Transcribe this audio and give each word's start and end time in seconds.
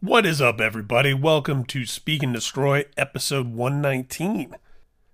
What 0.00 0.24
is 0.24 0.40
up, 0.40 0.58
everybody? 0.58 1.12
Welcome 1.12 1.66
to 1.66 1.84
Speak 1.84 2.22
and 2.22 2.32
Destroy, 2.32 2.86
episode 2.96 3.48
119. 3.48 4.56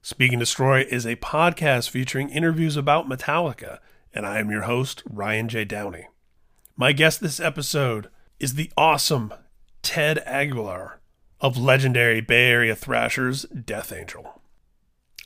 Speak 0.03 0.31
and 0.31 0.39
Destroy 0.39 0.83
is 0.83 1.05
a 1.05 1.17
podcast 1.17 1.91
featuring 1.91 2.29
interviews 2.29 2.77
about 2.77 3.09
Metallica, 3.09 3.81
and 4.15 4.25
I 4.25 4.39
am 4.39 4.53
your 4.53 4.63
host, 4.63 5.03
Ryan 5.05 5.49
J. 5.49 5.65
Downey. 5.65 6.07
My 6.77 6.93
guest 6.93 7.21
this 7.21 7.41
episode 7.41 8.09
is 8.39 8.55
the 8.55 8.71
awesome 8.77 9.35
Ted 9.83 10.19
Aguilar 10.27 11.01
of 11.41 11.59
legendary 11.59 12.21
Bay 12.21 12.51
Area 12.51 12.77
thrashers 12.77 13.47
Death 13.47 13.93
Angel. 13.93 14.40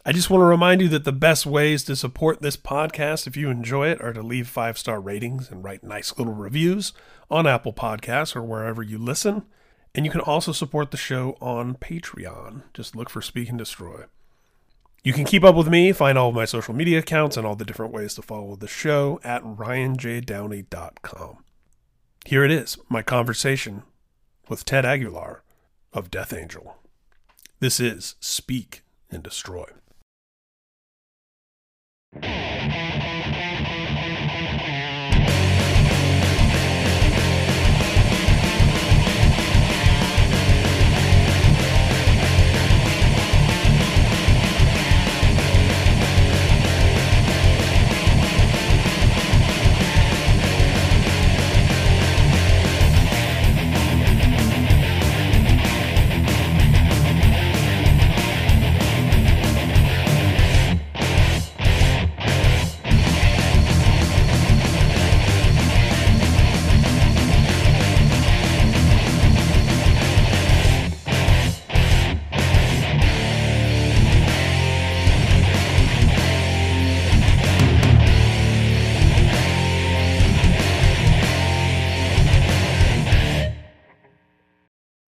I 0.06 0.12
just 0.12 0.28
want 0.28 0.42
to 0.42 0.46
remind 0.46 0.82
you 0.82 0.88
that 0.88 1.04
the 1.04 1.12
best 1.12 1.46
ways 1.46 1.82
to 1.84 1.96
support 1.96 2.42
this 2.42 2.58
podcast, 2.58 3.26
if 3.26 3.38
you 3.38 3.48
enjoy 3.48 3.88
it, 3.88 4.02
are 4.02 4.12
to 4.12 4.20
leave 4.20 4.48
five 4.48 4.76
star 4.76 5.00
ratings 5.00 5.50
and 5.50 5.64
write 5.64 5.82
nice 5.82 6.18
little 6.18 6.34
reviews 6.34 6.92
on 7.30 7.46
Apple 7.46 7.72
Podcasts 7.72 8.36
or 8.36 8.42
wherever 8.42 8.82
you 8.82 8.98
listen. 8.98 9.46
And 9.94 10.04
you 10.04 10.10
can 10.10 10.20
also 10.20 10.52
support 10.52 10.90
the 10.90 10.98
show 10.98 11.38
on 11.40 11.76
Patreon. 11.76 12.64
Just 12.74 12.94
look 12.94 13.08
for 13.08 13.22
Speak 13.22 13.48
and 13.48 13.56
Destroy. 13.56 14.04
You 15.02 15.14
can 15.14 15.24
keep 15.24 15.42
up 15.42 15.54
with 15.54 15.68
me, 15.68 15.90
find 15.92 16.18
all 16.18 16.28
of 16.28 16.34
my 16.34 16.44
social 16.44 16.74
media 16.74 16.98
accounts 16.98 17.38
and 17.38 17.46
all 17.46 17.56
the 17.56 17.64
different 17.64 17.94
ways 17.94 18.14
to 18.16 18.22
follow 18.22 18.56
the 18.56 18.68
show 18.68 19.20
at 19.24 19.42
ryanjdowney.com. 19.42 21.44
Here 22.26 22.44
it 22.44 22.50
is, 22.50 22.76
my 22.90 23.00
conversation 23.00 23.84
with 24.50 24.66
Ted 24.66 24.84
Aguilar 24.84 25.42
of 25.94 26.10
Death 26.10 26.34
Angel. 26.34 26.76
This 27.60 27.80
is 27.80 28.16
Speak 28.20 28.82
and 29.10 29.22
Destroy. 29.22 29.64
Thank 32.22 32.93
you. 32.93 32.93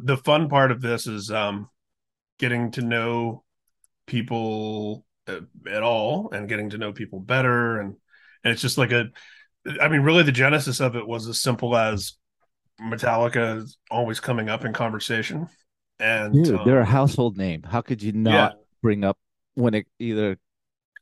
The 0.07 0.17
fun 0.17 0.49
part 0.49 0.71
of 0.71 0.81
this 0.81 1.07
is 1.07 1.31
um, 1.31 1.69
getting 2.39 2.71
to 2.73 2.83
know 2.83 3.45
people 4.07 5.05
uh, 5.27 5.41
at 5.69 5.83
all 5.83 6.31
and 6.33 6.49
getting 6.49 6.71
to 6.71 6.79
know 6.79 6.93
people 6.93 7.19
better 7.19 7.81
and 7.81 7.97
and 8.45 8.53
it's 8.53 8.63
just 8.63 8.79
like 8.79 8.93
a 8.93 9.07
i 9.81 9.89
mean 9.89 10.03
really 10.03 10.23
the 10.23 10.31
genesis 10.31 10.81
of 10.81 10.95
it 10.95 11.07
was 11.07 11.27
as 11.27 11.41
simple 11.41 11.77
as 11.77 12.13
metallica 12.81 13.59
is 13.59 13.79
always 13.91 14.21
coming 14.21 14.49
up 14.49 14.65
in 14.65 14.73
conversation 14.73 15.49
and 15.99 16.35
Dude, 16.35 16.55
um, 16.55 16.67
they're 16.67 16.81
a 16.81 16.85
household 16.85 17.37
name. 17.37 17.63
How 17.63 17.81
could 17.81 18.03
you 18.03 18.13
not 18.13 18.53
Yeah. 18.53 18.63
bring 18.83 19.03
up 19.03 19.19
when 19.55 19.75
it 19.75 19.87
either 19.99 20.39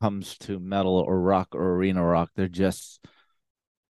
comes 0.01 0.39
to 0.39 0.61
metal 0.61 0.97
or 0.99 1.21
rock 1.21 1.49
or 1.53 1.75
arena 1.75 2.03
rock? 2.05 2.31
They're 2.37 2.47
just 2.47 3.05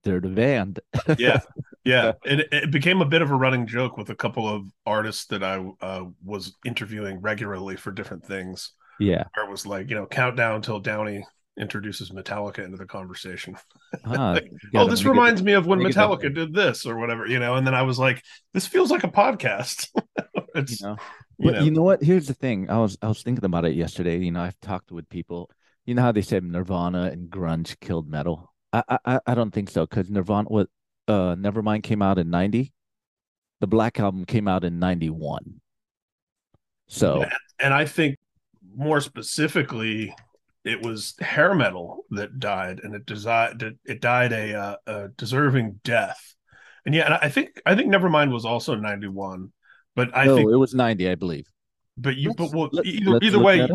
they're 0.03 0.19
the 0.19 0.29
band. 0.29 0.79
yeah 1.17 1.39
yeah 1.85 2.13
it, 2.23 2.47
it 2.51 2.72
became 2.72 3.01
a 3.01 3.06
bit 3.06 3.22
of 3.22 3.31
a 3.31 3.35
running 3.35 3.67
joke 3.67 3.97
with 3.97 4.09
a 4.09 4.16
couple 4.16 4.47
of 4.47 4.66
artists 4.85 5.25
that 5.28 5.44
i 5.44 5.57
uh, 5.81 6.06
was 6.23 6.56
interviewing 6.66 7.19
regularly 7.22 7.75
for 7.75 7.91
different 7.91 8.25
things 8.25 8.72
yeah. 9.00 9.23
where 9.35 9.45
it 9.45 9.51
was 9.51 9.66
like 9.66 9.89
you 9.89 9.95
know 9.95 10.06
countdown 10.06 10.56
until 10.56 10.79
downey 10.79 11.25
introduces 11.59 12.12
metallica 12.12 12.59
into 12.63 12.78
the 12.78 12.85
conversation 12.85 13.56
Ah, 14.06 14.34
Like, 14.34 14.51
oh 14.75 14.88
this 14.88 15.01
it- 15.01 15.07
reminds 15.07 15.44
me 15.44 15.53
of 15.53 15.66
when 15.67 15.81
it 15.81 15.85
metallica 15.94 16.33
did 16.33 16.53
this 16.53 16.85
or 16.85 16.97
whatever 16.97 17.25
you 17.25 17.39
know 17.39 17.56
and 17.56 17.66
then 17.68 17.75
i 17.75 17.81
was 17.81 18.00
like 18.00 18.23
this 18.53 18.68
feels 18.68 18.89
like 18.91 19.03
a 19.03 19.09
podcast 19.12 19.88
you 20.56 20.78
know. 20.81 20.97
you 21.38 21.51
But 21.51 21.56
know. 21.56 21.62
you 21.62 21.72
know 21.72 21.81
what? 21.83 22.03
Here's 22.03 22.28
the 22.28 22.33
thing. 22.35 22.69
I 22.69 22.78
was 22.79 22.97
I 23.01 23.07
was 23.07 23.23
thinking 23.23 23.45
about 23.45 23.66
it 23.66 23.73
yesterday. 23.75 24.19
You 24.19 24.31
know, 24.31 24.41
I've 24.41 24.59
talked 24.62 24.91
with 24.91 25.09
people. 25.09 25.50
You 25.85 25.95
know 25.95 26.01
how 26.03 26.12
they 26.12 26.22
said 26.22 26.44
Nirvana 26.44 27.03
and 27.12 27.29
grunge 27.31 27.79
killed 27.79 28.07
metal. 28.09 28.50
I 28.73 28.97
I 29.05 29.19
I- 29.27 29.35
don't 29.35 29.51
think 29.51 29.69
so 29.69 29.85
because 29.85 30.09
Nirvana 30.09 30.47
what 30.49 30.67
uh 31.07 31.35
Nevermind 31.35 31.83
came 31.83 32.01
out 32.01 32.17
in 32.17 32.29
ninety. 32.29 32.73
The 33.59 33.67
Black 33.67 33.99
Album 33.99 34.25
came 34.25 34.47
out 34.47 34.63
in 34.63 34.79
ninety 34.79 35.09
one. 35.09 35.61
So 36.87 37.25
and 37.59 37.73
i 37.73 37.85
think 37.85 38.17
more 38.75 38.99
specifically 38.99 40.13
it 40.65 40.81
was 40.85 41.15
hair 41.19 41.53
metal 41.55 42.03
that 42.09 42.37
died 42.39 42.81
and 42.83 42.93
it 42.95 43.05
desi- 43.05 43.77
it 43.85 44.01
died 44.01 44.33
a, 44.33 44.53
uh, 44.53 44.75
a 44.88 45.07
deserving 45.17 45.79
death 45.83 46.35
and 46.85 46.93
yeah 46.93 47.05
and 47.05 47.13
i 47.15 47.29
think 47.29 47.61
i 47.65 47.75
think 47.75 47.93
nevermind 47.93 48.31
was 48.31 48.43
also 48.45 48.75
91 48.75 49.51
but 49.95 50.09
i 50.15 50.25
no, 50.25 50.35
think 50.35 50.49
it 50.51 50.55
was 50.57 50.73
ninety, 50.73 51.09
I 51.09 51.15
believe. 51.15 51.47
but 51.97 52.17
you 52.17 52.33
but 52.33 52.43
Let's- 52.45 52.53
well 52.55 52.69
let's- 52.73 52.88
either, 52.88 53.19
either 53.21 53.39
way 53.39 53.67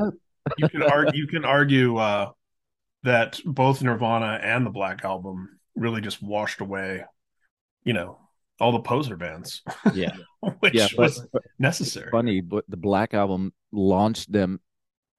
you 0.59 0.69
can 0.69 0.83
argue 0.83 1.13
you 1.23 1.27
can 1.27 1.45
argue 1.45 1.97
uh 1.97 2.31
that 3.07 3.41
both 3.45 3.83
nirvana 3.83 4.39
and 4.43 4.67
the 4.67 4.71
black 4.71 5.05
album 5.05 5.59
really 5.75 6.01
just 6.01 6.23
washed 6.23 6.61
away 6.61 7.03
you 7.85 7.93
know 7.93 8.19
all 8.61 8.73
the 8.73 8.81
poser 8.81 9.17
bands 9.17 9.63
Yeah. 9.95 10.17
which 10.61 10.75
yeah, 10.75 10.89
but, 10.97 10.99
was 11.05 11.27
but 11.33 11.43
necessary 11.59 12.11
funny, 12.11 12.41
but 12.41 12.65
the 12.69 12.77
Black 12.77 13.15
Album 13.15 13.53
launched 13.73 14.31
them 14.33 14.61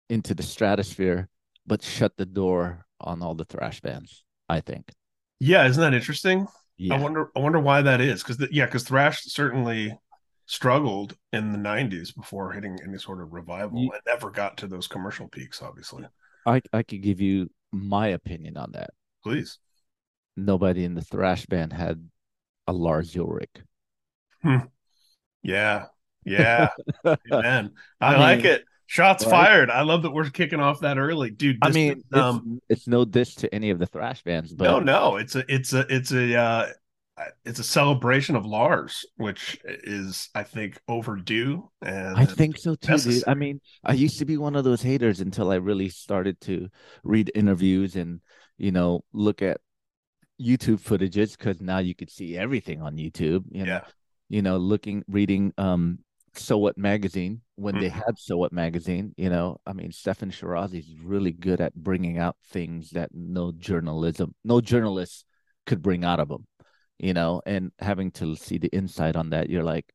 into 0.10 0.34
the 0.34 0.44
stratosphere, 0.44 1.28
but 1.66 1.84
shut 1.84 2.14
the 2.18 2.26
door 2.26 2.86
on 3.02 3.22
all 3.22 3.36
the 3.36 3.46
thrash 3.46 3.82
bands. 3.82 4.24
I 4.50 4.62
think. 4.62 4.86
yeah 5.40 5.68
isn't 5.68 5.82
that 5.82 5.94
interesting 5.94 6.48
Yeah, 6.78 6.96
I 6.96 7.00
wonder. 7.00 7.30
I 7.36 7.40
wonder 7.40 7.60
why 7.60 7.82
that 7.84 8.00
is. 8.02 8.24
Because 8.24 8.40
yeah, 8.52 8.66
because 8.66 8.84
thrash 8.84 9.24
certainly 9.26 9.98
struggled 10.46 11.16
in 11.34 11.52
the 11.52 11.58
'90s 11.60 12.16
before 12.16 12.52
hitting 12.54 12.80
any 12.88 12.98
sort 12.98 13.22
of 13.22 13.34
revival, 13.34 13.80
You- 13.82 13.92
and 13.92 14.02
never 14.08 14.32
got 14.32 14.58
to 14.58 14.68
those 14.68 14.88
commercial 14.88 15.28
peaks. 15.28 15.62
Obviously, 15.62 16.06
I 16.46 16.62
I 16.74 16.84
could 16.84 17.02
give 17.02 17.20
you 17.20 17.50
my 17.72 18.08
opinion 18.08 18.58
on 18.58 18.72
that. 18.74 18.92
please. 19.24 19.60
Nobody 20.36 20.84
in 20.84 20.94
the 20.94 21.02
thrash 21.02 21.48
band 21.48 21.74
had 21.74 22.08
a 22.68 22.74
Lars 22.74 23.16
Ulrich. 23.16 23.50
Yeah, 25.42 25.86
yeah, 26.24 26.70
man. 27.30 27.72
I, 28.00 28.16
I 28.16 28.20
like 28.20 28.46
it. 28.46 28.64
Shots 28.86 29.26
right? 29.26 29.32
fired. 29.32 29.70
I 29.70 29.82
love 29.82 30.04
that 30.04 30.12
we're 30.12 30.30
kicking 30.30 30.60
off 30.60 30.82
that 30.82 30.98
early, 30.98 31.30
dude. 31.32 31.58
I 31.62 31.72
mean, 31.72 31.94
is, 31.94 31.98
it's, 31.98 32.18
um, 32.18 32.60
it's 32.70 32.88
no 32.88 33.04
diss 33.04 33.36
to 33.36 33.54
any 33.54 33.70
of 33.70 33.80
the 33.80 33.86
thrash 33.86 34.24
bands, 34.24 34.54
but 34.54 34.66
no, 34.66 34.80
no, 34.80 35.18
it's 35.18 35.36
a, 35.36 35.44
it's 35.52 35.74
a, 35.74 35.86
it's 35.90 36.12
a, 36.12 36.36
uh, 36.36 36.68
it's 37.46 37.60
a 37.60 37.64
celebration 37.64 38.36
of 38.36 38.46
Lars, 38.46 39.06
which 39.18 39.60
is, 39.66 40.30
I 40.36 40.44
think, 40.44 40.80
overdue. 40.88 41.70
And 41.82 42.18
I 42.18 42.26
think 42.26 42.58
so 42.58 42.76
too, 42.76 43.02
dude. 43.02 43.24
I 43.28 43.34
mean, 43.34 43.62
I 43.84 43.94
used 43.94 44.20
to 44.20 44.26
be 44.26 44.38
one 44.38 44.56
of 44.56 44.64
those 44.64 44.82
haters 44.82 45.20
until 45.22 45.52
I 45.52 45.56
really 45.56 45.90
started 45.90 46.40
to 46.42 46.70
read 47.04 47.32
interviews 47.36 47.96
and, 47.96 48.22
you 48.58 48.72
know, 48.72 49.04
look 49.14 49.42
at 49.42 49.60
YouTube 50.42 50.82
footages 50.82 51.38
because 51.38 51.62
now 51.62 51.80
you 51.80 51.96
could 51.96 52.12
see 52.12 52.38
everything 52.38 52.82
on 52.82 52.98
YouTube. 52.98 53.46
You 53.52 53.66
know, 53.66 53.74
yeah, 53.74 53.82
you 54.30 54.42
know, 54.42 54.58
looking, 54.58 55.04
reading, 55.08 55.54
um, 55.58 56.00
So 56.36 56.58
What 56.60 56.78
magazine 56.78 57.42
when 57.56 57.80
they 57.80 57.90
Mhm. 57.90 57.94
had 57.94 58.18
So 58.20 58.38
What 58.38 58.54
magazine. 58.54 59.14
You 59.18 59.30
know, 59.30 59.60
I 59.66 59.74
mean, 59.74 59.92
Steffan 59.92 60.32
Chirazi 60.32 60.80
is 60.80 61.00
really 61.04 61.32
good 61.34 61.62
at 61.62 61.76
bringing 61.76 62.18
out 62.20 62.38
things 62.46 62.92
that 62.92 63.10
no 63.14 63.52
journalism, 63.52 64.36
no 64.44 64.62
journalist 64.62 65.26
could 65.66 65.82
bring 65.82 66.04
out 66.04 66.20
of 66.20 66.30
them. 66.30 66.48
You 67.00 67.14
know, 67.14 67.42
and 67.46 67.72
having 67.80 68.12
to 68.14 68.36
see 68.36 68.58
the 68.58 68.70
insight 68.70 69.16
on 69.16 69.30
that, 69.30 69.50
you're 69.50 69.64
like, 69.64 69.94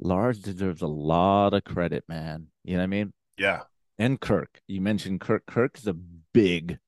Lars 0.00 0.38
deserves 0.40 0.82
a 0.82 0.86
lot 0.86 1.54
of 1.54 1.64
credit, 1.64 2.04
man. 2.08 2.48
You 2.64 2.74
know 2.74 2.80
what 2.80 2.84
I 2.84 2.86
mean? 2.88 3.12
yeah, 3.36 3.62
And 3.98 4.20
Kirk, 4.20 4.60
you 4.66 4.80
mentioned 4.80 5.20
Kirk. 5.20 5.44
Kirk 5.46 5.78
is 5.78 5.86
a 5.86 5.92
big 5.94 6.78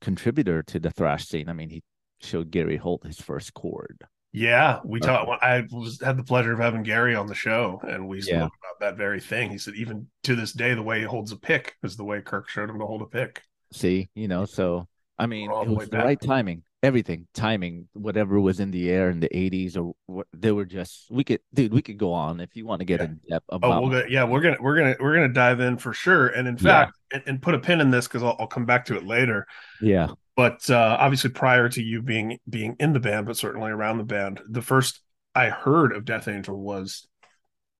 contributor 0.00 0.62
to 0.64 0.78
the 0.78 0.90
thrash 0.90 1.26
scene. 1.26 1.48
I 1.48 1.52
mean, 1.52 1.70
he 1.70 1.82
showed 2.20 2.50
Gary 2.50 2.76
Holt 2.76 3.04
his 3.04 3.20
first 3.20 3.54
chord. 3.54 4.06
Yeah, 4.32 4.80
we 4.84 5.00
Okay. 5.00 5.06
talked. 5.08 5.42
I 5.42 5.66
was 5.70 6.00
had 6.00 6.18
the 6.18 6.22
pleasure 6.24 6.52
of 6.52 6.58
having 6.58 6.82
Gary 6.82 7.14
on 7.14 7.26
the 7.26 7.34
show, 7.34 7.80
and 7.82 8.06
we 8.06 8.20
spoke 8.20 8.32
Yeah. 8.32 8.44
about 8.44 8.80
that 8.80 8.96
very 8.96 9.20
thing. 9.20 9.50
He 9.50 9.58
said, 9.58 9.74
even 9.74 10.08
to 10.24 10.36
this 10.36 10.52
day, 10.52 10.74
the 10.74 10.82
way 10.82 11.00
he 11.00 11.06
holds 11.06 11.32
a 11.32 11.36
pick 11.36 11.76
is 11.82 11.96
the 11.96 12.04
way 12.04 12.20
Kirk 12.20 12.48
showed 12.48 12.68
him 12.70 12.78
to 12.78 12.86
hold 12.86 13.02
a 13.02 13.06
pick. 13.06 13.42
See, 13.72 14.08
you 14.14 14.28
know, 14.28 14.44
so 14.44 14.88
I 15.18 15.26
mean, 15.26 15.50
it 15.50 15.68
was 15.68 15.88
the 15.88 15.96
back. 15.96 16.04
right 16.04 16.20
timing. 16.20 16.62
Everything, 16.80 17.26
timing, 17.34 17.88
whatever 17.92 18.38
was 18.38 18.60
in 18.60 18.70
the 18.70 18.88
air 18.88 19.10
in 19.10 19.18
the 19.18 19.28
80s 19.30 19.76
or 19.76 19.94
what 20.06 20.28
they 20.32 20.52
were 20.52 20.64
just 20.64 21.10
we 21.10 21.24
could 21.24 21.40
dude, 21.52 21.72
we 21.72 21.82
could 21.82 21.98
go 21.98 22.12
on 22.12 22.38
if 22.38 22.54
you 22.54 22.64
want 22.66 22.78
to 22.80 22.84
get 22.84 23.00
Yeah. 23.00 23.06
in 23.06 23.20
depth 23.28 23.46
Oh, 23.50 23.56
about 23.56 23.82
we'll 23.82 23.90
get, 23.90 24.10
yeah, 24.12 24.22
we're 24.22 24.40
gonna 24.40 24.58
we're 24.60 24.76
gonna 24.76 24.94
we're 25.00 25.14
gonna 25.14 25.28
dive 25.32 25.58
in 25.58 25.76
for 25.76 25.92
sure. 25.92 26.28
And 26.28 26.46
in 26.46 26.54
Yeah. 26.56 26.84
fact, 26.84 26.92
and, 27.12 27.22
and 27.26 27.42
put 27.42 27.54
a 27.56 27.58
pin 27.58 27.80
in 27.80 27.90
this 27.90 28.06
because 28.06 28.22
I'll, 28.22 28.36
I'll 28.38 28.46
come 28.46 28.64
back 28.64 28.84
to 28.86 28.96
it 28.96 29.04
later. 29.04 29.46
yeah. 29.80 30.08
But 30.36 30.70
uh, 30.70 30.96
obviously, 31.00 31.30
prior 31.30 31.68
to 31.68 31.82
you 31.82 32.00
being 32.00 32.38
being 32.48 32.76
in 32.78 32.92
the 32.92 33.00
band, 33.00 33.26
but 33.26 33.36
certainly 33.36 33.72
around 33.72 33.98
the 33.98 34.04
band, 34.04 34.40
the 34.48 34.62
first 34.62 35.00
I 35.34 35.48
heard 35.48 35.92
of 35.92 36.04
Death 36.04 36.28
Angel 36.28 36.56
was 36.56 37.08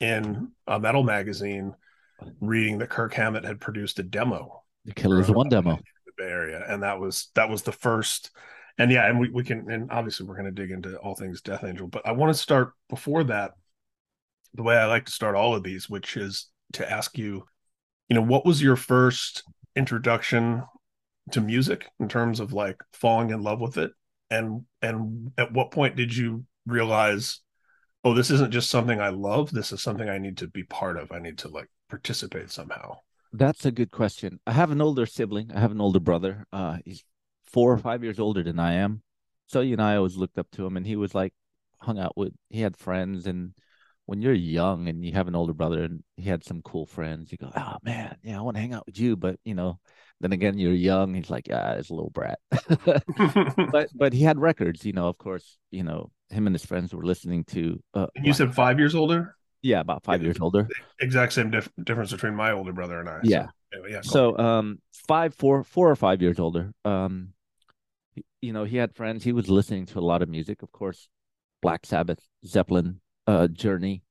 in 0.00 0.48
a 0.66 0.80
metal 0.80 1.04
magazine, 1.04 1.74
reading 2.40 2.78
that 2.78 2.90
Kirk 2.90 3.14
Hammett 3.14 3.44
had 3.44 3.60
produced 3.60 4.00
a 4.00 4.02
demo 4.02 4.64
The 4.86 4.92
Kill 4.94 5.16
as 5.20 5.30
One 5.30 5.48
demo. 5.48 5.70
in 5.70 5.82
the 6.06 6.12
Bay 6.18 6.28
Area, 6.28 6.64
and 6.68 6.82
that 6.82 6.98
was 6.98 7.28
that 7.36 7.48
was 7.48 7.62
the 7.62 7.70
first. 7.70 8.32
And 8.78 8.90
yeah, 8.92 9.08
and 9.08 9.18
we, 9.18 9.28
we 9.30 9.42
can 9.42 9.70
and 9.70 9.90
obviously 9.90 10.26
we're 10.26 10.36
going 10.36 10.54
to 10.54 10.62
dig 10.62 10.70
into 10.70 10.96
all 10.98 11.14
things 11.14 11.40
Death 11.40 11.64
Angel, 11.64 11.88
but 11.88 12.06
I 12.06 12.12
want 12.12 12.32
to 12.32 12.40
start 12.40 12.72
before 12.88 13.24
that 13.24 13.52
the 14.54 14.62
way 14.62 14.76
I 14.76 14.86
like 14.86 15.06
to 15.06 15.12
start 15.12 15.34
all 15.34 15.54
of 15.54 15.62
these, 15.62 15.90
which 15.90 16.16
is 16.16 16.48
to 16.74 16.90
ask 16.90 17.18
you, 17.18 17.44
you 18.08 18.14
know, 18.14 18.22
what 18.22 18.46
was 18.46 18.62
your 18.62 18.76
first 18.76 19.42
introduction 19.76 20.62
to 21.32 21.40
music 21.40 21.86
in 22.00 22.08
terms 22.08 22.40
of 22.40 22.52
like 22.52 22.80
falling 22.92 23.30
in 23.30 23.42
love 23.42 23.60
with 23.60 23.76
it, 23.76 23.90
and 24.30 24.64
and 24.80 25.32
at 25.36 25.52
what 25.52 25.70
point 25.70 25.96
did 25.96 26.16
you 26.16 26.44
realize, 26.66 27.40
oh, 28.04 28.14
this 28.14 28.30
isn't 28.30 28.52
just 28.52 28.70
something 28.70 29.00
I 29.00 29.08
love, 29.08 29.50
this 29.50 29.72
is 29.72 29.82
something 29.82 30.08
I 30.08 30.18
need 30.18 30.38
to 30.38 30.46
be 30.48 30.62
part 30.62 30.96
of, 30.96 31.12
I 31.12 31.18
need 31.18 31.38
to 31.38 31.48
like 31.48 31.68
participate 31.90 32.50
somehow. 32.50 32.96
That's 33.32 33.66
a 33.66 33.70
good 33.70 33.90
question. 33.90 34.40
I 34.46 34.52
have 34.52 34.70
an 34.70 34.80
older 34.80 35.04
sibling. 35.04 35.50
I 35.54 35.60
have 35.60 35.70
an 35.70 35.82
older 35.82 36.00
brother. 36.00 36.46
Uh, 36.50 36.78
he's 36.84 37.04
four 37.48 37.72
or 37.72 37.78
five 37.78 38.02
years 38.04 38.18
older 38.18 38.42
than 38.42 38.58
I 38.58 38.74
am. 38.74 39.02
So 39.46 39.60
you 39.60 39.76
know, 39.76 39.84
I 39.84 39.96
always 39.96 40.16
looked 40.16 40.38
up 40.38 40.50
to 40.52 40.66
him, 40.66 40.76
and 40.76 40.86
he 40.86 40.96
was 40.96 41.14
like 41.14 41.32
hung 41.80 41.98
out 41.98 42.16
with. 42.16 42.32
He 42.50 42.60
had 42.60 42.76
friends, 42.76 43.26
and 43.26 43.52
when 44.06 44.22
you're 44.22 44.32
young 44.34 44.88
and 44.88 45.04
you 45.04 45.12
have 45.12 45.28
an 45.28 45.34
older 45.34 45.54
brother, 45.54 45.82
and 45.84 46.02
he 46.16 46.28
had 46.28 46.44
some 46.44 46.62
cool 46.62 46.86
friends, 46.86 47.32
you 47.32 47.38
go, 47.38 47.50
"Oh 47.56 47.76
man, 47.82 48.16
yeah, 48.22 48.38
I 48.38 48.42
want 48.42 48.56
to 48.56 48.60
hang 48.60 48.72
out 48.74 48.86
with 48.86 48.98
you." 48.98 49.16
But 49.16 49.38
you 49.44 49.54
know, 49.54 49.80
then 50.20 50.32
again, 50.32 50.58
you're 50.58 50.72
young. 50.72 51.14
He's 51.14 51.30
like, 51.30 51.48
"Yeah, 51.48 51.72
it's 51.74 51.90
a 51.90 51.94
little 51.94 52.10
brat." 52.10 52.38
but 53.72 53.88
but 53.94 54.12
he 54.12 54.22
had 54.22 54.38
records. 54.38 54.84
You 54.84 54.92
know, 54.92 55.08
of 55.08 55.18
course, 55.18 55.58
you 55.70 55.82
know, 55.82 56.10
him 56.30 56.46
and 56.46 56.54
his 56.54 56.64
friends 56.64 56.94
were 56.94 57.04
listening 57.04 57.44
to. 57.46 57.82
Uh, 57.94 58.06
And 58.16 58.26
you 58.26 58.32
said 58.32 58.54
five 58.54 58.78
years 58.78 58.94
older? 58.94 59.34
yeah, 59.62 59.80
about 59.80 60.04
five 60.04 60.20
Yeah. 60.20 60.28
years 60.28 60.40
older. 60.40 60.68
Exact 61.00 61.32
same 61.32 61.50
dif- 61.50 61.70
difference 61.82 62.12
between 62.12 62.34
my 62.34 62.52
older 62.52 62.72
brother 62.72 63.00
and 63.00 63.08
I. 63.08 63.20
Yeah. 63.22 63.46
So, 63.72 63.86
yeah. 63.86 64.00
go 64.02 64.10
so 64.10 64.38
um 64.38 64.80
five 65.08 65.34
four 65.34 65.64
four 65.64 65.90
or 65.90 65.96
five 65.96 66.22
years 66.22 66.38
older 66.38 66.72
um 66.84 67.32
you 68.40 68.52
know 68.52 68.64
he 68.64 68.76
had 68.76 68.94
friends 68.94 69.24
he 69.24 69.32
was 69.32 69.48
listening 69.48 69.86
to 69.86 69.98
a 69.98 70.00
lot 70.00 70.22
of 70.22 70.28
music 70.28 70.62
of 70.62 70.72
course 70.72 71.08
black 71.62 71.84
sabbath 71.84 72.20
zeppelin 72.46 73.00
uh 73.26 73.48
journey 73.48 74.02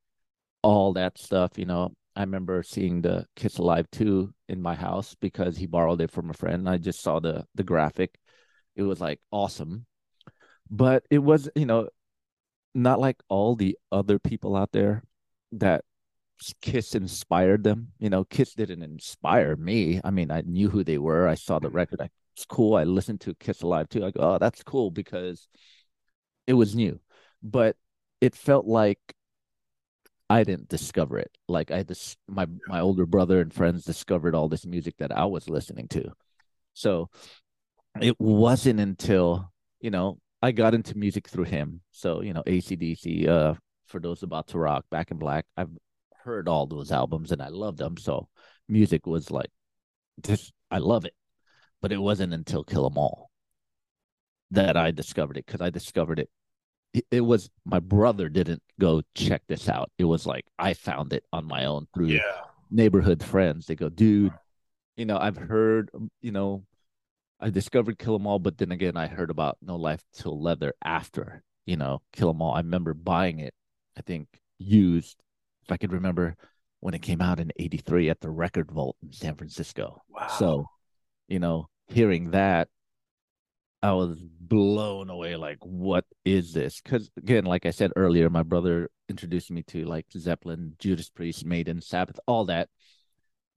all 0.62 0.94
that 0.94 1.18
stuff 1.18 1.57
you 1.57 1.65
know 1.65 1.92
i 2.15 2.21
remember 2.21 2.63
seeing 2.63 3.01
the 3.01 3.25
kiss 3.36 3.57
alive 3.57 3.88
2 3.92 4.33
in 4.50 4.62
my 4.62 4.75
house 4.75 5.15
because 5.19 5.57
he 5.57 5.65
borrowed 5.65 6.01
it 6.01 6.12
from 6.12 6.30
a 6.30 6.33
friend 6.33 6.68
i 6.68 6.77
just 6.77 7.01
saw 7.01 7.19
the 7.19 7.45
the 7.56 7.63
graphic 7.63 8.18
it 8.75 8.83
was 8.83 9.00
like 9.00 9.19
awesome 9.31 9.86
but 10.69 11.03
it 11.10 11.19
was 11.19 11.50
you 11.56 11.65
know 11.65 11.88
not 12.75 13.00
like 13.00 13.18
all 13.30 13.56
the 13.56 13.77
other 13.92 14.19
people 14.19 14.56
out 14.56 14.71
there 14.71 15.03
that 15.51 15.83
Kiss 16.62 16.95
inspired 16.95 17.63
them. 17.63 17.92
You 18.00 18.10
know, 18.10 18.24
Kiss 18.24 18.53
didn't 18.53 18.83
inspire 18.83 19.56
me. 19.56 20.00
I 20.03 20.12
mean, 20.12 20.31
I 20.31 20.42
knew 20.42 20.69
who 20.69 20.83
they 20.83 20.98
were. 20.98 21.27
I 21.27 21.36
saw 21.36 21.60
the 21.60 21.69
record. 21.69 22.01
I, 22.01 22.10
it's 22.38 22.45
cool. 22.45 22.75
I 22.75 22.84
listened 22.84 23.22
to 23.22 23.34
Kiss 23.34 23.63
Alive 23.63 23.89
too. 23.89 24.06
I 24.06 24.12
go, 24.12 24.19
oh, 24.22 24.38
that's 24.38 24.62
cool 24.62 24.92
because 24.92 25.48
it 26.45 26.54
was 26.54 26.75
new, 26.75 27.00
but 27.42 27.75
it 28.22 28.36
felt 28.36 28.68
like 28.68 29.00
I 30.30 30.44
didn't 30.44 30.69
discover 30.69 31.18
it. 31.18 31.36
Like 31.48 31.72
I 31.72 31.81
just 31.81 32.16
my 32.28 32.45
my 32.68 32.80
older 32.80 33.07
brother 33.07 33.42
and 33.42 33.51
friends 33.51 33.86
discovered 33.86 34.36
all 34.36 34.50
this 34.50 34.68
music 34.68 34.94
that 35.00 35.12
I 35.12 35.25
was 35.25 35.50
listening 35.50 35.88
to. 35.89 36.12
So 36.75 37.10
it 38.00 38.19
wasn't 38.19 38.81
until 38.81 39.51
you 39.81 39.89
know 39.89 40.19
I 40.44 40.51
got 40.51 40.75
into 40.75 40.95
music 40.95 41.28
through 41.30 41.45
him. 41.45 41.81
So 41.92 42.22
you 42.22 42.34
know 42.34 42.44
ACDC, 42.45 43.28
uh, 43.28 43.56
for 43.88 44.00
those 44.00 44.22
about 44.22 44.50
to 44.50 44.60
rock, 44.60 44.86
Back 44.92 45.10
in 45.10 45.18
Black. 45.18 45.45
I've 45.57 45.72
heard 46.24 46.48
all 46.48 46.68
those 46.68 46.92
albums 46.92 47.31
and 47.31 47.42
I 47.42 47.48
love 47.48 47.78
them. 47.78 47.98
So 47.98 48.28
music 48.69 49.07
was 49.07 49.31
like 49.31 49.50
this. 50.22 50.51
I 50.69 50.78
love 50.78 51.06
it, 51.06 51.16
but 51.81 51.91
it 51.91 51.97
wasn't 51.97 52.33
until 52.33 52.63
Kill 52.63 52.85
'Em 52.85 52.97
All 52.97 53.29
that 54.51 54.77
I 54.77 54.91
discovered 54.91 55.38
it 55.38 55.45
because 55.45 55.62
I 55.62 55.69
discovered 55.69 56.19
it. 56.19 56.29
it. 57.12 57.21
Was 57.21 57.50
my 57.65 57.79
brother 57.79 58.29
didn't 58.29 58.63
go 58.79 59.01
check 59.13 59.44
this 59.47 59.68
out. 59.69 59.91
It 59.97 60.06
was 60.06 60.25
like 60.25 60.45
I 60.57 60.74
found 60.74 61.13
it 61.13 61.25
on 61.33 61.45
my 61.45 61.65
own 61.65 61.88
through 61.94 62.07
Yeah. 62.07 62.41
neighborhood 62.69 63.24
friends. 63.24 63.65
They 63.65 63.75
go, 63.75 63.89
dude, 63.89 64.33
you 64.95 65.06
know, 65.06 65.18
I've 65.18 65.38
heard, 65.38 65.91
you 66.21 66.31
know, 66.31 66.65
I 67.39 67.50
discovered 67.50 68.00
Kill 68.00 68.15
'Em 68.15 68.25
All, 68.25 68.39
but 68.39 68.57
then 68.57 68.71
again, 68.71 68.97
I 68.97 69.07
heard 69.07 69.29
about 69.29 69.57
No 69.62 69.75
Life 69.75 70.03
Till 70.13 70.41
Leather 70.41 70.74
after, 70.83 71.44
you 71.65 71.75
know, 71.77 72.01
Kill 72.13 72.29
'Em 72.29 72.41
All. 72.41 72.53
I 72.56 72.59
remember 72.59 72.94
buying 72.94 73.39
it, 73.39 73.53
I 73.95 74.01
think 74.01 74.41
used, 74.57 75.21
if 75.62 75.71
I 75.71 75.77
could 75.77 75.91
remember 75.91 76.35
when 76.79 76.94
it 76.94 77.01
came 77.01 77.21
out 77.21 77.39
in 77.39 77.51
83 77.57 78.09
at 78.09 78.21
the 78.21 78.31
Record 78.31 78.71
Vault 78.71 78.97
in 79.03 79.12
San 79.12 79.35
Francisco. 79.35 80.01
Wow. 80.09 80.27
So, 80.27 80.69
you 81.27 81.39
know, 81.39 81.69
hearing 81.88 82.31
that, 82.31 82.69
I 83.81 83.94
was 83.94 84.19
blown 84.39 85.09
away. 85.09 85.35
Like, 85.35 85.59
what 85.62 86.06
is 86.25 86.53
this? 86.53 86.81
Because 86.81 87.09
again, 87.18 87.45
like 87.45 87.65
I 87.65 87.71
said 87.71 87.91
earlier, 87.95 88.29
my 88.29 88.44
brother 88.44 88.89
introduced 89.09 89.51
me 89.51 89.63
to 89.63 89.85
like 89.85 90.06
Zeppelin, 90.18 90.74
Judas 90.79 91.09
Priest, 91.09 91.45
Maiden, 91.45 91.81
Sabbath, 91.81 92.19
all 92.27 92.45
that. 92.45 92.69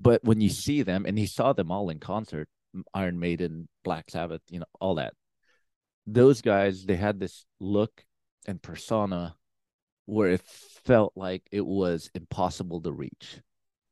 But 0.01 0.25
when 0.25 0.41
you 0.41 0.49
see 0.49 0.83
them, 0.83 1.05
and 1.07 1.19
he 1.19 1.27
saw 1.27 1.53
them 1.53 1.71
all 1.71 1.91
in 1.91 1.99
concert, 1.99 2.49
Iron 2.95 3.19
Maiden, 3.19 3.69
Black 3.85 4.11
Sabbath, 4.11 4.41
you 4.49 4.61
know, 4.61 4.67
all 4.81 4.95
that. 4.97 5.15
Those 6.07 6.41
guys, 6.41 6.85
they 6.85 6.97
had 6.97 7.21
this 7.21 7.45
look 7.59 8.05
and 8.47 8.63
persona 8.63 9.37
where 10.07 10.31
it 10.31 10.43
felt 10.85 11.13
like 11.17 11.43
it 11.53 11.65
was 11.65 12.11
impossible 12.15 12.81
to 12.83 12.93
reach. 12.93 13.41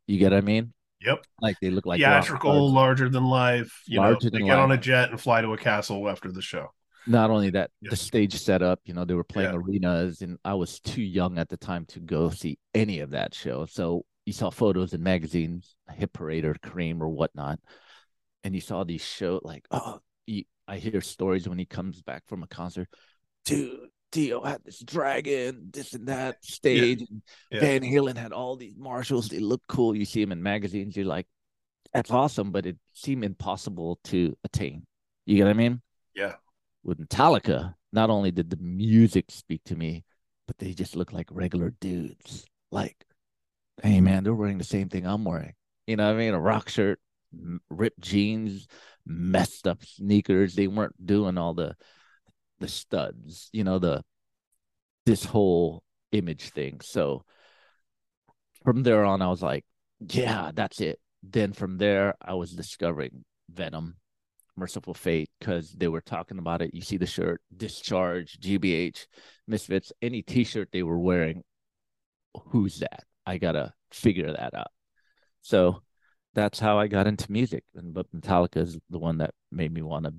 You 0.07 0.19
get 0.19 0.33
what 0.33 0.39
I 0.39 0.41
mean? 0.41 0.73
Yep. 1.01 1.25
Like 1.41 1.57
they 1.61 1.71
look 1.71 1.87
like 1.87 1.99
Theatrical, 2.01 2.73
larger 2.73 3.09
than 3.09 3.25
life. 3.25 3.83
You 3.87 3.99
Larger 4.01 4.31
know, 4.31 4.39
they 4.39 4.45
get 4.45 4.59
on 4.59 4.73
a 4.73 4.77
jet 4.77 5.11
and 5.11 5.21
fly 5.21 5.41
to 5.43 5.53
a 5.53 5.57
castle 5.59 6.09
after 6.09 6.33
the 6.33 6.43
show. 6.43 6.69
not 7.07 7.31
only 7.31 7.51
that 7.51 7.71
Yeah. 7.81 7.91
the 7.91 7.97
stage 7.97 8.35
setup 8.35 8.81
you 8.85 8.93
know 8.93 9.05
they 9.07 9.15
were 9.15 9.25
playing 9.25 9.53
Yeah. 9.53 9.61
arenas 9.61 10.21
and 10.21 10.37
i 10.45 10.53
was 10.55 10.79
too 10.81 11.01
young 11.01 11.39
at 11.39 11.49
the 11.49 11.57
time 11.57 11.87
to 11.87 12.01
go 12.01 12.29
see 12.29 12.59
any 12.75 13.01
of 13.01 13.11
that 13.13 13.33
show 13.35 13.65
so 13.65 14.05
you 14.27 14.33
saw 14.35 14.51
photos 14.51 14.93
in 14.93 15.03
magazines 15.03 15.75
Hit 15.91 16.13
Parader 16.13 16.45
or 16.55 16.55
Creem 16.55 17.01
or 17.01 17.09
whatnot 17.09 17.61
and 18.45 18.55
you 18.55 18.61
saw 18.61 18.85
these 18.85 19.01
show 19.01 19.41
like 19.43 19.65
oh 19.71 20.01
you, 20.27 20.45
i 20.67 20.77
hear 20.77 21.01
stories 21.01 21.49
when 21.49 21.59
he 21.59 21.65
comes 21.65 22.03
back 22.03 22.25
from 22.27 22.43
a 22.43 22.47
concert 22.49 22.89
dude 23.47 23.89
Dio 24.13 24.43
had 24.43 24.65
this 24.65 24.81
dragon, 24.81 25.71
this 25.73 25.93
and 25.95 26.09
that 26.09 26.45
stage. 26.45 27.01
and 27.09 27.23
Yeah. 27.51 27.61
Van 27.61 27.83
Halen 27.83 28.17
had 28.17 28.33
all 28.33 28.57
these 28.57 28.77
Marshalls. 28.77 29.29
They 29.29 29.39
look 29.41 29.63
cool. 29.69 29.95
You 29.95 30.05
see 30.05 30.23
them 30.23 30.33
in 30.33 30.43
magazines. 30.43 30.97
You're 30.97 31.07
like, 31.07 31.27
that's 31.93 32.11
awesome, 32.11 32.51
but 32.53 32.67
it 32.67 32.77
seemed 32.95 33.25
impossible 33.25 33.99
to 34.05 34.37
attain. 34.45 34.87
You 35.27 35.37
get 35.37 35.45
what 35.45 35.51
I 35.51 35.55
mean? 35.55 35.83
Yeah. 36.15 36.35
with 36.83 36.99
Metallica, 36.99 37.75
not 37.93 38.11
only 38.11 38.31
did 38.31 38.51
the 38.51 38.57
music 38.61 39.31
speak 39.31 39.63
to 39.65 39.77
me, 39.77 40.05
but 40.47 40.59
they 40.59 40.73
just 40.75 40.97
look 40.97 41.13
like 41.13 41.29
regular 41.31 41.75
dudes. 41.81 42.45
Like, 42.71 42.97
hey 43.83 44.01
man, 44.01 44.25
they're 44.25 44.35
wearing 44.35 44.59
the 44.59 44.65
same 44.65 44.89
thing 44.89 45.07
I'm 45.07 45.25
wearing. 45.25 45.55
You 45.87 45.97
know 45.97 46.07
what 46.07 46.17
I 46.17 46.19
mean? 46.19 46.35
A 46.35 46.41
rock 46.41 46.69
shirt, 46.69 47.01
ripped 47.71 48.01
jeans, 48.01 48.67
messed 49.07 49.67
up 49.67 49.85
sneakers. 49.85 50.55
They 50.55 50.67
weren't 50.67 50.95
doing 51.05 51.39
all 51.39 51.55
the 51.55 51.77
the 52.61 52.69
studs, 52.69 53.49
you 53.53 53.65
know, 53.65 53.79
the 53.79 54.03
this 55.07 55.25
whole 55.25 55.83
image 56.13 56.51
thing. 56.51 56.81
So 56.83 57.25
from 58.65 58.83
there 58.83 59.05
on, 59.05 59.23
I 59.23 59.29
was 59.29 59.43
like, 59.43 59.65
yeah, 60.01 60.51
that's 60.55 60.81
it. 60.81 61.01
Then 61.23 61.53
from 61.53 61.79
there, 61.79 62.15
I 62.21 62.35
was 62.35 62.53
discovering 62.53 63.25
Venom, 63.51 63.97
Mercyful 64.57 64.95
Fate, 64.95 65.31
because 65.39 65.73
they 65.73 65.89
were 65.89 66.01
talking 66.01 66.39
about 66.39 66.63
it. 66.63 66.75
You 66.75 66.83
see 66.83 66.97
the 66.97 67.07
shirt, 67.07 67.41
Discharge, 67.57 68.39
GBH, 68.41 69.07
Misfits, 69.47 69.93
any 70.03 70.23
t 70.23 70.45
shirt 70.45 70.69
they 70.73 70.83
were 70.83 70.99
wearing. 70.99 71.43
Who's 72.51 72.79
that? 72.81 73.05
I 73.27 73.39
got 73.39 73.53
to 73.53 73.73
figure 73.91 74.33
that 74.33 74.55
out. 74.55 74.71
So 75.41 75.83
that's 76.35 76.59
how 76.59 76.79
I 76.79 76.87
got 76.87 77.07
into 77.07 77.33
music. 77.33 77.65
And 77.75 77.95
but 77.95 78.07
Metallica 78.15 78.59
is 78.59 78.79
the 78.91 78.99
one 78.99 79.19
that 79.19 79.35
made 79.51 79.73
me 79.73 79.83
want 79.83 80.05
to 80.05 80.15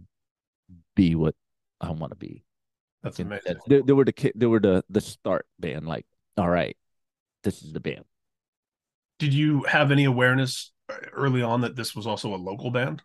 be 0.96 1.15
what 1.15 1.36
I 1.81 1.91
want 1.91 2.12
to 2.12 2.17
be. 2.17 2.43
That's 3.03 3.19
And 3.19 3.27
amazing. 3.31 3.57
They, 3.67 3.81
they 3.81 3.93
were 3.93 4.05
the 4.05 4.31
they 4.36 4.45
were 4.45 4.59
the 4.59 4.83
the 4.89 5.01
start 5.01 5.45
band. 5.59 5.88
Like, 5.88 6.05
all 6.38 6.50
right, 6.50 6.75
this 7.43 7.63
is 7.63 7.71
the 7.74 7.79
band. 7.79 8.05
Did 9.19 9.33
you 9.33 9.63
have 9.63 9.91
any 9.91 10.05
awareness 10.05 10.71
uh, 10.89 10.95
early 11.13 11.41
on 11.41 11.62
that 11.62 11.75
this 11.75 11.95
was 11.95 12.07
also 12.07 12.33
a 12.33 12.38
local 12.38 12.71
band? 12.71 13.01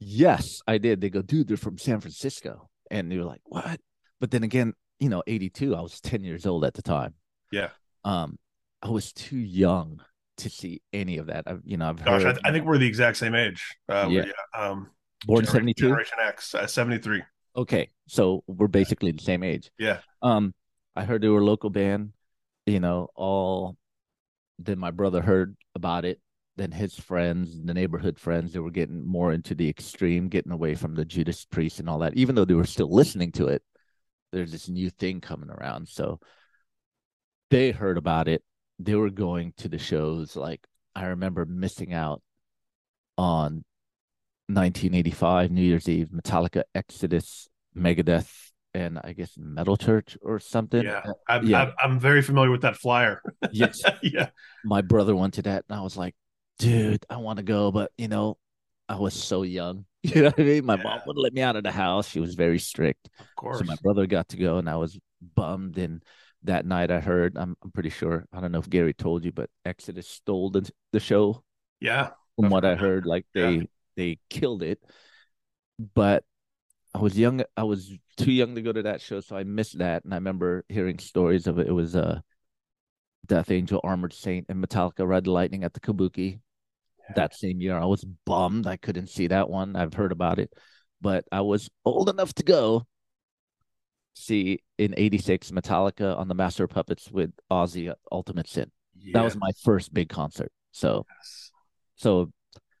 Yes, 0.00 0.60
I 0.66 0.78
did. 0.78 1.00
They 1.00 1.10
go, 1.10 1.22
dude, 1.22 1.48
they're 1.48 1.56
from 1.56 1.78
San 1.78 2.00
Francisco. 2.00 2.68
And 2.90 3.12
you're 3.12 3.24
like, 3.24 3.40
what? 3.44 3.80
But 4.20 4.30
then 4.30 4.42
again, 4.42 4.74
you 5.00 5.08
know, 5.08 5.22
82, 5.26 5.74
I 5.74 5.80
was 5.80 6.00
10 6.00 6.22
years 6.24 6.46
old 6.46 6.64
at 6.64 6.74
the 6.74 6.82
time. 6.82 7.14
Yeah. 7.50 7.70
Um, 8.04 8.38
I 8.82 8.90
was 8.90 9.12
too 9.12 9.38
young 9.38 10.02
to 10.38 10.50
see 10.50 10.82
any 10.92 11.18
of 11.18 11.26
that. 11.26 11.44
I've, 11.46 11.62
you 11.64 11.76
know, 11.76 11.88
I've 11.88 12.04
Gosh, 12.04 12.22
heard. 12.22 12.26
I, 12.26 12.32
th- 12.32 12.42
I 12.44 12.52
think 12.52 12.66
we're 12.66 12.78
the 12.78 12.86
exact 12.86 13.16
same 13.16 13.34
age. 13.34 13.76
Uh, 13.88 14.08
Yeah. 14.10 14.24
Um, 14.54 14.90
born 15.26 15.44
72. 15.46 15.88
Generation 15.88 16.18
X, 16.20 16.54
uh, 16.54 16.66
73. 16.66 17.22
Okay, 17.56 17.88
so 18.08 18.42
we're 18.46 18.66
basically 18.66 19.12
the 19.12 19.22
same 19.22 19.42
age. 19.42 19.70
Yeah. 19.78 19.98
Um, 20.22 20.54
I 20.96 21.04
heard 21.04 21.22
they 21.22 21.28
were 21.28 21.40
a 21.40 21.44
local 21.44 21.70
band. 21.70 22.12
You 22.66 22.80
know, 22.80 23.08
all. 23.14 23.76
Then 24.58 24.78
my 24.78 24.90
brother 24.90 25.20
heard 25.20 25.56
about 25.74 26.04
it. 26.04 26.20
Then 26.56 26.70
his 26.70 26.94
friends, 26.94 27.60
the 27.60 27.74
neighborhood 27.74 28.18
friends, 28.18 28.52
they 28.52 28.60
were 28.60 28.70
getting 28.70 29.04
more 29.04 29.32
into 29.32 29.56
the 29.56 29.68
extreme, 29.68 30.28
getting 30.28 30.52
away 30.52 30.76
from 30.76 30.94
the 30.94 31.04
Judas 31.04 31.44
Priest 31.44 31.80
and 31.80 31.88
all 31.88 31.98
that. 31.98 32.16
Even 32.16 32.36
though 32.36 32.44
they 32.44 32.54
were 32.54 32.64
still 32.64 32.92
listening 32.94 33.32
to 33.32 33.48
it, 33.48 33.62
there's 34.32 34.52
this 34.52 34.68
new 34.68 34.90
thing 34.90 35.20
coming 35.20 35.50
around. 35.50 35.88
So 35.88 36.20
they 37.50 37.72
heard 37.72 37.98
about 37.98 38.28
it. 38.28 38.42
They 38.78 38.94
were 38.94 39.10
going 39.10 39.52
to 39.58 39.68
the 39.68 39.78
shows. 39.78 40.36
Like 40.36 40.66
I 40.94 41.06
remember 41.06 41.44
missing 41.44 41.92
out 41.92 42.22
on 43.18 43.64
1985 44.46 45.50
New 45.50 45.62
Year's 45.62 45.88
Eve, 45.88 46.08
Metallica, 46.08 46.62
Exodus, 46.74 47.48
Megadeth, 47.76 48.30
and 48.74 48.98
I 49.02 49.12
guess 49.12 49.32
Metal 49.38 49.76
Church 49.76 50.18
or 50.20 50.38
something. 50.38 50.84
Yeah. 50.84 51.02
Uh, 51.04 51.12
I'm, 51.28 51.46
yeah. 51.46 51.70
I'm, 51.82 51.98
very 51.98 52.22
familiar 52.22 52.50
with 52.50 52.62
that 52.62 52.76
flyer. 52.76 53.22
yes, 53.52 53.80
yeah. 54.02 54.28
my 54.64 54.82
brother 54.82 55.16
went 55.16 55.34
to 55.34 55.42
that, 55.42 55.64
and 55.68 55.78
I 55.78 55.82
was 55.82 55.96
like, 55.96 56.14
dude, 56.58 57.04
I 57.08 57.16
want 57.16 57.38
to 57.38 57.42
go, 57.42 57.70
but 57.70 57.92
you 57.96 58.08
know, 58.08 58.36
I 58.88 58.96
was 58.96 59.14
so 59.14 59.42
young. 59.42 59.86
You 60.04 60.20
know 60.20 60.28
what 60.28 60.40
I 60.40 60.42
mean? 60.42 60.66
My 60.66 60.76
mom 60.76 61.00
wouldn't 61.06 61.22
let 61.22 61.32
me 61.32 61.40
out 61.40 61.56
of 61.56 61.62
the 61.62 61.72
house. 61.72 62.10
She 62.10 62.20
was 62.20 62.34
very 62.34 62.58
strict. 62.58 63.08
Of 63.18 63.26
course. 63.36 63.60
So 63.60 63.64
my 63.64 63.76
brother 63.82 64.06
got 64.06 64.28
to 64.28 64.36
go, 64.36 64.58
and 64.58 64.68
I 64.68 64.76
was 64.76 64.98
bummed. 65.34 65.78
And 65.78 66.02
that 66.42 66.66
night, 66.66 66.90
I 66.90 67.00
heard, 67.00 67.38
I'm, 67.38 67.56
I'm 67.64 67.70
pretty 67.72 67.88
sure, 67.88 68.26
I 68.30 68.42
don't 68.42 68.52
know 68.52 68.58
if 68.58 68.68
Gary 68.68 68.92
told 68.92 69.24
you, 69.24 69.32
but 69.32 69.48
Exodus 69.64 70.06
stole 70.06 70.50
the, 70.50 70.70
the 70.92 71.00
show. 71.00 71.42
yeah. 71.80 72.10
From 72.36 72.46
I've 72.46 72.50
what 72.50 72.64
I 72.66 72.74
heard 72.74 73.04
that. 73.04 73.08
like 73.08 73.24
Yeah. 73.32 73.62
They 73.96 74.18
killed 74.30 74.62
it. 74.62 74.80
But 75.94 76.24
I 76.94 76.98
was 76.98 77.18
young. 77.18 77.42
I 77.56 77.64
was 77.64 77.92
too 78.16 78.32
young 78.32 78.54
to 78.54 78.62
go 78.62 78.72
to 78.72 78.82
that 78.82 79.00
show, 79.00 79.20
so 79.20 79.36
I 79.36 79.44
missed 79.44 79.78
that. 79.78 80.04
And 80.04 80.14
I 80.14 80.16
remember 80.16 80.64
hearing 80.68 80.98
stories 80.98 81.46
of 81.46 81.58
it. 81.58 81.66
It 81.66 81.72
was 81.72 81.96
uh, 81.96 82.20
Death 83.26 83.50
Angel, 83.50 83.80
Armored 83.82 84.12
Saint, 84.12 84.46
and 84.48 84.64
Metallica 84.64 85.06
Red 85.06 85.26
Lightning 85.26 85.64
at 85.64 85.72
the 85.74 85.80
Kabuki 85.80 86.40
that 87.16 87.34
same 87.34 87.60
year. 87.60 87.76
I 87.76 87.84
was 87.84 88.04
bummed 88.24 88.66
I 88.66 88.76
couldn't 88.76 89.08
see 89.08 89.26
that 89.28 89.50
one. 89.50 89.76
I've 89.76 89.94
heard 89.94 90.12
about 90.12 90.38
it, 90.38 90.52
but 91.00 91.24
I 91.30 91.42
was 91.42 91.68
old 91.84 92.08
enough 92.08 92.32
to 92.34 92.42
go 92.42 92.86
see 94.14 94.60
in 94.78 94.94
'86 94.96 95.50
Metallica 95.50 96.16
on 96.16 96.28
the 96.28 96.34
Master 96.34 96.64
of 96.64 96.70
Puppets 96.70 97.10
with 97.10 97.30
Ozzy 97.50 97.92
Ultimate 98.10 98.48
Sin. 98.48 98.70
That 99.12 99.24
was 99.24 99.36
my 99.36 99.50
first 99.62 99.92
big 99.92 100.08
concert. 100.08 100.50
So, 100.72 101.04
Yes. 101.10 101.50
so 101.96 102.32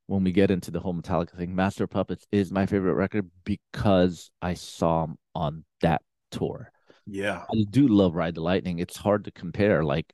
when 0.06 0.24
we 0.24 0.32
get 0.32 0.50
into 0.50 0.70
the 0.70 0.80
whole 0.80 0.94
Metallica 0.94 1.36
thing, 1.36 1.54
Master 1.54 1.86
Puppets 1.86 2.26
is 2.30 2.50
my 2.50 2.66
favorite 2.66 2.94
record 2.94 3.30
because 3.44 4.30
I 4.42 4.54
saw 4.54 5.04
him 5.04 5.16
on 5.34 5.64
that 5.80 6.02
tour. 6.30 6.70
Yeah. 7.06 7.44
I 7.50 7.64
do 7.70 7.88
love 7.88 8.14
Ride 8.14 8.34
the 8.34 8.42
Lightning. 8.42 8.78
It's 8.78 8.96
hard 8.96 9.24
to 9.24 9.30
compare, 9.30 9.84
like, 9.84 10.12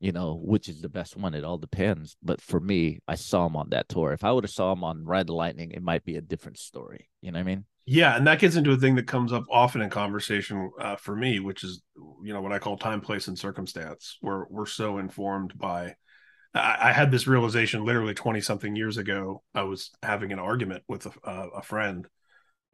you 0.00 0.12
know, 0.12 0.40
which 0.42 0.68
is 0.68 0.80
the 0.80 0.88
best 0.88 1.16
one. 1.16 1.34
It 1.34 1.44
all 1.44 1.58
depends. 1.58 2.16
But 2.22 2.40
for 2.40 2.60
me, 2.60 3.00
I 3.06 3.14
saw 3.14 3.46
him 3.46 3.56
on 3.56 3.70
that 3.70 3.88
tour. 3.88 4.12
If 4.12 4.24
I 4.24 4.32
would 4.32 4.44
have 4.44 4.50
saw 4.50 4.72
him 4.72 4.84
on 4.84 5.04
Ride 5.04 5.26
the 5.26 5.34
Lightning, 5.34 5.72
it 5.72 5.82
might 5.82 6.04
be 6.04 6.16
a 6.16 6.20
different 6.20 6.58
story. 6.58 7.08
You 7.20 7.32
know 7.32 7.38
what 7.38 7.42
I 7.42 7.54
mean? 7.54 7.64
Yeah, 7.84 8.16
and 8.16 8.26
that 8.28 8.38
gets 8.38 8.54
into 8.54 8.70
a 8.70 8.76
thing 8.76 8.94
that 8.94 9.08
comes 9.08 9.32
up 9.32 9.44
often 9.50 9.80
in 9.80 9.90
conversation 9.90 10.70
uh, 10.80 10.94
for 10.94 11.16
me, 11.16 11.40
which 11.40 11.64
is 11.64 11.82
you 12.22 12.32
know 12.32 12.40
what 12.40 12.52
I 12.52 12.60
call 12.60 12.76
time, 12.76 13.00
place, 13.00 13.26
and 13.26 13.36
circumstance, 13.36 14.18
where 14.20 14.46
we're 14.48 14.66
so 14.66 14.98
informed 14.98 15.58
by. 15.58 15.96
I, 16.54 16.92
had 16.92 17.10
this 17.10 17.26
realization 17.26 17.84
literally 17.84 18.14
twenty 18.14 18.40
something 18.40 18.76
years 18.76 18.98
ago. 18.98 19.42
I 19.54 19.62
was 19.62 19.90
having 20.02 20.32
an 20.32 20.38
argument 20.38 20.82
with 20.86 21.06
a, 21.24 21.30
a 21.30 21.62
friend, 21.62 22.06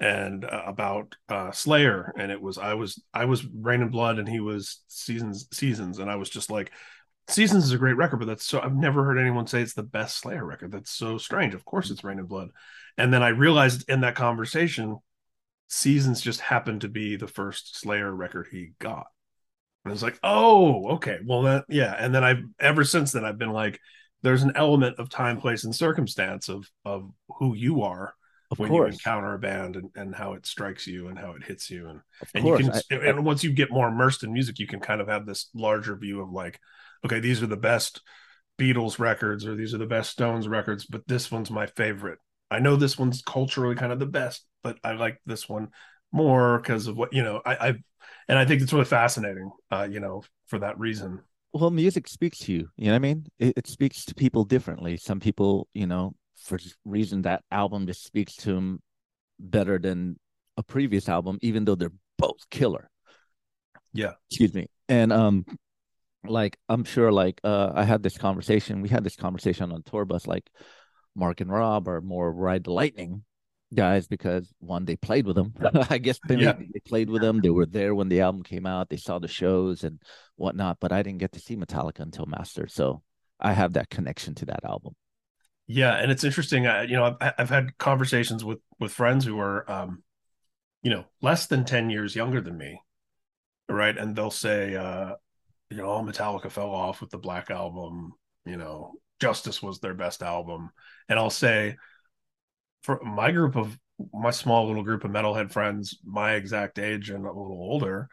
and 0.00 0.44
uh, 0.44 0.62
about 0.66 1.14
uh, 1.28 1.50
Slayer, 1.52 2.12
and 2.16 2.30
it 2.30 2.40
was 2.40 2.58
I 2.58 2.75
was 2.75 3.02
I 3.12 3.25
was 3.25 3.44
Reign 3.47 3.82
in 3.82 3.88
Blood, 3.88 4.18
and 4.18 4.28
he 4.28 4.40
was 4.40 4.82
Seasons 4.88 5.49
Seasons, 5.52 5.99
and 5.99 6.11
I 6.11 6.16
was 6.16 6.30
just 6.30 6.50
like, 6.50 6.73
Seasons 7.28 7.64
is 7.64 7.73
a 7.73 7.78
great 7.78 7.97
record, 7.97 8.18
but 8.18 8.26
that's 8.26 8.44
so 8.44 8.61
I've 8.61 8.75
never 8.75 9.04
heard 9.04 9.18
anyone 9.18 9.47
say 9.47 9.61
it's 9.61 9.75
the 9.75 9.82
best 9.82 10.18
Slayer 10.18 10.44
record. 10.44 10.73
That's 10.73 10.90
so 10.90 11.18
strange. 11.18 11.54
Of 11.54 11.64
course, 11.64 11.90
it's 11.90 12.04
Reign 12.04 12.18
in 12.18 12.26
Blood. 12.26 12.50
And 12.97 13.12
then 13.12 13.23
I 13.23 13.28
realized 13.28 13.88
in 13.88 14.00
that 14.00 14.14
conversation, 14.14 14.99
Seasons 15.68 16.20
just 16.20 16.40
happened 16.40 16.80
to 16.80 16.88
be 16.88 17.16
the 17.16 17.28
first 17.28 17.78
Slayer 17.78 18.12
record 18.12 18.49
he 18.50 18.73
got. 18.78 19.06
And 19.88 19.92
I 19.92 19.95
was 19.95 20.02
like, 20.02 20.18
oh, 20.23 20.88
okay. 20.97 21.18
Well, 21.25 21.42
that, 21.42 21.64
yeah. 21.68 21.95
And 21.99 22.14
then 22.14 22.25
I've 22.25 22.42
ever 22.61 22.85
since 22.85 23.12
then, 23.12 23.25
I've 23.25 23.38
been 23.38 23.52
like, 23.52 23.80
there's 24.23 24.42
an 24.42 24.52
element 24.57 24.99
of 24.99 25.09
time, 25.09 25.40
place, 25.40 25.64
and 25.64 25.75
circumstance 25.75 26.49
of 26.49 26.66
of 26.85 27.11
who 27.38 27.54
you 27.54 27.83
are 27.83 28.14
Of 28.50 28.59
when 28.59 28.75
you 28.75 28.87
encounter 28.87 29.33
a 29.35 29.38
band 29.38 29.76
and, 29.76 29.90
and 29.95 30.14
how 30.14 30.33
it 30.35 30.45
strikes 30.47 30.87
you 30.87 31.09
and 31.09 31.18
how 31.18 31.33
it 31.33 31.45
hits 31.45 31.71
you. 31.71 31.88
And 31.88 32.00
Of 32.21 32.33
and 32.35 32.47
course. 32.47 32.68
you 32.68 32.71
I- 32.71 32.83
can 32.90 33.00
and 33.04 33.25
once 33.25 33.45
you 33.45 33.52
get 33.52 33.71
more 33.71 33.88
immersed 33.88 34.25
in 34.25 34.33
music, 34.33 34.59
you 34.59 34.66
can 34.66 34.80
kind 34.80 35.00
of 35.00 35.09
have 35.09 35.26
this 35.26 35.49
larger 35.54 35.95
view 35.97 36.21
of 36.21 36.30
like, 36.33 36.59
okay, 37.04 37.21
these 37.21 37.42
are 37.42 37.47
the 37.47 37.57
best 37.57 38.00
Beatles 38.59 38.99
records 38.99 39.47
or 39.47 39.54
these 39.54 39.73
are 39.75 39.78
the 39.78 39.87
best 39.87 40.11
Stones 40.11 40.49
records, 40.49 40.85
but 40.85 41.07
this 41.07 41.30
one's 41.30 41.50
my 41.50 41.66
favorite. 41.66 42.18
I 42.50 42.59
know 42.59 42.76
this 42.76 42.99
one's 42.99 43.23
culturally 43.23 43.75
kind 43.76 43.92
of 43.92 43.99
the 44.00 44.07
best, 44.07 44.45
but 44.62 44.78
I 44.83 44.92
like 44.92 45.21
this 45.26 45.49
one 45.49 45.68
more 46.12 46.59
because 46.59 46.87
of 46.88 46.97
what 46.97 47.12
you 47.12 47.23
know. 47.23 47.40
I, 47.45 47.68
I 47.68 47.75
and 48.28 48.38
I 48.38 48.44
think 48.44 48.62
it's 48.62 48.73
really 48.73 48.85
fascinating, 48.85 49.50
uh, 49.70 49.88
you 49.90 50.00
know, 50.00 50.23
for 50.47 50.58
that 50.58 50.78
reason. 50.78 51.20
well, 51.52 51.70
music 51.70 52.08
speaks 52.08 52.38
to 52.40 52.52
you. 52.52 52.68
You 52.76 52.87
know 52.87 52.92
what 52.92 52.97
I 52.97 52.99
mean? 53.00 53.26
It, 53.38 53.54
it 53.56 53.66
speaks 53.66 54.04
to 54.06 54.14
people 54.14 54.44
differently. 54.44 54.97
Some 54.97 55.20
people, 55.20 55.68
you 55.75 55.87
know, 55.87 56.14
for 56.37 56.58
reason 56.85 57.23
that 57.23 57.42
album 57.50 57.87
just 57.87 58.04
speaks 58.04 58.37
to 58.37 58.54
them 58.54 58.80
better 59.38 59.78
than 59.78 60.18
a 60.56 60.62
previous 60.62 61.08
album, 61.08 61.38
even 61.42 61.64
though 61.64 61.75
they're 61.75 61.92
both 62.18 62.49
killer. 62.50 62.90
Yeah. 63.92 64.12
Excuse 64.30 64.54
me. 64.54 64.68
And 64.88 65.12
um, 65.12 65.44
like 66.26 66.58
I'm 66.68 66.85
sure, 66.85 67.11
like 67.12 67.40
uh, 67.44 67.73
I 67.75 67.85
had 67.85 68.02
this 68.02 68.18
conversation. 68.18 68.82
We 68.82 68.88
had 68.88 69.04
this 69.04 69.16
conversation 69.16 69.73
on 69.73 69.82
tour 69.82 70.04
bus. 70.04 70.26
Like 70.26 70.50
Mark 71.14 71.40
and 71.40 71.50
Rob 71.50 71.88
are 71.88 72.00
more 72.00 72.32
Ride 72.32 72.64
the 72.64 72.73
Lightning 72.73 73.25
guys 73.75 74.06
because 74.08 74.52
one, 74.58 74.84
they 74.84 74.96
played 74.96 75.26
with 75.26 75.37
them. 75.37 75.52
I 75.90 75.98
guess 75.98 76.18
maybe 76.28 76.42
Yeah. 76.44 76.52
they 76.52 76.80
played 76.87 77.10
with 77.10 77.22
them. 77.22 77.40
They 77.40 77.50
were 77.50 77.66
there 77.66 77.94
when 77.94 78.08
the 78.08 78.20
album 78.20 78.42
came 78.42 78.66
out. 78.66 78.88
They 78.88 78.96
saw 78.96 79.18
the 79.18 79.28
shows 79.28 79.84
and 79.84 80.00
whatnot. 80.37 80.78
But 80.80 80.92
I 80.92 81.02
didn't 81.02 81.18
get 81.20 81.32
to 81.32 81.40
see 81.40 81.56
Metallica 81.56 82.00
until 82.00 82.26
Master, 82.26 82.66
so 82.68 83.02
I 83.40 83.52
have 83.52 83.75
that 83.75 83.90
connection 83.90 84.34
to 84.37 84.46
that 84.46 84.64
album. 84.64 84.94
Yeah, 85.66 85.94
and 85.96 86.10
it's 86.10 86.25
interesting. 86.25 86.66
I, 86.66 86.82
you 86.84 86.96
know, 86.96 87.16
I've, 87.20 87.34
I've 87.38 87.50
had 87.50 87.76
conversations 87.78 88.44
with 88.44 88.58
with 88.80 88.92
friends 88.92 89.25
who 89.25 89.38
are, 89.38 89.70
um, 89.70 90.02
you 90.82 90.90
know, 90.90 91.04
less 91.20 91.46
than 91.46 91.64
ten 91.64 91.90
years 91.90 92.16
younger 92.16 92.40
than 92.40 92.56
me, 92.56 92.80
right? 93.68 93.96
And 93.96 94.16
they'll 94.16 94.30
say, 94.30 94.75
uh, 94.75 95.14
you 95.70 95.76
know, 95.76 95.90
oh, 95.90 96.02
Metallica 96.02 96.50
fell 96.50 96.70
off 96.70 97.00
with 97.02 97.10
the 97.10 97.18
Black 97.18 97.50
Album. 97.50 98.12
You 98.46 98.56
know, 98.56 98.94
Justice 99.20 99.62
was 99.62 99.80
their 99.80 99.94
best 99.94 100.22
album, 100.22 100.70
and 101.08 101.18
I'll 101.18 101.28
say, 101.30 101.76
for 102.88 102.99
my 103.04 103.30
group 103.30 103.54
of 103.54 103.78
my 104.14 104.30
small 104.30 104.66
little 104.66 104.83
group 104.83 105.04
of 105.04 105.11
metalhead 105.11 105.52
friends, 105.52 105.99
my 106.02 106.37
exact 106.37 106.78
age 106.78 107.11
and 107.11 107.26
a 107.26 107.28
little 107.28 107.52
older, 107.61 108.09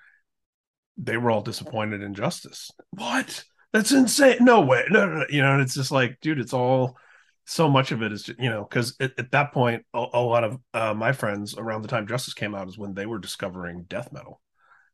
they 0.98 1.15
were 1.15 1.32
all 1.32 1.41
disappointed 1.41 2.01
in 2.01 2.13
Justice. 2.13 2.72
What? 2.89 3.46
That's 3.72 3.94
insane. 3.94 4.39
No 4.41 4.60
way. 4.60 4.84
No, 4.89 5.05
no, 5.05 5.20
no. 5.20 5.25
You 5.29 5.41
know, 5.44 5.53
and 5.53 5.62
it's 5.62 5.75
just 5.75 5.91
like, 5.91 6.17
dude, 6.20 6.39
it's 6.41 6.51
all 6.51 6.98
so 7.46 7.70
much 7.70 7.94
of 7.94 8.01
it 8.03 8.12
is, 8.12 8.27
you 8.38 8.50
know, 8.50 8.67
because 8.70 8.98
at, 9.00 9.13
at 9.17 9.32
that 9.32 9.53
point, 9.53 9.86
a, 9.94 10.05
a 10.13 10.20
lot 10.22 10.44
of 10.44 10.60
uh, 10.74 10.94
my 10.94 11.13
friends 11.13 11.55
around 11.58 11.84
the 11.84 11.88
time 11.88 12.05
Justice 12.05 12.34
came 12.34 12.53
out 12.53 12.67
is 12.67 12.77
when 12.77 12.94
they 12.94 13.05
were 13.05 13.20
discovering 13.20 13.86
death 13.88 14.12
metal. 14.12 14.41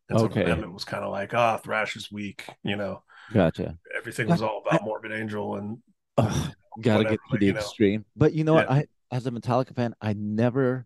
And 0.10 0.20
so 0.20 0.28
Okay. 0.28 0.44
for 0.44 0.50
them, 0.50 0.64
it 0.64 0.72
was 0.72 0.86
kind 0.86 1.04
of 1.04 1.10
like, 1.12 1.34
ah, 1.34 1.58
thrash 1.58 1.96
is 1.96 2.12
weak. 2.12 2.46
You 2.64 2.76
know, 2.76 3.02
Gotcha. 3.34 3.78
everything 3.98 4.28
was 4.30 4.44
all 4.44 4.62
about 4.64 4.84
Morbid 4.84 5.12
Angel 5.12 5.56
and 5.56 5.80
Ugh, 6.18 6.54
gotta 6.82 7.00
whatever, 7.00 7.12
get 7.12 7.20
to 7.32 7.38
the 7.38 7.48
you 7.48 7.54
know. 7.54 7.60
extreme. 7.60 8.06
But 8.16 8.34
you 8.34 8.44
know 8.44 8.54
what? 8.56 8.70
I 8.70 8.86
as 9.12 9.26
a 9.26 9.32
Metallica 9.32 9.76
fan, 9.76 9.94
I 10.02 10.14
never, 10.14 10.86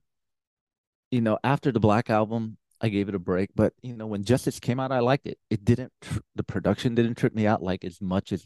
you 1.12 1.22
know, 1.22 1.38
after 1.44 1.72
the 1.72 1.80
Black 1.80 2.10
album, 2.10 2.58
I 2.82 2.90
gave 2.90 3.08
it 3.10 3.16
a 3.16 3.20
break. 3.20 3.52
But 3.56 3.74
you 3.82 3.96
know, 3.96 4.08
when 4.08 4.24
Justice 4.24 4.60
came 4.60 4.80
out, 4.80 4.92
I 4.92 5.00
liked 5.00 5.28
it. 5.28 5.38
It 5.50 5.64
didn't. 5.64 5.92
Tr- 6.02 6.20
the 6.36 6.44
production 6.44 6.96
didn't 6.96 7.16
trip 7.16 7.34
me 7.34 7.48
out 7.48 7.64
like 7.64 7.84
as 7.86 8.02
much 8.02 8.32
as 8.32 8.46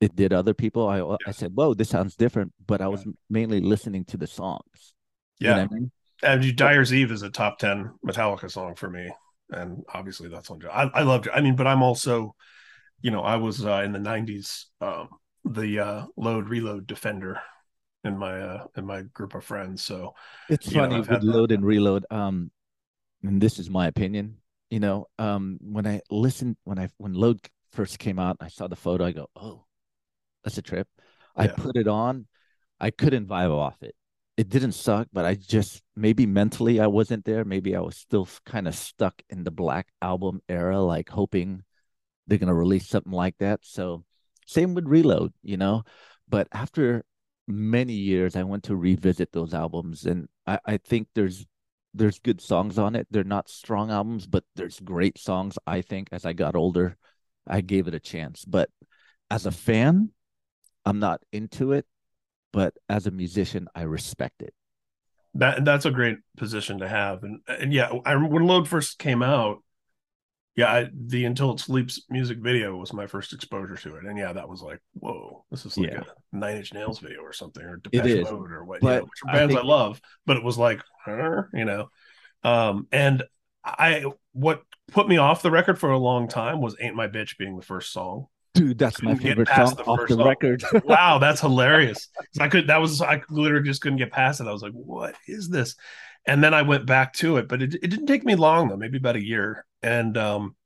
it 0.00 0.16
did 0.16 0.32
other 0.32 0.54
people. 0.54 0.88
I 0.88 1.16
I 1.28 1.32
said, 1.32 1.52
"Whoa, 1.54 1.74
this 1.74 1.88
sounds 1.88 2.16
different," 2.16 2.52
but 2.66 2.80
I 2.80 2.88
was 2.88 3.06
mainly 3.30 3.60
listening 3.60 4.04
to 4.06 4.16
the 4.16 4.26
songs. 4.26 4.94
You 5.38 5.48
know 5.48 5.56
yeah. 5.56 5.62
I 5.62 5.74
mean? 5.74 5.90
And 6.22 6.56
Dyer's 6.56 6.94
Eve 6.94 7.10
is 7.10 7.22
a 7.22 7.30
top 7.30 7.58
10 7.58 7.92
Metallica 8.04 8.50
song 8.50 8.74
for 8.74 8.88
me. 8.88 9.10
And 9.50 9.84
obviously 9.92 10.28
that's 10.28 10.50
on. 10.50 10.60
I, 10.72 10.90
I 10.94 11.02
loved 11.02 11.26
it. 11.26 11.32
I 11.34 11.40
mean, 11.40 11.54
but 11.54 11.66
I'm 11.66 11.82
also, 11.82 12.34
you 13.02 13.10
know, 13.10 13.20
I 13.20 13.36
was 13.36 13.64
uh, 13.64 13.82
in 13.84 13.92
the 13.92 13.98
90s, 13.98 14.64
um, 14.80 15.08
the 15.44 15.80
uh, 15.80 16.06
load 16.16 16.48
reload 16.48 16.86
defender 16.86 17.40
in 18.04 18.16
my 18.18 18.40
uh 18.40 18.66
in 18.76 18.86
my 18.86 19.02
group 19.02 19.34
of 19.34 19.44
friends. 19.44 19.82
So 19.84 20.14
it's 20.48 20.70
know, 20.70 20.74
funny 20.74 21.02
had 21.08 21.22
with 21.22 21.24
that. 21.24 21.24
load 21.24 21.52
and 21.52 21.64
reload. 21.64 22.04
Um, 22.10 22.50
and 23.22 23.40
this 23.40 23.58
is 23.58 23.70
my 23.70 23.86
opinion. 23.86 24.38
You 24.70 24.80
know, 24.80 25.06
um, 25.18 25.58
when 25.62 25.86
I 25.86 26.00
listened, 26.10 26.56
when 26.64 26.78
I 26.78 26.88
when 26.98 27.14
load 27.14 27.40
first 27.72 27.98
came 27.98 28.18
out, 28.18 28.36
I 28.40 28.48
saw 28.48 28.68
the 28.68 28.76
photo. 28.76 29.04
I 29.04 29.12
go, 29.12 29.28
oh, 29.36 29.66
that's 30.44 30.58
a 30.58 30.62
trip. 30.62 30.88
I 31.36 31.46
Yeah. 31.46 31.54
put 31.56 31.76
it 31.76 31.88
on. 31.88 32.26
I 32.80 32.90
couldn't 32.90 33.26
vibe 33.28 33.52
off 33.52 33.82
it. 33.82 33.94
It 34.36 34.48
didn't 34.48 34.72
suck, 34.72 35.08
but 35.12 35.24
I 35.24 35.34
just 35.36 35.82
maybe 35.96 36.26
mentally 36.26 36.80
I 36.80 36.88
wasn't 36.88 37.24
there. 37.24 37.44
Maybe 37.44 37.76
I 37.76 37.80
was 37.80 37.96
still 37.96 38.28
kind 38.46 38.68
of 38.68 38.74
stuck 38.74 39.22
in 39.30 39.44
the 39.44 39.52
Black 39.52 39.88
Album 40.02 40.42
era, 40.48 40.80
like 40.82 41.08
hoping 41.10 41.64
they're 42.26 42.38
gonna 42.38 42.54
release 42.54 42.88
something 42.88 43.12
like 43.12 43.36
that. 43.38 43.60
So 43.62 44.04
same 44.46 44.74
with 44.74 44.86
Reload, 44.86 45.32
you 45.42 45.56
know. 45.56 45.84
But 46.28 46.48
after 46.52 47.04
many 47.46 47.94
years, 47.94 48.36
I 48.36 48.44
went 48.44 48.64
to 48.64 48.76
revisit 48.76 49.32
those 49.32 49.54
albums, 49.54 50.06
and 50.06 50.28
I, 50.46 50.58
I 50.66 50.76
think 50.78 51.08
there's 51.14 51.46
there's 51.94 52.18
good 52.18 52.40
songs 52.40 52.78
on 52.78 52.96
it. 52.96 53.06
They're 53.10 53.24
not 53.24 53.48
strong 53.48 53.90
albums, 53.90 54.26
but 54.26 54.44
there's 54.56 54.80
great 54.80 55.18
songs. 55.18 55.58
I 55.66 55.82
think 55.82 56.08
as 56.12 56.24
I 56.26 56.32
got 56.32 56.56
older, 56.56 56.96
I 57.46 57.60
gave 57.60 57.88
it 57.88 57.94
a 57.94 58.00
chance. 58.00 58.44
But 58.44 58.70
as 59.30 59.46
a 59.46 59.52
fan, 59.52 60.10
I'm 60.86 60.98
not 61.00 61.22
into 61.32 61.72
it. 61.72 61.86
But 62.52 62.74
as 62.88 63.06
a 63.06 63.10
musician, 63.12 63.68
I 63.74 63.82
respect 63.82 64.42
it. 64.42 64.54
that 65.34 65.64
that's 65.64 65.84
a 65.84 65.90
great 65.90 66.18
position 66.36 66.78
to 66.80 66.88
have. 66.88 67.22
And 67.22 67.40
and 67.48 67.72
yeah, 67.72 67.90
I 68.04 68.14
when 68.16 68.44
Load 68.46 68.68
first 68.68 68.98
came 68.98 69.22
out, 69.22 69.63
yeah, 70.56 70.72
I, 70.72 70.90
the 70.94 71.24
Until 71.24 71.52
It 71.52 71.60
Sleeps 71.60 72.02
music 72.10 72.38
video 72.38 72.76
was 72.76 72.92
my 72.92 73.06
first 73.06 73.32
exposure 73.32 73.76
to 73.76 73.96
it. 73.96 74.04
And 74.04 74.16
yeah, 74.16 74.32
that 74.32 74.48
was 74.48 74.62
like, 74.62 74.80
whoa, 74.94 75.44
this 75.50 75.66
is 75.66 75.76
like 75.76 75.90
Yeah. 75.90 76.00
a 76.32 76.36
Nine 76.36 76.58
Inch 76.58 76.72
Nails 76.72 77.00
video 77.00 77.20
or 77.22 77.32
something, 77.32 77.62
or 77.62 77.74
It 77.74 77.82
Depeche 77.82 78.04
is. 78.20 78.30
Mode 78.30 78.52
or 78.52 78.64
what, 78.64 78.82
you 78.82 78.88
know, 78.88 79.00
which 79.02 79.10
are 79.26 79.32
bands 79.32 79.54
I, 79.54 79.56
think- 79.58 79.66
love. 79.68 80.00
But 80.26 80.36
it 80.36 80.44
was 80.44 80.56
like, 80.58 80.80
you 81.06 81.64
know, 81.64 81.88
um, 82.44 82.86
and 82.92 83.24
I 83.64 84.04
what 84.32 84.62
put 84.92 85.08
me 85.08 85.16
off 85.16 85.42
the 85.42 85.50
record 85.50 85.78
for 85.78 85.90
a 85.90 85.98
long 85.98 86.28
time 86.28 86.60
was 86.60 86.76
"Ain't 86.80 86.94
My 86.94 87.08
Bitch" 87.08 87.38
being 87.38 87.56
the 87.56 87.62
first 87.64 87.92
song. 87.92 88.26
Dude, 88.52 88.78
that's 88.78 89.02
my 89.02 89.14
favorite 89.16 89.48
song 89.48 89.74
the 89.74 89.82
off 89.84 90.06
the 90.06 90.14
song. 90.14 90.26
record. 90.28 90.62
wow, 90.84 91.18
that's 91.18 91.40
hilarious. 91.40 92.08
I 92.38 92.48
could 92.48 92.66
that 92.68 92.80
was 92.80 93.00
I 93.02 93.22
literally 93.30 93.66
just 93.66 93.80
couldn't 93.80 93.98
get 93.98 94.12
past 94.12 94.40
it. 94.40 94.46
I 94.46 94.52
was 94.52 94.62
like, 94.62 94.72
what 94.72 95.14
is 95.26 95.48
this? 95.48 95.74
And 96.26 96.42
then 96.42 96.54
I 96.54 96.62
went 96.62 96.86
back 96.86 97.12
to 97.14 97.36
it, 97.36 97.48
but 97.48 97.62
it, 97.62 97.74
it 97.74 97.88
didn't 97.88 98.06
take 98.06 98.24
me 98.24 98.34
long 98.34 98.68
though, 98.68 98.76
maybe 98.76 98.98
about 98.98 99.16
a 99.16 99.24
year. 99.24 99.66
And 99.82 100.16
um 100.16 100.56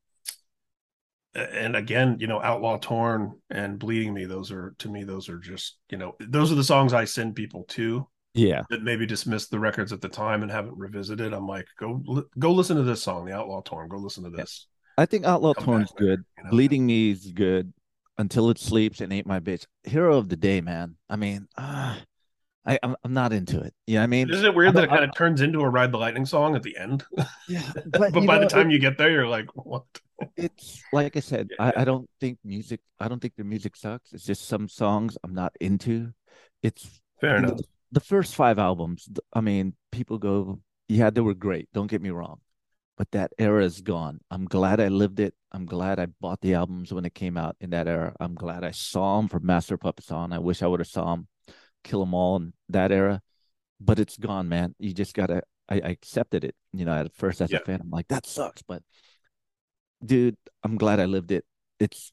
and 1.35 1.77
again, 1.77 2.17
you 2.21 2.27
know, 2.27 2.41
Outlaw 2.41 2.79
Torn 2.79 3.39
and 3.51 3.79
Bleeding 3.79 4.15
Me, 4.15 4.25
those 4.25 4.51
are 4.51 4.75
to 4.79 4.89
me, 4.89 5.05
those 5.05 5.29
are 5.29 5.39
just, 5.39 5.77
you 5.91 5.99
know, 5.99 6.17
those 6.21 6.51
are 6.51 6.57
the 6.57 6.65
songs 6.65 6.93
I 6.93 7.05
send 7.05 7.37
people 7.37 7.65
to 7.71 8.07
yeah. 8.35 8.63
that 8.71 8.83
maybe 8.83 9.07
dismissed 9.07 9.51
the 9.51 9.59
records 9.59 9.93
at 9.93 10.01
the 10.01 10.09
time 10.09 10.43
and 10.43 10.51
haven't 10.51 10.77
revisited. 10.77 11.33
I'm 11.33 11.47
like, 11.47 11.67
go 11.79 12.25
go 12.39 12.53
listen 12.53 12.77
to 12.77 12.83
this 12.83 13.03
song, 13.03 13.25
the 13.25 13.35
Outlaw 13.35 13.63
Torn. 13.63 13.89
Go 13.89 13.99
listen 13.99 14.25
to 14.25 14.31
this. 14.31 14.67
I 14.97 15.07
think 15.07 15.25
Outlaw 15.25 15.55
Come 15.55 15.65
Torn's 15.65 15.93
later, 15.93 16.17
good. 16.17 16.25
you 16.39 16.45
know? 16.45 16.51
Bleeding 16.51 16.87
Me 16.87 17.11
is 17.11 17.31
good. 17.33 17.73
Until 18.21 18.51
It 18.51 18.59
Sleeps 18.59 19.01
and 19.01 19.13
Ain't 19.13 19.29
My 19.29 19.39
Bitch. 19.39 19.65
Hero 19.85 20.17
of 20.17 20.29
the 20.29 20.35
Day, 20.35 20.61
man. 20.61 20.97
I 21.09 21.15
mean, 21.15 21.47
ah, 21.57 22.01
I, 22.69 22.79
I'm, 22.83 22.95
I'm 23.03 23.15
not 23.15 23.33
into 23.33 23.61
it. 23.61 23.73
You 23.87 23.95
know 23.95 24.01
what 24.01 24.05
I 24.05 24.07
mean? 24.09 24.31
Isn't 24.31 24.45
it 24.45 24.55
weird 24.55 24.69
I'm 24.69 24.75
that 24.75 24.85
it 24.85 24.91
kind 24.91 25.05
of 25.05 25.15
turns 25.17 25.41
into 25.41 25.61
a 25.61 25.69
Ride 25.69 25.91
the 25.91 25.97
Lightning 25.99 26.27
song 26.27 26.55
at 26.55 26.63
the 26.63 26.77
end? 26.77 27.05
Yeah. 27.49 27.63
But, 27.87 28.15
you 28.15 28.27
by 28.27 28.39
the 28.39 28.47
time 28.47 28.71
it- 28.71 28.75
you 28.75 28.79
get 28.79 28.99
there, 28.99 29.11
you're 29.11 29.27
like, 29.27 29.47
what? 29.57 29.85
it's 30.37 30.83
like 30.93 31.17
I 31.17 31.21
said, 31.21 31.49
Yeah. 31.59 31.73
I, 31.77 31.83
I 31.83 31.85
don't 31.85 32.09
think 32.21 32.39
music, 32.45 32.81
I 33.01 33.09
don't 33.09 33.21
think 33.21 33.35
the 33.37 33.45
music 33.45 33.75
sucks. 33.77 34.13
It's 34.13 34.25
just 34.27 34.47
some 34.49 34.69
songs 34.69 35.17
I'm 35.25 35.33
not 35.35 35.53
into. 35.61 36.13
It's 36.63 37.01
Fair 37.21 37.37
enough. 37.39 37.57
the, 37.57 37.65
the 37.93 38.01
first 38.01 38.35
five 38.35 38.59
albums, 38.59 39.09
I 39.33 39.41
mean, 39.41 39.75
people 39.91 40.19
go, 40.19 40.61
yeah, 40.89 41.09
they 41.11 41.21
were 41.23 41.35
great. 41.35 41.69
Don't 41.73 41.87
get 41.91 42.03
me 42.03 42.11
wrong. 42.11 42.41
But 42.99 43.13
that 43.13 43.33
era 43.39 43.65
is 43.65 43.81
gone. 43.81 44.21
I'm 44.31 44.45
glad 44.45 44.81
I 44.81 44.89
lived 44.89 45.21
it. 45.21 45.33
I'm 45.53 45.65
glad 45.67 45.99
I 46.01 46.07
bought 46.21 46.41
the 46.41 46.55
albums 46.55 46.93
when 46.93 47.05
it 47.05 47.15
came 47.15 47.39
out 47.39 47.57
in 47.61 47.71
that 47.71 47.87
era. 47.87 48.13
I'm 48.19 48.35
glad 48.35 48.65
I 48.65 48.73
saw 48.73 49.17
them 49.19 49.29
from 49.29 49.47
Master 49.47 49.77
Puppets 49.79 50.11
on. 50.11 50.33
I 50.33 50.39
wish 50.41 50.63
I 50.63 50.67
would 50.67 50.81
have 50.81 50.89
saw 50.89 51.13
them 51.15 51.29
kill 51.89 52.01
them 52.01 52.15
all 52.15 52.37
in 52.37 52.53
that 52.69 52.93
era. 52.93 53.21
But 53.81 53.99
it's 53.99 54.17
gone, 54.17 54.49
man. 54.49 54.75
You 54.79 54.93
just 54.93 55.15
gotta. 55.15 55.43
I, 55.69 55.77
I 55.77 55.89
accepted 55.91 56.45
it. 56.45 56.55
You 56.73 56.85
know, 56.85 56.93
at 56.95 57.15
first 57.15 57.41
as 57.41 57.51
Yeah. 57.51 57.59
a 57.59 57.65
fan, 57.65 57.81
I'm 57.81 57.91
like, 57.91 58.09
that 58.09 58.27
sucks. 58.27 58.63
But 58.63 58.83
dude, 60.05 60.37
I'm 60.65 60.77
glad 60.77 61.01
I 61.01 61.05
lived 61.07 61.31
it. 61.31 61.45
It's 61.79 62.13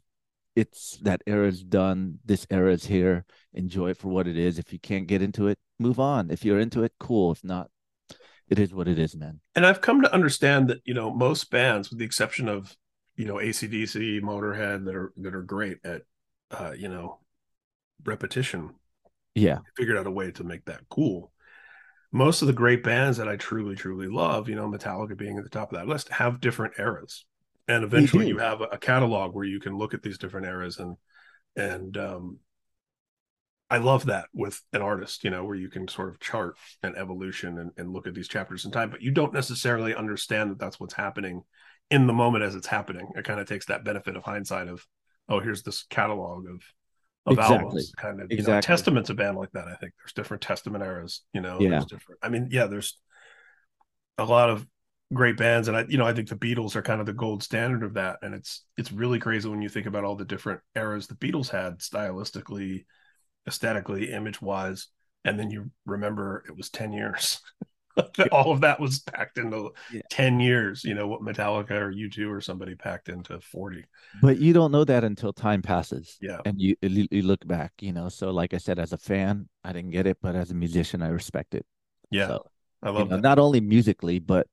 it's 0.55 0.97
that 1.01 1.21
era's 1.27 1.63
done. 1.63 2.19
This 2.23 2.47
era 2.49 2.71
is 2.71 2.85
here. 2.85 3.25
Enjoy 3.53 3.89
it 3.89 3.97
for 3.97 4.07
what 4.07 4.27
it 4.27 4.37
is. 4.37 4.57
If 4.59 4.71
you 4.71 4.79
can't 4.79 5.07
get 5.07 5.21
into 5.21 5.47
it, 5.47 5.57
move 5.79 5.99
on. 5.99 6.31
If 6.31 6.45
you're 6.45 6.59
into 6.59 6.83
it, 6.83 6.93
cool. 6.99 7.31
If 7.31 7.43
not, 7.43 7.69
it 8.47 8.59
is 8.59 8.73
what 8.73 8.87
it 8.87 8.97
is, 8.99 9.15
man. 9.15 9.41
And 9.55 9.65
I've 9.65 9.81
come 9.81 10.01
to 10.01 10.13
understand 10.13 10.69
that, 10.69 10.81
you 10.85 10.93
know, 10.93 11.13
most 11.13 11.49
bands, 11.51 11.89
with 11.89 11.99
the 11.99 12.05
exception 12.05 12.47
of, 12.47 12.75
you 13.17 13.25
know, 13.25 13.35
ACDC, 13.35 14.21
Motorhead, 14.21 14.85
that 14.85 14.95
are 14.95 15.11
that 15.17 15.35
are 15.35 15.41
great 15.41 15.77
at 15.83 16.03
uh, 16.51 16.73
you 16.77 16.87
know, 16.87 17.19
repetition, 18.05 18.75
Yeah. 19.35 19.59
figured 19.77 19.97
out 19.97 20.07
a 20.07 20.11
way 20.11 20.31
to 20.31 20.43
make 20.43 20.65
that 20.65 20.81
cool. 20.89 21.31
Most 22.11 22.41
of 22.41 22.47
the 22.47 22.53
great 22.53 22.83
bands 22.83 23.17
that 23.17 23.27
I 23.27 23.35
truly, 23.35 23.75
truly 23.75 24.07
love, 24.07 24.47
you 24.47 24.55
know, 24.55 24.69
Metallica 24.69 25.17
being 25.17 25.37
at 25.37 25.43
the 25.43 25.49
top 25.49 25.71
of 25.71 25.77
that 25.77 25.87
list, 25.87 26.09
have 26.09 26.39
different 26.39 26.75
eras. 26.79 27.25
And 27.67 27.83
eventually 27.83 28.27
you 28.27 28.37
have 28.37 28.61
a, 28.61 28.65
a 28.65 28.77
catalog 28.77 29.35
where 29.35 29.45
you 29.45 29.59
can 29.59 29.77
look 29.77 29.93
at 29.93 30.01
these 30.01 30.17
different 30.17 30.47
eras 30.47 30.79
and 30.79 30.97
and 31.55 31.97
um 31.97 32.39
I 33.69 33.77
love 33.79 34.05
that 34.05 34.27
with 34.33 34.61
an 34.73 34.81
artist, 34.81 35.23
you 35.23 35.31
know, 35.31 35.43
where 35.43 35.55
you 35.55 35.69
can 35.69 35.87
sort 35.87 36.09
of 36.09 36.19
chart 36.19 36.55
an 36.83 36.95
evolution 36.95 37.57
and, 37.57 37.71
and 37.77 37.91
look 37.91 38.05
at 38.05 38.13
these 38.13 38.27
chapters 38.27 38.63
in 38.63 38.71
time, 38.71 38.91
but 38.91 39.01
you 39.01 39.11
don't 39.11 39.33
necessarily 39.33 39.95
understand 39.95 40.51
that 40.51 40.59
that's 40.59 40.79
what's 40.79 40.93
happening 40.93 41.41
in 41.89 42.05
the 42.05 42.13
moment 42.13 42.43
as 42.43 42.53
it's 42.53 42.67
happening. 42.67 43.09
It 43.15 43.25
kind 43.25 43.39
of 43.39 43.47
takes 43.47 43.65
that 43.65 43.83
benefit 43.83 44.15
of 44.15 44.23
hindsight 44.23 44.67
of, 44.67 44.85
oh, 45.27 45.39
here's 45.39 45.63
this 45.63 45.83
catalog 45.89 46.47
of 46.47 46.61
of 47.25 47.33
Exactly. 47.33 47.57
albums. 47.57 47.93
Kind 47.97 48.21
of 48.21 48.31
you 48.31 48.37
know, 48.37 48.41
Exactly. 48.41 48.67
Testament's 48.67 49.09
a 49.09 49.13
band 49.13 49.37
like 49.37 49.51
that. 49.53 49.67
I 49.67 49.75
think 49.75 49.93
there's 49.97 50.13
different 50.13 50.41
Testament 50.43 50.83
eras. 50.83 51.21
You 51.33 51.41
know, 51.41 51.59
Yeah. 51.59 51.69
there's 51.71 51.85
different. 51.85 52.19
I 52.23 52.29
mean, 52.29 52.49
yeah, 52.51 52.67
there's 52.67 52.99
a 54.17 54.25
lot 54.25 54.49
of 54.49 54.65
great 55.13 55.37
bands, 55.37 55.67
and 55.67 55.77
I, 55.77 55.85
you 55.87 55.97
know, 55.97 56.05
I 56.05 56.13
think 56.13 56.29
the 56.29 56.35
Beatles 56.35 56.75
are 56.75 56.81
kind 56.81 56.99
of 56.99 57.05
the 57.05 57.13
gold 57.13 57.43
standard 57.43 57.83
of 57.83 57.93
that. 57.95 58.19
And 58.21 58.33
it's 58.33 58.65
it's 58.77 58.91
really 58.91 59.19
crazy 59.19 59.47
when 59.49 59.61
you 59.61 59.69
think 59.69 59.85
about 59.87 60.03
all 60.03 60.15
the 60.15 60.25
different 60.25 60.61
eras 60.75 61.07
the 61.07 61.15
Beatles 61.15 61.49
had 61.49 61.79
stylistically, 61.79 62.85
aesthetically, 63.47 64.11
image 64.11 64.41
wise, 64.41 64.87
and 65.23 65.39
then 65.39 65.51
you 65.51 65.71
remember 65.85 66.43
it 66.47 66.55
was 66.55 66.69
ten 66.69 66.91
years. 66.91 67.39
all 68.31 68.51
of 68.51 68.61
that 68.61 68.79
was 68.79 68.99
packed 68.99 69.37
into 69.37 69.71
Yeah. 69.87 70.01
10 70.09 70.39
years 70.39 70.83
you 70.83 70.93
know 70.93 71.07
what 71.07 71.21
metallica 71.21 71.71
or 71.71 71.91
u2 71.91 72.31
or 72.31 72.41
somebody 72.41 72.75
packed 72.75 73.09
into 73.09 73.39
40 73.41 73.85
But 74.13 74.37
you 74.39 74.53
don't 74.53 74.71
know 74.71 74.83
that 74.85 75.03
until 75.03 75.33
time 75.33 75.61
passes. 75.61 76.21
yeah 76.21 76.41
And 76.45 76.61
you, 76.61 76.75
you 76.81 77.07
you 77.11 77.21
look 77.23 77.45
back, 77.47 77.73
you 77.81 77.91
know. 77.91 78.07
So 78.09 78.29
like 78.31 78.53
I 78.53 78.57
said, 78.57 78.77
as 78.79 78.93
a 78.93 78.97
fan, 78.97 79.49
I 79.63 79.73
didn't 79.73 79.91
get 79.91 80.05
it, 80.07 80.17
but 80.21 80.35
as 80.35 80.51
a 80.51 80.53
musician, 80.55 81.01
I 81.01 81.07
respect 81.07 81.55
it. 81.55 81.65
yeah 82.09 82.35
So, 82.35 82.51
i 82.83 82.89
you 82.95 83.03
love 83.03 83.09
know, 83.09 83.17
not 83.17 83.39
only 83.39 83.61
musically, 83.61 84.19
but 84.19 84.47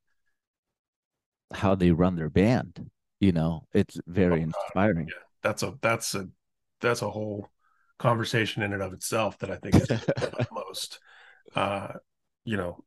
how 1.55 1.75
they 1.75 1.91
run 1.93 2.17
their 2.17 2.31
band. 2.31 2.91
You 3.21 3.33
know, 3.33 3.67
it's 3.73 3.99
very 4.07 4.41
Oh, 4.41 4.43
inspiring. 4.43 5.13
Yeah, 5.13 5.23
that's 5.43 5.63
a 5.63 5.79
that's 5.83 6.15
a 6.15 6.29
that's 6.81 7.03
a 7.03 7.11
whole 7.11 7.51
conversation 7.99 8.63
in 8.63 8.73
and 8.73 8.83
of 8.83 8.93
itself 8.93 9.39
that 9.39 9.51
I 9.51 9.57
think 9.57 9.79
is 9.79 9.89
the 10.21 10.33
most. 10.51 11.01
Uh, 11.55 11.95
you 12.45 12.57
know, 12.57 12.85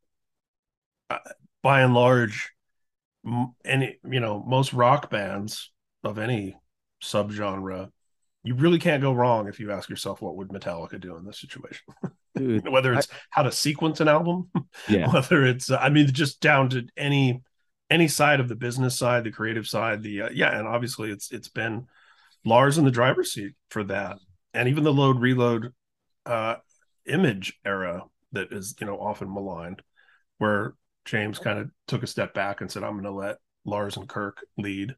by 1.61 1.81
and 1.81 1.93
large, 1.93 2.51
m- 3.25 3.55
any 3.63 3.97
you 4.09 4.19
know 4.19 4.43
most 4.45 4.73
rock 4.73 5.09
bands 5.09 5.71
of 6.03 6.17
any 6.17 6.55
subgenre, 7.03 7.89
you 8.43 8.55
really 8.55 8.79
can't 8.79 9.01
go 9.01 9.13
wrong 9.13 9.47
if 9.47 9.59
you 9.59 9.71
ask 9.71 9.89
yourself 9.89 10.21
what 10.21 10.35
would 10.37 10.49
Metallica 10.49 10.99
do 10.99 11.17
in 11.17 11.25
this 11.25 11.39
situation. 11.39 11.85
Dude, 12.35 12.67
Whether 12.67 12.93
it's 12.93 13.07
how 13.29 13.43
to 13.43 13.51
sequence 13.51 14.01
an 14.01 14.07
album, 14.09 14.51
yeah. 14.89 15.11
whether 15.11 15.45
it's 15.45 15.71
uh, 15.71 15.77
i 15.77 15.89
mean 15.89 16.05
just 16.07 16.41
down 16.41 16.69
to 16.69 16.85
any 16.97 17.41
any 17.89 18.07
side 18.07 18.39
of 18.39 18.49
the 18.49 18.55
business 18.55 18.97
side 18.97 19.23
the 19.23 19.31
creative 19.31 19.67
side 19.67 20.03
the 20.03 20.23
uh, 20.23 20.29
yeah 20.33 20.57
and 20.57 20.67
obviously 20.67 21.11
it's 21.11 21.31
it's 21.31 21.47
been 21.47 21.87
lars 22.43 22.77
in 22.77 22.83
the 22.85 22.91
driver's 22.91 23.31
seat 23.31 23.53
for 23.69 23.83
that 23.85 24.17
and 24.53 24.67
even 24.67 24.83
the 24.83 24.91
load 24.93 25.19
reload 25.19 25.71
uh 26.25 26.55
image 27.05 27.57
era 27.63 28.03
that 28.31 28.51
is 28.51 28.75
you 28.79 28.85
know 28.87 28.97
often 28.97 29.33
maligned 29.33 29.81
where 30.39 30.73
james 31.05 31.39
kind 31.39 31.59
of 31.59 31.69
took 31.87 32.03
a 32.03 32.07
step 32.07 32.33
back 32.33 32.61
and 32.61 32.71
said 32.71 32.83
i'm 32.83 32.93
going 32.93 33.03
to 33.03 33.11
let 33.11 33.37
lars 33.65 33.97
and 33.97 34.07
kirk 34.09 34.45
lead 34.57 34.95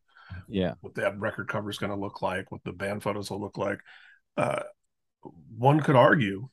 Yeah. 0.49 0.73
what 0.81 0.95
that 0.95 1.19
record 1.19 1.47
cover 1.47 1.69
is 1.69 1.77
going 1.77 1.91
to 1.91 1.95
look 1.99 2.21
like, 2.21 2.51
what 2.51 2.63
the 2.65 2.73
band 2.73 3.01
photos 3.03 3.29
will 3.31 3.39
look 3.39 3.57
like. 3.57 3.79
Uh, 4.35 4.63
one 5.57 5.79
could 5.79 5.95
argue, 5.95 6.49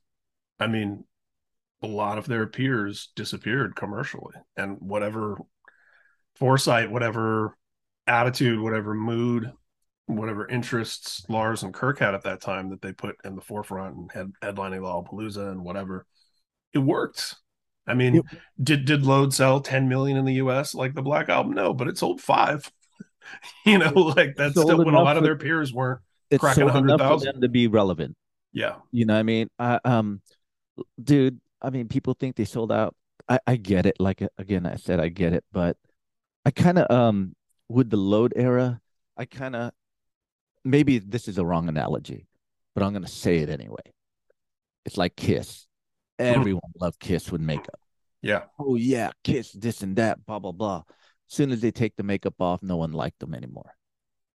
I 0.60 0.68
mean, 0.68 1.04
a 1.82 1.86
lot 1.88 2.18
of 2.18 2.26
their 2.26 2.46
peers 2.46 3.10
disappeared 3.16 3.74
commercially, 3.74 4.34
and 4.56 4.78
whatever 4.80 5.38
foresight, 6.36 6.90
whatever 6.90 7.56
attitude, 8.06 8.60
whatever 8.60 8.94
mood, 8.94 9.52
whatever 10.06 10.46
interests 10.48 11.24
Lars 11.28 11.62
and 11.62 11.74
Kirk 11.74 11.98
had 11.98 12.14
at 12.14 12.22
that 12.22 12.40
time 12.40 12.70
that 12.70 12.80
they 12.80 12.92
put 12.92 13.16
in 13.24 13.34
the 13.34 13.42
forefront 13.42 13.96
and 13.96 14.12
had 14.12 14.32
headlining 14.42 14.80
Lollapalooza 14.80 15.50
and 15.50 15.64
whatever, 15.64 16.06
it 16.72 16.78
worked. 16.78 17.34
I 17.86 17.94
mean, 17.94 18.14
Yep. 18.14 18.24
did 18.62 18.84
did 18.86 19.04
Load 19.04 19.34
sell 19.34 19.60
10 19.60 19.88
million 19.88 20.16
in 20.16 20.24
the 20.24 20.34
US 20.34 20.74
like 20.74 20.94
the 20.94 21.02
Black 21.02 21.28
Album? 21.28 21.52
No, 21.52 21.74
but 21.74 21.88
it 21.88 21.98
sold 21.98 22.20
five. 22.20 22.70
you 23.66 23.78
know, 23.78 23.92
like 23.92 24.36
that's 24.36 24.52
still 24.52 24.84
when 24.84 24.94
a 24.94 25.02
lot 25.02 25.16
of 25.16 25.22
their 25.22 25.36
peers 25.36 25.72
weren't. 25.72 26.00
It's 26.30 26.40
cracking 26.40 26.62
for 26.62 26.72
100,000. 26.72 27.26
them 27.26 27.40
to 27.42 27.48
be 27.48 27.66
relevant. 27.66 28.16
Yeah. 28.52 28.76
You 28.90 29.04
know 29.04 29.14
what 29.14 29.20
I 29.20 29.24
mean? 29.24 29.48
I, 29.58 29.78
um, 29.84 30.22
dude, 31.02 31.40
I 31.60 31.70
mean, 31.70 31.88
people 31.88 32.14
think 32.14 32.36
they 32.36 32.44
sold 32.44 32.72
out. 32.72 32.94
I, 33.28 33.38
I 33.46 33.56
get 33.56 33.86
it. 33.86 33.96
Like 33.98 34.22
again, 34.38 34.66
I 34.66 34.76
said 34.76 35.00
I 35.00 35.08
get 35.08 35.32
it, 35.32 35.44
but 35.52 35.76
I 36.44 36.50
kind 36.50 36.78
of 36.78 36.90
um 36.90 37.34
with 37.68 37.90
the 37.90 37.96
load 37.96 38.32
era, 38.36 38.80
I 39.16 39.24
kind 39.24 39.56
of 39.56 39.72
maybe 40.64 40.98
this 40.98 41.28
is 41.28 41.38
a 41.38 41.44
wrong 41.44 41.68
analogy, 41.68 42.26
but 42.74 42.82
I'm 42.82 42.92
gonna 42.92 43.08
say 43.08 43.38
it 43.38 43.48
anyway. 43.50 43.92
It's 44.84 44.96
like 44.96 45.16
Kiss. 45.16 45.66
Everyone 46.18 46.70
loved 46.80 47.00
Kiss 47.00 47.30
with 47.32 47.40
makeup. 47.40 47.78
Yeah. 48.22 48.44
Oh 48.58 48.76
yeah, 48.76 49.10
Kiss 49.22 49.52
this 49.52 49.82
and 49.82 49.96
that, 49.96 50.24
blah 50.24 50.38
blah 50.38 50.52
blah. 50.52 50.82
As 51.30 51.36
soon 51.36 51.50
as 51.52 51.60
they 51.60 51.70
take 51.70 51.96
the 51.96 52.02
makeup 52.02 52.34
off, 52.40 52.62
no 52.62 52.76
one 52.76 52.92
liked 52.92 53.18
them 53.20 53.34
anymore. 53.34 53.74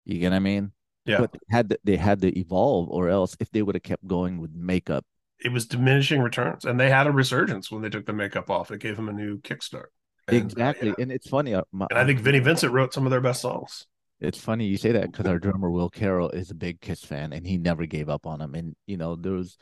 You 0.05 0.19
get 0.19 0.31
what 0.31 0.35
I 0.37 0.39
mean? 0.39 0.71
Yeah. 1.05 1.19
But 1.19 1.33
they 1.33 1.39
had 1.49 1.69
to, 1.69 1.79
they 1.83 1.95
had 1.97 2.21
to 2.21 2.37
evolve, 2.39 2.89
or 2.89 3.09
else 3.09 3.35
if 3.39 3.49
they 3.51 3.61
would 3.61 3.75
have 3.75 3.83
kept 3.83 4.05
going 4.05 4.39
with 4.39 4.51
makeup, 4.53 5.05
It 5.39 5.51
was 5.51 5.65
diminishing 5.65 6.21
returns. 6.21 6.65
And 6.65 6.79
they 6.79 6.89
had 6.89 7.07
a 7.07 7.11
resurgence 7.11 7.71
when 7.71 7.81
they 7.81 7.89
took 7.89 8.05
the 8.05 8.13
makeup 8.13 8.49
off. 8.49 8.71
It 8.71 8.79
gave 8.81 8.95
them 8.95 9.07
a 9.09 9.13
new 9.13 9.39
kickstart. 9.39 9.85
And, 10.27 10.41
uh, 10.41 10.45
exactly. 10.45 10.87
yeah. 10.89 10.95
And 10.99 11.11
it's 11.11 11.29
funny. 11.29 11.53
uh, 11.53 11.61
my- 11.71 11.87
And 11.89 11.97
I 11.99 12.05
think 12.05 12.19
Vinnie 12.19 12.39
Vincent 12.39 12.73
wrote 12.73 12.93
some 12.93 13.05
of 13.05 13.11
their 13.11 13.21
best 13.21 13.41
songs. 13.41 13.87
It's 14.19 14.37
funny 14.37 14.65
you 14.65 14.77
say 14.77 14.91
that 14.91 15.11
because 15.11 15.25
our 15.27 15.39
drummer 15.39 15.71
Will 15.71 15.89
Carroll 15.89 16.29
is 16.31 16.51
a 16.51 16.55
big 16.55 16.81
Kiss 16.81 17.01
fan, 17.03 17.31
and 17.31 17.47
he 17.47 17.57
never 17.57 17.85
gave 17.85 18.09
up 18.09 18.27
on 18.27 18.39
them. 18.39 18.53
And 18.53 18.75
you 18.85 18.97
know, 18.97 19.15
there 19.15 19.31
was 19.31 19.57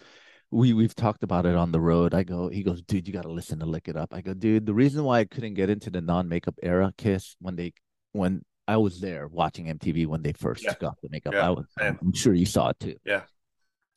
we 0.51 0.73
we've 0.73 0.95
talked 0.95 1.23
about 1.23 1.45
it 1.45 1.55
on 1.55 1.71
the 1.71 1.79
road. 1.79 2.13
I 2.13 2.23
go, 2.23 2.47
he 2.49 2.63
goes, 2.63 2.81
dude, 2.81 3.07
you 3.07 3.13
got 3.13 3.23
to 3.23 3.31
listen 3.31 3.59
to 3.59 3.65
Lick 3.65 3.87
It 3.87 3.97
Up. 3.97 4.13
I 4.13 4.21
go, 4.21 4.33
dude, 4.33 4.65
the 4.65 4.73
reason 4.73 5.03
why 5.03 5.19
I 5.19 5.25
couldn't 5.25 5.55
get 5.55 5.69
into 5.69 5.89
the 5.89 6.01
non 6.01 6.29
makeup 6.29 6.55
era 6.63 6.93
Kiss 6.97 7.35
when 7.39 7.55
they 7.55 7.73
when 8.13 8.43
I 8.67 8.77
was 8.77 8.99
there 9.01 9.27
watching 9.27 9.65
MTV 9.67 10.07
when 10.07 10.21
they 10.21 10.33
first 10.33 10.63
Yeah. 10.63 10.73
got 10.79 10.95
the 11.01 11.09
makeup. 11.09 11.33
Yeah, 11.33 11.47
I 11.47 11.49
was, 11.51 11.65
same. 11.79 11.97
I'm 12.01 12.13
sure 12.13 12.33
you 12.33 12.45
saw 12.45 12.69
it 12.69 12.79
too. 12.79 12.95
Yeah, 13.05 13.23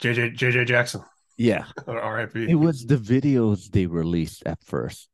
JJ 0.03 0.37
JJ 0.37 0.67
Jackson, 0.67 1.03
Yeah, 1.37 1.65
R.I.P. 1.87 2.51
it 2.51 2.55
was 2.55 2.85
the 2.87 2.97
videos 2.97 3.71
they 3.71 3.87
released 3.87 4.43
at 4.47 4.63
first. 4.65 5.09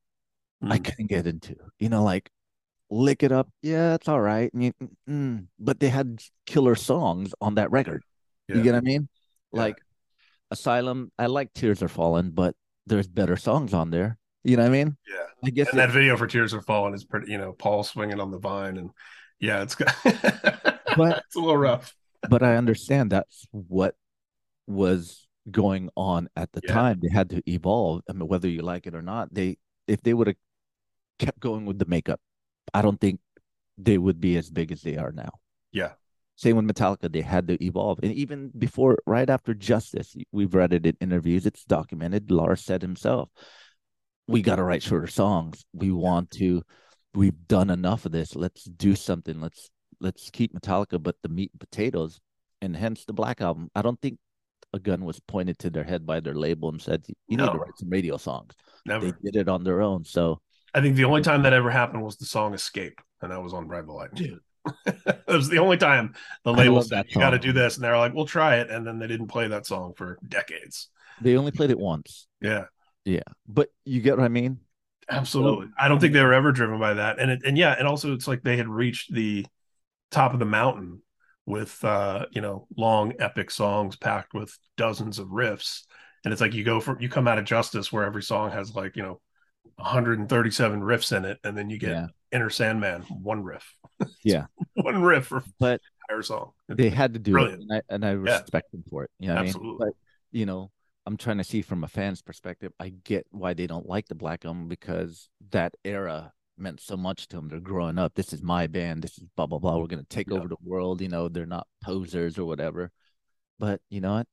I 0.63 0.79
Mm. 0.79 0.85
couldn't 0.85 1.07
get 1.09 1.27
into. 1.27 1.55
You 1.79 1.91
know, 1.91 2.03
like 2.03 2.31
lick 2.91 3.23
it 3.23 3.31
up. 3.33 3.49
Yeah, 3.63 3.95
it's 3.95 4.09
all 4.09 4.21
right. 4.21 4.51
You, 4.55 4.73
mm, 5.09 5.47
but 5.59 5.81
they 5.81 5.89
had 5.91 6.21
killer 6.47 6.75
songs 6.75 7.35
on 7.41 7.57
that 7.57 7.71
record. 7.71 8.03
Yeah. 8.49 8.57
You 8.57 8.63
get 8.63 8.73
what 8.73 8.79
I 8.79 8.81
mean? 8.83 9.09
Like 9.53 9.77
Asylum. 10.51 11.11
I 11.19 11.27
like 11.27 11.53
Tears 11.55 11.83
Are 11.83 11.89
Falling, 11.89 12.31
but 12.31 12.55
there's 12.87 13.09
better 13.09 13.37
songs 13.37 13.75
on 13.75 13.91
there. 13.91 14.19
You 14.45 14.57
know 14.57 14.63
what 14.63 14.69
I 14.69 14.73
mean? 14.73 14.97
Yeah. 15.09 15.27
I 15.45 15.51
guess 15.51 15.69
And 15.71 15.79
it- 15.79 15.87
that 15.87 15.93
video 15.93 16.17
for 16.17 16.27
Tears 16.27 16.55
Are 16.55 16.63
Falling 16.63 16.95
is 16.95 17.05
pretty, 17.05 17.33
you 17.33 17.39
know, 17.39 17.53
Paul 17.53 17.83
swinging 17.83 18.21
on 18.21 18.31
the 18.31 18.39
vine. 18.39 18.77
And 18.77 18.91
yeah, 19.41 19.63
it's 19.63 19.75
got, 19.75 19.95
But- 20.05 21.23
it's 21.27 21.35
a 21.37 21.41
little 21.41 21.57
rough. 21.57 21.95
but 22.29 22.43
I 22.43 22.57
understand 22.57 23.11
that's 23.11 23.47
what 23.51 23.95
was 24.67 25.27
going 25.51 25.91
on 25.97 26.29
at 26.37 26.51
the 26.53 26.61
Yeah. 26.65 26.75
time. 26.75 27.01
They 27.03 27.09
had 27.13 27.31
to 27.31 27.43
evolve. 27.51 28.03
I 28.09 28.13
mean, 28.13 28.29
whether 28.29 28.49
you 28.49 28.63
like 28.63 28.87
it 28.87 28.95
or 28.95 29.03
not, 29.03 29.33
they 29.35 29.59
if 29.87 30.03
they 30.03 30.15
would 30.15 30.27
have 30.27 30.37
kept 31.21 31.39
going 31.41 31.67
with 31.67 31.79
the 31.79 31.85
makeup, 31.87 32.21
I 32.75 32.83
don't 32.83 33.01
think 33.01 33.21
they 33.79 33.99
would 33.99 34.21
be 34.21 34.37
as 34.37 34.51
big 34.51 34.73
as 34.73 34.83
they 34.83 34.97
are 34.97 35.13
now. 35.13 35.31
Yeah. 35.71 35.93
Same 36.37 36.57
with 36.57 36.67
Metallica, 36.67 37.11
they 37.11 37.23
had 37.23 37.49
to 37.49 37.65
evolve. 37.65 37.99
And 38.03 38.13
even 38.13 38.53
before, 38.57 38.99
right 39.07 39.29
after 39.29 39.55
Justice, 39.55 40.15
we've 40.33 40.55
read 40.55 40.75
it 40.75 40.85
in 40.85 40.97
interviews, 41.01 41.47
it's 41.47 41.65
documented. 41.65 42.31
Lars 42.31 42.63
said 42.63 42.83
himself, 42.83 43.31
We 44.29 44.43
got 44.43 44.57
to 44.57 44.63
write 44.63 44.83
shorter 44.83 45.07
songs. 45.07 45.65
We 45.73 45.91
want 45.91 46.31
to, 46.33 46.63
we've 47.15 47.49
done 47.49 47.71
enough 47.71 48.05
of 48.05 48.13
this. 48.13 48.37
Let's 48.37 48.65
do 48.65 48.95
something. 48.95 49.41
Let's, 49.41 49.71
let's 49.99 50.29
keep 50.29 50.55
Metallica, 50.55 51.03
but 51.03 51.17
the 51.23 51.31
meat 51.31 51.53
and 51.55 51.61
potatoes, 51.61 52.21
and 52.61 52.77
hence 52.77 53.07
the 53.07 53.15
Black 53.15 53.41
Album. 53.41 53.71
I 53.75 53.81
don't 53.81 54.01
think 54.01 54.19
a 54.75 54.79
gun 54.79 55.07
was 55.07 55.19
pointed 55.21 55.59
to 55.61 55.71
their 55.71 55.85
head 55.85 56.05
by 56.05 56.21
their 56.21 56.35
label 56.35 56.69
and 56.69 56.83
said, 56.83 57.07
You 57.29 57.39
need 57.39 57.47
to 57.47 57.59
write 57.59 57.79
some 57.79 57.89
radio 57.89 58.19
songs. 58.19 58.53
Never. 58.85 59.07
They 59.07 59.31
did 59.31 59.37
it 59.37 59.49
on 59.49 59.65
their 59.65 59.81
own. 59.81 60.05
So, 60.05 60.43
I 60.75 60.83
think 60.83 60.97
the 60.97 61.05
only 61.05 61.23
time 61.23 61.45
that 61.45 61.55
ever 61.55 61.71
happened 61.71 62.03
was 62.03 62.19
the 62.19 62.27
song 62.27 62.53
Escape. 62.53 63.01
And 63.23 63.33
that 63.33 63.43
was 63.43 63.55
on 63.55 63.67
Ride 63.67 63.87
the 63.87 63.93
Lightning. 63.93 64.23
Dude. 64.23 64.41
it 64.87 65.23
was 65.27 65.49
the 65.49 65.59
only 65.59 65.77
time 65.77 66.15
the 66.45 66.53
label 66.53 66.83
said, 66.83 67.07
you 67.09 67.21
got 67.21 67.31
to 67.31 67.39
do 67.39 67.53
this. 67.53 67.77
And 67.77 67.85
they're 67.85 67.97
like, 67.99 68.15
we'll 68.15 68.27
try 68.27 68.57
it. 68.57 68.71
And 68.71 68.87
then 68.87 68.99
they 68.99 69.07
didn't 69.07 69.29
play 69.29 69.49
that 69.49 69.67
song 69.67 69.95
for 69.97 70.19
decades. 70.27 70.89
they 71.21 71.37
only 71.37 71.53
played 71.53 71.71
it 71.71 71.79
once. 71.79 72.27
Yeah. 72.41 72.65
Yeah. 73.05 73.23
But 73.47 73.69
you 73.85 74.01
get 74.01 74.17
what 74.17 74.25
I 74.25 74.29
mean? 74.29 74.59
Absolutely. 75.09 75.69
I 75.79 75.89
don't 75.89 76.01
think 76.01 76.13
they 76.13 76.23
were 76.23 76.35
ever 76.35 76.53
driven 76.53 76.81
by 76.81 76.95
that. 76.95 77.19
And 77.21 77.31
it, 77.31 77.43
and 77.45 77.57
yeah, 77.57 77.75
and 77.79 77.87
also 77.87 78.13
it's 78.13 78.27
like 78.27 78.43
they 78.43 78.57
had 78.57 78.69
reached 78.69 79.13
the 79.13 79.47
top 80.11 80.33
of 80.33 80.39
the 80.41 80.45
mountain 80.45 81.03
with 81.47 81.85
uh, 81.85 82.27
you 82.33 82.41
know, 82.41 82.67
long 82.77 83.13
epic 83.21 83.53
songs 83.53 83.95
packed 83.97 84.35
with 84.35 84.57
dozens 84.77 85.19
of 85.21 85.29
riffs. 85.29 85.83
And 86.25 86.33
it's 86.33 86.41
like 86.41 86.55
you 86.55 86.65
go 86.65 86.81
from 86.81 87.01
you 87.01 87.09
come 87.09 87.29
out 87.29 87.39
of 87.39 87.45
Justice 87.45 87.93
where 87.93 88.03
every 88.05 88.23
song 88.23 88.51
has 88.51 88.75
like, 88.75 88.97
you 88.97 89.03
know, 89.05 89.21
137 89.77 90.81
riffs 90.81 91.17
in 91.17 91.25
it, 91.25 91.39
and 91.45 91.57
then 91.57 91.71
you 91.71 91.79
get 91.79 91.91
Yeah. 91.91 92.07
Enter 92.33 92.51
Sandman, 92.51 93.03
one 93.03 93.43
riff. 93.43 93.75
Yeah. 94.25 94.47
one 94.75 95.03
riff 95.03 95.27
for 95.27 95.43
But 95.59 95.81
entire 96.09 96.23
song. 96.23 96.53
they 96.69 96.91
had 96.91 97.15
to 97.15 97.19
do 97.19 97.33
Brilliant. 97.33 97.63
it, 97.63 97.67
and 97.71 97.73
I, 97.73 97.95
and 97.95 98.05
I 98.05 98.11
respect 98.11 98.71
them 98.73 98.85
for 98.91 99.05
it. 99.05 99.11
You 99.19 99.29
know 99.29 99.35
what 99.35 99.39
I 99.41 99.43
mean? 99.43 99.49
Absolutely. 99.51 99.87
But 99.87 99.95
you 100.33 100.47
know, 100.47 100.71
I'm 101.07 101.17
trying 101.17 101.39
to 101.39 101.45
see 101.45 101.63
from 101.63 101.85
a 101.85 101.89
fan's 101.89 102.21
perspective. 102.23 102.73
I 102.81 102.91
get 103.05 103.27
why 103.31 103.55
they 103.55 103.67
don't 103.67 103.89
like 103.89 104.09
the 104.09 104.15
Black 104.15 104.45
Album 104.45 104.69
because 104.69 105.29
that 105.51 105.75
era 105.85 106.33
meant 106.59 106.81
so 106.81 106.97
much 106.97 107.29
to 107.29 107.37
them. 107.37 107.49
They're 107.49 107.61
growing 107.61 107.99
up. 107.99 108.15
This 108.15 108.33
is 108.33 108.43
my 108.43 108.67
band. 108.67 109.03
This 109.03 109.17
is 109.19 109.25
blah 109.37 109.47
blah 109.47 109.59
blah. 109.59 109.79
We're 109.79 109.87
gonna 109.87 110.03
take 110.05 110.29
Yeah. 110.31 110.37
over 110.39 110.49
the 110.49 110.57
world. 110.65 111.01
You 111.01 111.09
know, 111.09 111.29
they're 111.29 111.47
not 111.47 111.67
posers 111.83 112.39
or 112.39 112.45
whatever. 112.45 112.91
But 113.59 113.81
you 113.89 114.01
know 114.01 114.15
what? 114.15 114.27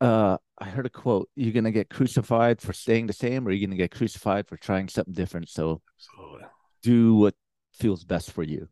Uh, 0.00 0.36
I 0.58 0.64
heard 0.66 0.86
a 0.86 0.90
quote: 0.90 1.28
"You're 1.34 1.52
gonna 1.52 1.70
get 1.70 1.90
crucified 1.90 2.60
for 2.60 2.72
staying 2.72 3.06
the 3.06 3.12
same, 3.12 3.46
or 3.46 3.50
you're 3.50 3.66
gonna 3.66 3.76
get 3.76 3.90
crucified 3.90 4.48
for 4.48 4.56
trying 4.56 4.88
something 4.88 5.14
different." 5.14 5.48
So 5.48 5.82
Absolutely. 5.98 6.46
do 6.82 7.14
what 7.14 7.34
feels 7.72 8.04
best 8.04 8.32
for 8.32 8.42
you. 8.42 8.68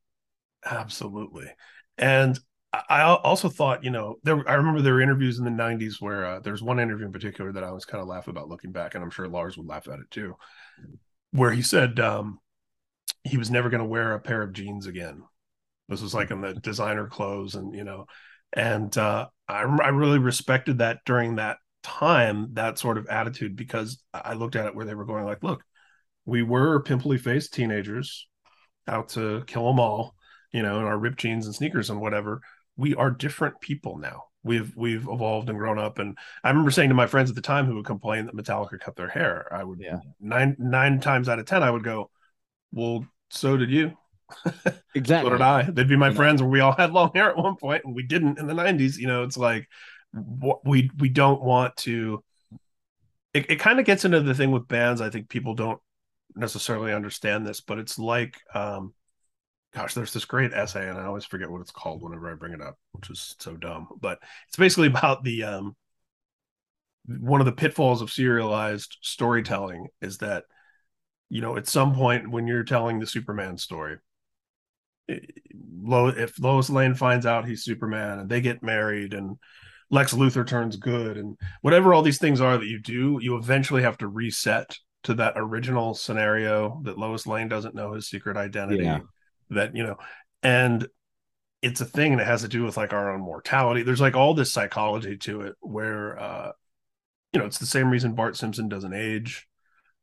Absolutely. 0.64 1.50
And 1.98 2.38
I 2.72 3.02
also 3.02 3.48
thought, 3.48 3.82
you 3.82 3.90
know, 3.90 4.16
there 4.22 4.48
I 4.48 4.54
remember 4.54 4.80
there 4.80 4.94
were 4.94 5.00
interviews 5.00 5.38
in 5.38 5.44
the 5.44 5.50
90s 5.50 6.00
where 6.00 6.24
uh, 6.24 6.40
there's 6.40 6.62
one 6.62 6.78
interview 6.78 7.06
in 7.06 7.12
particular 7.12 7.52
that 7.52 7.64
I 7.64 7.72
was 7.72 7.84
kind 7.84 8.00
of 8.00 8.06
laugh 8.06 8.28
about 8.28 8.48
looking 8.48 8.70
back, 8.70 8.94
and 8.94 9.02
I'm 9.02 9.10
sure 9.10 9.26
Lars 9.26 9.56
would 9.56 9.66
laugh 9.66 9.88
at 9.88 9.98
it 9.98 10.10
too, 10.10 10.36
where 11.32 11.50
he 11.50 11.62
said 11.62 11.98
um, 11.98 12.38
he 13.24 13.38
was 13.38 13.50
never 13.50 13.70
going 13.70 13.82
to 13.82 13.88
wear 13.88 14.12
a 14.12 14.20
pair 14.20 14.42
of 14.42 14.52
jeans 14.52 14.86
again. 14.86 15.22
This 15.88 16.00
was 16.00 16.14
like 16.14 16.30
in 16.30 16.40
the 16.40 16.54
designer 16.54 17.08
clothes, 17.08 17.56
and 17.56 17.74
you 17.74 17.82
know, 17.82 18.06
and 18.52 18.96
uh, 18.96 19.26
I 19.48 19.62
I 19.62 19.88
really 19.88 20.18
respected 20.18 20.78
that 20.78 20.98
during 21.06 21.36
that 21.36 21.58
time, 21.82 22.54
that 22.54 22.78
sort 22.78 22.98
of 22.98 23.06
attitude, 23.06 23.56
because 23.56 24.02
I 24.12 24.34
looked 24.34 24.56
at 24.56 24.66
it 24.66 24.74
where 24.74 24.84
they 24.86 24.94
were 24.94 25.04
going 25.06 25.24
like, 25.24 25.42
look, 25.42 25.62
we 26.24 26.42
were 26.42 26.82
pimply 26.82 27.18
faced 27.18 27.54
teenagers 27.54 28.28
out 28.86 29.10
to 29.10 29.42
kill 29.46 29.66
them 29.66 29.80
all 29.80 30.14
you 30.52 30.62
know, 30.62 30.78
in 30.80 30.84
our 30.84 30.98
ripped 30.98 31.18
jeans 31.20 31.46
and 31.46 31.54
sneakers 31.54 31.90
and 31.90 32.00
whatever. 32.00 32.40
We 32.76 32.94
are 32.94 33.10
different 33.10 33.60
people 33.60 33.98
now. 33.98 34.24
We've 34.42 34.74
we've 34.74 35.06
evolved 35.08 35.48
and 35.50 35.58
grown 35.58 35.78
up. 35.78 35.98
And 35.98 36.16
I 36.42 36.48
remember 36.48 36.70
saying 36.70 36.88
to 36.88 36.94
my 36.94 37.06
friends 37.06 37.28
at 37.30 37.36
the 37.36 37.42
time 37.42 37.66
who 37.66 37.76
would 37.76 37.84
complain 37.84 38.26
that 38.26 38.34
Metallica 38.34 38.80
cut 38.80 38.96
their 38.96 39.08
hair, 39.08 39.46
I 39.52 39.64
would 39.64 39.80
Yeah. 39.80 39.98
nine 40.18 40.56
nine 40.58 41.00
times 41.00 41.28
out 41.28 41.38
of 41.38 41.46
ten, 41.46 41.62
I 41.62 41.70
would 41.70 41.84
go, 41.84 42.10
Well, 42.72 43.06
so 43.30 43.56
did 43.56 43.70
you. 43.70 43.96
Exactly. 44.94 45.30
So 45.30 45.36
did 45.36 45.42
I. 45.42 45.62
They'd 45.62 45.88
be 45.88 45.96
my 45.96 46.12
friends 46.12 46.42
where 46.42 46.50
we 46.50 46.60
all 46.60 46.72
had 46.72 46.92
long 46.92 47.12
hair 47.14 47.30
at 47.30 47.36
one 47.36 47.56
point 47.56 47.84
and 47.84 47.94
we 47.94 48.02
didn't 48.02 48.38
in 48.38 48.48
the 48.48 48.54
90s. 48.54 48.98
You 48.98 49.06
know, 49.06 49.22
it's 49.22 49.36
like 49.36 49.68
we 50.64 50.90
we 50.98 51.08
don't 51.08 51.42
want 51.42 51.76
to 51.78 52.24
it, 53.32 53.50
it 53.50 53.56
kind 53.60 53.78
of 53.78 53.86
gets 53.86 54.04
into 54.04 54.20
the 54.20 54.34
thing 54.34 54.50
with 54.50 54.68
bands. 54.68 55.00
I 55.00 55.10
think 55.10 55.28
people 55.28 55.54
don't 55.54 55.80
necessarily 56.34 56.92
understand 56.92 57.46
this, 57.46 57.60
but 57.60 57.78
it's 57.78 57.98
like 57.98 58.40
um 58.54 58.94
gosh, 59.72 59.94
there's 59.94 60.12
this 60.12 60.24
great 60.24 60.52
essay, 60.52 60.88
and 60.88 60.98
I 60.98 61.04
always 61.04 61.24
forget 61.24 61.50
what 61.50 61.60
it's 61.60 61.70
called 61.70 62.02
whenever 62.02 62.30
I 62.30 62.34
bring 62.34 62.52
it 62.52 62.62
up, 62.62 62.76
which 62.92 63.10
is 63.10 63.36
so 63.38 63.56
dumb. 63.56 63.88
But 64.00 64.18
it's 64.48 64.56
basically 64.56 64.88
about 64.88 65.22
the 65.22 65.44
um 65.44 65.76
one 67.06 67.40
of 67.40 67.46
the 67.46 67.52
pitfalls 67.52 68.02
of 68.02 68.10
serialized 68.12 68.98
storytelling 69.02 69.88
is 70.00 70.18
that 70.18 70.44
you 71.28 71.40
know 71.40 71.56
at 71.56 71.66
some 71.68 71.94
point 71.94 72.30
when 72.30 72.46
you're 72.46 72.64
telling 72.64 72.98
the 72.98 73.06
Superman 73.06 73.58
story, 73.58 73.96
if 75.08 76.38
Lois 76.38 76.70
Lane 76.70 76.94
finds 76.94 77.26
out 77.26 77.46
he's 77.46 77.64
Superman 77.64 78.20
and 78.20 78.28
they 78.28 78.40
get 78.40 78.62
married 78.62 79.14
and 79.14 79.36
Lex 79.90 80.14
Luthor 80.14 80.46
turns 80.46 80.76
good 80.76 81.16
and 81.16 81.36
whatever 81.62 81.92
all 81.92 82.02
these 82.02 82.18
things 82.18 82.40
are 82.40 82.56
that 82.56 82.66
you 82.66 82.78
do, 82.78 83.18
you 83.20 83.36
eventually 83.36 83.82
have 83.82 83.98
to 83.98 84.06
reset 84.06 84.76
to 85.02 85.14
that 85.14 85.34
original 85.36 85.94
scenario 85.94 86.80
that 86.84 86.98
Lois 86.98 87.26
Lane 87.26 87.48
doesn't 87.48 87.74
know 87.74 87.92
his 87.92 88.08
secret 88.08 88.36
identity. 88.36 88.84
Yeah. 88.84 89.00
That 89.50 89.74
you 89.74 89.82
know, 89.82 89.96
and 90.42 90.86
it's 91.60 91.80
a 91.80 91.84
thing 91.84 92.12
and 92.12 92.20
it 92.20 92.26
has 92.26 92.42
to 92.42 92.48
do 92.48 92.62
with 92.62 92.76
like 92.76 92.92
our 92.92 93.12
own 93.12 93.20
mortality. 93.20 93.82
There's 93.82 94.00
like 94.00 94.14
all 94.14 94.34
this 94.34 94.52
psychology 94.52 95.16
to 95.18 95.42
it 95.42 95.56
where 95.60 96.18
uh 96.18 96.52
you 97.32 97.40
know, 97.40 97.46
it's 97.46 97.58
the 97.58 97.66
same 97.66 97.90
reason 97.90 98.14
Bart 98.14 98.36
Simpson 98.36 98.68
doesn't 98.68 98.92
age, 98.92 99.46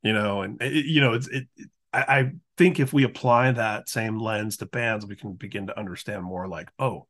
you 0.01 0.13
know, 0.13 0.41
and 0.41 0.61
it, 0.61 0.85
you 0.85 1.01
know, 1.01 1.13
it's 1.13 1.27
it. 1.27 1.47
I, 1.93 1.99
I 2.01 2.31
think 2.57 2.79
if 2.79 2.91
we 2.91 3.03
apply 3.03 3.51
that 3.51 3.89
same 3.89 4.19
lens 4.19 4.57
to 4.57 4.65
bands, 4.65 5.05
we 5.05 5.15
can 5.15 5.33
begin 5.33 5.67
to 5.67 5.79
understand 5.79 6.23
more. 6.23 6.47
Like, 6.47 6.69
oh, 6.79 7.07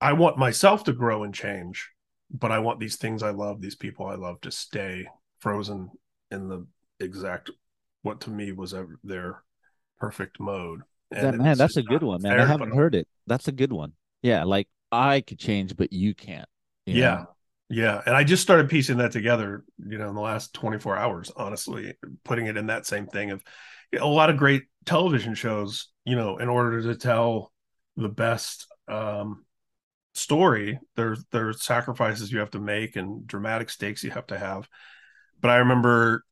I 0.00 0.14
want 0.14 0.38
myself 0.38 0.84
to 0.84 0.92
grow 0.92 1.24
and 1.24 1.34
change, 1.34 1.90
but 2.30 2.50
I 2.50 2.58
want 2.58 2.80
these 2.80 2.96
things 2.96 3.22
I 3.22 3.30
love, 3.30 3.60
these 3.60 3.76
people 3.76 4.06
I 4.06 4.14
love, 4.14 4.40
to 4.42 4.50
stay 4.50 5.06
frozen 5.38 5.90
in 6.30 6.48
the 6.48 6.66
exact 7.00 7.50
what 8.02 8.20
to 8.22 8.30
me 8.30 8.52
was 8.52 8.74
their 9.04 9.42
perfect 9.98 10.40
mode. 10.40 10.82
And 11.10 11.26
that, 11.26 11.34
man, 11.36 11.58
that's 11.58 11.76
a 11.76 11.82
good 11.82 12.02
one, 12.02 12.22
man. 12.22 12.32
Fair, 12.32 12.40
I 12.40 12.46
haven't 12.46 12.74
heard 12.74 12.94
it. 12.94 13.06
That's 13.26 13.48
a 13.48 13.52
good 13.52 13.72
one. 13.72 13.92
Yeah, 14.22 14.44
like 14.44 14.68
I 14.90 15.20
could 15.20 15.38
change, 15.38 15.76
but 15.76 15.92
you 15.92 16.14
can't. 16.14 16.48
You 16.86 16.94
yeah. 16.94 17.14
Know? 17.14 17.26
Yeah. 17.68 18.02
And 18.06 18.14
I 18.14 18.24
just 18.24 18.42
started 18.42 18.68
piecing 18.68 18.98
that 18.98 19.12
together, 19.12 19.64
you 19.78 19.98
know, 19.98 20.08
in 20.08 20.14
the 20.14 20.20
last 20.20 20.54
24 20.54 20.96
hours, 20.96 21.32
honestly, 21.36 21.94
putting 22.24 22.46
it 22.46 22.56
in 22.56 22.66
that 22.66 22.86
same 22.86 23.06
thing 23.06 23.30
of 23.30 23.42
a 23.98 24.06
lot 24.06 24.30
of 24.30 24.36
great 24.36 24.64
television 24.84 25.34
shows, 25.34 25.88
you 26.04 26.16
know, 26.16 26.38
in 26.38 26.48
order 26.48 26.82
to 26.82 26.94
tell 26.96 27.52
the 27.96 28.08
best 28.08 28.66
um, 28.88 29.44
story, 30.14 30.78
there's 30.96 31.24
there's 31.32 31.62
sacrifices 31.62 32.32
you 32.32 32.38
have 32.38 32.50
to 32.50 32.58
make 32.58 32.96
and 32.96 33.26
dramatic 33.26 33.70
stakes 33.70 34.02
you 34.02 34.10
have 34.10 34.26
to 34.28 34.38
have. 34.38 34.68
But 35.40 35.50
I 35.50 35.56
remember 35.56 36.24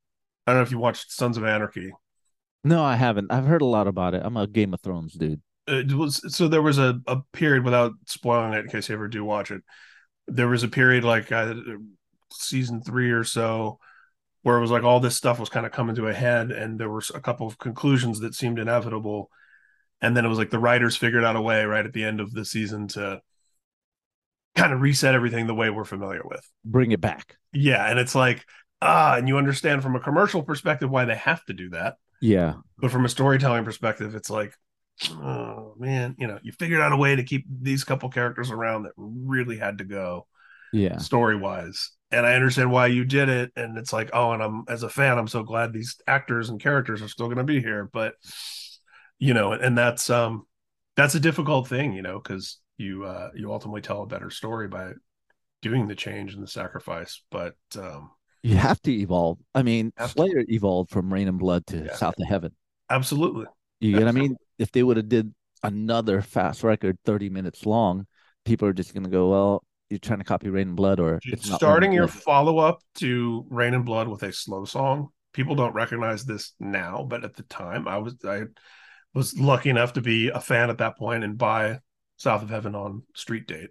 I 0.46 0.52
don't 0.52 0.58
know 0.60 0.64
if 0.64 0.70
you 0.70 0.78
watched 0.78 1.12
Sons 1.12 1.36
of 1.36 1.44
Anarchy. 1.44 1.92
No, 2.62 2.82
I 2.82 2.96
haven't. 2.96 3.30
I've 3.30 3.46
heard 3.46 3.62
a 3.62 3.66
lot 3.66 3.86
about 3.86 4.14
it. 4.14 4.22
I'm 4.24 4.36
a 4.36 4.46
Game 4.46 4.72
of 4.72 4.80
Thrones 4.80 5.14
dude. 5.14 5.42
It 5.66 5.92
was 5.92 6.20
so 6.34 6.48
there 6.48 6.62
was 6.62 6.78
a, 6.78 7.00
a 7.06 7.22
period 7.32 7.64
without 7.64 7.92
spoiling 8.06 8.52
it 8.52 8.64
in 8.64 8.70
case 8.70 8.88
you 8.88 8.94
ever 8.94 9.08
do 9.08 9.24
watch 9.24 9.50
it. 9.50 9.62
There 10.26 10.48
was 10.48 10.62
a 10.62 10.68
period 10.68 11.04
like 11.04 11.32
uh, 11.32 11.54
season 12.32 12.82
three 12.82 13.10
or 13.10 13.24
so 13.24 13.78
where 14.44 14.56
it 14.56 14.60
was 14.60 14.70
like 14.70 14.84
all 14.84 15.00
this 15.00 15.16
stuff 15.16 15.40
was 15.40 15.48
kind 15.48 15.66
of 15.66 15.72
coming 15.72 15.96
to 15.96 16.06
a 16.06 16.14
head, 16.14 16.52
and 16.52 16.78
there 16.78 16.88
were 16.88 17.02
a 17.14 17.20
couple 17.20 17.46
of 17.46 17.58
conclusions 17.58 18.20
that 18.20 18.34
seemed 18.34 18.58
inevitable, 18.58 19.30
and 20.00 20.16
then 20.16 20.24
it 20.24 20.28
was 20.28 20.38
like 20.38 20.50
the 20.50 20.58
writers 20.58 20.96
figured 20.96 21.24
out 21.24 21.36
a 21.36 21.42
way 21.42 21.64
right 21.64 21.84
at 21.84 21.92
the 21.92 22.04
end 22.04 22.20
of 22.20 22.32
the 22.32 22.44
season 22.44 22.86
to 22.88 23.20
kind 24.54 24.72
of 24.72 24.80
reset 24.80 25.14
everything 25.14 25.46
the 25.46 25.54
way 25.54 25.68
we're 25.68 25.84
familiar 25.84 26.22
with, 26.24 26.48
bring 26.64 26.92
it 26.92 27.00
back. 27.00 27.36
Yeah, 27.52 27.90
and 27.90 27.98
it's 27.98 28.14
like 28.14 28.46
ah, 28.84 29.16
and 29.16 29.26
you 29.26 29.38
understand 29.38 29.82
from 29.82 29.96
a 29.96 30.00
commercial 30.00 30.42
perspective 30.42 30.90
why 30.90 31.04
they 31.04 31.16
have 31.16 31.44
to 31.46 31.52
do 31.52 31.70
that. 31.70 31.96
Yeah. 32.20 32.54
But 32.78 32.90
from 32.90 33.04
a 33.04 33.08
storytelling 33.08 33.64
perspective, 33.64 34.14
it's 34.14 34.30
like, 34.30 34.54
oh 35.10 35.74
man, 35.78 36.14
you 36.18 36.26
know, 36.26 36.38
you 36.42 36.52
figured 36.52 36.80
out 36.80 36.92
a 36.92 36.96
way 36.96 37.16
to 37.16 37.24
keep 37.24 37.46
these 37.48 37.84
couple 37.84 38.08
characters 38.10 38.50
around 38.50 38.84
that 38.84 38.92
really 38.96 39.56
had 39.56 39.78
to 39.78 39.84
go. 39.84 40.26
Yeah. 40.74 40.98
Story 40.98 41.36
wise. 41.36 41.92
And 42.10 42.26
I 42.26 42.34
understand 42.34 42.70
why 42.70 42.88
you 42.88 43.04
did 43.04 43.28
it. 43.28 43.52
And 43.56 43.78
it's 43.78 43.92
like, 43.92 44.10
oh, 44.12 44.32
and 44.32 44.42
I'm 44.42 44.64
as 44.68 44.82
a 44.82 44.88
fan, 44.88 45.18
I'm 45.18 45.28
so 45.28 45.42
glad 45.42 45.72
these 45.72 45.96
actors 46.06 46.50
and 46.50 46.60
characters 46.60 47.00
are 47.00 47.08
still 47.08 47.28
gonna 47.28 47.44
be 47.44 47.60
here. 47.60 47.88
But 47.92 48.14
you 49.18 49.34
know, 49.34 49.52
and 49.52 49.78
that's 49.78 50.10
um 50.10 50.46
that's 50.96 51.14
a 51.14 51.20
difficult 51.20 51.68
thing, 51.68 51.92
you 51.92 52.02
know, 52.02 52.18
because 52.18 52.58
you 52.76 53.04
uh 53.04 53.30
you 53.34 53.52
ultimately 53.52 53.80
tell 53.80 54.02
a 54.02 54.06
better 54.06 54.30
story 54.30 54.68
by 54.68 54.92
doing 55.62 55.86
the 55.86 55.94
change 55.94 56.34
and 56.34 56.42
the 56.42 56.48
sacrifice. 56.48 57.22
But 57.30 57.54
um 57.78 58.10
you 58.42 58.56
have 58.56 58.82
to 58.82 58.92
evolve. 58.92 59.38
I 59.54 59.62
mean, 59.62 59.92
Slayer 60.06 60.44
to. 60.44 60.52
evolved 60.52 60.90
from 60.90 61.12
Reign 61.12 61.28
in 61.28 61.38
Blood 61.38 61.66
to 61.68 61.84
yeah. 61.84 61.94
South 61.94 62.14
of 62.18 62.28
Heaven. 62.28 62.52
Absolutely. 62.90 63.46
You 63.80 63.92
get 63.92 64.00
what 64.00 64.08
I 64.08 64.12
mean? 64.12 64.36
If 64.58 64.70
they 64.70 64.82
would 64.82 64.98
have 64.98 65.08
did 65.08 65.32
another 65.62 66.20
fast 66.20 66.62
record 66.62 66.98
30 67.06 67.30
minutes 67.30 67.64
long, 67.64 68.06
people 68.44 68.68
are 68.68 68.74
just 68.74 68.92
gonna 68.92 69.08
go, 69.08 69.30
Well, 69.30 69.64
you're 69.90 69.98
trying 69.98 70.18
to 70.18 70.24
copy 70.24 70.48
Reign 70.48 70.68
in 70.68 70.74
Blood 70.74 71.00
or 71.00 71.20
starting 71.38 71.92
your 71.92 72.08
follow 72.08 72.58
up 72.58 72.80
to 72.96 73.46
Reign 73.50 73.74
in 73.74 73.82
Blood 73.82 74.08
with 74.08 74.22
a 74.22 74.32
slow 74.32 74.64
song. 74.64 75.08
People 75.32 75.54
don't 75.54 75.74
recognize 75.74 76.24
this 76.24 76.52
now, 76.60 77.04
but 77.08 77.24
at 77.24 77.34
the 77.34 77.42
time 77.44 77.88
I 77.88 77.98
was 77.98 78.16
I 78.24 78.44
was 79.12 79.38
lucky 79.38 79.70
enough 79.70 79.94
to 79.94 80.00
be 80.00 80.28
a 80.28 80.40
fan 80.40 80.70
at 80.70 80.78
that 80.78 80.96
point 80.96 81.24
and 81.24 81.36
buy 81.36 81.80
South 82.16 82.42
of 82.42 82.50
Heaven 82.50 82.74
on 82.74 83.02
street 83.14 83.46
date. 83.46 83.70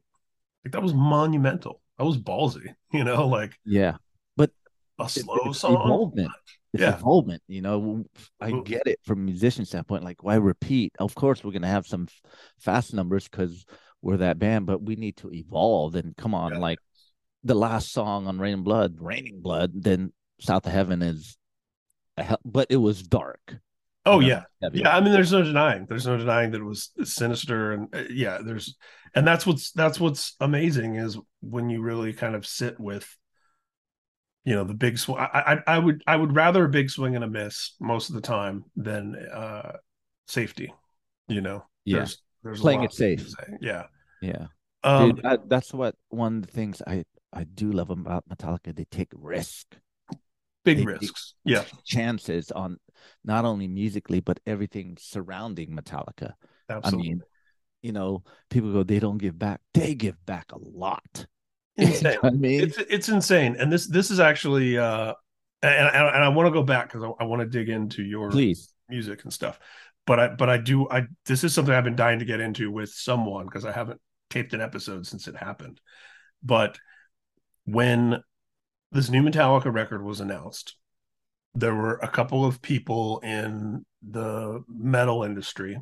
Like 0.63 0.73
that 0.73 0.83
was 0.83 0.93
monumental. 0.93 1.81
That 1.97 2.05
was 2.05 2.17
ballsy, 2.17 2.73
you 2.91 3.03
know, 3.03 3.27
like 3.27 3.57
yeah 3.65 3.97
but 4.35 4.51
a 4.99 5.09
slow 5.09 5.37
it's 5.45 5.59
song. 5.59 5.73
Involvement. 5.73 6.31
It's 6.73 6.81
yeah. 6.81 6.95
involvement. 6.95 7.41
You 7.47 7.61
know, 7.61 8.05
I 8.41 8.51
get 8.51 8.87
it 8.87 8.99
from 9.03 9.19
a 9.19 9.23
musician 9.23 9.65
standpoint. 9.65 10.03
Like, 10.03 10.23
why 10.23 10.35
repeat? 10.35 10.93
Of 10.99 11.15
course, 11.15 11.43
we're 11.43 11.51
gonna 11.51 11.67
have 11.67 11.87
some 11.87 12.07
fast 12.59 12.93
numbers 12.93 13.27
because 13.27 13.65
we're 14.03 14.17
that 14.17 14.37
band, 14.37 14.65
but 14.65 14.81
we 14.81 14.95
need 14.95 15.17
to 15.17 15.31
evolve. 15.31 15.95
And 15.95 16.15
come 16.15 16.35
on, 16.35 16.53
yeah. 16.53 16.59
like 16.59 16.79
the 17.43 17.55
last 17.55 17.91
song 17.91 18.27
on 18.27 18.37
Reign 18.37 18.53
in 18.55 18.63
Blood, 18.63 18.97
Raining 18.99 19.41
Blood, 19.41 19.71
then 19.73 20.11
South 20.39 20.65
of 20.65 20.71
Heaven 20.71 21.01
is, 21.01 21.37
but 22.45 22.67
it 22.69 22.77
was 22.77 23.01
dark. 23.01 23.57
Oh 24.05 24.19
you 24.19 24.29
know, 24.31 24.43
yeah, 24.61 24.69
yeah. 24.73 24.95
I 24.95 24.99
mean, 24.99 25.13
there's 25.13 25.31
no 25.31 25.41
denying. 25.41 25.85
There's 25.87 26.05
no 26.05 26.17
denying 26.17 26.51
that 26.51 26.59
it 26.59 26.65
was 26.65 26.91
sinister, 27.05 27.71
and 27.71 27.95
uh, 27.95 28.03
yeah, 28.09 28.39
there's, 28.43 28.75
and 29.15 29.25
that's 29.25 29.45
what's 29.45 29.71
that's 29.71 29.97
what's 29.99 30.35
amazing 30.41 30.95
is 30.95 31.17
when 31.39 31.69
you 31.69 31.81
really 31.81 32.11
kind 32.11 32.35
of 32.35 32.45
sit 32.45 32.77
with 32.77 33.07
you 34.43 34.55
know 34.55 34.65
the 34.65 34.73
big 34.73 34.97
swing. 34.97 35.19
I, 35.19 35.53
I, 35.53 35.75
I 35.75 35.79
would 35.79 36.03
I 36.05 36.17
would 36.17 36.35
rather 36.35 36.65
a 36.65 36.69
big 36.69 36.89
swing 36.89 37.15
and 37.15 37.23
a 37.23 37.29
miss 37.29 37.75
most 37.79 38.09
of 38.09 38.15
the 38.15 38.21
time 38.21 38.65
than 38.75 39.15
uh 39.15 39.77
safety. 40.27 40.73
You 41.29 41.39
know, 41.39 41.65
yeah. 41.85 41.99
There's, 41.99 42.21
there's 42.43 42.59
playing 42.59 42.83
it 42.83 42.91
safe. 42.91 43.25
Yeah, 43.61 43.83
yeah. 44.23 44.47
Um, 44.83 45.15
Dude, 45.15 45.25
I, 45.25 45.37
that's 45.45 45.73
what 45.73 45.95
one 46.09 46.37
of 46.37 46.45
the 46.47 46.51
things 46.51 46.81
I 46.85 47.05
I 47.31 47.45
do 47.45 47.71
love 47.71 47.89
about 47.89 48.27
Metallica. 48.29 48.75
They 48.75 48.85
take 48.85 49.09
risk, 49.15 49.77
big 50.65 50.79
they 50.79 50.85
risks. 50.85 51.35
Yeah, 51.45 51.63
chances 51.85 52.51
on 52.51 52.77
not 53.23 53.45
only 53.45 53.67
musically 53.67 54.19
but 54.19 54.39
everything 54.45 54.97
surrounding 54.99 55.71
Metallica. 55.71 56.33
Absolutely. 56.69 56.99
I 56.99 57.09
mean, 57.09 57.21
you 57.81 57.91
know, 57.91 58.23
people 58.49 58.71
go 58.71 58.83
they 58.83 58.99
don't 58.99 59.17
give 59.17 59.37
back. 59.37 59.61
They 59.73 59.95
give 59.95 60.23
back 60.25 60.51
a 60.51 60.59
lot. 60.59 61.25
insane. 61.77 62.17
I 62.21 62.29
mean, 62.29 62.61
it's 62.61 62.77
it's 62.77 63.09
insane, 63.09 63.55
and 63.57 63.71
this 63.71 63.87
this 63.87 64.11
is 64.11 64.19
actually, 64.19 64.77
uh, 64.77 65.13
and 65.61 65.87
and, 65.87 66.15
and 66.15 66.23
I 66.23 66.29
want 66.29 66.47
to 66.47 66.51
go 66.51 66.63
back 66.63 66.91
because 66.91 67.03
I, 67.03 67.23
I 67.23 67.25
want 67.25 67.41
to 67.41 67.47
dig 67.47 67.69
into 67.69 68.03
your 68.03 68.29
please 68.29 68.73
music 68.89 69.23
and 69.23 69.33
stuff, 69.33 69.59
but 70.05 70.19
I 70.19 70.27
but 70.27 70.49
I 70.49 70.57
do 70.57 70.87
I 70.89 71.07
this 71.25 71.43
is 71.43 71.53
something 71.53 71.73
I've 71.73 71.83
been 71.83 71.95
dying 71.95 72.19
to 72.19 72.25
get 72.25 72.39
into 72.39 72.69
with 72.69 72.89
someone 72.89 73.45
because 73.45 73.65
I 73.65 73.71
haven't 73.71 73.99
taped 74.33 74.53
an 74.53 74.61
episode 74.61 75.05
since 75.05 75.27
it 75.27 75.35
happened, 75.35 75.79
but 76.41 76.77
when 77.65 78.21
this 78.91 79.09
new 79.09 79.23
Metallica 79.23 79.73
record 79.73 80.03
was 80.03 80.19
announced, 80.19 80.75
there 81.55 81.73
were 81.73 81.95
a 81.95 82.07
couple 82.07 82.45
of 82.45 82.61
people 82.61 83.19
in 83.19 83.85
the 84.01 84.63
metal 84.67 85.23
industry 85.23 85.77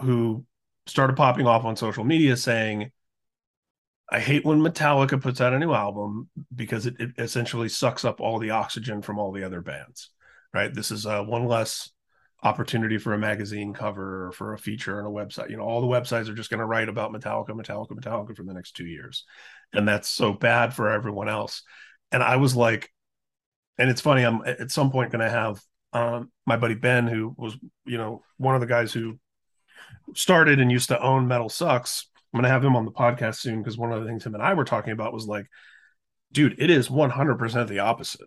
who 0.00 0.44
started 0.86 1.16
popping 1.16 1.46
off 1.46 1.64
on 1.64 1.76
social 1.76 2.04
media 2.04 2.36
saying 2.36 2.90
I 4.10 4.20
hate 4.20 4.44
when 4.44 4.60
Metallica 4.60 5.20
puts 5.20 5.40
out 5.40 5.54
a 5.54 5.58
new 5.58 5.72
album 5.72 6.28
because 6.54 6.86
it, 6.86 6.94
it, 6.98 7.10
essentially 7.16 7.70
sucks 7.70 8.04
up 8.04 8.20
all 8.20 8.38
the 8.38 8.50
oxygen 8.50 9.00
from 9.00 9.18
all 9.18 9.32
the 9.32 9.44
other 9.44 9.62
bands. 9.62 10.10
Right. 10.52 10.72
This 10.72 10.90
is 10.90 11.06
uh, 11.06 11.22
one 11.22 11.46
less 11.46 11.90
opportunity 12.44 12.98
for 12.98 13.14
a 13.14 13.18
magazine 13.18 13.72
cover 13.72 14.26
or 14.26 14.32
for 14.32 14.52
a 14.52 14.58
feature 14.58 15.00
on 15.00 15.06
a 15.06 15.10
website. 15.10 15.50
You 15.50 15.56
know, 15.56 15.64
all 15.64 15.80
the 15.80 15.86
websites 15.86 16.28
are 16.28 16.34
just 16.34 16.50
going 16.50 16.60
to 16.60 16.66
write 16.66 16.88
about 16.88 17.12
Metallica, 17.12 17.50
Metallica, 17.50 17.92
Metallica 17.92 18.36
for 18.36 18.44
the 18.44 18.54
next 18.54 18.76
two 18.76 18.86
years. 18.86 19.24
And 19.72 19.88
that's 19.88 20.08
so 20.08 20.32
bad 20.32 20.74
for 20.74 20.90
everyone 20.90 21.28
else. 21.28 21.62
And 22.12 22.22
I 22.22 22.36
was 22.36 22.54
like, 22.54 22.90
and 23.78 23.90
it's 23.90 24.00
funny, 24.00 24.22
I'm 24.22 24.42
at 24.44 24.70
some 24.70 24.92
point 24.92 25.10
going 25.10 25.24
to 25.24 25.30
have 25.30 25.60
um, 25.92 26.30
my 26.46 26.56
buddy 26.56 26.74
Ben, 26.74 27.08
who 27.08 27.34
was, 27.36 27.56
you 27.84 27.98
know, 27.98 28.22
one 28.36 28.54
of 28.54 28.60
the 28.60 28.66
guys 28.66 28.92
who 28.92 29.18
started 30.14 30.60
and 30.60 30.70
used 30.70 30.90
to 30.90 31.00
own 31.00 31.26
Metal 31.26 31.48
Sucks 31.48 32.06
I'm 32.34 32.38
gonna 32.38 32.52
have 32.52 32.64
him 32.64 32.74
on 32.74 32.84
the 32.84 32.90
podcast 32.90 33.36
soon 33.36 33.62
because 33.62 33.78
one 33.78 33.92
of 33.92 34.00
the 34.00 34.08
things 34.08 34.26
him 34.26 34.34
and 34.34 34.42
I 34.42 34.54
were 34.54 34.64
talking 34.64 34.92
about 34.92 35.12
was 35.12 35.26
like, 35.26 35.46
dude, 36.32 36.56
it 36.58 36.68
is 36.68 36.88
100% 36.88 37.68
the 37.68 37.78
opposite. 37.78 38.26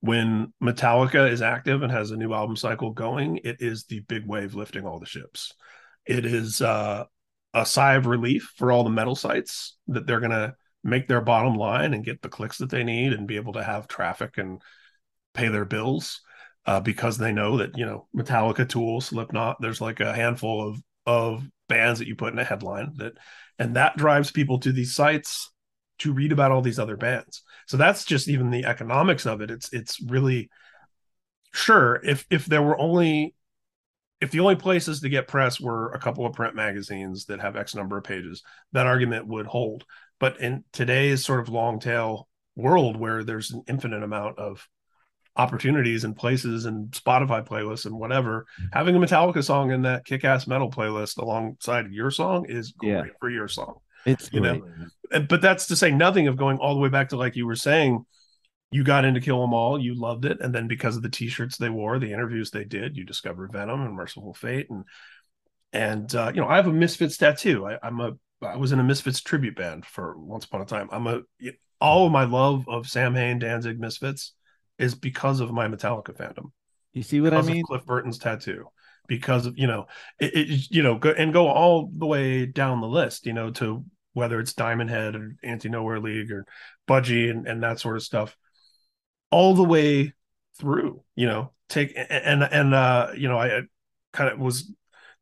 When 0.00 0.52
Metallica 0.62 1.30
is 1.30 1.42
active 1.42 1.82
and 1.82 1.90
has 1.90 2.10
a 2.10 2.16
new 2.16 2.32
album 2.32 2.56
cycle 2.56 2.92
going, 2.92 3.40
it 3.44 3.56
is 3.60 3.84
the 3.84 4.00
big 4.00 4.26
wave 4.26 4.54
lifting 4.54 4.86
all 4.86 5.00
the 5.00 5.06
ships. 5.06 5.52
It 6.06 6.24
is 6.24 6.62
uh, 6.62 7.04
a 7.52 7.66
sigh 7.66 7.94
of 7.94 8.06
relief 8.06 8.52
for 8.56 8.70
all 8.70 8.84
the 8.84 8.90
metal 8.90 9.16
sites 9.16 9.76
that 9.88 10.06
they're 10.06 10.20
gonna 10.20 10.54
make 10.84 11.08
their 11.08 11.20
bottom 11.20 11.54
line 11.54 11.94
and 11.94 12.04
get 12.04 12.22
the 12.22 12.28
clicks 12.28 12.58
that 12.58 12.70
they 12.70 12.84
need 12.84 13.12
and 13.12 13.26
be 13.26 13.36
able 13.36 13.54
to 13.54 13.62
have 13.62 13.88
traffic 13.88 14.38
and 14.38 14.62
pay 15.34 15.48
their 15.48 15.64
bills 15.64 16.20
uh, 16.66 16.80
because 16.80 17.18
they 17.18 17.32
know 17.32 17.58
that 17.58 17.76
you 17.76 17.86
know 17.86 18.06
Metallica, 18.16 18.68
Tool, 18.68 19.00
Slipknot. 19.00 19.56
There's 19.60 19.80
like 19.80 20.00
a 20.00 20.14
handful 20.14 20.68
of 20.68 20.82
of 21.06 21.48
bands 21.68 21.98
that 21.98 22.08
you 22.08 22.14
put 22.14 22.32
in 22.32 22.38
a 22.38 22.44
headline 22.44 22.92
that 22.96 23.14
and 23.58 23.76
that 23.76 23.96
drives 23.96 24.30
people 24.30 24.58
to 24.60 24.72
these 24.72 24.94
sites 24.94 25.50
to 25.98 26.12
read 26.12 26.32
about 26.32 26.50
all 26.50 26.62
these 26.62 26.78
other 26.78 26.96
bands 26.96 27.42
so 27.66 27.76
that's 27.76 28.04
just 28.04 28.28
even 28.28 28.50
the 28.50 28.64
economics 28.64 29.26
of 29.26 29.40
it 29.40 29.50
it's 29.50 29.72
it's 29.72 30.00
really 30.02 30.48
sure 31.52 32.00
if 32.04 32.26
if 32.30 32.46
there 32.46 32.62
were 32.62 32.78
only 32.78 33.34
if 34.20 34.30
the 34.30 34.40
only 34.40 34.56
places 34.56 35.00
to 35.00 35.08
get 35.08 35.28
press 35.28 35.60
were 35.60 35.92
a 35.92 35.98
couple 36.00 36.26
of 36.26 36.32
print 36.32 36.54
magazines 36.54 37.26
that 37.26 37.40
have 37.40 37.56
x 37.56 37.74
number 37.74 37.96
of 37.96 38.04
pages 38.04 38.42
that 38.72 38.86
argument 38.86 39.26
would 39.26 39.46
hold 39.46 39.84
but 40.18 40.40
in 40.40 40.64
today's 40.72 41.24
sort 41.24 41.40
of 41.40 41.48
long 41.48 41.78
tail 41.78 42.28
world 42.56 42.96
where 42.96 43.22
there's 43.22 43.52
an 43.52 43.62
infinite 43.68 44.02
amount 44.02 44.38
of 44.38 44.68
opportunities 45.36 46.02
and 46.02 46.16
places 46.16 46.64
and 46.64 46.90
Spotify 46.90 47.46
playlists 47.46 47.86
and 47.86 47.96
whatever, 47.96 48.46
mm-hmm. 48.60 48.68
having 48.72 48.96
a 48.96 48.98
Metallica 48.98 49.42
song 49.42 49.70
in 49.70 49.82
that 49.82 50.04
kick-ass 50.04 50.48
metal 50.48 50.70
playlist 50.70 51.16
alongside 51.18 51.92
your 51.92 52.10
song 52.10 52.46
is 52.46 52.72
great 52.72 52.90
Yeah. 52.90 53.02
for 53.20 53.30
your 53.30 53.46
song. 53.46 53.76
It's 54.04 54.30
You 54.32 54.40
know, 54.40 54.58
great. 54.58 54.72
And- 54.72 54.90
But 55.10 55.40
that's 55.40 55.66
to 55.66 55.76
say 55.76 55.90
nothing 55.90 56.28
of 56.28 56.36
going 56.36 56.58
all 56.58 56.74
the 56.74 56.80
way 56.80 56.88
back 56.88 57.10
to 57.10 57.16
like 57.16 57.36
you 57.36 57.46
were 57.46 57.56
saying, 57.56 58.04
you 58.70 58.84
got 58.84 59.04
into 59.04 59.20
Kill 59.20 59.42
'Em 59.42 59.54
All, 59.54 59.80
you 59.80 59.94
loved 59.94 60.24
it, 60.24 60.38
and 60.40 60.54
then 60.54 60.68
because 60.68 60.96
of 60.96 61.02
the 61.02 61.08
t-shirts 61.08 61.56
they 61.56 61.70
wore, 61.70 61.98
the 61.98 62.12
interviews 62.12 62.50
they 62.50 62.64
did, 62.64 62.96
you 62.96 63.04
discovered 63.04 63.52
Venom 63.52 63.80
and 63.80 63.94
Mercyful 63.94 64.34
Fate, 64.34 64.68
and 64.70 64.84
and 65.72 66.14
uh, 66.14 66.30
you 66.34 66.40
know 66.40 66.48
I 66.48 66.56
have 66.56 66.66
a 66.66 66.72
Misfits 66.72 67.16
tattoo. 67.16 67.66
I, 67.66 67.78
I'm 67.82 68.00
a 68.00 68.12
I 68.42 68.56
was 68.56 68.72
in 68.72 68.78
a 68.78 68.84
Misfits 68.84 69.20
tribute 69.20 69.56
band 69.56 69.86
for 69.86 70.18
once 70.18 70.44
upon 70.44 70.60
a 70.60 70.66
time. 70.66 70.88
I'm 70.92 71.06
a 71.06 71.20
all 71.80 72.06
of 72.06 72.12
my 72.12 72.24
love 72.24 72.68
of 72.68 72.86
Samhain, 72.86 73.38
Danzig, 73.38 73.80
Misfits 73.80 74.34
is 74.78 74.94
because 74.94 75.40
of 75.40 75.52
my 75.52 75.66
Metallica 75.66 76.16
fandom 76.16 76.50
You 76.92 77.02
see 77.02 77.20
what 77.20 77.34
I 77.34 77.42
mean? 77.42 77.64
Cliff 77.64 77.84
Burton's 77.84 78.18
tattoo, 78.18 78.66
because 79.06 79.46
of 79.46 79.58
you 79.58 79.66
know 79.66 79.86
it, 80.20 80.34
it 80.34 80.70
you 80.70 80.82
know 80.82 80.98
go 80.98 81.10
and 81.10 81.32
go 81.32 81.48
all 81.48 81.90
the 81.92 82.06
way 82.06 82.46
down 82.46 82.80
the 82.80 82.88
list, 82.88 83.26
you 83.26 83.32
know, 83.32 83.50
to 83.52 83.84
whether 84.18 84.40
it's 84.40 84.52
Diamond 84.52 84.90
Head 84.90 85.14
or 85.14 85.36
Anti 85.42 85.68
Nowhere 85.68 86.00
League 86.00 86.32
or 86.32 86.44
Budgie 86.88 87.30
and, 87.30 87.46
and 87.46 87.62
that 87.62 87.78
sort 87.78 87.96
of 87.96 88.02
stuff, 88.02 88.36
all 89.30 89.54
the 89.54 89.64
way 89.64 90.12
through, 90.58 91.04
you 91.14 91.26
know, 91.26 91.52
take 91.68 91.94
and 91.96 92.42
and 92.42 92.74
uh 92.74 93.10
you 93.16 93.28
know 93.28 93.38
I, 93.38 93.58
I 93.58 93.60
kind 94.12 94.32
of 94.32 94.38
was 94.38 94.72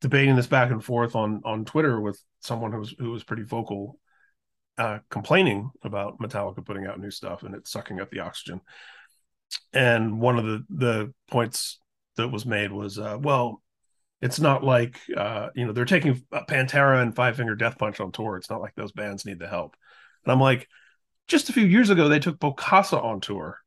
debating 0.01 0.37
this 0.37 0.47
back 0.47 0.71
and 0.71 0.83
forth 0.83 1.15
on 1.17 1.43
on 1.45 1.65
Twitter 1.65 2.01
with 2.01 2.21
someone 2.41 2.73
who 2.73 2.79
was 2.79 2.95
who 2.99 3.11
was 3.11 3.25
pretty 3.25 3.43
vocal 3.43 3.99
uh 4.79 4.99
complaining 5.11 5.71
about 5.83 6.19
Metallica 6.19 6.65
putting 6.65 6.87
out 6.87 7.01
new 7.01 7.11
stuff 7.11 7.43
and 7.43 7.55
it's 7.55 7.71
sucking 7.71 8.01
up 8.01 8.11
the 8.11 8.21
oxygen. 8.21 8.61
And 9.73 10.21
one 10.21 10.39
of 10.39 10.45
the 10.45 10.65
the 10.71 11.15
points 11.31 11.81
that 12.17 12.29
was 12.29 12.47
made 12.47 12.73
was 12.73 12.99
uh 12.99 13.19
well 13.21 13.63
it's 14.23 14.41
not 14.41 14.65
like 14.65 14.99
uh 15.17 15.49
you 15.55 15.67
know 15.67 15.73
they're 15.73 15.85
taking 15.85 16.15
pantera 16.49 17.03
and 17.03 17.15
five 17.15 17.37
finger 17.37 17.55
death 17.55 17.79
punch 17.79 18.01
on 18.01 18.13
tour. 18.13 18.37
It's 18.37 18.51
not 18.51 18.61
like 18.61 18.75
those 18.75 18.93
bands 18.93 19.25
need 19.27 19.39
the 19.39 19.49
help. 19.49 19.77
And 20.25 20.33
i'm 20.33 20.41
like 20.41 20.69
just 21.29 21.49
a 21.51 21.53
few 21.53 21.67
years 21.67 21.91
ago 21.91 22.09
they 22.09 22.21
took 22.21 22.39
bokassa 22.39 23.03
on 23.03 23.21
tour 23.21 23.59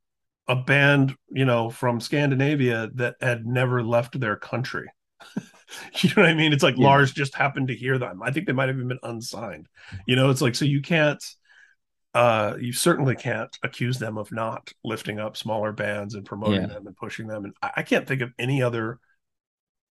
a 0.48 0.56
band 0.56 1.16
you 1.32 1.46
know 1.46 1.70
from 1.70 2.00
scandinavia 2.02 2.90
that 2.96 3.16
had 3.22 3.46
never 3.46 3.84
left 3.84 4.20
their 4.20 4.36
country. 4.38 4.88
You 6.02 6.10
know 6.10 6.24
what 6.24 6.30
i 6.30 6.34
mean? 6.34 6.54
It's 6.54 6.64
like 6.64 6.78
Yeah. 6.78 6.84
lars 6.84 7.12
just 7.14 7.36
happened 7.36 7.68
to 7.70 7.76
hear 7.76 7.98
them. 8.00 8.22
I 8.24 8.32
think 8.32 8.48
they 8.48 8.54
might 8.54 8.70
have 8.70 8.78
even 8.78 8.88
been 8.90 9.00
unsigned. 9.04 9.68
You 10.08 10.16
know 10.16 10.30
it's 10.32 10.42
like 10.42 10.56
so 10.56 10.66
you 10.66 10.82
can't 10.82 11.24
uh 12.16 12.56
you 12.60 12.74
certainly 12.74 13.16
can't 13.16 13.56
accuse 13.64 14.00
them 14.00 14.18
of 14.18 14.32
not 14.32 14.72
lifting 14.84 15.20
up 15.20 15.38
smaller 15.38 15.72
bands 15.72 16.16
and 16.16 16.26
promoting 16.26 16.62
Yeah. 16.62 16.68
them 16.68 16.88
and 16.88 16.96
pushing 16.98 17.28
them. 17.28 17.46
And 17.46 17.54
I, 17.62 17.72
I 17.78 17.84
can't 17.84 18.08
think 18.08 18.22
of 18.22 18.34
any 18.40 18.64
other 18.64 19.00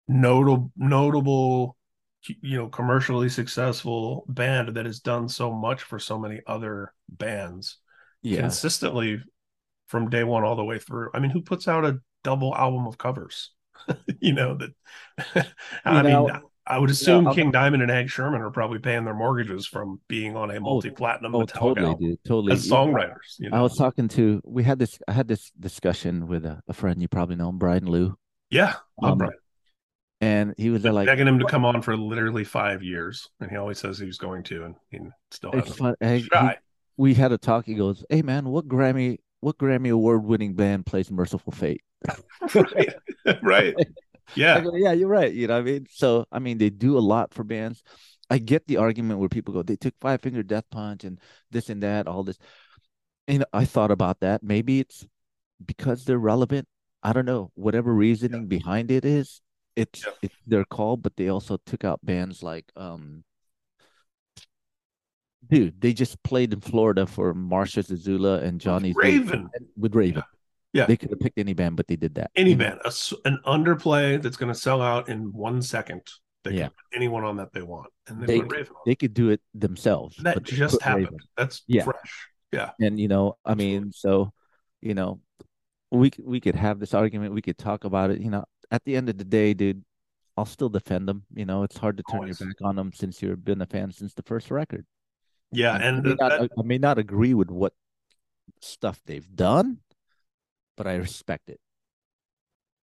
notable 0.09 0.71
notable 0.77 1.77
you 2.43 2.57
know 2.59 2.69
commercially 2.69 3.29
successful 3.29 4.25
band 4.29 4.75
that 4.77 4.87
has 4.87 5.01
done 5.01 5.29
so 5.29 5.53
much 5.53 5.83
for 5.83 5.99
so 5.99 6.19
many 6.19 6.41
other 6.47 6.93
bands 7.09 7.79
Yeah. 8.23 8.41
consistently 8.41 9.21
from 9.89 10.11
day 10.11 10.25
one 10.25 10.43
all 10.45 10.57
the 10.57 10.65
way 10.65 10.79
through 10.79 11.11
i 11.15 11.19
mean 11.21 11.31
who 11.31 11.41
puts 11.43 11.69
out 11.69 11.85
a 11.85 12.01
double 12.25 12.55
album 12.55 12.87
of 12.87 12.99
covers 12.99 13.53
you 14.21 14.33
know 14.33 14.57
that 14.59 15.47
i 15.85 15.97
You 15.99 16.03
know, 16.09 16.27
mean 16.27 16.41
i 16.67 16.79
would 16.79 16.91
assume 16.91 17.29
I'll- 17.29 17.35
king 17.35 17.53
diamond 17.53 17.83
and 17.83 17.91
hank 17.93 18.11
shermann 18.11 18.41
are 18.41 18.51
probably 18.51 18.81
paying 18.81 19.05
their 19.05 19.15
mortgages 19.15 19.67
from 19.67 20.01
being 20.09 20.37
on 20.37 20.51
a 20.51 20.59
multi-platinum 20.59 21.35
Oh, 21.35 21.45
totally, 21.45 21.87
album 21.87 22.09
dude. 22.11 22.19
Totally. 22.27 22.53
as 22.55 22.69
songwriters 22.69 23.39
you 23.39 23.51
know 23.51 23.57
I 23.59 23.61
was 23.63 23.77
talking 23.77 24.09
to 24.09 24.41
we 24.45 24.65
had 24.65 24.79
this 24.81 24.99
I 25.07 25.13
had 25.13 25.29
this 25.29 25.51
discussion 25.59 26.27
with 26.27 26.45
a, 26.45 26.61
a 26.67 26.73
friend 26.73 27.01
you 27.01 27.07
probably 27.09 27.37
know 27.37 27.51
him, 27.51 27.59
Brian 27.59 27.87
lou 27.87 28.17
yeah 28.51 28.75
Um, 29.01 29.19
Brian. 29.19 29.33
And 30.21 30.55
he 30.57 30.71
was 30.71 30.83
like 30.93 31.07
begging 31.07 31.29
him 31.29 31.39
to 31.41 31.45
come 31.45 31.65
on 31.67 31.83
for 31.83 31.97
literally 31.97 32.45
five 32.45 32.83
years, 32.83 33.29
and 33.41 33.51
he 33.51 33.57
always 33.57 33.79
says 33.79 33.99
he 33.99 34.07
was 34.07 34.19
going 34.19 34.43
to, 34.45 34.65
and 34.65 34.75
he 34.91 34.99
still 35.31 35.53
hasn't. 35.53 35.83
He- 36.33 36.55
we 36.97 37.15
had 37.15 37.33
a 37.33 37.39
talk. 37.39 37.67
He 37.67 37.75
goes, 37.75 38.05
Hey 38.09 38.23
man, 38.23 38.49
what 38.49 38.67
Grammy 38.69 39.19
what 39.41 39.59
Grammy 39.59 39.91
award 39.93 40.25
winning 40.25 40.55
band 40.55 40.87
plays 40.87 41.11
Mercyful 41.11 41.53
Fate? 41.53 41.83
right, 42.55 42.95
right, 43.43 43.75
yeah, 44.35 44.61
go, 44.61 44.75
yeah, 44.75 44.93
you're 44.93 45.09
right. 45.09 45.33
You 45.33 45.47
know 45.49 45.55
what 45.55 45.61
I 45.61 45.65
mean? 45.65 45.87
So 45.91 46.27
I 46.33 46.39
mean 46.39 46.59
they 46.59 46.71
do 46.71 46.97
a 46.99 47.01
lot 47.01 47.35
for 47.35 47.45
bands. 47.45 47.83
I 48.31 48.39
get 48.39 48.67
the 48.67 48.79
argument 48.79 49.21
where 49.21 49.29
people 49.29 49.55
go, 49.55 49.63
they 49.63 49.77
took 49.77 49.95
five 50.01 50.21
finger 50.21 50.43
death 50.43 50.65
punch 50.71 51.05
and 51.05 51.21
this 51.51 51.69
and 51.71 51.83
that, 51.83 52.09
all 52.09 52.25
this. 52.25 52.39
And 53.29 53.45
I 53.53 53.65
thought 53.65 53.91
about 53.91 54.21
that. 54.21 54.43
Maybe 54.43 54.81
it's 54.81 55.07
because 55.65 56.05
they're 56.05 56.19
relevant. 56.19 56.67
I 57.03 57.13
don't 57.13 57.25
know. 57.25 57.53
Whatever 57.55 57.95
reasoning 57.95 58.47
behind 58.47 58.91
it 58.91 59.05
is, 59.05 59.41
it's 59.77 60.05
Yeah. 60.05 60.13
it's 60.23 60.35
their 60.47 60.65
call, 60.65 60.97
but 60.97 61.17
they 61.17 61.29
also 61.29 61.59
took 61.67 61.85
out 61.85 62.01
bands 62.05 62.43
like 62.43 62.65
um 62.77 63.25
dude, 65.49 65.81
they 65.81 65.93
just 65.93 66.21
played 66.25 66.53
in 66.53 66.61
Florida 66.61 67.07
for 67.07 67.35
Marsha 67.35 67.85
Zazula 67.85 68.43
and 68.43 68.61
Johnny 68.61 68.93
Raven. 68.97 69.49
with 69.77 69.95
Raven. 69.95 70.23
Yeah. 70.73 70.87
They 70.87 70.97
could 70.97 71.11
have 71.11 71.21
picked 71.21 71.39
any 71.39 71.55
band, 71.55 71.77
but 71.77 71.87
they 71.87 71.97
did 71.97 72.17
that. 72.17 72.31
any 72.37 72.55
band, 72.55 72.81
a 72.85 72.93
an 73.25 73.39
underplay 73.47 74.21
that's 74.21 74.37
going 74.37 74.53
to 74.53 74.59
sell 74.59 74.83
out 74.83 75.09
in 75.09 75.33
one 75.33 75.63
second. 75.63 76.03
They 76.45 76.53
Yeah. 76.55 76.65
can 76.65 76.71
put 76.71 76.97
anyone 76.97 77.25
on 77.25 77.37
that 77.37 77.53
they 77.53 77.63
want, 77.63 77.91
and 78.09 78.21
they, 78.21 78.27
They 78.27 78.41
put 78.41 78.53
Raven 78.53 78.73
on. 78.77 78.83
They 78.87 78.95
could 78.95 79.15
do 79.15 79.31
it 79.31 79.41
themselves. 79.55 80.17
That 80.19 80.43
just 80.43 80.83
happened. 80.83 81.07
Raven. 81.07 81.19
That's 81.37 81.63
Yeah. 81.67 81.85
fresh. 81.85 82.29
Yeah, 82.53 82.71
And 82.81 82.99
you 83.01 83.09
know, 83.09 83.37
I 83.45 83.53
Absolutely. 83.53 83.79
mean, 83.81 83.93
so 83.93 84.33
you 84.81 84.95
know, 84.95 85.21
we 85.91 86.11
we 86.23 86.41
could 86.41 86.55
have 86.55 86.79
this 86.79 86.95
argument, 86.95 87.35
we 87.35 87.43
could 87.43 87.59
talk 87.59 87.85
about 87.85 88.11
it. 88.11 88.21
You 88.21 88.31
know, 88.31 88.45
at 88.71 88.85
the 88.85 88.97
end 88.97 89.09
of 89.09 89.19
the 89.19 89.25
day, 89.25 89.55
dude, 89.55 89.85
I'll 90.37 90.45
still 90.47 90.69
defend 90.69 91.09
them. 91.09 91.25
You 91.35 91.45
know, 91.47 91.63
it's 91.63 91.77
hard 91.79 91.97
to 91.99 92.03
turn 92.05 92.21
Always. 92.21 92.41
your 92.41 92.49
back 92.51 92.57
on 92.63 92.77
them 92.77 92.93
since 92.93 93.23
you've 93.23 93.45
been 93.45 93.63
a 93.63 93.67
fan 93.67 93.91
since 93.93 94.15
the 94.15 94.23
first 94.23 94.51
record. 94.51 94.87
yeah, 95.53 95.73
I 95.73 95.79
and 95.79 96.03
may 96.03 96.11
that- 96.15 96.19
not, 96.41 96.51
I 96.59 96.63
may 96.63 96.79
not 96.79 96.99
agree 96.99 97.35
with 97.35 97.51
what 97.51 97.73
stuff 98.61 99.01
they've 99.07 99.35
done, 99.35 99.79
but 100.77 100.87
I 100.87 100.97
respect 100.97 101.49
it. 101.51 101.61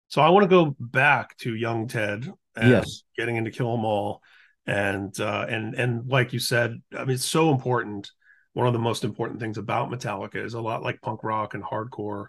so 0.08 0.22
I 0.22 0.30
want 0.30 0.44
to 0.44 0.48
go 0.50 0.76
back 0.80 1.36
to 1.38 1.56
young 1.56 1.88
Ted. 1.88 2.32
And 2.56 2.70
Yes. 2.70 3.02
getting 3.18 3.36
into 3.36 3.50
Kill 3.50 3.74
'Em 3.74 3.84
All, 3.84 4.22
and 4.68 5.20
uh, 5.20 5.46
and 5.50 5.74
and 5.74 6.08
like 6.08 6.34
you 6.34 6.40
said, 6.40 6.80
I 6.96 7.00
mean, 7.04 7.16
it's 7.16 7.26
so 7.26 7.50
important. 7.52 8.12
One 8.54 8.68
of 8.68 8.74
the 8.74 8.80
most 8.80 9.04
important 9.04 9.40
things 9.40 9.58
about 9.58 9.90
Metallica 9.90 10.36
is 10.36 10.54
a 10.54 10.62
lot 10.62 10.84
like 10.84 11.02
punk 11.02 11.24
rock 11.24 11.56
and 11.56 11.64
hardcore, 11.64 12.28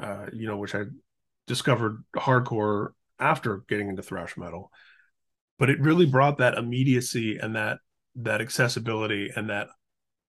uh, 0.00 0.26
you 0.32 0.46
know, 0.46 0.58
which 0.58 0.76
I 0.76 0.84
discovered 1.48 2.04
hardcore 2.16 2.90
after 3.20 3.64
getting 3.68 3.90
into 3.90 4.04
thrash 4.04 4.38
metal. 4.38 4.72
But 5.58 5.70
it 5.70 5.80
really 5.80 6.06
brought 6.06 6.38
that 6.38 6.58
immediacy 6.58 7.38
and 7.38 7.56
that 7.56 7.78
that 8.16 8.40
accessibility 8.40 9.30
and 9.34 9.50
that 9.50 9.68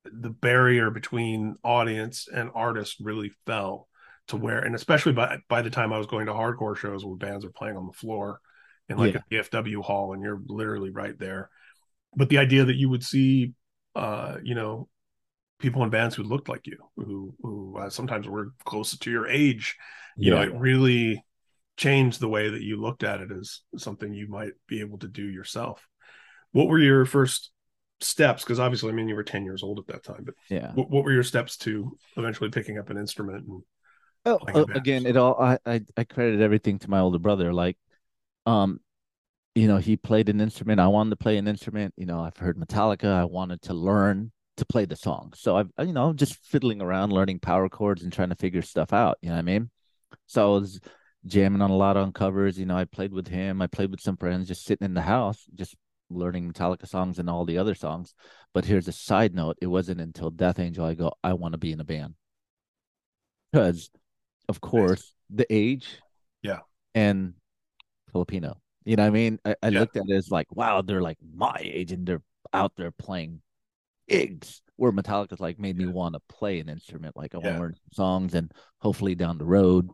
the 0.06 0.30
barrier 0.30 0.90
between 0.92 1.58
audience 1.64 2.28
and 2.34 2.52
artist 2.56 2.98
really 3.02 3.32
fell 3.46 3.88
to 4.28 4.38
where, 4.38 4.60
and 4.60 4.76
especially 4.76 5.14
by 5.14 5.40
by 5.50 5.62
the 5.62 5.70
time 5.70 5.94
I 5.94 5.98
was 5.98 6.08
going 6.08 6.28
to 6.28 6.34
hardcore 6.34 6.78
shows 6.78 7.06
where 7.06 7.16
bands 7.18 7.46
are 7.46 7.52
playing 7.52 7.78
on 7.78 7.88
the 7.88 7.94
floor 7.94 8.40
in 8.90 8.98
like 8.98 9.16
Yeah. 9.16 9.20
a 9.20 9.24
VFW 9.30 9.82
hall, 9.82 10.14
and 10.14 10.24
you're 10.24 10.42
literally 10.48 10.92
right 10.92 11.18
there. 11.20 11.50
But 12.16 12.30
the 12.30 12.40
idea 12.40 12.66
that 12.66 12.78
you 12.78 12.90
would 12.90 13.04
see, 13.04 13.54
uh, 13.96 14.38
you 14.44 14.56
know, 14.56 14.90
people 15.60 15.84
in 15.84 15.90
bands 15.90 16.16
who 16.16 16.24
looked 16.24 16.50
like 16.50 16.66
you, 16.68 16.78
who 16.96 17.36
who 17.42 17.78
uh, 17.78 17.90
sometimes 17.90 18.28
were 18.28 18.52
closer 18.66 18.98
to 19.00 19.12
your 19.12 19.28
age, 19.28 19.76
you 20.18 20.32
know, 20.32 20.42
it 20.42 20.54
really 20.54 21.24
changed 21.78 22.20
the 22.20 22.28
way 22.28 22.50
that 22.50 22.62
you 22.62 22.82
looked 22.82 23.04
at 23.04 23.22
it 23.22 23.32
as 23.32 23.62
something 23.78 24.14
you 24.14 24.28
might 24.28 24.52
be 24.68 24.82
able 24.82 24.98
to 25.00 25.08
do 25.08 25.24
yourself. 25.24 25.88
What 26.52 26.68
were 26.68 26.80
your 26.80 27.06
first 27.06 27.52
steps? 28.02 28.44
Because 28.44 28.60
obviously, 28.60 28.90
I 28.90 28.94
mean, 28.94 29.08
you 29.08 29.16
were 29.16 29.24
10 29.24 29.46
years 29.46 29.64
old 29.64 29.80
at 29.80 29.88
that 29.88 30.04
time, 30.04 30.24
but 30.26 30.36
yeah. 30.50 30.72
what, 30.74 30.90
what 30.90 31.04
were 31.04 31.12
your 31.12 31.24
steps 31.24 31.58
to 31.58 31.98
eventually 32.18 32.50
picking 32.50 32.78
up 32.78 32.90
an 32.90 32.98
instrument? 32.98 33.46
And 33.48 33.62
Oh, 34.26 34.38
playing 34.38 34.70
uh, 34.70 34.74
again, 34.76 35.06
it 35.06 35.18
all 35.18 35.36
I, 35.40 35.58
I 35.66 35.82
I 35.96 36.04
credit 36.04 36.42
everything 36.42 36.80
to 36.80 36.90
my 36.90 37.00
older 37.00 37.20
brother. 37.20 37.54
Like, 37.54 37.78
um, 38.46 38.80
you 39.56 39.68
know, 39.68 39.78
he 39.78 39.98
played 39.98 40.30
an 40.30 40.42
instrument. 40.42 40.80
I 40.80 40.88
wanted 40.88 41.12
to 41.12 41.16
play 41.16 41.38
an 41.38 41.48
instrument. 41.48 41.94
You 41.98 42.06
know, 42.06 42.20
I've 42.20 42.38
heard 42.38 42.58
Metallica. 42.58 43.14
I 43.14 43.26
wanted 43.26 43.62
to 43.64 43.74
learn 43.74 44.32
to 44.58 44.66
play 44.66 44.86
the 44.86 44.96
song. 44.96 45.34
So 45.36 45.56
I've 45.56 45.72
you 45.80 45.94
know 45.94 46.12
just 46.14 46.36
fiddling 46.46 46.82
around, 46.82 47.14
learning 47.14 47.40
power 47.40 47.70
chords 47.70 48.04
and 48.04 48.12
trying 48.12 48.30
to 48.30 48.36
figure 48.36 48.62
stuff 48.62 48.92
out. 48.92 49.18
You 49.22 49.30
know 49.30 49.36
what 49.36 49.40
I 49.40 49.44
mean? 49.44 49.70
So 50.30 50.56
I 50.56 50.60
was 50.60 50.80
jamming 51.26 51.62
on 51.62 51.72
a 51.72 51.76
lot 51.76 51.98
on 51.98 52.14
covers. 52.14 52.60
You 52.60 52.68
know, 52.68 52.78
I 52.78 52.86
played 52.86 53.12
with 53.12 53.28
him. 53.28 53.64
I 53.64 53.68
played 53.68 53.90
with 53.90 54.00
some 54.00 54.16
friends, 54.16 54.48
just 54.48 54.64
sitting 54.64 54.86
in 54.86 54.94
the 54.94 55.02
house, 55.02 55.44
just 55.56 55.76
learning 56.12 56.54
Metallica 56.54 56.88
songs 56.88 57.18
and 57.18 57.28
all 57.28 57.46
the 57.46 57.58
other 57.58 57.74
songs. 57.74 58.14
But 58.54 58.66
here's 58.66 58.88
a 58.88 58.92
side 58.92 59.34
note: 59.34 59.58
it 59.60 59.66
wasn't 59.68 60.02
until 60.02 60.30
Death 60.30 60.60
Angel 60.60 60.86
I 60.86 60.94
go, 60.94 61.14
I 61.24 61.34
want 61.34 61.54
to 61.54 61.58
be 61.58 61.72
in 61.72 61.80
a 61.80 61.84
band 61.84 62.14
because, 63.52 63.90
of 64.48 64.62
course, 64.62 65.16
the 65.32 65.48
age, 65.50 65.98
Yeah. 66.44 66.60
and 66.94 67.34
Filipino. 68.12 68.62
You 68.86 68.98
know 68.98 69.04
what 69.04 69.08
I 69.08 69.12
mean? 69.12 69.40
I, 69.44 69.56
I 69.64 69.70
Yeah. 69.70 69.80
looked 69.80 69.98
at 69.98 70.06
it 70.08 70.16
as 70.16 70.30
like, 70.30 70.48
wow, 70.56 70.84
they're 70.84 71.02
like 71.02 71.18
my 71.36 71.58
age 71.60 71.92
and 71.92 72.06
they're 72.06 72.22
out 72.54 72.74
there 72.78 72.92
playing 72.92 73.42
gigs 74.08 74.62
where 74.76 74.92
Metallica's 74.92 75.40
like 75.40 75.60
made 75.60 75.78
me 75.78 75.88
want 75.88 76.14
to 76.14 76.22
play 76.30 76.60
an 76.60 76.70
instrument. 76.70 77.18
Like 77.18 77.34
I 77.34 77.40
want 77.40 77.48
Yeah. 77.48 77.54
to 77.54 77.60
learn 77.60 77.76
songs 77.94 78.36
and 78.36 78.52
hopefully 78.80 79.16
down 79.16 79.40
the 79.40 79.46
road 79.46 79.90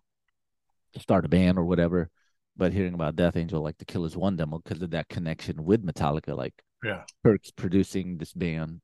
start 0.99 1.25
a 1.25 1.29
band 1.29 1.57
or 1.57 1.65
whatever. 1.65 2.09
But 2.57 2.71
hearing 2.71 2.93
about 2.93 3.15
Death 3.17 3.35
Angel, 3.35 3.61
like 3.61 3.77
the 3.77 3.85
Kill 3.85 4.05
as 4.05 4.15
One 4.15 4.37
demo, 4.37 4.59
because 4.63 4.81
of 4.81 4.91
that 4.91 5.09
connection 5.09 5.65
with 5.65 5.85
Metallica, 5.85 6.35
like 6.37 6.53
Yeah. 6.83 7.03
Kirk's 7.23 7.51
producing 7.51 8.17
this 8.17 8.31
band 8.33 8.81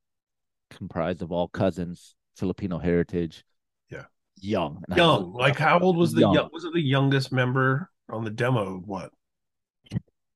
comprised 0.69 1.21
of 1.21 1.31
all 1.31 1.47
cousins, 1.47 2.15
Filipino 2.35 2.79
heritage. 2.79 3.45
Yeah. 3.89 4.05
Young. 4.41 4.83
And 4.89 4.97
Young. 4.97 5.33
Like 5.33 5.57
how 5.57 5.79
old 5.79 5.95
was 5.97 6.11
the 6.13 6.21
Young. 6.21 6.33
young. 6.33 6.49
was 6.51 6.65
it 6.65 6.73
the 6.73 6.81
youngest 6.81 7.31
member 7.31 7.89
on 8.09 8.23
the 8.25 8.29
demo? 8.29 8.77
What? 8.85 9.11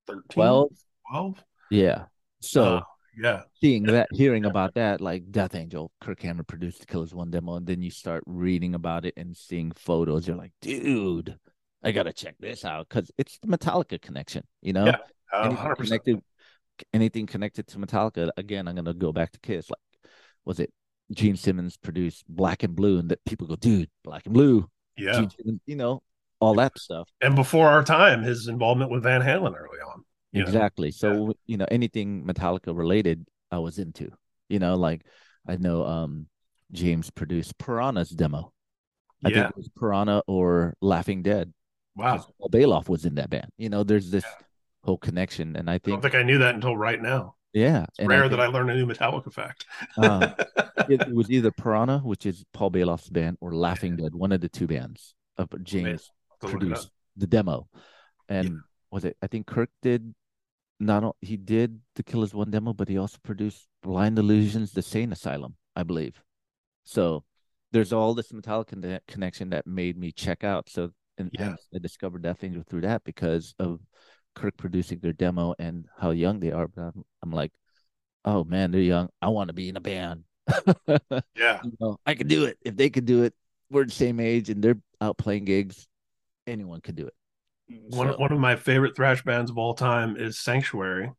13? 0.08 0.22
12? 0.30 0.70
12? 1.12 1.44
Yeah. 1.72 2.06
So 2.42 2.64
Uh, 2.78 2.82
yeah. 3.18 3.42
seeing 3.62 3.84
that, 3.84 4.08
hearing 4.12 4.46
about 4.46 4.76
that, 4.76 5.02
like 5.02 5.32
Death 5.32 5.56
Angel, 5.56 5.92
Kirk 6.00 6.22
Hammett 6.22 6.48
produced 6.48 6.80
the 6.80 6.86
Kill 6.86 7.02
as 7.02 7.14
One 7.14 7.32
demo, 7.32 7.56
and 7.56 7.66
then 7.68 7.82
you 7.82 7.90
start 7.92 8.24
reading 8.28 8.76
about 8.76 9.06
it 9.06 9.14
and 9.18 9.36
seeing 9.36 9.72
photos. 9.72 10.28
You're 10.28 10.38
like, 10.38 10.54
dude, 10.62 11.38
I 11.86 11.92
gotta 11.92 12.12
check 12.14 12.36
this 12.40 12.66
out 12.66 12.90
because 12.90 13.12
it's 13.18 13.38
the 13.40 13.48
Metallica 13.48 14.02
connection. 14.02 14.44
You 14.62 14.74
know, 14.74 14.86
Yeah. 14.88 14.98
Uh, 15.34 15.42
anything 15.44 15.58
100%. 15.58 15.78
connected, 15.86 16.22
anything 16.94 17.26
connected 17.28 17.68
to 17.68 17.78
Metallica. 17.78 18.30
Again, 18.38 18.68
I'm 18.68 18.76
gonna 18.76 18.94
go 18.94 19.12
back 19.14 19.32
to 19.34 19.40
Kiss. 19.40 19.70
Like, 19.70 20.10
was 20.46 20.60
it 20.60 20.74
Gene 21.14 21.36
Simmons 21.36 21.78
produced 21.78 22.26
Black 22.28 22.64
and 22.64 22.76
Blue, 22.76 22.98
and 23.00 23.10
that 23.10 23.24
people 23.26 23.48
go, 23.48 23.56
dude, 23.56 23.90
Black 24.04 24.26
and 24.26 24.34
Blue, 24.34 24.70
Yeah. 24.98 25.14
Simmons, 25.14 25.62
you 25.66 25.76
know, 25.76 26.02
all 26.40 26.56
that 26.56 26.78
stuff. 26.78 27.08
And 27.22 27.36
before 27.36 27.68
our 27.70 27.84
time, 27.84 28.24
his 28.24 28.48
involvement 28.48 28.92
with 28.92 29.04
Van 29.04 29.22
Halen 29.22 29.56
early 29.56 29.80
on. 29.80 30.04
you 30.32 30.42
know? 30.42 30.48
Exactly. 30.48 30.92
So 30.92 31.34
you 31.46 31.58
know 31.58 31.66
anything 31.72 32.26
Metallica 32.26 32.76
related, 32.76 33.26
I 33.52 33.60
was 33.60 33.80
into. 33.80 34.10
You 34.50 34.60
know, 34.60 34.76
like 34.76 35.06
I 35.48 35.56
know 35.58 35.86
um 35.86 36.28
James 36.72 37.10
produced 37.12 37.58
Piranha's 37.58 38.10
demo. 38.10 38.52
I 39.24 39.30
Yeah. 39.30 39.36
think 39.36 39.50
it 39.52 39.58
was 39.58 39.70
Piranha 39.70 40.24
or 40.28 40.76
Laughing 40.82 41.24
Dead. 41.24 41.54
Wow. 41.96 42.26
Paul 42.40 42.50
Baloff 42.50 42.90
was 42.90 43.06
in 43.06 43.16
that 43.16 43.30
band. 43.30 43.50
You 43.58 43.70
know, 43.70 43.84
there's 43.84 44.12
this 44.12 44.26
whole 44.84 44.98
connection, 44.98 45.56
and 45.56 45.70
I 45.70 45.76
I 45.76 45.78
don't 45.78 46.02
think, 46.02 46.14
think 46.14 46.16
I 46.16 46.24
knew 46.24 46.38
that 46.40 46.56
until 46.56 46.76
right 46.78 47.02
now. 47.02 47.36
yeah, 47.54 47.86
It's 47.98 48.08
rare 48.08 48.26
I 48.26 48.28
that 48.28 48.40
I 48.40 48.44
think, 48.44 48.54
learn 48.54 48.70
a 48.70 48.76
new 48.76 48.86
Metallica 48.86 49.32
fact. 49.32 49.66
uh, 49.98 50.34
it, 50.90 51.02
it 51.08 51.14
was 51.14 51.32
either 51.32 51.52
Piranha, 51.52 52.00
which 52.00 52.26
is 52.26 52.44
Paul 52.54 52.72
Baloff's 52.72 53.10
band, 53.10 53.38
or 53.42 53.54
Laughing 53.54 53.96
Dead, 53.96 54.14
one 54.14 54.32
of 54.32 54.42
the 54.42 54.50
two 54.50 54.68
bands. 54.68 55.16
Of 55.38 55.50
James 55.64 56.12
To 56.42 56.48
look 56.48 56.54
it 56.54 56.56
up. 56.56 56.60
produced 56.60 56.90
the 57.18 57.28
demo, 57.28 57.68
and 58.30 58.62
was 58.92 59.04
it? 59.06 59.18
I 59.22 59.28
think 59.28 59.48
Kirk 59.48 59.70
did. 59.82 60.14
Not 60.78 61.16
he 61.22 61.38
did 61.38 61.80
the 61.96 62.04
Kill 62.04 62.22
as 62.24 62.34
One 62.34 62.52
demo, 62.52 62.74
but 62.74 62.90
he 62.90 62.98
also 62.98 63.18
produced 63.24 63.68
Blind 63.82 64.20
Illusions, 64.20 64.74
The 64.74 64.82
Sane 64.82 65.14
Asylum, 65.14 65.56
I 65.74 65.84
believe. 65.84 66.22
So 66.84 67.24
there's 67.72 67.94
all 67.94 68.14
this 68.14 68.34
Metallica 68.34 69.00
connection 69.08 69.50
that 69.52 69.66
made 69.66 69.98
me 69.98 70.12
check 70.12 70.44
out. 70.44 70.70
So 70.70 70.92
and 71.18 71.30
Yeah. 71.34 71.56
I 71.74 71.80
discovered 71.80 72.22
Death 72.24 72.44
Angel 72.44 72.64
through 72.68 72.82
that 72.82 73.04
because 73.04 73.54
of 73.60 73.80
Kirk 74.36 74.58
producing 74.58 75.00
their 75.00 75.14
demo 75.14 75.56
and 75.60 75.86
how 75.98 76.12
young 76.12 76.40
they 76.40 76.52
are. 76.52 76.68
But 76.68 76.82
I'm, 76.82 77.06
I'm 77.24 77.32
like, 77.32 77.52
oh 78.26 78.44
man, 78.44 78.72
they're 78.72 78.82
young. 78.82 79.10
I 79.22 79.30
want 79.30 79.48
to 79.50 79.54
be 79.54 79.70
in 79.70 79.78
a 79.78 79.82
band. 79.82 80.24
Yeah. 81.36 81.60
you 81.64 81.74
know, 81.80 81.98
I 82.06 82.16
could 82.16 82.28
do 82.28 82.46
it. 82.46 82.58
If 82.62 82.76
they 82.76 82.90
could 82.90 83.06
do 83.06 83.24
it, 83.24 83.34
we're 83.72 83.86
the 83.86 83.92
same 83.92 84.20
age 84.20 84.50
and 84.50 84.64
they're 84.64 84.78
out 85.02 85.18
playing 85.18 85.46
gigs. 85.46 85.88
Anyone 86.48 86.82
could 86.82 86.96
do 86.96 87.08
it. 87.08 87.14
Mm, 87.72 87.96
one 87.96 88.08
So- 88.12 88.18
one 88.18 88.32
of 88.32 88.40
my 88.40 88.56
favorite 88.56 88.96
thrash 88.96 89.24
bands 89.24 89.50
of 89.52 89.58
all 89.58 89.74
time 89.74 90.16
is 90.18 90.40
Sanctuary, 90.40 91.12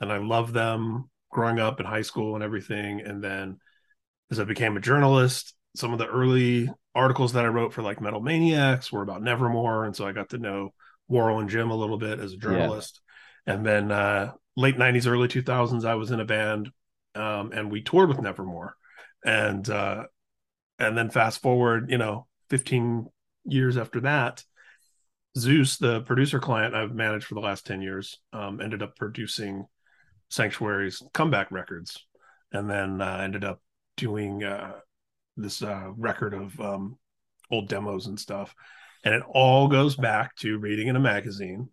and 0.00 0.12
I 0.12 0.18
love 0.18 0.52
them 0.52 1.10
growing 1.30 1.60
up 1.60 1.78
in 1.80 1.86
high 1.86 2.02
school 2.02 2.34
and 2.34 2.42
everything. 2.42 3.00
And 3.02 3.22
then 3.22 3.58
as 4.30 4.40
I 4.40 4.44
became 4.44 4.76
a 4.76 4.80
journalist, 4.80 5.54
some 5.78 5.92
of 5.92 5.98
the 5.98 6.06
early 6.06 6.68
articles 6.94 7.32
that 7.32 7.44
I 7.44 7.48
wrote 7.48 7.72
for 7.72 7.82
like 7.82 8.00
Metal 8.00 8.20
Maniacs 8.20 8.92
were 8.92 9.02
about 9.02 9.22
Nevermore, 9.22 9.84
and 9.84 9.94
so 9.94 10.06
I 10.06 10.12
got 10.12 10.30
to 10.30 10.38
know 10.38 10.74
Warrel 11.08 11.40
and 11.40 11.48
Jim 11.48 11.70
a 11.70 11.76
little 11.76 11.98
bit 11.98 12.20
as 12.20 12.32
a 12.32 12.36
journalist. 12.36 13.00
And 13.46 13.64
then 13.64 13.90
uh, 13.90 14.32
late 14.56 14.76
'90s, 14.76 15.06
early 15.06 15.28
2000s, 15.28 15.84
I 15.84 15.94
was 15.94 16.10
in 16.10 16.20
a 16.20 16.24
band, 16.24 16.70
um, 17.14 17.52
and 17.52 17.70
we 17.70 17.82
toured 17.82 18.08
with 18.08 18.20
Nevermore, 18.20 18.76
and 19.24 19.68
uh, 19.68 20.04
and 20.78 20.96
then 20.96 21.10
fast 21.10 21.42
forward, 21.42 21.90
you 21.90 21.98
know, 21.98 22.26
15 22.50 23.06
years 23.44 23.76
after 23.76 24.00
that. 24.00 24.44
Zeus, 25.36 25.76
the 25.76 26.00
producer 26.02 26.40
client 26.40 26.74
I've 26.74 26.94
managed 26.94 27.26
for 27.26 27.34
the 27.34 27.40
last 27.40 27.66
10 27.66 27.80
years, 27.80 28.18
um, 28.32 28.60
ended 28.60 28.82
up 28.82 28.96
producing 28.96 29.66
Sanctuary's 30.30 31.02
comeback 31.14 31.50
records 31.50 32.04
and 32.52 32.68
then 32.68 33.00
uh, 33.00 33.18
ended 33.22 33.44
up 33.44 33.60
doing 33.96 34.42
uh, 34.42 34.74
this 35.38 35.62
uh, 35.62 35.90
record 35.96 36.34
of 36.34 36.58
um, 36.60 36.98
old 37.50 37.68
demos 37.68 38.06
and 38.06 38.18
stuff. 38.18 38.54
And 39.04 39.14
it 39.14 39.22
all 39.28 39.68
goes 39.68 39.96
back 39.96 40.34
to 40.36 40.58
reading 40.58 40.88
in 40.88 40.96
a 40.96 41.00
magazine 41.00 41.68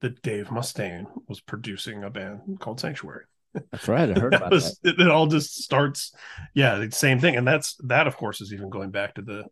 that 0.00 0.22
Dave 0.22 0.46
Mustaine 0.48 1.04
was 1.28 1.40
producing 1.40 2.02
a 2.04 2.10
band 2.10 2.58
called 2.58 2.80
Sanctuary. 2.80 3.24
That's 3.70 3.86
right. 3.86 4.08
I 4.10 4.14
heard 4.20 4.34
about 4.34 4.50
was- 4.50 4.78
that. 4.82 4.94
It, 4.94 5.00
it 5.00 5.10
all 5.10 5.26
just 5.26 5.62
starts, 5.62 6.12
yeah, 6.54 6.76
the 6.76 6.90
same 6.90 7.20
thing. 7.20 7.36
And 7.36 7.46
that's 7.46 7.76
that, 7.84 8.06
of 8.06 8.16
course, 8.16 8.40
is 8.40 8.52
even 8.52 8.70
going 8.70 8.90
back 8.90 9.14
to 9.16 9.22
the 9.22 9.44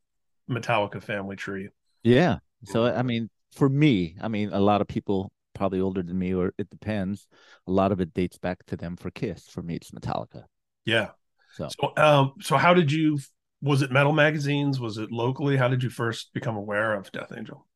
Metallica 0.51 1.03
family 1.03 1.37
tree. 1.37 1.69
Yeah. 2.03 2.39
So 2.65 2.87
I 2.87 3.03
mean, 3.03 3.29
for 3.55 3.69
me, 3.69 4.17
I 4.21 4.29
mean, 4.29 4.51
a 4.53 4.59
lot 4.61 4.81
of 4.81 4.89
people 4.89 5.31
probably 5.55 5.81
older 5.81 6.03
than 6.03 6.19
me, 6.19 6.33
or 6.35 6.55
it 6.59 6.71
depends. 6.71 7.27
A 7.67 7.71
lot 7.71 7.93
of 7.93 8.01
it 8.01 8.15
dates 8.15 8.39
back 8.39 8.65
to 8.67 8.77
them 8.77 8.97
for 8.97 9.11
Kiss. 9.11 9.47
For 9.49 9.63
me, 9.63 9.75
it's 9.77 9.91
Metallica. 9.91 10.45
Yeah. 10.85 11.11
So 11.55 11.69
So, 11.81 11.93
um, 11.97 12.33
so 12.41 12.57
how 12.57 12.73
did 12.75 12.91
you? 12.91 13.19
Was 13.61 13.83
it 13.83 13.91
metal 13.93 14.13
magazines? 14.13 14.81
Was 14.81 14.99
it 14.99 15.11
locally? 15.13 15.57
How 15.57 15.69
did 15.69 15.83
you 15.83 15.91
first 15.91 16.33
become 16.33 16.57
aware 16.57 16.95
of 16.95 17.13
Death 17.13 17.33
Angel? 17.37 17.67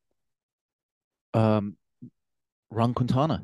um 1.33 1.77
Ron 2.71 2.93
Quintana, 2.93 3.43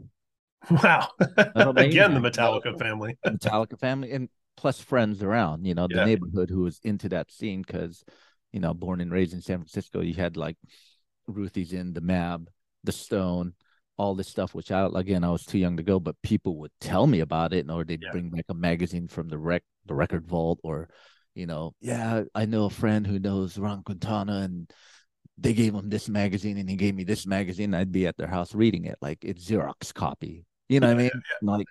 Wow! 0.72 1.10
Again, 1.56 2.14
the 2.14 2.20
Metallica 2.20 2.78
family. 2.78 3.18
Metallica 3.30 3.80
family, 3.80 4.12
and 4.12 4.30
plus 4.58 4.80
friends 4.80 5.24
around, 5.24 5.66
you 5.66 5.74
know, 5.76 5.88
the 5.88 6.00
Yeah. 6.00 6.06
neighborhood 6.06 6.50
who 6.50 6.62
was 6.62 6.80
into 6.84 7.10
that 7.10 7.32
scene 7.32 7.62
because, 7.62 8.04
you 8.52 8.60
know, 8.60 8.74
born 8.74 9.02
and 9.02 9.12
raised 9.12 9.34
in 9.34 9.42
San 9.42 9.58
Francisco, 9.60 10.02
you 10.02 10.14
had 10.16 10.38
like 10.38 10.58
Ruthie's 11.28 11.74
Inn 11.74 11.94
the 11.94 12.02
Mab, 12.02 12.50
the 12.84 12.92
Stone, 12.92 13.54
all 13.98 14.16
this 14.16 14.28
stuff, 14.28 14.54
which 14.56 14.72
I 14.72 14.88
again 14.96 15.24
I 15.24 15.32
was 15.32 15.46
too 15.46 15.60
young 15.60 15.78
to 15.78 15.84
go, 15.84 16.00
but 16.00 16.22
people 16.24 16.58
would 16.60 16.72
tell 16.80 17.08
me 17.08 17.20
about 17.22 17.54
it, 17.54 17.70
or 17.70 17.84
they'd 17.84 18.02
Yeah. 18.02 18.10
bring 18.10 18.30
back 18.30 18.46
a 18.50 18.54
magazine 18.54 19.08
from 19.08 19.30
the 19.30 19.38
rec 19.38 19.64
the 19.86 19.96
record 19.96 20.26
vault, 20.28 20.60
or 20.64 20.90
you 21.36 21.46
know, 21.46 21.74
yeah, 21.82 22.24
I 22.36 22.46
know 22.46 22.66
a 22.66 22.70
friend 22.70 23.06
who 23.06 23.20
knows 23.20 23.58
Ron 23.58 23.84
Quintana 23.84 24.42
and 24.42 24.72
they 25.38 25.54
gave 25.54 25.74
him 25.74 25.90
this 25.90 26.10
magazine 26.10 26.58
and 26.58 26.70
he 26.70 26.76
gave 26.76 26.96
me 26.96 27.04
this 27.04 27.26
magazine. 27.26 27.74
I'd 27.74 27.92
be 27.92 28.08
at 28.08 28.18
their 28.18 28.28
house 28.28 28.54
reading 28.54 28.86
it 28.86 28.98
like 29.02 29.24
it's 29.24 29.50
Xerox 29.50 29.94
copy. 29.94 30.46
You 30.68 30.80
know 30.80 30.88
what 30.88 30.98
I 30.98 31.02
mean? 31.04 31.12
Like, 31.42 31.68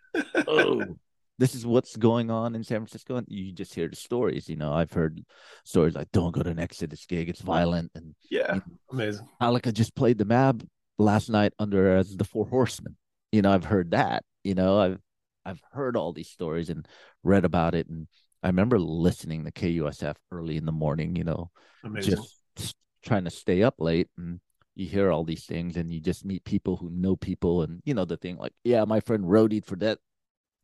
oh, 0.48 0.96
this 1.38 1.54
is 1.54 1.64
what's 1.64 1.96
going 1.96 2.30
on 2.30 2.54
in 2.54 2.64
San 2.64 2.78
Francisco. 2.78 3.16
And 3.16 3.26
you 3.28 3.52
just 3.52 3.74
hear 3.74 3.88
the 3.88 3.96
stories. 3.96 4.48
You 4.48 4.56
know, 4.56 4.72
I've 4.72 4.92
heard 4.92 5.24
stories 5.64 5.94
like, 5.94 6.10
don't 6.12 6.32
go 6.32 6.42
to 6.42 6.50
an 6.50 6.58
Exodus 6.58 7.06
gig, 7.06 7.28
it's 7.28 7.40
violent. 7.40 7.92
And 7.94 8.14
yeah, 8.30 8.58
amazing. 8.90 9.28
Metallica 9.40 9.72
just 9.72 9.94
played 9.94 10.18
the 10.18 10.24
Mab 10.24 10.66
last 10.98 11.30
night 11.30 11.52
under 11.58 11.96
as 11.96 12.16
the 12.16 12.24
Four 12.24 12.46
Horsemen. 12.46 12.96
You 13.32 13.42
know, 13.42 13.52
I've 13.52 13.64
heard 13.64 13.92
that. 13.92 14.24
You 14.42 14.54
know, 14.54 14.80
I've 14.80 14.98
I've 15.44 15.62
heard 15.72 15.96
all 15.96 16.12
these 16.12 16.28
stories 16.28 16.70
and 16.70 16.86
read 17.22 17.44
about 17.44 17.74
it. 17.74 17.88
And 17.88 18.08
I 18.42 18.48
remember 18.48 18.78
listening 18.78 19.44
to 19.44 19.50
KUSF 19.50 20.16
early 20.30 20.56
in 20.56 20.64
the 20.66 20.72
morning, 20.72 21.16
you 21.16 21.24
know, 21.24 21.50
Amazing. 21.84 22.24
just 22.56 22.76
trying 23.02 23.24
to 23.24 23.30
stay 23.30 23.62
up 23.62 23.74
late 23.78 24.08
and 24.16 24.40
you 24.74 24.86
hear 24.86 25.10
all 25.10 25.24
these 25.24 25.44
things 25.44 25.76
and 25.76 25.92
you 25.92 26.00
just 26.00 26.24
meet 26.24 26.44
people 26.44 26.76
who 26.76 26.90
know 26.90 27.16
people 27.16 27.62
and 27.62 27.80
you 27.84 27.94
know 27.94 28.04
the 28.04 28.16
thing 28.16 28.36
like 28.36 28.52
yeah 28.64 28.84
my 28.84 29.00
friend 29.00 29.24
roadied 29.24 29.64
for 29.64 29.76
that 29.76 29.98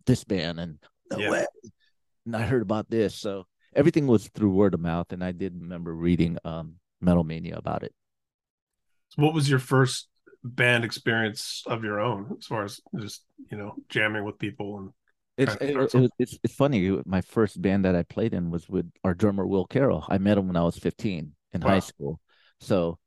this 0.06 0.24
band 0.24 0.58
and 0.60 0.78
no 1.10 1.18
Yeah. 1.20 1.30
way 1.30 1.46
and 2.26 2.36
i 2.36 2.42
heard 2.42 2.60
about 2.62 2.90
this 2.90 3.14
so 3.14 3.46
everything 3.74 4.06
was 4.06 4.28
through 4.28 4.50
word 4.50 4.74
of 4.74 4.80
mouth 4.80 5.12
and 5.12 5.22
i 5.22 5.32
did 5.32 5.54
remember 5.60 5.94
reading 5.94 6.36
um 6.44 6.74
metal 7.00 7.24
mania 7.24 7.56
about 7.56 7.82
it 7.82 7.92
So 9.10 9.22
what 9.22 9.32
was 9.34 9.48
your 9.48 9.60
first 9.60 10.08
band 10.42 10.84
experience 10.84 11.62
of 11.66 11.84
your 11.84 12.00
own, 12.00 12.36
as 12.38 12.46
far 12.46 12.64
as 12.64 12.80
just 13.00 13.24
you 13.50 13.56
know 13.56 13.76
jamming 13.88 14.24
with 14.24 14.38
people 14.38 14.78
and 14.78 14.90
it's 15.36 15.56
it- 15.60 15.94
it 15.94 16.10
it's 16.18 16.38
it's 16.44 16.54
funny 16.54 16.90
my 17.06 17.20
first 17.20 17.60
band 17.60 17.84
that 17.84 17.94
i 17.96 18.02
played 18.02 18.34
in 18.34 18.50
was 18.50 18.68
with 18.68 18.90
our 19.04 19.14
drummer 19.14 19.46
will 19.46 19.66
carroll. 19.66 20.04
I 20.08 20.18
met 20.18 20.38
him 20.38 20.46
when 20.46 20.56
i 20.56 20.62
was 20.64 20.78
15 20.78 21.34
in 21.52 21.60
Wow. 21.62 21.70
high 21.72 21.80
school. 21.80 22.20
So 22.60 22.98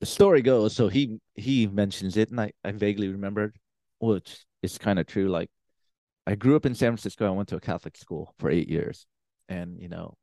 the 0.00 0.06
story 0.06 0.42
goes 0.42 0.74
so 0.74 0.88
he 0.88 1.20
he 1.34 1.66
mentions 1.66 2.16
it 2.16 2.30
and 2.30 2.40
i 2.40 2.52
i 2.64 2.72
vaguely 2.72 3.08
remembered 3.08 3.56
which 4.00 4.44
is 4.62 4.78
kind 4.78 4.98
of 4.98 5.06
true 5.06 5.28
like 5.28 5.50
i 6.26 6.34
grew 6.34 6.56
up 6.56 6.66
in 6.66 6.74
san 6.74 6.90
francisco. 6.92 7.26
I 7.26 7.30
went 7.30 7.48
to 7.50 7.56
a 7.56 7.60
catholic 7.60 7.96
school 7.96 8.34
for 8.38 8.50
eight 8.50 8.68
years 8.68 9.06
and 9.48 9.80
you 9.80 9.88
know 9.88 10.16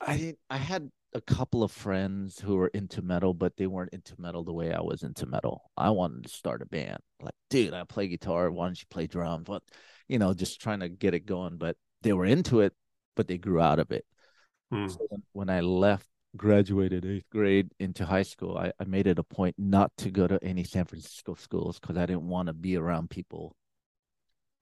i 0.00 0.34
i 0.50 0.56
had 0.56 0.90
a 1.14 1.20
couple 1.20 1.62
of 1.62 1.70
friends 1.70 2.40
who 2.40 2.56
were 2.56 2.68
into 2.68 3.00
metal, 3.00 3.34
but 3.34 3.56
they 3.56 3.66
weren't 3.66 3.94
into 3.94 4.14
metal 4.18 4.42
the 4.42 4.52
way 4.52 4.72
I 4.72 4.80
was 4.80 5.02
into 5.02 5.26
metal. 5.26 5.70
I 5.76 5.90
wanted 5.90 6.24
to 6.24 6.28
start 6.28 6.62
a 6.62 6.66
band. 6.66 6.98
Like, 7.20 7.34
dude, 7.50 7.72
I 7.72 7.84
play 7.84 8.08
guitar. 8.08 8.50
Why 8.50 8.66
don't 8.66 8.78
you 8.78 8.86
play 8.90 9.06
drums? 9.06 9.48
What, 9.48 9.62
you 10.08 10.18
know, 10.18 10.34
just 10.34 10.60
trying 10.60 10.80
to 10.80 10.88
get 10.88 11.14
it 11.14 11.24
going. 11.26 11.56
But 11.56 11.76
they 12.02 12.12
were 12.12 12.24
into 12.24 12.60
it, 12.60 12.72
but 13.14 13.28
they 13.28 13.38
grew 13.38 13.60
out 13.60 13.78
of 13.78 13.92
it. 13.92 14.04
Hmm. 14.72 14.88
So 14.88 15.06
when, 15.08 15.22
when 15.32 15.50
I 15.50 15.60
left, 15.60 16.06
graduated 16.36 17.04
eighth 17.04 17.30
grade 17.30 17.70
into 17.78 18.04
high 18.04 18.24
school, 18.24 18.58
I, 18.58 18.72
I 18.80 18.84
made 18.84 19.06
it 19.06 19.20
a 19.20 19.22
point 19.22 19.54
not 19.56 19.92
to 19.98 20.10
go 20.10 20.26
to 20.26 20.42
any 20.42 20.64
San 20.64 20.84
Francisco 20.84 21.34
schools 21.34 21.78
because 21.78 21.96
I 21.96 22.06
didn't 22.06 22.28
want 22.28 22.48
to 22.48 22.52
be 22.52 22.76
around 22.76 23.08
people 23.08 23.54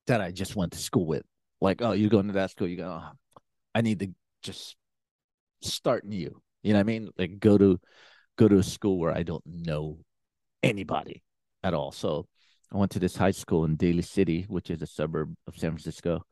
that 0.06 0.20
I 0.20 0.32
just 0.32 0.54
went 0.54 0.72
to 0.72 0.78
school 0.78 1.06
with. 1.06 1.22
Like, 1.62 1.80
oh, 1.80 1.92
you're 1.92 2.10
going 2.10 2.26
to 2.26 2.34
that 2.34 2.50
school. 2.50 2.68
You 2.68 2.76
go, 2.76 3.00
oh, 3.02 3.40
I 3.74 3.80
need 3.80 4.00
to 4.00 4.08
just 4.42 4.76
start 5.64 6.04
new. 6.04 6.42
You 6.62 6.72
know 6.72 6.78
what 6.78 6.80
I 6.80 6.84
mean? 6.84 7.10
Like 7.18 7.38
go 7.38 7.58
to 7.58 7.80
go 8.36 8.48
to 8.48 8.58
a 8.58 8.62
school 8.62 8.98
where 8.98 9.16
I 9.16 9.22
don't 9.22 9.44
know 9.46 9.98
anybody 10.62 11.22
at 11.62 11.74
all. 11.74 11.92
So 11.92 12.26
I 12.72 12.78
went 12.78 12.92
to 12.92 12.98
this 12.98 13.16
high 13.16 13.32
school 13.32 13.64
in 13.64 13.76
Daly 13.76 14.02
City, 14.02 14.46
which 14.48 14.70
is 14.70 14.80
a 14.80 14.86
suburb 14.86 15.34
of 15.46 15.56
San 15.56 15.72
Francisco, 15.72 16.24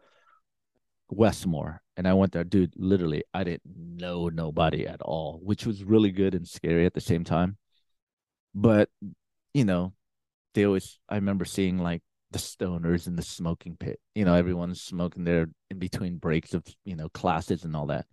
Westmoor. 1.11 1.83
And 1.97 2.09
I 2.09 2.14
went 2.14 2.33
there, 2.33 2.45
dude, 2.45 2.72
literally, 2.76 3.24
I 3.35 3.45
didn't 3.45 3.62
know 3.66 4.28
nobody 4.28 4.87
at 4.87 5.03
all, 5.03 5.39
which 5.43 5.66
was 5.66 5.85
really 5.85 6.11
good 6.11 6.35
and 6.35 6.49
scary 6.49 6.87
at 6.87 6.95
the 6.95 7.01
same 7.01 7.24
time. 7.24 7.59
But, 8.55 8.89
you 9.53 9.64
know, 9.64 9.93
they 10.55 10.64
always, 10.64 10.99
I 11.09 11.16
remember 11.16 11.45
seeing 11.45 11.78
like 11.78 12.03
the 12.31 12.39
stoners 12.39 13.07
in 13.07 13.16
the 13.16 13.22
smoking 13.22 13.76
pit. 13.78 14.01
You 14.14 14.24
know, 14.24 14.35
everyone's 14.35 14.81
smoking 14.81 15.24
there 15.24 15.49
in 15.70 15.78
between 15.78 16.16
breaks 16.16 16.55
of, 16.55 16.64
you 16.85 16.97
know, 16.97 17.09
classes 17.11 17.64
and 17.64 17.76
all 17.76 17.87
that. 17.87 18.07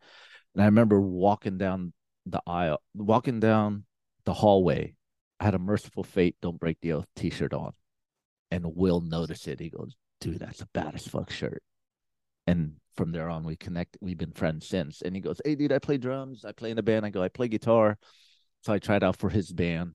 And 0.58 0.64
I 0.64 0.66
remember 0.66 1.00
walking 1.00 1.60
down 1.60 1.94
the 2.26 2.42
aisle, 2.48 2.82
walking 2.96 3.40
down 3.40 3.86
the 4.26 4.34
hallway. 4.34 4.96
I 5.40 5.44
had 5.46 5.54
a 5.54 5.60
mercyful 5.60 6.04
fate, 6.04 6.36
don't 6.42 6.60
break 6.60 6.80
the 6.82 6.94
oath 6.94 7.06
t 7.16 7.30
shirt 7.30 7.54
on. 7.54 7.74
And 8.50 8.76
Will 8.76 9.00
noticed 9.00 9.48
it. 9.48 9.60
He 9.60 9.70
goes, 9.70 9.96
dude, 10.20 10.40
that's 10.40 10.62
a 10.62 10.68
bad 10.74 10.96
as 10.96 11.08
fuck 11.08 11.30
shirt. 11.30 11.62
And 12.48 12.74
from 12.96 13.12
there 13.12 13.30
on, 13.30 13.44
we 13.44 13.56
connect. 13.56 13.98
We've 14.02 14.18
been 14.18 14.32
friends 14.32 14.68
since. 14.68 15.04
And 15.04 15.16
he 15.16 15.22
goes, 15.22 15.40
hey, 15.46 15.54
dude, 15.54 15.72
I 15.72 15.78
play 15.78 15.98
drums. 15.98 16.44
I 16.44 16.54
play 16.54 16.72
in 16.72 16.80
a 16.80 16.82
band. 16.82 17.06
I 17.06 17.12
go, 17.12 17.22
I 17.22 17.28
play 17.28 17.50
guitar. 17.50 18.00
So 18.64 18.74
I 18.74 18.80
tried 18.80 19.04
out 19.04 19.18
for 19.18 19.30
his 19.30 19.54
band 19.54 19.94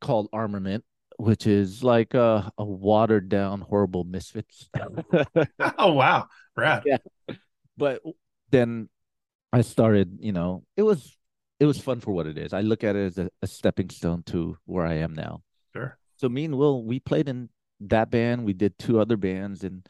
called 0.00 0.28
Armament, 0.32 0.84
which 1.16 1.44
is 1.48 1.82
like 1.82 2.14
a, 2.14 2.52
a 2.56 2.64
watered 2.64 3.28
down, 3.28 3.62
horrible 3.62 4.04
Misfits. 4.04 4.70
oh 5.76 5.92
wow, 5.92 6.28
rad. 6.56 6.84
Yeah. 6.86 6.98
But 7.76 8.02
then 8.50 8.88
I 9.52 9.62
started, 9.62 10.18
you 10.20 10.32
know, 10.32 10.64
it 10.76 10.82
was 10.82 11.16
it 11.60 11.66
was 11.66 11.80
fun 11.80 12.00
for 12.00 12.12
what 12.12 12.26
it 12.26 12.38
is. 12.38 12.52
I 12.52 12.60
look 12.60 12.84
at 12.84 12.96
it 12.96 13.06
as 13.06 13.18
a, 13.18 13.30
a 13.42 13.46
stepping 13.46 13.90
stone 13.90 14.22
to 14.24 14.56
where 14.66 14.86
I 14.86 14.94
am 14.94 15.14
now. 15.14 15.42
Sure. 15.74 15.98
So 16.16 16.28
me 16.28 16.44
and 16.44 16.56
Will, 16.56 16.84
we 16.84 17.00
played 17.00 17.28
in 17.28 17.48
that 17.80 18.10
band. 18.10 18.44
We 18.44 18.52
did 18.52 18.78
two 18.78 19.00
other 19.00 19.16
bands, 19.16 19.64
and 19.64 19.86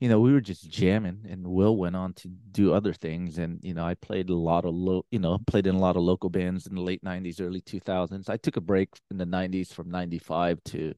you 0.00 0.08
know, 0.08 0.20
we 0.20 0.32
were 0.32 0.40
just 0.40 0.68
jamming. 0.68 1.24
And 1.28 1.46
Will 1.46 1.76
went 1.76 1.96
on 1.96 2.12
to 2.14 2.28
do 2.28 2.74
other 2.74 2.92
things. 2.92 3.38
And 3.38 3.60
you 3.62 3.74
know, 3.74 3.84
I 3.84 3.94
played 3.94 4.28
a 4.28 4.34
lot 4.34 4.64
of 4.64 4.74
low, 4.74 5.06
you 5.10 5.18
know, 5.18 5.38
played 5.46 5.66
in 5.66 5.74
a 5.74 5.80
lot 5.80 5.96
of 5.96 6.02
local 6.02 6.30
bands 6.30 6.66
in 6.66 6.74
the 6.74 6.82
late 6.82 7.02
'90s, 7.02 7.40
early 7.40 7.60
2000s. 7.60 8.28
I 8.28 8.36
took 8.36 8.56
a 8.56 8.60
break 8.60 8.90
in 9.10 9.18
the 9.18 9.26
'90s 9.26 9.72
from 9.72 9.90
'95 9.90 10.62
to 10.66 10.94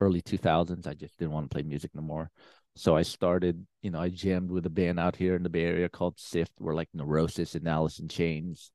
early 0.00 0.20
2000s. 0.22 0.86
I 0.86 0.94
just 0.94 1.16
didn't 1.18 1.32
want 1.32 1.50
to 1.50 1.54
play 1.54 1.62
music 1.62 1.90
no 1.94 2.02
more. 2.02 2.30
So 2.78 2.94
I 2.94 3.02
started, 3.02 3.66
you 3.82 3.90
know, 3.90 4.00
I 4.00 4.08
jammed 4.08 4.52
with 4.52 4.64
a 4.64 4.70
band 4.70 5.00
out 5.00 5.16
here 5.16 5.34
in 5.34 5.42
the 5.42 5.48
Bay 5.48 5.64
Area 5.64 5.88
called 5.88 6.20
Sift. 6.20 6.52
We're 6.60 6.76
like 6.76 6.88
Neurosis 6.94 7.56
and 7.56 7.66
Alice 7.66 7.98
in 7.98 8.06
Chains. 8.06 8.70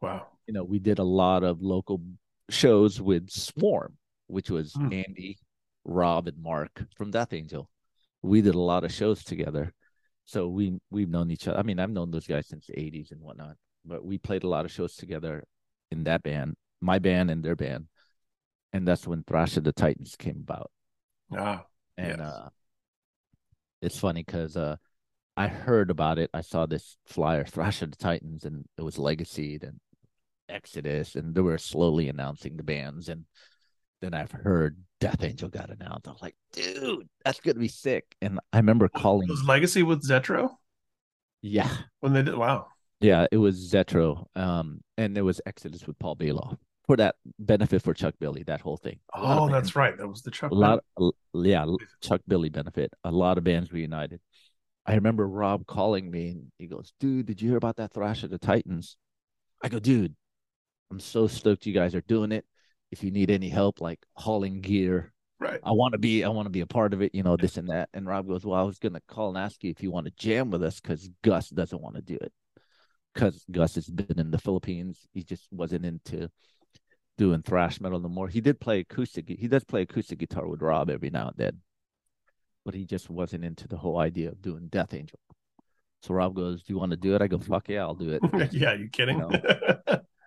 Wow. 0.00 0.26
You 0.46 0.54
know, 0.54 0.64
we 0.64 0.78
did 0.78 0.98
a 0.98 1.04
lot 1.04 1.44
of 1.44 1.60
local 1.60 2.00
shows 2.48 2.98
with 2.98 3.28
Swarm, 3.28 3.98
which 4.26 4.48
was 4.48 4.72
Hmm. 4.72 4.90
Andy, 4.90 5.38
Rob, 5.84 6.28
and 6.28 6.38
Mark 6.42 6.84
from 6.96 7.10
Death 7.10 7.34
Angel. 7.34 7.68
We 8.22 8.40
did 8.40 8.54
a 8.54 8.60
lot 8.60 8.84
of 8.84 8.92
shows 8.92 9.22
together. 9.22 9.74
So 10.24 10.48
we 10.48 10.80
we've 10.90 11.10
known 11.10 11.30
each 11.30 11.46
other. 11.46 11.58
I 11.58 11.62
mean, 11.62 11.78
I've 11.78 11.90
known 11.90 12.10
those 12.10 12.26
guys 12.26 12.48
since 12.48 12.66
the 12.68 12.78
80s 12.80 13.10
and 13.10 13.20
whatnot, 13.20 13.56
but 13.84 14.02
we 14.02 14.16
played 14.16 14.44
a 14.44 14.48
lot 14.48 14.64
of 14.64 14.70
shows 14.72 14.94
together 14.96 15.44
in 15.90 16.04
that 16.04 16.22
band, 16.22 16.54
my 16.80 16.98
band 16.98 17.30
and 17.30 17.44
their 17.44 17.56
band. 17.56 17.88
And 18.72 18.88
that's 18.88 19.06
when 19.06 19.24
Thrash 19.24 19.58
of 19.58 19.64
the 19.64 19.72
Titans 19.74 20.16
came 20.16 20.38
about. 20.42 20.70
Ah, 21.36 21.66
And 21.98 22.18
Yes. 22.18 22.20
uh 22.20 22.48
it's 23.82 23.98
funny 23.98 24.22
because 24.22 24.56
uh 24.56 24.76
I 25.36 25.48
heard 25.48 25.90
about 25.90 26.18
it. 26.18 26.30
I 26.34 26.42
saw 26.42 26.66
this 26.66 26.98
flyer, 27.06 27.44
Thrash 27.44 27.80
of 27.82 27.90
the 27.90 27.96
Titans, 27.96 28.44
and 28.44 28.66
it 28.76 28.82
was 28.82 28.98
Legacy 28.98 29.58
and 29.62 29.80
Exodus, 30.48 31.14
and 31.14 31.34
they 31.34 31.40
were 31.40 31.56
slowly 31.58 32.08
announcing 32.08 32.56
the 32.56 32.62
bands. 32.62 33.08
And 33.08 33.24
then 34.02 34.12
I've 34.12 34.30
heard 34.32 34.76
Death 35.00 35.22
Angel 35.24 35.48
got 35.48 35.70
announced. 35.70 36.06
I 36.06 36.12
was 36.12 36.20
like, 36.22 36.36
dude, 36.52 37.08
that's 37.24 37.40
gonna 37.40 37.58
be 37.60 37.68
sick. 37.68 38.04
And 38.20 38.40
I 38.52 38.58
remember 38.58 38.88
calling 38.88 39.28
was 39.28 39.42
Legacy 39.44 39.82
with 39.82 40.06
Zetro 40.06 40.50
Yeah. 41.40 41.74
when 42.00 42.12
they 42.12 42.22
did. 42.22 42.36
Wow. 42.36 42.66
Yeah, 43.00 43.26
it 43.32 43.38
was 43.38 43.72
Zetro. 43.72 44.26
Um, 44.36 44.82
and 44.96 45.16
it 45.16 45.22
was 45.22 45.40
Exodus 45.46 45.86
with 45.86 45.98
Paul 45.98 46.16
Baloff 46.16 46.58
for 46.86 46.96
that 46.96 47.14
benefit 47.38 47.82
for 47.82 47.94
Chuck 47.94 48.14
Billy, 48.18 48.42
that 48.44 48.60
whole 48.60 48.76
thing. 48.76 48.98
A 49.14 49.20
lot 49.22 49.30
of 49.32 49.38
Oh, 49.38 49.48
bands- 49.48 49.52
that's 49.68 49.76
right. 49.76 49.96
That 49.96 50.08
was 50.08 50.22
the 50.22 50.30
Chuck. 50.30 50.50
a 50.50 50.54
lot 50.54 50.80
of, 50.96 51.12
yeah 51.34 51.64
chuck 52.00 52.20
billy 52.26 52.48
benefit. 52.50 52.92
A 53.04 53.10
lot 53.10 53.38
of 53.38 53.44
bands 53.44 53.72
reunited. 53.72 54.20
I 54.84 54.94
remember 54.96 55.28
rob 55.28 55.66
calling 55.66 56.10
me 56.10 56.28
and 56.30 56.52
he 56.58 56.66
goes 56.66 56.92
dude 56.98 57.26
did 57.26 57.40
you 57.40 57.48
hear 57.50 57.56
about 57.56 57.76
that 57.76 57.92
thrash 57.92 58.22
of 58.24 58.30
the 58.30 58.38
titans? 58.38 58.96
I 59.62 59.68
go 59.68 59.78
dude 59.78 60.14
i'm 60.90 60.98
so 61.00 61.26
stoked 61.28 61.64
you 61.66 61.72
guys 61.72 61.94
are 61.94 62.00
doing 62.02 62.32
it. 62.32 62.44
If 62.90 63.02
you 63.04 63.10
need 63.12 63.30
any 63.30 63.48
help 63.48 63.80
like 63.80 64.00
hauling 64.14 64.60
gear 64.60 65.12
right. 65.38 65.60
i 65.62 65.70
want 65.70 65.92
to 65.92 65.98
be 65.98 66.24
i 66.24 66.28
want 66.28 66.46
to 66.46 66.50
be 66.50 66.60
a 66.60 66.66
part 66.66 66.92
of 66.92 67.00
it 67.00 67.14
you 67.14 67.22
know 67.22 67.36
this 67.36 67.56
and 67.58 67.68
that. 67.70 67.88
And 67.94 68.06
rob 68.06 68.26
goes 68.26 68.44
well 68.44 68.58
i 68.58 68.64
was 68.64 68.78
gonna 68.80 69.00
call 69.06 69.28
and 69.28 69.38
ask 69.38 69.62
you 69.62 69.70
if 69.70 69.82
you 69.84 69.92
want 69.92 70.06
to 70.06 70.12
jam 70.18 70.50
with 70.50 70.64
us 70.64 70.80
because 70.80 71.08
gus 71.22 71.48
doesn't 71.48 71.80
want 71.80 71.94
to 71.94 72.02
do 72.02 72.18
it. 72.20 72.32
Because 73.14 73.44
gus 73.52 73.76
has 73.76 73.86
been 73.88 74.18
in 74.18 74.30
the 74.32 74.38
philippines. 74.38 75.06
He 75.14 75.22
just 75.22 75.46
wasn't 75.52 75.86
into 75.86 76.28
doing 77.18 77.42
thrash 77.42 77.80
metal 77.80 78.00
no 78.00 78.08
more. 78.08 78.28
He 78.28 78.40
did 78.40 78.60
play 78.60 78.80
acoustic. 78.80 79.28
He 79.28 79.48
does 79.48 79.64
play 79.64 79.82
acoustic 79.82 80.18
guitar 80.18 80.46
with 80.46 80.62
Rob 80.62 80.90
every 80.90 81.10
now 81.10 81.28
and 81.28 81.36
then, 81.36 81.60
but 82.64 82.74
he 82.74 82.84
just 82.84 83.10
wasn't 83.10 83.44
into 83.44 83.68
the 83.68 83.76
whole 83.76 83.98
idea 83.98 84.30
of 84.30 84.42
doing 84.42 84.68
Death 84.68 84.94
Angel. 84.94 85.18
So 86.02 86.14
Rob 86.14 86.34
goes, 86.34 86.62
"Do 86.62 86.72
you 86.72 86.78
want 86.78 86.90
to 86.90 86.96
do 86.96 87.14
it?" 87.14 87.22
I 87.22 87.28
go, 87.28 87.38
"Fuck 87.38 87.68
yeah, 87.68 87.82
I'll 87.82 87.94
do 87.94 88.10
it." 88.10 88.22
yeah, 88.52 88.74
you 88.74 88.88
kidding? 88.88 89.18
No. 89.18 89.30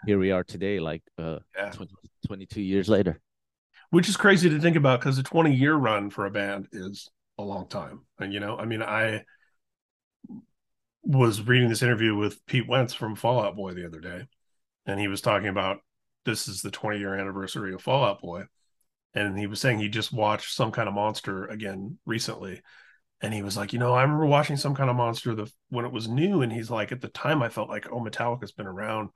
Here 0.06 0.20
we 0.20 0.32
are 0.32 0.44
today, 0.44 0.80
like 0.80 1.02
uh, 1.18 1.40
yeah. 1.58 1.72
20, 1.72 1.94
22 2.28 2.62
years 2.62 2.88
later. 2.88 3.20
Which 3.90 4.08
is 4.08 4.18
crazy 4.18 4.50
to 4.50 4.60
think 4.60 4.76
about 4.76 5.00
because 5.00 5.18
a 5.18 5.24
20 5.24 5.54
year 5.54 5.76
run 5.76 6.10
for 6.10 6.26
a 6.26 6.32
band 6.32 6.68
is 6.72 7.10
a 7.38 7.44
long 7.44 7.68
time. 7.68 8.02
And, 8.20 8.34
you 8.34 8.40
know, 8.40 8.58
I 8.58 8.66
mean, 8.66 8.82
I 8.82 9.24
was 11.04 11.42
reading 11.42 11.70
this 11.70 11.84
interview 11.84 12.16
with 12.16 12.46
Pete 12.46 12.68
Wentz 12.68 12.94
from 12.94 13.16
Fall 13.16 13.42
Out 13.42 13.56
Boy 13.56 13.74
the 13.74 13.86
other 13.86 14.00
day, 14.00 14.28
and 14.86 15.00
he 15.00 15.08
was 15.08 15.22
talking 15.22 15.48
about 15.48 15.78
this 16.26 16.48
is 16.48 16.62
the 16.62 16.72
20 16.72 17.00
year 17.00 17.16
anniversary 17.16 17.74
of 17.74 17.82
Fall 17.82 18.06
Out 18.06 18.22
Boy. 18.22 18.44
And 19.14 19.38
he 19.38 19.48
was 19.48 19.62
saying 19.62 19.80
he 19.80 19.90
just 19.90 20.12
watched 20.14 20.54
some 20.54 20.72
kind 20.72 20.88
of 20.90 20.96
monster 20.96 21.46
again 21.46 21.98
recently. 22.06 22.62
And 23.22 23.34
he 23.34 23.42
was 23.42 23.58
like, 23.58 23.74
you 23.74 23.80
know, 23.80 23.94
I 23.94 24.04
remember 24.04 24.26
watching 24.26 24.58
some 24.58 24.76
kind 24.76 24.90
of 24.90 24.96
monster 24.96 25.36
the 25.36 25.52
when 25.70 25.86
it 25.86 25.92
was 25.94 26.08
new. 26.08 26.42
And 26.42 26.52
he's 26.52 26.70
like, 26.70 26.92
at 26.92 27.02
the 27.02 27.08
time, 27.10 27.42
I 27.42 27.50
felt 27.50 27.70
like, 27.70 27.88
oh, 27.92 28.02
Metallica's 28.02 28.52
been 28.52 28.68
around 28.68 29.10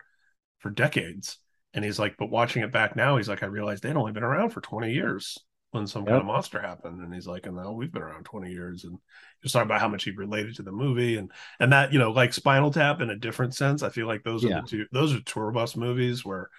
for 0.60 0.70
decades. 0.70 1.38
And 1.74 1.86
he's 1.86 1.99
like, 1.99 2.16
but 2.18 2.30
watching 2.32 2.64
it 2.64 2.72
back 2.72 2.95
now, 2.95 3.18
he's 3.18 3.30
like, 3.30 3.43
I 3.43 3.47
realized 3.47 3.84
they'd 3.84 3.95
only 3.95 4.12
been 4.12 4.24
around 4.24 4.49
for 4.51 4.62
20 4.62 4.91
years 4.91 5.38
when 5.72 5.86
some 5.86 6.05
kind 6.05 6.20
of 6.20 6.26
monster 6.26 6.60
happened. 6.60 7.01
And 7.01 7.14
he's 7.14 7.28
like, 7.28 7.45
and 7.45 7.55
now 7.55 7.72
we've 7.74 7.91
been 7.91 8.01
around 8.01 8.24
20 8.24 8.51
years. 8.51 8.84
And 8.86 8.93
he 8.93 8.99
was 9.43 9.51
talking 9.51 9.68
about 9.68 9.82
how 9.82 9.88
much 9.88 10.03
he 10.03 10.12
related 10.12 10.55
to 10.55 10.64
the 10.64 10.72
movie 10.72 11.18
and 11.18 11.32
and 11.60 11.72
that, 11.74 11.93
you 11.93 11.99
know, 11.99 12.12
like 12.12 12.34
Spinal 12.34 12.72
Tap 12.72 13.01
in 13.01 13.12
a 13.12 13.16
different 13.16 13.53
sense. 13.53 13.84
I 13.84 13.89
feel 13.89 14.07
like 14.07 14.24
those 14.24 14.43
Yeah. 14.43 14.60
are 14.60 14.62
the 14.62 14.68
two 14.68 14.86
those 14.91 15.14
are 15.14 15.22
tour 15.22 15.51
bus 15.51 15.76
movies 15.76 16.26
where 16.26 16.49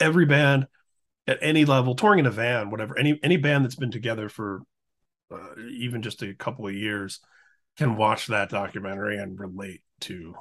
every 0.00 0.26
band 0.26 0.66
at 1.26 1.38
any 1.42 1.64
level, 1.64 1.94
touring 1.94 2.20
in 2.20 2.26
a 2.26 2.30
van, 2.30 2.70
whatever, 2.70 2.98
any 2.98 3.18
any 3.22 3.36
band 3.36 3.64
that's 3.64 3.74
been 3.74 3.90
together 3.90 4.28
for 4.28 4.62
uh, 5.30 5.54
even 5.70 6.02
just 6.02 6.22
a 6.22 6.34
couple 6.34 6.66
of 6.66 6.74
years 6.74 7.20
can 7.76 7.96
watch 7.96 8.26
that 8.26 8.50
documentary 8.50 9.18
and 9.18 9.38
relate 9.38 9.82
to 10.00 10.34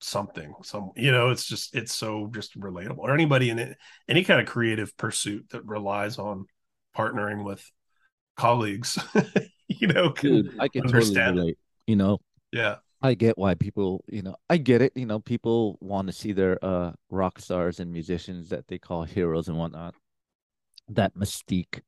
something 0.00 0.54
some 0.62 0.92
you 0.94 1.10
know 1.10 1.30
it's 1.30 1.44
just 1.44 1.74
it's 1.74 1.92
so 1.92 2.30
just 2.32 2.58
relatable 2.58 2.98
or 2.98 3.12
anybody 3.12 3.50
in 3.50 3.58
it, 3.58 3.76
any 4.08 4.22
kind 4.22 4.40
of 4.40 4.46
creative 4.46 4.96
pursuit 4.96 5.44
that 5.50 5.64
relies 5.64 6.18
on 6.18 6.46
partnering 6.96 7.44
with 7.44 7.68
colleagues 8.36 8.96
you 9.68 9.88
know 9.88 10.10
can, 10.10 10.42
Dude, 10.42 10.56
I 10.60 10.68
can 10.68 10.82
understand 10.82 11.34
totally 11.34 11.40
relate. 11.40 11.58
You 11.88 11.96
know, 11.96 12.18
yeah 12.52 12.76
I 13.00 13.14
get 13.14 13.38
why 13.38 13.54
people, 13.54 14.04
you 14.08 14.22
know, 14.22 14.36
I 14.50 14.56
get 14.56 14.82
it. 14.82 14.92
You 14.96 15.06
know, 15.06 15.20
people 15.20 15.78
want 15.80 16.08
to 16.08 16.12
see 16.12 16.32
their 16.32 16.58
uh 16.64 16.92
rock 17.10 17.38
stars 17.38 17.80
and 17.80 17.92
musicians 17.92 18.48
that 18.50 18.66
they 18.68 18.78
call 18.78 19.04
heroes 19.04 19.48
and 19.48 19.56
whatnot. 19.58 19.94
That 20.88 21.14
mystique 21.14 21.82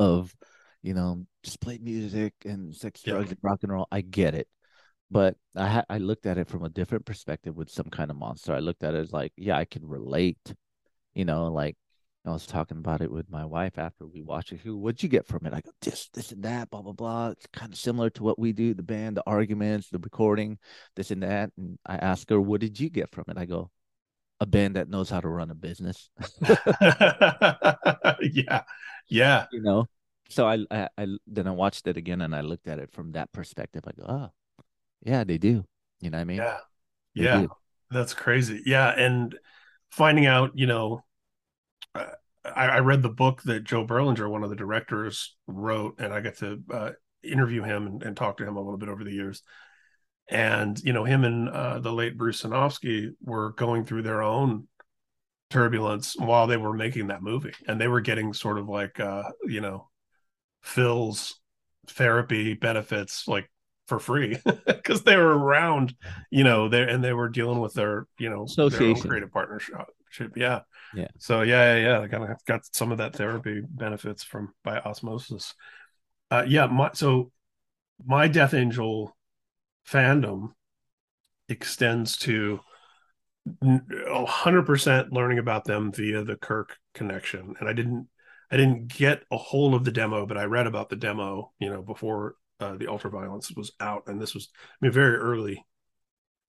of, 0.00 0.34
you 0.82 0.94
know, 0.94 1.26
just 1.42 1.60
play 1.60 1.78
music 1.78 2.34
and 2.44 2.74
sex, 2.74 3.02
Yeah. 3.04 3.14
drugs, 3.14 3.30
and 3.30 3.38
rock 3.42 3.60
and 3.62 3.72
roll. 3.72 3.88
I 3.90 4.00
get 4.02 4.34
it. 4.34 4.48
but 5.10 5.36
I 5.56 5.68
ha- 5.68 5.84
I 5.90 5.98
looked 5.98 6.26
at 6.26 6.38
it 6.38 6.48
from 6.48 6.64
a 6.64 6.68
different 6.68 7.06
perspective 7.06 7.56
with 7.56 7.70
some 7.70 7.90
kind 7.90 8.10
of 8.10 8.16
monster. 8.16 8.52
I 8.54 8.60
looked 8.60 8.82
at 8.84 8.94
it 8.94 8.98
as 8.98 9.12
like, 9.12 9.32
yeah, 9.36 9.56
I 9.58 9.64
can 9.64 9.86
relate. 9.86 10.54
You 11.14 11.24
know, 11.24 11.48
like 11.52 11.76
I 12.28 12.32
was 12.32 12.46
talking 12.46 12.78
about 12.78 13.00
it 13.00 13.10
with 13.10 13.30
my 13.30 13.44
wife 13.44 13.78
after 13.78 14.06
we 14.06 14.22
watched 14.22 14.52
it. 14.52 14.60
Who, 14.60 14.76
What'd 14.76 15.02
you 15.02 15.08
get 15.08 15.26
from 15.26 15.46
it? 15.46 15.52
I 15.52 15.60
go, 15.60 15.70
this, 15.80 16.08
this, 16.12 16.32
and 16.32 16.42
that, 16.42 16.70
blah, 16.70 16.82
blah, 16.82 16.92
blah. 16.92 17.28
It's 17.30 17.46
kind 17.52 17.72
of 17.72 17.78
similar 17.78 18.10
to 18.10 18.22
what 18.22 18.38
we 18.38 18.52
do, 18.52 18.74
the 18.74 18.82
band, 18.82 19.16
the 19.16 19.22
arguments, 19.26 19.88
the 19.90 19.98
recording, 19.98 20.58
this 20.96 21.10
and 21.10 21.22
that. 21.22 21.50
And 21.56 21.78
I 21.86 21.96
ask 21.96 22.28
her, 22.30 22.40
what 22.40 22.60
did 22.60 22.80
you 22.80 22.90
get 22.90 23.10
from 23.10 23.24
it? 23.28 23.38
I 23.38 23.44
go, 23.44 23.70
a 24.40 24.46
band 24.46 24.76
that 24.76 24.88
knows 24.88 25.08
how 25.08 25.20
to 25.20 25.28
run 25.28 25.50
a 25.50 25.54
business. 25.54 26.10
yeah. 28.20 28.62
Yeah. 29.08 29.46
You 29.52 29.62
know, 29.62 29.86
so 30.28 30.46
I, 30.46 30.64
I, 30.70 30.88
I, 30.98 31.06
then 31.26 31.46
I 31.46 31.52
watched 31.52 31.86
it 31.86 31.96
again 31.96 32.20
and 32.20 32.34
I 32.34 32.40
looked 32.40 32.68
at 32.68 32.78
it 32.78 32.90
from 32.92 33.12
that 33.12 33.32
perspective. 33.32 33.84
I 33.86 33.92
go, 33.92 34.04
oh, 34.06 34.30
yeah, 35.02 35.24
they 35.24 35.38
do. 35.38 35.64
You 36.00 36.10
know 36.10 36.18
what 36.18 36.22
I 36.22 36.24
mean? 36.24 36.38
Yeah. 36.38 36.58
They 37.14 37.24
yeah. 37.24 37.40
Do. 37.42 37.48
That's 37.90 38.14
crazy. 38.14 38.62
Yeah. 38.66 38.88
And 38.88 39.34
finding 39.90 40.26
out, 40.26 40.50
you 40.54 40.66
know, 40.66 41.04
I, 42.44 42.66
I, 42.66 42.78
read 42.80 43.02
the 43.02 43.08
book 43.08 43.42
that 43.42 43.64
Joe 43.64 43.86
Berlinger, 43.86 44.30
one 44.30 44.44
of 44.44 44.50
the 44.50 44.56
directors, 44.56 45.36
wrote, 45.46 45.96
and 45.98 46.12
I 46.12 46.20
got 46.20 46.36
to 46.36 46.62
uh, 46.72 46.90
interview 47.22 47.62
him 47.62 47.86
and, 47.86 48.02
and, 48.02 48.16
talk 48.16 48.36
to 48.38 48.46
him 48.46 48.56
a 48.56 48.60
little 48.60 48.78
bit 48.78 48.88
over 48.88 49.04
the 49.04 49.12
years. 49.12 49.42
And 50.28 50.78
you 50.82 50.92
know, 50.92 51.04
him 51.04 51.24
and 51.24 51.48
uh, 51.48 51.78
the 51.78 51.92
late 51.92 52.16
Bruce 52.16 52.42
Sinofsky 52.42 53.10
were 53.22 53.52
going 53.52 53.84
through 53.84 54.02
their 54.02 54.22
own 54.22 54.66
turbulence 55.50 56.16
while 56.18 56.46
they 56.46 56.56
were 56.56 56.72
making 56.72 57.08
that 57.08 57.22
movie, 57.22 57.54
and 57.68 57.80
they 57.80 57.88
were 57.88 58.00
getting 58.00 58.32
sort 58.32 58.58
of 58.58 58.68
like 58.68 58.98
uh, 58.98 59.22
you 59.44 59.60
know 59.60 59.88
Phil's 60.62 61.40
therapy 61.88 62.54
benefits 62.54 63.28
like 63.28 63.48
for 63.86 63.98
free 63.98 64.36
because 64.66 65.02
they 65.02 65.16
were 65.16 65.38
around, 65.38 65.94
you 66.30 66.44
know, 66.44 66.68
there 66.68 66.88
and 66.88 67.02
they 67.02 67.12
were 67.12 67.28
dealing 67.28 67.60
with 67.60 67.74
their, 67.74 68.06
you 68.18 68.28
know, 68.28 68.46
their 68.56 68.94
creative 69.08 69.32
partnership. 69.32 69.76
Yeah. 70.34 70.60
Yeah. 70.96 71.08
So 71.18 71.42
yeah, 71.42 71.76
yeah, 71.76 71.82
yeah. 71.82 72.00
I 72.00 72.08
kind 72.08 72.24
of 72.24 72.44
got 72.46 72.62
some 72.72 72.90
of 72.90 72.98
that 72.98 73.14
therapy 73.14 73.60
benefits 73.68 74.24
from 74.24 74.54
by 74.64 74.78
osmosis. 74.78 75.54
Uh 76.30 76.44
yeah, 76.46 76.66
my 76.66 76.90
so 76.94 77.30
my 78.04 78.28
Death 78.28 78.54
Angel 78.54 79.16
fandom 79.88 80.52
extends 81.48 82.16
to 82.18 82.60
100% 83.62 85.12
learning 85.12 85.38
about 85.38 85.64
them 85.64 85.92
via 85.92 86.24
the 86.24 86.36
Kirk 86.36 86.76
connection. 86.94 87.54
And 87.60 87.68
I 87.68 87.72
didn't 87.72 88.08
I 88.50 88.56
didn't 88.56 88.88
get 88.88 89.22
a 89.30 89.36
hold 89.36 89.74
of 89.74 89.84
the 89.84 89.92
demo, 89.92 90.26
but 90.26 90.38
I 90.38 90.44
read 90.44 90.66
about 90.66 90.88
the 90.88 90.96
demo, 90.96 91.52
you 91.58 91.70
know, 91.70 91.82
before 91.82 92.36
uh, 92.60 92.76
the 92.76 92.86
Ultraviolence 92.86 93.54
was 93.56 93.72
out, 93.80 94.04
and 94.06 94.20
this 94.20 94.34
was 94.34 94.48
I 94.56 94.84
mean 94.86 94.92
very 94.92 95.16
early 95.16 95.64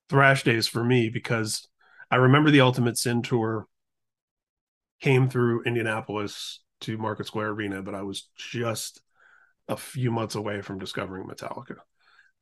thrash 0.09 0.43
days 0.43 0.67
for 0.67 0.83
me 0.83 1.09
because 1.09 1.67
I 2.09 2.17
remember 2.17 2.51
the 2.51 2.61
Ultimate 2.61 2.97
Sin 2.97 3.21
tour 3.21 3.67
came 4.99 5.29
through 5.29 5.63
Indianapolis 5.63 6.61
to 6.81 6.97
Market 6.97 7.27
Square 7.27 7.49
Arena, 7.49 7.81
but 7.81 7.95
I 7.95 8.03
was 8.03 8.29
just 8.35 9.01
a 9.67 9.77
few 9.77 10.11
months 10.11 10.35
away 10.35 10.61
from 10.61 10.79
discovering 10.79 11.27
Metallica. 11.27 11.77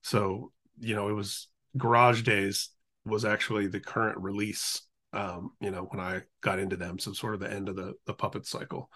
So, 0.04 0.52
you 0.80 0.96
know, 0.96 1.10
it 1.10 1.14
was 1.14 1.48
Garage 1.78 2.22
Days 2.22 2.70
was 3.06 3.26
actually 3.26 3.68
the 3.68 3.80
current 3.80 4.18
release 4.20 4.82
um, 5.16 5.52
you 5.62 5.72
know, 5.72 5.88
when 5.90 6.02
I 6.02 6.22
got 6.42 6.60
into 6.60 6.76
them. 6.76 7.00
So 7.00 7.14
sort 7.14 7.34
of 7.34 7.40
the 7.40 7.52
end 7.52 7.70
of 7.70 7.76
the 7.76 7.94
the 8.06 8.14
puppet 8.14 8.46
cycle. 8.46 8.92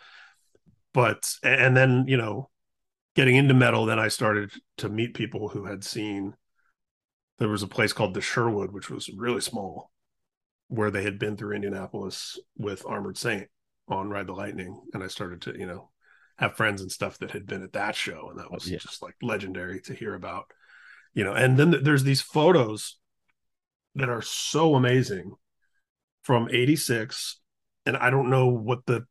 But 0.94 1.34
and 1.44 1.76
then, 1.76 2.06
you 2.08 2.18
know, 2.18 2.50
getting 3.16 3.38
into 3.38 3.54
metal, 3.54 3.86
then 3.86 4.00
I 4.00 4.10
started 4.10 4.52
to 4.78 4.90
meet 4.90 5.14
people 5.14 5.48
who 5.48 5.66
had 5.66 5.84
seen. 5.84 6.36
There 7.38 7.48
was 7.48 7.64
a 7.64 7.68
place 7.68 7.94
called 7.94 8.14
the 8.14 8.22
Sherwood, 8.22 8.74
which 8.74 8.90
was 8.90 9.10
really 9.16 9.40
small, 9.40 9.92
where 10.70 10.92
they 10.92 11.04
had 11.04 11.20
been 11.20 11.36
through 11.36 11.56
Indianapolis 11.56 12.40
with 12.58 12.86
Armored 12.86 13.18
Saint 13.18 13.48
on 13.88 14.10
Ride 14.10 14.28
the 14.28 14.34
Lightning, 14.34 14.80
and 14.94 15.04
I 15.04 15.08
started 15.08 15.42
to, 15.42 15.58
you 15.58 15.66
know, 15.66 15.90
have 16.38 16.56
friends 16.56 16.82
and 16.82 16.92
stuff 16.92 17.18
that 17.18 17.32
had 17.32 17.46
been 17.46 17.64
at 17.64 17.74
that 17.74 17.96
show, 17.96 18.30
and 18.30 18.40
that 18.40 18.52
was 18.52 18.70
yeah. 18.70 18.78
just 18.78 19.02
like 19.02 19.16
legendary 19.22 19.82
to 19.82 19.94
hear 19.94 20.14
about, 20.14 20.46
you 21.14 21.24
know. 21.24 21.34
And 21.34 21.58
then 21.58 21.84
there's 21.84 22.04
these 22.04 22.22
photos 22.22 22.98
that 23.96 24.10
are 24.10 24.22
so 24.22 24.76
amazing 24.76 25.34
from 26.22 26.48
'86, 26.52 27.40
and 27.88 27.98
I 27.98 28.12
don't 28.12 28.30
know 28.30 28.48
what 28.48 28.86
the, 28.86 29.06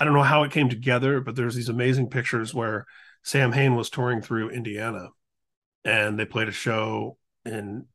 I 0.00 0.04
don't 0.04 0.14
know 0.14 0.22
how 0.22 0.42
it 0.42 0.52
came 0.52 0.70
together, 0.70 1.20
but 1.20 1.36
there's 1.36 1.54
these 1.54 1.68
amazing 1.68 2.08
pictures 2.08 2.54
where 2.54 2.86
Samhain 3.22 3.76
was 3.76 3.90
touring 3.90 4.22
through 4.22 4.50
Indiana, 4.50 5.08
and 5.84 6.18
they 6.18 6.24
played 6.24 6.48
a 6.48 6.52
show 6.52 7.18
in 7.44 7.86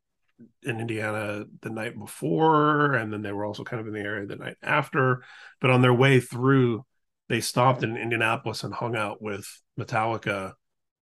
in 0.64 0.80
Indiana 0.80 1.46
the 1.62 1.70
night 1.70 1.98
before, 1.98 2.94
and 2.94 3.12
then 3.12 3.22
they 3.22 3.32
were 3.32 3.46
also 3.46 3.64
kind 3.64 3.80
of 3.80 3.88
in 3.88 3.94
the 3.94 4.00
area 4.00 4.26
the 4.26 4.36
night 4.36 4.58
after. 4.62 5.24
But 5.62 5.72
on 5.72 5.82
their 5.82 5.94
way 5.94 6.20
through, 6.20 6.86
they 7.28 7.42
stopped 7.42 7.84
in 7.84 7.98
Indianapolis 7.98 8.64
and 8.64 8.74
hung 8.74 8.96
out 8.96 9.22
with 9.22 9.48
Metallica 9.80 10.54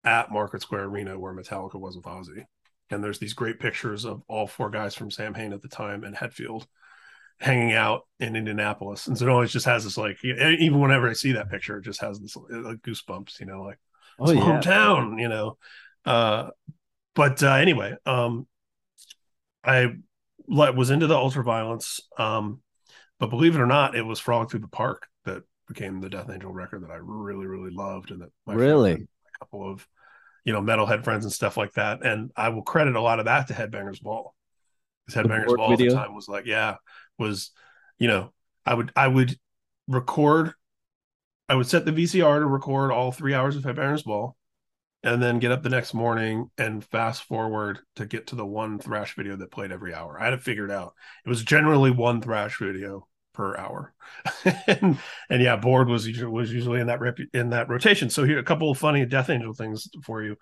at 0.04 0.32
Market 0.32 0.62
Square 0.62 0.86
Arena, 0.86 1.20
where 1.20 1.34
Metallica 1.34 1.80
was 1.80 1.96
with 1.96 2.06
Ozzy. 2.06 2.44
And 2.90 3.04
there's 3.04 3.20
these 3.20 3.34
great 3.34 3.60
pictures 3.60 4.06
of 4.06 4.22
all 4.28 4.48
four 4.48 4.70
guys 4.70 4.94
from 4.94 5.10
Sam 5.10 5.34
Samhain 5.34 5.54
at 5.54 5.62
the 5.62 5.68
time 5.68 6.04
and 6.04 6.16
Hetfield 6.16 6.66
hanging 7.40 7.74
out 7.74 8.04
in 8.20 8.36
Indianapolis. 8.36 9.08
And 9.08 9.18
so 9.18 9.26
it 9.26 9.32
always 9.32 9.52
just 9.52 9.66
has 9.66 9.84
this 9.84 9.98
like, 9.98 10.24
even 10.24 10.80
whenever 10.80 11.10
I 11.10 11.14
see 11.14 11.34
that 11.34 11.50
picture, 11.50 11.78
it 11.78 11.84
just 11.84 12.02
has 12.02 12.20
this 12.20 12.36
like 12.36 12.82
goosebumps, 12.82 13.40
you 13.40 13.48
know, 13.48 13.64
like 13.64 13.80
oh, 14.20 14.32
yeah. 14.32 14.42
hometown, 14.42 15.20
you 15.20 15.28
know. 15.28 15.58
Uh, 16.06 16.50
but 17.16 17.42
uh, 17.42 17.54
anyway, 17.54 17.96
um, 18.06 18.48
I 19.66 19.95
was 20.47 20.89
into 20.89 21.07
the 21.07 21.16
ultraviolence, 21.16 21.99
um, 22.18 22.61
but 23.20 23.30
believe 23.30 23.55
it 23.55 23.61
or 23.61 23.66
not, 23.66 23.95
it 23.95 24.03
was 24.03 24.20
Frolic 24.20 24.49
Through 24.49 24.61
the 24.61 24.68
Park 24.68 25.07
that 25.26 25.43
became 25.68 26.01
the 26.01 26.09
Death 26.09 26.30
Angel 26.30 26.51
record 26.51 26.84
that 26.84 26.91
I 26.91 26.99
really, 27.01 27.47
really 27.47 27.72
loved, 27.72 28.11
and 28.11 28.22
that 28.22 28.30
really 28.45 28.93
a 28.93 29.39
couple 29.39 29.70
of 29.70 29.88
you 30.43 30.53
know 30.53 30.61
metalhead 30.61 31.03
friends 31.03 31.26
and 31.26 31.34
stuff 31.34 31.57
like 31.57 31.74
that. 31.74 32.05
And 32.05 32.32
I 32.36 32.49
will 32.49 32.61
credit 32.61 32.95
a 32.95 33.01
lot 33.01 33.20
of 33.20 33.26
that 33.26 33.47
to 33.47 33.53
Headbangers 33.53 34.01
Ball. 34.01 34.34
Because 35.05 35.24
Headbangers 35.24 35.55
Ball 35.55 35.70
video? 35.70 35.91
at 35.91 35.95
the 35.95 36.03
time 36.03 36.16
was 36.16 36.28
like, 36.28 36.45
yeah, 36.45 36.76
was 37.18 37.51
you 37.97 38.07
know, 38.07 38.34
I 38.66 38.74
would 38.74 38.91
I 38.95 39.07
would 39.07 39.38
record 39.88 40.53
I 41.47 41.55
would 41.55 41.68
set 41.68 41.86
the 41.86 41.91
VCR 41.91 42.39
to 42.39 42.45
record 42.45 42.91
all 42.91 43.11
three 43.11 43.34
hours 43.34 43.55
of 43.55 43.63
Headbangers 43.63 44.03
Ball, 44.03 44.36
and 45.06 45.22
then 45.22 45.38
get 45.38 45.51
up 45.51 45.62
the 45.62 45.70
next 45.70 45.93
morning 45.93 46.49
and 46.58 46.84
fast 46.84 47.24
forward 47.24 47.80
to 47.95 48.08
get 48.08 48.28
to 48.28 48.36
the 48.36 48.45
one 48.45 48.80
thrash 48.80 49.16
video 49.16 49.36
that 49.36 49.51
played 49.51 49.72
every 49.72 49.93
hour. 49.93 50.20
I 50.20 50.26
had 50.26 50.34
it 50.34 50.41
figured 50.41 50.72
out. 50.72 50.95
It 51.24 51.30
was 51.30 51.43
generally 51.43 51.91
one 51.91 52.22
thrash 52.22 52.58
video 52.58 53.08
per 53.32 53.56
hour, 53.56 53.93
and, 54.68 54.97
and 55.30 55.41
yeah, 55.43 55.58
bored 55.58 55.89
was 55.89 56.08
usually, 56.08 56.32
was 56.32 56.51
usually 56.51 56.82
in 56.82 56.88
that 56.88 57.01
rep, 57.01 57.20
in 57.34 57.51
that 57.51 57.70
rotation. 57.70 58.10
So 58.10 58.24
here 58.24 58.39
a 58.39 58.43
couple 58.43 58.72
of 58.72 58.80
funny 58.80 59.06
Death 59.06 59.30
Angel 59.30 59.53
things 59.53 59.88
for 60.03 60.24
you. 60.24 60.38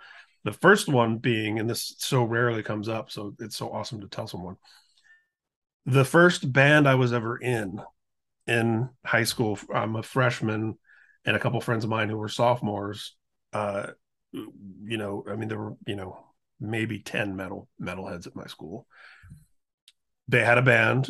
The 0.45 0.53
first 0.53 0.87
one 0.87 1.17
being, 1.17 1.59
and 1.59 1.69
this 1.69 1.95
so 1.97 2.23
rarely 2.23 2.63
comes 2.63 2.87
up, 2.87 3.11
so 3.11 3.35
it's 3.39 3.57
so 3.57 3.69
awesome 3.69 3.99
to 4.01 4.07
tell 4.07 4.27
someone. 4.27 4.55
The 5.85 6.05
first 6.05 6.51
band 6.53 6.87
I 6.87 6.95
was 6.95 7.11
ever 7.11 7.37
in 7.37 7.81
in 8.47 8.89
high 9.05 9.23
school, 9.25 9.59
I'm 9.73 9.97
a 9.97 10.03
freshman 10.03 10.77
and 11.25 11.35
a 11.35 11.39
couple 11.39 11.59
friends 11.59 11.83
of 11.83 11.89
mine 11.89 12.09
who 12.09 12.17
were 12.17 12.29
sophomores, 12.29 13.15
uh, 13.51 13.87
you 14.33 14.97
know, 14.97 15.23
I 15.29 15.35
mean, 15.35 15.49
there 15.49 15.59
were, 15.59 15.75
you 15.85 15.95
know, 15.95 16.25
maybe 16.59 16.99
10 16.99 17.35
metal 17.35 17.69
metalheads 17.81 18.27
at 18.27 18.35
my 18.35 18.45
school. 18.45 18.87
They 20.27 20.43
had 20.43 20.57
a 20.57 20.63
band 20.63 21.09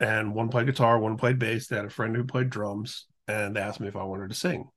and 0.00 0.34
one 0.34 0.48
played 0.48 0.66
guitar, 0.66 0.98
one 0.98 1.16
played 1.16 1.38
bass. 1.38 1.66
They 1.66 1.76
had 1.76 1.84
a 1.84 1.90
friend 1.90 2.14
who 2.14 2.24
played 2.24 2.50
drums 2.50 3.06
and 3.26 3.54
they 3.54 3.60
asked 3.60 3.80
me 3.80 3.88
if 3.88 3.96
I 3.96 4.04
wanted 4.04 4.28
to 4.30 4.34
sing. 4.34 4.68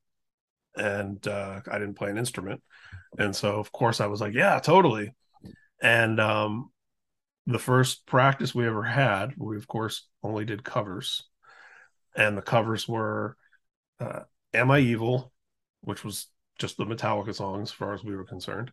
And 0.76 1.26
uh, 1.26 1.60
I 1.70 1.78
didn't 1.78 1.94
play 1.94 2.10
an 2.10 2.18
instrument. 2.18 2.62
And 3.18 3.34
so, 3.34 3.58
of 3.58 3.72
course, 3.72 4.00
I 4.00 4.06
was 4.06 4.20
like, 4.20 4.34
yeah, 4.34 4.58
totally. 4.58 5.14
And 5.82 6.18
um, 6.20 6.70
the 7.46 7.58
first 7.58 8.06
practice 8.06 8.54
we 8.54 8.66
ever 8.66 8.82
had, 8.82 9.34
we, 9.36 9.56
of 9.56 9.66
course, 9.66 10.06
only 10.22 10.44
did 10.44 10.64
covers. 10.64 11.24
And 12.14 12.36
the 12.36 12.42
covers 12.42 12.88
were 12.88 13.36
uh, 14.00 14.20
Am 14.54 14.70
I 14.70 14.80
Evil, 14.80 15.32
which 15.82 16.04
was 16.04 16.26
just 16.62 16.78
the 16.78 16.86
Metallica 16.86 17.34
songs 17.34 17.68
as 17.68 17.72
far 17.72 17.92
as 17.92 18.02
we 18.02 18.16
were 18.16 18.24
concerned. 18.24 18.72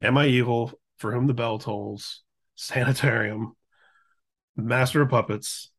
Am 0.00 0.16
I 0.16 0.28
Evil, 0.28 0.72
For 0.96 1.12
Whom 1.12 1.26
the 1.26 1.34
Bell 1.34 1.58
Tolls, 1.58 2.22
Sanitarium, 2.54 3.54
Master 4.56 5.02
of 5.02 5.10
Puppets, 5.10 5.70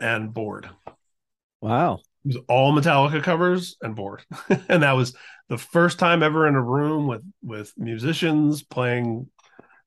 and 0.00 0.32
Bored. 0.32 0.68
Wow. 1.60 2.00
It 2.24 2.28
was 2.28 2.36
all 2.48 2.72
Metallica 2.72 3.22
covers 3.22 3.76
and 3.82 3.94
Bored. 3.94 4.22
and 4.68 4.82
that 4.82 4.92
was 4.92 5.14
the 5.48 5.58
first 5.58 5.98
time 5.98 6.22
ever 6.22 6.48
in 6.48 6.54
a 6.54 6.62
room 6.62 7.06
with 7.06 7.22
with 7.42 7.72
musicians 7.76 8.62
playing 8.62 9.28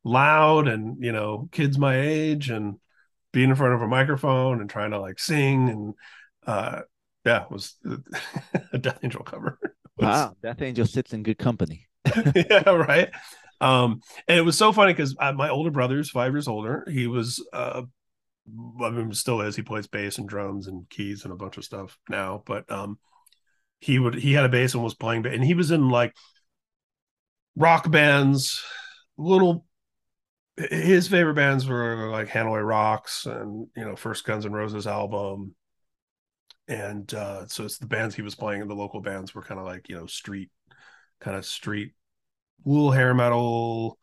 loud 0.03 0.67
and 0.67 1.03
you 1.03 1.11
know 1.11 1.49
kids 1.51 1.77
my 1.77 1.99
age 1.99 2.49
and 2.49 2.79
being 3.31 3.49
in 3.49 3.55
front 3.55 3.73
of 3.73 3.81
a 3.81 3.87
microphone 3.87 4.59
and 4.59 4.69
trying 4.69 4.91
to 4.91 4.99
like 4.99 5.19
sing 5.19 5.69
and 5.69 5.93
uh 6.47 6.81
yeah, 7.25 7.43
it 7.43 7.51
was 7.51 7.75
a 8.73 8.77
Death 8.77 8.99
Angel 9.03 9.23
cover. 9.23 9.59
Wow, 10.01 10.35
Death 10.41 10.61
Angel 10.61 10.85
sits 10.85 11.13
in 11.13 11.23
good 11.23 11.37
company. 11.37 11.87
yeah, 12.35 12.69
right. 12.69 13.09
Um, 13.59 14.01
and 14.27 14.39
it 14.39 14.41
was 14.41 14.57
so 14.57 14.71
funny 14.71 14.93
because 14.93 15.15
my 15.17 15.49
older 15.49 15.69
brother 15.71 15.99
is 15.99 16.09
five 16.09 16.33
years 16.33 16.47
older. 16.47 16.85
He 16.91 17.05
was, 17.07 17.45
uh, 17.53 17.83
I 18.83 18.89
mean, 18.89 19.13
still 19.13 19.41
is. 19.41 19.55
He 19.55 19.61
plays 19.61 19.87
bass 19.87 20.17
and 20.17 20.27
drums 20.27 20.67
and 20.67 20.89
keys 20.89 21.23
and 21.23 21.31
a 21.31 21.37
bunch 21.37 21.57
of 21.57 21.63
stuff 21.63 21.97
now. 22.09 22.41
But 22.45 22.69
um, 22.71 22.97
he 23.79 23.99
would 23.99 24.15
he 24.15 24.33
had 24.33 24.45
a 24.45 24.49
bass 24.49 24.73
and 24.73 24.83
was 24.83 24.95
playing, 24.95 25.21
but 25.21 25.33
and 25.33 25.43
he 25.43 25.53
was 25.53 25.71
in 25.71 25.89
like 25.89 26.15
rock 27.55 27.89
bands, 27.89 28.63
little. 29.17 29.65
His 30.57 31.07
favorite 31.07 31.35
bands 31.35 31.65
were 31.65 32.09
like 32.11 32.27
Hanoi 32.27 32.65
Rocks 32.65 33.25
and 33.25 33.67
you 33.75 33.85
know 33.85 33.95
First 33.95 34.25
Guns 34.25 34.45
N' 34.45 34.51
Roses 34.51 34.85
album, 34.85 35.55
and 36.71 37.13
uh, 37.13 37.45
so 37.47 37.65
it's 37.65 37.77
the 37.77 37.85
bands 37.85 38.15
he 38.15 38.21
was 38.21 38.35
playing. 38.35 38.61
And 38.61 38.69
the 38.69 38.75
local 38.75 39.01
bands 39.01 39.35
were 39.35 39.43
kind 39.43 39.59
of 39.59 39.65
like 39.65 39.89
you 39.89 39.95
know 39.95 40.05
street, 40.05 40.49
kind 41.19 41.35
of 41.35 41.45
street 41.45 41.93
wool 42.63 42.91
hair 42.91 43.13
metal, 43.13 43.97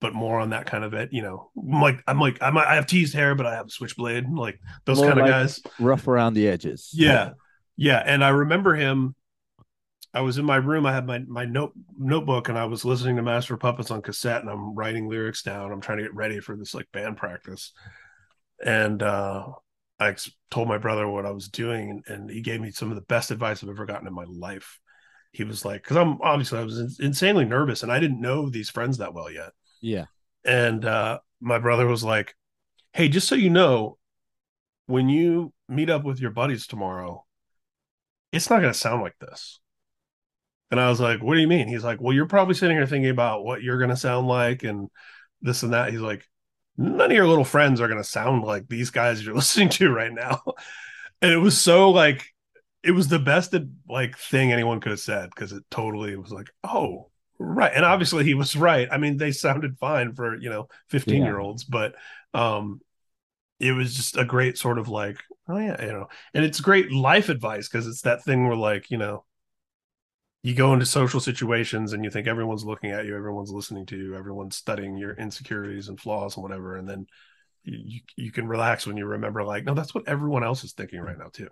but 0.00 0.14
more 0.14 0.38
on 0.38 0.50
that 0.50 0.66
kind 0.66 0.84
of 0.84 0.92
it. 0.94 1.12
You 1.12 1.22
know, 1.22 1.50
I'm 1.56 1.80
like 1.80 2.02
I'm 2.06 2.20
like 2.20 2.38
I'm, 2.42 2.56
I 2.58 2.74
have 2.74 2.86
teased 2.86 3.14
hair, 3.14 3.34
but 3.34 3.46
I 3.46 3.54
have 3.54 3.70
switchblade, 3.70 4.28
like 4.30 4.60
those 4.84 5.00
kind 5.00 5.12
of 5.12 5.18
like 5.18 5.30
guys, 5.30 5.60
rough 5.80 6.06
around 6.06 6.34
the 6.34 6.48
edges. 6.48 6.90
Yeah, 6.92 7.30
yeah. 7.76 8.02
And 8.04 8.22
I 8.22 8.28
remember 8.28 8.74
him. 8.74 9.14
I 10.14 10.22
was 10.22 10.38
in 10.38 10.44
my 10.44 10.56
room. 10.56 10.86
I 10.86 10.92
had 10.92 11.06
my 11.06 11.20
my 11.20 11.44
note 11.44 11.72
notebook, 11.98 12.48
and 12.48 12.58
I 12.58 12.66
was 12.66 12.84
listening 12.84 13.16
to 13.16 13.22
Master 13.22 13.56
Puppets 13.56 13.90
on 13.90 14.02
cassette, 14.02 14.42
and 14.42 14.50
I'm 14.50 14.74
writing 14.74 15.08
lyrics 15.08 15.42
down. 15.42 15.72
I'm 15.72 15.80
trying 15.80 15.98
to 15.98 16.04
get 16.04 16.14
ready 16.14 16.40
for 16.40 16.56
this 16.56 16.74
like 16.74 16.90
band 16.92 17.16
practice, 17.16 17.72
and 18.64 19.02
uh, 19.02 19.48
I 20.00 20.14
told 20.50 20.68
my 20.68 20.78
brother 20.78 21.08
what 21.08 21.26
I 21.26 21.30
was 21.30 21.48
doing, 21.48 21.90
and, 21.90 22.04
and 22.06 22.30
he 22.30 22.40
gave 22.40 22.60
me 22.60 22.70
some 22.70 22.90
of 22.90 22.94
the 22.94 23.02
best 23.02 23.30
advice 23.30 23.62
I've 23.62 23.68
ever 23.68 23.86
gotten 23.86 24.06
in 24.06 24.14
my 24.14 24.26
life 24.28 24.78
he 25.32 25.44
was 25.44 25.64
like, 25.64 25.82
because 25.82 25.96
I'm 25.96 26.20
obviously 26.22 26.58
I 26.58 26.64
was 26.64 26.98
insanely 27.00 27.44
nervous 27.44 27.82
and 27.82 27.92
I 27.92 28.00
didn't 28.00 28.20
know 28.20 28.48
these 28.48 28.70
friends 28.70 28.98
that 28.98 29.14
well 29.14 29.30
yet. 29.30 29.50
Yeah. 29.80 30.06
And 30.44 30.84
uh, 30.84 31.18
my 31.40 31.58
brother 31.58 31.86
was 31.86 32.02
like, 32.02 32.34
"Hey, 32.92 33.08
just 33.08 33.28
so 33.28 33.34
you 33.34 33.50
know, 33.50 33.98
when 34.86 35.08
you 35.08 35.52
meet 35.68 35.90
up 35.90 36.04
with 36.04 36.20
your 36.20 36.30
buddies 36.30 36.66
tomorrow, 36.66 37.24
it's 38.32 38.48
not 38.48 38.60
going 38.60 38.72
to 38.72 38.78
sound 38.78 39.02
like 39.02 39.18
this." 39.20 39.60
And 40.70 40.80
I 40.80 40.88
was 40.88 41.00
like, 41.00 41.22
"What 41.22 41.34
do 41.34 41.40
you 41.40 41.48
mean?" 41.48 41.68
He's 41.68 41.84
like, 41.84 42.00
"Well, 42.00 42.14
you're 42.14 42.26
probably 42.26 42.54
sitting 42.54 42.76
here 42.76 42.86
thinking 42.86 43.10
about 43.10 43.44
what 43.44 43.62
you're 43.62 43.78
going 43.78 43.90
to 43.90 43.96
sound 43.96 44.26
like 44.26 44.62
and 44.62 44.88
this 45.42 45.62
and 45.62 45.72
that." 45.72 45.90
He's 45.90 46.00
like, 46.00 46.24
"None 46.78 47.10
of 47.10 47.16
your 47.16 47.26
little 47.26 47.44
friends 47.44 47.80
are 47.80 47.88
going 47.88 48.00
to 48.00 48.08
sound 48.08 48.44
like 48.44 48.68
these 48.68 48.90
guys 48.90 49.24
you're 49.24 49.34
listening 49.34 49.68
to 49.70 49.90
right 49.90 50.12
now." 50.12 50.42
And 51.20 51.32
it 51.32 51.38
was 51.38 51.60
so 51.60 51.90
like 51.90 52.32
it 52.82 52.92
was 52.92 53.08
the 53.08 53.18
best 53.18 53.54
like 53.88 54.16
thing 54.16 54.52
anyone 54.52 54.80
could 54.80 54.90
have 54.90 55.00
said 55.00 55.30
because 55.30 55.52
it 55.52 55.64
totally 55.70 56.16
was 56.16 56.30
like, 56.30 56.50
oh, 56.64 57.10
right. 57.38 57.72
And 57.74 57.84
obviously 57.84 58.24
he 58.24 58.34
was 58.34 58.56
right. 58.56 58.88
I 58.90 58.98
mean, 58.98 59.16
they 59.16 59.32
sounded 59.32 59.78
fine 59.78 60.14
for 60.14 60.36
you 60.36 60.50
know 60.50 60.68
15 60.88 61.16
yeah. 61.16 61.24
year 61.24 61.38
olds, 61.38 61.64
but 61.64 61.94
um 62.34 62.80
it 63.60 63.72
was 63.72 63.94
just 63.94 64.16
a 64.16 64.24
great 64.24 64.56
sort 64.56 64.78
of 64.78 64.88
like, 64.88 65.18
oh 65.48 65.58
yeah, 65.58 65.84
you 65.84 65.92
know, 65.92 66.06
and 66.32 66.44
it's 66.44 66.60
great 66.60 66.92
life 66.92 67.28
advice 67.28 67.68
because 67.68 67.88
it's 67.88 68.02
that 68.02 68.22
thing 68.22 68.46
where 68.46 68.56
like, 68.56 68.90
you 68.90 68.98
know, 68.98 69.24
you 70.42 70.54
go 70.54 70.72
into 70.72 70.86
social 70.86 71.20
situations 71.20 71.92
and 71.92 72.04
you 72.04 72.10
think 72.10 72.26
everyone's 72.26 72.64
looking 72.64 72.90
at 72.90 73.06
you, 73.06 73.16
everyone's 73.16 73.50
listening 73.50 73.86
to 73.86 73.96
you, 73.96 74.16
everyone's 74.16 74.56
studying 74.56 74.96
your 74.96 75.14
insecurities 75.14 75.88
and 75.88 76.00
flaws 76.00 76.36
and 76.36 76.42
whatever, 76.42 76.76
and 76.76 76.88
then 76.88 77.06
you 77.64 78.00
you 78.16 78.32
can 78.32 78.46
relax 78.46 78.86
when 78.86 78.96
you 78.96 79.06
remember 79.06 79.44
like, 79.44 79.64
no, 79.64 79.74
that's 79.74 79.94
what 79.94 80.08
everyone 80.08 80.44
else 80.44 80.64
is 80.64 80.72
thinking 80.72 81.00
right 81.00 81.18
now 81.18 81.28
too. 81.32 81.48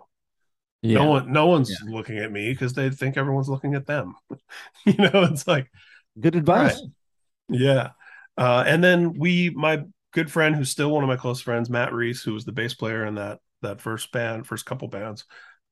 Yeah. 0.81 0.99
No 0.99 1.09
one, 1.09 1.31
no 1.31 1.47
one's 1.47 1.69
yeah. 1.69 1.93
looking 1.93 2.17
at 2.19 2.31
me 2.31 2.51
because 2.51 2.73
they 2.73 2.89
think 2.89 3.17
everyone's 3.17 3.49
looking 3.49 3.73
at 3.73 3.87
them. 3.87 4.15
you 4.85 4.95
know, 4.97 5.23
it's 5.23 5.47
like 5.47 5.71
good 6.19 6.35
advice. 6.35 6.81
Right. 6.81 7.59
Yeah. 7.59 7.89
Uh, 8.37 8.63
and 8.67 8.83
then 8.83 9.13
we, 9.13 9.49
my 9.49 9.83
good 10.13 10.31
friend, 10.31 10.55
who's 10.55 10.69
still 10.69 10.91
one 10.91 11.03
of 11.03 11.07
my 11.07 11.15
close 11.15 11.41
friends, 11.41 11.69
Matt 11.69 11.93
Reese, 11.93 12.21
who 12.21 12.33
was 12.33 12.45
the 12.45 12.51
bass 12.51 12.73
player 12.73 13.05
in 13.05 13.15
that 13.15 13.39
that 13.63 13.81
first 13.81 14.11
band, 14.11 14.45
first 14.45 14.65
couple 14.65 14.87
bands. 14.87 15.25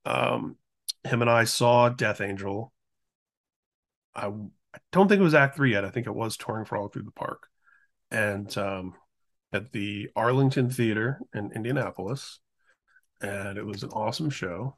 Um, 0.06 0.58
him 1.04 1.22
and 1.22 1.30
I 1.30 1.44
saw 1.44 1.90
Death 1.90 2.22
Angel. 2.22 2.74
I, 4.16 4.28
I 4.28 4.78
don't 4.92 5.08
think 5.08 5.20
it 5.20 5.24
was 5.24 5.34
Act 5.34 5.56
Three 5.56 5.72
yet. 5.72 5.86
I 5.86 5.90
think 5.90 6.08
it 6.08 6.16
was 6.16 6.38
touring 6.38 6.66
for 6.66 6.78
all 6.78 6.88
through 6.88 7.04
the 7.04 7.12
park, 7.12 7.48
and 8.12 8.56
um, 8.58 8.96
at 9.54 9.72
the 9.72 10.10
Arlington 10.16 10.70
Theater 10.70 11.20
in 11.34 11.52
Indianapolis, 11.54 12.40
and 13.22 13.58
it 13.58 13.66
was 13.66 13.84
an 13.84 13.90
awesome 13.90 14.30
show. 14.30 14.78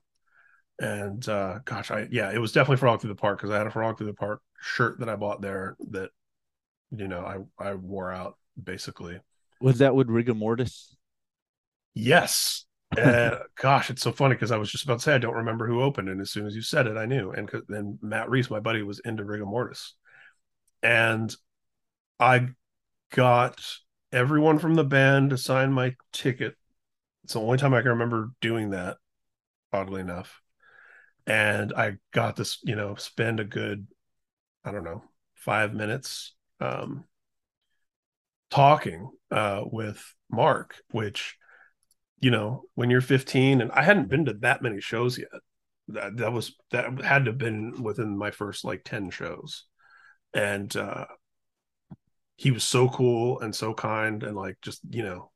And 0.79 1.27
uh 1.27 1.57
gosh 1.65 1.89
i 1.89 2.07
yeah 2.11 2.31
it 2.31 2.37
was 2.37 2.51
definitely 2.51 2.77
frolic 2.77 3.01
through 3.01 3.07
the 3.07 3.15
park 3.15 3.39
because 3.39 3.49
i 3.49 3.57
had 3.57 3.65
a 3.65 3.71
frolic 3.71 3.97
through 3.97 4.05
the 4.05 4.13
park 4.13 4.41
shirt 4.61 4.99
that 4.99 5.09
i 5.09 5.15
bought 5.15 5.41
there 5.41 5.75
that 5.89 6.11
you 6.91 7.07
know 7.07 7.21
i 7.21 7.69
i 7.69 7.73
wore 7.73 8.11
out 8.11 8.37
basically. 8.61 9.19
Was 9.59 9.79
that 9.79 9.95
with 9.95 10.07
rigor 10.07 10.35
mortis? 10.35 10.95
Yes 11.95 12.66
and 12.95 13.35
gosh 13.55 13.89
it's 13.89 14.01
so 14.01 14.11
funny 14.11 14.33
because 14.33 14.51
i 14.51 14.57
was 14.57 14.71
just 14.71 14.83
about 14.85 14.99
to 14.99 15.03
say 15.03 15.13
i 15.13 15.17
don't 15.17 15.35
remember 15.35 15.67
who 15.67 15.81
opened 15.81 16.07
and 16.07 16.21
as 16.21 16.31
soon 16.31 16.45
as 16.45 16.55
you 16.55 16.61
said 16.61 16.87
it 16.87 16.95
i 16.95 17.05
knew 17.05 17.31
and 17.31 17.49
then 17.67 17.99
matt 18.01 18.29
reese 18.29 18.49
my 18.49 18.59
buddy 18.59 18.81
was 18.81 18.99
into 18.99 19.23
rigor 19.23 19.45
mortis. 19.45 19.93
And 20.81 21.35
i 22.19 22.47
got 23.11 23.59
everyone 24.11 24.59
from 24.59 24.75
the 24.75 24.83
band 24.83 25.31
to 25.31 25.37
sign 25.37 25.71
my 25.73 25.95
ticket. 26.13 26.55
It's 27.23 27.33
the 27.33 27.41
only 27.41 27.57
time 27.57 27.73
i 27.73 27.81
can 27.81 27.91
remember 27.91 28.31
doing 28.41 28.69
that 28.71 28.97
oddly 29.73 30.01
enough. 30.01 30.41
And 31.25 31.73
I 31.73 31.97
got 32.11 32.37
to 32.37 32.57
you 32.63 32.75
know 32.75 32.95
spend 32.95 33.39
a 33.39 33.45
good 33.45 33.87
I 34.63 34.71
don't 34.71 34.83
know 34.83 35.03
five 35.35 35.73
minutes 35.73 36.33
um, 36.59 37.05
talking 38.49 39.11
uh, 39.31 39.63
with 39.65 40.03
Mark, 40.31 40.75
which 40.91 41.37
you 42.19 42.31
know 42.31 42.63
when 42.75 42.89
you're 42.89 43.01
15 43.01 43.61
and 43.61 43.71
I 43.71 43.83
hadn't 43.83 44.09
been 44.09 44.25
to 44.25 44.33
that 44.41 44.61
many 44.61 44.81
shows 44.81 45.17
yet. 45.17 45.27
That 45.89 46.17
that 46.17 46.33
was 46.33 46.55
that 46.71 47.01
had 47.01 47.25
to 47.25 47.31
have 47.31 47.37
been 47.37 47.81
within 47.81 48.17
my 48.17 48.31
first 48.31 48.65
like 48.65 48.83
10 48.83 49.09
shows, 49.09 49.63
and 50.33 50.75
uh, 50.75 51.05
he 52.35 52.51
was 52.51 52.63
so 52.63 52.89
cool 52.89 53.39
and 53.39 53.55
so 53.55 53.73
kind 53.73 54.23
and 54.23 54.35
like 54.35 54.57
just 54.61 54.81
you 54.89 55.03
know 55.03 55.31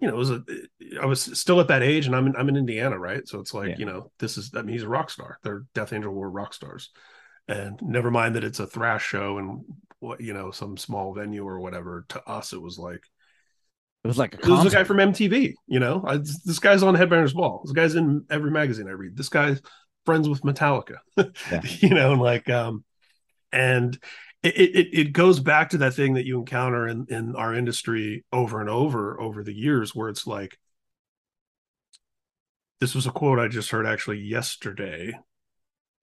you 0.00 0.08
know, 0.08 0.14
it 0.14 0.16
was 0.16 0.30
a, 0.30 0.42
I 1.00 1.06
was 1.06 1.38
still 1.38 1.60
at 1.60 1.68
that 1.68 1.82
age 1.82 2.06
and 2.06 2.16
I'm 2.16 2.26
in, 2.26 2.36
I'm 2.36 2.48
in 2.48 2.56
Indiana, 2.56 2.98
right? 2.98 3.26
So 3.28 3.38
it's 3.38 3.52
like, 3.52 3.70
yeah. 3.70 3.76
you 3.78 3.84
know, 3.84 4.10
this 4.18 4.38
is, 4.38 4.50
I 4.54 4.62
mean, 4.62 4.72
he's 4.72 4.82
a 4.82 4.88
rock 4.88 5.10
star. 5.10 5.38
Their 5.42 5.64
Death 5.74 5.92
Angel 5.92 6.12
were 6.12 6.30
rock 6.30 6.54
stars. 6.54 6.90
And 7.48 7.78
never 7.82 8.10
mind 8.10 8.36
that 8.36 8.44
it's 8.44 8.60
a 8.60 8.66
thrash 8.66 9.04
show 9.04 9.36
and 9.38 9.62
what, 9.98 10.20
you 10.20 10.32
know, 10.32 10.52
some 10.52 10.78
small 10.78 11.12
venue 11.12 11.46
or 11.46 11.60
whatever. 11.60 12.06
To 12.10 12.26
us, 12.26 12.54
it 12.54 12.62
was 12.62 12.78
like, 12.78 13.02
it 14.04 14.08
was 14.08 14.18
like 14.18 14.34
a, 14.34 14.38
it 14.38 14.48
was 14.48 14.72
a 14.72 14.76
guy 14.76 14.84
from 14.84 14.96
MTV, 14.96 15.54
you 15.66 15.80
know, 15.80 16.02
I, 16.06 16.16
this 16.16 16.58
guy's 16.58 16.82
on 16.82 16.96
Headbangers 16.96 17.34
Ball. 17.34 17.62
This 17.64 17.72
guy's 17.72 17.94
in 17.94 18.24
every 18.30 18.50
magazine 18.50 18.88
I 18.88 18.92
read. 18.92 19.16
This 19.16 19.28
guy's 19.28 19.60
friends 20.06 20.28
with 20.28 20.40
Metallica, 20.42 20.98
yeah. 21.16 21.60
you 21.80 21.90
know, 21.90 22.12
and 22.12 22.20
like, 22.20 22.48
um, 22.48 22.84
and 23.52 23.98
it, 24.42 24.54
it 24.56 24.88
it 24.92 25.12
goes 25.12 25.38
back 25.38 25.70
to 25.70 25.78
that 25.78 25.94
thing 25.94 26.14
that 26.14 26.24
you 26.24 26.38
encounter 26.38 26.88
in 26.88 27.06
in 27.10 27.36
our 27.36 27.54
industry 27.54 28.24
over 28.32 28.60
and 28.60 28.70
over 28.70 29.20
over 29.20 29.42
the 29.42 29.52
years 29.52 29.94
where 29.94 30.08
it's 30.08 30.26
like 30.26 30.58
this 32.80 32.94
was 32.94 33.06
a 33.06 33.10
quote 33.10 33.38
I 33.38 33.48
just 33.48 33.70
heard 33.70 33.86
actually 33.86 34.20
yesterday 34.20 35.12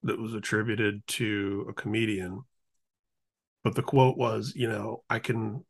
that 0.04 0.20
was 0.20 0.36
attributed 0.36 1.06
to 1.08 1.66
a 1.68 1.74
comedian 1.74 2.42
but 3.64 3.74
the 3.74 3.82
quote 3.82 4.18
was 4.18 4.54
you 4.56 4.70
know 4.70 5.04
I 5.10 5.18
can 5.18 5.66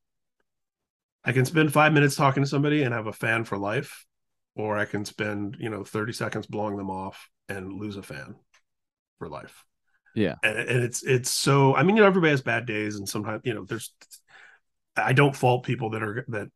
I 1.23 1.31
can 1.31 1.45
spend 1.45 1.73
5 1.73 1.93
minutes 1.93 2.15
talking 2.15 2.43
to 2.43 2.49
somebody 2.49 2.83
and 2.83 2.93
have 2.93 3.07
a 3.07 3.13
fan 3.13 3.43
for 3.43 3.57
life 3.57 4.05
or 4.55 4.77
I 4.77 4.85
can 4.85 5.05
spend 5.05 5.57
you 5.59 5.69
know 5.69 5.83
30 5.83 6.13
seconds 6.13 6.47
blowing 6.47 6.77
them 6.77 6.89
off 6.89 7.29
and 7.49 7.73
lose 7.73 7.97
a 7.97 8.03
fan 8.03 8.35
for 9.19 9.27
life 9.27 9.65
yeah. 10.17 10.35
And, 10.41 10.57
and 10.57 10.83
it's 10.83 11.03
it's 11.03 11.29
so 11.29 11.75
I 11.75 11.83
mean, 11.83 11.95
you 11.95 12.01
know, 12.01 12.07
everybody 12.07 12.31
has 12.31 12.41
bad 12.41 12.65
days 12.65 12.95
and 12.95 13.07
sometimes, 13.07 13.41
you 13.45 13.53
know, 13.53 13.65
there's 13.65 13.93
I 14.95 15.13
don't 15.13 15.35
fault 15.35 15.63
people 15.63 15.91
that 15.91 16.01
are 16.01 16.25
that 16.29 16.47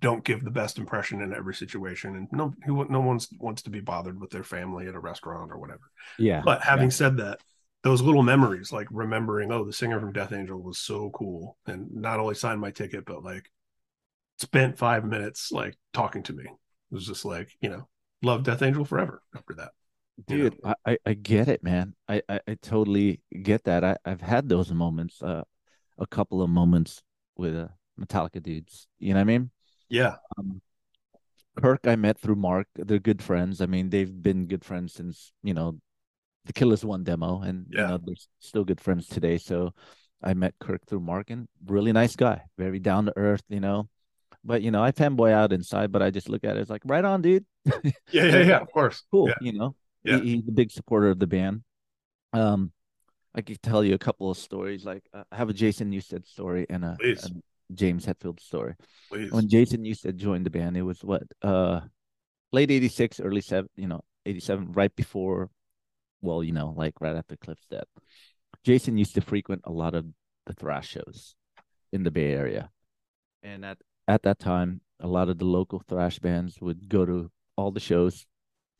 don't 0.00 0.22
give 0.22 0.44
the 0.44 0.50
best 0.50 0.78
impression 0.78 1.22
in 1.22 1.32
every 1.32 1.54
situation 1.54 2.14
and 2.14 2.28
no 2.32 2.52
no 2.62 3.00
one's 3.00 3.28
wants 3.38 3.62
to 3.62 3.70
be 3.70 3.80
bothered 3.80 4.20
with 4.20 4.30
their 4.30 4.42
family 4.42 4.86
at 4.86 4.94
a 4.94 5.00
restaurant 5.00 5.50
or 5.50 5.58
whatever. 5.58 5.90
Yeah. 6.18 6.42
But 6.44 6.62
having 6.62 6.88
yeah. 6.88 6.94
said 6.94 7.16
that, 7.18 7.40
those 7.86 8.02
little 8.02 8.22
memories 8.22 8.72
like 8.72 8.88
remembering, 8.90 9.52
oh, 9.52 9.64
the 9.64 9.72
singer 9.72 10.00
from 10.00 10.12
Death 10.12 10.32
Angel 10.32 10.60
was 10.60 10.78
so 10.78 11.10
cool 11.10 11.56
and 11.66 11.88
not 11.94 12.18
only 12.18 12.34
signed 12.34 12.60
my 12.60 12.70
ticket 12.70 13.04
but 13.04 13.22
like 13.22 13.50
spent 14.38 14.76
5 14.76 15.04
minutes 15.04 15.52
like 15.52 15.76
talking 15.92 16.22
to 16.24 16.32
me. 16.32 16.44
It 16.44 16.94
was 16.94 17.06
just 17.06 17.24
like, 17.24 17.50
you 17.60 17.68
know, 17.70 17.88
love 18.22 18.42
Death 18.42 18.62
Angel 18.62 18.84
forever 18.84 19.22
after 19.34 19.54
that 19.54 19.70
dude 20.26 20.58
I, 20.64 20.74
I, 20.86 20.98
I 21.06 21.14
get 21.14 21.48
it 21.48 21.62
man. 21.62 21.94
I, 22.08 22.22
I, 22.28 22.40
I 22.48 22.56
totally 22.62 23.20
get 23.42 23.64
that. 23.64 23.84
I, 23.84 23.96
i've 24.04 24.20
had 24.20 24.48
those 24.48 24.72
moments 24.72 25.22
uh 25.22 25.42
a 25.98 26.06
couple 26.06 26.42
of 26.42 26.50
moments 26.50 27.02
with 27.36 27.56
uh, 27.56 27.68
metallica 28.00 28.42
dudes. 28.42 28.88
You 28.98 29.14
know 29.14 29.20
what 29.20 29.22
i 29.22 29.24
mean? 29.24 29.50
Yeah. 29.88 30.16
Um, 30.38 30.60
kirk 31.60 31.86
i 31.86 31.96
met 31.96 32.18
through 32.18 32.36
mark. 32.36 32.68
They're 32.74 32.98
good 32.98 33.22
friends. 33.22 33.60
I 33.60 33.66
mean 33.66 33.90
they've 33.90 34.22
been 34.22 34.46
good 34.46 34.64
friends 34.64 34.94
since 34.94 35.32
you 35.42 35.54
know 35.54 35.78
the 36.46 36.52
kill 36.52 36.72
as 36.72 36.84
one 36.84 37.04
demo 37.04 37.42
and 37.42 37.66
yeah. 37.70 37.82
you 37.82 37.88
know 37.88 37.98
they're 38.04 38.14
still 38.40 38.64
good 38.64 38.80
friends 38.80 39.06
today 39.06 39.36
so 39.38 39.72
I 40.22 40.34
met 40.34 40.54
Kirk 40.58 40.86
through 40.86 41.00
Markin. 41.00 41.48
Really 41.66 41.92
nice 41.92 42.16
guy, 42.16 42.42
very 42.58 42.78
down 42.78 43.06
to 43.06 43.12
earth, 43.16 43.42
you 43.48 43.60
know. 43.60 43.88
But 44.44 44.62
you 44.62 44.70
know, 44.70 44.82
I 44.82 44.92
fanboy 44.92 45.32
out 45.32 45.52
inside, 45.52 45.92
but 45.92 46.02
I 46.02 46.10
just 46.10 46.28
look 46.28 46.44
at 46.44 46.56
it. 46.56 46.60
It's 46.60 46.70
like, 46.70 46.82
right 46.84 47.04
on, 47.04 47.22
dude. 47.22 47.44
yeah, 47.64 47.90
yeah, 48.10 48.38
yeah. 48.38 48.58
Of 48.58 48.70
course. 48.72 49.02
Cool. 49.10 49.28
Yeah. 49.28 49.34
You 49.40 49.52
know, 49.52 49.76
Yeah. 50.04 50.20
he, 50.20 50.36
he's 50.36 50.48
a 50.48 50.52
big 50.52 50.70
supporter 50.70 51.10
of 51.10 51.18
the 51.18 51.26
band. 51.26 51.62
Um, 52.32 52.72
I 53.34 53.42
could 53.42 53.60
tell 53.60 53.84
you 53.84 53.94
a 53.94 53.98
couple 53.98 54.30
of 54.30 54.38
stories. 54.38 54.84
Like 54.84 55.04
uh, 55.12 55.24
I 55.30 55.36
have 55.36 55.50
a 55.50 55.54
Jason 55.54 55.90
Newsted 55.90 56.26
story 56.26 56.66
and 56.70 56.84
a, 56.84 56.96
a 57.02 57.16
James 57.74 58.06
Hetfield 58.06 58.40
story. 58.40 58.74
Please. 59.08 59.30
When 59.30 59.48
Jason 59.48 59.82
Newsted 59.84 60.16
joined 60.16 60.46
the 60.46 60.50
band, 60.50 60.76
it 60.76 60.82
was 60.82 61.02
what 61.04 61.22
uh 61.42 61.80
late 62.52 62.70
'86, 62.70 63.20
early 63.20 63.42
seven, 63.42 63.68
you 63.76 63.88
know, 63.88 64.02
'87, 64.24 64.72
right 64.72 64.94
before, 64.94 65.50
well, 66.26 66.42
you 66.42 66.52
know, 66.52 66.74
like 66.76 67.00
right 67.00 67.16
after 67.16 67.36
Cliff's 67.36 67.66
death. 67.70 67.88
Jason 68.64 68.98
used 68.98 69.14
to 69.14 69.20
frequent 69.20 69.62
a 69.64 69.72
lot 69.72 69.94
of 69.94 70.06
the 70.46 70.52
thrash 70.52 70.88
shows 70.88 71.34
in 71.92 72.02
the 72.02 72.10
Bay 72.10 72.32
Area, 72.32 72.70
and 73.42 73.64
at 73.64 73.78
at 74.08 74.22
that 74.22 74.38
time, 74.38 74.80
a 75.00 75.06
lot 75.06 75.28
of 75.28 75.38
the 75.38 75.44
local 75.44 75.82
thrash 75.88 76.18
bands 76.18 76.60
would 76.60 76.88
go 76.88 77.06
to 77.06 77.30
all 77.56 77.70
the 77.70 77.80
shows 77.80 78.26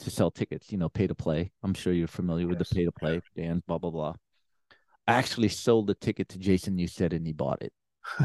to 0.00 0.10
sell 0.10 0.30
tickets. 0.30 0.72
You 0.72 0.78
know, 0.78 0.88
pay 0.88 1.06
to 1.06 1.14
play. 1.14 1.52
I'm 1.62 1.74
sure 1.74 1.92
you're 1.92 2.08
familiar 2.08 2.46
with 2.48 2.58
the 2.58 2.64
pay 2.64 2.84
to 2.84 2.92
play 2.92 3.20
bands. 3.34 3.62
Blah 3.66 3.78
blah 3.78 3.90
blah. 3.90 4.14
I 5.06 5.14
actually 5.14 5.48
sold 5.48 5.86
the 5.86 5.94
ticket 5.94 6.28
to 6.30 6.38
Jason 6.38 6.76
Newsted, 6.76 7.14
and 7.14 7.26
he 7.26 7.32
bought 7.32 7.62
it 7.62 7.72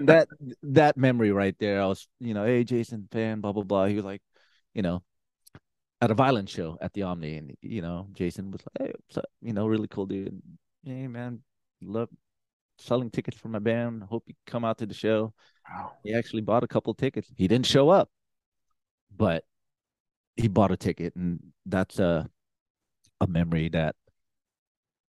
that 0.00 0.28
that 0.62 0.96
memory 0.96 1.32
right 1.32 1.56
there. 1.58 1.80
I 1.80 1.86
was, 1.86 2.08
you 2.20 2.34
know, 2.34 2.44
hey 2.44 2.64
Jason 2.64 3.08
fan, 3.10 3.40
blah 3.40 3.52
blah 3.52 3.62
blah. 3.62 3.86
He 3.86 3.96
was 3.96 4.04
like, 4.04 4.22
you 4.74 4.82
know, 4.82 5.02
at 6.02 6.10
a 6.10 6.14
violent 6.14 6.50
show 6.50 6.76
at 6.82 6.92
the 6.92 7.02
Omni, 7.02 7.36
and 7.38 7.56
you 7.62 7.80
know, 7.80 8.08
Jason 8.12 8.50
was 8.50 8.60
like, 8.66 8.88
hey, 8.88 8.94
what's 9.06 9.18
up? 9.18 9.24
You 9.40 9.54
know, 9.54 9.66
really 9.68 9.88
cool 9.88 10.06
dude. 10.06 10.42
Hey 10.84 11.06
man, 11.08 11.40
love 11.80 12.10
selling 12.78 13.10
tickets 13.10 13.38
for 13.38 13.48
my 13.48 13.60
band. 13.60 14.02
Hope 14.04 14.24
you 14.26 14.34
come 14.46 14.64
out 14.64 14.78
to 14.78 14.86
the 14.86 14.94
show. 14.94 15.32
wow. 15.70 15.92
He 16.04 16.14
actually 16.14 16.42
bought 16.42 16.64
a 16.64 16.68
couple 16.68 16.92
tickets. 16.94 17.30
He 17.36 17.48
didn't 17.48 17.66
show 17.66 17.88
up, 17.90 18.10
but 19.16 19.44
he 20.36 20.48
bought 20.48 20.72
a 20.72 20.76
ticket, 20.76 21.14
and 21.16 21.40
that's 21.66 21.98
a 21.98 22.28
a 23.20 23.26
memory 23.28 23.68
that 23.68 23.94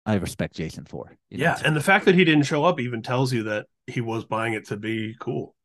I 0.06 0.16
respect 0.16 0.56
Jason 0.56 0.86
for. 0.86 1.18
you 1.32 1.39
know, 1.39 1.46
Yeah, 1.46 1.62
and 1.66 1.76
the 1.76 1.82
fact 1.82 2.06
that 2.06 2.16
he 2.16 2.24
didn't 2.26 2.44
show 2.44 2.64
up 2.66 2.80
even 2.80 3.02
tells 3.02 3.34
you 3.34 3.44
that 3.44 3.66
he 3.88 4.02
was 4.02 4.26
buying 4.26 4.54
it 4.54 4.68
to 4.68 4.78
be 4.78 5.16
cool. 5.20 5.56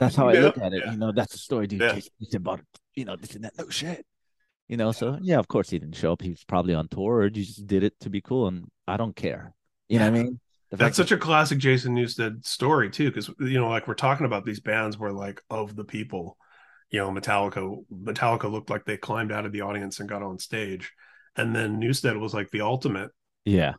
That's 0.00 0.16
how 0.16 0.28
I 0.30 0.32
Yeah, 0.34 0.40
look 0.40 0.58
at 0.58 0.72
it. 0.72 0.82
yeah. 0.84 0.92
You 0.92 0.98
know, 0.98 1.12
that's 1.12 1.32
the 1.32 1.38
story, 1.38 1.66
dude. 1.68 1.80
Yeah. 1.80 2.00
Jason 2.20 2.42
bought, 2.42 2.60
you 2.96 3.04
know, 3.04 3.16
this 3.16 3.34
and 3.36 3.44
that. 3.44 3.52
No 3.58 3.68
shit. 3.68 4.04
You 4.70 4.76
know, 4.76 4.92
so 4.92 5.18
yeah, 5.20 5.40
of 5.40 5.48
course 5.48 5.68
he 5.68 5.80
didn't 5.80 5.96
show 5.96 6.12
up. 6.12 6.22
He 6.22 6.30
was 6.30 6.44
probably 6.44 6.74
on 6.74 6.86
tour 6.86 7.16
or 7.16 7.24
he 7.24 7.42
just 7.42 7.66
did 7.66 7.82
it 7.82 7.98
to 8.02 8.08
be 8.08 8.20
cool. 8.20 8.46
And 8.46 8.70
I 8.86 8.96
don't 8.96 9.16
care. 9.16 9.52
You 9.88 9.98
know 9.98 10.08
what 10.08 10.20
I 10.20 10.22
mean? 10.22 10.40
The 10.70 10.76
That's 10.76 10.96
such 10.96 11.10
a 11.10 11.16
classic 11.16 11.58
Jason 11.58 11.96
Newsted 11.96 12.46
story 12.46 12.88
too, 12.88 13.10
because 13.10 13.28
you 13.40 13.58
know, 13.58 13.68
like 13.68 13.88
we're 13.88 13.94
talking 13.94 14.26
about 14.26 14.44
these 14.44 14.60
bands 14.60 14.96
where 14.96 15.12
like 15.12 15.42
of 15.50 15.74
the 15.74 15.82
people, 15.82 16.36
you 16.88 17.00
know, 17.00 17.10
Metallica, 17.10 17.84
Metallica 17.92 18.48
looked 18.48 18.70
like 18.70 18.84
they 18.84 18.96
climbed 18.96 19.32
out 19.32 19.44
of 19.44 19.50
the 19.50 19.62
audience 19.62 19.98
and 19.98 20.08
got 20.08 20.22
on 20.22 20.38
stage, 20.38 20.92
and 21.34 21.52
then 21.52 21.80
Newsted 21.80 22.20
was 22.20 22.32
like 22.32 22.50
the 22.52 22.60
ultimate. 22.60 23.10
yeah. 23.44 23.74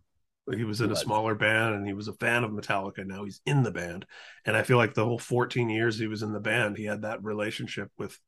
He 0.54 0.66
was 0.66 0.82
in 0.82 0.88
a 0.88 0.90
Was. 0.90 1.00
smaller 1.00 1.36
band 1.36 1.76
and 1.76 1.88
he 1.88 1.94
was 1.94 2.10
a 2.10 2.14
fan 2.14 2.44
of 2.44 2.52
Metallica. 2.52 3.06
Now 3.06 3.24
he's 3.24 3.40
in 3.46 3.64
the 3.64 3.72
band, 3.72 4.06
and 4.44 4.58
I 4.58 4.64
feel 4.64 4.76
like 4.76 4.94
the 4.94 5.06
whole 5.06 5.20
14 5.20 5.70
years 5.70 5.98
he 5.98 6.08
was 6.08 6.24
in 6.24 6.34
the 6.34 6.42
band, 6.42 6.76
he 6.76 6.84
had 6.84 7.04
that 7.04 7.24
relationship 7.24 7.90
with 7.98 8.20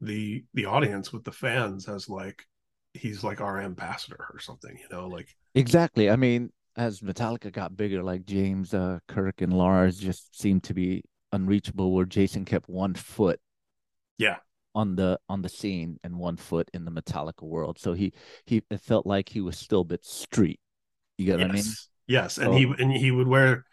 the 0.00 0.44
the 0.54 0.66
audience, 0.66 1.12
with 1.12 1.24
the 1.24 1.32
fans, 1.32 1.88
as 1.88 2.08
like 2.08 2.44
he's 2.94 3.22
like 3.24 3.40
our 3.40 3.60
ambassador 3.60 4.26
or 4.32 4.38
something. 4.40 4.76
You 4.78 4.88
know, 4.96 5.06
like 5.08 5.28
Exactly. 5.54 6.08
I 6.10 6.16
mean, 6.16 6.50
as 6.76 7.00
Metallica 7.00 7.52
got 7.52 7.76
bigger, 7.76 8.02
like 8.02 8.24
James, 8.24 8.74
uh, 8.74 8.98
Kirk, 9.08 9.40
and 9.40 9.52
Lars 9.52 9.98
just 9.98 10.38
seemed 10.40 10.64
to 10.64 10.74
be 10.74 11.02
unreachable. 11.32 11.92
Where 11.92 12.06
Jason 12.06 12.44
kept 12.44 12.68
one 12.68 12.94
foot, 12.94 13.40
Yeah. 14.18 14.36
on 14.74 14.96
the 14.96 15.18
on 15.28 15.42
the 15.42 15.48
scene 15.48 15.98
and 16.04 16.18
one 16.18 16.36
foot 16.36 16.70
in 16.72 16.84
the 16.84 16.90
Metallica 16.90 17.42
world. 17.42 17.78
So 17.78 17.92
he 17.94 18.12
he 18.46 18.62
it 18.70 18.80
felt 18.80 19.06
like 19.06 19.28
he 19.30 19.40
was 19.40 19.58
still 19.58 19.80
a 19.80 19.84
bit 19.84 20.04
street. 20.04 20.60
You 21.16 21.26
get 21.26 21.38
what 21.38 21.50
I 21.50 21.52
mean? 21.54 21.56
Yes. 21.56 21.88
Yes, 22.06 22.38
and 22.38 22.46
So- 22.46 22.52
he 22.52 22.64
and 22.78 22.92
he 22.92 23.10
would 23.10 23.26
wear, 23.28 23.64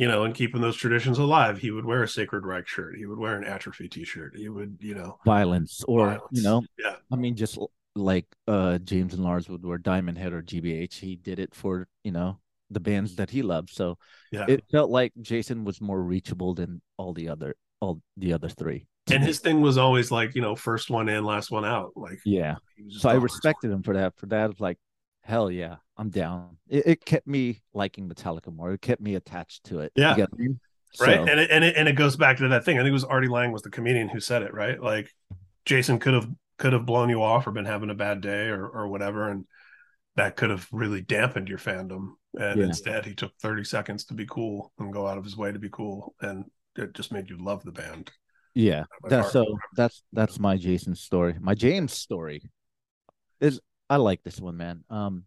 you 0.00 0.08
know, 0.08 0.24
and 0.24 0.34
keeping 0.34 0.62
those 0.62 0.76
traditions 0.76 1.18
alive. 1.18 1.58
He 1.58 1.70
would 1.70 1.84
wear 1.84 2.02
a 2.02 2.08
Sacred 2.08 2.46
Reich 2.46 2.66
shirt. 2.66 2.96
He 2.96 3.04
would 3.04 3.18
wear 3.18 3.36
an 3.36 3.44
Atrophy 3.44 3.86
T-shirt. 3.86 4.34
He 4.34 4.48
would, 4.48 4.78
you 4.80 4.94
know, 4.94 5.18
Violence, 5.26 5.84
or 5.86 6.06
violence. 6.06 6.22
you 6.30 6.42
know, 6.42 6.62
yeah, 6.78 6.96
I 7.12 7.16
mean, 7.16 7.36
just 7.36 7.58
like 7.94 8.24
uh 8.48 8.78
James 8.78 9.12
and 9.12 9.22
Lars 9.22 9.50
would 9.50 9.62
wear 9.62 9.76
Diamond 9.76 10.16
Head 10.16 10.32
or 10.32 10.40
GBH. 10.42 10.94
He 10.94 11.16
did 11.16 11.38
it 11.38 11.54
for 11.54 11.86
you 12.02 12.12
know 12.12 12.38
the 12.70 12.80
bands 12.80 13.16
that 13.16 13.28
he 13.28 13.42
loved. 13.42 13.68
So 13.68 13.98
yeah. 14.32 14.46
it 14.48 14.64
felt 14.72 14.90
like 14.90 15.12
Jason 15.20 15.64
was 15.64 15.82
more 15.82 16.02
reachable 16.02 16.54
than 16.54 16.80
all 16.96 17.12
the 17.12 17.28
other 17.28 17.54
all 17.80 18.00
the 18.16 18.32
other 18.32 18.48
three. 18.48 18.86
and 19.12 19.22
his 19.22 19.40
thing 19.40 19.60
was 19.60 19.76
always 19.76 20.10
like, 20.10 20.34
you 20.34 20.40
know, 20.40 20.56
first 20.56 20.88
one 20.88 21.10
in, 21.10 21.24
last 21.24 21.50
one 21.50 21.66
out. 21.66 21.92
Like, 21.94 22.20
yeah. 22.24 22.54
So 22.88 23.10
I 23.10 23.14
respected 23.14 23.70
him 23.70 23.82
for 23.82 23.94
that. 23.94 24.16
For 24.16 24.26
that, 24.26 24.60
like, 24.60 24.78
hell 25.22 25.50
yeah, 25.50 25.76
I'm 26.00 26.08
down. 26.10 26.56
It, 26.66 26.86
it 26.86 27.04
kept 27.04 27.26
me 27.26 27.60
liking 27.74 28.08
Metallica 28.08 28.52
more. 28.52 28.72
It 28.72 28.80
kept 28.80 29.02
me 29.02 29.16
attached 29.16 29.64
to 29.64 29.80
it. 29.80 29.92
Yeah. 29.94 30.16
get 30.16 30.30
what 30.30 30.40
I 30.40 30.42
mean? 30.42 30.60
right. 30.98 31.16
So- 31.16 31.26
And 31.30 31.38
it, 31.40 31.50
and 31.50 31.62
it 31.62 31.76
and 31.76 31.88
it 31.88 31.92
goes 31.92 32.16
back 32.16 32.38
to 32.38 32.48
that 32.48 32.64
thing. 32.64 32.78
I 32.78 32.80
think 32.80 32.88
it 32.88 32.92
was 32.92 33.04
Artie 33.04 33.28
Lange 33.28 33.52
was 33.52 33.62
the 33.62 33.70
comedian 33.70 34.08
who 34.08 34.18
said 34.18 34.42
it. 34.42 34.54
Right, 34.54 34.80
like 34.82 35.14
Jason 35.66 35.98
could 35.98 36.14
have 36.14 36.28
could 36.58 36.72
have 36.72 36.86
blown 36.86 37.10
you 37.10 37.22
off 37.22 37.46
or 37.46 37.52
been 37.52 37.66
having 37.66 37.90
a 37.90 37.94
bad 37.94 38.20
day 38.22 38.46
or 38.48 38.66
or 38.66 38.88
whatever, 38.88 39.28
and 39.28 39.44
that 40.16 40.36
could 40.36 40.50
have 40.50 40.66
really 40.72 41.02
dampened 41.02 41.48
your 41.48 41.58
fandom. 41.58 42.12
And 42.38 42.60
Yeah. 42.60 42.66
instead, 42.66 43.04
he 43.06 43.14
took 43.14 43.32
30 43.42 43.64
seconds 43.64 44.04
to 44.06 44.14
be 44.14 44.24
cool 44.26 44.72
and 44.78 44.92
go 44.92 45.06
out 45.06 45.18
of 45.18 45.24
his 45.24 45.36
way 45.36 45.52
to 45.52 45.58
be 45.58 45.68
cool, 45.70 46.14
and 46.22 46.44
it 46.76 46.94
just 46.94 47.12
made 47.12 47.28
you 47.28 47.36
love 47.36 47.62
the 47.64 47.72
band. 47.72 48.10
yeah. 48.54 48.84
by 49.02 49.08
That's 49.10 49.32
so 49.32 49.44
that's 49.76 50.02
that's 50.14 50.38
my 50.40 50.56
Jason 50.56 50.94
story. 50.94 51.34
My 51.40 51.54
James 51.54 51.92
story 51.92 52.42
is 53.40 53.60
I 53.90 53.96
like 53.96 54.22
this 54.22 54.40
one, 54.40 54.56
man. 54.56 54.82
Um 54.88 55.24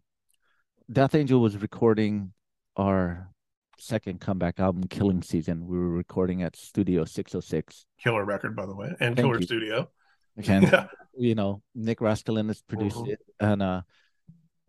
Death 0.92 1.14
Angel 1.14 1.40
was 1.40 1.56
recording 1.56 2.32
our 2.76 3.30
second 3.78 4.20
comeback 4.20 4.60
album, 4.60 4.84
Killing 4.84 5.22
Season. 5.22 5.66
We 5.66 5.78
were 5.78 5.88
recording 5.88 6.42
at 6.42 6.56
Studio 6.56 7.04
606. 7.04 7.86
Killer 7.98 8.24
record, 8.24 8.54
by 8.54 8.66
the 8.66 8.74
way, 8.74 8.88
and 9.00 9.16
Thank 9.16 9.18
Killer 9.26 9.38
you. 9.40 9.46
Studio. 9.46 9.90
And 10.36 10.46
Yeah. 10.64 10.86
you 11.16 11.34
know, 11.34 11.62
Nick 11.74 12.00
Raskulinecz 12.00 12.62
produced 12.66 12.96
Mhm. 12.96 13.08
it. 13.08 13.20
And 13.40 13.62
uh 13.62 13.82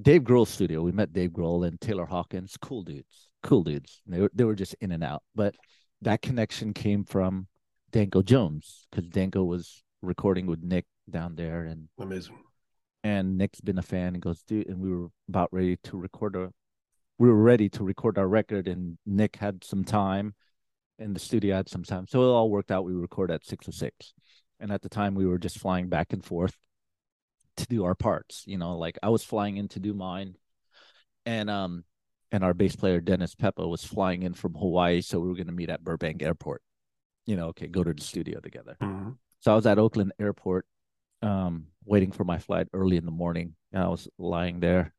Dave 0.01 0.24
Grohl 0.24 0.45
studio. 0.47 0.82
We 0.82 0.91
met 0.91 1.13
Dave 1.13 1.32
Grohl 1.32 1.66
and 1.68 1.80
Taylor 1.80 2.05
Hawkins. 2.05 2.57
Cool 2.61 2.84
dudes. 2.84 3.30
Cool 3.43 3.63
dudes. 3.63 4.01
They 4.07 4.20
were 4.22 4.32
they 4.34 4.43
were 4.43 4.55
just 4.55 4.76
in 4.82 4.91
and 4.91 5.03
out. 5.03 5.24
But 5.36 5.55
that 6.01 6.22
connection 6.22 6.74
came 6.74 7.03
from 7.05 7.47
Danko 7.91 8.22
Jones 8.22 8.88
because 8.91 9.09
Danko 9.09 9.43
was 9.43 9.84
recording 10.01 10.45
with 10.47 10.61
Nick 10.61 10.86
down 11.09 11.36
there 11.36 11.63
and 11.66 11.88
Amazing. 11.99 12.38
And 13.06 13.38
Nick's 13.38 13.62
been 13.62 13.78
a 13.78 13.84
fan 13.84 14.16
and 14.16 14.22
goes, 14.22 14.41
dude, 14.41 14.68
and 14.68 14.80
we 14.80 14.89
were 14.89 15.10
about 15.30 15.53
ready 15.53 15.78
to 15.84 15.95
record 15.95 16.36
a 16.36 16.49
we 17.20 17.30
were 17.30 17.36
ready 17.36 17.70
to 17.70 17.84
record 17.84 18.18
our 18.18 18.28
record 18.28 18.68
and 18.68 18.97
Nick 19.06 19.36
had 19.36 19.64
some 19.64 19.86
time 19.86 20.34
and 20.97 21.16
the 21.16 21.20
studio 21.20 21.56
had 21.56 21.70
some 21.70 21.84
time. 21.84 22.08
So 22.08 22.24
it 22.24 22.34
all 22.34 22.49
worked 22.49 22.72
out. 22.72 22.84
We 22.84 22.93
record 22.93 23.30
at 23.30 23.45
six 23.45 23.68
or 23.68 23.74
six. 23.74 24.16
And 24.60 24.72
at 24.72 24.82
the 24.82 24.89
time 24.89 25.14
we 25.14 25.28
were 25.28 25.38
just 25.38 25.60
flying 25.60 25.88
back 25.88 26.14
and 26.14 26.26
forth 26.26 26.58
to 27.58 27.68
do 27.68 27.86
our 27.86 27.93
parts. 27.93 28.43
You 28.47 28.58
know, 28.58 28.76
like 28.76 28.97
I 29.03 29.10
was 29.10 29.24
flying 29.24 29.58
in 29.58 29.68
to 29.70 29.80
do 29.80 29.93
mine 29.93 30.34
and 31.28 31.47
um 31.47 31.84
and 32.32 32.43
our 32.43 32.56
bass 32.56 32.76
player 32.76 33.01
Dennis 33.01 33.36
Pepa 33.36 33.70
was 33.70 33.84
flying 33.84 34.24
in 34.24 34.34
from 34.34 34.56
Hawaii. 34.56 35.01
So 35.01 35.20
we 35.20 35.28
were 35.28 35.36
gonna 35.36 35.51
meet 35.51 35.70
at 35.70 35.84
Burbank 35.84 36.24
Airport. 36.24 36.64
You 37.28 37.36
know, 37.36 37.49
okay, 37.49 37.68
go 37.68 37.84
to 37.84 37.93
the 37.93 38.03
studio 38.03 38.39
together. 38.39 38.78
Mhm. 38.82 39.18
So 39.41 39.51
I 39.51 39.56
was 39.56 39.68
at 39.68 39.78
Oakland 39.78 40.14
Airport, 40.18 40.66
um, 41.22 41.68
waiting 41.86 42.11
for 42.11 42.23
my 42.23 42.39
flight 42.39 42.67
early 42.73 42.97
in 42.97 43.05
the 43.05 43.11
morning, 43.11 43.55
and 43.71 43.83
I 43.83 43.88
was 43.88 44.07
lying 44.17 44.59
there 44.59 44.93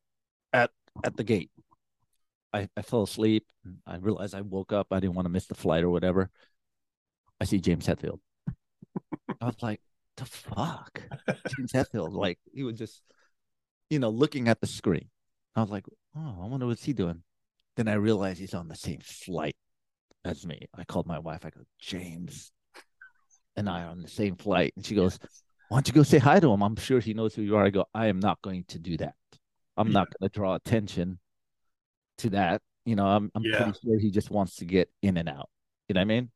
at 0.53 0.71
at 1.03 1.15
the 1.15 1.23
gate. 1.23 1.51
I, 2.53 2.69
I 2.75 2.81
fell 2.81 3.03
asleep. 3.03 3.45
I 3.85 3.97
realized 3.97 4.33
I 4.33 4.41
woke 4.41 4.71
up. 4.71 4.87
I 4.91 4.99
didn't 4.99 5.15
want 5.15 5.25
to 5.25 5.31
miss 5.31 5.47
the 5.47 5.55
flight 5.55 5.83
or 5.83 5.89
whatever. 5.89 6.29
I 7.39 7.45
see 7.45 7.59
James 7.59 7.85
Hetfield. 7.85 8.19
I 9.41 9.45
was 9.45 9.61
like, 9.61 9.81
"The 10.15 10.25
fuck, 10.25 11.01
James 11.55 11.73
Hetfield!" 11.73 12.13
Like 12.13 12.39
he 12.53 12.63
was 12.63 12.77
just, 12.77 13.01
you 13.89 13.99
know, 13.99 14.09
looking 14.09 14.47
at 14.47 14.61
the 14.61 14.67
screen. 14.67 15.09
I 15.55 15.61
was 15.61 15.69
like, 15.69 15.85
"Oh, 16.15 16.39
I 16.41 16.47
wonder 16.47 16.65
what's 16.65 16.83
he 16.83 16.93
doing." 16.93 17.23
Then 17.75 17.87
I 17.87 17.93
realized 17.93 18.39
he's 18.39 18.55
on 18.55 18.69
the 18.69 18.75
same 18.75 19.01
flight 19.01 19.55
as 20.25 20.45
me. 20.45 20.67
I 20.73 20.83
called 20.83 21.05
my 21.05 21.19
wife. 21.19 21.45
I 21.45 21.51
go, 21.51 21.61
James 21.79 22.51
and 23.57 23.67
I 23.67 23.83
are 23.83 23.89
on 23.89 24.01
the 24.01 24.07
same 24.07 24.35
flight. 24.35 24.73
And 24.75 24.85
she 24.85 24.95
goes, 24.95 25.19
Why 25.69 25.77
don't 25.77 25.87
you 25.87 25.93
go 25.93 26.03
say 26.03 26.17
hi 26.17 26.39
to 26.39 26.51
him? 26.51 26.61
I'm 26.61 26.75
sure 26.77 26.99
he 26.99 27.13
knows 27.13 27.35
who 27.35 27.41
you 27.41 27.55
are. 27.57 27.65
I 27.65 27.69
go, 27.69 27.85
I 27.93 28.07
am 28.07 28.19
not 28.19 28.41
going 28.41 28.65
to 28.69 28.79
do 28.79 28.97
that. 28.97 29.15
I'm 29.75 29.91
not 29.91 30.07
going 30.07 30.29
to 30.29 30.33
draw 30.33 30.55
attention 30.55 31.19
to 32.19 32.29
that. 32.31 32.61
You 32.85 32.95
know, 32.95 33.05
I'm, 33.05 33.31
I'm 33.35 33.43
Yeah. 33.43 33.57
pretty 33.57 33.77
sure 33.83 33.99
he 33.99 34.09
just 34.09 34.31
wants 34.31 34.55
to 34.57 34.65
get 34.65 34.89
in 35.01 35.17
and 35.17 35.27
out. 35.27 35.49
You 35.87 35.93
know 35.93 35.99
what 35.99 36.03
I 36.03 36.05
mean? 36.05 36.31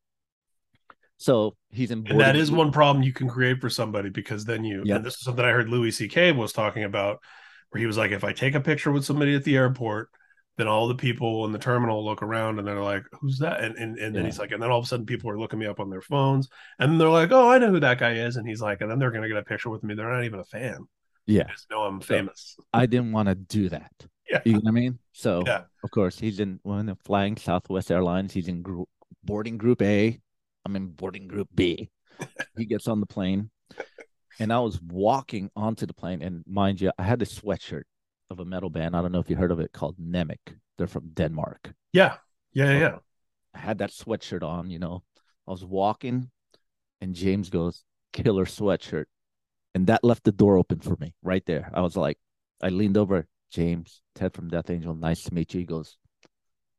So 1.17 1.55
he's 1.69 1.91
in 1.91 2.05
And 2.07 2.19
that 2.19 2.35
is 2.35 2.51
one 2.51 2.71
problem 2.71 3.03
you 3.03 3.13
can 3.13 3.29
create 3.29 3.61
for 3.61 3.69
somebody 3.69 4.09
because 4.09 4.43
then 4.43 4.63
you, 4.63 4.83
Yeah. 4.85 4.95
and 4.97 5.05
this 5.05 5.15
is 5.15 5.21
something 5.21 5.45
I 5.45 5.51
heard 5.51 5.69
Louis 5.69 5.91
C.K. 5.91 6.33
was 6.33 6.51
talking 6.51 6.83
about, 6.83 7.19
where 7.69 7.79
he 7.79 7.85
was 7.85 7.97
like, 7.97 8.11
if 8.11 8.23
I 8.23 8.33
take 8.33 8.55
a 8.55 8.59
picture 8.59 8.91
with 8.91 9.05
somebody 9.05 9.33
at 9.35 9.43
the 9.43 9.55
airport, 9.55 10.09
then 10.57 10.67
all 10.67 10.87
the 10.87 10.95
people 10.95 11.45
in 11.45 11.51
the 11.51 11.57
terminal 11.59 12.03
look 12.05 12.21
around 12.21 12.59
and 12.59 12.67
they're 12.67 12.83
like, 12.83 13.03
"Who's 13.19 13.39
that?" 13.39 13.61
And 13.63 13.75
and, 13.77 13.97
and 13.97 14.15
then 14.15 14.23
Yeah. 14.23 14.29
he's 14.29 14.39
like, 14.39 14.51
and 14.51 14.61
then 14.61 14.69
all 14.71 14.79
of 14.79 14.85
a 14.85 14.87
sudden 14.87 15.05
people 15.05 15.29
are 15.29 15.39
looking 15.39 15.59
me 15.59 15.65
up 15.65 15.79
on 15.79 15.89
their 15.89 16.01
phones, 16.01 16.49
and 16.79 16.99
they're 16.99 17.09
like, 17.09 17.31
"Oh, 17.31 17.49
I 17.49 17.57
know 17.57 17.69
who 17.69 17.79
that 17.79 17.99
guy 17.99 18.13
is," 18.13 18.35
and 18.35 18.47
he's 18.47 18.61
like, 18.61 18.81
and 18.81 18.89
then 18.91 18.99
they're 18.99 19.11
gonna 19.11 19.27
get 19.27 19.37
a 19.37 19.43
picture 19.43 19.69
with 19.69 19.83
me. 19.83 19.95
They're 19.95 20.11
not 20.11 20.23
even 20.25 20.39
a 20.39 20.45
fan. 20.45 20.87
Yeah. 21.25 21.43
They 21.43 21.51
just 21.53 21.69
know 21.69 21.83
I'm 21.83 22.01
famous. 22.01 22.57
I 22.73 22.85
didn't 22.85 23.11
want 23.11 23.29
to 23.29 23.35
do 23.35 23.69
that. 23.69 23.91
Yeah. 24.29 24.41
You 24.45 24.53
know 24.53 24.59
what 24.59 24.67
I 24.69 24.71
mean? 24.71 24.99
So 25.13 25.43
Yeah. 25.45 25.63
of 25.83 25.91
course 25.91 26.19
he's 26.19 26.39
in 26.39 26.59
when 26.63 26.85
they're 26.85 26.95
flying 27.05 27.37
Southwest 27.37 27.91
Airlines, 27.91 28.33
he's 28.33 28.47
in 28.47 28.61
group 28.61 28.89
boarding 29.23 29.57
group 29.57 29.81
A. 29.81 30.19
I'm 30.65 30.75
in 30.75 30.87
boarding 30.87 31.27
group 31.27 31.49
B. 31.55 31.89
he 32.57 32.65
gets 32.65 32.87
on 32.87 32.99
the 32.99 33.05
plane. 33.05 33.49
And 34.39 34.51
I 34.51 34.59
was 34.59 34.81
walking 34.81 35.51
onto 35.55 35.85
the 35.85 35.93
plane, 35.93 36.21
and 36.23 36.43
mind 36.47 36.81
you, 36.81 36.91
I 36.97 37.03
had 37.03 37.21
a 37.21 37.25
sweatshirt 37.25 37.83
of 38.31 38.39
a 38.39 38.45
metal 38.45 38.69
band. 38.69 38.95
I 38.95 39.01
don't 39.01 39.11
know 39.11 39.19
if 39.19 39.29
you 39.29 39.35
heard 39.35 39.51
of 39.51 39.59
it 39.59 39.73
called 39.73 39.97
Nemec. 39.99 40.39
They're 40.77 40.87
from 40.87 41.09
Denmark. 41.09 41.73
Yeah, 41.93 42.15
yeah, 42.53 42.71
yeah. 42.71 42.79
yeah. 42.79 42.95
I 43.53 43.59
had 43.59 43.77
that 43.79 43.91
sweatshirt 43.91 44.43
on, 44.43 44.69
you 44.69 44.79
know. 44.79 45.03
I 45.47 45.51
was 45.51 45.65
walking, 45.65 46.31
and 47.01 47.13
James 47.13 47.49
goes, 47.49 47.83
killer 48.13 48.45
sweatshirt. 48.45 49.05
And 49.75 49.87
that 49.87 50.03
left 50.03 50.23
the 50.23 50.31
door 50.31 50.57
open 50.57 50.79
for 50.79 50.95
me 50.99 51.13
right 51.21 51.45
there. 51.45 51.69
I 51.73 51.81
was 51.81 51.95
like, 51.95 52.17
I 52.61 52.69
leaned 52.69 52.97
over, 52.97 53.27
James, 53.51 54.01
Ted 54.15 54.33
from 54.33 54.49
Death 54.49 54.69
Angel, 54.69 54.95
nice 54.95 55.23
to 55.23 55.33
meet 55.33 55.53
you. 55.53 55.59
He 55.59 55.65
goes, 55.65 55.97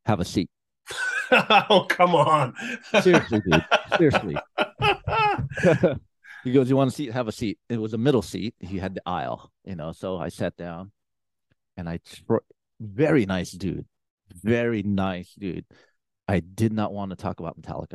have 0.06 0.20
a 0.20 0.24
seat. 0.24 0.50
oh, 1.30 1.86
come 1.88 2.14
on. 2.14 2.54
Seriously, 3.02 3.40
dude. 3.48 3.64
Seriously. 3.96 4.36
he 6.44 6.52
goes, 6.52 6.68
You 6.68 6.76
want 6.76 6.90
a 6.90 6.94
seat? 6.94 7.12
Have 7.12 7.28
a 7.28 7.32
seat. 7.32 7.58
It 7.68 7.78
was 7.78 7.94
a 7.94 7.98
middle 7.98 8.22
seat. 8.22 8.54
He 8.60 8.78
had 8.78 8.94
the 8.94 9.02
aisle, 9.06 9.50
you 9.64 9.76
know. 9.76 9.92
So 9.92 10.18
I 10.18 10.28
sat 10.28 10.56
down 10.56 10.92
and 11.76 11.88
I 11.88 11.98
tr- 11.98 12.36
very 12.80 13.26
nice 13.26 13.52
dude. 13.52 13.86
Very 14.34 14.82
nice 14.82 15.32
dude. 15.34 15.66
I 16.28 16.40
did 16.40 16.72
not 16.72 16.92
want 16.92 17.10
to 17.10 17.16
talk 17.16 17.40
about 17.40 17.60
Metallica 17.60 17.94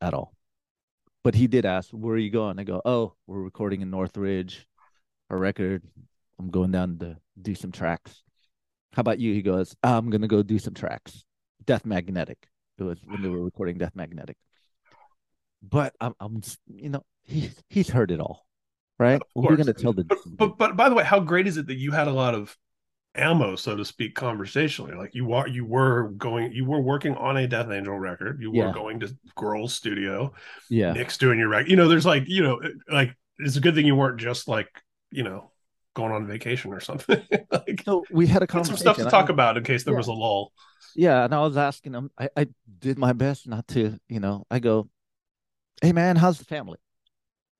at 0.00 0.14
all. 0.14 0.34
But 1.24 1.34
he 1.34 1.46
did 1.46 1.66
ask, 1.66 1.90
Where 1.90 2.14
are 2.14 2.18
you 2.18 2.30
going? 2.30 2.58
I 2.58 2.64
go, 2.64 2.80
Oh, 2.84 3.14
we're 3.26 3.40
recording 3.42 3.82
in 3.82 3.90
Northridge, 3.90 4.66
a 5.30 5.36
record. 5.36 5.82
I'm 6.38 6.50
going 6.50 6.70
down 6.70 6.98
to 6.98 7.16
do 7.40 7.54
some 7.54 7.72
tracks. 7.72 8.22
How 8.92 9.00
about 9.00 9.18
you? 9.18 9.34
He 9.34 9.42
goes, 9.42 9.76
I'm 9.82 10.10
gonna 10.10 10.28
go 10.28 10.42
do 10.42 10.58
some 10.58 10.74
tracks. 10.74 11.24
Death 11.64 11.84
Magnetic. 11.84 12.38
It 12.78 12.84
was 12.84 12.98
when 13.04 13.22
they 13.22 13.28
were 13.28 13.42
recording 13.42 13.76
Death 13.76 13.94
Magnetic. 13.94 14.36
But 15.62 15.94
I'm, 16.00 16.14
I'm, 16.20 16.40
you 16.68 16.88
know, 16.88 17.04
he 17.24 17.50
he's 17.68 17.90
heard 17.90 18.10
it 18.10 18.20
all, 18.20 18.46
right? 18.98 19.20
We're 19.34 19.56
gonna 19.56 19.74
tell 19.74 19.92
the, 19.92 20.04
But, 20.04 20.18
but 20.24 20.58
but 20.58 20.76
by 20.76 20.88
the 20.88 20.94
way, 20.94 21.04
how 21.04 21.20
great 21.20 21.46
is 21.46 21.56
it 21.56 21.66
that 21.66 21.76
you 21.76 21.90
had 21.90 22.08
a 22.08 22.12
lot 22.12 22.34
of 22.34 22.56
ammo, 23.14 23.56
so 23.56 23.76
to 23.76 23.84
speak, 23.84 24.14
conversationally? 24.14 24.94
Like 24.94 25.14
you 25.14 25.32
are 25.32 25.48
you 25.48 25.64
were 25.64 26.10
going 26.16 26.52
you 26.52 26.64
were 26.64 26.80
working 26.80 27.14
on 27.16 27.36
a 27.36 27.46
Death 27.46 27.70
Angel 27.70 27.98
record. 27.98 28.40
You 28.40 28.50
were 28.50 28.66
Yeah. 28.66 28.72
going 28.72 29.00
to 29.00 29.16
Girl's 29.36 29.74
studio. 29.74 30.32
yeah, 30.68 30.92
Nick's 30.92 31.18
doing 31.18 31.38
your 31.38 31.48
record. 31.48 31.70
You 31.70 31.76
know, 31.76 31.88
there's 31.88 32.06
like 32.06 32.24
you 32.28 32.42
know, 32.42 32.60
like 32.90 33.14
it's 33.38 33.56
a 33.56 33.60
good 33.60 33.74
thing 33.74 33.86
you 33.86 33.96
weren't 33.96 34.20
just 34.20 34.48
like 34.48 34.68
you 35.10 35.22
know 35.24 35.50
going 35.94 36.12
on 36.12 36.26
vacation 36.26 36.72
or 36.72 36.80
something. 36.80 37.20
like 37.50 37.82
so 37.84 38.04
we 38.10 38.26
had 38.26 38.42
a 38.42 38.44
had 38.44 38.50
some 38.50 38.76
conversation. 38.76 38.76
stuff 38.76 38.96
to 38.98 39.06
I- 39.06 39.10
talk 39.10 39.28
about 39.30 39.56
in 39.56 39.64
case 39.64 39.84
there 39.84 39.94
Yeah. 39.94 39.98
was 39.98 40.08
a 40.08 40.12
lull. 40.12 40.52
Yeah, 40.94 41.24
and 41.24 41.34
I 41.34 41.40
was 41.40 41.56
asking 41.56 41.92
him. 41.94 42.10
I, 42.18 42.28
I 42.36 42.46
did 42.78 42.98
my 42.98 43.12
best 43.12 43.46
not 43.46 43.66
to, 43.68 43.98
you 44.08 44.20
know. 44.20 44.44
I 44.50 44.58
go, 44.58 44.88
"Hey 45.82 45.92
man, 45.92 46.16
how's 46.16 46.38
the 46.38 46.44
family?" 46.44 46.78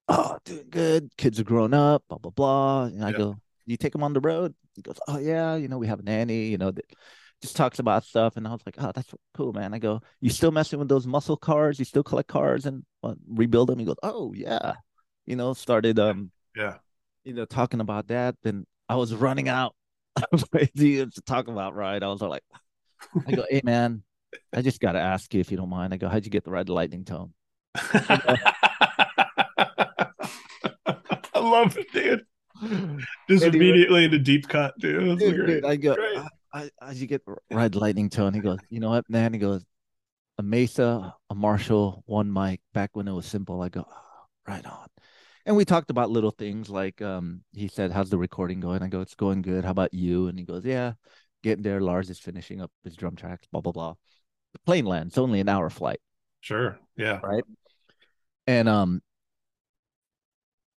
Oh, 0.08 0.38
doing 0.44 0.66
good. 0.70 1.10
Kids 1.18 1.38
are 1.38 1.44
growing 1.44 1.74
up. 1.74 2.02
Blah 2.08 2.18
blah 2.18 2.30
blah. 2.30 2.84
And 2.84 3.04
I 3.04 3.10
Yeah. 3.10 3.16
go, 3.18 3.36
"You 3.68 3.76
take 3.76 3.92
them 3.92 4.02
on 4.02 4.12
the 4.12 4.20
road?" 4.20 4.54
He 4.74 4.82
goes, 4.82 4.98
"Oh 5.08 5.18
yeah, 5.18 5.56
you 5.56 5.68
know 5.68 5.78
we 5.78 5.86
have 5.86 6.00
a 6.00 6.02
nanny. 6.02 6.48
You 6.48 6.58
know 6.58 6.70
that 6.70 6.84
just 7.42 7.56
talks 7.56 7.78
about 7.78 8.04
stuff." 8.04 8.36
And 8.36 8.46
I 8.46 8.52
was 8.52 8.62
like, 8.66 8.76
"Oh, 8.78 8.92
that's 8.94 9.12
cool, 9.34 9.52
man." 9.52 9.74
I 9.74 9.78
go, 9.78 10.00
"You 10.20 10.30
still 10.30 10.50
messing 10.50 10.78
with 10.78 10.88
those 10.88 11.06
muscle 11.06 11.36
cars? 11.36 11.78
You 11.78 11.84
still 11.84 12.02
collect 12.02 12.28
cars 12.28 12.66
and 12.66 12.84
uh, 13.02 13.14
rebuild 13.28 13.68
them?" 13.68 13.78
He 13.78 13.84
goes, 13.84 13.96
"Oh 14.02 14.32
yeah." 14.34 14.74
You 15.26 15.36
know, 15.36 15.52
started 15.54 15.98
um, 15.98 16.30
Yeah. 16.56 16.76
you 17.24 17.34
know, 17.34 17.44
talking 17.44 17.80
about 17.80 18.08
that. 18.08 18.36
Then 18.42 18.66
I 18.88 18.96
was 18.96 19.14
running 19.14 19.48
out 19.48 19.74
of 20.32 20.44
ideas 20.54 21.14
to 21.14 21.22
talk 21.22 21.48
about. 21.48 21.74
Right? 21.74 22.02
I 22.02 22.08
was 22.08 22.22
like. 22.22 22.42
I 23.28 23.30
go, 23.30 23.44
hey 23.48 23.60
man, 23.62 24.02
I 24.52 24.60
just 24.60 24.80
gotta 24.80 24.98
ask 24.98 25.32
you 25.32 25.38
if 25.38 25.52
you 25.52 25.56
don't 25.56 25.68
mind. 25.68 25.94
I 25.94 25.98
go, 25.98 26.08
how'd 26.08 26.24
you 26.24 26.32
get 26.32 26.42
the 26.42 26.50
red 26.50 26.68
lightning 26.68 27.04
tone? 27.04 27.32
I 27.76 28.54
love 31.36 31.78
it, 31.78 31.92
dude. 31.92 32.26
Just 33.28 33.44
Anyway. 33.44 33.56
immediately 33.56 34.04
into 34.04 34.18
deep 34.18 34.48
cut, 34.48 34.74
dude. 34.78 35.18
Dude, 35.18 35.46
dude, 35.46 35.64
I 35.64 35.76
go. 35.76 35.96
I, 36.52 36.70
I, 36.80 36.92
you 36.92 37.06
get 37.06 37.22
red 37.50 37.74
lightning 37.74 38.08
tone? 38.10 38.34
He 38.34 38.40
goes, 38.40 38.58
you 38.70 38.80
know 38.80 38.90
what, 38.90 39.08
man? 39.08 39.32
He 39.32 39.38
goes, 39.38 39.64
a 40.38 40.42
Mesa, 40.42 41.14
a 41.30 41.34
Marshall, 41.34 42.02
one 42.06 42.32
mic. 42.32 42.60
Back 42.72 42.90
when 42.94 43.06
it 43.08 43.12
was 43.12 43.26
simple, 43.26 43.60
I 43.60 43.68
go, 43.68 43.84
oh, 43.88 44.26
right 44.46 44.64
on. 44.64 44.86
And 45.44 45.56
we 45.56 45.64
talked 45.64 45.90
about 45.90 46.10
little 46.10 46.30
things 46.30 46.68
like, 46.70 47.00
um, 47.02 47.42
he 47.52 47.68
said, 47.68 47.90
how's 47.92 48.10
the 48.10 48.18
recording 48.18 48.60
going? 48.60 48.82
I 48.82 48.88
go, 48.88 49.00
it's 49.00 49.14
going 49.14 49.42
good. 49.42 49.64
How 49.64 49.70
about 49.70 49.94
you? 49.94 50.28
And 50.28 50.38
he 50.38 50.44
goes, 50.44 50.64
yeah, 50.64 50.92
getting 51.42 51.62
there. 51.62 51.80
Lars 51.80 52.10
is 52.10 52.18
finishing 52.18 52.60
up 52.60 52.70
his 52.84 52.96
drum 52.96 53.16
tracks. 53.16 53.46
Blah 53.50 53.60
blah 53.62 53.72
blah. 53.72 53.94
The 54.52 54.58
plane 54.60 54.84
lands. 54.86 55.12
It's 55.12 55.18
only 55.18 55.40
an 55.40 55.48
hour 55.48 55.70
flight. 55.70 56.00
Sure. 56.40 56.78
Yeah. 56.96 57.20
right? 57.22 57.44
And 58.46 58.68
um, 58.68 59.02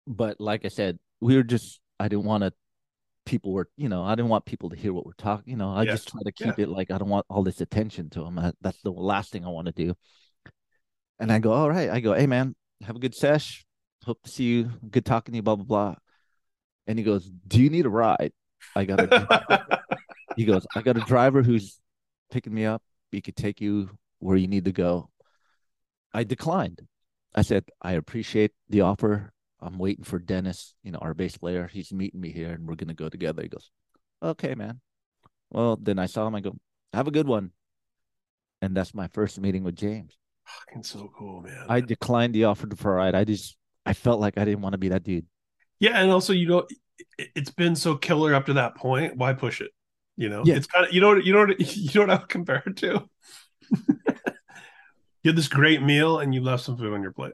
but 0.07 0.39
like 0.39 0.65
I 0.65 0.69
said, 0.69 0.99
we 1.21 1.35
were 1.35 1.43
just 1.43 1.79
I 1.99 2.07
didn't 2.07 2.25
want 2.25 2.43
to. 2.43 2.53
People 3.25 3.53
were, 3.53 3.69
you 3.77 3.87
know, 3.87 4.03
I 4.03 4.15
didn't 4.15 4.29
want 4.29 4.45
people 4.45 4.71
to 4.71 4.75
hear 4.75 4.91
what 4.91 5.05
we're 5.05 5.13
talking. 5.13 5.51
You 5.51 5.57
know, 5.57 5.69
I 5.71 5.83
Yeah. 5.83 5.91
just 5.91 6.07
try 6.07 6.21
to 6.25 6.31
keep 6.31 6.57
it 6.59 6.67
like 6.67 6.89
I 6.91 6.97
don't 6.97 7.07
want 7.09 7.25
all 7.29 7.43
this 7.43 7.61
attention 7.61 8.09
to 8.11 8.23
them. 8.23 8.39
I, 8.39 8.51
that's 8.61 8.81
the 8.81 8.91
last 8.91 9.31
thing 9.31 9.45
I 9.45 9.49
want 9.49 9.67
to 9.67 9.71
do. 9.73 9.93
And 11.19 11.31
I 11.31 11.37
go, 11.37 11.53
all 11.53 11.69
right. 11.69 11.89
I 11.89 11.99
go, 11.99 12.13
hey 12.13 12.25
man, 12.25 12.55
have 12.83 12.95
a 12.95 12.99
good 12.99 13.13
sesh. 13.13 13.63
Hope 14.03 14.21
to 14.23 14.29
see 14.29 14.45
you. 14.45 14.71
Good 14.89 15.05
talking 15.05 15.33
to 15.33 15.37
you. 15.37 15.43
Blah 15.43 15.55
blah 15.57 15.65
blah. 15.65 15.95
And 16.87 16.97
he 16.97 17.05
goes, 17.05 17.29
do 17.47 17.61
you 17.61 17.69
need 17.69 17.85
a 17.85 17.89
ride? 17.89 18.31
I 18.75 18.85
got 18.85 18.99
a. 18.99 19.29
he 20.35 20.45
goes, 20.45 20.65
I 20.75 20.81
got 20.81 20.97
a 20.97 21.01
driver 21.01 21.43
who's 21.43 21.79
picking 22.31 22.53
me 22.53 22.65
up. 22.65 22.81
He 23.11 23.21
could 23.21 23.35
take 23.35 23.61
you 23.61 23.91
where 24.19 24.35
you 24.37 24.47
need 24.47 24.65
to 24.65 24.71
go. 24.71 25.09
I 26.13 26.23
declined. 26.23 26.81
I 27.35 27.43
said, 27.43 27.65
I 27.81 27.93
appreciate 27.93 28.51
the 28.67 28.81
offer. 28.81 29.31
I'm 29.61 29.77
waiting 29.77 30.03
for 30.03 30.17
Dennis, 30.19 30.73
you 30.83 30.91
know, 30.91 30.99
our 30.99 31.13
bass 31.13 31.37
player. 31.37 31.67
He's 31.71 31.91
meeting 31.93 32.19
me 32.21 32.31
here 32.31 32.51
and 32.51 32.65
we're 32.67 32.75
going 32.75 32.87
to 32.87 32.93
go 32.93 33.09
together. 33.09 33.43
He 33.43 33.49
goes, 33.49 33.69
okay, 34.23 34.55
man. 34.55 34.81
Well, 35.51 35.77
then 35.81 35.99
I 35.99 36.05
saw 36.07 36.25
him. 36.27 36.35
I 36.35 36.41
go, 36.41 36.57
have 36.93 37.07
a 37.07 37.11
good 37.11 37.27
one. 37.27 37.51
And 38.61 38.75
that's 38.75 38.93
my 38.93 39.07
first 39.07 39.39
meeting 39.39 39.63
with 39.63 39.75
James. 39.75 40.17
Fucking 40.45 40.83
so 40.83 41.11
cool, 41.17 41.41
man. 41.41 41.65
I 41.69 41.81
declined 41.81 42.33
the 42.35 42.45
offer 42.45 42.67
for 42.75 42.93
a 42.93 42.95
ride. 42.97 43.15
I 43.15 43.23
just, 43.23 43.55
I 43.85 43.93
felt 43.93 44.19
like 44.19 44.37
I 44.37 44.45
didn't 44.45 44.61
want 44.61 44.73
to 44.73 44.77
be 44.79 44.89
that 44.89 45.03
dude. 45.03 45.25
yeah, 45.79 46.01
and 46.01 46.11
also 46.11 46.33
you 46.33 46.47
know, 46.47 46.67
it, 47.17 47.29
it's 47.35 47.51
been 47.51 47.75
so 47.75 47.95
killer 47.95 48.33
up 48.35 48.45
to 48.47 48.53
that 48.53 48.75
point. 48.75 49.17
Why 49.17 49.33
push 49.33 49.61
it? 49.61 49.71
You 50.17 50.29
know, 50.29 50.43
Yeah. 50.45 50.55
it's 50.55 50.67
kind 50.67 50.85
of 50.85 50.93
you 50.93 51.01
know 51.01 51.15
you 51.15 51.33
know 51.33 51.47
you 51.57 51.89
know 51.95 52.01
what 52.01 52.09
I 52.11 52.15
would 52.17 52.29
compare 52.29 52.61
it 52.65 52.77
to. 52.77 53.07
you 55.23 55.29
had 55.29 55.35
this 55.35 55.47
great 55.47 55.81
meal 55.81 56.19
and 56.19 56.33
you 56.33 56.41
left 56.41 56.63
some 56.63 56.77
food 56.77 56.93
on 56.93 57.01
your 57.01 57.11
plate. 57.11 57.33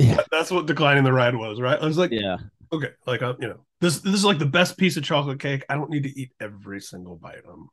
Yeah. 0.00 0.18
That's 0.30 0.50
what 0.50 0.66
declining 0.66 1.04
the 1.04 1.12
ride 1.12 1.34
was, 1.34 1.60
right? 1.60 1.78
I 1.80 1.84
was 1.84 1.98
like, 1.98 2.10
Yeah. 2.10 2.38
okay, 2.72 2.90
like 3.06 3.22
uh, 3.22 3.34
you 3.38 3.48
know, 3.48 3.60
this 3.80 3.98
this 4.00 4.14
is 4.14 4.24
like 4.24 4.38
the 4.38 4.46
best 4.46 4.76
piece 4.78 4.96
of 4.96 5.04
chocolate 5.04 5.40
cake. 5.40 5.64
I 5.68 5.74
don't 5.74 5.90
need 5.90 6.04
to 6.04 6.20
eat 6.20 6.32
every 6.40 6.80
single 6.80 7.16
bite. 7.16 7.42
Um, 7.48 7.68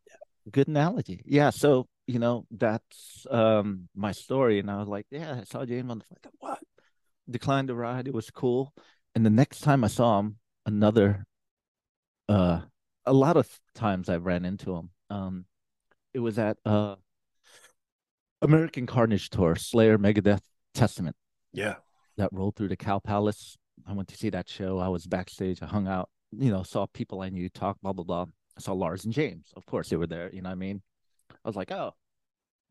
Good 0.52 0.68
analogy. 0.68 1.22
Yeah. 1.26 1.50
So, 1.50 1.88
you 2.06 2.20
know, 2.20 2.46
that's 2.52 3.28
um 3.30 3.90
my 3.96 4.12
story. 4.12 4.60
And 4.60 4.72
I 4.72 4.78
was 4.78 4.88
like, 4.88 5.06
yeah, 5.10 5.40
I 5.42 5.44
saw 5.44 5.66
James 5.66 5.90
on 5.92 6.00
the 6.00 6.06
flight. 6.06 6.34
What? 6.40 6.60
Declined 7.30 7.70
the 7.70 7.76
ride. 7.76 8.08
It 8.08 8.14
was 8.14 8.30
cool. 8.30 8.74
And 9.16 9.26
the 9.26 9.30
next 9.30 9.62
time 9.62 9.84
I 9.84 9.88
saw 9.88 10.20
him, 10.20 10.38
another 10.66 11.26
uh 12.30 12.62
a 13.06 13.14
lot 13.14 13.38
of 13.38 13.48
times 13.76 14.10
I 14.10 14.18
ran 14.18 14.46
into 14.46 14.76
him. 14.76 14.90
Um 15.10 15.46
it 16.14 16.20
was 16.20 16.38
at 16.40 16.58
uh 16.66 16.96
American 18.42 18.86
Carnage 18.86 19.30
Tour, 19.30 19.56
Slayer, 19.56 19.98
Megadeth, 19.98 20.42
Testament 20.74 21.16
yeah, 21.54 21.76
that 22.18 22.30
rolled 22.32 22.56
through 22.56 22.70
the 22.70 22.78
Cow 22.78 23.00
Palace. 23.00 23.58
I 23.88 23.94
went 23.94 24.08
to 24.10 24.18
see 24.18 24.30
that 24.32 24.50
show. 24.50 24.80
I 24.80 24.88
was 24.88 25.06
backstage. 25.06 25.62
I 25.62 25.66
hung 25.66 25.88
out, 25.88 26.10
you 26.32 26.52
know, 26.52 26.64
saw 26.64 26.86
people 26.88 27.22
I 27.22 27.30
knew 27.30 27.50
talk, 27.50 27.78
blah, 27.82 27.94
blah, 27.94 28.04
blah. 28.04 28.26
I 28.58 28.62
saw 28.62 28.74
Lars 28.74 29.06
and 29.06 29.14
James. 29.14 29.52
Of 29.56 29.66
course, 29.66 29.90
they 29.90 29.96
were 29.96 30.08
there. 30.08 30.30
You 30.34 30.42
know 30.42 30.50
what 30.50 30.54
I 30.54 30.56
mean? 30.56 30.82
I 31.32 31.48
was 31.48 31.56
like, 31.56 31.72
oh, 31.72 31.92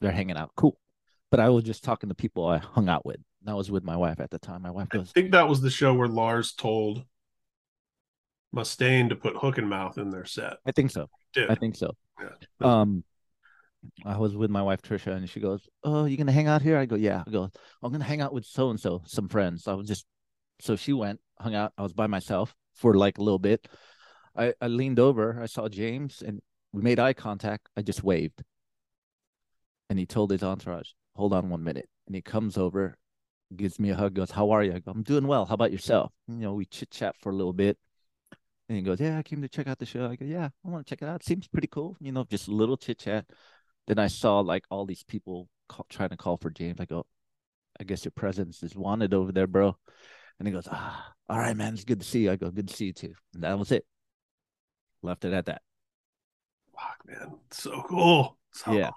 they're 0.01 0.11
hanging 0.11 0.37
out. 0.37 0.51
Cool. 0.57 0.79
But 1.31 1.41
I 1.41 1.49
was 1.49 1.65
just 1.65 1.85
talking 1.85 2.09
to 2.09 2.15
people 2.15 2.47
I 2.47 2.59
hung 2.59 2.89
out 2.89 3.07
with. 3.07 3.21
And 3.41 3.51
I 3.51 3.55
was 3.55 3.71
with 3.71 3.85
my 3.85 3.97
wife 3.97 4.21
at 4.21 4.31
the 4.31 4.39
time. 4.39 4.63
My 4.63 4.71
wife 4.71 4.89
goes, 4.89 5.11
I 5.15 5.21
think 5.21 5.33
that 5.33 5.49
was 5.49 5.61
the 5.61 5.71
show 5.71 5.95
where 5.95 6.09
Lars 6.09 6.53
told 6.53 7.05
Mustaine 8.55 9.09
to 9.11 9.17
put 9.17 9.37
Hook 9.37 9.59
in 9.59 9.69
Mouth 9.69 9.99
in 9.99 10.11
their 10.11 10.25
set. 10.25 10.55
I 10.67 10.73
think 10.73 10.91
so. 10.91 11.09
Did 11.33 11.51
I 11.51 11.55
think 11.55 11.77
so. 11.77 11.93
Yeah. 12.21 12.81
Um, 12.81 13.05
I 14.05 14.16
was 14.18 14.37
with 14.37 14.51
my 14.51 14.62
wife 14.62 14.82
Trisha, 14.82 15.14
and 15.16 15.28
she 15.28 15.41
goes, 15.41 15.68
"Oh, 15.84 16.05
you 16.05 16.16
gonna 16.16 16.32
hang 16.32 16.47
out 16.47 16.62
here?" 16.62 16.78
I 16.78 16.87
go, 16.87 16.97
"Yeah." 16.97 17.24
I 17.26 17.30
go, 17.30 17.51
"I'm 17.82 17.93
gonna 17.93 18.05
hang 18.05 18.20
out 18.20 18.32
with 18.32 18.45
so 18.45 18.70
and 18.70 18.80
so, 18.80 19.03
some 19.07 19.28
friends." 19.28 19.66
I 19.68 19.74
was 19.74 19.89
just, 19.89 20.07
so 20.61 20.76
she 20.76 20.93
went, 20.93 21.20
hung 21.39 21.55
out. 21.55 21.72
I 21.78 21.82
was 21.82 21.93
by 21.93 22.07
myself 22.07 22.55
for 22.74 22.95
like 22.95 23.18
a 23.18 23.22
little 23.22 23.39
bit. 23.39 23.68
I 24.37 24.55
I 24.61 24.68
leaned 24.68 24.99
over, 24.99 25.41
I 25.43 25.47
saw 25.47 25.68
James, 25.68 26.22
and 26.22 26.41
we 26.72 26.82
made 26.82 26.99
eye 26.99 27.14
contact. 27.14 27.68
I 27.76 27.82
just 27.82 28.03
waved. 28.03 28.43
And 29.89 29.99
he 29.99 30.07
told 30.07 30.30
his 30.30 30.43
entourage, 30.43 30.91
hold 31.14 31.32
on 31.32 31.49
one 31.49 31.62
minute. 31.64 31.89
And 32.07 32.14
he 32.14 32.22
comes 32.22 32.57
over, 32.59 32.97
gives 33.55 33.78
me 33.78 33.91
a 33.91 33.95
hug, 33.95 34.14
goes, 34.14 34.30
How 34.30 34.51
are 34.51 34.62
you? 34.62 34.74
I 34.74 34.78
go, 34.80 34.91
I'm 34.91 35.03
doing 35.03 35.26
well. 35.26 35.47
How 35.47 35.55
about 35.55 35.72
yourself? 35.72 36.12
You 36.28 36.37
know, 36.37 36.55
we 36.55 36.66
chit 36.66 36.91
chat 36.91 37.16
for 37.20 37.30
a 37.30 37.34
little 37.34 37.53
bit. 37.53 37.78
And 38.68 38.76
he 38.76 38.82
goes, 38.82 39.01
Yeah, 39.01 39.18
I 39.18 39.22
came 39.22 39.43
to 39.43 39.49
check 39.49 39.68
out 39.68 39.78
the 39.78 39.87
show. 39.87 40.07
I 40.11 40.16
go, 40.16 40.24
Yeah, 40.24 40.49
I 40.64 40.68
want 40.68 40.87
to 40.87 40.91
check 40.91 41.03
it 41.03 41.09
out. 41.09 41.24
seems 41.24 41.49
pretty 41.49 41.68
cool. 41.68 41.97
You 42.01 42.12
know, 42.12 42.24
just 42.24 42.49
a 42.49 42.53
little 42.53 42.76
chit 42.76 42.99
chat. 42.99 43.26
Then 43.87 43.99
I 43.99 44.09
saw 44.09 44.41
like 44.41 44.64
all 44.70 44.87
these 44.87 45.05
people 45.05 45.49
call, 45.68 45.87
trying 45.89 46.11
to 46.11 46.16
call 46.16 46.37
for 46.37 46.51
James. 46.51 46.80
I 46.80 46.84
go, 46.84 47.07
I 47.80 47.84
guess 47.84 48.05
your 48.05 48.12
presence 48.12 48.62
is 48.62 48.74
wanted 48.74 49.14
over 49.14 49.32
there, 49.32 49.47
bro. 49.47 49.76
And 50.39 50.49
he 50.49 50.53
goes, 50.53 50.68
Ah, 50.70 51.14
all 51.28 51.39
right, 51.39 51.57
man. 51.57 51.74
It's 51.74 51.84
good 51.84 52.01
to 52.01 52.07
see 52.07 52.24
you. 52.24 52.32
I 52.32 52.37
go, 52.37 52.51
Good 52.51 52.68
to 52.68 52.74
see 52.74 52.87
you 52.87 52.93
too. 52.93 53.14
And 53.34 53.43
that 53.43 53.59
was 53.59 53.72
it. 53.72 53.87
Left 55.03 55.24
it 55.24 55.32
at 55.32 55.47
that. 55.47 55.62
Fuck, 56.74 56.99
man. 57.07 57.37
So 57.51 57.82
cool. 57.89 58.39
So 58.53 58.72
yeah. 58.72 58.91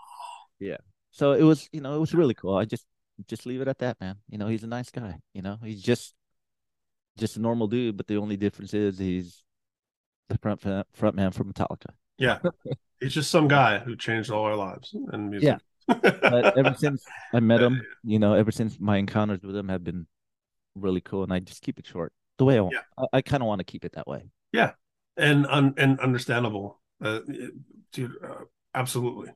Yeah. 0.59 0.77
So 1.11 1.33
it 1.33 1.43
was, 1.43 1.67
you 1.71 1.81
know, 1.81 1.95
it 1.95 1.99
was 1.99 2.13
really 2.13 2.33
cool. 2.33 2.55
I 2.55 2.65
just 2.65 2.85
just 3.27 3.45
leave 3.45 3.61
it 3.61 3.67
at 3.67 3.79
that, 3.79 3.99
man. 3.99 4.15
You 4.29 4.37
know, 4.37 4.47
he's 4.47 4.63
a 4.63 4.67
nice 4.67 4.89
guy. 4.89 5.19
You 5.33 5.41
know, 5.41 5.57
he's 5.63 5.81
just 5.81 6.13
just 7.17 7.37
a 7.37 7.41
normal 7.41 7.67
dude, 7.67 7.97
but 7.97 8.07
the 8.07 8.17
only 8.17 8.37
difference 8.37 8.73
is 8.73 8.97
he's 8.97 9.43
the 10.29 10.37
front 10.37 10.61
front 10.61 11.15
man 11.15 11.31
for 11.31 11.43
Metallica. 11.43 11.91
Yeah, 12.17 12.39
he's 13.00 13.14
just 13.14 13.32
some 13.32 13.47
guy 13.47 13.80
who 13.80 13.95
changed 13.95 14.32
all 14.32 14.43
our 14.43 14.56
lives 14.56 14.95
and 15.12 15.30
music. 15.30 15.60
Yeah, 15.88 15.95
but 16.02 16.58
ever 16.58 16.76
since 16.78 17.04
I 17.34 17.39
met 17.39 17.62
him, 17.62 17.82
you 18.04 18.20
know, 18.20 18.34
ever 18.34 18.52
since 18.52 18.80
my 18.80 18.97
encounters 18.97 19.41
with 19.43 19.56
him 19.56 19.70
have 19.70 19.84
been 19.84 20.08
really 20.76 21.02
cool, 21.02 21.24
and 21.24 21.34
I 21.34 21.39
just 21.39 21.62
keep 21.62 21.80
it 21.80 21.88
short 21.88 22.14
the 22.38 22.45
way 22.45 22.58
I 22.58 22.62
want. 22.62 22.76
Yeah. 22.76 23.06
I, 23.14 23.18
I 23.18 23.22
kind 23.22 23.43
of 23.43 23.47
want 23.47 23.60
to 23.60 23.66
keep 23.66 23.86
it 23.86 23.93
that 23.93 24.08
way. 24.08 24.24
Yeah, 24.52 24.72
and 25.18 25.45
un, 25.47 25.74
and 25.78 26.00
understandable, 26.00 26.80
uh, 27.04 27.20
dude. 27.93 28.14
Uh, 28.24 28.45
absolutely. 28.74 29.32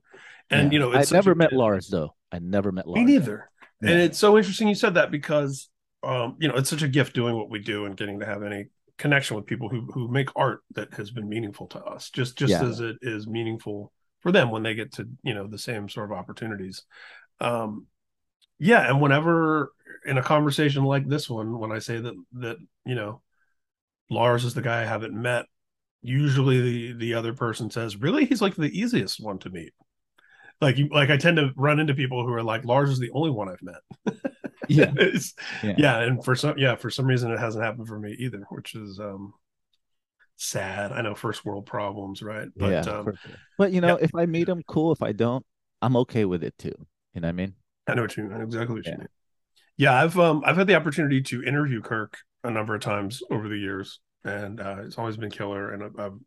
And 0.50 0.72
yeah. 0.72 0.74
you 0.74 0.80
know, 0.80 0.94
I 0.94 1.04
never 1.12 1.32
a, 1.32 1.36
met 1.36 1.54
Lars 1.54 1.88
though. 1.88 2.16
I 2.32 2.40
never 2.40 2.72
met 2.72 2.88
Lars. 2.88 3.00
Me 3.00 3.06
neither. 3.06 3.50
Yeah. 3.82 3.92
And 3.92 4.02
it's 4.02 4.18
so 4.18 4.38
interesting 4.38 4.68
you 4.68 4.76
said 4.76 4.96
that 4.96 5.12
because 5.12 5.70
um, 6.04 6.36
you 6.40 6.48
know, 6.48 6.56
it's 6.56 6.70
such 6.70 6.82
a 6.82 6.88
gift 6.88 7.14
doing 7.14 7.36
what 7.36 7.50
we 7.50 7.60
do 7.60 7.86
and 7.86 7.96
getting 7.96 8.20
to 8.20 8.26
have 8.26 8.44
any 8.44 8.68
connection 8.98 9.36
with 9.36 9.46
people 9.46 9.70
who 9.70 9.82
who 9.94 10.08
make 10.08 10.30
art 10.36 10.62
that 10.76 10.94
has 10.94 11.12
been 11.12 11.28
meaningful 11.28 11.68
to 11.68 11.80
us, 11.84 12.10
just 12.10 12.38
just 12.38 12.52
yeah. 12.52 12.64
as 12.64 12.80
it 12.80 12.98
is 13.02 13.28
meaningful 13.28 13.92
for 14.20 14.32
them 14.32 14.52
when 14.52 14.64
they 14.64 14.76
get 14.76 14.94
to 14.94 15.08
you 15.24 15.34
know 15.34 15.48
the 15.48 15.58
same 15.58 15.90
sort 15.90 16.12
of 16.12 16.18
opportunities. 16.18 16.84
Um, 17.40 17.88
yeah, 18.60 18.88
and 18.90 19.02
whenever 19.02 19.72
in 20.06 20.18
a 20.18 20.24
conversation 20.24 20.84
like 20.84 21.08
this 21.08 21.30
one, 21.30 21.60
when 21.60 21.72
I 21.72 21.80
say 21.80 22.00
that 22.00 22.14
that 22.34 22.58
you 22.86 22.96
know 22.96 23.22
Lars 24.10 24.46
is 24.46 24.54
the 24.54 24.62
guy 24.62 24.82
I 24.82 24.86
haven't 24.86 25.20
met, 25.20 25.46
usually 26.02 26.62
the 26.62 26.94
the 26.94 27.14
other 27.16 27.34
person 27.34 27.70
says, 27.70 27.98
"Really, 27.98 28.26
he's 28.26 28.42
like 28.42 28.56
the 28.56 28.80
easiest 28.80 29.20
one 29.20 29.40
to 29.40 29.50
meet." 29.50 29.74
Like 30.62 30.78
you, 30.78 30.90
like 30.90 31.10
I 31.10 31.18
tend 31.18 31.38
to 31.38 31.52
run 31.56 31.80
into 31.80 31.94
people 31.94 32.26
who 32.26 32.34
are 32.34 32.44
like, 32.44 32.66
"Lars 32.66 32.90
is 32.90 33.00
the 33.00 33.12
only 33.12 33.32
one 33.32 33.50
I've 33.50 33.62
met." 33.62 34.24
yeah. 34.70 34.94
yeah. 35.64 35.76
yeah 35.78 36.00
and 36.00 36.24
for 36.24 36.36
some 36.36 36.58
yeah 36.58 36.76
for 36.76 36.90
some 36.90 37.06
reason 37.06 37.32
it 37.32 37.40
hasn't 37.40 37.64
happened 37.64 37.88
for 37.88 38.00
me 38.00 38.16
either 38.20 38.46
which 38.50 38.76
is 38.76 39.00
um 39.00 39.34
sad. 40.38 40.92
I 40.92 41.02
know 41.02 41.16
first 41.16 41.46
world 41.46 41.66
problems 41.66 42.22
right? 42.22 42.48
But 42.56 42.72
yeah, 42.72 42.92
um, 42.92 43.14
but 43.58 43.72
you 43.72 43.82
know 43.82 43.98
yeah. 44.00 44.04
if 44.04 44.12
i 44.16 44.26
meet 44.26 44.50
him 44.50 44.62
cool. 44.68 44.92
If 44.92 45.02
i 45.02 45.12
don't 45.12 45.46
i'm 45.82 45.96
okay 45.98 46.26
with 46.26 46.44
it 46.44 46.58
too. 46.58 46.76
You 47.14 47.22
know 47.22 47.28
what 47.28 47.30
i 47.30 47.34
mean? 47.34 47.54
I 47.88 47.96
know 47.96 48.04
what 48.04 48.18
you 48.18 48.24
mean. 48.24 48.42
Exactly 48.42 48.76
what 48.76 48.86
yeah. 48.86 48.92
you 48.94 48.98
mean. 49.00 49.08
Yeah 49.78 50.04
i've 50.04 50.18
um 50.18 50.44
i've 50.46 50.58
had 50.58 50.68
the 50.68 50.76
opportunity 50.76 51.22
to 51.22 51.44
interview 51.44 51.82
kirk 51.82 52.18
a 52.44 52.52
number 52.52 52.76
of 52.76 52.82
times 52.82 53.22
over 53.32 53.48
the 53.48 53.58
years 53.58 54.00
and 54.24 54.60
uh 54.60 54.78
it's 54.86 54.98
always 54.98 55.18
been 55.18 55.32
killer 55.32 55.72
and 55.72 55.84
I've, 55.84 56.00
I've 56.00 56.18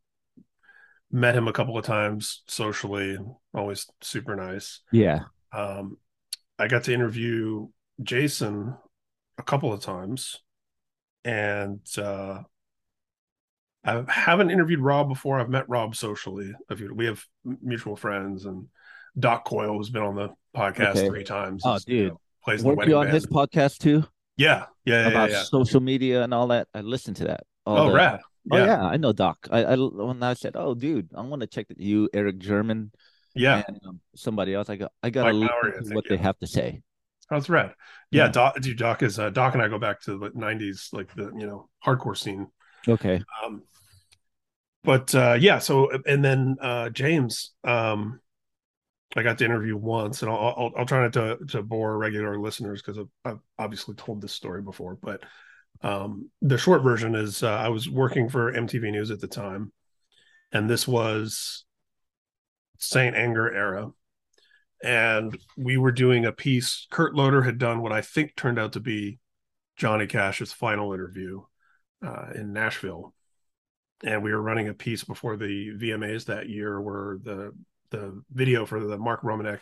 met 1.13 1.37
him 1.37 1.47
a 1.47 1.53
couple 1.53 1.79
of 1.79 1.85
times 1.85 2.43
socially 2.49 3.17
always 3.55 3.87
super 4.01 4.35
nice. 4.37 4.81
Yeah. 4.93 5.21
Um 5.53 5.99
i 6.59 6.69
got 6.69 6.85
to 6.85 6.95
interview 6.95 7.69
Jason 8.03 8.75
a 9.39 9.43
couple 9.43 9.73
of 9.73 9.81
times, 9.81 10.41
and 11.25 11.81
uh, 11.99 12.41
I 13.85 14.05
haven't 14.09 14.51
interviewed 14.51 14.81
Rob 14.81 15.09
before. 15.09 15.39
I've 15.41 15.49
met 15.49 15.69
Rob 15.69 15.95
socially. 15.95 16.53
We 16.95 17.07
have 17.07 17.25
mutual 17.63 17.97
friends, 17.97 18.45
and 18.45 18.67
Doc 19.19 19.45
Coyle 19.45 19.79
has 19.79 19.91
been 19.91 20.03
on 20.03 20.17
the 20.17 20.31
podcast 20.57 20.97
okay. 20.97 21.09
three 21.09 21.25
times. 21.25 21.63
Oh, 21.65 21.79
dude, 21.79 21.89
you 21.89 22.09
know, 22.09 22.21
plays 22.45 22.65
Weren't 22.65 22.81
the 22.81 22.89
you 22.89 22.97
on 22.97 23.07
band. 23.07 23.15
his 23.15 23.27
podcast 23.27 23.79
too? 23.79 24.05
Yeah, 24.37 24.67
yeah, 24.85 25.03
yeah 25.03 25.09
about 25.09 25.31
yeah, 25.31 25.37
yeah. 25.37 25.43
social 25.45 25.81
media 25.81 26.23
and 26.23 26.35
all 26.35 26.49
that. 26.49 26.69
I 26.75 26.81
listened 26.81 27.17
to 27.17 27.25
that. 27.25 27.45
oh, 27.67 27.89
the... 27.89 27.95
rad. 27.95 28.21
Oh 28.51 28.59
yeah. 28.59 28.85
I 28.85 28.97
know 28.97 29.13
Doc. 29.13 29.49
I, 29.51 29.65
I 29.65 29.75
when 29.77 30.23
I 30.23 30.35
said, 30.35 30.53
"Oh, 30.55 30.75
dude, 30.75 31.11
I 31.15 31.23
want 31.23 31.41
to 31.41 31.47
check 31.47 31.69
that 31.69 31.81
you, 31.81 32.09
Eric 32.13 32.39
German, 32.39 32.93
yeah, 33.35 33.63
and 33.67 33.81
um, 33.87 34.01
somebody 34.15 34.55
else." 34.55 34.71
I 34.71 34.77
go, 34.77 34.89
I 35.03 35.11
gotta 35.11 35.33
look 35.33 35.51
at 35.51 35.95
what 35.95 36.05
they 36.09 36.17
have 36.17 36.39
to 36.39 36.47
say. 36.47 36.83
That's 37.31 37.49
rad. 37.49 37.75
Yeah, 38.11 38.25
yeah. 38.25 38.29
Doc, 38.29 38.61
dude, 38.61 38.79
Doc 38.79 39.03
is 39.03 39.19
uh, 39.19 39.31
Doc 39.31 39.55
and 39.55 39.63
I 39.63 39.69
go 39.69 39.79
back 39.79 40.01
to 40.03 40.19
the 40.19 40.31
'90s, 40.31 40.93
like 40.93 41.13
the 41.15 41.33
you 41.37 41.47
know 41.47 41.69
hardcore 41.85 42.17
scene. 42.17 42.49
Okay. 42.89 43.23
Um, 43.45 43.63
but 44.85 45.13
uh, 45.15 45.37
yeah, 45.39 45.59
so 45.59 45.91
and 46.07 46.25
then 46.25 46.57
uh, 46.61 46.91
James, 46.91 47.53
um, 47.65 48.21
I 49.17 49.25
got 49.25 49.39
to 49.39 49.45
interview 49.45 49.77
once, 49.77 50.23
and 50.23 50.31
I'll 50.31 50.55
I'll, 50.57 50.73
I'll 50.79 50.87
try 50.87 51.03
not 51.03 51.13
to 51.15 51.39
to 51.49 51.63
bore 51.63 51.99
regular 51.99 52.39
listeners 52.39 52.83
because 52.83 52.99
I've, 52.99 53.33
I've, 53.33 53.41
obviously 53.59 53.97
told 53.97 54.21
this 54.21 54.33
story 54.33 54.63
before. 54.63 54.97
But 55.03 55.25
um, 55.83 56.31
the 56.41 56.59
short 56.59 56.83
version 56.83 57.17
is 57.17 57.43
uh, 57.43 57.51
I 57.51 57.69
was 57.69 57.91
working 57.91 58.29
for 58.29 58.53
MTV 58.53 58.93
News 58.93 59.11
at 59.11 59.21
the 59.21 59.27
time, 59.27 59.73
and 60.53 60.71
this 60.71 60.87
was 60.87 61.65
St. 62.79 63.17
Anger 63.17 63.53
era 63.53 63.91
and 64.83 65.37
we 65.57 65.77
were 65.77 65.93
doing 65.93 66.25
a 66.25 66.33
piece. 66.33 66.87
Kurt 66.91 67.15
Loder 67.15 67.43
had 67.43 67.59
done 67.59 67.83
what 67.83 67.93
I 67.93 68.01
think 68.01 68.35
turned 68.37 68.59
out 68.59 68.73
to 68.75 68.81
be 68.81 69.19
Johnny 69.77 70.07
Cash's 70.07 70.53
final 70.53 70.93
interview 70.93 71.43
uh, 72.05 72.31
in 72.35 72.53
Nashville, 72.53 73.15
and 74.05 74.23
we 74.23 74.33
were 74.33 74.43
running 74.43 74.69
a 74.69 74.75
piece 74.75 75.05
before 75.05 75.37
the 75.37 75.73
VMAs 75.77 76.27
that 76.27 76.49
year, 76.49 76.81
where 76.81 77.19
the 77.23 77.53
the 77.91 78.23
video 78.33 78.67
for 78.67 78.81
the 78.85 78.99
Mark 78.99 79.23
Romanek 79.23 79.61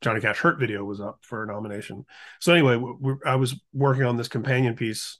Johnny 0.00 0.20
Cash 0.20 0.38
Hurt 0.38 0.58
video 0.58 0.84
was 0.84 1.00
up 1.00 1.18
for 1.22 1.42
a 1.42 1.46
nomination. 1.46 2.06
So 2.40 2.52
anyway, 2.52 2.76
we, 2.76 3.14
I 3.26 3.36
was 3.36 3.60
working 3.72 4.04
on 4.04 4.16
this 4.16 4.28
companion 4.28 4.74
piece 4.74 5.18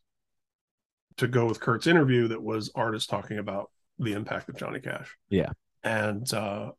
to 1.19 1.29
go 1.29 1.47
with 1.47 1.61
Kurt's 1.61 1.87
interview 1.87 2.29
that 2.29 2.43
was 2.43 2.71
artists 2.75 3.07
talking 3.07 3.39
about 3.39 3.71
the 3.99 4.13
impact 4.13 4.49
of 4.49 4.57
Johnny 4.57 4.81
Cash. 4.81 5.15
Yeah. 5.29 5.53
And 5.85 6.33
uh, 6.33 6.71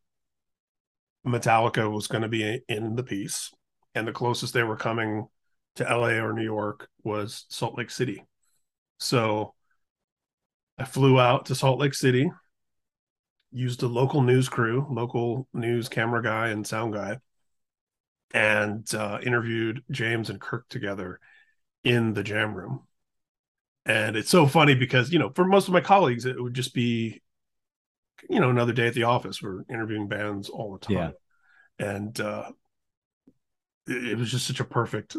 Metallica 1.25 1.91
was 1.91 2.07
going 2.07 2.23
to 2.23 2.27
be 2.27 2.61
in 2.67 2.95
the 2.95 3.03
piece, 3.03 3.51
and 3.93 4.07
the 4.07 4.11
closest 4.11 4.53
they 4.53 4.63
were 4.63 4.77
coming 4.77 5.27
to 5.75 5.83
LA 5.83 6.19
or 6.19 6.33
New 6.33 6.43
York 6.43 6.89
was 7.03 7.45
Salt 7.49 7.77
Lake 7.77 7.91
City. 7.91 8.25
So 8.99 9.53
I 10.77 10.85
flew 10.85 11.19
out 11.19 11.45
to 11.45 11.55
Salt 11.55 11.79
Lake 11.79 11.93
City, 11.93 12.31
used 13.51 13.83
a 13.83 13.87
local 13.87 14.21
news 14.21 14.49
crew, 14.49 14.87
local 14.89 15.47
news 15.53 15.89
camera 15.89 16.23
guy 16.23 16.49
and 16.49 16.65
sound 16.65 16.93
guy, 16.93 17.19
and 18.33 18.93
uh, 18.95 19.19
interviewed 19.23 19.83
James 19.91 20.29
and 20.29 20.39
Kirk 20.39 20.67
together 20.69 21.19
in 21.83 22.13
the 22.13 22.23
jam 22.23 22.53
room. 22.53 22.87
And 23.85 24.15
it's 24.15 24.29
so 24.29 24.45
funny 24.45 24.75
because, 24.75 25.11
you 25.11 25.19
know, 25.19 25.31
for 25.35 25.45
most 25.45 25.67
of 25.67 25.73
my 25.73 25.81
colleagues, 25.81 26.25
it 26.25 26.41
would 26.41 26.53
just 26.53 26.73
be 26.73 27.21
you 28.29 28.39
know 28.39 28.49
another 28.49 28.73
day 28.73 28.87
at 28.87 28.93
the 28.93 29.03
office 29.03 29.41
we're 29.41 29.63
interviewing 29.69 30.07
bands 30.07 30.49
all 30.49 30.73
the 30.73 30.79
time. 30.85 31.13
Yeah. 31.79 31.87
and 31.87 32.19
uh 32.19 32.51
it, 33.87 34.09
it, 34.09 34.17
was 34.17 34.31
just 34.31 34.47
such 34.47 34.59
a 34.59 34.65
perfect 34.65 35.15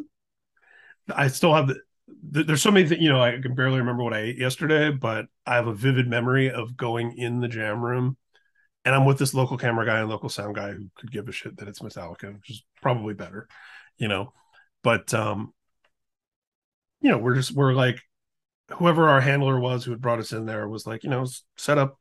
i 1.15 1.29
still 1.29 1.55
have 1.55 1.69
the 1.69 2.45
there's 2.45 2.63
so 2.63 2.71
many 2.71 2.89
things 2.89 3.01
you 3.01 3.09
know 3.09 3.23
i 3.23 3.39
can 3.41 3.55
barely 3.55 3.79
remember 3.79 4.05
what 4.05 4.15
i 4.15 4.21
ate 4.21 4.39
yesterday 4.39 4.91
but 4.91 5.27
i 5.47 5.55
have 5.55 5.67
a 5.67 5.75
vivid 5.75 6.09
memory 6.09 6.51
of 6.51 6.77
going 6.77 7.17
in 7.17 7.41
the 7.41 7.49
jam 7.49 7.81
room. 7.81 8.17
And 8.85 8.95
i'm 8.95 9.05
with 9.05 9.19
this 9.19 9.35
local 9.35 9.57
camera 9.57 9.87
guy 9.87 10.01
and 10.01 10.09
local 10.09 10.29
sound 10.29 10.55
guy 10.57 10.73
who 10.73 10.89
could 10.97 11.13
give 11.13 11.29
a 11.29 11.33
shit 11.33 11.57
that 11.59 11.69
it's 11.69 11.81
metallica 11.81 12.35
which 12.35 12.51
is 12.51 12.65
probably 12.81 13.15
better 13.15 13.49
you 13.99 14.09
know. 14.09 14.33
But 14.83 15.15
um 15.15 15.53
you 17.01 17.11
know 17.11 17.19
we're 17.19 17.35
just 17.35 17.53
we're 17.53 17.73
like 17.73 18.01
whoever 18.71 19.09
our 19.09 19.21
handler 19.21 19.59
was 19.59 19.85
who 19.85 19.91
had 19.91 20.01
brought 20.01 20.19
us 20.19 20.33
in 20.33 20.47
there 20.47 20.69
was 20.69 20.87
like 20.87 21.05
you 21.05 21.11
know 21.11 21.27
set 21.57 21.79
up 21.79 21.99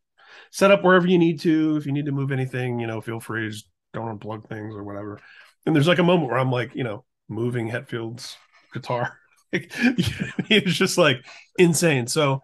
set 0.51 0.71
up 0.71 0.83
wherever 0.83 1.07
you 1.07 1.17
need 1.17 1.39
to. 1.41 1.77
If 1.77 1.85
you 1.85 1.91
need 1.91 2.05
to 2.05 2.11
move 2.11 2.31
anything, 2.31 2.79
you 2.79 2.87
know, 2.87 3.01
feel 3.01 3.19
free. 3.19 3.49
Just 3.49 3.67
don't 3.93 4.19
unplug 4.19 4.47
things 4.47 4.75
or 4.75 4.83
whatever. 4.83 5.19
And 5.65 5.75
there's 5.75 5.87
like 5.87 5.99
a 5.99 6.03
moment 6.03 6.29
where 6.29 6.39
I'm 6.39 6.51
like, 6.51 6.75
you 6.75 6.83
know, 6.83 7.05
moving 7.29 7.67
Hetfield's 7.67 8.37
guitar. 8.73 9.17
it's 9.51 10.73
just 10.73 10.97
like 10.97 11.25
insane. 11.57 12.07
So 12.07 12.41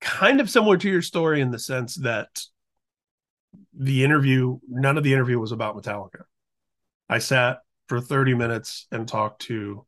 kind 0.00 0.40
of 0.40 0.50
similar 0.50 0.76
to 0.78 0.88
your 0.88 1.02
story 1.02 1.40
in 1.40 1.50
the 1.50 1.58
sense 1.58 1.96
that 1.96 2.28
the 3.74 4.02
interview, 4.02 4.58
none 4.68 4.96
of 4.96 5.04
the 5.04 5.12
interview 5.12 5.38
was 5.38 5.52
about 5.52 5.76
Metallica. 5.76 6.22
I 7.08 7.18
sat 7.18 7.58
for 7.88 8.00
30 8.00 8.34
minutes 8.34 8.86
and 8.90 9.06
talked 9.06 9.42
to 9.42 9.84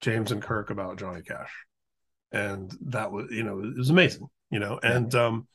James 0.00 0.30
and 0.30 0.42
Kirk 0.42 0.70
about 0.70 0.98
Johnny 0.98 1.22
Cash. 1.22 1.52
And 2.30 2.72
that 2.86 3.10
was, 3.10 3.30
you 3.30 3.42
know, 3.42 3.60
it 3.60 3.76
was 3.76 3.90
amazing, 3.90 4.28
you 4.50 4.58
know, 4.58 4.78
and 4.82 5.14
um 5.14 5.48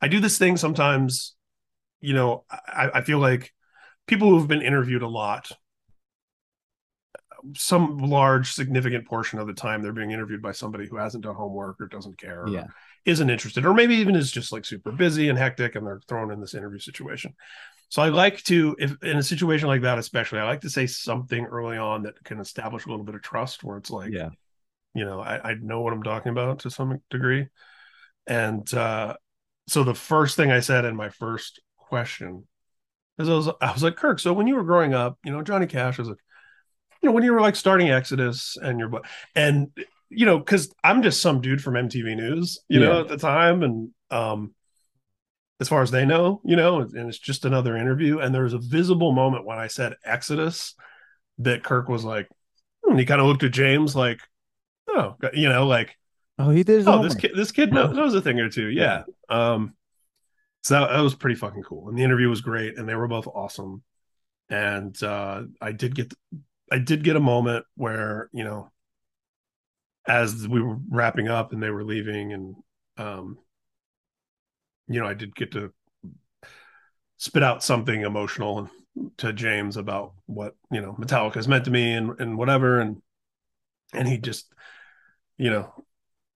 I 0.00 0.08
do 0.08 0.20
this 0.20 0.38
thing 0.38 0.56
sometimes 0.56 1.36
you 2.00 2.14
know, 2.14 2.44
I, 2.50 2.90
I 2.94 3.00
feel 3.00 3.18
like 3.18 3.52
people 4.06 4.28
who've 4.28 4.46
been 4.46 4.62
interviewed 4.62 5.02
a 5.02 5.08
lot, 5.08 5.50
some 7.56 7.98
large 7.98 8.52
significant 8.52 9.06
portion 9.06 9.38
of 9.38 9.46
the 9.46 9.52
time 9.52 9.82
they're 9.82 9.92
being 9.92 10.10
interviewed 10.10 10.42
by 10.42 10.52
somebody 10.52 10.86
who 10.86 10.96
hasn't 10.96 11.24
done 11.24 11.34
homework 11.34 11.80
or 11.80 11.86
doesn't 11.86 12.18
care 12.18 12.42
or 12.42 12.48
isn't 13.04 13.30
interested 13.30 13.64
or 13.64 13.74
maybe 13.74 13.94
even 13.96 14.16
is 14.16 14.32
just 14.32 14.52
like 14.52 14.64
super 14.64 14.90
busy 14.90 15.28
and 15.28 15.38
hectic 15.38 15.74
and 15.74 15.86
they're 15.86 16.00
thrown 16.08 16.30
in 16.32 16.40
this 16.40 16.54
interview 16.54 16.78
situation. 16.78 17.34
So 17.88 18.02
i 18.02 18.08
like 18.08 18.42
to 18.44 18.74
if 18.78 19.00
in 19.02 19.16
a 19.16 19.22
situation 19.22 19.68
like 19.68 19.82
that 19.82 19.98
especially 19.98 20.40
i 20.40 20.44
like 20.44 20.62
to 20.62 20.70
say 20.70 20.86
something 20.86 21.44
early 21.44 21.76
on 21.76 22.02
that 22.02 22.22
can 22.24 22.40
establish 22.40 22.84
a 22.84 22.88
little 22.88 23.04
bit 23.04 23.14
of 23.14 23.22
trust 23.22 23.62
where 23.62 23.76
it's 23.76 23.90
like 23.90 24.12
Yeah. 24.12 24.30
you 24.92 25.04
know 25.04 25.20
I, 25.20 25.50
I 25.50 25.54
know 25.54 25.82
what 25.82 25.92
i'm 25.92 26.02
talking 26.02 26.32
about 26.32 26.60
to 26.60 26.70
some 26.70 27.00
degree. 27.10 27.46
And 28.26 28.72
uh 28.74 29.14
so 29.66 29.84
the 29.84 29.94
first 29.94 30.36
thing 30.36 30.50
i 30.50 30.60
said 30.60 30.84
in 30.84 30.96
my 30.96 31.08
first 31.08 31.60
question 31.76 32.46
is 33.18 33.28
i 33.28 33.32
was 33.32 33.48
i 33.60 33.72
was 33.72 33.82
like 33.82 33.96
kirk 33.96 34.18
so 34.18 34.32
when 34.32 34.46
you 34.46 34.56
were 34.56 34.64
growing 34.64 34.94
up 34.94 35.18
you 35.24 35.32
know 35.32 35.42
johnny 35.42 35.66
cash 35.66 35.98
was 35.98 36.08
like 36.08 36.18
you 37.02 37.08
know 37.08 37.12
when 37.12 37.24
you 37.24 37.32
were 37.32 37.40
like 37.40 37.56
starting 37.56 37.90
exodus 37.90 38.56
and 38.60 38.78
your 38.78 38.88
book, 38.88 39.06
and 39.34 39.68
you 40.08 40.26
know 40.26 40.38
because 40.38 40.72
i'm 40.84 41.02
just 41.02 41.20
some 41.20 41.40
dude 41.40 41.62
from 41.62 41.74
mtv 41.74 42.16
news 42.16 42.60
you 42.68 42.80
know 42.80 43.00
at 43.00 43.08
the 43.08 43.16
time 43.16 43.62
and 43.62 43.90
um 44.10 44.54
as 45.60 45.68
far 45.68 45.82
as 45.82 45.90
they 45.90 46.04
know 46.04 46.40
you 46.44 46.56
know 46.56 46.80
and 46.80 47.08
it's 47.08 47.18
just 47.18 47.44
another 47.44 47.76
interview. 47.76 48.18
And 48.18 48.34
there 48.34 48.44
was 48.44 48.52
a 48.52 48.58
visible 48.58 49.12
moment 49.12 49.46
when 49.46 49.58
i 49.58 49.66
said 49.66 49.94
exodus 50.04 50.74
that 51.38 51.64
kirk 51.64 51.88
was 51.88 52.04
like 52.04 52.28
hmm, 52.84 52.92
and 52.92 53.00
he 53.00 53.06
kind 53.06 53.20
of 53.20 53.26
looked 53.26 53.42
at 53.42 53.52
james 53.52 53.96
like 53.96 54.20
oh 54.88 55.16
you 55.32 55.48
know 55.48 55.66
like 55.66 55.96
Oh, 56.38 56.50
he 56.50 56.62
did 56.64 56.86
oh 56.86 57.02
this 57.02 57.14
kid 57.14 57.32
this 57.34 57.52
kid 57.52 57.72
knows, 57.72 57.96
knows 57.96 58.14
a 58.14 58.20
thing 58.20 58.38
or 58.40 58.50
two 58.50 58.68
yeah. 58.68 59.04
Um 59.28 59.74
so 60.62 60.74
that, 60.74 60.90
that 60.90 61.00
was 61.00 61.14
pretty 61.14 61.36
fucking 61.36 61.62
cool 61.62 61.88
and 61.88 61.96
the 61.96 62.02
interview 62.02 62.28
was 62.28 62.40
great 62.40 62.76
and 62.78 62.88
they 62.88 62.94
were 62.94 63.08
both 63.08 63.26
awesome. 63.26 63.82
And 64.48 65.00
uh 65.02 65.44
i 65.60 65.72
did 65.72 65.94
get 65.94 66.12
i 66.70 66.78
did 66.78 67.04
get 67.04 67.16
a 67.16 67.20
moment 67.20 67.64
where 67.76 68.28
you 68.32 68.44
know 68.44 68.70
as 70.06 70.46
we 70.46 70.60
were 70.60 70.76
wrapping 70.88 71.28
up 71.28 71.52
and 71.52 71.62
they 71.62 71.70
were 71.70 71.84
leaving 71.84 72.32
and 72.32 72.56
um 72.98 73.38
you 74.88 75.00
know 75.00 75.06
i 75.06 75.14
did 75.14 75.34
get 75.34 75.52
to 75.52 75.72
spit 77.16 77.42
out 77.42 77.62
something 77.62 78.02
emotional 78.02 78.70
to 79.16 79.32
james 79.32 79.76
about 79.76 80.12
what 80.26 80.54
you 80.70 80.80
know 80.80 80.94
metallica 80.98 81.34
has 81.34 81.48
meant 81.48 81.64
to 81.64 81.70
me 81.70 81.92
and 81.92 82.18
and 82.20 82.38
whatever 82.38 82.80
and 82.80 83.02
and 83.92 84.06
he 84.06 84.18
just 84.18 84.52
you 85.38 85.50
know 85.50 85.72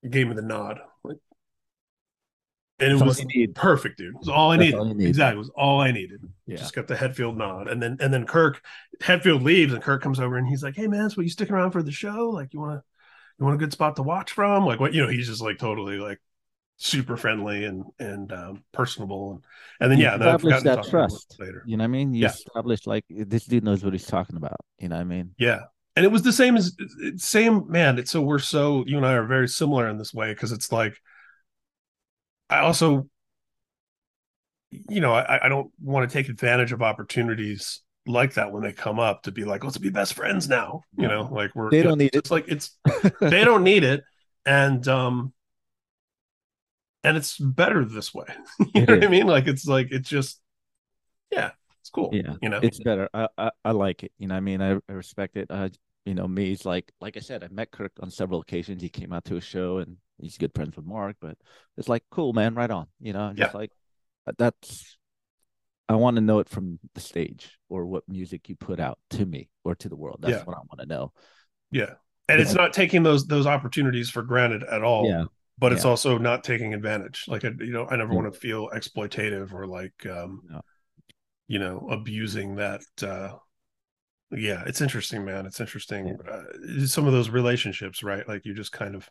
gave 0.09 0.29
me 0.29 0.35
the 0.35 0.43
nod 0.43 0.81
like 1.05 1.19
and 2.79 2.93
it 2.93 2.97
That's 2.99 3.05
was 3.05 3.25
perfect 3.55 3.99
dude 3.99 4.15
it 4.15 4.19
was 4.19 4.29
all 4.29 4.51
i 4.51 4.57
That's 4.57 4.57
needed 4.57 4.75
all 4.75 4.85
exactly 5.05 5.35
it 5.37 5.39
was 5.39 5.51
all 5.51 5.81
i 5.81 5.91
needed 5.91 6.21
Yeah. 6.47 6.57
just 6.57 6.75
got 6.75 6.89
the 6.89 6.95
Hetfield 6.97 7.37
nod, 7.37 7.69
and 7.69 7.81
then 7.81 7.97
and 8.01 8.13
then 8.13 8.27
Kirk 8.27 8.61
Hetfield 9.01 9.43
leaves, 9.43 9.73
and 9.73 9.83
Kirk 9.83 10.03
comes 10.03 10.19
over 10.21 10.37
and 10.37 10.47
he's 10.49 10.63
like, 10.65 10.75
"Hey 10.77 10.89
man, 10.89 11.09
so 11.09 11.21
you 11.23 11.31
sticking 11.31 11.55
around 11.55 11.71
for 11.71 11.83
the 11.83 11.93
show? 11.93 12.29
Like, 12.31 12.53
you 12.53 12.61
want 12.61 12.73
to 12.81 12.85
you 13.39 13.45
want 13.47 13.55
a 13.55 13.59
good 13.59 13.73
spot 13.73 13.97
to 13.97 14.03
watch 14.03 14.33
from? 14.33 14.67
Like, 14.67 14.81
what 14.81 14.93
you 14.93 15.03
know?" 15.03 15.09
He's 15.09 15.29
just 15.29 15.41
like 15.43 15.59
totally 15.59 15.99
like 15.99 16.21
super 16.79 17.17
friendly 17.17 17.65
and 17.67 17.85
and 18.01 18.33
um, 18.33 18.65
personable, 18.73 19.33
and 19.35 19.45
and 19.81 19.93
then 19.93 19.99
You 19.99 20.07
yeah, 20.07 20.19
then 20.19 20.41
establish 20.41 20.63
that 20.63 20.83
talk 20.83 20.89
about 20.89 21.07
it 21.07 21.13
trust. 21.13 21.41
later. 21.41 21.67
You 21.67 21.77
know 21.77 21.83
what 21.85 21.89
I 21.89 21.93
mean? 21.93 22.15
You 22.15 22.25
Yeah. 22.25 22.27
establish 22.27 22.87
like 22.87 23.05
this 23.09 23.45
dude 23.47 23.65
knows 23.65 23.85
what 23.85 23.93
he's 23.93 24.07
talking 24.07 24.37
about. 24.37 24.57
You 24.79 24.89
know 24.89 24.97
what 24.97 25.03
I 25.03 25.05
mean? 25.05 25.35
Yeah, 25.39 25.65
and 26.01 26.07
it 26.07 26.11
was 26.11 26.23
the 26.23 26.33
same 26.33 26.57
as 26.57 26.75
same 27.19 27.71
man. 27.71 27.99
It's 27.99 28.11
so 28.11 28.23
we're 28.23 28.39
so 28.39 28.85
you 28.87 28.97
and 28.97 29.05
I 29.05 29.13
are 29.13 29.27
very 29.27 29.47
similar 29.49 29.87
in 29.87 29.99
this 29.99 30.15
way 30.15 30.33
because 30.33 30.51
it's 30.51 30.73
like 30.73 30.95
I 32.49 32.59
also 32.61 33.09
you 34.71 35.01
know 35.01 35.13
I, 35.13 35.47
I 35.47 35.49
don't 35.49 35.71
want 35.83 36.09
to 36.09 36.13
take 36.13 36.29
advantage 36.29 36.73
of 36.73 36.83
opportunities 36.83 37.81
like 38.07 38.35
that 38.35 38.53
when 38.53 38.63
they 38.63 38.73
come 38.73 38.99
up 38.99 39.25
to 39.25 39.33
be 39.33 39.45
like 39.45 39.65
let's 39.65 39.79
be 39.79 39.91
best 39.91 40.15
friends 40.15 40.49
now 40.49 40.83
you 40.97 41.09
know 41.09 41.29
like 41.31 41.55
we're 41.55 41.73
They 41.73 41.83
don't 41.83 41.99
need 41.99 42.15
it. 42.15 42.31
like 42.31 42.47
it's 42.49 42.77
they 43.21 43.45
don't 43.45 43.65
need 43.65 43.85
it 43.85 44.05
and 44.47 44.87
um 44.89 45.33
and 47.05 47.17
it's 47.17 47.39
better 47.39 47.85
this 47.85 48.13
way 48.15 48.27
you 48.75 48.85
It 48.87 48.87
know 48.87 48.95
what 48.95 49.05
i 49.05 49.09
mean 49.09 49.27
like 49.27 49.47
it's 49.47 49.67
like 49.67 49.89
it's 49.91 50.09
just 50.09 50.41
yeah 51.33 51.53
it's 51.81 51.91
cool 51.91 52.21
Yeah, 52.25 52.37
you 52.41 52.49
know 52.49 52.63
it's 52.63 52.81
better. 52.81 53.09
I, 53.15 53.29
I 53.39 53.51
I 53.65 53.71
like 53.71 54.03
it. 54.03 54.13
You 54.19 54.27
know, 54.29 54.35
what 54.35 54.39
I 54.39 54.41
mean, 54.41 54.61
I, 54.63 54.73
I 54.89 54.93
respect 54.93 55.37
it. 55.37 55.47
Uh, 55.51 55.69
you 56.05 56.15
know, 56.15 56.27
me, 56.27 56.53
it's 56.53 56.65
like 56.65 56.93
like 57.01 57.17
I 57.17 57.21
said, 57.21 57.45
I 57.45 57.49
met 57.49 57.71
Kirk 57.71 57.93
on 58.01 58.11
several 58.11 58.41
occasions. 58.41 58.83
He 58.83 58.89
came 58.89 59.13
out 59.13 59.25
to 59.27 59.37
a 59.37 59.41
show, 59.41 59.79
and 59.79 59.97
he's 60.19 60.39
good 60.39 60.55
friends 60.55 60.77
with 60.77 60.87
Mark. 60.87 61.17
But 61.21 61.37
it's 61.77 61.89
like, 61.89 62.05
cool, 62.11 62.33
man, 62.33 62.55
right 62.55 62.71
on. 62.71 62.87
You 63.01 63.13
know, 63.13 63.33
just 63.35 63.55
Yeah. 63.55 63.59
like 63.59 63.73
uh, 64.27 64.33
that's. 64.39 64.97
I 65.89 65.97
want 65.97 66.15
to 66.17 66.21
know 66.21 66.39
it 66.39 66.49
from 66.49 66.79
the 66.95 67.01
stage 67.01 67.59
or 67.69 67.85
what 67.85 68.05
music 68.09 68.49
you 68.49 68.55
put 68.55 68.79
out 68.79 68.99
to 69.11 69.27
me 69.27 69.49
or 69.65 69.75
to 69.75 69.89
the 69.89 69.97
world. 69.97 70.19
That's 70.21 70.37
Yeah. 70.37 70.45
what 70.45 70.57
I 70.57 70.61
want 70.61 70.81
to 70.81 70.87
know. 70.87 71.13
yeah 71.73 71.95
and 72.29 72.41
it's 72.41 72.55
not 72.55 72.73
taking 72.73 73.03
those 73.03 73.27
those 73.27 73.47
opportunities 73.47 74.09
for 74.09 74.23
granted 74.23 74.63
at 74.63 74.85
all 74.85 75.05
Yeah, 75.09 75.25
but 75.59 75.73
it's 75.73 75.85
also 75.85 76.17
not 76.17 76.45
taking 76.45 76.75
advantage 76.75 77.25
like 77.27 77.45
I, 77.45 77.49
you 77.59 77.73
know 77.73 77.87
i 77.91 77.97
never 77.97 78.13
Yeah. 78.13 78.21
want 78.21 78.33
to 78.33 78.39
feel 78.39 78.69
exploitative 78.71 79.53
or 79.53 79.67
like 79.67 80.07
um 80.07 80.43
No. 80.49 80.61
you 81.49 81.59
know 81.59 81.89
abusing 81.91 82.55
that 82.57 82.83
uh 83.03 83.35
yeah 84.32 84.62
it's 84.66 84.81
interesting 84.81 85.24
man 85.24 85.47
it's 85.47 85.61
interesting 85.61 86.19
uh, 86.31 86.86
some 86.86 87.07
of 87.07 87.12
those 87.12 87.31
relationships 87.31 88.02
right 88.02 88.28
like 88.28 88.44
you 88.44 88.55
just 88.55 88.73
kind 88.73 88.94
of 88.94 89.09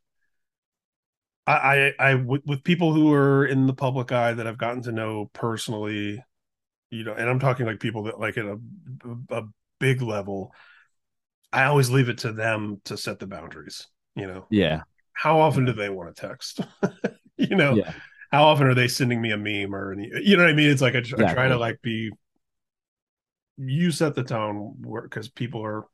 i 1.45 1.93
i, 1.99 2.11
I 2.11 2.15
with, 2.15 2.41
with 2.45 2.63
people 2.63 2.93
who 2.93 3.13
are 3.13 3.45
in 3.45 3.67
the 3.67 3.73
public 3.73 4.11
eye 4.11 4.33
that 4.33 4.47
i've 4.47 4.57
gotten 4.57 4.81
to 4.83 4.91
know 4.91 5.29
personally 5.33 6.23
you 6.89 7.03
know 7.03 7.13
and 7.13 7.29
i'm 7.29 7.39
talking 7.39 7.65
like 7.65 7.79
people 7.79 8.03
that 8.03 8.19
like 8.19 8.37
at 8.37 8.45
a, 8.45 8.57
a 9.29 9.43
big 9.79 10.01
level 10.01 10.53
i 11.51 11.65
always 11.65 11.89
leave 11.89 12.09
it 12.09 12.19
to 12.19 12.31
them 12.31 12.81
to 12.85 12.97
set 12.97 13.19
the 13.19 13.27
boundaries 13.27 13.87
you 14.15 14.27
know? 14.27 14.45
Yeah, 14.49 14.81
how 15.13 15.39
often 15.39 15.65
do 15.65 15.73
they 15.73 15.89
want 15.89 16.15
to 16.15 16.21
text? 16.27 16.61
You 17.41 17.55
know 17.55 17.75
yeah. 17.75 17.93
how 18.33 18.43
often 18.43 18.67
are 18.67 18.75
they 18.75 18.89
sending 18.89 19.21
me 19.21 19.31
a 19.31 19.37
meme 19.37 19.73
or 19.73 19.93
any 19.93 20.11
you 20.21 20.35
know 20.35 20.43
what 20.43 20.49
i 20.49 20.53
mean? 20.53 20.69
It's 20.69 20.81
like 20.81 20.95
i, 20.95 20.97
I 20.97 21.33
try 21.33 21.47
to 21.47 21.57
like 21.57 21.81
be 21.81 22.11
you 23.59 23.91
set 23.91 24.15
the 24.15 24.23
tone 24.23 24.75
because 25.03 25.27
people 25.29 25.63
are 25.65 25.85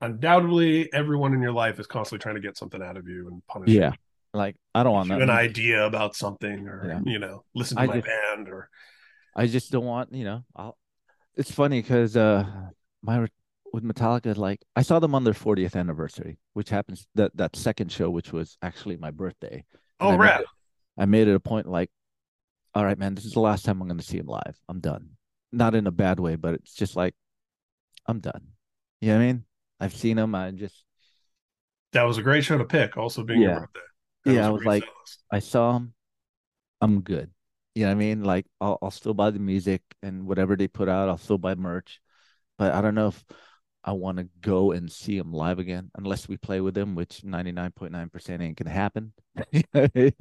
undoubtedly 0.00 0.92
everyone 0.92 1.34
in 1.34 1.42
your 1.42 1.52
life 1.52 1.78
is 1.80 1.86
constantly 1.86 2.22
trying 2.22 2.36
to 2.36 2.40
get 2.40 2.56
something 2.56 2.82
out 2.82 2.96
of 2.96 3.08
you 3.08 3.26
and 3.28 3.44
punish 3.48 3.70
you. 3.70 3.80
Yeah. 3.80 3.90
you 3.90 3.96
Like 4.32 4.56
I 4.74 4.82
don't 4.84 4.92
want 4.92 5.08
that. 5.08 5.20
an 5.22 5.30
idea 5.30 5.84
about 5.84 6.14
something 6.14 6.68
or 6.68 6.86
Yeah. 6.86 7.00
you 7.04 7.18
know 7.18 7.44
listen 7.54 7.76
to 7.76 7.82
I 7.82 7.86
my 7.86 7.94
just- 7.96 8.06
band 8.06 8.48
or 8.48 8.68
I 9.36 9.46
just 9.46 9.70
don't 9.70 9.84
want, 9.84 10.12
you 10.12 10.24
know, 10.24 10.42
I'll, 10.56 10.76
it's 11.36 11.50
funny 11.52 11.80
because 11.80 12.16
uh 12.16 12.44
my 13.02 13.26
with 13.72 13.84
Metallica, 13.84 14.36
like 14.36 14.60
I 14.74 14.82
saw 14.82 14.98
them 14.98 15.14
on 15.14 15.22
their 15.24 15.34
40th 15.34 15.76
anniversary, 15.76 16.38
which 16.54 16.70
happens 16.70 17.06
that 17.14 17.36
that 17.36 17.54
second 17.54 17.92
show, 17.92 18.10
which 18.10 18.32
was 18.32 18.56
actually 18.62 18.96
my 18.96 19.10
birthday. 19.10 19.64
oh 20.00 20.10
I 20.10 20.16
made 20.16 20.40
it- 20.40 20.46
I 21.00 21.04
made 21.06 21.28
it 21.28 21.34
a 21.34 21.40
point 21.40 21.66
like, 21.68 21.90
all 22.74 22.84
right, 22.84 22.98
man, 22.98 23.14
this 23.14 23.24
is 23.24 23.32
the 23.32 23.40
last 23.40 23.64
time 23.64 23.80
I'm 23.80 23.86
going 23.86 23.98
to 24.00 24.04
see 24.04 24.18
him 24.18 24.26
live. 24.26 24.56
I'm 24.68 24.80
done. 24.80 25.10
Not 25.52 25.74
in 25.74 25.86
a 25.86 25.90
bad 25.90 26.20
way, 26.20 26.36
but 26.36 26.54
it's 26.54 26.74
just 26.74 26.96
like, 26.96 27.14
I'm 28.06 28.20
done. 28.20 28.48
You 29.00 29.08
know 29.10 29.16
what 29.16 29.22
I 29.22 29.26
mean? 29.26 29.44
I've 29.80 29.94
seen 29.96 30.18
him. 30.18 30.34
I 30.34 30.50
just, 30.52 30.84
that 31.92 32.02
was 32.02 32.18
a 32.18 32.22
great 32.22 32.44
show 32.44 32.58
to 32.58 32.64
pick 32.64 32.96
also 32.96 33.22
being 33.22 33.40
Yeah. 33.40 33.50
your 33.50 33.60
birthday 33.60 33.80
That 34.24 34.32
Yeah, 34.34 34.40
a 34.42 34.48
I 34.48 34.50
was 34.50 34.64
like-. 34.64 34.84
I 35.30 35.38
saw 35.40 35.76
him. 35.76 35.94
I'm 36.80 37.02
good. 37.02 37.30
You 37.74 37.84
know 37.84 37.90
what 37.90 37.96
I 37.96 37.98
mean? 37.98 38.24
Like 38.24 38.46
I'll, 38.60 38.78
I'll 38.82 38.90
still 38.90 39.14
buy 39.14 39.30
the 39.30 39.38
music 39.40 39.82
and 40.02 40.26
whatever 40.26 40.56
they 40.56 40.68
put 40.68 40.88
out, 40.88 41.08
I'll 41.08 41.18
still 41.18 41.38
buy 41.38 41.54
merch. 41.54 42.00
But 42.58 42.74
I 42.74 42.82
don't 42.82 42.94
know 42.96 43.08
if 43.08 43.24
I 43.88 43.92
want 43.92 44.18
to 44.18 44.28
go 44.42 44.72
and 44.72 44.92
see 44.92 45.16
him 45.16 45.32
live 45.32 45.58
again 45.58 45.90
unless 45.96 46.28
we 46.28 46.36
play 46.36 46.60
with 46.60 46.76
him, 46.76 46.94
which 46.94 47.22
99.9% 47.24 48.42
ain't 48.42 48.56
gonna 48.58 48.70
happen. 48.70 49.12
You 49.52 49.62
know 49.72 49.88
I 49.94 50.12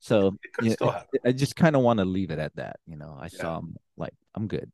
so 0.00 0.36
yeah, 0.60 0.72
still 0.72 0.90
happen 0.90 1.20
I 1.24 1.30
just 1.32 1.54
kind 1.54 1.76
of 1.76 1.82
want 1.82 1.98
to 2.00 2.04
leave 2.04 2.30
it 2.32 2.38
at 2.40 2.56
that. 2.56 2.80
You 2.86 2.96
know, 2.96 3.16
I 3.20 3.28
Yeah. 3.32 3.40
saw 3.40 3.58
him 3.60 3.76
like 3.96 4.14
I'm 4.34 4.48
good. 4.48 4.70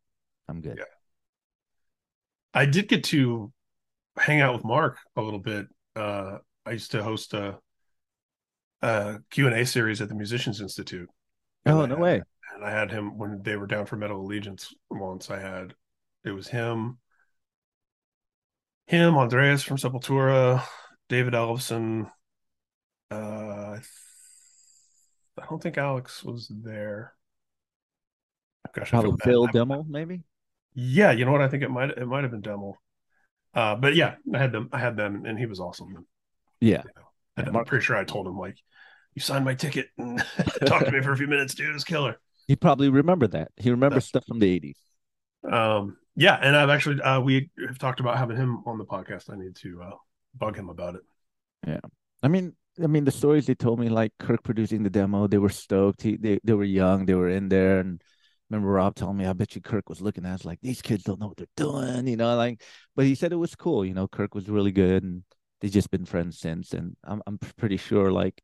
I'm 0.48 0.62
good. 0.62 0.76
Yeah. 0.78 0.84
I 2.54 2.64
did 2.66 2.88
get 2.88 3.04
to 3.04 3.52
hang 4.16 4.40
out 4.40 4.54
with 4.54 4.64
Mark 4.64 4.96
a 5.16 5.20
little 5.22 5.38
bit. 5.38 5.66
Uh, 5.94 6.38
I 6.64 6.70
used 6.72 6.92
to 6.92 7.02
host 7.02 7.34
a, 7.34 7.58
a 8.82 9.18
Q&A 9.30 9.64
series 9.66 10.00
at 10.00 10.08
the 10.08 10.14
Musicians 10.14 10.60
Institute. 10.60 11.08
Oh 11.66 11.84
no 11.84 11.94
had- 11.94 11.98
way. 11.98 12.22
And 12.54 12.64
I 12.64 12.70
had 12.70 12.90
him 12.90 13.18
when 13.18 13.42
they 13.42 13.56
were 13.56 13.66
down 13.66 13.86
for 13.86 13.96
Metal 13.96 14.20
Allegiance 14.20 14.72
once. 14.90 15.30
I 15.30 15.38
had 15.38 15.74
it 16.24 16.32
was 16.32 16.48
him, 16.48 16.98
him, 18.90 19.16
Andreas 19.16 19.62
from 19.62 19.76
Sepultura, 19.76 20.62
David 21.08 21.34
Ellefson. 21.34 22.10
Uh, 23.10 23.14
I 23.16 23.76
th- 23.76 23.86
I 25.40 25.46
don't 25.48 25.62
think 25.62 25.78
Alex 25.78 26.22
was 26.22 26.50
there. 26.62 27.14
Gosh, 28.74 28.88
I 28.88 28.90
Probably 28.90 29.10
feel 29.10 29.16
bad. 29.16 29.24
Phil 29.24 29.44
I- 29.46 29.50
Demmel, 29.52 29.86
maybe. 29.88 30.22
yeah, 30.74 31.10
you 31.12 31.24
know 31.24 31.32
what? 31.32 31.40
I 31.40 31.48
think 31.48 31.62
it 31.62 31.70
might 31.70 31.90
it 31.90 32.06
might 32.06 32.22
have 32.22 32.30
been 32.30 32.42
Demmel. 32.42 32.74
Uh, 33.54 33.74
but 33.74 33.94
yeah, 33.96 34.14
I 34.32 34.38
had 34.38 34.52
them. 34.52 34.68
I 34.72 34.78
had 34.78 34.96
them, 34.96 35.24
and 35.24 35.38
he 35.38 35.46
was 35.46 35.58
awesome. 35.60 36.06
Yeah. 36.60 36.82
And 36.82 36.86
Yeah, 37.38 37.44
I'm 37.46 37.52
Mark- 37.52 37.66
pretty 37.68 37.84
sure 37.84 37.96
I 37.96 38.04
told 38.04 38.26
him 38.28 38.38
like, 38.38 38.56
"You 39.14 39.22
signed 39.22 39.44
my 39.44 39.54
ticket 39.54 39.88
and 39.98 40.18
talked 40.66 40.84
to 40.86 40.92
me 40.92 41.00
for 41.00 41.12
a 41.12 41.16
few 41.16 41.26
minutes, 41.26 41.54
dude. 41.54 41.74
It's 41.74 41.84
killer." 41.84 42.16
He 42.46 42.54
probably 42.56 42.88
remember 42.90 43.26
that. 43.28 43.50
He 43.56 43.70
remembers 43.70 44.06
stuff 44.06 44.24
from 44.26 44.40
the 44.40 44.60
80s. 44.60 45.52
Um, 45.52 45.96
yeah, 46.20 46.38
and 46.42 46.54
I've 46.54 46.68
actually 46.68 47.00
uh, 47.00 47.18
we 47.18 47.48
have 47.66 47.78
talked 47.78 47.98
about 47.98 48.18
having 48.18 48.36
him 48.36 48.62
on 48.66 48.76
the 48.76 48.84
podcast. 48.84 49.32
I 49.32 49.36
need 49.36 49.56
to 49.56 49.82
uh, 49.82 49.96
bug 50.34 50.54
him 50.54 50.68
about 50.68 50.96
it. 50.96 51.00
Yeah, 51.66 51.80
I 52.22 52.28
mean, 52.28 52.54
I 52.82 52.88
mean, 52.88 53.04
the 53.04 53.10
stories 53.10 53.46
they 53.46 53.54
told 53.54 53.80
me, 53.80 53.88
like 53.88 54.12
Kirk 54.18 54.42
producing 54.42 54.82
the 54.82 54.90
demo, 54.90 55.26
they 55.26 55.38
were 55.38 55.48
stoked. 55.48 56.02
He, 56.02 56.16
they, 56.16 56.38
they 56.44 56.52
were 56.52 56.64
young, 56.64 57.06
they 57.06 57.14
were 57.14 57.30
in 57.30 57.48
there, 57.48 57.80
and 57.80 58.02
remember 58.50 58.70
Rob 58.70 58.96
telling 58.96 59.16
me, 59.16 59.24
I 59.24 59.32
bet 59.32 59.54
you 59.54 59.62
Kirk 59.62 59.88
was 59.88 60.02
looking 60.02 60.26
at 60.26 60.34
us 60.34 60.44
like 60.44 60.58
these 60.60 60.82
kids 60.82 61.04
don't 61.04 61.20
know 61.20 61.28
what 61.28 61.38
they're 61.38 61.46
doing, 61.56 62.06
you 62.06 62.18
know, 62.18 62.36
like. 62.36 62.60
But 62.94 63.06
he 63.06 63.14
said 63.14 63.32
it 63.32 63.36
was 63.36 63.54
cool, 63.54 63.82
you 63.82 63.94
know. 63.94 64.06
Kirk 64.06 64.34
was 64.34 64.50
really 64.50 64.72
good, 64.72 65.02
and 65.02 65.22
they've 65.62 65.72
just 65.72 65.90
been 65.90 66.04
friends 66.04 66.38
since. 66.38 66.74
And 66.74 66.98
I'm 67.02 67.22
I'm 67.26 67.38
pretty 67.38 67.78
sure 67.78 68.12
like 68.12 68.42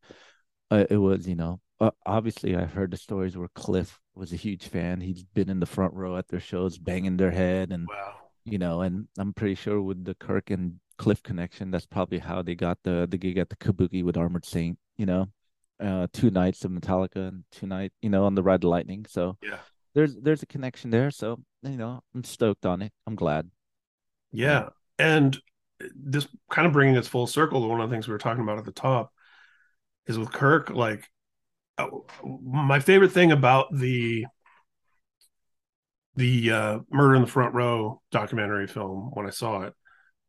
uh, 0.71 0.87
it 0.89 0.97
was, 0.97 1.29
you 1.29 1.37
know, 1.37 1.61
uh, 1.79 1.91
obviously 2.07 2.57
I've 2.57 2.73
heard 2.73 2.91
the 2.91 2.97
stories 2.97 3.37
where 3.37 3.49
Cliff 3.55 4.01
was 4.17 4.33
a 4.33 4.37
huge 4.37 4.69
fan. 4.69 5.01
He's 5.01 5.25
been 5.25 5.49
in 5.49 5.61
the 5.61 5.67
front 5.67 5.95
row 5.95 6.17
at 6.17 6.29
their 6.29 6.41
shows, 6.41 6.79
banging 6.79 7.17
their 7.17 7.31
head, 7.31 7.73
and 7.73 7.87
wow. 7.89 8.15
you 8.45 8.59
know, 8.59 8.81
and 8.83 9.09
I'm 9.19 9.33
pretty 9.33 9.55
sure 9.55 9.81
with 9.81 10.05
the 10.05 10.15
Kirk 10.15 10.51
and 10.51 10.81
Cliff 10.99 11.23
connection, 11.23 11.71
that's 11.71 11.87
probably 11.87 12.19
how 12.19 12.43
they 12.43 12.55
got 12.55 12.79
the 12.83 13.07
the 13.09 13.19
gig 13.19 13.39
at 13.39 13.51
the 13.51 13.57
Kabuki 13.57 14.03
with 14.03 14.17
Armored 14.17 14.47
Saint. 14.47 14.79
You 14.97 15.07
know, 15.07 15.27
uh, 15.81 16.07
two 16.13 16.31
nights 16.31 16.65
of 16.65 16.71
Metallica 16.71 17.29
and 17.29 17.45
two 17.53 17.67
night, 17.67 17.93
you 18.01 18.09
know, 18.09 18.25
on 18.25 18.35
the 18.35 18.43
Ride 18.43 18.63
the 18.63 18.69
Lightning. 18.69 19.07
So 19.09 19.37
yeah, 19.43 19.59
there's 19.95 20.17
there's 20.17 20.43
a 20.43 20.47
connection 20.47 20.91
there. 20.91 21.11
So 21.11 21.41
you 21.63 21.77
know, 21.77 22.03
I'm 22.15 22.25
stoked 22.25 22.67
on 22.67 22.83
it. 22.83 22.93
I'm 23.07 23.17
glad. 23.17 23.51
Yeah, 24.33 24.71
and 24.99 25.39
this 25.95 26.27
kind 26.51 26.67
of 26.67 26.73
bringing 26.73 26.97
us 26.97 27.09
full 27.09 27.27
circle 27.27 27.61
to 27.61 27.67
one 27.67 27.81
of 27.81 27.89
the 27.89 27.95
things 27.95 28.09
we 28.09 28.13
were 28.13 28.19
talking 28.19 28.43
about 28.43 28.59
at 28.59 28.65
the 28.65 28.73
top 28.73 29.13
is 30.07 30.19
with 30.19 30.33
Kirk. 30.33 30.71
Like, 30.71 31.09
my 32.23 32.81
favorite 32.81 33.13
thing 33.13 33.33
about 33.33 33.67
the 33.73 34.27
the 36.17 36.51
uh, 36.51 36.79
Murder 36.91 37.17
in 37.17 37.23
the 37.23 37.29
Front 37.29 37.55
Row 37.55 38.01
documentary 38.11 38.67
film 38.67 39.11
when 39.13 39.27
I 39.27 39.31
saw 39.31 39.63
it 39.63 39.75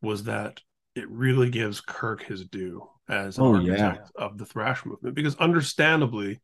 was 0.02 0.26
that 0.26 0.60
it 0.96 1.10
really 1.10 1.50
gives 1.50 1.80
Kirk 1.82 2.24
his 2.24 2.46
due 2.46 2.88
as 3.08 3.40
oh, 3.40 3.56
architect 3.56 4.10
yeah. 4.18 4.26
of 4.26 4.38
the 4.38 4.46
thrash 4.46 4.86
movement 4.86 5.16
because 5.16 5.36
understandably, 5.38 6.42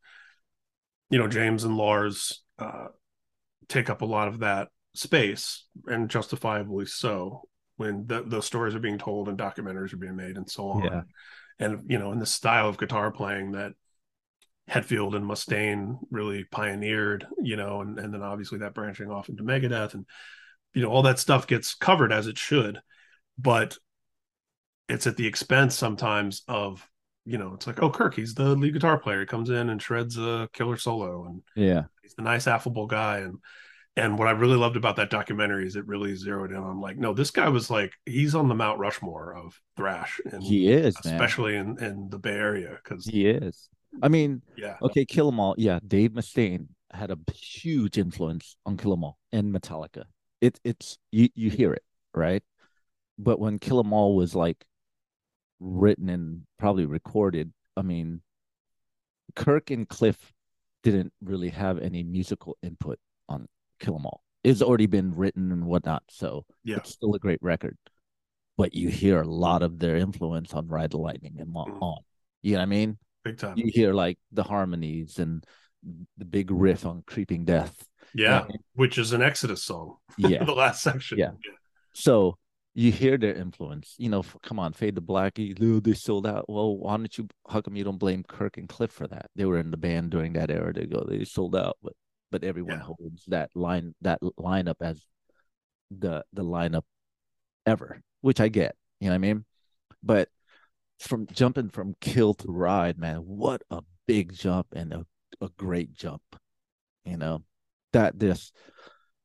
you 1.10 1.20
know, 1.20 1.28
James 1.28 1.66
and 1.66 1.76
Lars 1.76 2.42
uh, 2.58 2.88
take 3.68 3.90
up 3.90 4.02
a 4.02 4.06
lot 4.06 4.28
of 4.28 4.40
that 4.40 4.70
space 4.96 5.66
and 5.88 6.10
justifiably 6.10 6.86
so 6.86 7.42
when 7.78 8.06
the, 8.08 8.24
those 8.26 8.46
stories 8.46 8.76
are 8.76 8.80
being 8.80 9.00
told 9.00 9.28
and 9.28 9.38
documentaries 9.38 9.94
are 9.94 9.98
being 9.98 10.16
made 10.16 10.38
and 10.38 10.50
so 10.50 10.70
on. 10.70 10.84
Yeah. 10.84 11.02
And 11.60 11.84
you 11.90 12.00
know, 12.00 12.12
in 12.12 12.20
the 12.20 12.26
style 12.26 12.70
of 12.70 12.78
guitar 12.78 13.12
playing 13.12 13.52
that 13.52 13.74
Hetfield 14.70 15.16
and 15.16 15.26
Mustaine 15.26 15.98
really 16.10 16.46
pioneered, 16.46 17.28
you 17.42 17.56
know, 17.56 17.82
and, 17.82 18.00
and 18.00 18.14
then 18.14 18.22
obviously 18.22 18.60
that 18.60 18.74
branching 18.74 19.12
off 19.12 19.30
into 19.30 19.44
Megadeth 19.44 19.94
and 19.94 20.06
you 20.74 20.82
know, 20.82 20.90
all 20.90 21.04
that 21.04 21.20
stuff 21.20 21.48
gets 21.48 21.76
covered 21.76 22.12
as 22.12 22.28
it 22.28 22.38
should, 22.38 22.80
but 23.38 23.78
it's 24.90 25.08
at 25.08 25.18
the 25.18 25.28
expense 25.28 25.76
sometimes 25.76 26.44
of, 26.48 26.88
you 27.26 27.38
know, 27.38 27.54
it's 27.54 27.68
like, 27.68 27.82
oh, 27.82 27.90
Kirk, 27.90 28.16
he's 28.16 28.34
the 28.34 28.56
lead 28.56 28.74
guitar 28.74 28.98
player. 28.98 29.22
He 29.22 29.26
comes 29.26 29.50
in 29.50 29.70
and 29.70 29.82
shreds 29.82 30.18
a 30.18 30.50
killer 30.52 30.78
solo 30.78 31.26
and 31.26 31.42
yeah, 31.56 31.84
he's 32.02 32.16
the 32.16 32.24
nice 32.24 32.48
affable 32.48 32.88
guy. 32.88 33.20
And 33.20 33.38
and 33.96 34.18
what 34.18 34.28
I 34.28 34.32
really 34.32 34.58
loved 34.58 34.76
about 34.76 34.96
that 34.96 35.12
documentary 35.12 35.68
is 35.68 35.76
it 35.76 35.88
really 35.88 36.16
zeroed 36.16 36.52
in 36.52 36.58
on 36.58 36.82
like, 36.82 36.98
no, 36.98 37.14
this 37.14 37.30
guy 37.30 37.48
was 37.50 37.70
like, 37.70 37.94
he's 38.08 38.34
on 38.34 38.48
the 38.48 38.56
Mount 38.56 38.80
Rushmore 38.80 39.36
of 39.38 39.62
thrash, 39.78 40.20
and 40.26 40.42
he 40.42 40.72
is, 40.72 40.96
especially 41.06 41.54
man. 41.54 41.78
in 41.80 41.86
in 41.86 42.10
the 42.10 42.18
Bay 42.18 42.32
Area, 42.32 42.78
because 42.84 43.06
he 43.06 43.28
is. 43.28 43.70
I 44.02 44.08
mean, 44.08 44.42
yeah, 44.58 44.78
okay, 44.82 45.06
Kill 45.06 45.28
'Em 45.28 45.40
All, 45.40 45.56
yeah, 45.58 45.80
Dave 45.86 46.12
Mustaine 46.12 46.68
had 46.92 47.12
a 47.12 47.18
huge 47.34 47.98
influence 47.98 48.56
on 48.66 48.78
Kill 48.78 48.94
'Em 48.94 49.04
All 49.04 49.18
and 49.32 49.54
Metallica. 49.54 50.06
It 50.42 50.60
it's 50.64 50.98
you 51.12 51.30
you 51.36 51.50
hear 51.50 51.74
it 51.74 51.84
right, 52.14 52.44
but 53.18 53.40
when 53.40 53.60
Kill 53.60 53.80
'Em 53.80 53.94
All 53.94 54.16
was 54.16 54.36
like 54.36 54.66
written 55.60 56.10
and 56.10 56.46
probably 56.58 56.86
recorded, 56.86 57.54
I 57.78 57.82
mean, 57.82 58.22
Kirk 59.36 59.72
and 59.72 59.88
Cliff 59.88 60.34
didn't 60.84 61.14
really 61.22 61.50
have 61.50 61.80
any 61.80 62.04
musical 62.04 62.58
input 62.62 63.00
on 63.30 63.48
Kill 63.80 63.96
'Em 63.96 64.06
All. 64.06 64.24
It's 64.44 64.62
already 64.62 64.88
been 64.88 65.16
written 65.16 65.52
and 65.52 65.66
whatnot, 65.66 66.04
so 66.10 66.46
yeah. 66.64 66.78
it's 66.78 66.92
still 66.92 67.16
a 67.16 67.20
great 67.20 67.42
record. 67.42 67.78
But 68.58 68.74
you 68.74 68.90
hear 68.90 69.22
a 69.22 69.28
lot 69.28 69.64
of 69.64 69.80
their 69.80 69.96
influence 69.96 70.54
on 70.54 70.68
Ride 70.68 70.92
the 70.92 70.98
Lightning 70.98 71.40
and 71.40 71.50
mm. 71.50 71.82
on. 71.82 72.04
You 72.42 72.54
know 72.54 72.60
what 72.60 72.64
I 72.64 72.66
mean? 72.68 72.98
Big 73.24 73.38
time. 73.38 73.58
You 73.58 73.72
hear 73.74 73.94
like 73.94 74.18
the 74.32 74.44
harmonies 74.44 75.20
and 75.20 75.44
the 76.18 76.26
big 76.26 76.52
riff 76.52 76.86
on 76.86 77.04
Creeping 77.06 77.46
Death. 77.46 77.88
Yeah, 78.14 78.40
know 78.40 78.48
which 78.76 78.98
is 78.98 79.14
an 79.14 79.22
Exodus 79.22 79.64
song. 79.64 79.98
Yeah, 80.18 80.44
the 80.44 80.54
last 80.54 80.84
section. 80.84 81.18
Yeah. 81.18 81.32
yeah. 81.44 81.54
So 81.94 82.38
you 82.76 82.92
hear 82.92 83.18
their 83.18 83.34
influence. 83.34 83.96
You 83.98 84.10
know, 84.10 84.24
come 84.44 84.60
on, 84.60 84.74
Fade 84.74 84.96
to 84.96 85.02
Black. 85.02 85.36
They 85.36 85.94
sold 85.94 86.28
out. 86.28 86.46
Well, 86.48 86.78
why 86.78 86.98
don't 86.98 87.18
you? 87.18 87.28
How 87.50 87.62
come 87.62 87.76
you 87.76 87.84
don't 87.84 87.98
blame 87.98 88.24
Kirk 88.24 88.58
and 88.58 88.70
Cliff 88.70 88.92
for 88.92 89.08
that? 89.08 89.32
They 89.36 89.46
were 89.46 89.58
in 89.58 89.72
the 89.72 89.78
band 89.78 90.12
during 90.12 90.34
that 90.34 90.52
era. 90.52 90.74
They 90.74 90.86
go, 90.86 91.06
they 91.08 91.24
sold 91.24 91.56
out, 91.56 91.78
but 91.82 91.94
but 92.32 92.44
everyone 92.44 92.80
yeah. 92.80 92.86
holds 92.86 93.26
that 93.28 93.50
line 93.56 93.94
that 94.02 94.22
lineup 94.22 94.76
as 94.82 95.04
the 95.92 96.24
the 96.34 96.44
lineup 96.44 96.84
ever, 97.66 98.02
which 98.22 98.40
I 98.40 98.50
get. 98.50 98.76
You 99.00 99.08
know 99.08 99.14
what 99.14 99.16
I 99.16 99.20
mean? 99.20 99.46
But 100.02 100.30
from 101.04 101.28
jumping 101.28 101.70
from 101.70 101.96
kill 102.02 102.34
to 102.36 102.52
ride, 102.52 102.98
man, 102.98 103.18
what 103.18 103.62
a 103.70 103.82
big 104.08 104.34
jump 104.34 104.68
and 104.74 104.94
a, 104.94 105.06
a 105.42 105.50
great 105.58 105.94
jump. 105.94 106.22
You 107.06 107.18
know, 107.18 107.44
that 107.92 108.18
this 108.20 108.52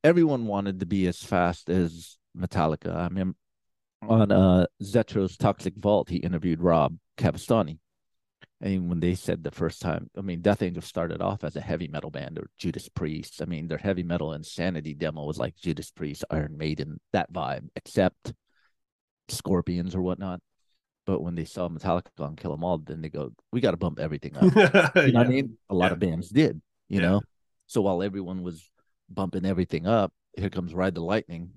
everyone 0.03 0.47
wanted 0.47 0.81
to 0.81 0.87
be 0.87 1.07
as 1.07 1.23
fast 1.23 1.71
as 1.71 2.19
Metallica. 2.37 2.95
I 2.95 3.09
mean, 3.09 3.35
on 4.03 4.31
uh 4.33 4.67
Zetro's 4.83 5.37
Toxic 5.37 5.75
Vault, 5.77 6.09
he 6.09 6.17
interviewed 6.17 6.63
Rob 6.63 6.97
Cavestany, 7.17 7.79
and 8.61 8.89
when 8.89 9.01
they 9.01 9.15
said 9.15 9.45
the 9.45 9.51
first 9.53 9.81
time, 9.81 10.11
I 10.17 10.21
mean, 10.21 10.41
Death 10.41 10.63
Angel 10.63 10.83
started 10.83 11.23
off 11.23 11.45
as 11.45 11.55
a 11.55 11.61
heavy 11.61 11.87
metal 11.87 12.11
band 12.11 12.39
or 12.39 12.51
Judas 12.59 12.89
Priest. 12.89 13.41
I 13.41 13.45
mean, 13.45 13.69
their 13.69 13.79
heavy 13.79 14.03
metal 14.03 14.33
insanity 14.33 14.95
demo 14.95 15.25
was 15.25 15.39
like 15.39 15.57
Judas 15.57 15.93
Priest, 15.93 16.25
Iron 16.31 16.57
Maiden, 16.59 16.99
that 17.13 17.33
vibe, 17.33 17.69
except 17.77 18.33
Scorpions 19.29 19.95
or 19.95 20.03
whatnot. 20.03 20.41
But 21.09 21.23
when 21.23 21.37
they 21.37 21.47
saw 21.47 21.71
Metallica 21.71 22.11
on 22.19 22.37
Kill 22.37 22.53
'Em 22.53 22.63
All, 22.63 22.77
then 22.77 23.01
they 23.01 23.09
go, 23.09 23.33
"We 23.51 23.63
got 23.63 23.71
to 23.71 23.79
bump 23.79 23.99
everything 23.99 24.37
up." 24.37 24.43
you 24.45 24.51
know 24.51 24.71
yeah. 24.95 25.11
what 25.15 25.27
I 25.27 25.31
mean? 25.31 25.57
A 25.71 25.75
lot 25.75 25.87
yeah. 25.87 25.93
of 25.93 25.99
bands 26.01 26.29
did, 26.29 26.61
you 26.91 27.01
yeah. 27.01 27.09
know. 27.09 27.23
So 27.67 27.81
while 27.81 28.03
everyone 28.03 28.43
was 28.43 28.71
bumping 29.09 29.47
everything 29.47 29.87
up, 29.87 30.13
here 30.37 30.51
comes 30.51 30.75
Ride 30.75 30.95
the 30.95 31.01
Lightning. 31.01 31.53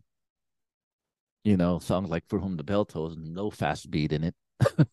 You 1.44 1.58
know, 1.58 1.80
songs 1.80 2.10
like 2.10 2.24
For 2.30 2.40
Whom 2.40 2.56
the 2.56 2.64
Bell 2.64 2.86
Tolls, 2.86 3.18
no 3.18 3.52
fast 3.52 3.92
beat 3.92 4.14
in 4.14 4.24
it. 4.24 4.36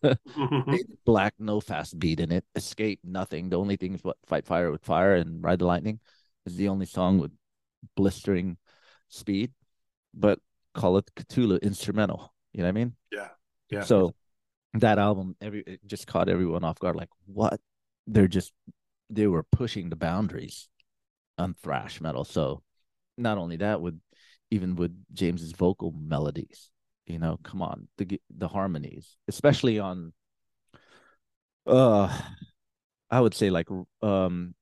Black, 1.05 1.35
no 1.39 1.61
fast 1.61 1.97
beat 1.97 2.19
in 2.19 2.29
it. 2.29 2.43
Escape, 2.53 2.99
nothing. 3.01 3.47
The 3.47 3.57
only 3.57 3.77
thing 3.77 3.93
is 3.93 4.03
what 4.03 4.17
Fight 4.25 4.45
Fire 4.45 4.71
with 4.71 4.83
Fire 4.83 5.15
and 5.15 5.41
Ride 5.41 5.59
the 5.59 5.67
Lightning 5.67 6.01
is 6.45 6.57
the 6.57 6.67
only 6.67 6.85
song 6.85 7.17
with 7.17 7.31
blistering 7.95 8.57
speed. 9.07 9.53
But 10.13 10.39
Call 10.73 10.97
of 10.97 11.05
Ktulu 11.15 11.61
instrumental. 11.61 12.33
You 12.51 12.63
know 12.63 12.65
what 12.65 12.69
I 12.69 12.71
mean? 12.73 12.95
Yeah. 13.09 13.29
Yeah. 13.69 13.83
So 13.83 14.15
that 14.73 14.99
album, 14.99 15.35
every 15.41 15.63
it 15.65 15.85
just 15.85 16.07
caught 16.07 16.29
everyone 16.29 16.63
off 16.63 16.79
guard. 16.79 16.95
Like, 16.95 17.09
what? 17.25 17.59
They're 18.07 18.27
just 18.27 18.53
they 19.09 19.27
were 19.27 19.43
pushing 19.43 19.89
the 19.89 19.95
boundaries 19.95 20.67
on 21.37 21.55
thrash 21.55 22.01
metal. 22.01 22.23
So 22.23 22.61
not 23.17 23.37
only 23.37 23.57
that, 23.57 23.81
with 23.81 23.99
even 24.51 24.75
with 24.75 24.95
James's 25.13 25.51
vocal 25.51 25.91
melodies, 25.91 26.69
you 27.05 27.19
know, 27.19 27.39
come 27.43 27.61
on, 27.61 27.87
the 27.97 28.19
the 28.35 28.47
harmonies, 28.47 29.17
especially 29.27 29.79
on 29.79 30.13
uh 31.65 32.15
I 33.11 33.19
would 33.19 33.33
say 33.33 33.49
like 33.49 33.67
um 34.01 34.53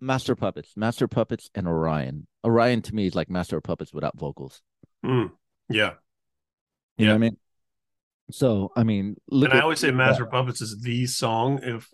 Master 0.00 0.34
Puppets, 0.34 0.76
Master 0.76 1.06
Puppets 1.06 1.50
and 1.54 1.68
Orion. 1.68 2.26
Orion 2.44 2.82
to 2.82 2.94
me 2.94 3.06
is 3.06 3.14
like 3.14 3.30
Master 3.30 3.60
Puppets 3.60 3.94
without 3.94 4.18
vocals. 4.18 4.60
Mm, 5.04 5.30
yeah. 5.68 5.94
You 6.96 7.06
yeah. 7.06 7.06
know 7.06 7.12
what 7.12 7.16
I 7.16 7.18
mean? 7.18 7.36
So 8.32 8.72
I 8.76 8.82
mean, 8.82 9.16
and 9.30 9.52
I 9.52 9.60
always 9.60 9.80
say 9.80 9.90
Master 9.90 10.26
Puppets 10.26 10.60
is 10.60 10.80
the 10.80 11.06
song 11.06 11.60
if 11.62 11.88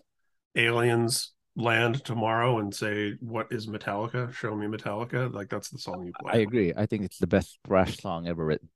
aliens 0.55 1.33
land 1.55 2.03
tomorrow 2.03 2.59
and 2.59 2.73
say, 2.73 3.13
"What 3.19 3.47
is 3.51 3.67
Metallica? 3.67 4.33
Show 4.33 4.55
me 4.55 4.67
Metallica." 4.67 5.33
Like 5.33 5.49
that's 5.49 5.69
the 5.69 5.77
song 5.77 6.05
you 6.05 6.13
play. 6.19 6.33
I 6.33 6.37
agree. 6.37 6.73
I 6.75 6.85
think 6.85 7.03
it's 7.03 7.17
the 7.17 7.27
best 7.27 7.59
thrash 7.67 7.97
song 7.97 8.27
ever 8.27 8.45
written 8.45 8.69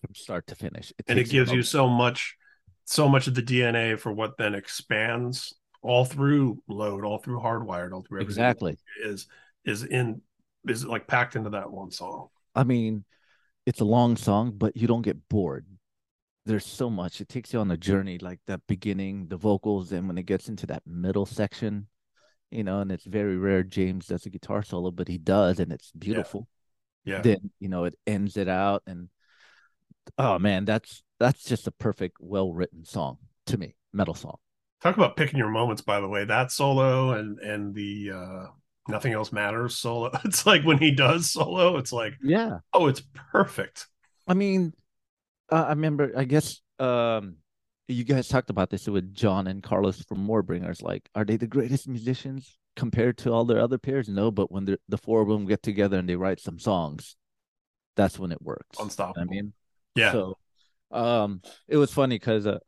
from 0.00 0.14
start 0.14 0.46
to 0.48 0.54
finish. 0.54 0.92
It 0.98 1.06
and 1.08 1.18
it 1.18 1.28
gives 1.28 1.52
you 1.52 1.62
so 1.62 1.88
much, 1.88 2.36
so 2.84 3.08
much 3.08 3.26
of 3.26 3.34
the 3.34 3.42
DNA 3.42 3.98
for 3.98 4.12
what 4.12 4.36
then 4.38 4.54
expands 4.54 5.54
all 5.82 6.04
through 6.04 6.62
load, 6.68 7.04
all 7.04 7.18
through 7.18 7.40
hardwired, 7.40 7.92
all 7.92 8.02
through 8.02 8.20
exactly 8.20 8.78
is 9.02 9.26
is 9.64 9.82
in 9.82 10.22
is 10.68 10.84
like 10.84 11.06
packed 11.06 11.36
into 11.36 11.50
that 11.50 11.70
one 11.70 11.90
song. 11.90 12.28
I 12.54 12.64
mean, 12.64 13.04
it's 13.66 13.80
a 13.80 13.84
long 13.84 14.16
song, 14.16 14.52
but 14.56 14.76
you 14.76 14.86
don't 14.86 15.02
get 15.02 15.28
bored. 15.28 15.66
There's 16.46 16.66
so 16.66 16.88
much. 16.88 17.20
It 17.20 17.28
takes 17.28 17.52
you 17.52 17.60
on 17.60 17.70
a 17.70 17.76
journey, 17.76 18.18
like 18.18 18.40
that 18.46 18.62
beginning, 18.66 19.28
the 19.28 19.36
vocals, 19.36 19.92
and 19.92 20.08
when 20.08 20.18
it 20.18 20.26
gets 20.26 20.48
into 20.48 20.66
that 20.66 20.82
middle 20.86 21.26
section, 21.26 21.86
you 22.50 22.64
know, 22.64 22.80
and 22.80 22.90
it's 22.90 23.04
very 23.04 23.36
rare 23.36 23.62
James 23.62 24.06
does 24.06 24.26
a 24.26 24.30
guitar 24.30 24.62
solo, 24.62 24.90
but 24.90 25.08
he 25.08 25.18
does, 25.18 25.60
and 25.60 25.72
it's 25.72 25.92
beautiful. 25.92 26.48
Yeah. 27.04 27.20
Then 27.20 27.50
you 27.60 27.68
know 27.68 27.84
it 27.84 27.94
ends 28.06 28.36
it 28.36 28.48
out, 28.48 28.82
and 28.86 29.08
oh 30.18 30.38
man, 30.38 30.64
that's 30.64 31.02
that's 31.18 31.44
just 31.44 31.66
a 31.66 31.72
perfect, 31.72 32.16
well 32.20 32.52
written 32.52 32.84
song 32.84 33.18
to 33.46 33.58
me, 33.58 33.76
metal 33.92 34.14
song. 34.14 34.36
Talk 34.82 34.96
about 34.96 35.16
picking 35.16 35.38
your 35.38 35.50
moments, 35.50 35.82
by 35.82 36.00
the 36.00 36.08
way. 36.08 36.24
That 36.24 36.50
solo 36.50 37.12
and 37.12 37.38
and 37.38 37.74
the 37.74 38.12
uh 38.14 38.46
nothing 38.88 39.12
else 39.12 39.32
matters 39.32 39.76
solo. 39.76 40.10
It's 40.24 40.46
like 40.46 40.62
when 40.62 40.78
he 40.78 40.90
does 40.90 41.30
solo, 41.30 41.76
it's 41.76 41.92
like 41.92 42.14
Yeah, 42.22 42.58
oh, 42.72 42.86
it's 42.86 43.02
perfect. 43.32 43.86
I 44.26 44.34
mean, 44.34 44.72
uh, 45.50 45.64
I 45.66 45.70
remember. 45.70 46.12
I 46.16 46.24
guess 46.24 46.60
um, 46.78 47.36
you 47.88 48.04
guys 48.04 48.28
talked 48.28 48.50
about 48.50 48.70
this 48.70 48.86
with 48.86 49.14
John 49.14 49.46
and 49.46 49.62
Carlos 49.62 50.02
from 50.02 50.26
Moorbringers. 50.26 50.82
Like, 50.82 51.08
are 51.14 51.24
they 51.24 51.36
the 51.36 51.46
greatest 51.46 51.88
musicians 51.88 52.58
compared 52.76 53.18
to 53.18 53.32
all 53.32 53.44
their 53.44 53.60
other 53.60 53.78
peers? 53.78 54.08
No, 54.08 54.30
but 54.30 54.50
when 54.50 54.64
the 54.64 54.78
the 54.88 54.98
four 54.98 55.22
of 55.22 55.28
them 55.28 55.46
get 55.46 55.62
together 55.62 55.98
and 55.98 56.08
they 56.08 56.16
write 56.16 56.40
some 56.40 56.58
songs, 56.58 57.16
that's 57.96 58.18
when 58.18 58.32
it 58.32 58.42
works. 58.42 58.78
Unstoppable. 58.78 59.22
I 59.22 59.24
mean, 59.24 59.52
Yeah. 59.94 60.12
So, 60.12 60.38
um, 60.90 61.42
it 61.68 61.76
was 61.76 61.92
funny 61.92 62.16
because 62.16 62.46
uh, 62.46 62.58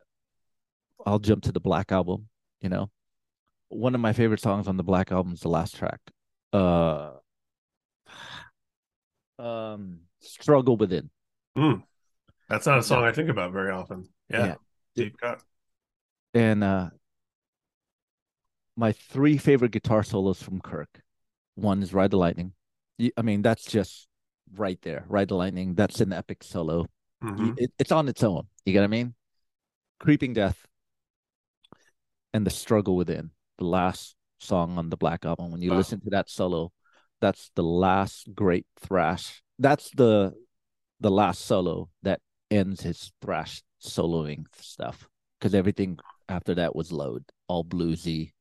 I'll 1.06 1.18
jump 1.18 1.44
to 1.44 1.52
the 1.52 1.60
Black 1.60 1.92
album. 1.92 2.28
You 2.60 2.68
know, 2.68 2.90
one 3.68 3.94
of 3.94 4.00
my 4.00 4.12
favorite 4.12 4.40
songs 4.40 4.68
on 4.68 4.76
the 4.76 4.84
Black 4.84 5.12
album 5.12 5.32
is 5.32 5.40
the 5.40 5.48
last 5.48 5.76
track. 5.76 6.00
Uh, 6.52 7.12
um, 9.38 10.00
struggle 10.20 10.76
within. 10.76 11.10
Mm. 11.56 11.82
That's 12.52 12.66
not 12.66 12.78
a 12.78 12.82
song. 12.82 13.02
I 13.02 13.12
think 13.12 13.30
about 13.30 13.50
very 13.50 13.70
often. 13.70 14.10
Yeah. 14.28 14.44
Yeah. 14.46 14.54
Deep 14.94 15.16
cut. 15.16 15.40
and 16.34 16.62
uh 16.62 16.90
my 18.76 18.92
three 18.92 19.38
favorite 19.38 19.70
guitar 19.72 20.02
solos 20.02 20.42
from 20.42 20.60
Kirk. 20.60 21.00
One 21.54 21.82
is 21.82 21.94
Ride 21.94 22.10
the 22.10 22.18
Lightning. 22.18 22.52
I 23.16 23.22
mean, 23.22 23.40
that's 23.40 23.64
just 23.64 24.06
right 24.54 24.78
there. 24.82 25.06
Ride 25.08 25.28
the 25.28 25.34
Lightning. 25.34 25.74
That's 25.74 26.02
an 26.02 26.12
epic 26.12 26.44
solo. 26.44 26.88
Mhm. 27.24 27.54
It, 27.56 27.72
it's 27.78 27.90
on 27.92 28.06
its 28.08 28.22
own. 28.22 28.48
You 28.66 28.74
get 28.74 28.80
what 28.80 28.84
I 28.84 28.88
mean? 28.88 29.14
Creeping 29.98 30.34
Death 30.34 30.66
and 32.34 32.46
The 32.46 32.50
Struggle 32.50 32.96
Within, 32.96 33.30
the 33.56 33.64
last 33.64 34.14
song 34.40 34.76
on 34.76 34.90
the 34.90 34.96
Black 34.98 35.24
Album. 35.24 35.52
When 35.52 35.62
you 35.62 35.70
Wow. 35.70 35.78
listen 35.78 36.00
to 36.02 36.10
that 36.10 36.28
solo, 36.28 36.70
that's 37.20 37.50
the 37.54 37.62
last 37.62 38.34
great 38.34 38.66
thrash. 38.78 39.42
That's 39.58 39.88
the 39.90 40.34
the 41.00 41.10
last 41.10 41.40
solo 41.46 41.88
that 42.02 42.20
ends 42.52 42.82
his 42.82 43.12
thrash 43.20 43.62
soloing 43.84 44.44
stuff. 44.60 45.08
Because 45.38 45.54
everything 45.54 45.98
after 46.28 46.54
that 46.54 46.76
was 46.76 46.92
load, 46.92 47.24
all 47.48 47.64
bluesy, 47.64 48.32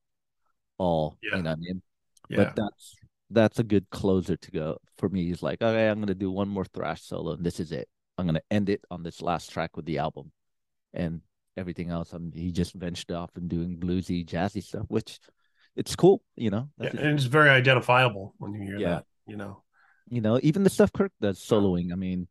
all 0.78 1.16
Yeah. 1.22 1.36
you 1.38 1.42
know 1.42 1.50
what 1.50 1.58
I 1.58 1.60
mean? 1.60 1.82
Yeah. 2.28 2.36
But 2.36 2.56
that's 2.56 2.96
that's 3.30 3.58
a 3.58 3.64
good 3.64 3.88
closer 3.90 4.36
to 4.36 4.50
go 4.50 4.76
for 4.98 5.08
me. 5.08 5.24
He's 5.24 5.42
like, 5.42 5.62
okay, 5.62 5.88
I'm 5.88 6.00
gonna 6.00 6.14
do 6.14 6.30
one 6.30 6.48
more 6.48 6.64
thrash 6.66 7.02
solo, 7.02 7.32
and 7.32 7.44
this 7.44 7.58
is 7.60 7.72
it. 7.72 7.88
I'm 8.18 8.26
gonna 8.26 8.42
end 8.50 8.68
it 8.68 8.84
on 8.90 9.02
this 9.02 9.22
last 9.22 9.50
track 9.50 9.76
with 9.76 9.86
the 9.86 9.98
album, 9.98 10.30
and 10.92 11.22
everything 11.56 11.90
else. 11.90 12.12
I'm 12.12 12.30
he 12.32 12.52
just 12.52 12.74
ventured 12.74 13.12
off 13.12 13.30
and 13.36 13.48
doing 13.48 13.78
bluesy, 13.78 14.24
jazzy 14.24 14.62
stuff, 14.62 14.84
which 14.88 15.18
it's 15.74 15.96
cool, 15.96 16.22
you 16.36 16.50
know. 16.50 16.68
yeah. 16.78 16.90
And 16.90 17.18
it's 17.18 17.24
very 17.24 17.48
identifiable 17.48 18.34
when 18.38 18.52
you 18.54 18.62
hear 18.62 18.78
Yeah. 18.78 18.88
that, 18.90 19.06
you 19.26 19.36
know. 19.36 19.62
you 20.08 20.20
know, 20.20 20.38
even 20.42 20.62
the 20.62 20.70
stuff 20.70 20.92
Kirk 20.92 21.12
does 21.20 21.38
soloing. 21.40 21.90
I 21.92 21.96
mean, 21.96 22.28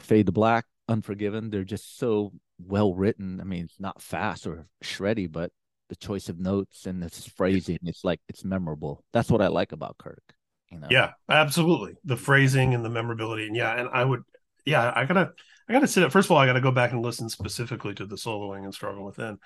Fade 0.00 0.26
to 0.26 0.32
Black, 0.32 0.64
Unforgiven, 0.88 1.50
they're 1.50 1.64
just 1.64 1.98
so 1.98 2.32
well 2.58 2.94
written. 2.94 3.40
I 3.40 3.44
mean, 3.44 3.64
it's 3.64 3.80
not 3.80 4.02
fast 4.02 4.46
or 4.46 4.66
shreddy, 4.82 5.30
but 5.30 5.52
the 5.88 5.96
choice 5.96 6.28
of 6.28 6.38
notes 6.38 6.86
and 6.86 7.02
this 7.02 7.26
phrasing, 7.26 7.78
it's 7.82 8.04
like 8.04 8.20
it's 8.28 8.44
memorable. 8.44 9.04
That's 9.12 9.30
what 9.30 9.42
I 9.42 9.48
like 9.48 9.72
about 9.72 9.98
Kirk. 9.98 10.22
You 10.70 10.78
know, 10.78 10.88
Yeah, 10.90 11.12
absolutely. 11.28 11.94
The 12.04 12.16
phrasing 12.16 12.74
and 12.74 12.84
the 12.84 12.90
memorability. 12.90 13.46
And 13.46 13.56
yeah, 13.56 13.78
and 13.78 13.88
I 13.92 14.04
would 14.04 14.22
yeah, 14.64 14.92
I 14.94 15.04
gotta 15.04 15.32
I 15.68 15.72
gotta 15.72 15.86
sit 15.86 16.04
up 16.04 16.12
first 16.12 16.26
of 16.26 16.32
all, 16.32 16.38
I 16.38 16.46
gotta 16.46 16.60
go 16.60 16.72
back 16.72 16.92
and 16.92 17.02
listen 17.02 17.28
specifically 17.28 17.94
to 17.94 18.06
the 18.06 18.16
soloing 18.16 18.64
and 18.64 18.74
struggle 18.74 19.04
within. 19.04 19.38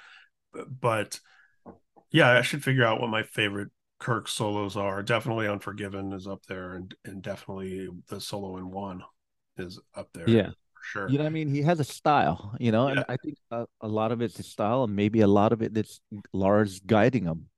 But 0.69 1.21
yeah, 2.11 2.31
I 2.31 2.43
should 2.43 2.65
figure 2.65 2.85
out 2.85 3.01
what 3.01 3.11
my 3.11 3.23
favorite 3.23 3.71
Kirk 3.99 4.29
solos 4.29 4.77
are. 4.77 5.03
Definitely 5.03 5.49
Unforgiven 5.49 6.13
is 6.13 6.27
up 6.27 6.45
there 6.47 6.75
and 6.75 6.95
and 7.05 7.23
definitely 7.23 7.89
the 8.09 8.21
solo 8.21 8.57
in 8.57 8.71
one 8.71 9.03
is 9.57 9.79
up 9.95 10.09
there. 10.13 10.29
Yeah. 10.29 10.51
Sure. 10.83 11.09
You 11.09 11.19
know 11.19 11.25
what 11.25 11.31
I 11.31 11.33
mean? 11.33 11.49
He 11.49 11.63
has 11.63 11.81
a 11.81 11.85
style, 11.85 12.55
you 12.59 12.73
know, 12.73 12.89
Yeah. 12.89 12.93
and 12.93 13.05
I 13.09 13.17
think 13.17 13.37
a, 13.51 13.67
a 13.81 13.89
lot 13.89 14.13
of 14.13 14.21
it's 14.21 14.37
his 14.37 14.47
style, 14.49 14.85
and 14.85 14.95
maybe 14.97 15.21
a 15.21 15.27
lot 15.29 15.53
of 15.53 15.63
it 15.63 15.75
that's 15.75 16.01
Lars 16.33 16.81
guiding 16.81 17.25
him. 17.25 17.49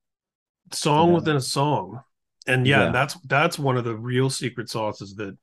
song 0.72 1.08
Yeah. 1.08 1.14
within 1.14 1.36
a 1.36 1.40
song 1.40 2.02
and 2.46 2.66
yeah, 2.66 2.84
Yeah. 2.84 2.92
that's 2.92 3.14
that's 3.24 3.58
one 3.58 3.76
of 3.76 3.84
the 3.84 3.96
real 3.96 4.30
secret 4.30 4.68
sauces 4.68 5.14
that 5.16 5.36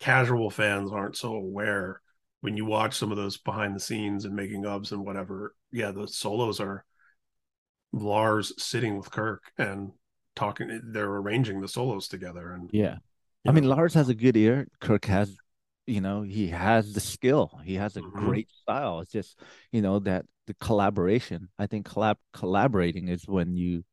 casual 0.00 0.50
fans 0.50 0.92
aren't 0.92 1.16
so 1.16 1.34
aware 1.34 2.00
when 2.42 2.56
you 2.56 2.64
watch 2.66 2.94
some 2.94 3.10
of 3.10 3.16
those 3.16 3.36
behind 3.38 3.74
the 3.74 3.80
scenes 3.80 4.24
and 4.24 4.34
making 4.36 4.62
ofs 4.62 4.92
and 4.92 5.04
whatever 5.04 5.54
yeah 5.72 5.90
the 5.92 6.06
solos 6.06 6.60
are 6.60 6.84
lars 7.92 8.52
sitting 8.62 8.96
with 8.96 9.10
kirk 9.10 9.42
and 9.58 9.92
talking 10.34 10.80
they're 10.84 11.06
arranging 11.16 11.60
the 11.60 11.68
solos 11.68 12.08
together 12.08 12.52
and 12.52 12.70
Yeah. 12.72 12.96
I 13.48 13.52
mean, 13.52 13.64
Lars 13.64 13.94
has 13.94 14.08
a 14.08 14.14
good 14.14 14.36
ear. 14.36 14.66
Kirk 14.80 15.04
has, 15.04 15.36
you 15.86 16.00
know, 16.00 16.22
he 16.22 16.48
has 16.48 16.92
the 16.92 17.00
skill. 17.00 17.60
He 17.64 17.74
has 17.74 17.96
a 17.96 18.02
Mhm. 18.02 18.16
great 18.16 18.50
style. 18.50 19.00
It's 19.00 19.12
just, 19.12 19.38
you 19.72 19.82
know, 19.82 19.98
that 20.00 20.26
the 20.46 20.54
collaboration. 20.54 21.48
I 21.58 21.66
think 21.66 21.88
collab 21.88 22.16
collaborating 22.32 23.08
is 23.08 23.26
when 23.28 23.56
you, 23.56 23.84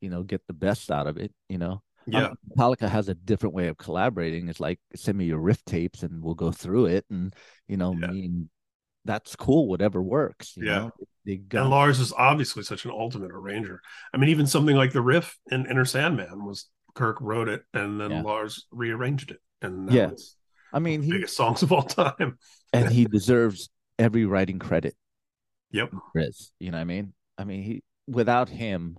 you 0.00 0.10
know, 0.10 0.22
get 0.22 0.46
the 0.46 0.52
best 0.54 0.90
out 0.90 1.06
of 1.06 1.18
it. 1.18 1.32
You 1.48 1.58
know, 1.58 1.82
yeah 2.06 2.30
Um, 2.30 2.38
Metallica 2.50 2.88
has 2.88 3.08
a 3.08 3.14
different 3.14 3.54
way 3.54 3.68
of 3.68 3.78
collaborating. 3.78 4.48
It's 4.48 4.60
like 4.60 4.80
send 4.96 5.18
me 5.18 5.26
your 5.26 5.38
riff 5.40 5.64
tapes 5.64 6.02
and 6.02 6.22
we'll 6.22 6.34
go 6.34 6.52
through 6.52 6.86
it. 6.86 7.04
And 7.10 7.34
you 7.68 7.76
know, 7.76 7.92
Yeah. 7.92 8.06
I 8.08 8.12
mean, 8.12 8.50
that's 9.04 9.36
cool. 9.36 9.68
Whatever 9.68 10.02
works. 10.02 10.56
You 10.56 10.64
Yeah. 10.64 10.78
know, 10.80 10.90
they 11.24 11.40
and 11.52 11.70
lars 11.70 12.00
is 12.00 12.12
obviously 12.12 12.62
such 12.62 12.84
an 12.84 12.90
ultimate 12.90 13.30
arranger 13.30 13.80
i 14.14 14.16
mean 14.16 14.30
even 14.30 14.46
something 14.46 14.76
like 14.76 14.92
the 14.92 15.02
riff 15.02 15.36
in 15.50 15.66
Enter 15.66 15.84
Sandman 15.84 16.44
was 16.44 16.66
kirk 16.94 17.20
wrote 17.20 17.48
it 17.48 17.62
and 17.74 18.00
then 18.00 18.10
Yeah. 18.10 18.22
lars 18.22 18.66
rearranged 18.70 19.30
it 19.30 19.40
and 19.62 19.88
Yeah. 19.90 20.10
it's 20.10 20.36
I 20.72 20.78
mean, 20.78 21.02
he 21.02 21.10
biggest 21.12 21.36
songs 21.36 21.62
of 21.62 21.72
all 21.72 21.82
time 21.82 22.38
and 22.72 22.90
he 22.90 23.04
deserves 23.04 23.70
every 23.98 24.24
writing 24.26 24.58
credit. 24.58 24.94
Yep. 25.70 25.92
Chris, 26.12 26.50
you 26.58 26.70
know 26.70 26.78
what 26.78 26.82
I 26.82 26.84
mean? 26.84 27.12
I 27.36 27.44
mean, 27.44 27.62
he 27.62 27.82
without 28.06 28.48
him, 28.48 28.96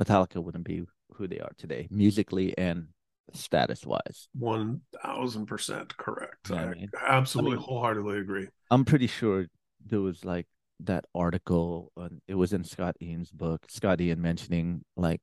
Metallica 0.00 0.42
wouldn't 0.42 0.64
be 0.64 0.84
who 1.14 1.26
they 1.26 1.38
are 1.40 1.52
today, 1.56 1.88
musically 1.90 2.56
and 2.58 2.88
status 3.32 3.84
wise. 3.86 4.28
One 4.34 4.82
thousand 5.02 5.46
percent 5.46 5.96
correct. 5.96 6.50
Yeah, 6.50 6.56
I 6.56 6.64
man. 6.66 6.88
absolutely 7.06 7.52
I 7.52 7.56
mean- 7.56 7.64
wholeheartedly 7.64 8.18
agree. 8.18 8.48
I'm 8.70 8.84
pretty 8.84 9.06
sure 9.06 9.46
there 9.84 10.00
was 10.00 10.24
like 10.24 10.46
that 10.80 11.04
article, 11.14 11.92
and 11.96 12.20
it 12.28 12.34
was 12.34 12.52
in 12.52 12.64
Scott 12.64 12.96
Ian's 13.00 13.30
book. 13.30 13.64
Scott 13.68 14.00
Ian 14.00 14.20
mentioning 14.20 14.84
like 14.96 15.20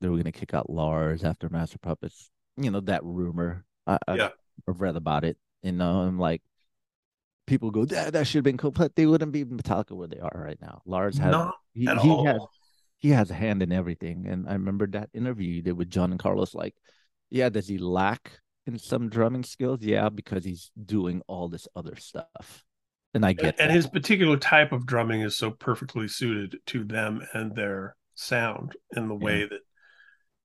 they 0.00 0.08
were 0.08 0.16
going 0.16 0.24
to 0.24 0.32
kick 0.32 0.54
out 0.54 0.70
Lars 0.70 1.24
after 1.24 1.48
Master 1.48 1.78
Puppets. 1.78 2.30
You 2.56 2.70
know 2.70 2.80
that 2.80 3.02
rumor. 3.04 3.64
I, 3.86 3.98
Yeah. 4.14 4.28
I've 4.68 4.80
read 4.80 4.96
about 4.96 5.24
it. 5.24 5.36
You 5.62 5.72
know, 5.72 6.00
I'm 6.00 6.18
like, 6.18 6.42
people 7.46 7.70
go, 7.70 7.84
that 7.86 8.12
that 8.12 8.26
should 8.26 8.38
have 8.38 8.44
been 8.44 8.56
cool, 8.56 8.70
but 8.70 8.94
they 8.96 9.06
wouldn't 9.06 9.32
be 9.32 9.44
Metallica 9.44 9.92
where 9.92 10.08
they 10.08 10.18
are 10.18 10.32
right 10.34 10.58
now. 10.60 10.82
Lars 10.86 11.18
has 11.18 11.32
Not 11.32 11.54
he, 11.72 11.86
at 11.86 11.98
he 11.98 12.10
all. 12.10 12.26
has 12.26 12.40
he 12.98 13.10
has 13.10 13.30
a 13.30 13.34
hand 13.34 13.62
in 13.62 13.72
everything. 13.72 14.26
And 14.28 14.48
I 14.48 14.52
remember 14.52 14.86
that 14.88 15.10
interview 15.12 15.50
you 15.50 15.62
did 15.62 15.72
with 15.72 15.90
John 15.90 16.12
and 16.12 16.20
Carlos. 16.20 16.54
Like, 16.54 16.74
yeah, 17.30 17.48
does 17.48 17.66
he 17.66 17.76
lack 17.78 18.40
in 18.66 18.78
some 18.78 19.08
drumming 19.08 19.42
skills? 19.42 19.80
Yeah, 19.82 20.08
because 20.08 20.44
he's 20.44 20.70
doing 20.86 21.20
all 21.26 21.48
this 21.48 21.66
other 21.74 21.96
stuff. 21.96 22.64
And 23.14 23.26
I 23.26 23.32
get 23.32 23.58
and 23.58 23.70
that. 23.70 23.74
his 23.74 23.88
particular 23.88 24.36
type 24.36 24.72
of 24.72 24.86
drumming 24.86 25.20
is 25.20 25.36
so 25.36 25.50
perfectly 25.50 26.08
suited 26.08 26.58
to 26.66 26.84
them 26.84 27.26
and 27.34 27.54
their 27.54 27.96
sound 28.14 28.76
in 28.96 29.08
the 29.08 29.14
way 29.14 29.44
that 29.44 29.60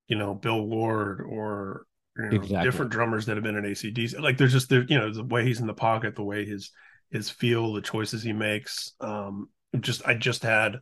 you 0.07 0.17
know 0.17 0.33
Bill 0.33 0.61
Ward 0.61 1.21
or 1.21 1.85
you 2.17 2.29
know, 2.29 2.31
Exactly. 2.35 2.57
different 2.59 2.91
drummers 2.91 3.25
that 3.25 3.37
have 3.37 3.43
been 3.43 3.55
in 3.57 3.65
AC/DC. 3.65 4.19
Like 4.19 4.37
there's 4.37 4.53
just 4.53 4.69
the 4.69 4.85
you 4.89 4.97
know, 4.97 5.13
the 5.13 5.23
way 5.23 5.43
he's 5.45 5.59
in 5.59 5.67
the 5.67 5.73
pocket, 5.73 6.15
the 6.15 6.23
way 6.23 6.45
his 6.45 6.71
his 7.11 7.29
feel, 7.29 7.73
the 7.73 7.81
choices 7.81 8.23
he 8.23 8.33
makes. 8.33 8.93
Um, 8.99 9.49
just 9.79 10.05
I 10.07 10.15
just 10.15 10.43
had 10.43 10.77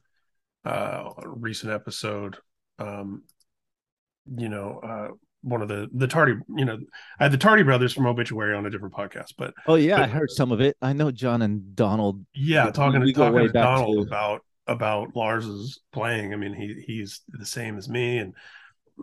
uh, 0.66 1.12
a 1.18 1.28
recent 1.30 1.72
episode. 1.74 2.38
Um, 2.80 3.24
you 4.36 4.50
know, 4.50 4.80
uh, 4.80 5.08
one 5.42 5.62
of 5.62 5.68
the 5.68 5.88
the 5.94 6.08
Tardy, 6.08 6.34
you 6.56 6.66
know, 6.66 6.80
I 7.20 7.24
had 7.24 7.32
the 7.32 7.38
Tardy 7.38 7.64
brothers 7.64 7.94
from 7.94 8.08
Obituary 8.08 8.56
on 8.56 8.66
a 8.66 8.70
different 8.70 8.96
podcast, 8.96 9.34
but 9.38 9.54
Oh 9.68 9.76
yeah, 9.76 10.02
I 10.02 10.08
heard 10.08 10.32
some 10.32 10.52
of 10.52 10.62
it. 10.62 10.76
I 10.82 10.94
know 10.94 11.12
John 11.12 11.42
and 11.42 11.76
Donald. 11.76 12.26
yeah, 12.34 12.72
talking 12.72 13.02
we 13.02 13.14
to 13.14 13.20
talking 13.20 13.40
to 13.40 13.50
Donald 13.50 14.08
about 14.08 14.42
about 14.68 15.16
Lars's 15.16 15.80
playing. 15.94 16.34
I 16.34 16.38
mean, 16.38 16.54
he 16.54 16.84
he's 16.86 17.22
the 17.28 17.46
same 17.46 17.78
as 17.78 17.88
me, 17.88 18.18
and 18.18 18.34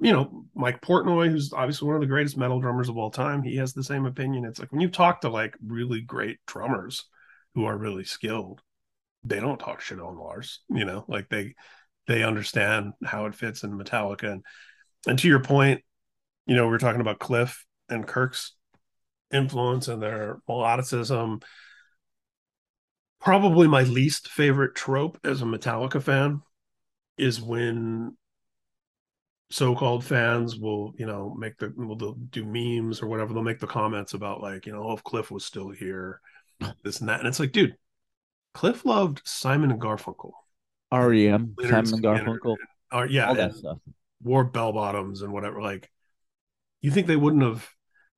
you 0.00 0.12
know, 0.12 0.46
Mike 0.54 0.80
Portnoy, 0.80 1.30
who's 1.30 1.52
obviously 1.52 1.86
one 1.86 1.96
of 1.96 2.00
the 2.00 2.06
greatest 2.06 2.36
metal 2.36 2.60
drummers 2.60 2.88
of 2.88 2.96
all 2.96 3.10
time, 3.10 3.42
he 3.42 3.56
has 3.56 3.72
the 3.72 3.84
same 3.84 4.06
opinion. 4.06 4.44
It's 4.44 4.58
like 4.58 4.72
when 4.72 4.80
you 4.80 4.88
talk 4.88 5.20
to 5.20 5.28
like 5.28 5.54
really 5.64 6.00
great 6.00 6.38
drummers 6.46 7.04
who 7.54 7.66
are 7.66 7.76
really 7.76 8.04
skilled, 8.04 8.62
they 9.24 9.38
don't 9.38 9.58
talk 9.58 9.80
shit 9.80 10.00
on 10.00 10.18
Lars. 10.18 10.60
You 10.70 10.84
know, 10.84 11.04
like 11.08 11.28
they 11.28 11.54
they 12.06 12.22
understand 12.22 12.92
how 13.04 13.26
it 13.26 13.34
fits 13.34 13.64
in 13.64 13.78
Metallica. 13.78 14.32
And 14.32 14.44
and 15.06 15.18
to 15.18 15.28
your 15.28 15.40
point, 15.40 15.82
you 16.46 16.56
know, 16.56 16.68
we 16.68 16.74
are 16.74 16.78
talking 16.78 17.00
about 17.00 17.18
Cliff 17.18 17.66
and 17.88 18.06
Kirk's 18.06 18.54
influence 19.30 19.88
and 19.88 20.00
their 20.00 20.38
melodicism. 20.48 21.42
Probably 23.20 23.68
my 23.68 23.82
least 23.82 24.28
favorite 24.28 24.74
trope 24.74 25.18
as 25.22 25.42
a 25.42 25.44
Metallica 25.44 26.02
fan 26.02 26.42
is 27.16 27.40
when 27.40 28.16
so-called 29.52 30.02
fans 30.02 30.56
will 30.56 30.94
you 30.96 31.06
know 31.06 31.34
make 31.38 31.58
the 31.58 31.72
will 31.76 31.94
do 32.30 32.44
memes 32.44 33.02
or 33.02 33.06
whatever. 33.06 33.34
They'll 33.34 33.42
make 33.42 33.60
the 33.60 33.66
comments 33.66 34.14
about 34.14 34.40
like 34.40 34.66
you 34.66 34.72
know 34.72 34.82
oh, 34.82 34.94
if 34.94 35.04
cliff 35.04 35.30
was 35.30 35.44
still 35.44 35.70
here 35.70 36.20
this 36.82 37.00
and 37.00 37.08
that. 37.08 37.20
And 37.20 37.28
it's 37.28 37.38
like 37.38 37.52
dude 37.52 37.76
cliff 38.54 38.84
loved 38.84 39.20
simon 39.24 39.70
and 39.70 39.80
garfunkel. 39.80 40.32
Rem 41.58 41.86
simon 41.86 41.94
and 41.94 42.02
garfunkel. 42.02 42.56
Or, 42.90 43.06
yeah 43.06 43.28
all 43.28 43.34
that 43.34 43.54
stuff. 43.54 43.78
wore 44.22 44.44
bell 44.44 44.72
bottoms 44.72 45.22
and 45.22 45.32
whatever. 45.32 45.60
Like 45.60 45.90
you 46.80 46.90
think 46.90 47.06
they 47.06 47.16
wouldn't 47.16 47.42
have 47.42 47.68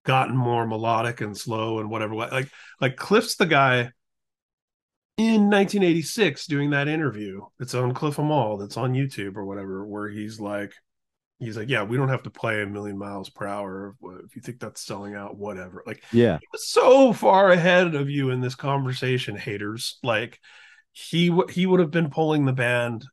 gotten 0.05 0.37
more 0.37 0.67
melodic 0.67 1.21
and 1.21 1.37
slow 1.37 1.81
and 1.81 1.91
whatever. 1.91 2.15
Like 2.15 2.49
like 2.81 2.97
cliff's 2.97 3.35
the 3.37 3.47
guy 3.47 3.91
in 5.17 5.51
1986 5.51 6.47
doing 6.47 6.71
that 6.71 6.87
interview. 6.87 7.41
That's 7.59 7.75
on 7.75 7.93
Cliff 7.93 8.19
'Em 8.19 8.31
All. 8.31 8.57
That's 8.57 8.77
on 8.77 8.93
youtube 8.93 9.37
or 9.37 9.45
whatever 9.45 9.85
where 9.85 10.09
he's 10.09 10.39
like 10.39 10.73
he's 11.45 11.57
like, 11.57 11.69
yeah, 11.69 11.83
we 11.83 11.97
don't 11.97 12.09
have 12.09 12.25
to 12.25 12.31
play 12.31 12.63
a 12.63 12.67
million 12.67 12.99
miles 12.99 13.31
per 13.31 13.47
hour. 13.47 13.95
Uh, 14.05 14.25
if 14.25 14.37
you 14.37 14.43
think 14.43 14.61
that's 14.61 14.85
selling 14.85 15.15
out, 15.15 15.37
whatever. 15.37 15.83
Like, 15.87 16.03
yeah, 16.13 16.39
He 16.39 16.47
was 16.53 16.69
so 16.69 17.13
far 17.13 17.51
ahead 17.51 17.95
of 17.95 18.11
you 18.11 18.31
in 18.31 18.41
this 18.41 18.55
conversation, 18.55 19.37
haters. 19.37 19.99
Like, 20.03 20.39
he 20.93 21.37
he 21.51 21.67
would 21.67 21.81
have 21.81 21.91
been 21.91 22.11
pulling 22.11 22.45
the 22.45 22.53
band 22.53 23.05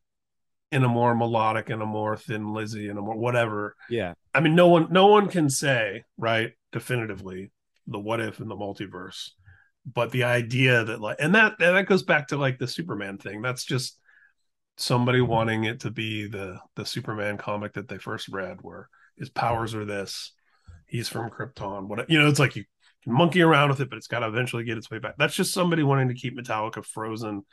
in 0.70 0.84
a 0.84 0.88
more 0.88 1.14
melodic 1.14 1.68
and 1.68 1.82
a 1.82 1.86
more 1.86 2.16
thin 2.16 2.52
Lizzy 2.52 2.88
and 2.88 2.98
a 2.98 3.02
more 3.02 3.16
whatever. 3.16 3.76
Yeah, 3.90 4.14
I 4.32 4.40
mean, 4.40 4.54
no 4.54 4.68
one 4.68 4.88
no 4.90 5.08
one 5.08 5.28
can 5.28 5.50
say 5.50 6.04
right 6.16 6.52
definitively 6.70 7.50
the 7.86 7.98
what 7.98 8.20
if 8.20 8.40
in 8.40 8.48
the 8.48 8.56
multiverse, 8.56 9.30
but 9.84 10.12
the 10.12 10.24
idea 10.24 10.84
that 10.84 11.00
like, 11.00 11.16
and 11.18 11.34
that 11.34 11.54
and 11.60 11.76
that 11.76 11.86
goes 11.86 12.02
back 12.04 12.28
to 12.28 12.36
like 12.36 12.58
the 12.58 12.68
Superman 12.68 13.18
thing. 13.18 13.42
That's 13.42 13.64
just 13.64 13.98
somebody 14.82 15.20
wanting 15.20 15.64
it 15.64 15.80
to 15.80 15.90
be 15.90 16.26
the 16.26 16.58
the 16.74 16.84
Superman 16.84 17.38
comic 17.38 17.74
that 17.74 17.88
they 17.88 17.98
first 17.98 18.28
read, 18.28 18.58
where 18.62 18.88
his 19.16 19.30
powers 19.30 19.74
are 19.74 19.84
this, 19.84 20.32
he's 20.86 21.08
from 21.08 21.30
Krypton. 21.30 21.86
What 21.86 22.10
you 22.10 22.18
know, 22.18 22.28
it's 22.28 22.40
like 22.40 22.56
you 22.56 22.64
can 23.04 23.12
monkey 23.12 23.42
around 23.42 23.70
with 23.70 23.80
it, 23.80 23.88
but 23.88 23.96
it's 23.96 24.08
got 24.08 24.20
to 24.20 24.28
eventually 24.28 24.64
get 24.64 24.78
its 24.78 24.90
way 24.90 24.98
back. 24.98 25.14
That's 25.18 25.36
just 25.36 25.54
somebody 25.54 25.82
wanting 25.82 26.08
to 26.08 26.14
keep 26.14 26.36
Metallica 26.36 26.84
frozen, 26.84 27.44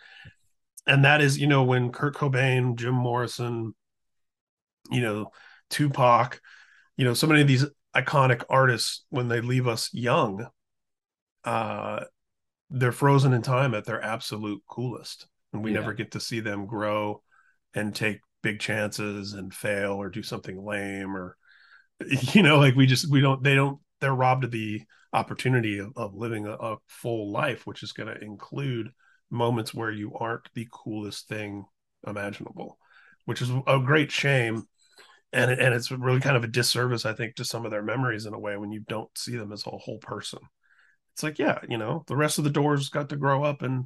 and 0.87 1.05
that 1.05 1.21
is 1.21 1.37
you 1.37 1.47
know 1.47 1.63
when 1.63 1.91
Kurt 1.91 2.15
Cobain, 2.15 2.75
Jim 2.75 2.95
Morrison, 2.95 3.75
you 4.89 5.01
know 5.01 5.31
Tupac, 5.69 6.41
you 6.97 7.05
know 7.05 7.13
so 7.13 7.27
many 7.27 7.41
of 7.41 7.47
these 7.47 7.65
iconic 7.95 8.43
artists 8.49 9.05
when 9.09 9.27
they 9.27 9.41
leave 9.41 9.67
us 9.67 9.93
young, 9.93 10.47
uh, 11.43 12.05
they're 12.71 12.91
frozen 12.91 13.33
in 13.33 13.43
time 13.43 13.75
at 13.75 13.85
their 13.85 14.01
absolute 14.01 14.63
coolest 14.67 15.27
and 15.53 15.63
we 15.63 15.71
yeah. 15.71 15.79
never 15.79 15.93
get 15.93 16.11
to 16.11 16.19
see 16.19 16.39
them 16.39 16.65
grow 16.65 17.21
and 17.73 17.95
take 17.95 18.19
big 18.41 18.59
chances 18.59 19.33
and 19.33 19.53
fail 19.53 19.93
or 19.93 20.09
do 20.09 20.23
something 20.23 20.63
lame 20.63 21.15
or 21.15 21.35
you 22.33 22.43
know 22.43 22.57
like 22.57 22.75
we 22.75 22.85
just 22.85 23.09
we 23.09 23.21
don't 23.21 23.43
they 23.43 23.55
don't 23.55 23.79
they're 23.99 24.13
robbed 24.13 24.45
of 24.45 24.51
the 24.51 24.81
opportunity 25.11 25.79
of, 25.79 25.91
of 25.95 26.15
living 26.15 26.45
a, 26.45 26.51
a 26.51 26.77
full 26.87 27.31
life 27.31 27.65
which 27.65 27.83
is 27.83 27.91
going 27.91 28.07
to 28.07 28.23
include 28.23 28.89
moments 29.29 29.73
where 29.73 29.91
you 29.91 30.13
aren't 30.15 30.47
the 30.53 30.67
coolest 30.71 31.27
thing 31.27 31.65
imaginable 32.07 32.77
which 33.25 33.41
is 33.41 33.51
a 33.67 33.79
great 33.79 34.11
shame 34.11 34.63
and 35.33 35.51
and 35.51 35.73
it's 35.73 35.91
really 35.91 36.19
kind 36.19 36.37
of 36.37 36.43
a 36.43 36.47
disservice 36.47 37.05
i 37.05 37.13
think 37.13 37.35
to 37.35 37.43
some 37.43 37.65
of 37.65 37.71
their 37.71 37.83
memories 37.83 38.25
in 38.25 38.33
a 38.33 38.39
way 38.39 38.55
when 38.57 38.71
you 38.71 38.79
don't 38.87 39.15
see 39.17 39.35
them 39.35 39.51
as 39.51 39.65
a 39.65 39.69
whole 39.69 39.99
person 39.99 40.39
it's 41.13 41.23
like 41.23 41.37
yeah 41.37 41.59
you 41.67 41.77
know 41.77 42.03
the 42.07 42.15
rest 42.15 42.37
of 42.37 42.43
the 42.43 42.49
doors 42.49 42.89
got 42.89 43.09
to 43.09 43.15
grow 43.15 43.43
up 43.43 43.61
and 43.61 43.85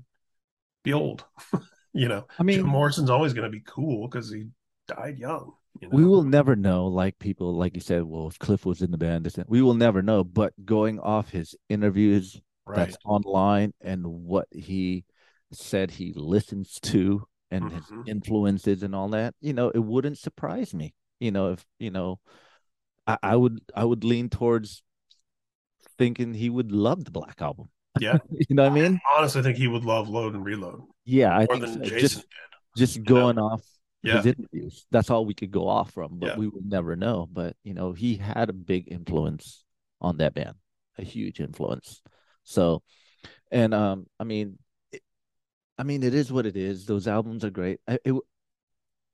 be 0.83 0.93
old. 0.93 1.25
you 1.93 2.07
know, 2.07 2.25
I 2.37 2.43
mean, 2.43 2.57
Jim 2.57 2.67
Morrison's 2.67 3.09
always 3.09 3.33
going 3.33 3.49
to 3.49 3.55
be 3.55 3.63
cool 3.65 4.07
because 4.07 4.31
he 4.31 4.47
died 4.87 5.17
young. 5.17 5.53
You 5.79 5.89
know? 5.89 5.97
We 5.97 6.05
will 6.05 6.23
never 6.23 6.55
know, 6.55 6.87
like 6.87 7.17
people, 7.19 7.55
like 7.55 7.75
you 7.75 7.81
said, 7.81 8.03
well, 8.03 8.27
if 8.27 8.37
Cliff 8.37 8.65
was 8.65 8.81
in 8.81 8.91
the 8.91 8.97
band, 8.97 9.27
we 9.47 9.61
will 9.61 9.73
never 9.73 10.01
know. 10.01 10.23
But 10.23 10.53
going 10.63 10.99
off 10.99 11.29
his 11.29 11.55
interviews 11.69 12.39
right. 12.65 12.77
that's 12.77 12.97
online 13.05 13.73
and 13.81 14.05
what 14.05 14.47
he 14.51 15.05
said 15.51 15.91
he 15.91 16.13
listens 16.15 16.79
to 16.81 17.25
and 17.49 17.65
mm-hmm. 17.65 17.75
his 17.75 18.07
influences 18.07 18.83
and 18.83 18.93
all 18.93 19.09
that, 19.09 19.33
you 19.41 19.53
know, 19.53 19.69
it 19.69 19.79
wouldn't 19.79 20.17
surprise 20.17 20.73
me. 20.73 20.93
You 21.19 21.31
know, 21.31 21.53
if 21.53 21.65
you 21.79 21.89
know, 21.89 22.19
I, 23.07 23.17
I 23.23 23.35
would, 23.35 23.59
I 23.75 23.83
would 23.83 24.03
lean 24.03 24.29
towards 24.29 24.83
thinking 25.97 26.33
he 26.33 26.49
would 26.49 26.71
love 26.71 27.05
the 27.05 27.11
Black 27.11 27.41
Album. 27.41 27.69
Yeah. 27.99 28.17
you 28.31 28.55
know 28.55 28.63
what 28.63 28.71
I 28.71 28.75
mean? 28.75 28.99
Honestly, 29.15 29.39
I 29.39 29.43
think 29.43 29.57
he 29.57 29.67
would 29.67 29.85
love 29.85 30.09
load 30.09 30.33
and 30.33 30.45
reload. 30.45 30.81
Yeah, 31.05 31.37
I 31.37 31.45
think 31.45 31.67
so. 31.67 31.79
just, 31.79 32.15
did, 32.15 32.25
Just 32.77 33.03
going 33.03 33.35
know? 33.35 33.45
off 33.45 33.61
yeah. 34.03 34.17
his 34.17 34.27
interviews. 34.27 34.85
That's 34.91 35.09
all 35.09 35.25
we 35.25 35.33
could 35.33 35.51
go 35.51 35.67
off 35.67 35.91
from, 35.91 36.19
but 36.19 36.29
yeah. 36.29 36.37
we 36.37 36.47
would 36.47 36.65
never 36.65 36.95
know. 36.95 37.27
But 37.31 37.55
you 37.63 37.73
know, 37.73 37.93
he 37.93 38.15
had 38.15 38.49
a 38.49 38.53
big 38.53 38.91
influence 38.91 39.63
on 40.01 40.17
that 40.17 40.33
band, 40.33 40.55
a 40.97 41.03
huge 41.03 41.39
influence. 41.39 42.01
So, 42.43 42.83
and 43.51 43.73
um, 43.73 44.07
I 44.19 44.25
mean, 44.25 44.59
it, 44.91 45.01
I 45.77 45.83
mean, 45.83 46.03
it 46.03 46.13
is 46.13 46.31
what 46.31 46.45
it 46.45 46.57
is. 46.57 46.85
Those 46.85 47.07
albums 47.07 47.43
are 47.45 47.49
great. 47.49 47.79
I, 47.87 47.99
it, 48.03 48.13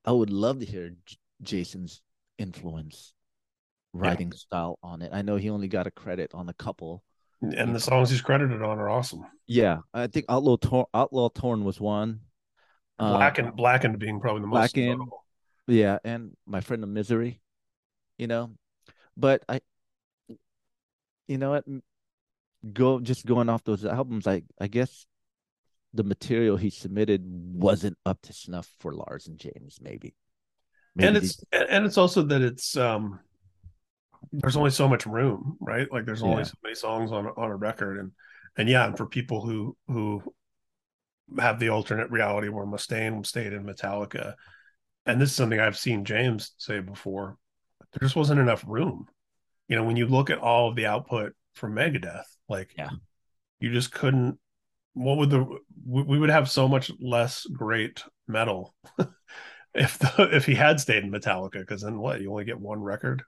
I 0.05 0.11
would 0.11 0.31
love 0.31 0.59
to 0.59 0.65
hear 0.65 0.91
J- 1.05 1.17
Jason's 1.41 2.01
influence, 2.37 3.13
writing 3.93 4.31
yeah. 4.33 4.37
style 4.37 4.79
on 4.81 5.01
it. 5.01 5.11
I 5.13 5.21
know 5.21 5.35
he 5.35 5.49
only 5.49 5.67
got 5.67 5.87
a 5.87 5.91
credit 5.91 6.31
on 6.33 6.49
a 6.49 6.53
couple, 6.53 7.03
and 7.41 7.75
the 7.75 7.79
songs 7.79 8.09
he's 8.09 8.21
credited 8.21 8.61
on 8.61 8.79
are 8.79 8.89
awesome. 8.89 9.25
Yeah, 9.47 9.79
I 9.93 10.07
think 10.07 10.25
Outlaw 10.29 10.57
Torn, 10.57 10.85
Outlaw 10.93 11.29
Torn 11.29 11.63
was 11.63 11.79
one. 11.79 12.21
Blackened, 12.97 13.47
uh, 13.47 13.51
Blackened 13.51 13.97
being 13.97 14.19
probably 14.19 14.41
the 14.41 14.47
most 14.47 14.75
notable. 14.75 15.25
Yeah, 15.67 15.99
and 16.03 16.35
my 16.45 16.61
friend 16.61 16.83
of 16.83 16.89
misery, 16.89 17.39
you 18.17 18.27
know, 18.27 18.51
but 19.15 19.43
I, 19.47 19.61
you 21.27 21.37
know 21.37 21.51
what, 21.51 21.65
go 22.73 22.99
just 22.99 23.25
going 23.25 23.49
off 23.49 23.63
those 23.63 23.85
albums. 23.85 24.27
I 24.27 24.43
I 24.59 24.67
guess 24.67 25.05
the 25.93 26.03
material 26.03 26.57
he 26.57 26.69
submitted 26.69 27.23
wasn't 27.25 27.97
up 28.05 28.21
to 28.23 28.33
snuff 28.33 28.69
for 28.79 28.93
Lars 28.93 29.27
and 29.27 29.37
James, 29.37 29.79
maybe. 29.81 30.13
maybe 30.95 31.07
and 31.07 31.17
it's 31.17 31.41
and 31.51 31.85
it's 31.85 31.97
also 31.97 32.23
that 32.23 32.41
it's 32.41 32.75
um 32.75 33.19
there's 34.31 34.57
only 34.57 34.71
so 34.71 34.87
much 34.87 35.05
room, 35.05 35.57
right? 35.59 35.91
Like 35.91 36.05
there's 36.05 36.23
only 36.23 36.37
yeah. 36.37 36.43
so 36.43 36.57
many 36.63 36.75
songs 36.75 37.11
on 37.11 37.27
on 37.27 37.49
a 37.49 37.55
record, 37.55 37.97
and 37.97 38.11
and 38.57 38.69
yeah, 38.69 38.85
and 38.85 38.97
for 38.97 39.05
people 39.05 39.45
who 39.45 39.75
who 39.87 40.23
have 41.37 41.59
the 41.59 41.69
alternate 41.69 42.09
reality 42.09 42.49
where 42.49 42.65
Mustaine 42.65 43.25
stayed 43.25 43.53
in 43.53 43.63
Metallica, 43.63 44.35
and 45.05 45.19
this 45.19 45.29
is 45.29 45.35
something 45.35 45.59
I've 45.59 45.77
seen 45.77 46.05
James 46.05 46.53
say 46.57 46.79
before, 46.79 47.37
there 47.91 48.05
just 48.05 48.15
wasn't 48.15 48.39
enough 48.39 48.63
room. 48.67 49.07
You 49.67 49.75
know, 49.75 49.83
when 49.83 49.95
you 49.95 50.07
look 50.07 50.29
at 50.29 50.39
all 50.39 50.69
of 50.69 50.75
the 50.75 50.87
output 50.87 51.33
from 51.53 51.75
Megadeth, 51.75 52.23
like 52.47 52.71
yeah, 52.77 52.89
you 53.59 53.71
just 53.71 53.91
couldn't. 53.91 54.39
What 54.93 55.17
would 55.17 55.29
the 55.29 55.45
we 55.85 56.19
would 56.19 56.29
have 56.29 56.49
so 56.49 56.67
much 56.67 56.91
less 56.99 57.45
great 57.45 58.03
metal 58.27 58.75
if 59.73 59.97
the 59.99 60.29
if 60.31 60.45
he 60.45 60.55
had 60.55 60.79
stayed 60.79 61.03
in 61.03 61.11
Metallica 61.11 61.59
because 61.59 61.81
then 61.81 61.99
what 61.99 62.21
you 62.21 62.31
only 62.31 62.45
get 62.45 62.59
one 62.59 62.79
record 62.79 63.23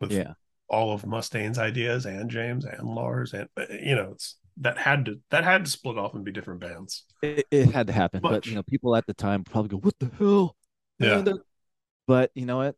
with 0.00 0.12
yeah. 0.12 0.32
all 0.68 0.92
of 0.92 1.02
Mustaine's 1.02 1.58
ideas 1.58 2.06
and 2.06 2.30
James 2.30 2.64
and 2.64 2.88
Lars 2.88 3.32
and 3.32 3.48
you 3.70 3.94
know 3.94 4.10
it's 4.12 4.36
that 4.60 4.78
had 4.78 5.04
to 5.06 5.20
that 5.30 5.44
had 5.44 5.64
to 5.64 5.70
split 5.70 5.98
off 5.98 6.14
and 6.14 6.24
be 6.24 6.32
different 6.32 6.60
bands. 6.60 7.04
It, 7.22 7.46
it 7.50 7.70
had 7.70 7.86
to 7.86 7.92
happen, 7.92 8.20
Much. 8.22 8.32
but 8.32 8.46
you 8.46 8.54
know 8.54 8.62
people 8.62 8.96
at 8.96 9.06
the 9.06 9.14
time 9.14 9.44
probably 9.44 9.68
go, 9.68 9.78
"What 9.78 9.98
the 9.98 10.10
hell?" 10.18 10.56
Yeah. 10.98 11.22
But 12.06 12.30
you 12.34 12.46
know 12.46 12.58
what? 12.58 12.74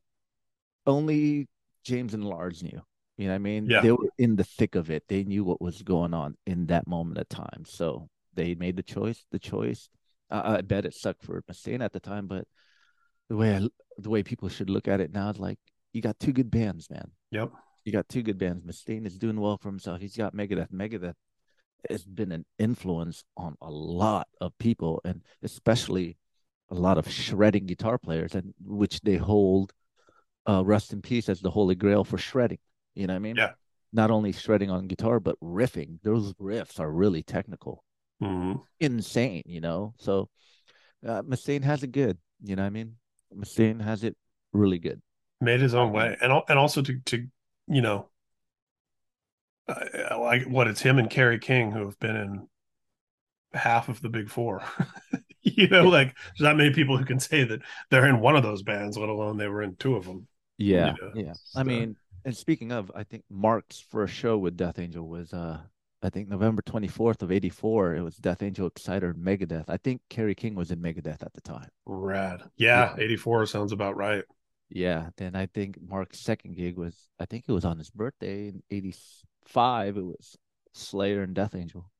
Only 0.87 1.49
James 1.85 2.15
and 2.15 2.25
Lars 2.25 2.63
knew. 2.63 2.81
You 3.17 3.27
know 3.27 3.33
what 3.33 3.37
I 3.37 3.39
mean? 3.39 3.67
Yeah. 3.67 3.81
They 3.81 3.93
were 3.93 4.11
in 4.19 4.37
the 4.37 4.45
thick 4.45 4.75
of 4.75 4.91
it. 4.91 5.05
They 5.09 5.25
knew 5.25 5.45
what 5.45 5.61
was 5.61 5.83
going 5.83 6.15
on 6.15 6.37
in 6.47 6.67
that 6.67 6.87
moment 6.87 7.19
of 7.19 7.29
time. 7.29 7.65
So 7.67 8.09
they 8.35 8.55
made 8.55 8.77
the 8.77 8.83
choice. 8.83 9.25
The 9.31 9.39
choice. 9.39 9.89
Uh, 10.31 10.57
I 10.59 10.61
bet 10.63 10.85
it 10.85 10.95
sucked 10.95 11.23
for 11.23 11.43
Mustaine 11.43 11.83
at 11.83 11.93
the 11.93 12.01
time, 12.01 12.27
but 12.27 12.47
the 13.29 13.37
way 13.37 13.57
I, 13.57 13.69
the 13.99 14.11
way 14.11 14.23
people 14.23 14.49
should 14.49 14.71
look 14.71 14.89
at 14.89 15.01
it 15.01 15.13
now 15.13 15.31
is 15.31 15.39
like 15.39 15.59
you 15.93 16.03
got 16.03 16.19
two 16.19 16.33
good 16.33 16.51
bands, 16.51 16.89
man. 16.91 17.11
Yep. 17.31 17.51
You 17.85 17.93
got 17.93 18.09
two 18.09 18.23
good 18.23 18.39
bands. 18.39 18.63
Mustaine 18.63 19.07
is 19.07 19.19
doing 19.19 19.41
well 19.41 19.57
for 19.57 19.69
himself. 19.69 20.01
He's 20.01 20.17
got 20.17 20.35
Megadeth. 20.35 20.71
Megadeth 20.71 21.15
has 21.89 22.05
been 22.05 22.33
an 22.33 22.45
influence 22.59 23.25
on 23.37 23.57
a 23.61 23.71
lot 23.71 24.29
of 24.41 24.57
people, 24.59 25.01
and 25.05 25.23
especially 25.43 26.19
a 26.71 26.75
lot 26.75 26.99
of 26.99 27.11
shredding 27.11 27.67
guitar 27.67 27.99
players, 27.99 28.35
and 28.35 28.55
which 28.63 29.01
they 29.01 29.17
hold 29.17 29.73
uh, 30.49 30.63
rust 30.65 30.93
in 30.93 31.03
peace 31.03 31.29
as 31.29 31.41
the 31.41 31.51
holy 31.51 31.75
grail 31.75 32.05
for 32.05 32.19
shredding. 32.19 32.59
You 32.95 33.07
know 33.07 33.15
what 33.15 33.19
I 33.19 33.21
mean? 33.21 33.37
Yeah. 33.37 33.53
Not 33.93 34.11
only 34.11 34.33
shredding 34.33 34.71
on 34.71 34.87
guitar, 34.87 35.19
but 35.19 35.37
riffing. 35.43 35.99
Those 36.03 36.33
riffs 36.35 36.79
are 36.79 36.91
really 36.91 37.23
technical, 37.23 37.83
mm-hmm. 38.23 38.61
insane. 38.79 39.43
You 39.47 39.61
know, 39.61 39.95
so 39.99 40.29
uh, 41.07 41.23
Mustaine 41.23 41.65
has 41.65 41.83
it 41.83 41.93
good. 41.93 42.19
You 42.43 42.57
know 42.57 42.63
what 42.63 42.69
I 42.69 42.71
mean? 42.71 42.97
Mustaine 43.35 43.81
has 43.81 44.05
it 44.05 44.17
really 44.53 44.79
good. 44.79 45.01
Made 45.41 45.61
his 45.61 45.75
own 45.75 45.93
way, 45.93 46.17
and 46.21 46.33
and 46.49 46.59
also 46.59 46.83
to 46.83 46.99
to 47.07 47.27
you 47.67 47.81
know, 47.81 48.09
uh, 49.69 50.19
like 50.19 50.45
what 50.45 50.69
it's 50.69 50.83
him 50.83 50.99
and 50.99 51.09
Kerry 51.09 51.39
King 51.39 51.71
who 51.71 51.85
have 51.87 51.99
been 51.99 52.17
in 52.17 52.49
half 53.53 53.89
of 53.89 54.03
the 54.03 54.09
big 54.09 54.29
four. 54.29 54.63
you 55.43 55.69
know, 55.69 55.85
like 55.85 56.15
there's 56.15 56.41
not 56.41 56.57
many 56.57 56.73
people 56.73 56.99
who 56.99 57.05
can 57.05 57.21
say 57.21 57.45
that 57.45 57.61
they're 57.91 58.09
in 58.09 58.21
one 58.21 58.37
of 58.37 58.43
those 58.43 58.63
bands, 58.63 58.99
let 58.99 59.09
alone 59.09 59.39
they 59.39 59.49
were 59.49 59.63
in 59.63 59.77
two 59.77 59.97
of 59.97 60.05
them. 60.05 60.27
Yeah, 60.59 60.95
you 60.95 61.07
know? 61.07 61.13
yeah. 61.15 61.33
So. 61.45 61.61
I 61.61 61.63
mean, 61.63 61.97
and 62.25 62.37
speaking 62.37 62.73
of, 62.73 62.93
I 62.95 63.05
think 63.05 63.25
Mark's 63.31 63.81
first 63.81 64.13
show 64.13 64.37
with 64.37 64.57
Death 64.57 64.79
Angel 64.79 65.07
was 65.07 65.33
uh 65.33 65.59
I 66.03 66.09
think 66.09 66.29
November 66.29 66.63
24th 66.63 67.23
of 67.23 67.31
84. 67.31 67.97
It 67.97 68.03
was 68.03 68.17
Death 68.17 68.43
Angel 68.43 68.67
Exciter 68.67 69.15
Megadeth. 69.15 69.67
I 69.69 69.77
think 69.77 70.01
Kerry 70.09 70.35
King 70.35 70.55
was 70.55 70.71
in 70.71 70.81
Megadeth 70.81 71.23
at 71.23 71.35
the 71.35 71.43
time. 71.43 71.69
Rad. 71.85 72.43
Yeah, 72.57 72.95
yeah, 72.97 73.05
84 73.05 73.47
sounds 73.47 73.73
about 73.73 73.97
right. 73.97 74.25
Yeah. 74.71 75.11
Then 75.17 75.35
I 75.35 75.47
think 75.47 75.79
Mark's 75.87 76.21
second 76.21 76.57
gig 76.57 76.77
was, 76.77 77.09
I 77.19 77.27
think 77.27 77.45
it 77.47 77.53
was 77.53 77.65
on 77.65 77.79
his 77.79 77.91
birthday 77.91 78.49
in 78.49 78.63
85. 78.71 79.97
It 79.97 80.05
was 80.05 80.37
Slayer 80.73 81.23
and 81.23 81.35
Death 81.35 81.55
Angel. 81.55 81.91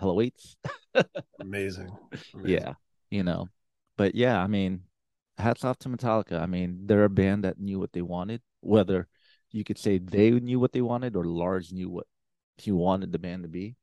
Hello, 0.00 0.14
Waits. 0.14 0.56
Amazing. 1.40 1.90
Amazing. 2.34 2.50
Yeah. 2.50 2.74
You 3.10 3.22
know, 3.22 3.48
but 3.96 4.14
yeah, 4.14 4.42
I 4.42 4.46
mean, 4.46 4.82
hats 5.38 5.64
off 5.64 5.78
to 5.80 5.88
Metallica. 5.88 6.40
I 6.40 6.46
mean, 6.46 6.80
they're 6.86 7.04
a 7.04 7.10
band 7.10 7.44
that 7.44 7.60
knew 7.60 7.78
what 7.78 7.92
they 7.92 8.02
wanted, 8.02 8.40
whether 8.60 9.08
you 9.52 9.64
could 9.64 9.78
say 9.78 9.98
they 9.98 10.30
knew 10.30 10.58
what 10.58 10.72
they 10.72 10.80
wanted 10.80 11.14
or 11.16 11.24
Lars 11.24 11.72
knew 11.72 11.88
what 11.88 12.06
he 12.58 12.72
wanted 12.72 13.12
the 13.12 13.18
band 13.18 13.42
to 13.44 13.48
be. 13.48 13.76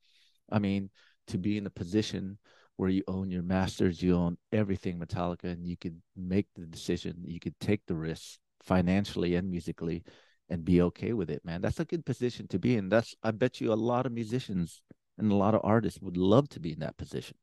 I 0.52 0.60
mean, 0.60 0.90
to 1.28 1.38
be 1.38 1.58
in 1.58 1.66
a 1.66 1.70
position 1.70 2.38
where 2.82 2.90
you 2.90 3.03
own 3.08 3.30
your 3.30 3.44
masters, 3.44 4.02
you 4.02 4.16
own 4.16 4.36
everything 4.52 4.98
Metallica, 4.98 5.44
and 5.44 5.68
you 5.68 5.78
could 5.78 6.02
make 6.18 6.48
the 6.56 6.66
decision, 6.66 7.16
you 7.24 7.40
could 7.40 7.53
take 7.60 7.86
the 7.86 7.94
risk 7.94 8.40
financially 8.64 9.36
and 9.36 9.52
musically 9.52 10.03
and 10.49 10.66
be 10.66 10.82
okay 10.82 11.14
with 11.14 11.30
it, 11.30 11.45
man. 11.45 11.62
That's 11.62 11.80
a 11.80 11.86
good 11.86 12.03
position 12.08 12.48
to 12.48 12.58
be 12.58 12.76
in. 12.76 12.90
That's 12.90 13.14
I 13.22 13.30
bet 13.30 13.62
you 13.62 13.72
a 13.72 13.76
lot 13.76 14.08
of 14.08 14.12
musicians 14.12 14.82
and 15.20 15.32
a 15.32 15.36
lot 15.36 15.53
of 15.53 15.62
artists 15.64 16.02
would 16.02 16.18
love 16.18 16.49
to 16.49 16.60
be 16.60 16.74
in 16.74 16.80
that 16.80 16.98
position. 16.98 17.38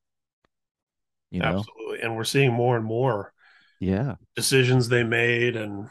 You 1.30 1.38
know? 1.38 1.58
Absolutely. 1.60 2.00
And 2.00 2.16
we're 2.16 2.24
seeing 2.24 2.52
more 2.52 2.76
and 2.76 2.84
more 2.84 3.32
yeah 3.78 4.16
decisions 4.34 4.88
they 4.88 5.04
made 5.04 5.54
and 5.54 5.88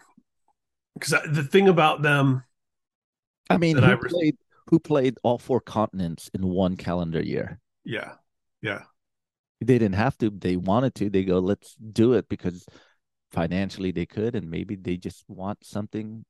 because 0.94 1.16
the 1.32 1.44
thing 1.44 1.70
about 1.70 2.02
them 2.02 2.44
I 3.50 3.56
mean, 3.56 3.78
who 3.78 3.86
I 3.86 3.96
played 3.96 4.36
who 4.70 4.78
played 4.78 5.16
all 5.24 5.38
four 5.38 5.62
continents 5.62 6.30
in 6.34 6.46
one 6.46 6.76
calendar 6.76 7.22
year. 7.22 7.62
Yeah. 7.86 8.16
Yeah. 8.62 8.82
They 9.60 9.80
didn't 9.80 9.96
have 9.96 10.18
to. 10.20 10.30
They 10.30 10.56
wanted 10.56 10.96
to. 10.96 11.10
They 11.10 11.24
go, 11.24 11.40
let's 11.40 11.76
do 11.76 12.14
it 12.14 12.30
because 12.30 12.66
financially 13.32 13.92
they 13.92 14.06
could, 14.06 14.36
and 14.36 14.50
maybe 14.50 14.76
they 14.76 14.98
just 14.98 15.24
want 15.28 15.66
something 15.66 16.26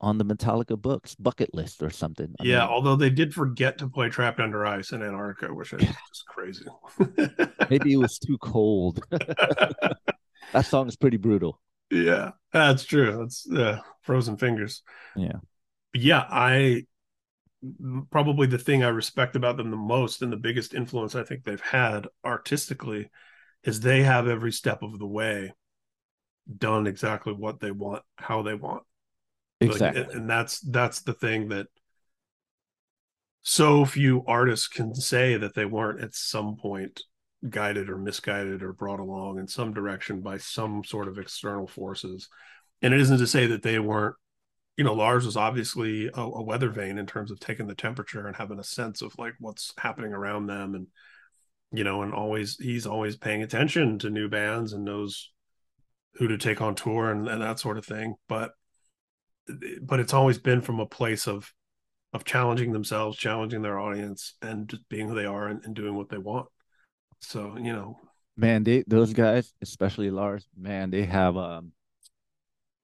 on 0.00 0.18
the 0.18 0.24
Metallica 0.24 0.80
books 0.80 1.14
bucket 1.14 1.54
list 1.54 1.82
or 1.82 1.90
something. 1.90 2.34
I 2.40 2.44
yeah, 2.44 2.60
mean, 2.60 2.68
although 2.68 2.96
they 2.96 3.10
did 3.10 3.32
forget 3.32 3.78
to 3.78 3.88
play 3.88 4.08
Trapped 4.08 4.40
Under 4.40 4.66
Ice 4.66 4.92
in 4.92 5.02
Antarctica, 5.02 5.54
which 5.54 5.72
is 5.72 5.80
just 6.08 6.26
crazy. 6.26 6.64
maybe 7.70 7.92
it 7.92 7.98
was 7.98 8.18
too 8.18 8.36
cold. 8.38 9.04
that 9.10 10.66
song 10.66 10.88
is 10.88 10.96
pretty 10.96 11.18
brutal. 11.18 11.60
Yeah, 11.90 12.32
that's 12.52 12.84
true. 12.84 13.18
That's 13.18 13.48
uh, 13.50 13.78
frozen 14.02 14.36
fingers. 14.36 14.82
Yeah. 15.16 15.38
Yeah, 15.94 16.24
I 16.28 16.86
probably 18.10 18.46
the 18.46 18.58
thing 18.58 18.82
I 18.82 18.88
respect 18.88 19.36
about 19.36 19.56
them 19.56 19.70
the 19.70 19.76
most 19.76 20.22
and 20.22 20.32
the 20.32 20.36
biggest 20.36 20.74
influence 20.74 21.14
I 21.14 21.22
think 21.22 21.44
they've 21.44 21.60
had 21.60 22.08
artistically 22.24 23.10
is 23.64 23.80
they 23.80 24.02
have 24.02 24.26
every 24.26 24.52
step 24.52 24.82
of 24.82 24.98
the 24.98 25.06
way 25.06 25.52
done 26.58 26.86
exactly 26.86 27.32
what 27.32 27.60
they 27.60 27.70
want, 27.70 28.02
how 28.16 28.42
they 28.42 28.54
want. 28.54 28.82
Exactly. 29.60 30.02
Like, 30.02 30.14
and 30.14 30.28
that's 30.28 30.60
that's 30.60 31.02
the 31.02 31.14
thing 31.14 31.48
that 31.48 31.68
so 33.42 33.84
few 33.84 34.24
artists 34.26 34.68
can 34.68 34.94
say 34.94 35.36
that 35.36 35.54
they 35.54 35.64
weren't 35.64 36.02
at 36.02 36.14
some 36.14 36.56
point 36.56 37.02
guided 37.48 37.88
or 37.88 37.98
misguided 37.98 38.62
or 38.62 38.72
brought 38.72 39.00
along 39.00 39.38
in 39.38 39.46
some 39.46 39.72
direction 39.72 40.20
by 40.20 40.38
some 40.38 40.84
sort 40.84 41.08
of 41.08 41.18
external 41.18 41.66
forces. 41.66 42.28
And 42.80 42.94
it 42.94 43.00
isn't 43.00 43.18
to 43.18 43.26
say 43.26 43.46
that 43.48 43.62
they 43.62 43.78
weren't 43.78 44.16
you 44.76 44.84
know, 44.84 44.94
Lars 44.94 45.26
was 45.26 45.36
obviously 45.36 46.06
a, 46.06 46.20
a, 46.20 46.42
weather 46.42 46.70
vane 46.70 46.98
in 46.98 47.06
terms 47.06 47.30
of 47.30 47.38
taking 47.38 47.66
the 47.66 47.74
temperature 47.74 48.26
and 48.26 48.34
having 48.34 48.58
a 48.58 48.64
sense 48.64 49.02
of 49.02 49.16
like 49.18 49.34
what's 49.38 49.74
happening 49.76 50.12
around 50.12 50.46
them, 50.46 50.74
and 50.74 50.86
you 51.72 51.84
know, 51.84 52.02
and 52.02 52.14
always 52.14 52.56
he's 52.56 52.86
always 52.86 53.16
paying 53.16 53.42
attention 53.42 53.98
to 53.98 54.10
new 54.10 54.28
bands 54.28 54.72
and 54.72 54.84
knows 54.84 55.30
who 56.14 56.28
to 56.28 56.38
take 56.38 56.60
on 56.60 56.74
tour 56.74 57.10
and, 57.10 57.28
and 57.28 57.42
that 57.42 57.58
sort 57.58 57.78
of 57.78 57.84
thing. 57.84 58.14
But 58.28 58.52
but 59.82 60.00
it's 60.00 60.14
always 60.14 60.38
been 60.38 60.62
from 60.62 60.80
a 60.80 60.86
place 60.86 61.26
of 61.26 61.52
of 62.14 62.24
challenging 62.24 62.72
themselves, 62.72 63.16
challenging 63.16 63.62
their 63.62 63.78
audience, 63.78 64.34
and 64.42 64.68
just 64.68 64.88
being 64.88 65.08
who 65.08 65.14
they 65.14 65.24
are 65.26 65.48
and, 65.48 65.64
and 65.64 65.74
doing 65.74 65.96
what 65.96 66.08
they 66.08 66.18
want. 66.18 66.46
So 67.20 67.56
you 67.58 67.72
know, 67.74 67.98
man, 68.38 68.64
they 68.64 68.84
those 68.86 69.12
guys, 69.12 69.52
especially 69.60 70.10
Lars, 70.10 70.46
man, 70.56 70.90
they 70.90 71.04
have 71.04 71.36
um, 71.36 71.72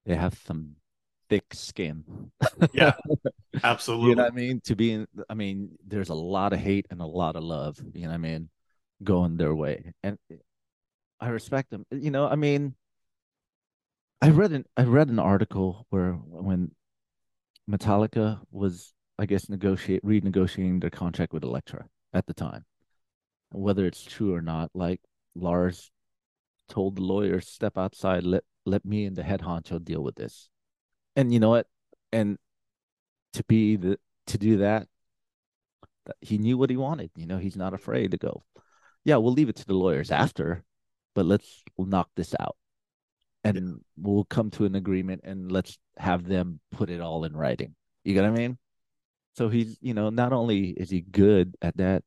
they 0.05 0.15
have 0.15 0.39
some 0.45 0.75
thick 1.29 1.53
skin. 1.53 2.03
yeah, 2.73 2.93
absolutely. 3.63 4.09
you 4.09 4.15
know 4.15 4.23
what 4.23 4.33
I 4.33 4.35
mean? 4.35 4.61
To 4.65 4.75
be 4.75 4.91
in, 4.91 5.07
I 5.29 5.33
mean, 5.33 5.77
there's 5.85 6.09
a 6.09 6.15
lot 6.15 6.53
of 6.53 6.59
hate 6.59 6.87
and 6.89 7.01
a 7.01 7.05
lot 7.05 7.35
of 7.35 7.43
love. 7.43 7.79
You 7.93 8.03
know 8.03 8.09
what 8.09 8.15
I 8.15 8.17
mean? 8.17 8.49
Going 9.03 9.37
their 9.37 9.55
way, 9.55 9.93
and 10.03 10.17
I 11.19 11.29
respect 11.29 11.69
them. 11.69 11.85
You 11.91 12.11
know, 12.11 12.27
I 12.27 12.35
mean, 12.35 12.75
I 14.21 14.29
read 14.29 14.51
an 14.51 14.65
I 14.75 14.83
read 14.83 15.09
an 15.09 15.19
article 15.19 15.85
where 15.89 16.13
when 16.13 16.71
Metallica 17.69 18.41
was, 18.51 18.93
I 19.17 19.25
guess, 19.25 19.47
negotiate 19.47 20.03
renegotiating 20.03 20.81
their 20.81 20.89
contract 20.89 21.31
with 21.31 21.43
Elektra 21.43 21.85
at 22.13 22.25
the 22.25 22.33
time, 22.33 22.65
whether 23.51 23.85
it's 23.85 24.03
true 24.03 24.33
or 24.33 24.41
not. 24.41 24.71
Like 24.73 24.99
Lars 25.35 25.91
told 26.67 26.97
the 26.97 27.03
lawyers, 27.03 27.47
"Step 27.47 27.77
outside. 27.77 28.23
Let 28.23 28.43
let 28.65 28.83
me 28.83 29.05
and 29.05 29.15
the 29.15 29.23
head 29.23 29.41
honcho 29.41 29.83
deal 29.83 30.03
with 30.03 30.15
this." 30.15 30.49
And 31.19 31.33
you 31.33 31.39
know 31.41 31.49
what? 31.49 31.67
And 32.13 32.37
to 33.33 33.43
be 33.43 33.75
the 33.75 33.99
to 34.27 34.37
do 34.37 34.59
that, 34.59 34.87
he 36.21 36.37
knew 36.37 36.57
what 36.57 36.69
he 36.69 36.77
wanted. 36.77 37.11
You 37.17 37.25
know, 37.25 37.37
he's 37.37 37.57
not 37.57 37.73
afraid 37.73 38.11
to 38.11 38.17
go. 38.17 38.43
Yeah, 39.03 39.17
we'll 39.17 39.33
leave 39.33 39.49
it 39.49 39.57
to 39.57 39.65
the 39.65 39.73
lawyers 39.73 40.11
after, 40.11 40.63
but 41.15 41.25
let's 41.25 41.61
we'll 41.75 41.87
knock 41.87 42.09
this 42.15 42.33
out, 42.39 42.55
and 43.43 43.57
yeah. 43.57 43.73
we'll 43.97 44.23
come 44.23 44.49
to 44.51 44.65
an 44.65 44.75
agreement, 44.75 45.21
and 45.25 45.51
let's 45.51 45.77
have 45.97 46.23
them 46.25 46.61
put 46.71 46.89
it 46.89 47.01
all 47.01 47.25
in 47.25 47.35
writing. 47.35 47.75
You 48.05 48.13
get 48.13 48.23
what 48.23 48.31
I 48.31 48.37
mean? 48.37 48.57
So 49.35 49.49
he's, 49.49 49.77
you 49.81 49.93
know, 49.93 50.09
not 50.09 50.31
only 50.31 50.69
is 50.69 50.89
he 50.89 51.01
good 51.01 51.55
at 51.61 51.75
that, 51.77 52.03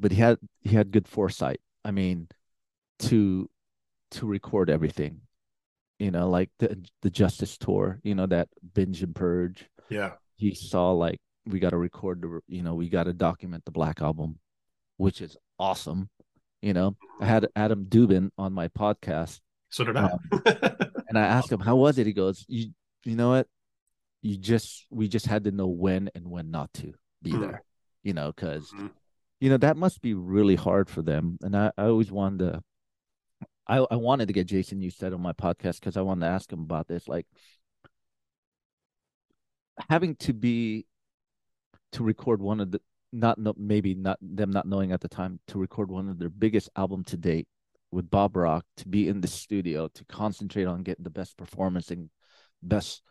but 0.00 0.10
he 0.10 0.18
had 0.20 0.38
he 0.62 0.74
had 0.74 0.90
good 0.90 1.06
foresight. 1.06 1.60
I 1.84 1.92
mean, 1.92 2.28
to 3.10 3.48
to 4.12 4.26
record 4.26 4.70
everything 4.70 5.20
you 6.00 6.10
know, 6.10 6.30
like 6.30 6.50
the 6.58 6.82
the 7.02 7.10
Justice 7.10 7.58
tour, 7.58 8.00
you 8.02 8.14
know, 8.14 8.26
that 8.26 8.48
binge 8.74 9.02
and 9.02 9.14
purge. 9.14 9.68
Yeah. 9.90 10.12
He 10.36 10.54
saw 10.54 10.92
like 10.92 11.20
we 11.44 11.60
got 11.60 11.70
to 11.70 11.76
record 11.76 12.22
the, 12.22 12.40
you 12.48 12.62
know, 12.62 12.74
we 12.74 12.88
got 12.88 13.04
to 13.04 13.12
document 13.12 13.66
the 13.66 13.70
Black 13.70 14.00
Album, 14.00 14.38
which 14.96 15.20
is 15.20 15.36
awesome. 15.58 16.08
You 16.62 16.72
know, 16.72 16.96
I 17.20 17.26
had 17.26 17.48
Adam 17.54 17.84
Dubin 17.84 18.30
on 18.38 18.54
my 18.54 18.68
podcast. 18.68 19.40
So 19.68 19.84
did 19.84 19.96
I. 19.96 20.04
Um, 20.04 20.18
and 21.08 21.18
I 21.18 21.22
asked 21.22 21.52
him, 21.52 21.60
"How 21.60 21.76
was 21.76 21.98
it?" 21.98 22.06
He 22.06 22.12
goes, 22.12 22.44
"You, 22.48 22.70
you 23.04 23.14
know 23.14 23.30
what? 23.30 23.46
You 24.22 24.36
just 24.36 24.86
we 24.90 25.06
just 25.06 25.26
had 25.26 25.44
to 25.44 25.52
know 25.52 25.68
when 25.68 26.10
and 26.14 26.28
when 26.28 26.50
not 26.50 26.72
to 26.74 26.94
be 27.22 27.32
mm. 27.32 27.40
there. 27.40 27.62
You 28.02 28.14
know, 28.14 28.32
because." 28.34 28.70
Mm-hmm. 28.72 28.86
You 29.42 29.48
know 29.48 29.56
that 29.56 29.78
must 29.78 30.02
be 30.02 30.12
really 30.12 30.54
hard 30.54 30.90
for 30.90 31.00
them, 31.00 31.38
and 31.40 31.56
I, 31.56 31.72
I 31.78 31.84
always 31.84 32.12
wanted 32.12 32.40
to 32.40 32.62
I, 33.70 33.86
I 33.88 33.96
wanted 33.96 34.26
to 34.26 34.34
get 34.34 34.48
Jason 34.48 34.80
Newsted 34.80 35.14
on 35.14 35.22
my 35.22 35.32
podcast 35.32 35.78
because 35.78 35.96
I 35.96 36.00
wanted 36.00 36.26
to 36.26 36.32
ask 36.32 36.52
him 36.52 36.60
about 36.60 36.88
this. 36.88 37.06
Like 37.06 37.26
having 39.88 40.16
to 40.16 40.32
be 40.32 40.86
to 41.92 42.02
record 42.02 42.42
one 42.42 42.58
of 42.60 42.72
the 42.72 42.80
not 43.12 43.38
no, 43.38 43.54
maybe 43.56 43.94
not 43.94 44.18
them 44.20 44.50
not 44.50 44.66
knowing 44.66 44.90
at 44.90 45.00
the 45.00 45.08
time 45.08 45.38
to 45.48 45.58
record 45.58 45.88
one 45.88 46.08
of 46.08 46.18
their 46.18 46.28
biggest 46.28 46.68
album 46.76 47.04
to 47.04 47.16
date 47.16 47.46
with 47.92 48.10
Bob 48.10 48.36
Rock 48.36 48.64
to 48.78 48.88
be 48.88 49.06
in 49.08 49.20
the 49.20 49.28
studio 49.28 49.88
to 49.94 50.04
concentrate 50.04 50.66
on 50.66 50.82
getting 50.82 51.04
the 51.04 51.10
best 51.10 51.36
performance 51.36 51.92
and 51.92 52.10
best 52.62 53.02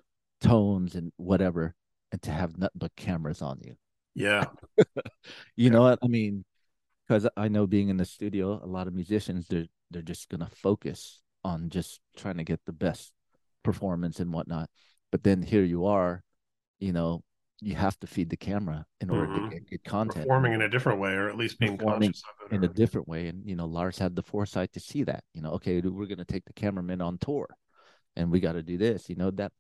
tones 0.41 0.95
and 0.95 1.13
whatever 1.15 1.73
and 2.11 2.21
to 2.21 2.31
have 2.31 2.57
nothing 2.57 2.75
but 2.75 2.95
cameras 2.97 3.41
on 3.41 3.59
you. 3.63 3.75
Yeah. 4.13 4.45
you 4.77 4.85
yeah. 5.55 5.69
know 5.69 5.83
what 5.83 5.99
I 6.03 6.07
mean? 6.07 6.43
Because 7.07 7.27
I 7.37 7.47
know 7.47 7.65
being 7.65 7.87
in 7.87 7.97
the 7.97 8.05
studio, 8.05 8.59
a 8.61 8.67
lot 8.67 8.87
of 8.87 8.93
musicians 8.93 9.47
they're 9.47 9.65
they're 9.91 10.01
just 10.01 10.29
gonna 10.29 10.49
focus 10.53 11.21
on 11.43 11.69
just 11.69 12.01
trying 12.17 12.37
to 12.37 12.43
get 12.43 12.59
the 12.65 12.73
best 12.73 13.13
performance 13.63 14.19
and 14.19 14.33
whatnot. 14.33 14.69
But 15.11 15.23
then 15.23 15.41
here 15.41 15.63
you 15.63 15.85
are, 15.85 16.23
you 16.79 16.93
know, 16.93 17.23
you 17.61 17.75
have 17.75 17.99
to 17.99 18.07
feed 18.07 18.29
the 18.29 18.37
camera 18.37 18.85
in 19.01 19.09
order 19.09 19.27
mm-hmm. 19.27 19.49
to 19.49 19.55
get 19.55 19.69
good 19.69 19.83
content. 19.83 20.27
Performing 20.27 20.53
in 20.53 20.61
a 20.61 20.69
different 20.69 20.99
way, 20.99 21.11
or 21.11 21.29
at 21.29 21.37
least 21.37 21.59
being 21.59 21.77
conscious 21.77 22.21
of 22.41 22.51
it. 22.51 22.55
In 22.55 22.63
or... 22.63 22.65
a 22.65 22.73
different 22.73 23.07
way. 23.07 23.27
And 23.27 23.45
you 23.45 23.55
know, 23.55 23.65
Lars 23.65 23.97
had 23.97 24.15
the 24.15 24.23
foresight 24.23 24.71
to 24.73 24.79
see 24.79 25.03
that. 25.03 25.23
You 25.33 25.41
know, 25.41 25.51
okay, 25.53 25.81
we're 25.81 26.05
gonna 26.05 26.25
take 26.25 26.45
the 26.45 26.53
cameraman 26.53 27.01
on 27.01 27.17
tour. 27.17 27.47
and 28.15 28.31
we 28.31 28.39
got 28.39 28.53
to 28.53 28.63
do 28.63 28.77
this. 28.77 29.09
You 29.09 29.15
know 29.15 29.31
that. 29.31 29.51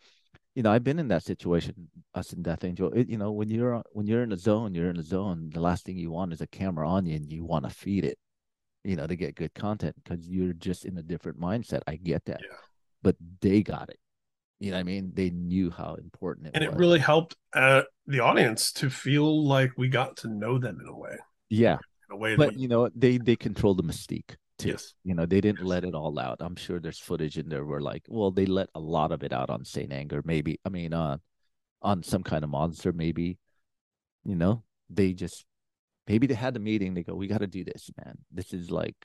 You 0.55 0.63
know, 0.63 0.71
I've 0.71 0.83
been 0.83 0.99
in 0.99 1.09
that 1.09 1.23
situation. 1.23 1.89
Us 2.13 2.33
in 2.33 2.41
Death 2.41 2.63
Angel. 2.63 2.91
It, 2.91 3.07
you 3.07 3.17
know, 3.17 3.31
when 3.31 3.49
you're 3.49 3.81
when 3.91 4.07
you're 4.07 4.23
in 4.23 4.31
a 4.31 4.37
zone, 4.37 4.73
you're 4.73 4.89
in 4.89 4.97
a 4.97 5.03
zone. 5.03 5.51
The 5.53 5.61
last 5.61 5.85
thing 5.85 5.97
you 5.97 6.11
want 6.11 6.33
is 6.33 6.41
a 6.41 6.47
camera 6.47 6.89
on 6.89 7.05
you, 7.05 7.15
and 7.15 7.31
you 7.31 7.45
want 7.45 7.65
to 7.65 7.71
feed 7.71 8.03
it. 8.03 8.17
You 8.89 8.95
know, 8.95 9.05
to 9.07 9.15
get 9.15 9.35
good 9.35 9.53
content 9.53 9.95
because 10.03 10.27
you're 10.27 10.53
just 10.53 10.83
in 10.85 10.97
a 10.97 11.03
different 11.03 11.39
mindset. 11.39 11.81
I 11.85 11.95
get 11.97 12.25
that, 12.25 12.39
Yeah. 12.41 12.55
but 13.03 13.15
they 13.41 13.61
got 13.61 13.89
it. 13.89 13.99
You 14.59 14.71
know 14.71 14.77
what 14.77 14.81
I 14.81 14.83
mean? 14.93 15.11
They 15.13 15.29
knew 15.29 15.69
how 15.69 15.93
important 15.95 16.47
it 16.47 16.51
and 16.55 16.65
was. 16.65 16.73
it 16.73 16.79
really 16.79 16.99
helped 16.99 17.35
uh, 17.53 17.83
the 18.07 18.19
audience 18.21 18.71
to 18.73 18.89
feel 18.89 19.45
like 19.55 19.71
we 19.77 19.87
got 19.89 20.17
to 20.17 20.27
know 20.27 20.57
them 20.57 20.79
in 20.81 20.87
a 20.87 20.97
way, 20.97 21.15
yeah. 21.49 21.77
in 22.09 22.15
a 22.15 22.17
way 22.17 22.35
But 22.35 22.57
you 22.57 22.67
know, 22.67 22.89
they 22.95 23.19
they 23.19 23.35
control 23.35 23.75
the 23.75 23.83
mystique 23.83 24.35
too. 24.57 24.69
yes, 24.69 24.95
You 25.03 25.13
know, 25.15 25.25
they 25.27 25.39
didn't 25.39 25.63
let 25.73 25.83
it 25.85 25.93
all 25.93 26.17
out. 26.19 26.37
I'm 26.41 26.55
sure 26.57 26.79
there's 26.79 26.99
footage 26.99 27.37
in 27.37 27.47
there 27.47 27.65
where 27.65 27.79
like, 27.91 28.03
well, 28.09 28.31
they 28.31 28.47
let 28.47 28.69
a 28.73 28.79
lot 28.79 29.11
of 29.11 29.23
it 29.23 29.31
out 29.31 29.49
on 29.49 29.63
Saint 29.65 29.93
Anger, 29.93 30.21
maybe. 30.25 30.59
I 30.65 30.69
mean, 30.69 30.93
uh, 30.93 31.17
on 31.81 32.01
some 32.03 32.23
kind 32.23 32.43
of 32.43 32.49
monster, 32.49 32.91
maybe. 32.91 33.37
You 34.25 34.35
know, 34.35 34.63
they 34.89 35.13
just 35.13 35.45
maybe 36.09 36.27
they 36.27 36.33
had 36.33 36.53
the 36.53 36.59
meeting. 36.59 36.93
They 36.93 37.03
go, 37.03 37.13
we 37.15 37.27
got 37.27 37.37
to 37.37 37.47
do 37.47 37.63
this, 37.63 37.89
man. 38.03 38.17
This 38.31 38.51
is 38.53 38.69
like, 38.69 38.95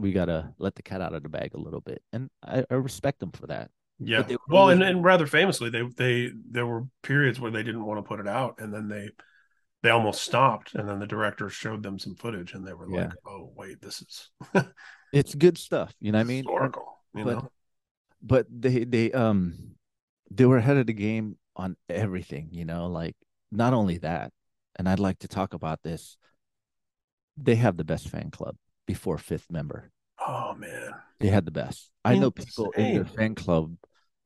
we 0.00 0.12
got 0.12 0.24
to 0.24 0.52
let 0.58 0.74
the 0.74 0.82
cat 0.82 1.00
out 1.00 1.14
of 1.14 1.22
the 1.22 1.28
bag 1.28 1.54
a 1.54 1.60
little 1.60 1.80
bit, 1.80 2.02
and 2.12 2.28
I, 2.44 2.64
I 2.70 2.74
respect 2.74 3.20
them 3.20 3.30
for 3.30 3.46
that. 3.46 3.70
yeah. 4.00 4.26
Well, 4.48 4.62
always- 4.62 4.74
and, 4.74 4.82
and 4.82 5.04
rather 5.04 5.26
famously, 5.26 5.70
they 5.70 5.82
they 5.96 6.30
there 6.50 6.66
were 6.66 6.84
periods 7.02 7.38
where 7.38 7.50
they 7.52 7.62
didn't 7.62 7.84
want 7.84 7.98
to 7.98 8.02
put 8.02 8.18
it 8.20 8.26
out, 8.28 8.56
and 8.58 8.74
then 8.74 8.88
they 8.88 9.10
they 9.82 9.90
almost 9.90 10.22
stopped, 10.22 10.74
and 10.74 10.88
then 10.88 10.98
the 10.98 11.06
director 11.06 11.48
showed 11.48 11.82
them 11.82 11.98
some 11.98 12.16
footage, 12.16 12.54
and 12.54 12.66
they 12.66 12.74
were 12.74 12.88
like, 12.88 13.12
"Oh, 13.26 13.52
wait, 13.54 13.80
this 13.80 14.02
is 14.02 14.30
It's 15.12 15.34
good 15.34 15.56
stuff. 15.56 15.94
You 16.00 16.12
know 16.12 16.18
what 16.18 16.24
I 16.24 16.28
mean? 16.28 16.44
Historical." 16.44 17.00
You 17.14 17.24
but 17.24 17.32
know, 17.32 17.50
but 18.22 18.46
they 18.50 18.84
they 18.84 19.12
um 19.12 19.76
they 20.30 20.44
were 20.44 20.58
ahead 20.58 20.76
of 20.76 20.86
the 20.86 20.92
game 20.92 21.38
on 21.54 21.76
everything 21.88 22.48
you 22.50 22.66
know 22.66 22.86
like 22.88 23.16
not 23.50 23.72
only 23.72 23.96
that 23.98 24.30
and 24.76 24.88
i'd 24.88 24.98
like 24.98 25.18
to 25.18 25.28
talk 25.28 25.54
about 25.54 25.82
this 25.82 26.16
they 27.36 27.56
have 27.56 27.76
the 27.76 27.84
best 27.84 28.08
fan 28.08 28.30
club 28.30 28.56
before 28.86 29.18
fifth 29.18 29.50
member. 29.50 29.90
Oh 30.26 30.54
man, 30.54 30.94
they 31.20 31.28
had 31.28 31.44
the 31.44 31.50
best. 31.50 31.90
I 32.04 32.16
know 32.16 32.30
people 32.30 32.70
in 32.70 32.94
their 32.94 33.04
fan 33.04 33.34
club 33.34 33.76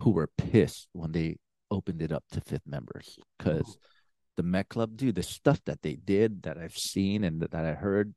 who 0.01 0.11
were 0.11 0.29
pissed 0.39 0.89
when 0.93 1.13
they 1.13 1.39
opened 1.71 2.03
it 2.03 2.13
up 2.13 2.25
to 2.33 2.41
fifth 2.41 2.67
members 2.67 3.19
because 3.39 3.79
the 4.37 4.43
met 4.43 4.69
club 4.69 4.97
dude 4.97 5.15
the 5.15 5.23
stuff 5.23 5.61
that 5.67 5.83
they 5.83 5.95
did 5.95 6.43
that 6.43 6.59
i've 6.59 6.77
seen 6.77 7.23
and 7.23 7.43
that 7.43 7.55
i 7.55 7.75
heard 7.75 8.15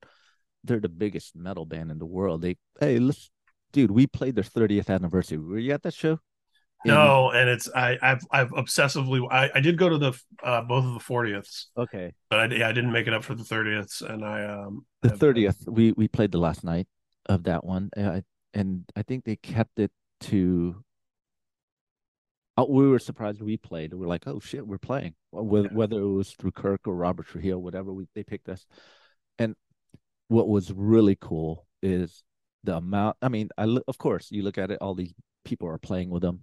they're 0.64 0.80
the 0.80 0.90
biggest 0.90 1.36
metal 1.36 1.66
band 1.66 1.92
in 1.92 2.00
the 2.00 2.06
world. 2.06 2.42
They 2.42 2.58
hey 2.80 2.98
let's 2.98 3.30
dude 3.74 3.92
we 3.92 4.08
played 4.08 4.36
their 4.36 4.44
30th 4.44 4.90
anniversary. 4.90 5.38
Were 5.38 5.60
you 5.60 5.74
at 5.74 5.84
that 5.84 5.94
show 5.94 6.20
no, 6.86 7.32
and 7.32 7.50
it's 7.50 7.70
I 7.74 7.98
I've 8.02 8.22
I've 8.32 8.52
obsessively 8.52 9.26
I, 9.32 9.50
I 9.56 9.60
did 9.60 9.78
go 9.78 9.90
to 9.90 9.98
the 9.98 10.14
uh, 10.44 10.62
both 10.62 10.86
of 10.86 10.94
the 10.94 11.00
40ths, 11.00 11.66
okay. 11.78 12.14
but 12.30 12.40
I, 12.40 12.56
yeah, 12.56 12.68
I 12.70 12.72
didn't 12.74 12.92
make 12.92 13.08
it 13.08 13.14
up 13.14 13.24
for 13.24 13.36
the 13.36 13.44
30ths, 13.44 14.02
and 14.02 14.24
I 14.26 14.46
um 14.46 14.86
the 15.02 15.10
have- 15.10 15.20
30th 15.20 15.68
we 15.68 15.92
we 15.94 16.08
played 16.08 16.32
the 16.32 16.40
last 16.40 16.64
night 16.64 16.88
of 17.28 17.44
that 17.44 17.64
one 17.64 17.90
and 17.96 18.08
I, 18.10 18.24
and 18.54 18.84
I 18.96 19.02
think 19.04 19.24
they 19.24 19.38
kept 19.38 19.80
it 19.80 19.92
to 20.22 20.84
oh, 22.58 22.66
we 22.70 22.88
were 22.88 23.00
surprised 23.00 23.42
we 23.42 23.58
played. 23.58 23.94
We're 23.94 24.08
like 24.08 24.28
oh 24.28 24.40
shit 24.40 24.66
we're 24.68 24.78
playing. 24.78 25.16
Whether, 25.32 25.68
Yeah. 25.70 25.74
whether 25.74 26.00
it 26.00 26.08
was 26.08 26.32
through 26.32 26.52
Kirk 26.52 26.82
or 26.88 26.96
Robert 26.96 27.28
Trujillo 27.28 27.60
whatever 27.60 27.92
we, 27.94 28.08
they 28.16 28.24
picked 28.24 28.50
us. 28.50 28.66
And 29.40 29.56
what 30.28 30.48
was 30.48 30.72
really 30.72 31.18
cool 31.20 31.66
is 31.82 32.24
the 32.64 32.78
amount 32.78 33.18
I 33.22 33.30
mean 33.30 33.50
I 33.58 33.78
of 33.88 33.98
course 33.98 34.28
you 34.32 34.44
look 34.44 34.58
at 34.58 34.72
it 34.72 34.80
all 34.82 34.96
these 34.96 35.14
people 35.44 35.68
are 35.68 35.78
playing 35.78 36.10
with 36.10 36.22
them 36.22 36.42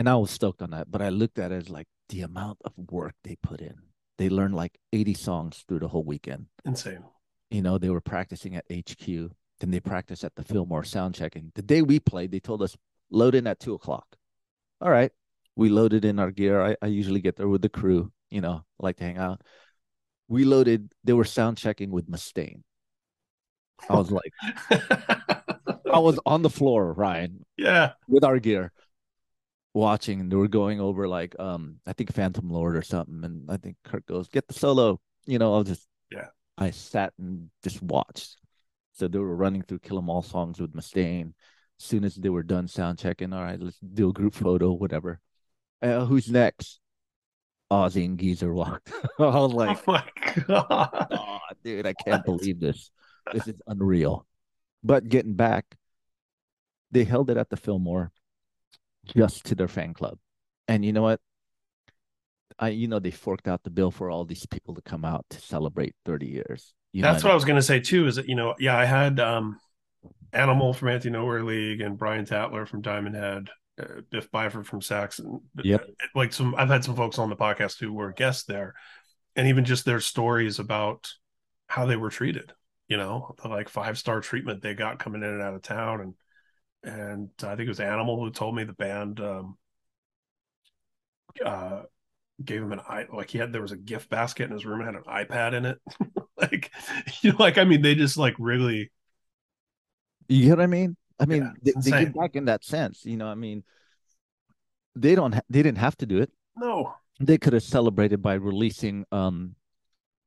and 0.00 0.08
I 0.08 0.16
was 0.16 0.30
stoked 0.30 0.62
on 0.62 0.70
that 0.70 0.90
but 0.90 1.02
I 1.02 1.10
looked 1.10 1.38
at 1.38 1.52
it 1.52 1.56
as 1.56 1.70
like 1.70 1.86
the 2.08 2.22
amount 2.22 2.58
of 2.64 2.72
work 2.90 3.14
they 3.22 3.36
put 3.42 3.60
in 3.60 3.76
they 4.18 4.28
learned 4.28 4.54
like 4.54 4.78
80 4.92 5.14
songs 5.14 5.64
through 5.66 5.78
the 5.78 5.88
whole 5.88 6.04
weekend 6.04 6.46
insane. 6.64 7.04
you 7.50 7.62
know, 7.62 7.78
they 7.78 7.90
were 7.90 8.00
practicing 8.00 8.54
at 8.54 8.64
HQ. 8.70 9.06
Then 9.06 9.70
they 9.70 9.80
practiced 9.80 10.24
at 10.24 10.34
the 10.36 10.44
Fillmore 10.44 10.84
sound 10.84 11.14
checking. 11.14 11.52
The 11.54 11.62
day 11.62 11.82
we 11.82 12.00
played, 12.00 12.30
they 12.30 12.40
told 12.40 12.62
us 12.62 12.76
load 13.10 13.34
in 13.34 13.46
at 13.46 13.60
two 13.60 13.74
o'clock. 13.74 14.06
All 14.80 14.90
right. 14.90 15.10
We 15.56 15.68
loaded 15.68 16.04
in 16.04 16.18
our 16.18 16.30
gear. 16.30 16.62
I, 16.62 16.76
I 16.80 16.86
usually 16.86 17.20
get 17.20 17.36
there 17.36 17.48
with 17.48 17.60
the 17.62 17.68
crew, 17.68 18.12
you 18.30 18.40
know, 18.40 18.64
I 18.80 18.84
like 18.86 18.96
to 18.98 19.04
hang 19.04 19.18
out. 19.18 19.42
We 20.28 20.44
loaded, 20.44 20.92
they 21.02 21.12
were 21.12 21.24
sound 21.24 21.58
checking 21.58 21.90
with 21.90 22.10
Mustaine. 22.10 22.62
I 23.88 23.94
was 23.94 24.10
like, 24.10 24.32
I 24.70 25.98
was 25.98 26.20
on 26.24 26.42
the 26.42 26.50
floor, 26.50 26.92
Ryan, 26.92 27.44
yeah, 27.56 27.92
with 28.06 28.24
our 28.24 28.38
gear, 28.38 28.72
watching, 29.74 30.20
and 30.20 30.30
they 30.30 30.36
were 30.36 30.48
going 30.48 30.80
over 30.80 31.08
like 31.08 31.34
um, 31.38 31.76
I 31.86 31.92
think 31.92 32.12
Phantom 32.12 32.48
Lord 32.48 32.76
or 32.76 32.82
something. 32.82 33.22
And 33.24 33.50
I 33.50 33.56
think 33.56 33.76
Kirk 33.84 34.06
goes, 34.06 34.28
get 34.28 34.48
the 34.48 34.54
solo. 34.54 35.00
You 35.26 35.38
know, 35.38 35.54
I 35.54 35.58
was 35.58 35.68
just 35.68 35.88
Yeah. 36.10 36.26
I 36.58 36.70
sat 36.70 37.12
and 37.18 37.50
just 37.62 37.82
watched. 37.82 38.36
So 38.92 39.08
they 39.08 39.18
were 39.18 39.36
running 39.36 39.62
through 39.62 39.78
Kill 39.80 39.98
'Em 39.98 40.10
All 40.10 40.22
songs 40.22 40.60
with 40.60 40.74
Mustaine. 40.74 41.32
As 41.78 41.84
soon 41.86 42.04
as 42.04 42.14
they 42.16 42.28
were 42.28 42.42
done 42.42 42.68
sound 42.68 42.98
checking, 42.98 43.32
all 43.32 43.42
right, 43.42 43.58
let's 43.60 43.78
do 43.78 44.10
a 44.10 44.12
group 44.12 44.34
photo, 44.34 44.72
whatever. 44.72 45.20
Uh, 45.80 46.04
who's 46.04 46.30
next? 46.30 46.80
Ozzy 47.70 48.04
and 48.04 48.18
Geezer 48.18 48.52
walked. 48.52 48.92
I 49.18 49.24
was 49.24 49.52
like, 49.52 49.78
oh 49.88 49.92
my 49.92 50.04
god, 50.46 51.06
oh, 51.12 51.38
dude, 51.64 51.86
I 51.86 51.94
can't 51.94 52.24
believe 52.24 52.60
this. 52.60 52.90
This 53.32 53.46
is 53.46 53.62
unreal. 53.66 54.26
But 54.82 55.08
getting 55.08 55.34
back, 55.34 55.76
they 56.90 57.04
held 57.04 57.30
it 57.30 57.36
at 57.36 57.48
the 57.48 57.56
Fillmore 57.56 58.12
just 59.06 59.46
to 59.46 59.54
their 59.54 59.68
fan 59.68 59.94
club. 59.94 60.18
And 60.68 60.84
you 60.84 60.92
know 60.92 61.02
what? 61.02 61.20
I 62.58 62.68
you 62.68 62.88
know 62.88 62.98
they 62.98 63.10
forked 63.10 63.48
out 63.48 63.62
the 63.62 63.70
bill 63.70 63.90
for 63.90 64.10
all 64.10 64.24
these 64.24 64.46
people 64.46 64.74
to 64.74 64.82
come 64.82 65.04
out 65.04 65.24
to 65.30 65.40
celebrate 65.40 65.94
30 66.04 66.26
years. 66.26 66.74
You 66.92 67.02
that's 67.02 67.24
what 67.24 67.30
I 67.30 67.34
was 67.34 67.44
gonna 67.44 67.62
say 67.62 67.80
too. 67.80 68.06
Is 68.06 68.16
that 68.16 68.28
you 68.28 68.34
know, 68.34 68.54
yeah, 68.58 68.76
I 68.76 68.84
had 68.84 69.18
um 69.18 69.58
Animal 70.32 70.72
from 70.72 70.88
Anti 70.88 71.10
Nowhere 71.10 71.42
League 71.42 71.80
and 71.80 71.98
Brian 71.98 72.24
Tatler 72.24 72.66
from 72.66 72.82
Diamond 72.82 73.16
Head, 73.16 73.50
uh, 73.80 74.02
Biff 74.10 74.30
Byford 74.30 74.64
from 74.64 74.80
Saxon. 74.80 75.40
Yep. 75.62 75.86
Like 76.14 76.32
some, 76.32 76.54
I've 76.56 76.68
had 76.68 76.84
some 76.84 76.94
folks 76.94 77.18
on 77.18 77.30
the 77.30 77.36
podcast 77.36 77.80
who 77.80 77.92
were 77.92 78.12
guests 78.12 78.44
there, 78.44 78.74
and 79.34 79.48
even 79.48 79.64
just 79.64 79.84
their 79.84 80.00
stories 80.00 80.60
about 80.60 81.12
how 81.66 81.86
they 81.86 81.96
were 81.96 82.10
treated. 82.10 82.52
You 82.88 82.96
know, 82.96 83.34
the 83.42 83.48
like 83.48 83.68
five 83.68 83.98
star 83.98 84.20
treatment 84.20 84.62
they 84.62 84.74
got 84.74 85.00
coming 85.00 85.22
in 85.22 85.28
and 85.28 85.42
out 85.42 85.54
of 85.54 85.62
town, 85.62 86.00
and 86.00 86.14
and 86.82 87.28
I 87.42 87.56
think 87.56 87.60
it 87.60 87.68
was 87.68 87.80
Animal 87.80 88.18
who 88.18 88.30
told 88.30 88.54
me 88.54 88.64
the 88.64 88.72
band 88.72 89.20
um, 89.20 89.56
uh, 91.44 91.82
gave 92.44 92.62
him 92.62 92.72
an 92.72 92.80
i 92.88 93.06
like 93.12 93.30
he 93.30 93.38
had 93.38 93.52
there 93.52 93.62
was 93.62 93.72
a 93.72 93.76
gift 93.78 94.10
basket 94.10 94.44
in 94.44 94.52
his 94.52 94.66
room 94.66 94.80
and 94.80 94.96
had 94.96 94.96
an 94.96 95.26
iPad 95.26 95.54
in 95.54 95.66
it. 95.66 95.78
like 96.40 96.72
you 97.22 97.32
know, 97.32 97.38
like 97.38 97.58
I 97.58 97.64
mean, 97.64 97.82
they 97.82 97.94
just 97.94 98.16
like 98.16 98.34
really 98.38 98.90
You 100.28 100.44
get 100.44 100.58
what 100.58 100.64
I 100.64 100.66
mean? 100.66 100.96
I 101.18 101.26
mean, 101.26 101.42
Yeah, 101.42 101.72
they, 101.74 101.90
they 101.90 102.04
give 102.04 102.14
back 102.14 102.36
in 102.36 102.46
that 102.46 102.64
sense. 102.64 103.04
You 103.04 103.16
know, 103.16 103.26
I 103.26 103.34
mean, 103.34 103.64
they 104.94 105.14
don't. 105.14 105.32
Ha- 105.32 105.42
they 105.48 105.62
didn't 105.62 105.78
have 105.78 105.96
to 105.98 106.06
do 106.06 106.18
it. 106.18 106.30
no. 106.56 106.94
They 107.18 107.36
could 107.36 107.52
have 107.52 107.62
celebrated 107.62 108.22
by 108.22 108.34
releasing 108.34 109.04
um 109.12 109.56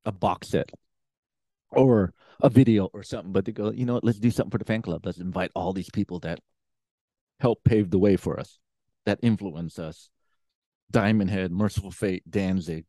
a 0.05 0.11
box 0.11 0.49
set 0.49 0.69
or 1.71 2.13
a 2.43 2.49
video 2.49 2.89
or 2.93 3.01
something. 3.01 3.31
But 3.31 3.45
they 3.45 3.51
go, 3.51 3.71
you 3.71 3.85
know 3.85 3.95
what? 3.95 4.03
Let's 4.03 4.19
do 4.19 4.29
something 4.29 4.51
for 4.51 4.57
the 4.59 4.65
fan 4.65 4.81
club. 4.81 5.05
Let's 5.05 5.17
invite 5.17 5.51
all 5.55 5.73
these 5.73 5.89
people 5.89 6.19
that 6.19 6.39
help 7.39 7.63
pave 7.63 7.89
the 7.89 7.97
way 7.97 8.17
for 8.17 8.39
us, 8.39 8.59
that 9.05 9.19
influence 9.23 9.79
us. 9.79 10.09
Diamond 10.91 11.31
Head, 11.31 11.51
Mercyful 11.51 11.91
Fate, 11.91 12.23
Danzig, 12.29 12.85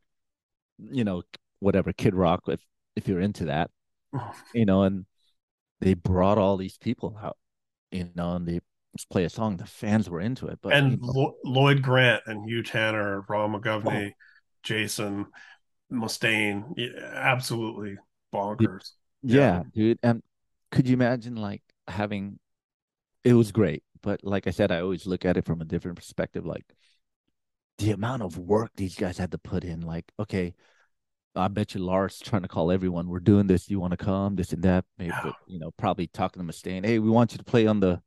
you 0.79 1.05
know, 1.05 1.23
whatever, 1.61 1.93
Kid 1.93 2.15
Rock, 2.15 2.43
if 2.49 2.61
if 2.97 3.09
you're 3.09 3.21
into 3.21 3.47
that, 3.47 3.71
you 4.55 4.67
know, 4.67 4.83
and 4.83 5.07
they 5.81 5.95
brought 5.95 6.37
all 6.37 6.57
these 6.57 6.77
people 6.77 7.19
out, 7.23 7.39
you 7.91 8.11
know, 8.15 8.35
and 8.35 8.47
they 8.47 8.61
play 9.11 9.25
a 9.25 9.31
song. 9.31 9.57
The 9.57 9.67
fans 9.67 10.11
were 10.11 10.21
into 10.21 10.47
it, 10.49 10.59
but 10.61 10.71
you 10.71 10.75
and 10.75 11.01
know, 11.01 11.13
Lo- 11.15 11.37
Lloyd 11.45 11.83
Grant 11.83 12.25
and 12.27 12.47
Hugh 12.49 12.63
Tanner, 12.63 13.25
Ron 13.29 13.53
McGovney, 13.53 14.11
oh. 14.11 14.15
Jason 14.63 15.27
Mustaine, 15.91 16.75
yeah, 16.77 16.89
absolutely 17.15 17.97
bonkers. 18.33 18.91
Yeah, 19.25 19.63
dude. 19.73 19.99
And 20.03 20.23
could 20.71 20.87
you 20.89 20.95
imagine 20.95 21.37
like 21.37 21.63
having? 21.89 22.39
It 23.25 23.35
was 23.35 23.53
great, 23.53 23.83
but 24.03 24.21
like 24.23 24.47
I 24.47 24.51
said, 24.51 24.71
I 24.71 24.81
always 24.81 25.07
look 25.07 25.25
at 25.25 25.37
it 25.37 25.47
from 25.47 25.61
a 25.61 25.65
different 25.65 25.97
perspective. 25.97 26.45
Like 26.45 26.65
the 27.79 27.93
amount 27.93 28.23
of 28.23 28.39
work 28.39 28.71
these 28.77 28.95
guys 28.95 29.19
had 29.19 29.31
to 29.33 29.39
put 29.39 29.65
in. 29.65 29.81
Like, 29.81 30.13
okay, 30.21 30.55
I 31.35 31.49
bet 31.49 31.75
you 31.75 31.81
Lars 31.81 32.21
trying 32.21 32.43
to 32.43 32.49
call 32.49 32.71
everyone. 32.71 33.09
We're 33.09 33.21
doing 33.21 33.47
this. 33.47 33.69
You 33.71 33.81
want 33.81 33.93
to 33.93 33.97
come? 33.97 34.37
This 34.37 34.53
and 34.53 34.63
that. 34.65 34.85
Maybe, 34.99 35.09
Yeah. 35.09 35.21
but, 35.25 35.35
you 35.47 35.59
know, 35.59 35.71
probably 35.73 36.07
talking 36.07 36.47
to 36.47 36.53
Mustaine. 36.53 36.85
Hey, 36.85 36.99
we 36.99 37.11
want 37.11 37.33
you 37.33 37.39
to 37.39 37.45
play 37.45 37.67
on 37.67 37.81
the 37.81 38.01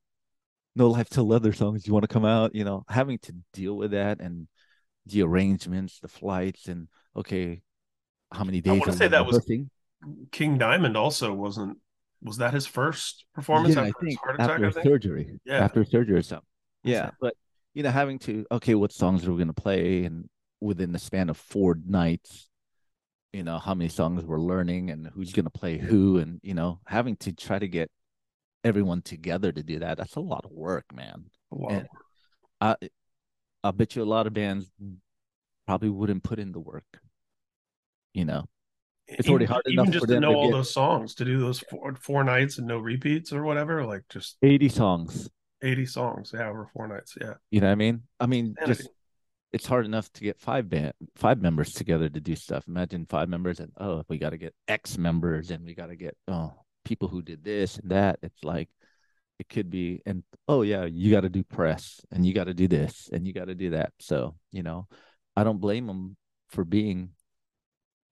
No 0.75 0.89
Life 0.89 1.09
Till 1.09 1.27
Leather 1.27 1.51
songs. 1.51 1.85
You 1.87 1.93
want 1.93 2.03
to 2.03 2.07
come 2.07 2.25
out? 2.25 2.55
You 2.55 2.63
know, 2.63 2.83
having 2.87 3.17
to 3.19 3.33
deal 3.53 3.75
with 3.75 3.91
that 3.91 4.21
and 4.21 4.47
the 5.07 5.23
arrangements, 5.23 5.99
the 5.99 6.07
flights, 6.07 6.67
and 6.67 6.87
okay, 7.15 7.61
how 8.31 8.43
many 8.43 8.61
days? 8.61 8.73
i 8.73 8.77
wanna 8.77 8.93
say 8.93 9.07
that 9.07 9.25
was- 9.25 9.35
rehearsing? 9.37 9.69
King 10.31 10.57
Diamond 10.57 10.95
also 10.97 11.33
wasn't. 11.33 11.77
Was 12.23 12.37
that 12.37 12.53
his 12.53 12.65
first 12.65 13.25
performance 13.35 13.75
yeah, 13.75 13.83
I 13.83 13.87
after 13.89 14.05
his 14.05 14.15
heart 14.17 14.35
attack? 14.35 14.49
after 14.49 14.65
I 14.67 14.71
think. 14.71 14.85
surgery. 14.85 15.39
Yeah. 15.45 15.63
After 15.63 15.85
surgery 15.85 16.15
or 16.17 16.21
something. 16.23 16.45
Yeah, 16.83 17.11
but 17.21 17.33
you 17.73 17.83
know, 17.83 17.91
having 17.91 18.17
to 18.19 18.45
okay, 18.51 18.73
what 18.75 18.91
songs 18.91 19.25
are 19.27 19.31
we 19.31 19.37
gonna 19.39 19.53
play, 19.53 20.03
and 20.05 20.27
within 20.59 20.91
the 20.91 20.99
span 20.99 21.29
of 21.29 21.37
four 21.37 21.77
nights, 21.85 22.49
you 23.33 23.43
know, 23.43 23.59
how 23.59 23.73
many 23.75 23.89
songs 23.89 24.23
we're 24.25 24.39
learning, 24.39 24.89
and 24.89 25.07
who's 25.13 25.31
gonna 25.33 25.49
play 25.51 25.77
who, 25.77 26.17
and 26.17 26.39
you 26.41 26.53
know, 26.55 26.79
having 26.87 27.15
to 27.17 27.33
try 27.33 27.59
to 27.59 27.67
get 27.67 27.91
everyone 28.63 29.01
together 29.03 29.51
to 29.51 29.61
do 29.63 29.79
that. 29.79 29.97
That's 29.97 30.15
a 30.15 30.19
lot 30.19 30.43
of 30.45 30.51
work, 30.51 30.85
man. 30.93 31.25
a 31.51 31.55
lot 31.55 31.71
And- 31.71 31.81
of 31.81 31.87
work. 31.93 32.03
I 32.61 32.89
I 33.63 33.71
bet 33.71 33.95
you 33.95 34.01
a 34.01 34.05
lot 34.05 34.25
of 34.27 34.33
bands 34.33 34.71
probably 35.67 35.89
wouldn't 35.89 36.23
put 36.23 36.39
in 36.39 36.51
the 36.51 36.59
work. 36.59 36.99
You 38.13 38.25
know, 38.25 38.45
It's 39.07 39.29
already 39.29 39.45
hard 39.45 39.63
even 39.67 39.85
enough 39.85 39.93
just 39.93 40.07
to 40.07 40.19
know 40.19 40.31
to 40.31 40.37
all 40.37 40.47
get- 40.49 40.53
those 40.57 40.73
songs 40.73 41.15
to 41.15 41.25
do 41.25 41.39
those 41.39 41.59
four, 41.59 41.95
four 41.95 42.23
nights 42.23 42.57
and 42.57 42.67
no 42.67 42.79
repeats 42.79 43.31
or 43.31 43.43
whatever 43.43 43.85
like 43.85 44.03
just 44.09 44.37
80 44.43 44.69
songs. 44.69 45.29
80 45.63 45.85
songs 45.85 46.31
yeah 46.35 46.47
over 46.49 46.69
four 46.73 46.87
nights 46.87 47.15
yeah 47.19 47.33
You 47.49 47.61
know 47.61 47.67
what 47.67 47.71
I 47.71 47.75
mean? 47.75 48.03
I 48.19 48.25
mean, 48.27 48.47
Insanity. 48.59 48.83
just 48.83 48.89
it's 49.53 49.65
hard 49.65 49.85
enough 49.85 50.11
to 50.13 50.21
get 50.21 50.39
five 50.39 50.69
band 50.69 50.93
five 51.15 51.41
members 51.41 51.73
together 51.73 52.09
to 52.09 52.19
do 52.19 52.35
stuff. 52.35 52.65
Imagine 52.67 53.05
five 53.07 53.29
members 53.29 53.59
and 53.59 53.71
oh, 53.79 54.03
we 54.09 54.17
got 54.17 54.31
to 54.31 54.37
get 54.37 54.53
X 54.67 54.97
members 54.97 55.49
and 55.51 55.63
we 55.65 55.73
got 55.73 55.87
to 55.87 55.95
get 55.95 56.15
oh 56.27 56.53
people 56.85 57.07
who 57.07 57.21
did 57.21 57.43
this 57.43 57.77
and 57.77 57.91
that. 57.91 58.19
It's 58.21 58.43
like 58.43 58.69
it 59.39 59.47
could 59.49 59.69
be 59.69 60.01
and 60.05 60.23
oh 60.47 60.63
yeah, 60.63 60.83
you 60.85 61.11
got 61.11 61.21
to 61.21 61.29
do 61.29 61.43
press 61.43 62.01
and 62.11 62.25
you 62.25 62.33
got 62.33 62.45
to 62.45 62.53
do 62.53 62.67
this 62.67 63.09
and 63.11 63.25
you 63.25 63.33
got 63.33 63.45
to 63.45 63.55
do 63.55 63.69
that. 63.71 63.93
So 63.99 64.35
you 64.51 64.63
know, 64.63 64.87
I 65.35 65.43
don't 65.43 65.61
blame 65.61 65.87
them 65.87 66.17
for 66.49 66.63
being, 66.65 67.09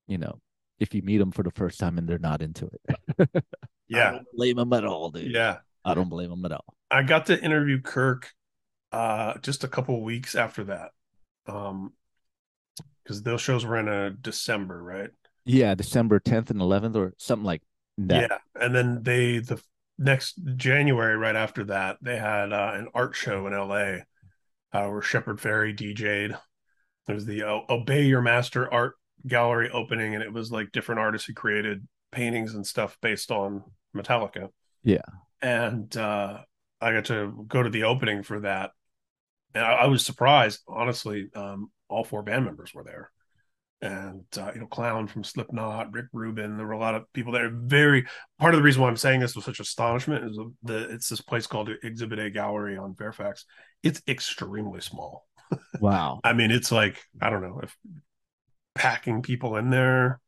you 0.07 0.17
know, 0.17 0.39
if 0.79 0.93
you 0.93 1.01
meet 1.01 1.17
them 1.17 1.31
for 1.31 1.43
the 1.43 1.51
first 1.51 1.79
time 1.79 1.97
and 1.97 2.07
they're 2.07 2.19
not 2.19 2.41
into 2.41 2.69
it. 3.17 3.29
I 3.35 3.41
yeah 3.87 4.11
don't 4.11 4.27
blame 4.35 4.55
them 4.57 4.73
at 4.73 4.85
all, 4.85 5.11
dude. 5.11 5.31
yeah 5.33 5.57
I 5.83 5.93
don't 5.93 6.09
blame 6.09 6.29
them 6.29 6.43
at 6.45 6.51
all. 6.51 6.65
i 6.91 7.03
got 7.03 7.27
to 7.27 7.41
interview 7.41 7.81
kirk 7.81 8.31
uh 8.91 9.37
just 9.41 9.63
a 9.63 9.67
couple 9.67 10.01
weeks 10.01 10.35
after 10.35 10.63
that 10.65 10.91
um 11.47 11.93
because 13.03 13.21
those 13.23 13.41
shows 13.41 13.65
were 13.65 13.77
in 13.77 13.87
a 13.87 14.09
december 14.11 14.81
right 14.81 15.09
Yeah, 15.45 15.75
December 15.75 16.19
10th 16.19 16.49
and 16.49 16.59
11th 16.59 16.95
or 16.95 17.13
something 17.17 17.45
like 17.45 17.61
that. 17.99 18.29
yeah 18.31 18.37
and 18.59 18.73
then 18.75 19.03
they 19.03 19.39
the 19.39 19.61
next 19.99 20.33
january 20.55 21.15
right 21.15 21.35
after 21.35 21.63
that 21.65 21.97
they 22.01 22.17
had 22.17 22.51
uh, 22.51 22.71
an 22.73 22.87
art 22.93 23.15
show 23.15 23.45
in 23.47 23.53
la 23.53 23.97
uh, 24.73 24.89
where 24.89 25.01
Shepard 25.01 25.37
Fairey 25.39 25.73
DJ'd. 25.73 26.35
There 27.05 27.15
was 27.15 27.25
the 27.25 27.43
uh, 27.43 27.59
Obey 27.69 28.03
Your 28.07 28.21
Master 28.21 28.69
art 28.73 28.95
gallery 29.27 29.69
opening, 29.71 30.15
and 30.15 30.23
it 30.23 30.33
was 30.33 30.51
like 30.51 30.71
different 30.71 30.99
artists 30.99 31.27
who 31.27 31.33
created 31.33 31.87
paintings 32.11 32.55
and 32.55 32.65
stuff 32.65 32.97
based 33.01 33.31
on 33.31 33.63
Metallica. 33.95 34.49
Yeah. 34.83 35.01
And 35.41 35.95
uh, 35.95 36.39
I 36.81 36.93
got 36.93 37.05
to 37.05 37.45
go 37.47 37.63
to 37.63 37.69
the 37.69 37.83
opening 37.83 38.23
for 38.23 38.41
that. 38.41 38.71
And 39.53 39.63
I, 39.63 39.73
I 39.73 39.87
was 39.87 40.05
surprised, 40.05 40.61
honestly. 40.67 41.29
Um, 41.35 41.71
all 41.87 42.03
four 42.03 42.23
band 42.23 42.45
members 42.45 42.73
were 42.73 42.83
there. 42.83 43.11
And, 43.81 44.25
uh, 44.37 44.51
you 44.53 44.61
know, 44.61 44.67
Clown 44.67 45.07
from 45.07 45.23
Slipknot, 45.23 45.93
Rick 45.93 46.07
Rubin, 46.13 46.57
there 46.57 46.65
were 46.65 46.73
a 46.73 46.79
lot 46.79 46.95
of 46.95 47.11
people 47.13 47.33
there. 47.33 47.51
Very 47.51 48.05
part 48.39 48.53
of 48.53 48.59
the 48.59 48.63
reason 48.63 48.81
why 48.81 48.87
I'm 48.87 48.97
saying 48.97 49.19
this 49.19 49.35
with 49.35 49.45
such 49.45 49.59
astonishment 49.59 50.25
is 50.25 50.39
the 50.63 50.89
it's 50.91 51.09
this 51.09 51.21
place 51.21 51.45
called 51.45 51.69
Exhibit 51.83 52.19
A 52.19 52.29
Gallery 52.29 52.77
on 52.77 52.95
Fairfax. 52.95 53.45
It's 53.83 54.01
extremely 54.07 54.81
small. 54.81 55.27
Wow. 55.79 56.21
I 56.23 56.33
mean, 56.33 56.51
it's 56.51 56.71
like 56.71 57.03
I 57.21 57.29
don't 57.29 57.43
know 57.43 57.59
if 57.61 57.75
packing 58.75 59.21
people 59.21 59.55
in 59.57 59.69
there. 59.71 60.19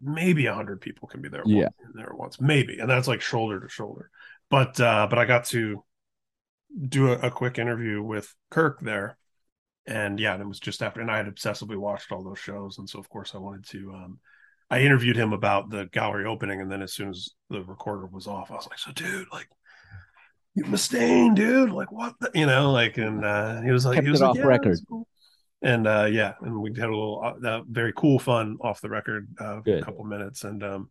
Maybe 0.00 0.46
a 0.46 0.54
hundred 0.54 0.80
people 0.80 1.06
can 1.08 1.22
be 1.22 1.28
there. 1.28 1.42
Yeah. 1.46 1.64
one- 1.64 1.72
in 1.86 1.92
there 1.94 2.10
at 2.10 2.18
once, 2.18 2.40
maybe, 2.40 2.78
and 2.80 2.90
that's 2.90 3.06
like 3.08 3.20
shoulder 3.20 3.60
to 3.60 3.68
shoulder. 3.68 4.10
But 4.50 4.80
uh, 4.80 5.06
but 5.08 5.18
I 5.18 5.24
got 5.24 5.44
to 5.46 5.84
do 6.88 7.12
a, 7.12 7.18
a 7.18 7.30
quick 7.30 7.58
interview 7.58 8.02
with 8.02 8.34
Kirk 8.50 8.80
there, 8.80 9.16
and 9.86 10.18
yeah, 10.18 10.34
and 10.34 10.42
it 10.42 10.48
was 10.48 10.60
just 10.60 10.82
after, 10.82 11.00
and 11.00 11.10
I 11.10 11.18
had 11.18 11.26
obsessively 11.26 11.76
watched 11.76 12.10
all 12.12 12.24
those 12.24 12.38
shows, 12.40 12.78
and 12.78 12.88
so 12.88 12.98
of 12.98 13.08
course 13.08 13.34
I 13.34 13.38
wanted 13.38 13.66
to. 13.68 13.92
Um, 13.94 14.18
I 14.70 14.80
interviewed 14.80 15.16
him 15.16 15.32
about 15.32 15.70
the 15.70 15.86
gallery 15.92 16.24
opening, 16.26 16.60
and 16.60 16.70
then 16.72 16.82
as 16.82 16.92
soon 16.94 17.10
as 17.10 17.30
the 17.50 17.62
recorder 17.62 18.06
was 18.06 18.26
off, 18.26 18.50
I 18.50 18.54
was 18.54 18.66
like, 18.68 18.78
"So, 18.78 18.92
dude, 18.92 19.28
like." 19.32 19.48
You 20.54 20.64
Mustaine, 20.64 21.34
dude, 21.34 21.70
like 21.70 21.90
what 21.90 22.14
the, 22.20 22.30
you 22.34 22.44
know, 22.46 22.72
like, 22.72 22.98
and 22.98 23.24
uh, 23.24 23.62
he 23.62 23.70
was 23.70 23.86
like, 23.86 23.94
Kept 23.96 24.04
he 24.04 24.10
was 24.10 24.20
it 24.20 24.24
like, 24.24 24.30
off 24.30 24.36
"Yeah, 24.36 24.44
record." 24.44 24.78
cool." 24.88 25.06
And 25.62 25.86
uh, 25.86 26.08
yeah, 26.10 26.34
and 26.40 26.60
we 26.60 26.70
had 26.70 26.88
a 26.88 26.92
little 26.92 27.20
uh, 27.24 27.46
uh, 27.48 27.62
very 27.68 27.92
cool 27.94 28.18
fun 28.18 28.58
off 28.60 28.80
the 28.80 28.90
record, 28.90 29.28
uh, 29.40 29.60
a 29.66 29.78
couple 29.80 30.04
minutes, 30.04 30.44
and 30.44 30.62
um, 30.62 30.90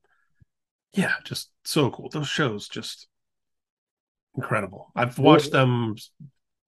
yeah, 0.93 1.13
just 1.23 1.51
so 1.63 1.89
cool. 1.91 2.09
Those 2.09 2.27
shows 2.27 2.67
just 2.67 3.07
incredible. 4.35 4.91
I've 4.95 5.19
watched 5.19 5.51
them 5.51 5.95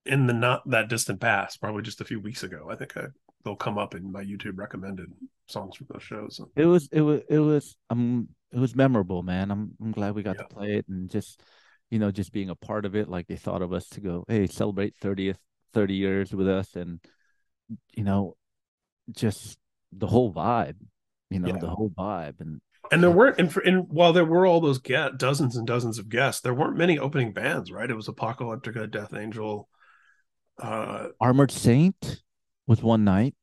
in 0.05 0.27
the 0.27 0.34
not 0.34 0.69
that 0.69 0.89
distant 0.89 1.21
past, 1.21 1.61
probably 1.61 1.81
just 1.81 2.01
a 2.01 2.05
few 2.05 2.19
weeks 2.19 2.43
ago. 2.43 2.67
I 2.69 2.75
think 2.75 2.95
I, 2.97 3.05
they'll 3.43 3.55
come 3.55 3.77
up 3.77 3.95
in 3.95 4.11
my 4.11 4.23
YouTube 4.23 4.57
recommended 4.57 5.11
songs 5.47 5.77
from 5.77 5.88
those 5.91 6.03
shows. 6.03 6.41
It 6.55 6.65
was 6.65 6.89
it 6.91 7.01
was 7.01 7.21
it 7.30 7.39
was 7.39 7.77
um 7.89 8.30
it 8.51 8.59
was 8.59 8.75
memorable, 8.75 9.23
man. 9.23 9.51
I'm 9.51 9.71
I'm 9.81 9.91
glad 9.91 10.15
we 10.15 10.23
got 10.23 10.38
Yeah. 10.38 10.43
to 10.43 10.55
play 10.55 10.75
it 10.75 10.85
and 10.88 11.09
just 11.09 11.41
you 11.89 11.99
know 11.99 12.11
just 12.11 12.31
being 12.31 12.49
a 12.49 12.55
part 12.55 12.85
of 12.85 12.95
it. 12.95 13.09
Like 13.09 13.27
they 13.27 13.38
thought 13.38 13.61
of 13.61 13.73
us 13.73 13.88
to 13.89 14.01
go, 14.01 14.25
hey, 14.27 14.47
celebrate 14.47 14.95
thirtieth 14.97 15.39
thirty 15.73 15.95
years 15.95 16.34
with 16.34 16.47
us, 16.47 16.75
and 16.75 16.99
you 17.94 18.03
know, 18.03 18.35
just 19.11 19.57
the 19.91 20.07
whole 20.07 20.34
vibe. 20.34 20.76
You 21.30 21.40
know, 21.40 21.48
Yeah. 21.48 21.57
the 21.60 21.69
whole 21.69 21.90
vibe, 21.90 22.40
and 22.41 22.61
And 22.91 23.02
there 23.02 23.10
weren't, 23.10 23.40
and, 23.40 23.52
for, 23.52 23.61
and 23.61 23.88
while 23.90 24.14
there 24.14 24.26
were 24.26 24.45
all 24.45 24.61
those 24.61 24.77
get 24.77 25.18
dozens 25.18 25.56
and 25.56 25.65
dozens 25.65 25.98
of 25.98 26.10
guests, 26.10 26.41
there 26.41 26.53
weren't 26.53 26.77
many 26.77 26.99
opening 26.99 27.34
bands, 27.34 27.72
right? 27.72 27.90
It 27.90 27.95
was 27.95 28.07
Apocalyptica, 28.07 28.90
Death 28.91 29.14
Angel, 29.15 29.68
uh, 30.61 31.07
Armored 31.19 31.49
Saint 31.49 32.22
was 32.68 32.84
one 32.84 33.03
night, 33.03 33.34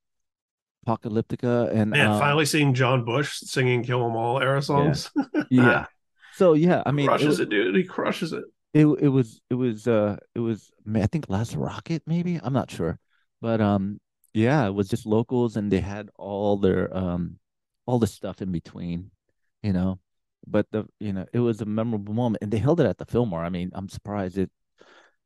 Apocalyptica, 0.86 1.70
and 1.74 1.90
Man, 1.90 2.10
um, 2.12 2.20
finally 2.20 2.44
seeing 2.46 2.74
John 2.74 3.04
Bush 3.04 3.38
singing 3.40 3.82
"Kill 3.82 4.04
'Em 4.06 4.14
All" 4.16 4.40
era 4.40 4.62
songs. 4.62 5.10
yeah. 5.50 5.86
So 6.34 6.52
yeah, 6.54 6.82
I 6.86 6.92
mean, 6.92 7.06
it 7.06 7.08
crushes 7.08 7.26
was- 7.28 7.40
it, 7.40 7.50
dude. 7.50 7.74
He 7.74 7.84
crushes 7.84 8.32
it. 8.32 8.44
it 8.72 8.86
it 8.86 9.08
was 9.08 9.40
it 9.50 9.54
was 9.54 9.86
uh 9.88 10.16
it 10.34 10.38
was 10.40 10.70
I 10.94 11.06
think 11.08 11.26
Last 11.28 11.54
Rocket 11.56 12.02
maybe 12.06 12.40
I'm 12.42 12.52
not 12.52 12.70
sure, 12.70 12.98
but 13.40 13.60
um 13.60 13.98
yeah 14.32 14.66
it 14.66 14.74
was 14.74 14.88
just 14.88 15.06
locals 15.06 15.56
and 15.56 15.70
they 15.70 15.80
had 15.80 16.08
all 16.16 16.56
their 16.56 16.94
um 16.96 17.38
all 17.86 17.98
the 17.98 18.06
stuff 18.06 18.40
in 18.40 18.52
between, 18.52 19.10
you 19.62 19.72
know, 19.72 19.98
but 20.46 20.66
the 20.70 20.86
you 21.00 21.12
know 21.12 21.26
it 21.32 21.40
was 21.40 21.60
a 21.60 21.64
memorable 21.64 22.14
moment 22.14 22.42
and 22.42 22.52
they 22.52 22.58
held 22.58 22.80
it 22.80 22.86
at 22.86 22.98
the 22.98 23.06
Fillmore. 23.06 23.44
I 23.44 23.48
mean 23.48 23.70
I'm 23.74 23.88
surprised 23.88 24.38
it 24.38 24.50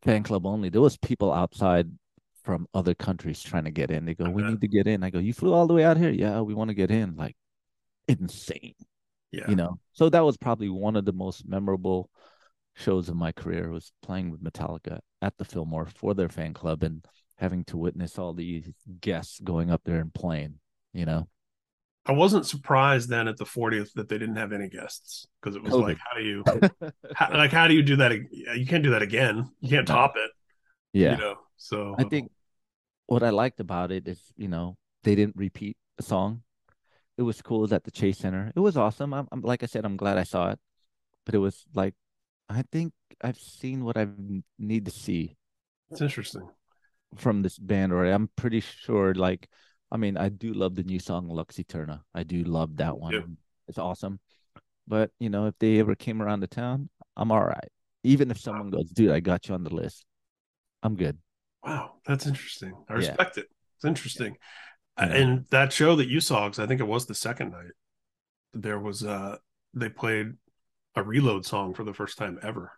fan 0.02 0.22
club 0.22 0.46
only. 0.46 0.68
There 0.68 0.80
was 0.80 0.96
people 0.96 1.32
outside 1.32 1.90
from 2.42 2.66
other 2.74 2.94
countries 2.94 3.42
trying 3.42 3.64
to 3.64 3.70
get 3.70 3.90
in. 3.90 4.04
They 4.04 4.14
go, 4.14 4.28
we 4.28 4.42
need 4.42 4.60
to 4.60 4.68
get 4.68 4.86
in. 4.86 5.02
I 5.02 5.10
go, 5.10 5.18
you 5.18 5.32
flew 5.32 5.54
all 5.54 5.66
the 5.66 5.74
way 5.74 5.84
out 5.84 5.96
here? 5.96 6.10
Yeah, 6.10 6.40
we 6.40 6.54
want 6.54 6.68
to 6.68 6.74
get 6.74 6.90
in. 6.90 7.16
Like 7.16 7.36
insane 8.08 8.74
Yeah, 9.32 9.48
you 9.48 9.56
know 9.56 9.78
so 9.92 10.08
that 10.10 10.24
was 10.24 10.36
probably 10.36 10.68
one 10.68 10.96
of 10.96 11.04
the 11.04 11.12
most 11.12 11.46
memorable 11.48 12.10
shows 12.74 13.08
of 13.08 13.16
my 13.16 13.32
career 13.32 13.70
was 13.70 13.92
playing 14.02 14.30
with 14.30 14.42
metallica 14.42 14.98
at 15.22 15.36
the 15.38 15.44
fillmore 15.44 15.86
for 15.86 16.12
their 16.12 16.28
fan 16.28 16.52
club 16.52 16.82
and 16.82 17.04
having 17.38 17.64
to 17.64 17.76
witness 17.76 18.18
all 18.18 18.32
these 18.32 18.70
guests 19.00 19.40
going 19.40 19.70
up 19.70 19.82
there 19.84 20.00
and 20.00 20.12
playing 20.14 20.54
you 20.92 21.04
know 21.04 21.28
I 22.06 22.12
wasn't 22.12 22.44
surprised 22.44 23.08
then 23.08 23.28
at 23.28 23.38
the 23.38 23.46
40th 23.46 23.94
that 23.94 24.10
they 24.10 24.18
didn't 24.18 24.36
have 24.36 24.52
any 24.52 24.68
guests 24.68 25.26
because 25.40 25.56
it 25.56 25.62
was 25.62 25.72
COVID. 25.72 25.82
like, 25.82 25.96
how 26.06 26.18
do 26.18 26.22
you, 26.22 26.44
how, 27.14 27.32
like, 27.32 27.50
how 27.50 27.66
do 27.66 27.72
you 27.72 27.82
do 27.82 27.96
that? 27.96 28.12
You 28.12 28.66
can't 28.66 28.82
do 28.82 28.90
that 28.90 29.00
again. 29.00 29.50
You 29.60 29.70
can't 29.70 29.88
top 29.88 30.12
it. 30.16 30.30
yeah 30.92 31.12
You 31.12 31.16
know. 31.16 31.36
So 31.56 31.94
i 31.98 32.04
think 32.04 32.30
what 33.06 33.22
i 33.22 33.30
liked 33.30 33.58
about 33.60 33.90
it 33.90 34.06
is 34.06 34.20
you 34.36 34.48
know 34.48 34.76
they 35.02 35.14
didn't 35.14 35.36
repeat 35.36 35.78
a 35.98 36.02
song 36.02 36.42
it 37.16 37.22
was 37.22 37.40
cool 37.40 37.72
at 37.72 37.84
the 37.84 37.90
chase 37.90 38.18
center 38.18 38.52
it 38.54 38.60
was 38.60 38.76
awesome 38.76 39.14
I'm, 39.14 39.26
I'm 39.32 39.40
like 39.40 39.62
i 39.62 39.66
said 39.66 39.84
i'm 39.86 39.96
glad 39.96 40.18
i 40.18 40.24
saw 40.24 40.50
it 40.50 40.58
but 41.24 41.34
it 41.34 41.38
was 41.38 41.64
like 41.74 41.94
i 42.50 42.62
think 42.70 42.92
i've 43.22 43.38
seen 43.38 43.84
what 43.84 43.96
i 43.96 44.06
need 44.58 44.84
to 44.84 44.90
see 44.90 45.36
it's 45.90 46.00
interesting. 46.00 46.48
From 47.16 47.42
this 47.42 47.58
band 47.58 47.92
or 47.92 48.04
I'm 48.04 48.28
pretty 48.36 48.60
sure 48.60 49.14
like 49.14 49.48
I 49.90 49.96
mean 49.96 50.16
I 50.16 50.28
do 50.28 50.52
love 50.52 50.74
the 50.74 50.82
new 50.82 50.98
song 50.98 51.28
Lux 51.28 51.58
Eterna. 51.58 52.02
I 52.14 52.22
do 52.24 52.42
love 52.44 52.76
that 52.76 52.98
one. 52.98 53.12
Yeah. 53.12 53.20
It's 53.68 53.78
awesome. 53.78 54.20
But 54.86 55.10
you 55.18 55.30
know, 55.30 55.46
if 55.46 55.54
they 55.58 55.78
ever 55.80 55.94
came 55.94 56.20
around 56.22 56.40
the 56.40 56.46
town, 56.46 56.90
I'm 57.16 57.32
all 57.32 57.44
right. 57.44 57.68
Even 58.02 58.30
if 58.30 58.38
someone 58.38 58.70
goes, 58.70 58.90
dude, 58.90 59.10
I 59.12 59.20
got 59.20 59.48
you 59.48 59.54
on 59.54 59.64
the 59.64 59.74
list. 59.74 60.04
I'm 60.82 60.96
good. 60.96 61.16
Wow, 61.64 61.94
that's 62.06 62.26
interesting. 62.26 62.74
I 62.88 62.92
Yeah. 62.94 62.98
respect 62.98 63.38
it. 63.38 63.46
It's 63.76 63.84
interesting. 63.84 64.36
Yeah. 64.98 65.06
And 65.06 65.46
that 65.50 65.72
show 65.72 65.96
that 65.96 66.08
you 66.08 66.20
saw, 66.20 66.46
because 66.46 66.58
I 66.58 66.66
think 66.66 66.80
it 66.80 66.86
was 66.86 67.06
the 67.06 67.14
second 67.14 67.52
night, 67.52 67.72
there 68.52 68.78
was 68.78 69.04
uh 69.04 69.36
they 69.72 69.88
played 69.88 70.34
a 70.94 71.02
reload 71.02 71.44
song 71.46 71.74
for 71.74 71.82
the 71.84 71.94
first 71.94 72.18
time 72.18 72.38
ever. 72.42 72.72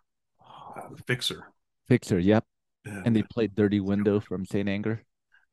Uh, 0.75 0.89
Fixer. 1.05 1.51
Fixer, 1.87 2.17
yep. 2.19 2.45
And, 2.87 3.07
And 3.07 3.15
they 3.15 3.23
played 3.23 3.55
Dirty 3.55 3.79
Window 3.79 4.19
from 4.19 4.45
Saint 4.45 4.69
Anger. 4.69 5.03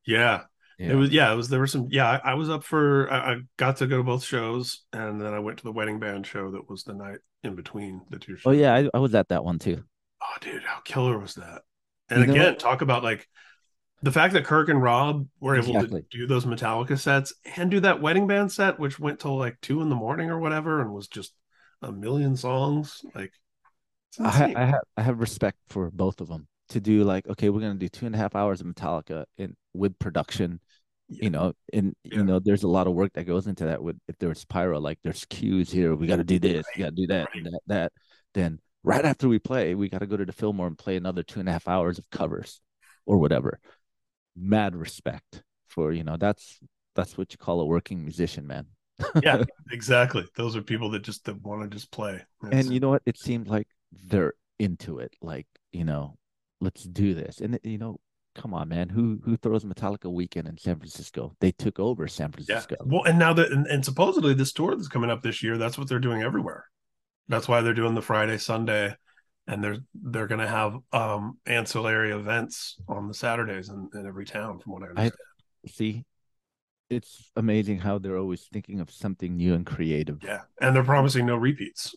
yeah, 0.06 0.42
Yeah. 0.78 0.92
It 0.92 0.94
was 0.94 1.10
yeah, 1.10 1.32
it 1.32 1.36
was 1.36 1.48
there 1.48 1.60
were 1.60 1.66
some 1.66 1.88
yeah, 1.90 2.08
I, 2.24 2.32
I 2.32 2.34
was 2.34 2.50
up 2.50 2.64
for 2.64 3.10
I, 3.12 3.32
I 3.34 3.36
got 3.56 3.76
to 3.78 3.86
go 3.86 3.98
to 3.98 4.02
both 4.02 4.24
shows 4.24 4.82
and 4.92 5.20
then 5.20 5.32
I 5.32 5.38
went 5.38 5.58
to 5.58 5.64
the 5.64 5.72
wedding 5.72 5.98
band 6.00 6.26
show 6.26 6.50
that 6.52 6.68
was 6.68 6.84
the 6.84 6.94
night 6.94 7.18
in 7.42 7.54
between 7.54 8.02
the 8.10 8.18
two 8.18 8.36
shows. 8.36 8.42
oh 8.46 8.50
yeah, 8.52 8.74
I, 8.74 8.88
I 8.94 8.98
was 8.98 9.14
at 9.14 9.28
that 9.28 9.44
one 9.44 9.58
too. 9.58 9.84
Oh, 10.22 10.36
dude, 10.40 10.62
how 10.62 10.80
killer 10.80 11.18
was 11.18 11.34
that? 11.34 11.62
And 12.08 12.24
You 12.26 12.32
again, 12.32 12.56
talk 12.56 12.82
about 12.82 13.02
like 13.04 13.28
the 14.02 14.12
fact 14.12 14.34
that 14.34 14.44
Kirk 14.44 14.68
and 14.68 14.82
Rob 14.82 15.26
were 15.40 15.56
able 15.56 15.76
Exactly. 15.76 16.02
to 16.02 16.18
do 16.18 16.26
those 16.26 16.44
Metallica 16.44 16.98
sets 16.98 17.32
and 17.56 17.70
do 17.70 17.80
that 17.80 18.02
wedding 18.02 18.26
band 18.26 18.52
set, 18.52 18.78
which 18.78 18.98
went 18.98 19.20
till 19.20 19.36
like 19.38 19.58
two 19.62 19.80
in 19.80 19.88
the 19.88 19.94
morning 19.94 20.30
or 20.30 20.38
whatever, 20.38 20.80
and 20.80 20.92
was 20.92 21.08
just 21.08 21.32
a 21.82 21.90
million 21.92 22.36
songs. 22.36 23.00
Like, 23.14 23.32
I. 24.20 24.54
I 24.54 24.64
have 24.66 24.80
I 24.96 25.02
have 25.02 25.20
respect 25.20 25.58
for 25.68 25.90
both 25.90 26.20
of 26.20 26.28
them 26.28 26.46
to 26.74 26.80
do 26.80 27.04
like 27.04 27.26
okay, 27.28 27.50
we're 27.50 27.60
gonna 27.60 27.74
do 27.74 27.88
two 27.88 28.06
and 28.06 28.14
a 28.14 28.18
half 28.18 28.34
hours 28.36 28.60
of 28.60 28.66
Metallica 28.66 29.24
in 29.38 29.56
with 29.74 29.98
production. 29.98 30.60
Yeah. 31.08 31.24
You 31.24 31.30
know, 31.30 31.52
and 31.72 31.94
Yeah. 32.04 32.18
you 32.18 32.24
know, 32.24 32.38
there's 32.38 32.62
a 32.62 32.68
lot 32.68 32.86
of 32.86 32.94
work 32.94 33.12
that 33.14 33.24
goes 33.24 33.46
into 33.46 33.66
that. 33.66 33.82
With 33.82 33.98
if 34.08 34.18
there's 34.18 34.44
pyro, 34.44 34.80
like 34.80 34.98
there's 35.04 35.24
cues 35.26 35.70
here, 35.70 35.94
we 35.94 36.06
got 36.06 36.16
to 36.16 36.24
do 36.24 36.38
this, 36.38 36.66
we 36.76 36.82
got 36.82 36.90
to 36.90 36.96
do 36.96 37.06
that, 37.08 37.28
right. 37.34 37.44
that, 37.44 37.60
that. 37.66 37.92
Then 38.32 38.58
right 38.82 39.04
after 39.04 39.28
we 39.28 39.38
play, 39.38 39.74
we 39.74 39.88
got 39.88 39.98
to 39.98 40.06
go 40.06 40.16
to 40.16 40.24
the 40.24 40.32
Fillmore 40.32 40.66
and 40.66 40.78
play 40.78 40.96
another 40.96 41.22
two 41.22 41.40
and 41.40 41.48
a 41.48 41.52
half 41.52 41.68
hours 41.68 41.98
of 41.98 42.08
covers 42.10 42.60
or 43.06 43.18
whatever. 43.18 43.60
Mad 44.36 44.74
respect 44.74 45.42
for 45.68 45.92
you 45.92 46.04
know 46.04 46.16
that's 46.16 46.58
that's 46.94 47.18
what 47.18 47.32
you 47.32 47.38
call 47.38 47.60
a 47.60 47.66
working 47.66 48.02
musician, 48.02 48.46
man. 48.46 48.66
yeah, 49.22 49.42
exactly. 49.72 50.24
Those 50.36 50.56
are 50.56 50.62
people 50.62 50.90
that 50.92 51.02
just 51.02 51.24
that 51.26 51.40
want 51.42 51.62
to 51.62 51.68
just 51.68 51.90
play. 51.90 52.22
And 52.50 52.72
you 52.72 52.80
know 52.80 52.90
what 52.90 53.02
it 53.06 53.18
seemed 53.18 53.46
like 53.48 53.68
they're 54.06 54.32
into 54.58 55.00
it 55.00 55.12
like 55.20 55.46
you 55.72 55.84
know 55.84 56.16
let's 56.64 56.84
do 56.84 57.14
this. 57.14 57.40
And 57.40 57.58
you 57.62 57.78
know 57.78 58.00
come 58.34 58.52
on 58.52 58.68
man. 58.68 58.88
Who 58.88 59.20
who 59.24 59.36
throws 59.36 59.64
metallica 59.64 60.10
weekend 60.10 60.48
in 60.48 60.58
san 60.58 60.76
francisco? 60.76 61.36
They 61.40 61.52
took 61.52 61.78
over 61.78 62.06
san 62.08 62.26
yeah. 62.26 62.44
francisco. 62.44 62.76
Well, 62.84 63.04
and 63.04 63.18
now 63.18 63.32
that 63.34 63.52
and, 63.52 63.66
and 63.66 63.84
supposedly 63.84 64.34
this 64.34 64.52
tour 64.52 64.74
that's 64.74 64.88
coming 64.88 65.10
up 65.10 65.22
this 65.22 65.42
year, 65.42 65.56
that's 65.56 65.78
what 65.78 65.88
they're 65.88 65.98
doing 65.98 66.22
everywhere. 66.22 66.64
That's 67.28 67.48
why 67.48 67.60
they're 67.60 67.74
doing 67.74 67.94
the 67.94 68.02
Friday, 68.02 68.38
Sunday, 68.38 68.94
and 69.46 69.62
they're 69.62 69.78
they're 69.94 70.26
going 70.26 70.40
to 70.40 70.48
have 70.48 70.76
um 70.92 71.38
ancillary 71.46 72.12
events 72.12 72.76
on 72.88 73.08
the 73.08 73.14
Saturdays 73.14 73.68
in, 73.68 73.88
in 73.94 74.06
every 74.06 74.24
town, 74.24 74.58
from 74.58 74.72
what 74.72 74.82
I 74.82 74.86
I- 74.86 74.88
understand. 74.88 75.12
see. 75.68 76.04
It's 76.90 77.32
amazing 77.34 77.78
how 77.78 77.98
they're 77.98 78.18
always 78.18 78.46
thinking 78.52 78.78
of 78.78 78.90
something 78.90 79.36
new 79.36 79.54
and 79.54 79.64
creative. 79.64 80.18
Yeah, 80.22 80.42
and 80.60 80.76
they're 80.76 80.84
promising 80.84 81.24
no 81.24 81.34
repeats 81.34 81.94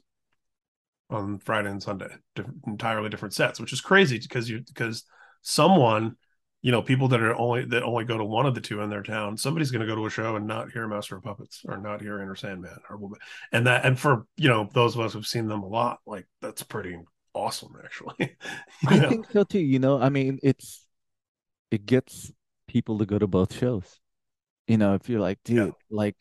on 1.09 1.39
Friday 1.39 1.69
and 1.69 1.81
Sunday, 1.81 2.09
different, 2.35 2.59
entirely 2.67 3.09
different 3.09 3.33
sets, 3.33 3.59
which 3.59 3.73
is 3.73 3.81
crazy 3.81 4.19
because 4.19 4.49
you 4.49 4.61
because 4.67 5.03
someone, 5.41 6.15
you 6.61 6.71
know, 6.71 6.81
people 6.81 7.07
that 7.09 7.21
are 7.21 7.35
only 7.35 7.65
that 7.65 7.83
only 7.83 8.03
go 8.05 8.17
to 8.17 8.25
one 8.25 8.45
of 8.45 8.55
the 8.55 8.61
two 8.61 8.81
in 8.81 8.89
their 8.89 9.03
town, 9.03 9.37
somebody's 9.37 9.71
going 9.71 9.81
to 9.81 9.87
go 9.87 9.95
to 9.95 10.05
a 10.05 10.09
show 10.09 10.35
and 10.35 10.47
not 10.47 10.71
hear 10.71 10.87
Master 10.87 11.17
of 11.17 11.23
Puppets 11.23 11.61
or 11.67 11.77
not 11.77 12.01
hear 12.01 12.19
Enter 12.19 12.35
Sandman 12.35 12.77
or 12.89 12.99
and 13.51 13.67
that 13.67 13.85
and 13.85 13.99
for 13.99 14.25
you 14.35 14.49
know 14.49 14.69
those 14.73 14.95
of 14.95 15.01
us 15.01 15.13
who've 15.13 15.25
seen 15.27 15.47
them 15.47 15.63
a 15.63 15.67
lot, 15.67 15.99
like 16.05 16.27
that's 16.41 16.63
pretty 16.63 16.97
awesome 17.33 17.75
actually. 17.83 18.35
You 18.81 18.89
i 18.89 18.99
know? 18.99 19.11
think 19.11 19.27
so 19.31 19.43
too 19.43 19.59
you 19.59 19.79
know 19.79 19.99
i 20.01 20.09
mean 20.09 20.39
it's 20.43 20.87
it 21.71 21.85
gets 21.85 22.31
people 22.67 22.97
to 22.99 23.05
go 23.05 23.19
to 23.19 23.27
both 23.27 23.53
shows 23.53 23.99
you 24.67 24.77
know 24.77 24.95
if 24.95 25.09
you're 25.09 25.19
like 25.21 25.39
dude 25.45 25.67
Yeah. 25.67 25.71
like 25.91 26.17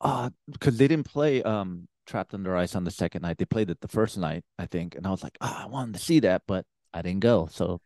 uh 0.00 0.30
because 0.50 0.78
they 0.78 0.88
didn't 0.88 1.06
play 1.06 1.42
um 1.42 1.88
trapped 2.06 2.34
under 2.34 2.56
ice 2.56 2.74
on 2.74 2.84
the 2.84 2.90
second 2.90 3.22
night. 3.22 3.38
They 3.38 3.44
played 3.44 3.70
it 3.70 3.80
the 3.80 3.88
first 3.88 4.18
night 4.18 4.44
i 4.58 4.66
think 4.66 4.94
and 4.94 5.06
i 5.06 5.10
was 5.10 5.22
like 5.22 5.36
oh, 5.40 5.56
i 5.64 5.66
wanted 5.66 5.94
to 5.94 6.00
see 6.00 6.20
that 6.20 6.42
but 6.46 6.64
i 6.92 7.02
didn't 7.02 7.20
go. 7.20 7.48
So 7.50 7.80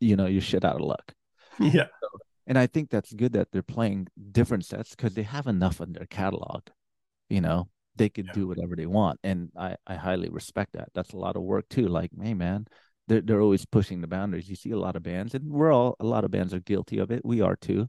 you 0.00 0.16
know 0.16 0.26
you're 0.26 0.42
shit 0.42 0.64
out 0.64 0.76
of 0.76 0.82
luck. 0.82 1.12
Yeah, 1.60 1.86
and 2.46 2.58
i 2.58 2.66
think 2.66 2.90
that's 2.90 3.12
good 3.12 3.32
that 3.34 3.48
they're 3.52 3.62
playing 3.62 4.08
different 4.32 4.64
sets 4.66 4.90
because 4.90 5.14
they 5.14 5.22
have 5.22 5.46
enough 5.46 5.80
in 5.80 5.92
their 5.92 6.06
catalog 6.06 6.62
you 7.30 7.40
know? 7.40 7.68
They 7.96 8.08
could 8.08 8.26
Yeah. 8.26 8.32
do 8.32 8.48
whatever 8.48 8.74
they 8.76 8.86
want 8.86 9.20
and 9.22 9.50
i 9.56 9.76
i 9.86 9.94
highly 9.94 10.28
respect 10.28 10.72
that. 10.72 10.88
That's 10.94 11.12
a 11.12 11.16
lot 11.16 11.36
of 11.36 11.42
work 11.42 11.68
too 11.68 11.86
like 11.88 12.10
hey 12.20 12.34
man 12.34 12.66
they're, 13.06 13.20
they're 13.20 13.40
always 13.40 13.66
pushing 13.66 14.00
the 14.00 14.06
boundaries. 14.06 14.48
You 14.48 14.56
see 14.56 14.70
a 14.72 14.78
lot 14.78 14.96
of 14.96 15.02
bands 15.02 15.34
and 15.34 15.50
we're 15.50 15.72
all 15.72 15.94
a 16.00 16.04
lot 16.04 16.24
of 16.24 16.30
bands 16.30 16.52
are 16.54 16.60
guilty 16.60 16.98
of 16.98 17.10
it. 17.10 17.24
We 17.24 17.40
are 17.40 17.54
too. 17.56 17.88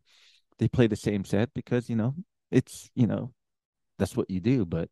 They 0.59 0.67
play 0.67 0.87
the 0.87 0.95
same 0.95 1.23
set 1.25 1.53
because 1.53 1.89
you 1.89 1.95
know 1.95 2.13
it's 2.51 2.89
you 2.95 3.07
know 3.07 3.33
that's 3.97 4.15
what 4.15 4.29
you 4.29 4.39
do 4.41 4.65
but 4.65 4.89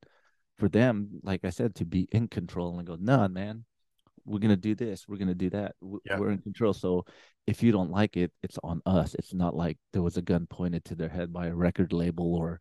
for 0.60 0.70
them 0.70 1.10
like 1.24 1.44
i 1.44 1.50
said 1.50 1.74
to 1.76 1.86
be 1.86 2.08
in 2.12 2.28
control 2.28 2.78
and 2.78 2.88
go 2.88 2.98
no 3.00 3.28
man 3.28 3.66
we're 4.26 4.40
gonna 4.40 4.56
do 4.56 4.76
this 4.76 5.06
we're 5.08 5.18
gonna 5.18 5.34
do 5.34 5.50
that 5.50 5.76
we're 5.82 6.32
in 6.32 6.38
control 6.40 6.74
so 6.74 7.06
if 7.48 7.62
you 7.62 7.72
don't 7.72 7.92
like 7.92 8.16
it 8.16 8.32
it's 8.42 8.58
on 8.64 8.82
us 8.86 9.16
it's 9.16 9.34
not 9.34 9.56
like 9.56 9.78
there 9.92 10.02
was 10.02 10.16
a 10.18 10.22
gun 10.22 10.46
pointed 10.50 10.84
to 10.86 10.96
their 10.96 11.10
head 11.10 11.34
by 11.34 11.48
a 11.48 11.56
record 11.56 11.92
label 11.92 12.36
or 12.36 12.60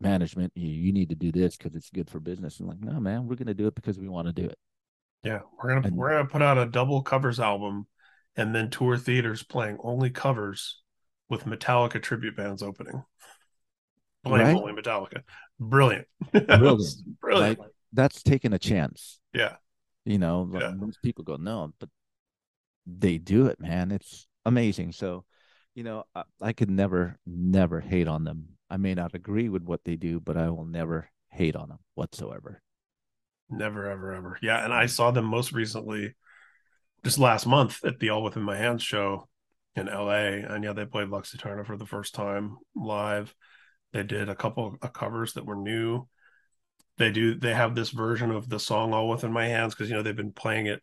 management 0.00 0.52
you, 0.54 0.68
you 0.68 0.92
need 0.92 1.08
to 1.08 1.14
do 1.16 1.32
this 1.32 1.56
because 1.56 1.74
it's 1.74 1.90
good 1.90 2.08
for 2.08 2.20
business 2.20 2.60
and 2.60 2.68
like 2.68 2.80
no 2.80 3.00
man 3.00 3.26
we're 3.26 3.34
gonna 3.34 3.52
do 3.54 3.66
it 3.66 3.74
because 3.74 3.98
we 3.98 4.08
want 4.08 4.26
to 4.26 4.32
do 4.32 4.44
it 4.46 4.58
yeah. 5.22 5.40
We're 5.62 5.74
gonna 5.74 5.86
And- 5.88 5.96
we're 5.96 6.10
gonna 6.12 6.28
put 6.28 6.40
out 6.40 6.56
a 6.56 6.64
double 6.64 7.02
covers 7.02 7.38
album, 7.40 7.86
and 8.36 8.54
then 8.54 8.70
tour 8.70 8.96
theaters 8.96 9.42
playing 9.42 9.76
only 9.84 10.08
covers 10.08 10.80
with 11.28 11.44
Metallica 11.44 12.02
tribute 12.02 12.34
bands 12.36 12.62
opening. 12.62 13.04
Playing 14.24 14.46
Right. 14.46 14.56
only 14.56 14.72
Metallica. 14.72 15.22
Brilliant. 15.60 16.06
Brilliant. 16.32 16.82
Brilliant. 17.20 17.58
Like, 17.60 17.68
that's 17.92 18.22
taking 18.22 18.52
a 18.52 18.58
chance 18.58 19.20
yeah. 19.34 19.56
you 20.04 20.16
know 20.16 20.48
like, 20.50 20.62
Yeah. 20.62 20.70
most 20.70 21.02
people 21.02 21.24
go 21.24 21.34
no 21.36 21.72
but 21.80 21.88
they 22.86 23.18
do 23.18 23.46
it 23.46 23.60
man 23.60 23.90
it's 23.90 24.28
amazing 24.46 24.92
so 24.92 25.24
you 25.74 25.82
know 25.82 26.04
I, 26.14 26.22
I 26.40 26.52
could 26.52 26.70
never 26.70 27.18
never 27.26 27.80
hate 27.80 28.06
on 28.06 28.22
them 28.22 28.50
i 28.70 28.76
may 28.76 28.94
not 28.94 29.16
agree 29.16 29.48
with 29.48 29.64
what 29.64 29.82
they 29.84 29.96
do 29.96 30.20
but 30.20 30.36
i 30.36 30.48
will 30.50 30.64
never 30.64 31.10
hate 31.30 31.56
on 31.56 31.68
them 31.68 31.78
whatsoever 31.96 32.62
Never, 33.50 33.90
ever, 33.90 34.12
ever. 34.12 34.38
Yeah. 34.40 34.64
And 34.64 34.72
I 34.72 34.86
saw 34.86 35.10
them 35.10 35.24
most 35.24 35.52
recently 35.52 36.14
just 37.04 37.18
last 37.18 37.46
month 37.46 37.84
at 37.84 37.98
the 37.98 38.10
All 38.10 38.22
Within 38.22 38.42
My 38.42 38.56
Hands 38.56 38.80
show 38.80 39.28
in 39.74 39.86
LA. 39.86 40.38
And 40.46 40.62
yeah, 40.62 40.72
they 40.72 40.86
played 40.86 41.08
Lux 41.08 41.34
Eterna 41.34 41.64
for 41.64 41.76
the 41.76 41.86
first 41.86 42.14
time 42.14 42.58
live. 42.76 43.34
They 43.92 44.02
did 44.02 44.28
a 44.28 44.34
couple 44.34 44.76
of 44.80 44.92
covers 44.92 45.34
that 45.34 45.46
were 45.46 45.56
new. 45.56 46.06
They 46.98 47.10
do, 47.10 47.34
they 47.34 47.54
have 47.54 47.74
this 47.74 47.90
version 47.90 48.30
of 48.30 48.48
the 48.48 48.60
song 48.60 48.92
All 48.92 49.08
Within 49.08 49.32
My 49.32 49.46
Hands 49.48 49.74
because, 49.74 49.88
you 49.88 49.96
know, 49.96 50.02
they've 50.02 50.14
been 50.14 50.32
playing 50.32 50.66
it 50.66 50.82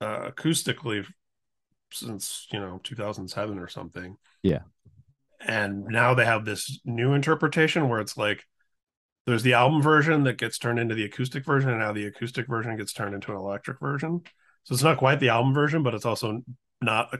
uh, 0.00 0.30
acoustically 0.30 1.06
since, 1.90 2.46
you 2.52 2.60
know, 2.60 2.80
2007 2.84 3.58
or 3.58 3.68
something. 3.68 4.16
Yeah. 4.42 4.60
And 5.40 5.84
now 5.86 6.14
they 6.14 6.24
have 6.24 6.44
this 6.44 6.80
new 6.84 7.14
interpretation 7.14 7.88
where 7.88 8.00
it's 8.00 8.16
like, 8.16 8.44
there's 9.26 9.42
the 9.42 9.54
album 9.54 9.82
version 9.82 10.22
that 10.24 10.38
gets 10.38 10.56
turned 10.56 10.78
into 10.78 10.94
the 10.94 11.04
acoustic 11.04 11.44
version, 11.44 11.70
and 11.70 11.80
now 11.80 11.92
the 11.92 12.06
acoustic 12.06 12.46
version 12.46 12.76
gets 12.76 12.92
turned 12.92 13.14
into 13.14 13.32
an 13.32 13.38
electric 13.38 13.80
version. 13.80 14.20
So 14.62 14.72
it's 14.72 14.84
not 14.84 14.98
quite 14.98 15.18
the 15.18 15.30
album 15.30 15.52
version, 15.52 15.82
but 15.82 15.94
it's 15.94 16.04
also 16.04 16.42
not 16.80 17.14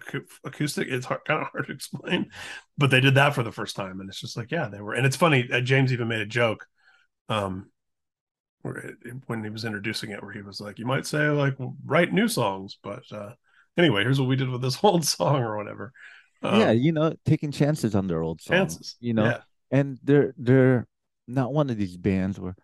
acoustic. 0.44 0.88
It's 0.88 1.06
hard, 1.06 1.20
kind 1.26 1.42
of 1.42 1.48
hard 1.48 1.66
to 1.66 1.72
explain, 1.72 2.30
but 2.78 2.90
they 2.90 3.00
did 3.00 3.14
that 3.16 3.34
for 3.34 3.42
the 3.42 3.52
first 3.52 3.76
time, 3.76 4.00
and 4.00 4.08
it's 4.08 4.20
just 4.20 4.36
like, 4.36 4.50
yeah, 4.50 4.68
they 4.68 4.80
were. 4.80 4.94
And 4.94 5.06
it's 5.06 5.16
funny. 5.16 5.48
Uh, 5.50 5.60
James 5.60 5.92
even 5.92 6.08
made 6.08 6.20
a 6.20 6.26
joke, 6.26 6.66
um, 7.28 7.70
where 8.62 8.76
it, 8.76 8.96
when 9.26 9.44
he 9.44 9.50
was 9.50 9.64
introducing 9.64 10.10
it, 10.10 10.22
where 10.22 10.32
he 10.32 10.42
was 10.42 10.60
like, 10.60 10.78
"You 10.78 10.86
might 10.86 11.06
say 11.06 11.28
like 11.30 11.54
write 11.84 12.12
new 12.12 12.28
songs, 12.28 12.78
but 12.82 13.02
uh, 13.12 13.32
anyway, 13.76 14.02
here's 14.02 14.20
what 14.20 14.28
we 14.28 14.36
did 14.36 14.50
with 14.50 14.62
this 14.62 14.78
old 14.84 15.04
song 15.04 15.42
or 15.42 15.56
whatever." 15.56 15.92
Um, 16.42 16.58
yeah 16.58 16.70
you 16.70 16.92
know 16.92 17.14
taking 17.24 17.50
chances 17.50 17.94
on 17.94 18.06
their 18.06 18.22
old 18.22 18.40
songs 18.40 18.78
chances. 18.78 18.96
you 19.00 19.14
know 19.14 19.24
Yeah. 19.24 19.38
and 19.70 19.98
they're 20.02 20.34
they're 20.36 20.86
not 21.26 21.52
one 21.52 21.70
of 21.70 21.76
these 21.76 21.96
bands 21.96 22.38
where 22.38 22.54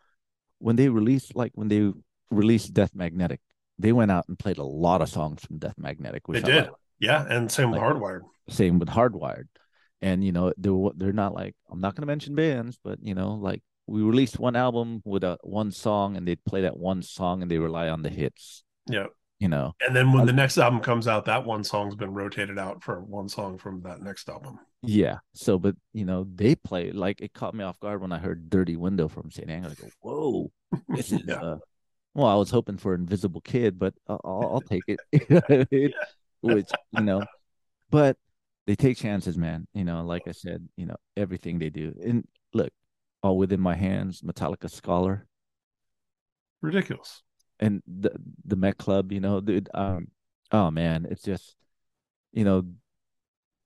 when 0.59 0.77
they 0.77 0.89
released 0.89 1.37
like 1.37 1.53
when 1.55 1.69
they 1.69 1.93
released 2.31 2.75
death 2.75 2.95
magnetic 2.95 3.41
they 3.79 3.93
went 3.93 4.11
out 4.11 4.27
and 4.29 4.39
played 4.39 4.59
a 4.59 4.65
lot 4.65 5.03
of 5.03 5.09
songs 5.09 5.45
from 5.45 5.59
death 5.59 5.75
magnetic 5.79 6.29
They 6.31 6.41
which 6.41 6.45
I 6.45 6.51
did. 6.51 6.71
Yeah, 7.03 7.27
and 7.29 7.51
same 7.53 7.71
with 7.73 7.81
Hardwired. 7.81 8.23
same 8.49 8.79
with 8.79 8.89
hardwired 8.89 9.49
and 10.01 10.25
you 10.25 10.33
know 10.33 10.53
they're 10.57 10.91
they're 10.97 11.13
not 11.13 11.33
like 11.33 11.55
i'm 11.71 11.81
not 11.81 11.95
going 11.95 12.03
to 12.03 12.07
mention 12.15 12.35
bands 12.35 12.77
but 12.83 12.99
you 13.03 13.15
know 13.15 13.35
like 13.35 13.63
we 13.87 14.03
released 14.03 14.39
one 14.39 14.57
album 14.57 15.01
with 15.05 15.23
a 15.25 15.39
one 15.43 15.71
song 15.71 16.17
and 16.17 16.27
they'd 16.27 16.45
play 16.45 16.63
that 16.63 16.77
one 16.77 17.03
song 17.03 17.41
and 17.43 17.49
they 17.51 17.59
rely 17.59 17.89
on 17.89 18.03
the 18.03 18.09
hits 18.11 18.65
Yeah. 18.89 19.07
you 19.39 19.49
know 19.49 19.75
And 19.87 19.95
then 19.95 20.11
when 20.13 20.23
I- 20.23 20.27
the 20.27 20.33
next 20.33 20.59
album 20.59 20.81
comes 20.81 21.07
out, 21.07 21.25
that 21.27 21.45
one 21.45 21.63
song's 21.65 21.95
been 21.95 22.13
rotated 22.15 22.59
out 22.59 22.83
for 22.83 23.01
one 23.01 23.29
song 23.29 23.59
from 23.59 23.83
that 23.83 24.01
next 24.03 24.29
album. 24.29 24.59
yeah 24.83 25.19
so 25.35 25.57
but 25.59 25.77
you 25.93 26.05
know 26.05 26.27
they 26.35 26.55
play 26.57 26.91
like 26.91 27.21
it 27.21 27.33
caught 27.33 27.55
me 27.55 27.63
off 27.65 27.79
guard 27.79 28.01
when 28.03 28.11
i 28.13 28.19
heard 28.19 28.51
dirty 28.51 28.77
window 28.77 29.07
from 29.09 29.31
st 29.31 29.51
anger 29.51 29.71
i 29.71 29.75
go 29.83 29.89
whoa 30.01 30.51
this 30.89 31.13
is 31.17 31.23
Yeah. 31.27 31.41
uh 31.41 31.59
well 32.15 32.27
i 32.27 32.35
was 32.35 32.51
hoping 32.51 32.77
for 32.77 32.93
invisible 32.95 33.41
kid 33.41 33.79
but 33.79 33.95
i'll, 34.09 34.21
I'll 34.25 34.49
I'll 34.55 34.67
take 34.75 34.83
it, 34.89 34.99
It- 35.71 35.95
which 36.43 36.71
you 36.93 37.03
know 37.03 37.23
but 37.91 38.17
they 38.67 38.75
take 38.75 38.97
chances 38.97 39.37
man 39.39 39.67
you 39.75 39.85
know 39.85 40.05
like 40.05 40.23
i 40.29 40.33
said 40.33 40.69
you 40.77 40.87
know 40.87 40.97
everything 41.17 41.59
they 41.59 41.71
do 41.71 41.95
and 42.05 42.27
look 42.53 42.73
all 43.23 43.39
within 43.39 43.61
my 43.61 43.75
hands 43.75 44.21
metallica 44.21 44.71
scholar 44.71 45.27
Ridiculous. 46.63 47.23
and 47.59 47.83
the 47.87 48.13
the 48.45 48.57
Met 48.57 48.79
Club, 48.79 49.13
you 49.13 49.21
know, 49.21 49.41
dude. 49.41 49.69
Um, 49.75 50.09
oh 50.53 50.71
man, 50.71 51.07
it's 51.11 51.23
just, 51.23 51.57
you 52.33 52.45
know, 52.45 52.65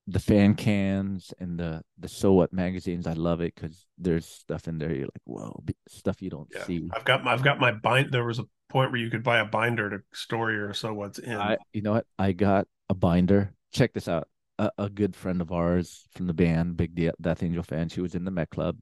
the 0.07 0.19
fan 0.19 0.55
cans 0.55 1.35
and 1.39 1.59
the 1.59 1.83
the 1.99 2.09
so 2.09 2.33
what 2.33 2.53
magazines 2.53 3.09
i 3.09 3.13
love 3.13 3.41
it 3.41 3.53
because 3.57 3.87
there's 3.99 4.25
stuff 4.25 4.69
in 4.69 4.79
there 4.79 4.95
you're 4.95 5.01
like 5.01 5.21
whoa 5.25 5.61
stuff 5.89 6.23
you 6.23 6.31
don't 6.31 6.47
yeah. 6.55 6.63
see 6.63 6.89
i've 6.95 7.05
got 7.05 7.25
my 7.25 7.33
i've 7.33 7.43
got 7.43 7.59
my 7.59 7.73
bind 7.73 8.13
there 8.13 8.23
was 8.23 8.39
a 8.39 8.45
point 8.69 8.91
where 8.91 9.01
you 9.01 9.11
could 9.11 9.23
buy 9.23 9.39
a 9.39 9.45
binder 9.45 9.91
to 9.91 9.99
store 10.13 10.51
your 10.51 10.75
so 10.75 10.93
what's 10.93 11.19
in 11.19 11.37
I, 11.37 11.57
you 11.73 11.83
know 11.83 11.93
what 11.93 12.07
i 12.19 12.33
got 12.33 12.67
a 12.89 12.95
binder 12.95 13.53
check 13.73 13.93
this 13.93 14.09
out 14.09 14.29
a, 14.59 14.71
a 14.79 14.89
good 14.89 15.15
friend 15.15 15.41
of 15.41 15.53
ours 15.53 16.07
from 16.15 16.27
the 16.27 16.35
band 16.35 16.77
big 16.77 16.95
death 17.21 17.43
angel 17.43 17.63
fan 17.63 17.89
she 17.89 18.01
was 18.01 18.15
in 18.15 18.25
the 18.25 18.31
met 18.31 18.51
club 18.51 18.77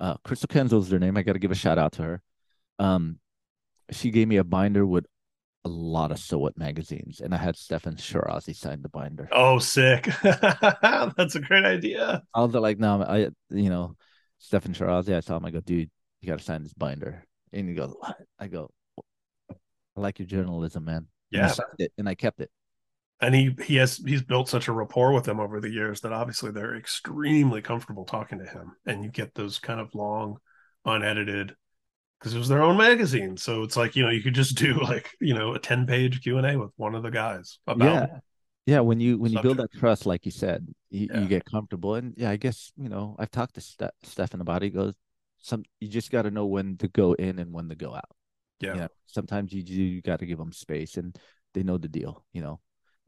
uh 0.00 0.14
crystal 0.24 0.48
kenzo's 0.48 0.88
their 0.88 0.98
name 0.98 1.16
i 1.16 1.22
gotta 1.22 1.38
give 1.38 1.50
a 1.50 1.56
shout 1.56 1.78
out 1.78 1.92
to 1.92 2.02
her 2.02 2.22
um 2.78 3.18
she 3.90 4.10
gave 4.10 4.28
me 4.28 4.36
a 4.36 4.44
binder 4.44 4.86
with 4.86 5.06
a 5.64 5.68
lot 5.68 6.10
of 6.10 6.18
So 6.18 6.38
What 6.38 6.58
magazines, 6.58 7.20
and 7.20 7.34
I 7.34 7.38
had 7.38 7.54
Steffan 7.54 7.96
Chirazi 7.96 8.54
sign 8.54 8.82
the 8.82 8.88
binder. 8.88 9.28
Oh, 9.32 9.58
sick! 9.58 10.08
That's 10.22 11.34
a 11.34 11.40
great 11.40 11.64
idea. 11.64 12.22
I 12.34 12.42
was 12.42 12.54
like, 12.54 12.78
no, 12.78 13.02
I, 13.02 13.30
you 13.50 13.70
know, 13.70 13.96
Steffan 14.42 14.76
Chirazi. 14.76 15.14
I 15.14 15.20
saw 15.20 15.36
him. 15.36 15.46
I 15.46 15.50
go, 15.50 15.60
dude, 15.60 15.90
you 16.20 16.28
got 16.28 16.38
to 16.38 16.44
sign 16.44 16.62
this 16.62 16.74
binder. 16.74 17.24
And 17.52 17.68
he 17.68 17.74
goes, 17.74 17.94
what? 17.98 18.16
I 18.38 18.48
go, 18.48 18.70
I 19.96 20.00
like 20.00 20.18
your 20.18 20.26
journalism, 20.26 20.84
man. 20.84 21.06
Yeah, 21.30 21.50
and 21.50 21.60
I, 21.60 21.64
it, 21.78 21.92
and 21.98 22.08
I 22.08 22.14
kept 22.14 22.40
it. 22.40 22.50
And 23.20 23.34
he 23.34 23.56
he 23.64 23.76
has 23.76 23.96
he's 23.98 24.22
built 24.22 24.48
such 24.48 24.68
a 24.68 24.72
rapport 24.72 25.12
with 25.12 25.24
them 25.24 25.40
over 25.40 25.60
the 25.60 25.70
years 25.70 26.00
that 26.00 26.12
obviously 26.12 26.50
they're 26.50 26.76
extremely 26.76 27.62
comfortable 27.62 28.04
talking 28.04 28.38
to 28.38 28.44
him, 28.44 28.72
and 28.86 29.04
you 29.04 29.10
get 29.10 29.34
those 29.34 29.58
kind 29.58 29.80
of 29.80 29.94
long, 29.94 30.38
unedited 30.84 31.54
because 32.18 32.34
it 32.34 32.38
was 32.38 32.48
their 32.48 32.62
own 32.62 32.76
magazine. 32.76 33.36
So 33.36 33.62
it's 33.62 33.76
like, 33.76 33.96
you 33.96 34.04
know, 34.04 34.10
you 34.10 34.22
could 34.22 34.34
just 34.34 34.56
do 34.56 34.74
like, 34.82 35.10
you 35.20 35.34
know, 35.34 35.54
a 35.54 35.58
10 35.58 35.86
page 35.86 36.22
Q 36.22 36.38
and 36.38 36.46
A 36.46 36.58
with 36.58 36.72
one 36.76 36.94
of 36.94 37.02
the 37.02 37.10
guys 37.10 37.58
about 37.66 38.04
yeah. 38.04 38.18
Yeah, 38.66 38.80
when 38.80 38.98
you 38.98 39.18
when 39.18 39.30
subject. 39.30 39.44
you 39.44 39.48
build 39.48 39.58
that 39.58 39.72
trust, 39.78 40.06
like 40.06 40.24
you 40.24 40.32
said, 40.32 40.66
you, 40.90 41.08
Yeah. 41.10 41.20
you 41.20 41.28
get 41.28 41.44
comfortable, 41.44 41.96
and 41.96 42.14
yeah, 42.16 42.30
I 42.30 42.36
guess 42.36 42.72
you 42.76 42.88
know 42.88 43.14
I've 43.18 43.30
talked 43.30 43.54
to 43.56 43.60
Ste- 43.60 43.92
Steffan 44.04 44.40
about 44.40 44.62
it. 44.62 44.66
He 44.66 44.70
goes, 44.70 44.94
some 45.38 45.64
you 45.80 45.88
just 45.88 46.10
got 46.10 46.22
to 46.22 46.30
know 46.30 46.46
when 46.46 46.78
to 46.78 46.88
go 46.88 47.12
in 47.12 47.38
and 47.38 47.52
when 47.52 47.68
to 47.68 47.74
go 47.74 47.94
out. 47.94 48.10
Yeah. 48.64 48.74
You 48.74 48.80
know, 48.82 48.88
sometimes 49.06 49.52
you 49.52 49.62
do 49.62 49.72
you 49.74 50.02
got 50.02 50.18
to 50.20 50.26
give 50.26 50.38
them 50.38 50.52
space, 50.52 50.96
and 50.96 51.16
they 51.54 51.62
know 51.62 51.78
the 51.78 51.88
deal. 51.88 52.24
You 52.32 52.42
know. 52.42 52.60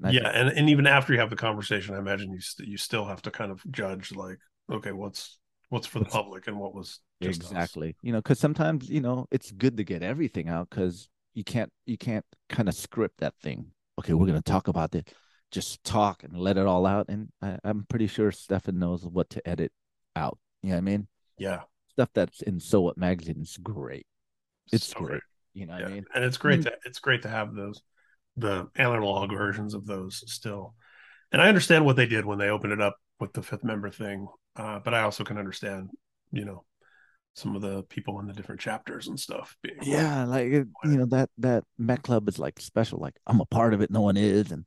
And 0.02 0.12
yeah. 0.14 0.22
think- 0.24 0.34
And, 0.36 0.48
and 0.58 0.70
even 0.70 0.86
after 0.86 1.12
you 1.12 1.18
have 1.20 1.30
the 1.30 1.36
conversation, 1.36 1.94
I 1.94 1.98
imagine 1.98 2.30
you, 2.32 2.40
st- 2.40 2.68
you 2.68 2.76
still 2.76 3.06
have 3.06 3.22
to 3.22 3.30
kind 3.30 3.50
of 3.50 3.62
judge 3.70 4.12
like, 4.14 4.38
okay, 4.70 4.92
what's, 4.92 5.38
what's 5.70 5.86
for 5.86 6.00
the 6.00 6.04
public 6.04 6.46
and 6.48 6.58
what 6.58 6.74
was 6.74 7.00
just 7.22 7.40
us. 7.42 7.46
exactly. 7.50 7.96
You 8.02 8.12
know, 8.12 8.18
because 8.18 8.38
sometimes 8.38 8.88
you 8.90 9.00
know 9.00 9.26
it's 9.30 9.50
good 9.50 9.76
to 9.78 9.84
get 9.84 10.02
everything 10.02 10.48
out 10.48 10.68
because 10.70 11.08
you 11.34 11.44
can't 11.44 11.72
you 11.86 11.96
can't 11.96 12.24
kind 12.50 12.68
of 12.68 12.74
script 12.74 13.18
that 13.20 13.34
thing. 13.42 13.66
Okay, 13.98 14.12
we're 14.12 14.26
gonna 14.26 14.42
talk 14.42 14.68
about 14.68 14.94
it. 14.94 15.12
Just 15.50 15.82
talk 15.84 16.24
and 16.24 16.36
let 16.36 16.58
it 16.58 16.66
all 16.66 16.84
out, 16.86 17.06
and 17.08 17.28
I, 17.40 17.58
I'm 17.64 17.86
pretty 17.88 18.06
sure 18.08 18.30
Steffan 18.30 18.74
knows 18.74 19.06
what 19.06 19.30
to 19.30 19.48
edit 19.48 19.72
out. 20.14 20.38
You 20.62 20.70
know 20.70 20.76
what 20.76 20.78
I 20.78 20.82
mean? 20.82 21.08
Yeah. 21.38 21.60
stuff 21.92 22.10
that's 22.14 22.42
in 22.42 22.60
So 22.60 22.80
What 22.82 22.98
magazine 22.98 23.40
is 23.40 23.56
great. 23.62 24.06
It's 24.72 24.88
So 24.88 24.98
great. 25.00 25.22
You 25.56 25.66
know 25.66 25.72
what 25.72 25.80
Yeah. 25.82 25.88
I 25.88 25.90
mean? 25.92 26.04
and 26.14 26.24
it's 26.24 26.36
great 26.36 26.58
mean- 26.60 26.64
to 26.64 26.72
it's 26.84 26.98
great 27.00 27.22
to 27.22 27.28
have 27.28 27.54
those 27.54 27.80
the 28.36 28.68
analog 28.76 29.30
versions 29.30 29.72
of 29.72 29.86
those 29.86 30.22
still 30.30 30.74
and 31.32 31.40
i 31.40 31.48
understand 31.48 31.86
what 31.86 31.96
they 31.96 32.04
did 32.06 32.26
when 32.26 32.38
they 32.38 32.50
opened 32.50 32.74
it 32.74 32.82
up 32.82 32.96
with 33.18 33.32
the 33.32 33.42
fifth 33.42 33.64
member 33.64 33.88
thing 33.90 34.26
uh, 34.56 34.78
but 34.84 34.92
i 34.92 35.00
also 35.00 35.24
can 35.24 35.38
understand 35.38 35.88
you 36.32 36.44
know 36.44 36.62
some 37.34 37.56
of 37.56 37.62
the 37.62 37.82
people 37.84 38.20
in 38.20 38.26
the 38.26 38.34
different 38.34 38.60
chapters 38.60 39.08
and 39.08 39.18
stuff 39.18 39.56
being 39.62 39.78
Yeah, 39.82 40.24
like 40.24 40.46
it, 40.52 40.68
you 40.84 40.96
know 40.98 41.06
that 41.06 41.30
that 41.38 41.64
Met 41.78 42.02
Club 42.02 42.28
is 42.28 42.38
like 42.38 42.58
special. 42.60 42.98
Like 42.98 43.16
I'm 43.26 43.40
a 43.42 43.46
part 43.46 43.72
of 43.74 43.80
it. 43.82 43.90
No 43.90 44.00
one 44.00 44.16
is, 44.16 44.52
and 44.52 44.66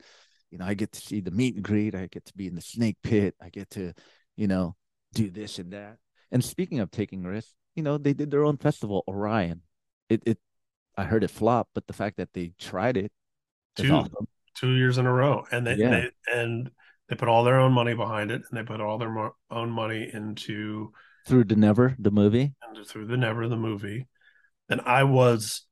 you 0.52 0.58
know 0.60 0.66
I 0.66 0.76
get 0.76 0.92
to 0.92 1.02
see 1.02 1.20
the 1.20 1.32
meet 1.32 1.56
and 1.56 1.64
greet. 1.64 1.96
I 1.96 2.06
get 2.12 2.26
to 2.26 2.34
be 2.36 2.46
in 2.46 2.54
the 2.54 2.62
snake 2.62 2.98
pit. 3.04 3.34
I 3.42 3.50
get 3.50 3.72
to, 3.72 3.94
you 4.38 4.46
know, 4.48 4.76
do 5.16 5.32
this 5.32 5.58
and 5.58 5.74
that. 5.74 5.98
And 6.32 6.44
speaking 6.46 6.80
of 6.80 6.92
taking 6.92 7.24
risks, 7.24 7.56
you 7.76 7.82
know 7.82 7.98
they 7.98 8.14
did 8.14 8.30
their 8.30 8.46
own 8.46 8.58
festival, 8.58 9.04
Orion. 9.08 9.62
It 10.10 10.22
it, 10.28 10.38
I 11.00 11.06
heard 11.06 11.24
it 11.24 11.32
flop, 11.32 11.70
but 11.74 11.88
the 11.88 11.94
fact 11.94 12.18
that 12.18 12.34
they 12.34 12.52
tried 12.60 12.98
it 12.98 13.12
Two. 13.78 13.92
awesome. 13.94 14.28
two 14.56 14.74
years 14.76 14.98
in 14.98 15.06
a 15.06 15.14
row 15.14 15.46
and 15.52 15.66
they, 15.66 15.76
Yeah. 15.76 15.90
they 15.90 16.10
and 16.34 16.70
they 17.08 17.16
put 17.16 17.30
all 17.30 17.44
their 17.46 17.60
own 17.60 17.72
money 17.72 17.94
behind 17.94 18.32
it 18.32 18.42
and 18.50 18.58
they 18.58 18.64
put 18.64 18.82
all 18.82 18.98
their 18.98 19.10
mo- 19.10 19.36
own 19.50 19.70
money 19.72 20.10
into 20.14 20.92
Through 21.26 21.46
the 21.46 21.56
Never, 21.56 21.96
the 21.98 22.12
movie. 22.12 22.54
and 22.62 22.86
through 22.86 23.06
the 23.08 23.16
never 23.18 23.48
the 23.48 23.56
movie 23.56 24.08
and 24.70 24.82
i 24.82 25.04
was 25.04 25.66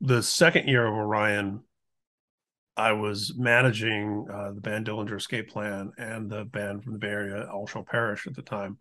the 0.00 0.22
second 0.22 0.66
year 0.68 0.84
of 0.86 0.92
orion 0.94 1.60
i 2.76 2.92
was 2.92 3.34
managing 3.36 4.26
uh, 4.32 4.52
the 4.52 4.60
band 4.60 4.86
dillinger 4.86 5.16
escape 5.16 5.48
plan 5.50 5.92
and 5.98 6.28
the 6.30 6.44
band 6.44 6.82
from 6.82 6.92
the 6.94 6.98
bay 6.98 7.08
area 7.08 7.44
all 7.52 7.66
shall 7.66 7.84
perish 7.84 8.26
at 8.26 8.34
the 8.34 8.42
time 8.42 8.78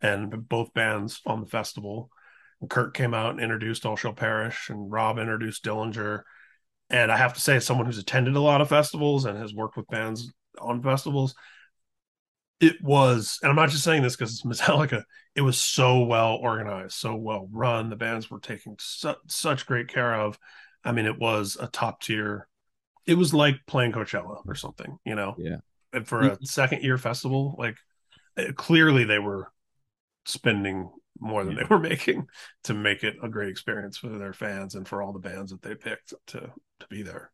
and 0.00 0.48
both 0.48 0.72
bands 0.74 1.20
on 1.26 1.40
the 1.40 1.46
festival 1.46 2.10
and 2.60 2.70
kurt 2.70 2.94
came 2.94 3.14
out 3.14 3.30
and 3.30 3.40
introduced 3.40 3.86
all 3.86 3.96
shall 3.96 4.12
perish 4.12 4.70
and 4.70 4.90
rob 4.90 5.18
introduced 5.18 5.64
dillinger 5.64 6.22
and 6.90 7.12
i 7.12 7.16
have 7.16 7.34
to 7.34 7.40
say 7.40 7.56
as 7.56 7.66
someone 7.66 7.86
who's 7.86 7.98
attended 7.98 8.36
a 8.36 8.40
lot 8.40 8.60
of 8.60 8.68
festivals 8.68 9.24
and 9.24 9.38
has 9.38 9.54
worked 9.54 9.76
with 9.76 9.88
bands 9.88 10.32
on 10.58 10.82
festivals 10.82 11.34
it 12.60 12.82
was, 12.82 13.38
and 13.42 13.50
I'm 13.50 13.56
not 13.56 13.70
just 13.70 13.84
saying 13.84 14.02
this 14.02 14.16
because 14.16 14.32
it's 14.32 14.42
Metallica. 14.60 15.04
It 15.34 15.42
was 15.42 15.58
so 15.58 16.00
well 16.00 16.34
organized, 16.34 16.94
so 16.94 17.14
well 17.14 17.48
run. 17.52 17.90
The 17.90 17.96
bands 17.96 18.30
were 18.30 18.40
taking 18.40 18.76
su- 18.80 19.14
such 19.28 19.66
great 19.66 19.88
care 19.88 20.14
of. 20.14 20.38
I 20.84 20.92
mean, 20.92 21.06
it 21.06 21.18
was 21.18 21.56
a 21.60 21.68
top 21.68 22.00
tier. 22.02 22.48
It 23.06 23.14
was 23.14 23.32
like 23.32 23.56
playing 23.66 23.92
Coachella 23.92 24.42
or 24.46 24.54
something, 24.54 24.98
you 25.04 25.14
know. 25.14 25.34
Yeah. 25.38 25.56
And 25.92 26.06
for 26.06 26.20
a 26.22 26.38
second 26.44 26.82
year 26.82 26.98
festival, 26.98 27.54
like 27.58 27.76
eh, 28.36 28.52
clearly 28.54 29.04
they 29.04 29.18
were 29.18 29.50
spending 30.26 30.90
more 31.20 31.44
than 31.44 31.54
Yeah. 31.54 31.62
they 31.62 31.68
were 31.68 31.78
making 31.92 32.26
to 32.64 32.74
make 32.74 33.04
it 33.04 33.16
a 33.22 33.28
great 33.28 33.48
experience 33.48 33.98
for 33.98 34.08
their 34.08 34.32
fans 34.32 34.74
and 34.74 34.86
for 34.86 35.02
all 35.02 35.12
the 35.12 35.18
bands 35.18 35.50
that 35.50 35.62
they 35.62 35.74
picked 35.74 36.14
to 36.28 36.40
to 36.80 36.86
be 36.88 37.02
there. 37.02 37.30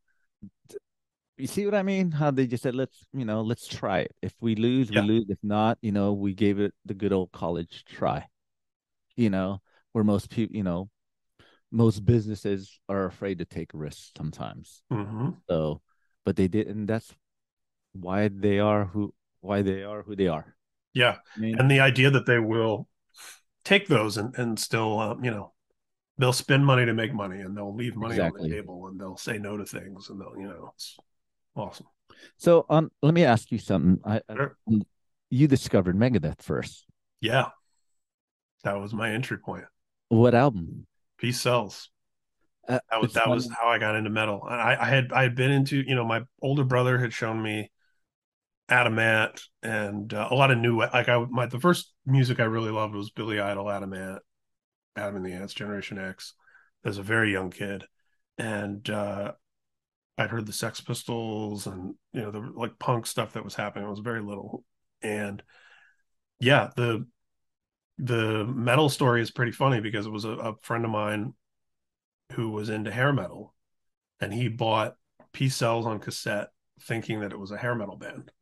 you 1.37 1.47
see 1.47 1.65
what 1.65 1.75
I 1.75 1.83
mean? 1.83 2.13
How 2.13 2.31
they 2.31 2.47
just 2.47 2.63
said, 2.63 2.75
let's, 2.75 3.07
you 3.13 3.25
know, 3.25 3.43
let's 3.43 3.67
try 3.67 4.01
it. 4.01 4.13
If 4.23 4.33
we 4.41 4.55
lose, 4.55 4.91
Yeah. 4.91 5.03
we 5.03 5.09
lose. 5.09 5.25
If 5.29 5.39
not, 5.43 5.79
you 5.83 5.93
know, 5.93 6.13
we 6.13 6.33
gave 6.35 6.61
it 6.61 6.73
the 6.85 6.95
good 6.95 7.13
old 7.13 7.33
college 7.33 7.85
try. 7.87 8.27
You 9.17 9.31
know, 9.31 9.61
where 9.93 10.05
most 10.05 10.31
people, 10.31 10.57
you 10.57 10.63
know, 10.63 10.89
most 11.71 12.05
businesses 12.05 12.79
are 12.89 13.07
afraid 13.07 13.39
to 13.39 13.45
take 13.45 13.71
risks 13.75 14.13
sometimes. 14.17 14.83
hmm 14.91 15.31
So, 15.49 15.83
but 16.25 16.37
they 16.37 16.49
did, 16.49 16.69
and 16.69 16.89
that's 16.89 17.13
why 17.93 18.29
they 18.29 18.59
are 18.59 18.87
who 18.87 19.13
why 19.41 19.63
they 19.63 19.83
are 19.83 20.03
who 20.03 20.17
they 20.17 20.29
are. 20.29 20.57
Yeah, 20.95 21.17
I 21.37 21.41
mean, 21.41 21.59
and 21.59 21.71
the 21.71 21.81
idea 21.81 22.11
that 22.11 22.27
they 22.27 22.39
will 22.39 22.89
take 23.65 23.89
those 23.89 24.17
and 24.17 24.37
and 24.37 24.59
still 24.59 24.99
um, 25.01 25.25
you 25.25 25.31
know 25.31 25.53
they'll 26.19 26.33
spend 26.33 26.65
money 26.65 26.87
to 26.87 26.95
make 26.95 27.13
money 27.13 27.41
and 27.41 27.57
they'll 27.57 27.75
leave 27.75 27.97
money 27.97 28.21
on 28.21 28.33
the 28.39 28.49
table 28.49 28.87
and 28.87 29.01
they'll 29.01 29.17
say 29.17 29.39
no 29.39 29.57
to 29.57 29.65
things 29.65 30.11
and 30.11 30.21
they'll 30.21 30.35
you 30.39 30.47
know 30.47 30.71
it's 30.75 30.97
awesome. 31.57 31.87
So 32.37 32.65
um, 32.71 32.91
let 33.03 33.15
me 33.15 33.25
ask 33.25 33.51
you 33.51 33.59
something. 33.59 33.99
I, 34.05 34.21
I 34.29 34.49
you 35.31 35.49
discovered 35.49 35.97
Megadeth 35.97 36.43
first. 36.43 36.87
yeah. 37.21 37.49
That 38.63 38.81
was 38.81 38.95
my 38.95 39.11
entry 39.11 39.37
point. 39.37 39.65
What 40.09 40.35
album? 40.35 40.87
peace 41.19 41.41
sells. 41.41 41.91
Uh, 42.69 42.79
that 42.91 43.01
was 43.01 43.13
that 43.13 43.29
was 43.29 43.51
how 43.61 43.69
i 43.69 43.79
got 43.79 43.95
into 43.95 44.11
metal. 44.11 44.43
And 44.49 44.61
i 44.61 44.77
i 44.81 44.85
had 44.87 45.13
i 45.13 45.23
had 45.23 45.35
been 45.35 45.51
into 45.51 45.83
you 45.87 45.95
know 45.95 46.05
my 46.05 46.23
older 46.41 46.65
brother 46.65 46.99
had 46.99 47.13
shown 47.13 47.43
me 47.43 47.71
Adam 48.69 48.99
Ant 48.99 49.43
and 49.63 50.13
uh, 50.15 50.29
a 50.31 50.35
lot 50.35 50.51
of 50.51 50.59
new 50.59 50.79
like 50.79 51.09
i 51.09 51.25
my 51.31 51.47
the 51.47 51.61
first 51.61 51.93
music 52.07 52.41
i 52.41 52.45
really 52.45 52.71
loved 52.71 52.95
was 52.95 53.11
billy 53.11 53.39
idol 53.39 53.71
Adam 53.71 53.93
Ant 53.93 54.23
adam 54.97 55.17
and 55.17 55.27
the 55.27 55.33
ants 55.33 55.55
generation 55.55 55.99
x. 55.99 56.35
As 56.85 56.99
a 56.99 57.03
very 57.03 57.33
young 57.33 57.51
kid. 57.51 57.85
And 58.39 58.89
uh 58.89 59.33
i'd 60.17 60.31
heard 60.31 60.47
the 60.47 60.53
sex 60.53 60.81
pistols 60.81 61.67
and 61.67 61.95
you 62.13 62.23
know 62.23 62.31
the 62.31 62.39
like 62.39 62.79
punk 62.79 63.05
stuff 63.05 63.33
that 63.33 63.43
was 63.43 63.57
happening 63.57 63.85
i 63.85 63.91
was 63.91 64.01
very 64.01 64.23
little. 64.23 64.65
And 65.03 65.43
yeah 66.41 66.71
the 66.77 67.07
the 67.99 68.45
metal 68.47 68.89
story 68.89 69.21
is 69.21 69.31
pretty 69.31 69.53
funny 69.53 69.81
because 69.81 70.07
it 70.07 70.11
was 70.11 70.25
a, 70.25 70.31
a 70.31 70.55
friend 70.63 70.85
of 70.85 70.91
mine 70.91 71.35
who 72.33 72.51
was 72.51 72.69
into 72.71 72.91
hair 72.91 73.13
metal. 73.13 73.55
And 74.21 74.33
he 74.33 74.49
bought 74.49 74.95
peace 75.33 75.55
sells 75.55 75.87
on 75.87 75.99
cassette 75.99 76.49
thinking 76.81 77.21
that 77.21 77.33
it 77.33 77.39
was 77.39 77.51
a 77.51 77.59
hair 77.59 77.75
metal 77.75 77.97
band 77.97 78.33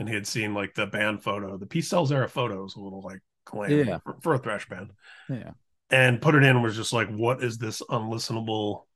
and 0.00 0.08
he 0.08 0.14
had 0.16 0.26
seen 0.26 0.52
like 0.54 0.74
the 0.74 0.86
band 0.86 1.22
photo. 1.22 1.56
The 1.56 1.66
peace 1.66 1.88
sells 1.88 2.10
era 2.10 2.28
photo 2.28 2.64
was 2.64 2.74
a 2.74 2.80
little 2.80 3.02
like 3.02 3.20
glam 3.44 3.70
Yeah. 3.70 3.98
for, 3.98 4.16
for 4.22 4.34
a 4.34 4.38
thrash 4.38 4.68
band. 4.68 4.90
Yeah. 5.28 5.52
and 5.90 6.20
put 6.20 6.34
it 6.34 6.42
in 6.42 6.56
and 6.56 6.62
was 6.64 6.76
just 6.76 6.92
like 6.92 7.08
what 7.10 7.44
is 7.44 7.58
this 7.58 7.82
unlistenable 7.88 8.86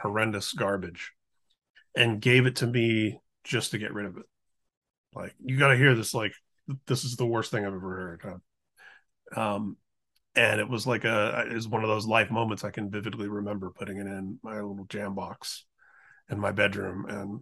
horrendous 0.00 0.54
garbage? 0.54 1.12
And 1.96 2.20
gave 2.22 2.46
it 2.46 2.56
to 2.56 2.66
me 2.66 3.20
just 3.44 3.72
to 3.72 3.78
get 3.78 3.92
rid 3.92 4.06
of 4.06 4.16
it. 4.16 4.24
Like 5.14 5.34
you 5.44 5.58
got 5.58 5.68
to 5.68 5.76
hear 5.76 5.94
this 5.94 6.14
like 6.14 6.32
this 6.86 7.04
is 7.04 7.16
the 7.16 7.26
worst 7.26 7.50
thing 7.50 7.66
i've 7.66 7.74
ever 7.74 8.20
heard 8.22 8.40
um 9.36 9.76
and 10.34 10.60
it 10.60 10.68
was 10.68 10.86
like 10.86 11.04
a 11.04 11.46
it 11.50 11.54
was 11.54 11.68
one 11.68 11.82
of 11.82 11.88
those 11.88 12.06
life 12.06 12.30
moments 12.30 12.64
i 12.64 12.70
can 12.70 12.90
vividly 12.90 13.28
remember 13.28 13.70
putting 13.70 13.98
it 13.98 14.06
in 14.06 14.38
my 14.42 14.54
little 14.54 14.86
jam 14.88 15.14
box 15.14 15.66
in 16.30 16.40
my 16.40 16.52
bedroom. 16.52 17.04
And 17.06 17.40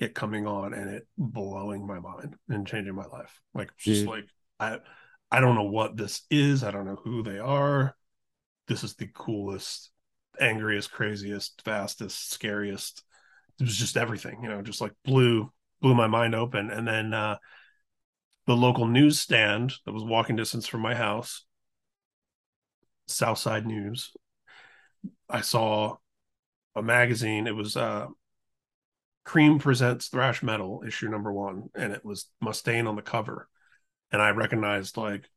it 0.00 0.14
coming 0.14 0.46
on 0.46 0.72
and 0.72 0.90
it 0.90 1.06
blowing 1.18 1.86
my 1.86 2.00
mind 2.00 2.34
and 2.48 2.66
changing 2.66 2.94
my 2.94 3.04
life. 3.04 3.38
Like 3.54 3.70
just 3.76 4.06
like 4.06 4.24
I 4.58 4.78
I 5.30 5.40
don't 5.40 5.54
know 5.54 5.64
what 5.64 5.96
this 5.96 6.22
is. 6.30 6.64
I 6.64 6.70
don't 6.70 6.86
know 6.86 6.98
who 7.04 7.22
they 7.22 7.38
are. 7.38 7.94
This 8.66 8.82
is 8.82 8.94
the 8.94 9.08
coolest, 9.14 9.90
angriest, 10.40 10.90
craziest, 10.90 11.62
fastest, 11.64 12.30
scariest. 12.32 13.02
It 13.60 13.64
was 13.64 13.76
just 13.76 13.98
everything, 13.98 14.42
you 14.42 14.48
know, 14.48 14.62
just 14.62 14.80
like 14.80 14.92
blew 15.04 15.52
blew 15.82 15.94
my 15.94 16.06
mind 16.06 16.34
open. 16.34 16.70
And 16.70 16.88
then 16.88 17.12
uh 17.12 17.36
the 18.46 18.56
local 18.56 18.86
newsstand 18.86 19.74
that 19.84 19.92
was 19.92 20.02
walking 20.02 20.34
distance 20.34 20.66
from 20.66 20.80
my 20.80 20.94
house, 20.94 21.44
Southside 23.06 23.66
News, 23.66 24.12
I 25.28 25.42
saw 25.42 25.96
a 26.74 26.82
magazine. 26.82 27.46
It 27.46 27.54
was 27.54 27.76
uh 27.76 28.06
Creem 29.26 29.60
presents 29.60 30.08
thrash 30.08 30.42
metal 30.42 30.82
issue 30.86 31.08
number 31.08 31.32
one, 31.32 31.64
and 31.74 31.92
it 31.92 32.04
was 32.04 32.26
Mustaine 32.42 32.88
on 32.88 32.96
the 32.96 33.02
cover, 33.02 33.48
and 34.10 34.20
I 34.20 34.30
recognized 34.30 34.96
like 34.96 35.28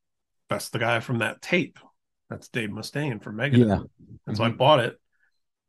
that's 0.49 0.69
the 0.69 0.80
guy 0.80 0.99
from 0.99 1.19
that 1.19 1.41
tape. 1.41 1.80
That's 2.30 2.47
Dave 2.47 2.69
Mustaine 2.69 3.22
from 3.22 3.38
Megadeth. 3.38 3.68
Yeah. 3.68 3.80
And 4.26 4.38
so 4.38 4.43
I 4.43 4.49
bought 4.49 4.80
it, 4.80 4.99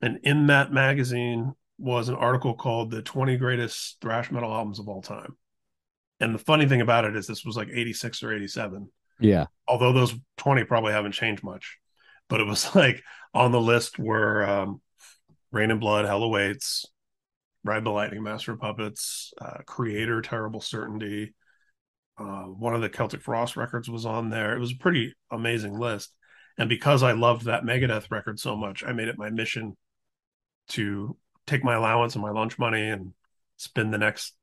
and 0.01 0.19
in 0.23 0.47
that 0.47 0.73
magazine 0.73 1.53
was 1.78 2.09
an 2.09 2.15
article 2.15 2.55
called 2.55 2.91
"The 2.91 3.03
20 3.03 3.36
Greatest 3.36 4.01
Thrash 4.01 4.31
Metal 4.31 4.53
Albums 4.53 4.78
of 4.78 4.89
All 4.89 5.03
Time." 5.03 5.36
And 6.20 6.35
the 6.35 6.39
funny 6.39 6.66
thing 6.66 6.81
about 6.81 7.05
it 7.05 7.16
is, 7.16 7.27
this 7.27 7.45
was 7.45 7.57
like 7.57 7.69
86 7.73 8.23
or 8.23 8.32
87, 8.32 8.89
Yeah. 9.19 9.47
although 9.66 9.93
those 9.93 10.15
20 10.36 10.62
probably 10.65 10.93
haven't 10.93 11.12
changed 11.12 11.43
much. 11.43 11.78
But 12.28 12.41
it 12.41 12.47
was 12.47 12.74
like 12.77 13.03
on 13.35 13.51
the 13.51 13.61
list 13.61 13.99
were 13.99 14.49
um, 14.49 14.81
Reign 15.51 15.73
in 15.73 15.81
Blood, 15.81 16.05
Hell 16.07 16.23
Awaits, 16.23 16.86
Ride 17.65 17.85
the 17.85 17.91
Lightning, 17.91 18.23
Master 18.23 18.57
Puppets, 18.57 19.32
uh, 19.41 19.59
Kreator, 19.66 20.23
Terrible 20.23 20.61
Certainty. 20.61 21.35
Uh, 22.19 22.45
one 22.45 22.74
of 22.74 22.82
the 22.82 22.91
Celtic 22.91 23.23
Frost 23.23 23.57
records 23.57 23.89
was 23.89 24.07
on 24.07 24.31
there. 24.31 24.55
It 24.55 24.61
was 24.61 24.73
a 24.73 24.78
pretty 24.78 25.15
amazing 25.31 25.78
list. 25.78 26.12
And 26.59 26.69
because 26.69 27.03
I 27.03 27.12
loved 27.12 27.47
that 27.47 27.65
Megadeth 27.65 28.11
record 28.11 28.39
so 28.39 28.55
much, 28.55 28.85
I 28.85 28.93
made 28.93 29.09
it 29.09 29.19
my 29.19 29.31
mission 29.31 29.77
to 30.69 31.16
take 31.47 31.65
my 31.65 31.74
allowance 31.74 32.15
and 32.15 32.23
my 32.23 32.31
lunch 32.31 32.59
money 32.59 32.89
and 32.89 33.12
spend 33.57 33.93
the 33.93 33.99
next 33.99 34.35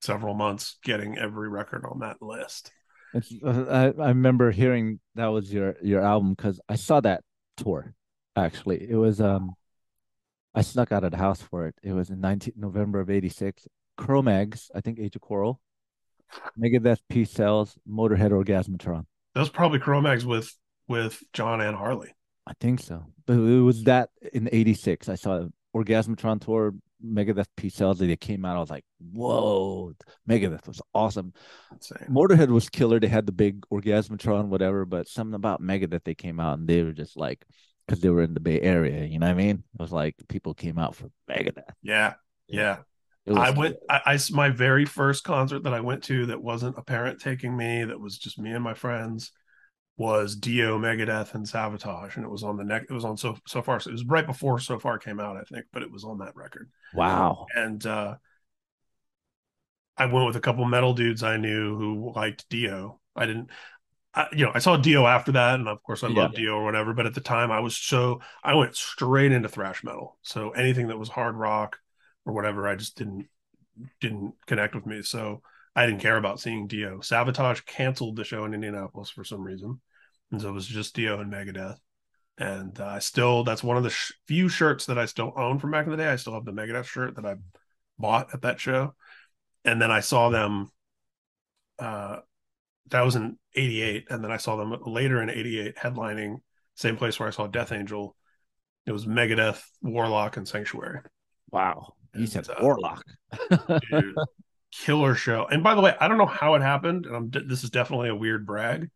several 0.00 0.34
months 0.34 0.76
getting 0.82 1.18
every 1.18 1.48
record 1.48 1.84
on 1.84 2.00
that 2.00 2.22
list. 2.22 2.70
Uh, 3.14 3.64
I, 3.68 4.02
I 4.02 4.08
remember 4.08 4.50
hearing 4.50 5.00
that 5.14 5.26
was 5.26 5.52
your 5.52 5.76
your 5.82 6.02
album 6.02 6.34
because 6.34 6.60
I 6.68 6.76
saw 6.76 7.00
that 7.00 7.22
tour. 7.56 7.94
Actually, 8.36 8.86
it 8.88 8.96
was 8.96 9.20
um, 9.20 9.54
I 10.58 10.62
snuck 10.62 10.90
out 10.90 11.04
of 11.04 11.12
the 11.12 11.18
house 11.18 11.40
for 11.40 11.68
it. 11.68 11.76
It 11.84 11.92
was 11.92 12.10
in 12.10 12.20
19 12.20 12.54
November 12.56 12.98
of 12.98 13.10
'86. 13.10 13.68
Cro-Mags, 13.96 14.72
I 14.74 14.80
think 14.80 14.98
Age 14.98 15.14
of 15.14 15.22
Quarrel, 15.22 15.60
Megadeth, 16.58 16.98
Peace 17.08 17.30
Sells, 17.30 17.78
Motorhead, 17.88 18.30
Orgasmatron. 18.30 19.06
That 19.34 19.40
was 19.40 19.50
probably 19.50 19.78
Cro-Mags 19.78 20.26
with 20.26 20.52
with 20.88 21.22
John 21.32 21.60
and 21.60 21.76
Harley. 21.76 22.12
I 22.44 22.54
think 22.60 22.80
so. 22.80 23.04
But 23.24 23.34
it 23.34 23.60
was 23.60 23.84
that 23.84 24.10
in 24.32 24.48
'86. 24.50 25.08
I 25.08 25.14
saw 25.14 25.46
Orgasmatron 25.76 26.40
tour, 26.40 26.74
Megadeth, 27.04 27.46
Peace 27.56 27.76
Sells. 27.76 28.00
They 28.00 28.16
came 28.16 28.44
out. 28.44 28.56
I 28.56 28.60
was 28.60 28.70
like, 28.70 28.84
whoa, 28.98 29.92
Megadeth 30.28 30.66
was 30.66 30.82
awesome. 30.92 31.34
Insane. 31.70 32.08
Motorhead 32.10 32.48
was 32.48 32.68
killer. 32.68 32.98
They 32.98 33.06
had 33.06 33.26
the 33.26 33.32
big 33.32 33.64
Orgasmatron, 33.72 34.48
whatever, 34.48 34.84
but 34.84 35.06
something 35.06 35.36
about 35.36 35.62
Megadeth, 35.62 36.02
they 36.02 36.16
came 36.16 36.40
out 36.40 36.58
and 36.58 36.66
they 36.66 36.82
were 36.82 36.90
just 36.90 37.16
like, 37.16 37.44
because 37.88 38.02
they 38.02 38.10
were 38.10 38.22
in 38.22 38.34
the 38.34 38.40
Bay 38.40 38.60
Area, 38.60 39.04
you 39.06 39.18
know 39.18 39.26
what 39.26 39.32
I 39.32 39.36
mean? 39.36 39.64
It 39.74 39.80
was 39.80 39.92
like 39.92 40.14
people 40.28 40.52
came 40.52 40.78
out 40.78 40.94
for 40.94 41.10
Megadeth. 41.28 41.62
Yeah, 41.82 42.14
yeah. 42.46 42.78
I 43.34 43.50
went. 43.50 43.76
I, 43.88 44.00
I 44.06 44.18
my 44.30 44.50
very 44.50 44.84
first 44.84 45.24
concert 45.24 45.64
that 45.64 45.74
I 45.74 45.80
went 45.80 46.04
to 46.04 46.26
that 46.26 46.42
wasn't 46.42 46.78
a 46.78 46.82
parent 46.82 47.20
taking 47.20 47.56
me. 47.56 47.84
That 47.84 48.00
was 48.00 48.18
just 48.18 48.38
me 48.38 48.52
and 48.52 48.62
my 48.62 48.74
friends. 48.74 49.32
Was 49.96 50.36
Dio, 50.36 50.78
Megadeth, 50.78 51.34
and 51.34 51.44
Savatage, 51.44 52.14
and 52.14 52.24
it 52.24 52.30
was 52.30 52.44
on 52.44 52.56
the 52.56 52.62
neck. 52.62 52.84
It 52.88 52.92
was 52.92 53.04
on 53.04 53.16
so 53.16 53.36
so 53.48 53.62
far. 53.62 53.80
So 53.80 53.90
it 53.90 53.94
was 53.94 54.04
right 54.04 54.24
before 54.24 54.60
so 54.60 54.78
far 54.78 54.96
came 54.96 55.18
out, 55.18 55.36
I 55.36 55.42
think, 55.42 55.64
but 55.72 55.82
it 55.82 55.90
was 55.90 56.04
on 56.04 56.18
that 56.18 56.36
record. 56.36 56.70
wow. 56.94 57.46
And 57.52 57.84
uh, 57.84 58.14
I 59.96 60.06
went 60.06 60.26
with 60.26 60.36
a 60.36 60.40
couple 60.40 60.64
metal 60.66 60.94
dudes 60.94 61.24
I 61.24 61.36
knew 61.36 61.76
who 61.76 62.12
liked 62.14 62.48
Dio. 62.48 63.00
I 63.16 63.26
didn't. 63.26 63.50
I, 64.18 64.26
you 64.32 64.44
know, 64.44 64.50
I 64.52 64.58
saw 64.58 64.76
Dio 64.76 65.06
after 65.06 65.30
that, 65.32 65.54
and 65.60 65.68
of 65.68 65.80
course, 65.84 66.02
I 66.02 66.08
Yeah. 66.08 66.22
loved 66.22 66.34
Dio 66.34 66.56
or 66.56 66.64
whatever. 66.64 66.92
But 66.92 67.06
at 67.06 67.14
the 67.14 67.20
time, 67.20 67.52
I 67.52 67.60
was 67.60 67.76
so 67.76 68.20
I 68.42 68.54
went 68.56 68.74
straight 68.74 69.30
into 69.30 69.48
thrash 69.48 69.84
metal. 69.84 70.18
So 70.22 70.50
anything 70.50 70.88
that 70.88 70.98
was 70.98 71.08
hard 71.08 71.36
rock 71.36 71.78
or 72.26 72.32
whatever, 72.32 72.66
I 72.66 72.74
just 72.74 72.96
didn't 72.98 73.28
didn't 74.00 74.34
connect 74.46 74.74
with 74.74 74.86
me. 74.86 75.02
So 75.02 75.42
I 75.76 75.86
didn't 75.86 76.00
care 76.00 76.16
about 76.16 76.40
seeing 76.40 76.66
Dio. 76.66 76.98
Savatage 76.98 77.64
canceled 77.64 78.16
the 78.16 78.24
show 78.24 78.44
in 78.44 78.54
Indianapolis 78.54 79.08
for 79.08 79.22
some 79.22 79.42
reason, 79.44 79.80
and 80.32 80.40
so 80.40 80.48
it 80.48 80.52
was 80.52 80.66
just 80.66 80.96
Dio 80.96 81.20
and 81.20 81.32
Megadeth. 81.32 81.78
And 82.38 82.78
uh, 82.80 82.86
I 82.86 82.98
still 82.98 83.44
that's 83.44 83.62
one 83.62 83.76
of 83.76 83.84
the 83.84 83.90
sh- 83.90 84.14
few 84.26 84.48
shirts 84.48 84.86
that 84.86 84.98
I 84.98 85.06
still 85.06 85.32
own 85.36 85.60
from 85.60 85.70
back 85.70 85.84
in 85.84 85.92
the 85.92 85.96
day. 85.96 86.08
I 86.08 86.16
still 86.16 86.34
have 86.34 86.44
the 86.44 86.52
Megadeth 86.52 86.86
shirt 86.86 87.14
that 87.14 87.24
I 87.24 87.36
bought 88.00 88.34
at 88.34 88.42
that 88.42 88.58
show, 88.58 88.96
and 89.64 89.80
then 89.80 89.92
I 89.92 90.00
saw 90.00 90.28
them. 90.28 90.72
Uh, 91.78 92.18
that 92.90 93.04
was 93.04 93.16
in 93.16 93.38
'88, 93.54 94.06
and 94.10 94.22
then 94.22 94.30
I 94.30 94.36
saw 94.36 94.56
them 94.56 94.76
later 94.86 95.22
in 95.22 95.30
'88 95.30 95.76
headlining 95.76 96.40
same 96.78 96.96
place 96.96 97.18
where 97.18 97.28
I 97.28 97.32
saw 97.32 97.48
Death 97.48 97.72
Angel. 97.72 98.14
It 98.86 98.92
was 98.92 99.04
Megadeth, 99.04 99.60
Warlock, 99.82 100.36
and 100.36 100.46
Sanctuary. 100.46 101.00
Wow. 101.50 101.94
You 102.14 102.26
said 102.26 102.48
uh, 102.48 102.54
Warlock. 102.60 103.04
Dude, 103.90 104.14
killer 104.72 105.16
show. 105.16 105.46
And 105.50 105.64
by 105.64 105.74
the 105.74 105.80
way, 105.80 105.94
I 106.00 106.06
don't 106.06 106.18
know 106.18 106.26
how 106.26 106.54
it 106.54 106.62
happened, 106.62 107.06
and 107.06 107.16
I'm, 107.16 107.30
this 107.48 107.64
is 107.64 107.70
definitely 107.70 108.10
a 108.10 108.14
weird 108.14 108.46
brag, 108.46 108.90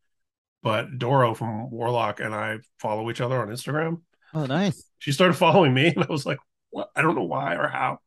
but 0.63 0.97
Doro 0.97 1.35
from 1.35 1.73
Warlock 1.73 2.21
and 2.21 2.33
I 2.33 2.59
follow 2.79 3.11
each 3.11 3.21
other 3.21 3.41
on 3.41 3.49
Instagram. 3.49 4.01
oh, 4.33 4.47
nice. 4.47 4.85
She 4.99 5.11
started 5.11 5.35
following 5.35 5.75
me, 5.75 5.87
and 5.97 6.05
I 6.05 6.07
was 6.09 6.25
like, 6.25 6.39
"What? 6.71 6.91
I 6.95 7.03
don't 7.03 7.17
know 7.17 7.25
why 7.25 7.57
or 7.57 7.67
how." 7.67 7.99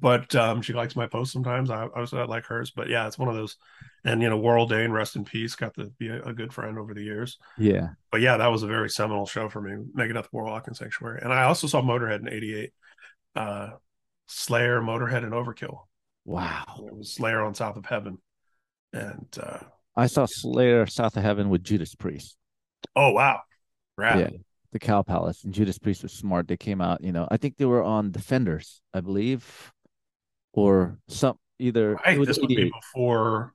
But 0.00 0.34
um, 0.34 0.62
she 0.62 0.72
likes 0.72 0.96
my 0.96 1.06
posts 1.06 1.34
sometimes. 1.34 1.70
I, 1.70 1.84
I 1.84 2.24
like 2.24 2.46
hers, 2.46 2.70
but 2.70 2.88
yeah, 2.88 3.06
it's 3.06 3.18
one 3.18 3.28
of 3.28 3.34
those. 3.34 3.56
And 4.04 4.22
you 4.22 4.30
know, 4.30 4.38
Warrel 4.38 4.66
Dane, 4.66 4.90
rest 4.90 5.16
in 5.16 5.24
peace, 5.24 5.54
got 5.56 5.74
to 5.74 5.86
be 5.98 6.08
a, 6.08 6.22
a 6.22 6.32
good 6.32 6.52
friend 6.52 6.78
over 6.78 6.94
the 6.94 7.02
years. 7.02 7.38
Yeah. 7.56 7.90
But 8.12 8.20
yeah, 8.20 8.36
that 8.36 8.46
was 8.46 8.62
a 8.62 8.66
very 8.66 8.90
seminal 8.90 9.26
show 9.26 9.48
for 9.48 9.60
me. 9.60 9.84
Megadeth, 9.96 10.28
Warlock, 10.32 10.66
and 10.66 10.76
Sanctuary. 10.76 11.20
And 11.22 11.32
I 11.32 11.44
also 11.44 11.66
saw 11.66 11.82
Motorhead 11.82 12.20
in 12.20 12.28
'88. 12.28 12.72
Uh, 13.34 13.70
Slayer, 14.26 14.80
Motorhead, 14.80 15.24
and 15.24 15.32
Overkill. 15.32 15.80
Wow. 16.24 16.84
It 16.86 16.94
was 16.94 17.12
Slayer 17.14 17.42
on 17.42 17.54
South 17.54 17.76
of 17.76 17.86
Heaven. 17.86 18.18
And 18.92 19.26
uh, 19.42 19.60
I 19.96 20.06
saw 20.06 20.26
Slayer 20.26 20.86
South 20.86 21.16
of 21.16 21.22
Heaven 21.22 21.48
with 21.48 21.64
Judas 21.64 21.94
Priest. 21.94 22.36
oh 22.94 23.10
wow, 23.10 23.40
rad. 23.96 24.18
Yeah. 24.18 24.38
The 24.72 24.78
Cow 24.78 25.02
Palace. 25.02 25.44
And 25.44 25.54
Judas 25.54 25.78
Priest 25.78 26.02
was 26.02 26.12
smart. 26.12 26.46
They 26.46 26.58
came 26.58 26.82
out, 26.82 27.02
you 27.02 27.10
know, 27.10 27.26
I 27.30 27.38
think 27.38 27.56
they 27.56 27.64
were 27.64 27.82
on 27.82 28.10
Defenders, 28.10 28.82
I 28.92 29.00
believe, 29.00 29.72
or 30.52 30.98
some 31.08 31.38
either. 31.58 31.94
Right, 32.04 32.22
this 32.24 32.38
would 32.38 32.48
be 32.48 32.70
before. 32.70 33.54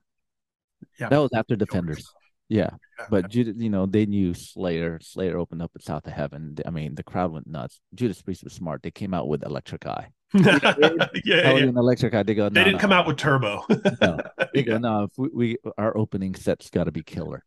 Yeah, 1.00 1.08
That 1.08 1.18
was 1.18 1.30
after 1.34 1.56
Defenders. 1.56 2.06
Yeah. 2.48 2.70
Yeah, 2.98 3.06
But 3.08 3.30
Judas, 3.30 3.54
you 3.56 3.70
know, 3.70 3.86
they 3.86 4.04
knew 4.04 4.34
Slayer. 4.34 4.98
Slayer 5.02 5.38
opened 5.38 5.62
up 5.62 5.70
with 5.72 5.82
South 5.82 6.06
of 6.06 6.12
Heaven. 6.12 6.56
I 6.66 6.70
mean, 6.70 6.94
the 6.94 7.02
crowd 7.02 7.32
went 7.32 7.46
nuts. 7.46 7.80
Judas 7.94 8.20
Priest 8.20 8.44
was 8.44 8.52
smart. 8.52 8.82
They 8.82 8.90
came 8.90 9.14
out 9.14 9.28
with 9.28 9.42
Electric 9.44 9.86
Eye. 9.86 10.10
yeah, 10.34 10.58
Tell 10.58 10.78
yeah. 11.24 11.56
an 11.64 11.78
Electric 11.78 12.12
Eye. 12.14 12.22
They 12.22 12.34
go, 12.34 12.50
They 12.50 12.62
didn't 12.62 12.74
no, 12.74 12.78
come 12.80 12.92
out 12.92 13.06
with 13.06 13.16
Turbo. 13.16 13.64
No. 14.00 14.18
They 14.52 14.62
go, 14.62 14.76
no. 14.78 15.04
If 15.04 15.10
we, 15.16 15.28
we 15.32 15.56
our 15.78 15.96
opening 15.96 16.34
set's 16.34 16.68
got 16.68 16.84
to 16.84 16.92
be 16.92 17.02
killer. 17.02 17.42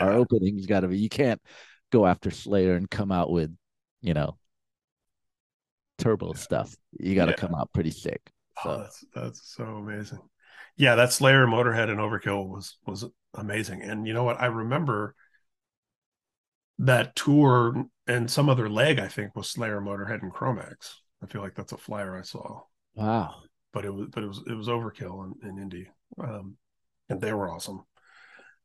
Our 0.00 0.12
opening's 0.14 0.64
got 0.66 0.80
to 0.80 0.88
be. 0.88 0.98
You 0.98 1.10
can't 1.10 1.40
go 1.92 2.06
after 2.06 2.30
Slayer 2.30 2.74
and 2.76 2.90
come 2.90 3.12
out 3.12 3.30
with, 3.30 3.54
you 4.00 4.14
know, 4.14 4.38
turbo 5.98 6.32
stuff. 6.32 6.74
You 6.98 7.14
got 7.14 7.26
to 7.26 7.32
Yeah. 7.32 7.36
come 7.36 7.54
out 7.54 7.72
pretty 7.74 7.90
sick. 7.90 8.22
Oh, 8.64 8.70
So 8.76 8.78
that's 8.78 9.04
that's 9.14 9.54
so 9.54 9.64
amazing. 9.64 10.18
Yeah, 10.78 10.94
that 10.94 11.12
Slayer, 11.12 11.46
Motorhead, 11.46 11.90
and 11.90 11.98
Overkill 11.98 12.48
was 12.48 12.78
was 12.86 13.04
amazing. 13.34 13.82
And 13.82 14.06
you 14.06 14.14
know 14.14 14.24
what? 14.24 14.40
I 14.40 14.46
remember 14.46 15.14
that 16.78 17.14
tour 17.14 17.84
and 18.06 18.30
some 18.30 18.48
other 18.48 18.70
leg. 18.70 18.98
I 18.98 19.08
think 19.08 19.36
was 19.36 19.50
Slayer, 19.50 19.80
Motorhead, 19.80 20.22
and 20.22 20.32
Cro-Mags. 20.32 21.02
I 21.22 21.26
feel 21.26 21.42
like 21.42 21.54
that's 21.54 21.72
a 21.72 21.76
flyer 21.76 22.16
I 22.16 22.22
saw. 22.22 22.62
wow. 22.94 23.34
but 23.72 23.84
it 23.84 23.92
was 23.92 24.08
but 24.10 24.22
it 24.22 24.28
was 24.28 24.40
it 24.46 24.54
was 24.54 24.68
overkill 24.68 25.32
in, 25.42 25.48
in 25.48 25.58
Indy, 25.58 25.88
um, 26.18 26.56
and 27.10 27.20
they 27.20 27.32
were 27.34 27.50
awesome, 27.50 27.84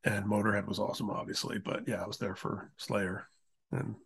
and 0.04 0.24
Motorhead 0.24 0.66
was 0.66 0.78
awesome, 0.78 1.10
obviously. 1.10 1.58
But 1.58 1.88
yeah, 1.88 2.02
I 2.02 2.06
was 2.06 2.18
there 2.18 2.36
for 2.36 2.70
Slayer, 2.78 3.28
and 3.72 3.96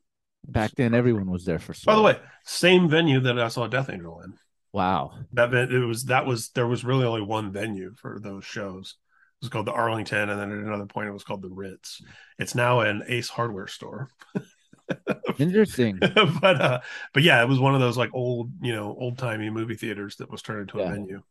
Back 0.46 0.72
then, 0.76 0.94
everyone 0.94 1.30
was 1.30 1.44
there 1.44 1.58
for. 1.58 1.74
Slayer. 1.74 1.94
By 1.94 1.96
the 1.96 2.04
way, 2.04 2.20
same 2.44 2.88
venue 2.88 3.20
that 3.20 3.38
I 3.38 3.48
saw 3.48 3.66
Death 3.66 3.90
Angel 3.90 4.20
in. 4.22 4.34
Wow. 4.72 5.12
That 5.32 5.52
it 5.54 5.84
was 5.86 6.04
that 6.04 6.26
was 6.26 6.50
there 6.50 6.66
was 6.66 6.84
really 6.84 7.04
only 7.04 7.22
one 7.22 7.52
venue 7.52 7.94
for 7.96 8.18
those 8.20 8.44
shows. 8.44 8.96
It 9.40 9.44
was 9.44 9.50
called 9.50 9.66
the 9.66 9.72
Arlington, 9.72 10.28
and 10.30 10.40
then 10.40 10.50
at 10.50 10.58
another 10.66 10.86
point 10.86 11.08
it 11.08 11.12
was 11.12 11.24
called 11.24 11.42
the 11.42 11.48
Ritz. 11.50 12.02
It's 12.38 12.54
now 12.54 12.80
an 12.80 13.02
Ace 13.08 13.28
Hardware 13.28 13.68
store. 13.68 14.08
Interesting. 15.38 15.98
but 16.40 16.60
uh 16.60 16.80
but 17.12 17.22
yeah, 17.22 17.42
it 17.42 17.48
was 17.48 17.60
one 17.60 17.74
of 17.74 17.80
those 17.80 17.96
like 17.98 18.10
old, 18.14 18.50
you 18.62 18.74
know, 18.74 18.96
old 18.98 19.18
timey 19.18 19.50
movie 19.50 19.76
theaters 19.76 20.16
that 20.16 20.30
was 20.30 20.42
turned 20.42 20.62
into 20.62 20.78
Yeah. 20.78 20.84
a 20.84 20.90
venue. 20.90 21.22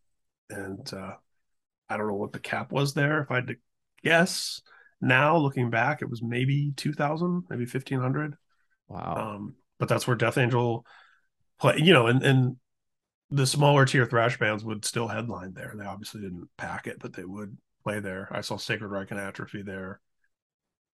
and 0.49 0.93
uh, 0.93 1.14
I 1.89 1.97
don't 1.97 2.07
know 2.07 2.15
what 2.15 2.34
the 2.34 2.39
cap 2.39 2.72
was 2.72 2.93
there. 2.93 3.22
If 3.22 3.31
I 3.31 3.35
had 3.35 3.47
to 3.47 3.55
guess, 4.03 4.61
now 5.01 5.38
looking 5.38 5.69
back, 5.69 6.01
it 6.01 6.09
was 6.09 6.22
maybe 6.23 6.73
two 6.77 6.93
thousand, 6.93 7.43
maybe 7.49 7.65
fifteen 7.65 7.99
hundred. 7.99 8.35
Wow. 8.88 9.35
Um, 9.35 9.55
but 9.80 9.89
that's 9.89 10.07
where 10.07 10.15
Death 10.18 10.38
Angel 10.38 10.85
play. 11.59 11.77
You 11.80 11.93
know, 11.93 12.07
and 12.07 12.23
and 12.23 12.57
the 13.30 13.45
smaller 13.48 13.86
tier 13.86 14.06
thrash 14.06 14.38
bands 14.40 14.64
would 14.64 14.86
still 14.86 15.08
headline 15.08 15.54
there. 15.54 15.74
They 15.76 15.86
obviously 15.86 16.22
didn't 16.22 16.49
pack 16.58 16.88
it, 16.88 16.99
but 16.99 17.14
they 17.14 17.26
would 17.26 17.58
play 17.84 17.99
there. 17.99 18.28
I 18.32 18.41
saw 18.41 18.58
Sacred 18.58 18.88
Reich 18.90 19.12
and 19.12 19.20
Atrophy 19.20 19.64
there, 19.64 19.99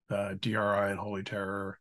uh, 0.09 0.33
DRI 0.39 0.89
and 0.91 0.99
Holy 0.99 1.23
Terror. 1.23 1.79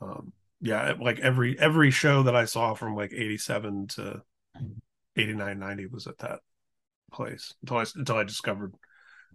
Um, 0.00 0.32
yeah, 0.60 0.94
like 1.00 1.20
every 1.20 1.58
every 1.58 1.90
show 1.90 2.22
that 2.24 2.36
I 2.36 2.44
saw 2.46 2.74
from 2.74 2.96
like 2.96 3.12
eighty 3.12 3.38
seven 3.38 3.86
to 3.88 4.22
89, 5.16 5.58
90 5.58 5.86
was 5.86 6.06
at 6.06 6.18
that 6.18 6.40
place 7.12 7.54
until 7.62 7.78
I 7.78 7.84
until 7.96 8.16
I 8.18 8.24
discovered 8.24 8.74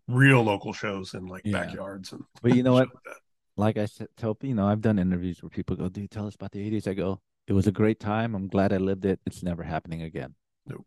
real 0.07 0.43
local 0.43 0.73
shows 0.73 1.13
in 1.13 1.27
like 1.27 1.45
Yeah. 1.45 1.53
backyards 1.53 2.11
and. 2.13 2.23
But 2.41 2.53
you 2.53 2.63
know 2.63 2.73
what? 2.75 2.89
like. 2.89 3.15
Like 3.57 3.77
I 3.77 3.85
said, 3.85 4.07
tell 4.17 4.37
you 4.41 4.55
know, 4.55 4.67
I've 4.67 4.81
done 4.81 4.99
interviews 4.99 5.43
where 5.43 5.49
people 5.49 5.75
go, 5.75 5.89
"Dude, 5.89 6.11
tell 6.11 6.27
us 6.27 6.35
about 6.35 6.51
the 6.53 6.61
'80s." 6.61 6.87
I 6.87 6.93
go, 6.95 7.21
"It 7.47 7.53
was 7.53 7.67
a 7.67 7.71
great 7.71 7.99
time. 7.99 8.35
I'm 8.35 8.47
glad 8.47 8.73
I 8.73 8.77
lived 8.77 9.05
it. 9.05 9.19
It's 9.25 9.43
never 9.43 9.63
happening 9.63 10.01
again." 10.01 10.35
Nope. 10.65 10.85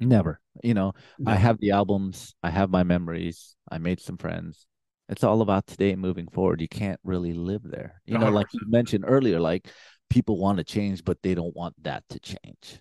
Never. 0.00 0.40
You 0.62 0.74
know, 0.74 0.92
I 1.26 1.34
have 1.34 1.58
the 1.58 1.72
albums. 1.72 2.34
I 2.42 2.50
have 2.50 2.70
my 2.70 2.82
memories. 2.84 3.56
I 3.70 3.78
made 3.78 4.00
some 4.00 4.16
friends. 4.16 4.66
It's 5.08 5.24
all 5.24 5.40
about 5.40 5.66
today 5.66 5.96
moving 5.96 6.28
forward. 6.28 6.60
You 6.60 6.68
can't 6.68 7.00
really 7.02 7.32
live 7.32 7.62
there. 7.64 8.00
You 8.04 8.18
know, 8.18 8.28
like 8.30 8.46
you 8.52 8.60
mentioned 8.68 9.04
earlier, 9.06 9.40
like 9.40 9.68
people 10.10 10.38
want 10.38 10.58
to 10.58 10.64
change, 10.64 11.02
but 11.04 11.18
they 11.22 11.34
don't 11.34 11.56
want 11.56 11.74
that 11.82 12.04
to 12.10 12.20
change. 12.20 12.80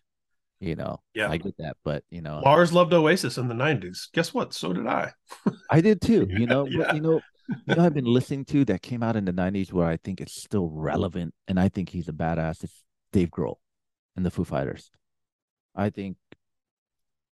You 0.60 0.76
know, 0.76 1.00
Yeah. 1.14 1.30
I 1.30 1.38
get 1.38 1.56
that, 1.60 1.78
but 1.84 2.04
you 2.10 2.22
know, 2.22 2.42
Lars 2.44 2.74
loved 2.74 2.94
Oasis 2.94 3.38
in 3.38 3.48
the 3.48 3.54
nineties. 3.54 4.10
Guess 4.14 4.34
what? 4.34 4.54
So 4.54 4.74
did 4.74 4.88
I. 4.88 5.14
I 5.70 5.82
did 5.82 6.02
too. 6.02 6.28
You 6.30 6.48
know, 6.48 6.68
Yeah. 6.68 6.78
but 6.86 6.96
you 6.96 7.02
know, 7.02 7.22
you 7.68 7.76
know, 7.76 7.84
I've 7.86 7.94
been 7.94 8.06
listening 8.06 8.44
to 8.46 8.66
that 8.66 8.82
came 8.82 9.04
out 9.04 9.16
in 9.16 9.26
the 9.26 9.32
'90s 9.34 9.72
where 9.72 9.88
I 9.88 9.98
think 9.98 10.20
it's 10.20 10.36
still 10.36 10.68
relevant, 10.70 11.34
and 11.48 11.60
I 11.60 11.70
think 11.70 11.90
he's 11.90 12.10
a 12.10 12.14
badass. 12.14 12.64
It's 12.64 12.84
Dave 13.18 13.30
Grohl 13.32 13.56
and 14.16 14.24
the 14.26 14.30
Foo 14.32 14.44
Fighters. 14.44 14.92
I 15.76 15.90
think 15.90 16.18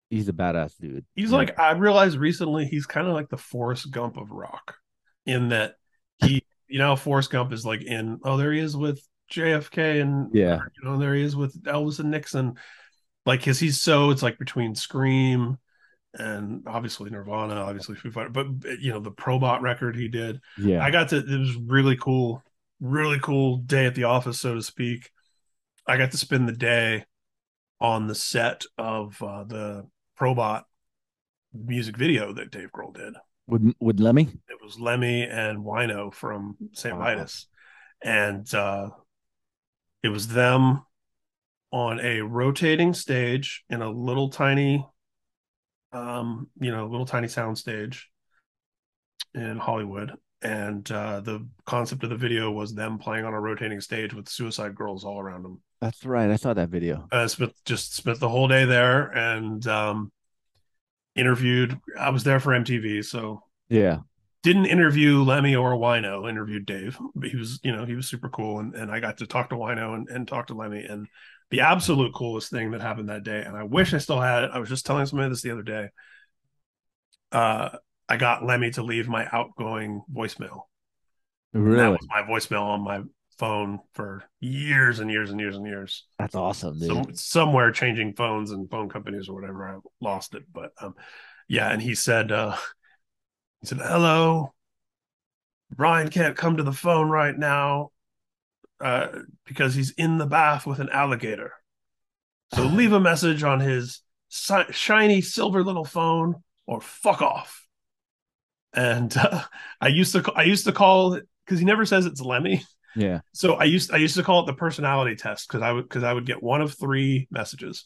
he's 0.09 0.27
a 0.27 0.33
badass 0.33 0.77
dude. 0.77 1.05
He's 1.15 1.31
Yeah. 1.31 1.37
like 1.37 1.57
I 1.59 1.71
realized 1.71 2.17
recently 2.17 2.65
he's 2.65 2.85
kind 2.85 3.07
of 3.07 3.13
like 3.13 3.29
the 3.29 3.37
Forrest 3.37 3.89
Gump 3.91 4.17
of 4.17 4.31
rock, 4.31 4.75
in 5.25 5.49
that 5.49 5.75
he, 6.17 6.43
you 6.67 6.79
know, 6.79 6.95
Forrest 6.95 7.31
Gump 7.31 7.53
is 7.53 7.65
like 7.65 7.81
in 7.83 8.19
oh 8.23 8.35
there 8.37 8.51
he 8.51 8.59
is 8.59 8.75
with 8.75 9.01
JFK 9.31 10.01
and 10.01 10.33
Yeah. 10.33 10.59
you 10.77 10.83
know 10.89 10.97
there 10.97 11.13
he 11.15 11.21
is 11.23 11.35
with 11.35 11.61
Elvis 11.63 11.99
and 11.99 12.11
Nixon, 12.11 12.55
like 13.25 13.39
because 13.39 13.59
he's 13.59 13.79
so 13.81 14.09
it's 14.09 14.23
like 14.23 14.37
between 14.37 14.75
Scream 14.75 15.57
and 16.17 16.63
obviously 16.67 17.09
Nirvana, 17.09 17.55
obviously 17.55 17.95
Foo 17.95 18.11
Fighters, 18.11 18.31
but 18.33 18.47
you 18.81 18.91
know 18.91 18.99
the 18.99 19.11
Probot 19.11 19.61
record 19.61 19.95
he 19.95 20.07
did. 20.09 20.41
yeah, 20.57 20.83
I 20.83 20.91
got 20.91 21.09
to 21.09 21.17
it 21.17 21.39
was 21.39 21.55
really 21.55 21.95
cool, 21.95 22.43
really 22.81 23.19
cool 23.19 23.57
day 23.57 23.85
at 23.85 23.95
the 23.95 24.05
office, 24.05 24.39
so 24.41 24.55
to 24.55 24.61
speak. 24.61 25.11
I 25.89 25.97
got 25.97 26.11
to 26.11 26.17
spend 26.17 26.47
the 26.47 26.53
day 26.53 27.05
on 27.81 28.05
the 28.05 28.13
set 28.13 28.63
of 28.77 29.21
uh, 29.23 29.43
the 29.45 29.87
Probot 30.19 30.63
music 31.51 31.97
video 31.97 32.31
that 32.33 32.51
Dave 32.51 32.71
Grohl 32.71 32.93
did. 32.93 33.15
with 33.47 33.73
with 33.79 33.99
Lemmy. 33.99 34.29
It 34.47 34.63
was 34.63 34.79
Lemmy 34.79 35.23
and 35.23 35.65
Wino 35.65 36.13
from 36.13 36.57
St. 36.73 36.95
Wow. 36.95 37.03
Vitus, 37.03 37.47
and 38.03 38.53
uh, 38.53 38.89
it 40.03 40.09
was 40.09 40.27
them 40.27 40.85
on 41.71 41.99
a 41.99 42.21
rotating 42.21 42.93
stage 42.93 43.63
in 43.69 43.81
a 43.81 43.89
little 43.89 44.29
tiny, 44.29 44.85
um, 45.91 46.49
you 46.59 46.71
know, 46.71 46.85
little 46.85 47.05
tiny 47.07 47.27
sound 47.27 47.57
stage 47.57 48.09
in 49.33 49.57
Hollywood. 49.57 50.13
And 50.41 50.89
uh, 50.91 51.19
the 51.19 51.45
concept 51.65 52.03
of 52.03 52.09
the 52.09 52.15
video 52.15 52.49
was 52.51 52.73
them 52.73 52.97
playing 52.97 53.25
on 53.25 53.33
a 53.33 53.39
rotating 53.41 53.81
stage 53.81 54.13
with 54.13 54.29
Suicide 54.29 54.73
Girls 54.75 55.03
all 55.03 55.19
around 55.19 55.43
them. 55.43 55.61
That's 55.81 56.05
right. 56.05 56.29
I 56.29 56.35
saw 56.37 56.53
that 56.53 56.69
video. 56.69 57.07
uh, 57.11 57.27
spent 57.27 57.53
just 57.65 57.93
spent 57.95 58.19
the 58.19 58.29
whole 58.29 58.47
day 58.47 58.65
there 58.65 59.07
and 59.07 59.65
um, 59.67 60.11
interviewed. 61.15 61.79
I 61.97 62.09
was 62.09 62.23
there 62.23 62.39
for 62.39 62.51
MTV, 62.53 63.03
so 63.05 63.43
Yeah, 63.69 63.99
didn't 64.43 64.65
interview 64.67 65.23
Lemmy 65.23 65.55
or 65.55 65.71
Wino. 65.71 66.29
Interviewed 66.29 66.65
Dave, 66.65 66.97
but 67.15 67.29
he 67.29 67.37
was 67.37 67.59
you 67.63 67.71
know 67.75 67.85
he 67.85 67.95
was 67.95 68.07
super 68.07 68.29
cool, 68.29 68.59
and, 68.59 68.75
and 68.75 68.91
I 68.91 68.99
got 68.99 69.17
to 69.17 69.27
talk 69.27 69.49
to 69.49 69.55
Wino 69.55 69.95
and, 69.95 70.09
and 70.09 70.27
talk 70.27 70.47
to 70.47 70.53
Lemmy. 70.53 70.83
And 70.83 71.07
the 71.49 71.61
absolute 71.61 72.13
coolest 72.13 72.51
thing 72.51 72.71
that 72.71 72.81
happened 72.81 73.09
that 73.09 73.23
day, 73.23 73.41
and 73.41 73.55
I 73.57 73.63
wish 73.63 73.93
I 73.93 73.97
still 73.97 74.19
had 74.21 74.43
it. 74.45 74.51
I 74.53 74.59
was 74.59 74.69
just 74.69 74.85
telling 74.85 75.05
somebody 75.05 75.29
this 75.29 75.41
the 75.41 75.51
other 75.51 75.63
day. 75.63 75.89
Uh, 77.31 77.69
I 78.09 78.17
got 78.17 78.43
Lemmy 78.43 78.71
to 78.71 78.83
leave 78.83 79.07
my 79.07 79.27
outgoing 79.31 80.01
voicemail. 80.11 80.63
And 81.53 81.63
that 81.77 81.83
really. 81.83 81.91
was 81.91 82.07
my 82.09 82.23
voicemail 82.23 82.63
on 82.63 82.81
my 82.81 83.01
phone 83.37 83.79
for 83.93 84.23
years 84.41 84.99
and 84.99 85.09
years 85.09 85.29
and 85.31 85.39
years 85.39 85.55
and 85.55 85.65
years 85.65 86.05
That's 86.19 86.35
awesome, 86.35 86.77
dude. 86.77 86.89
some, 86.89 87.15
somewhere 87.15 87.71
changing 87.71 88.13
phones 88.13 88.51
and 88.51 88.69
phone 88.69 88.89
companies 88.89 89.29
or 89.29 89.35
whatever. 89.35 89.69
I 89.69 89.77
lost 90.01 90.35
it, 90.35 90.43
but 90.51 90.73
um, 90.81 90.95
yeah. 91.47 91.71
And 91.71 91.81
he 91.81 91.95
said, 91.95 92.31
uh, 92.31 92.57
he 93.61 93.67
said, 93.67 93.77
"Hello, 93.79 94.53
Brian 95.73 96.09
can't 96.09 96.35
come 96.35 96.57
to 96.57 96.63
the 96.63 96.73
phone 96.73 97.09
right 97.09 97.37
now 97.37 97.91
uh, 98.81 99.07
because 99.45 99.73
he's 99.73 99.91
in 99.91 100.17
the 100.17 100.25
bath 100.25 100.67
with 100.67 100.79
an 100.79 100.89
alligator. 100.89 101.53
So 102.55 102.63
leave 102.65 102.93
a 102.93 102.99
message 102.99 103.43
on 103.43 103.61
his 103.61 104.01
si- 104.27 104.71
shiny 104.71 105.21
silver 105.21 105.63
little 105.63 105.85
phone 105.85 106.43
or 106.65 106.81
fuck 106.81 107.21
off." 107.21 107.68
And 108.73 109.15
uh, 109.17 109.43
I 109.81 109.87
used 109.87 110.13
to 110.13 110.31
I 110.35 110.43
used 110.43 110.65
to 110.65 110.71
call 110.71 111.19
because 111.45 111.59
he 111.59 111.65
never 111.65 111.85
says 111.85 112.05
it's 112.05 112.21
Lemmy. 112.21 112.63
yeah, 112.95 113.21
So 113.33 113.55
I 113.55 113.63
used 113.65 113.91
I 113.91 113.97
used 113.97 114.15
to 114.15 114.23
call 114.23 114.41
it 114.41 114.45
the 114.45 114.53
personality 114.53 115.15
test 115.15 115.47
because 115.47 115.61
I 115.61 115.71
would 115.71 115.83
because 115.83 116.03
I 116.03 116.13
would 116.13 116.25
get 116.25 116.43
one 116.43 116.61
of 116.61 116.73
three 116.73 117.27
messages. 117.31 117.85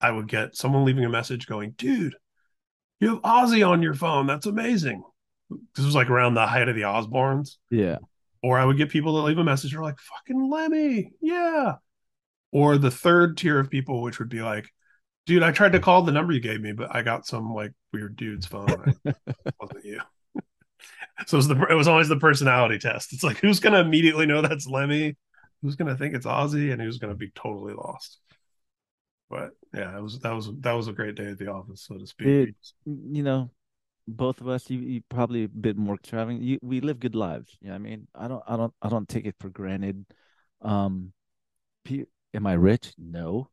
I 0.00 0.10
would 0.10 0.28
get 0.28 0.56
someone 0.56 0.84
leaving 0.84 1.04
a 1.04 1.08
message 1.08 1.46
going, 1.46 1.72
"Dude, 1.78 2.14
you 3.00 3.08
have 3.14 3.22
Ozzy 3.22 3.66
on 3.66 3.82
your 3.82 3.94
phone. 3.94 4.26
That's 4.26 4.46
amazing." 4.46 5.02
This 5.74 5.84
was 5.84 5.94
like 5.94 6.10
around 6.10 6.34
the 6.34 6.46
height 6.46 6.68
of 6.68 6.74
the 6.74 6.82
Osbournes. 6.82 7.56
yeah. 7.70 7.98
Or 8.42 8.58
I 8.58 8.64
would 8.64 8.76
get 8.76 8.90
people 8.90 9.14
that 9.16 9.22
leave 9.22 9.38
a 9.38 9.44
message 9.44 9.72
who 9.72 9.78
are 9.80 9.82
like, 9.84 9.98
"Fucking 9.98 10.50
Lemmy, 10.50 11.12
yeah." 11.20 11.74
Or 12.52 12.78
the 12.78 12.90
third 12.90 13.36
tier 13.36 13.58
of 13.58 13.70
people, 13.70 14.02
which 14.02 14.18
would 14.18 14.28
be 14.28 14.42
like, 14.42 14.68
"Dude, 15.26 15.42
I 15.42 15.50
tried 15.52 15.72
to 15.72 15.80
call 15.80 16.02
the 16.02 16.12
number 16.12 16.32
you 16.32 16.40
gave 16.40 16.60
me, 16.60 16.72
but 16.72 16.94
I 16.94 17.02
got 17.02 17.26
some 17.26 17.52
like 17.54 17.72
weird 17.92 18.16
dude's 18.16 18.46
phone. 18.46 18.94
It 19.04 19.16
wasn't 19.60 19.84
you." 19.84 20.00
So 21.26 21.36
it 21.36 21.38
was 21.38 21.48
the 21.48 21.66
it 21.70 21.74
was 21.74 21.88
always 21.88 22.08
the 22.08 22.18
personality 22.18 22.78
test. 22.78 23.12
It's 23.12 23.22
like 23.22 23.38
who's 23.38 23.60
gonna 23.60 23.80
immediately 23.80 24.26
know 24.26 24.42
that's 24.42 24.66
Lemmy, 24.66 25.16
who's 25.62 25.76
gonna 25.76 25.96
think 25.96 26.14
it's 26.14 26.26
Ozzy, 26.26 26.72
and 26.72 26.80
who's 26.80 26.98
gonna 26.98 27.14
be 27.14 27.30
totally 27.34 27.74
lost. 27.74 28.18
But 29.30 29.50
yeah, 29.74 29.96
it 29.96 30.02
was 30.02 30.18
that 30.20 30.32
was 30.32 30.50
that 30.60 30.72
was 30.72 30.88
a 30.88 30.92
great 30.92 31.14
day 31.14 31.30
at 31.30 31.38
the 31.38 31.50
office, 31.50 31.82
so 31.82 31.96
to 31.96 32.06
speak. 32.06 32.26
Dude. 32.26 32.54
you 32.84 33.22
know, 33.22 33.50
both 34.06 34.40
of 34.40 34.48
us, 34.48 34.70
you, 34.70 34.78
you 34.78 35.02
probably 35.08 35.44
a 35.44 35.48
bit 35.48 35.76
more 35.76 35.96
traveling. 35.98 36.42
You, 36.42 36.58
we 36.62 36.80
live 36.80 37.00
good 37.00 37.14
lives. 37.14 37.56
You 37.60 37.70
know 37.70 37.74
I 37.74 37.78
mean? 37.78 38.06
I 38.14 38.28
don't, 38.28 38.42
I 38.46 38.56
don't, 38.56 38.72
I 38.80 38.88
don't 38.88 39.08
take 39.08 39.26
it 39.26 39.34
for 39.40 39.48
granted. 39.48 40.04
Um, 40.62 41.12
am 41.88 42.46
I 42.46 42.52
rich? 42.52 42.92
No, 42.98 43.48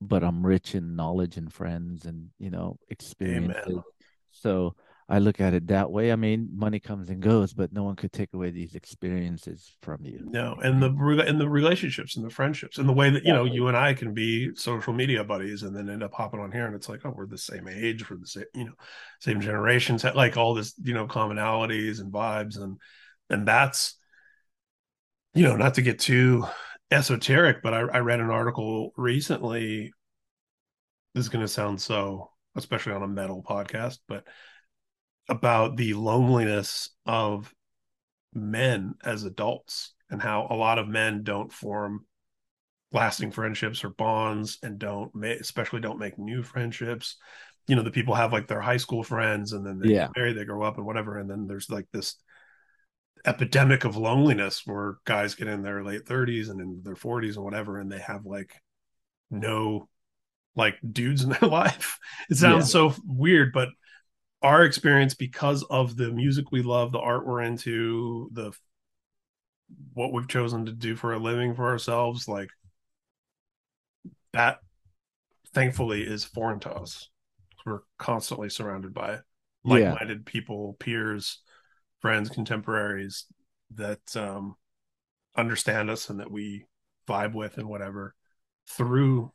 but 0.00 0.22
I'm 0.22 0.44
rich 0.44 0.74
in 0.74 0.94
knowledge 0.94 1.36
and 1.36 1.52
friends 1.52 2.04
and 2.04 2.30
you 2.38 2.50
know 2.50 2.78
experiences. 2.88 3.80
So 4.30 4.74
I 5.12 5.18
look 5.18 5.42
at 5.42 5.52
it 5.52 5.66
that 5.66 5.90
way. 5.90 6.10
I 6.10 6.16
mean, 6.16 6.48
money 6.54 6.80
comes 6.80 7.10
and 7.10 7.20
goes, 7.20 7.52
but 7.52 7.70
no 7.70 7.82
one 7.82 7.96
could 7.96 8.14
take 8.14 8.32
away 8.32 8.50
these 8.50 8.74
experiences 8.74 9.76
from 9.82 9.98
you. 10.06 10.20
No, 10.24 10.56
and 10.62 10.82
the 10.82 10.88
and 11.28 11.38
the 11.38 11.50
relationships 11.50 12.16
and 12.16 12.24
the 12.24 12.30
friendships 12.30 12.78
and 12.78 12.88
the 12.88 12.94
way 12.94 13.10
that 13.10 13.22
you 13.22 13.30
know 13.30 13.44
you 13.44 13.68
and 13.68 13.76
I 13.76 13.92
can 13.92 14.14
be 14.14 14.54
social 14.54 14.94
media 14.94 15.22
buddies 15.22 15.64
and 15.64 15.76
then 15.76 15.90
end 15.90 16.02
up 16.02 16.14
hopping 16.14 16.40
on 16.40 16.50
here 16.50 16.64
and 16.64 16.74
it's 16.74 16.88
like 16.88 17.00
oh 17.04 17.12
we're 17.14 17.26
the 17.26 17.36
same 17.36 17.68
age 17.68 18.08
we're 18.08 18.16
the 18.16 18.26
same 18.26 18.44
you 18.54 18.64
know 18.64 18.72
same 19.20 19.42
generations 19.42 20.02
like 20.02 20.38
all 20.38 20.54
this 20.54 20.72
you 20.82 20.94
know 20.94 21.06
commonalities 21.06 22.00
and 22.00 22.10
vibes 22.10 22.56
and 22.56 22.78
and 23.28 23.46
that's 23.46 23.98
you 25.34 25.42
know 25.42 25.56
not 25.56 25.74
to 25.74 25.82
get 25.82 25.98
too 25.98 26.46
esoteric 26.90 27.62
but 27.62 27.74
I, 27.74 27.80
I 27.80 27.98
read 27.98 28.20
an 28.20 28.30
article 28.30 28.94
recently 28.96 29.92
this 31.14 31.24
is 31.24 31.28
going 31.28 31.44
to 31.44 31.48
sound 31.48 31.82
so 31.82 32.30
especially 32.56 32.94
on 32.94 33.02
a 33.02 33.08
metal 33.08 33.42
podcast 33.46 33.98
but 34.08 34.24
about 35.28 35.76
the 35.76 35.94
loneliness 35.94 36.90
of 37.06 37.52
men 38.34 38.94
as 39.04 39.24
adults 39.24 39.94
and 40.10 40.20
how 40.20 40.46
a 40.50 40.54
lot 40.54 40.78
of 40.78 40.88
men 40.88 41.22
don't 41.22 41.52
form 41.52 42.04
lasting 42.92 43.30
friendships 43.30 43.84
or 43.84 43.90
bonds 43.90 44.58
and 44.62 44.78
don't 44.78 45.14
make 45.14 45.40
especially 45.40 45.80
don't 45.80 45.98
make 45.98 46.18
new 46.18 46.42
friendships 46.42 47.16
you 47.66 47.74
know 47.76 47.82
the 47.82 47.90
people 47.90 48.14
have 48.14 48.32
like 48.32 48.46
their 48.48 48.60
high 48.60 48.76
school 48.76 49.02
friends 49.02 49.52
and 49.52 49.64
then 49.66 49.78
they 49.78 49.88
Yeah. 49.90 50.08
married 50.16 50.36
they 50.36 50.44
grow 50.44 50.62
up 50.62 50.76
and 50.76 50.84
whatever 50.86 51.18
and 51.18 51.30
then 51.30 51.46
there's 51.46 51.70
like 51.70 51.86
this 51.92 52.16
epidemic 53.24 53.84
of 53.84 53.96
loneliness 53.96 54.62
where 54.66 54.96
guys 55.04 55.34
get 55.34 55.46
in 55.48 55.62
their 55.62 55.84
late 55.84 56.06
30s 56.06 56.48
and 56.48 56.60
in 56.60 56.80
their 56.82 56.96
40s 56.96 57.36
and 57.36 57.44
whatever 57.44 57.78
and 57.78 57.90
they 57.90 58.00
have 58.00 58.26
like 58.26 58.60
no 59.30 59.88
like 60.56 60.76
dudes 60.92 61.22
in 61.22 61.30
their 61.30 61.48
life. 61.48 61.98
It 62.28 62.36
sounds 62.36 62.66
Yeah. 62.66 62.70
so 62.72 62.94
weird, 63.06 63.52
but 63.52 63.68
our 64.42 64.64
experience 64.64 65.14
because 65.14 65.62
of 65.64 65.96
the 65.96 66.10
music 66.10 66.50
we 66.50 66.62
love, 66.62 66.92
the 66.92 66.98
art 66.98 67.26
we're 67.26 67.42
into, 67.42 68.28
the 68.32 68.52
what 69.94 70.12
we've 70.12 70.28
chosen 70.28 70.66
to 70.66 70.72
do 70.72 70.96
for 70.96 71.12
a 71.12 71.18
living 71.18 71.54
for 71.54 71.66
ourselves, 71.66 72.28
like 72.28 72.50
that 74.32 74.58
thankfully 75.54 76.02
is 76.02 76.24
foreign 76.24 76.60
to 76.60 76.70
us. 76.72 77.08
We're 77.64 77.80
constantly 77.98 78.50
surrounded 78.50 78.92
by 78.92 79.20
like-minded 79.64 80.26
people, 80.26 80.76
peers, 80.80 81.40
friends, 82.00 82.28
contemporaries 82.28 83.26
that 83.74 84.16
um 84.16 84.56
understand 85.36 85.88
us 85.88 86.10
and 86.10 86.20
that 86.20 86.30
we 86.30 86.66
vibe 87.08 87.32
with 87.32 87.56
and 87.56 87.68
whatever 87.68 88.14
through 88.68 89.32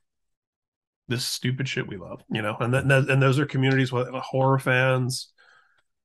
this 1.08 1.26
stupid 1.26 1.68
shit 1.68 1.88
we 1.88 1.98
love, 1.98 2.24
you 2.30 2.42
know. 2.42 2.58
And 2.60 2.74
then 2.74 2.92
and 2.92 3.22
those 3.22 3.40
are 3.40 3.46
communities 3.46 3.92
with 3.92 4.08
horror 4.10 4.60
fans, 4.60 5.32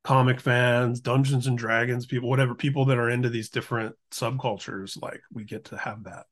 comic 0.04 0.40
fans, 0.40 1.00
Dungeons 1.00 1.46
and 1.46 1.58
Dragons 1.58 2.06
people, 2.06 2.28
whatever 2.28 2.54
people 2.54 2.84
that 2.86 2.98
are 2.98 3.10
into 3.10 3.28
these 3.28 3.50
different 3.50 3.94
subcultures. 4.10 5.00
Like 5.00 5.20
we 5.32 5.44
get 5.44 5.66
to 5.66 5.76
have 5.76 6.04
that 6.04 6.26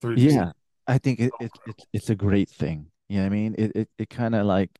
through. 0.00 0.16
Yeah. 0.16 0.52
I 0.86 0.98
think 0.98 1.20
it, 1.20 1.32
it, 1.38 1.50
it 1.66 1.82
it's 1.92 2.10
a 2.10 2.14
great 2.14 2.48
thing. 2.48 2.86
You 3.08 3.18
know 3.18 3.24
what 3.24 3.26
I 3.26 3.30
mean? 3.30 3.54
It 3.58 3.72
it, 3.76 3.88
it 3.98 4.10
kind 4.10 4.34
of 4.34 4.46
like 4.46 4.70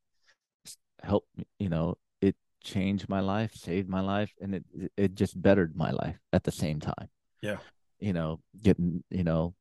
helped 1.03 1.29
me, 1.37 1.45
you 1.59 1.69
know, 1.69 1.97
it 2.21 2.35
changed 2.63 3.09
my 3.09 3.21
life, 3.21 3.55
saved 3.55 3.89
my 3.89 4.01
life, 4.01 4.33
and 4.41 4.55
it- 4.57 4.65
it 4.97 5.15
just 5.15 5.41
bettered 5.41 5.77
my 5.77 5.91
life 5.91 6.19
at 6.33 6.45
the 6.45 6.51
same 6.53 6.81
time. 6.81 7.09
Yeah. 7.41 7.59
You 8.01 8.13
know, 8.13 8.41
getting, 8.63 9.05
you 9.11 9.25
know, 9.25 9.55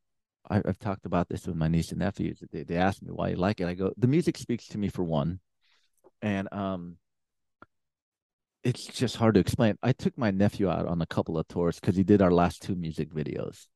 I, 0.49 0.61
I've 0.65 0.79
talked 0.79 1.05
about 1.05 1.29
this 1.29 1.45
with 1.45 1.55
my 1.55 1.67
niece 1.67 1.91
and 1.91 1.99
nephews. 1.99 2.43
They 2.51 2.63
they 2.63 2.77
ask 2.77 3.01
me 3.01 3.11
why 3.11 3.29
you 3.29 3.35
like 3.35 3.59
it. 3.59 3.67
I 3.67 3.73
go, 3.73 3.93
the 3.97 4.07
music 4.07 4.37
speaks 4.37 4.67
to 4.69 4.77
me 4.77 4.89
for 4.89 5.03
one. 5.03 5.39
And 6.21 6.51
um 6.51 6.97
it's 8.63 8.85
just 8.85 9.15
hard 9.15 9.35
to 9.35 9.39
explain. 9.39 9.77
I 9.81 9.93
took 9.93 10.17
my 10.17 10.31
nephew 10.31 10.69
out 10.69 10.87
on 10.87 11.01
a 11.01 11.05
couple 11.05 11.37
of 11.37 11.47
tours 11.47 11.79
because 11.79 11.95
he 11.95 12.03
did 12.03 12.21
our 12.21 12.31
last 12.31 12.61
two 12.61 12.75
music 12.75 13.13
videos 13.13 13.67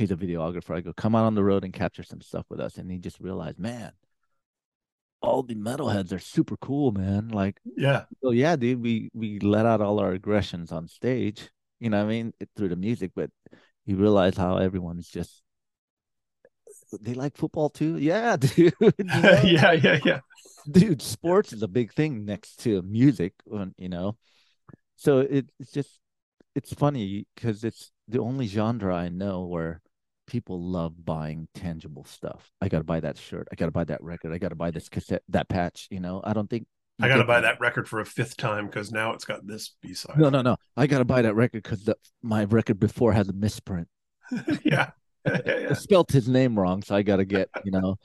he's 0.00 0.10
a 0.10 0.16
videographer. 0.16 0.74
I 0.74 0.80
go, 0.80 0.92
come 0.94 1.14
out 1.14 1.26
on 1.26 1.34
the 1.34 1.44
road 1.44 1.62
and 1.62 1.72
capture 1.72 2.02
some 2.02 2.22
stuff 2.22 2.46
with 2.48 2.58
us. 2.58 2.78
And 2.78 2.90
he 2.90 2.98
just 2.98 3.20
realized, 3.20 3.58
man, 3.58 3.92
all 5.20 5.42
the 5.42 5.54
metalheads 5.54 6.12
are 6.12 6.18
super 6.18 6.56
cool, 6.56 6.90
man. 6.90 7.28
Like, 7.28 7.60
yeah, 7.76 8.04
oh 8.24 8.30
yeah, 8.30 8.56
dude, 8.56 8.82
we 8.82 9.10
we 9.12 9.38
let 9.40 9.66
out 9.66 9.82
all 9.82 10.00
our 10.00 10.12
aggressions 10.12 10.72
on 10.72 10.88
stage, 10.88 11.50
you 11.78 11.90
know 11.90 11.98
what 11.98 12.06
I 12.06 12.08
mean, 12.08 12.32
it, 12.40 12.48
through 12.56 12.70
the 12.70 12.76
music. 12.76 13.12
But 13.14 13.30
he 13.84 13.92
realized 13.92 14.38
how 14.38 14.56
everyone's 14.56 15.08
just 15.08 15.42
they 17.00 17.14
like 17.14 17.36
football 17.36 17.70
too. 17.70 17.96
Yeah, 17.98 18.36
dude. 18.40 18.74
you 18.80 18.92
know? 18.98 19.40
yeah, 19.44 19.72
yeah, 19.72 19.98
yeah. 20.04 20.20
dude, 20.70 21.02
sports 21.02 21.52
is 21.52 21.62
a 21.62 21.68
big 21.68 21.92
thing 21.92 22.24
next 22.24 22.60
to 22.60 22.82
music, 22.82 23.34
you 23.76 23.88
know. 23.88 24.16
So 24.96 25.20
it, 25.20 25.50
it's 25.58 25.72
just 25.72 25.98
it's 26.54 26.72
funny 26.74 27.26
because 27.34 27.64
it's 27.64 27.92
the 28.08 28.20
only 28.20 28.46
genre 28.46 28.94
I 28.94 29.08
know 29.08 29.44
where 29.44 29.80
people 30.26 30.60
love 30.60 31.04
buying 31.04 31.48
tangible 31.54 32.04
stuff. 32.04 32.50
I 32.60 32.68
gotta 32.68 32.84
buy 32.84 33.00
that 33.00 33.18
shirt. 33.18 33.48
I 33.50 33.54
gotta 33.54 33.72
buy 33.72 33.84
that 33.84 34.02
record. 34.02 34.32
I 34.32 34.38
gotta 34.38 34.54
buy 34.54 34.70
this 34.70 34.88
cassette, 34.88 35.22
that 35.28 35.48
patch. 35.48 35.88
You 35.90 36.00
know, 36.00 36.20
I 36.24 36.32
don't 36.32 36.48
think 36.48 36.66
I 37.02 37.08
got 37.08 37.16
to 37.16 37.24
buy 37.24 37.40
that 37.40 37.60
record 37.60 37.88
for 37.88 38.00
a 38.00 38.04
fifth 38.04 38.36
time 38.36 38.66
because 38.66 38.92
now 38.92 39.12
it's 39.12 39.24
got 39.24 39.46
this 39.46 39.74
B 39.80 39.94
side. 39.94 40.18
No, 40.18 40.28
no, 40.28 40.42
no. 40.42 40.56
I 40.76 40.86
gotta 40.86 41.04
buy 41.04 41.22
that 41.22 41.34
record 41.34 41.62
because 41.62 41.88
my 42.22 42.44
record 42.44 42.78
before 42.78 43.12
has 43.12 43.28
a 43.28 43.32
misprint. 43.32 43.88
yeah. 44.64 44.90
Yeah, 45.26 45.40
I 45.46 45.58
yeah. 45.60 45.72
spelt 45.74 46.10
his 46.12 46.28
name 46.28 46.58
wrong, 46.58 46.82
so 46.82 46.94
I 46.94 47.02
got 47.02 47.16
to 47.16 47.24
get 47.24 47.48
you 47.64 47.70
know, 47.72 47.96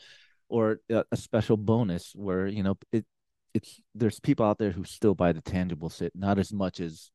or 0.50 0.80
a, 0.90 1.04
a 1.12 1.18
special 1.18 1.58
bonus 1.58 2.12
where 2.16 2.48
you 2.48 2.64
know 2.64 2.76
it. 2.92 3.06
It's 3.54 3.80
there's 3.94 4.20
people 4.20 4.46
out 4.46 4.58
there 4.58 4.72
who 4.72 4.84
still 4.84 5.16
buy 5.16 5.32
the 5.32 5.42
tangible 5.42 5.90
shit, 5.90 6.12
not 6.14 6.38
as 6.40 6.52
much 6.52 6.82
as 6.82 7.10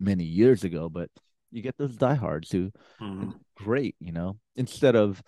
many 0.00 0.24
years 0.24 0.64
ago, 0.64 0.88
but 0.88 1.08
you 1.52 1.62
get 1.62 1.78
those 1.78 1.94
diehards 1.96 2.50
who 2.50 2.72
Mhm. 3.00 3.34
great, 3.56 3.94
you 4.00 4.10
know. 4.10 4.38
Instead 4.56 4.96
of 4.96 5.22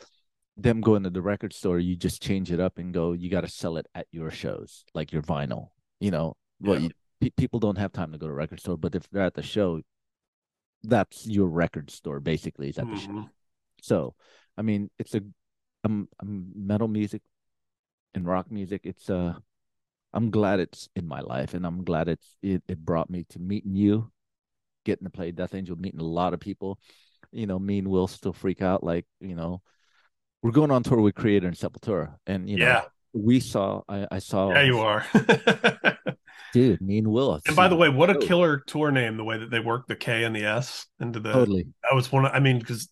them 0.56 0.80
going 0.80 1.04
to 1.04 1.10
the 1.10 1.22
record 1.22 1.52
store, 1.52 1.78
you 1.78 1.94
just 1.94 2.20
change 2.20 2.50
it 2.50 2.58
up 2.58 2.78
and 2.78 2.92
go. 2.92 3.12
You 3.12 3.30
got 3.30 3.42
to 3.42 3.48
sell 3.48 3.76
it 3.76 3.86
at 3.94 4.08
your 4.10 4.32
shows, 4.32 4.84
like 4.94 5.12
your 5.12 5.22
vinyl. 5.22 5.68
You 6.00 6.10
know, 6.10 6.36
well, 6.60 6.74
Yeah. 6.74 6.88
you, 6.88 6.90
pe- 7.20 7.30
people 7.36 7.60
don't 7.60 7.78
have 7.78 7.92
time 7.92 8.10
to 8.10 8.18
go 8.18 8.26
to 8.26 8.32
record 8.34 8.58
store, 8.58 8.76
but 8.76 8.96
if 8.96 9.08
they're 9.10 9.22
at 9.22 9.34
the 9.34 9.42
show, 9.42 9.80
that's 10.82 11.24
your 11.26 11.46
record 11.46 11.88
store 11.90 12.18
basically. 12.18 12.68
Is 12.68 12.78
at 12.78 12.88
the 12.88 12.96
show. 12.96 13.28
So, 13.82 14.14
I 14.56 14.62
mean, 14.62 14.90
it's 14.98 15.14
a, 15.14 15.22
um, 15.84 16.08
um, 16.20 16.52
metal 16.54 16.88
music 16.88 17.22
and 18.14 18.26
rock 18.26 18.50
music. 18.50 18.82
It's 18.84 19.10
uh, 19.10 19.34
I'm 20.12 20.30
glad 20.30 20.60
it's 20.60 20.88
in 20.94 21.06
my 21.06 21.20
life, 21.20 21.54
and 21.54 21.66
I'm 21.66 21.84
glad 21.84 22.08
it's 22.08 22.36
it, 22.42 22.62
it 22.68 22.78
brought 22.78 23.10
me 23.10 23.24
to 23.30 23.38
meeting 23.38 23.74
you, 23.74 24.10
getting 24.84 25.04
to 25.04 25.10
play 25.10 25.32
Death 25.32 25.54
Angel, 25.54 25.76
meeting 25.76 26.00
a 26.00 26.04
lot 26.04 26.34
of 26.34 26.40
people. 26.40 26.78
You 27.32 27.46
know, 27.46 27.58
me 27.58 27.78
and 27.78 27.88
Will 27.88 28.06
still 28.06 28.32
freak 28.32 28.62
out. 28.62 28.84
Like, 28.84 29.06
you 29.20 29.34
know, 29.34 29.62
we're 30.42 30.52
going 30.52 30.70
on 30.70 30.82
tour 30.82 31.00
with 31.00 31.14
Kreator 31.14 31.46
and 31.46 31.56
Sepultura, 31.56 32.14
and 32.26 32.48
you 32.48 32.58
know, 32.58 32.66
Yeah, 32.66 32.82
we 33.12 33.40
saw. 33.40 33.82
I, 33.88 34.06
I 34.10 34.18
saw. 34.20 34.50
yeah, 34.50 34.62
you 34.62 34.78
are. 34.78 35.04
dude. 36.52 36.80
Me 36.80 36.98
and 36.98 37.08
Will. 37.08 37.40
and 37.46 37.56
by 37.56 37.68
the 37.68 37.76
way, 37.76 37.88
what 37.88 38.10
a 38.10 38.14
killer 38.14 38.58
tour 38.58 38.92
name! 38.92 39.16
The 39.16 39.24
way 39.24 39.38
that 39.38 39.50
they 39.50 39.60
work 39.60 39.86
the 39.88 39.96
K 39.96 40.24
and 40.24 40.36
the 40.36 40.44
S 40.44 40.86
into 41.00 41.18
the 41.18 41.32
Totally. 41.32 41.66
that 41.82 41.94
was 41.94 42.12
one. 42.12 42.26
Of, 42.26 42.32
I 42.32 42.38
mean, 42.38 42.58
because 42.58 42.88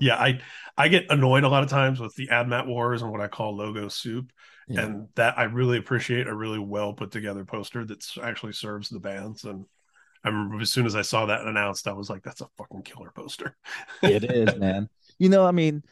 yeah, 0.00 0.16
I 0.16 0.40
I 0.76 0.88
get 0.88 1.06
annoyed 1.10 1.44
a 1.44 1.48
lot 1.48 1.62
of 1.62 1.68
times 1.70 2.00
with 2.00 2.14
the 2.14 2.28
AdMat 2.28 2.66
wars 2.66 3.02
and 3.02 3.10
what 3.12 3.20
I 3.20 3.28
call 3.28 3.56
logo 3.56 3.88
soup, 3.88 4.32
Yeah. 4.68 4.82
and 4.82 5.08
that 5.16 5.38
I 5.38 5.44
really 5.44 5.78
appreciate 5.78 6.26
a 6.26 6.34
really 6.34 6.58
well 6.58 6.92
put 6.94 7.10
together 7.10 7.44
poster 7.44 7.84
that 7.84 8.04
actually 8.22 8.52
serves 8.52 8.88
the 8.88 9.00
bands. 9.00 9.44
And 9.44 9.66
I 10.24 10.28
remember 10.28 10.60
as 10.60 10.72
soon 10.72 10.86
as 10.86 10.96
I 10.96 11.02
saw 11.02 11.26
that 11.26 11.46
announced, 11.46 11.88
I 11.88 11.92
was 11.92 12.10
like, 12.10 12.22
"That's 12.22 12.40
a 12.40 12.48
fucking 12.58 12.82
killer 12.82 13.10
poster." 13.14 13.56
it 14.02 14.24
is, 14.24 14.56
man. 14.58 14.88
You 15.18 15.28
know, 15.28 15.44
I 15.46 15.50
mean, 15.52 15.82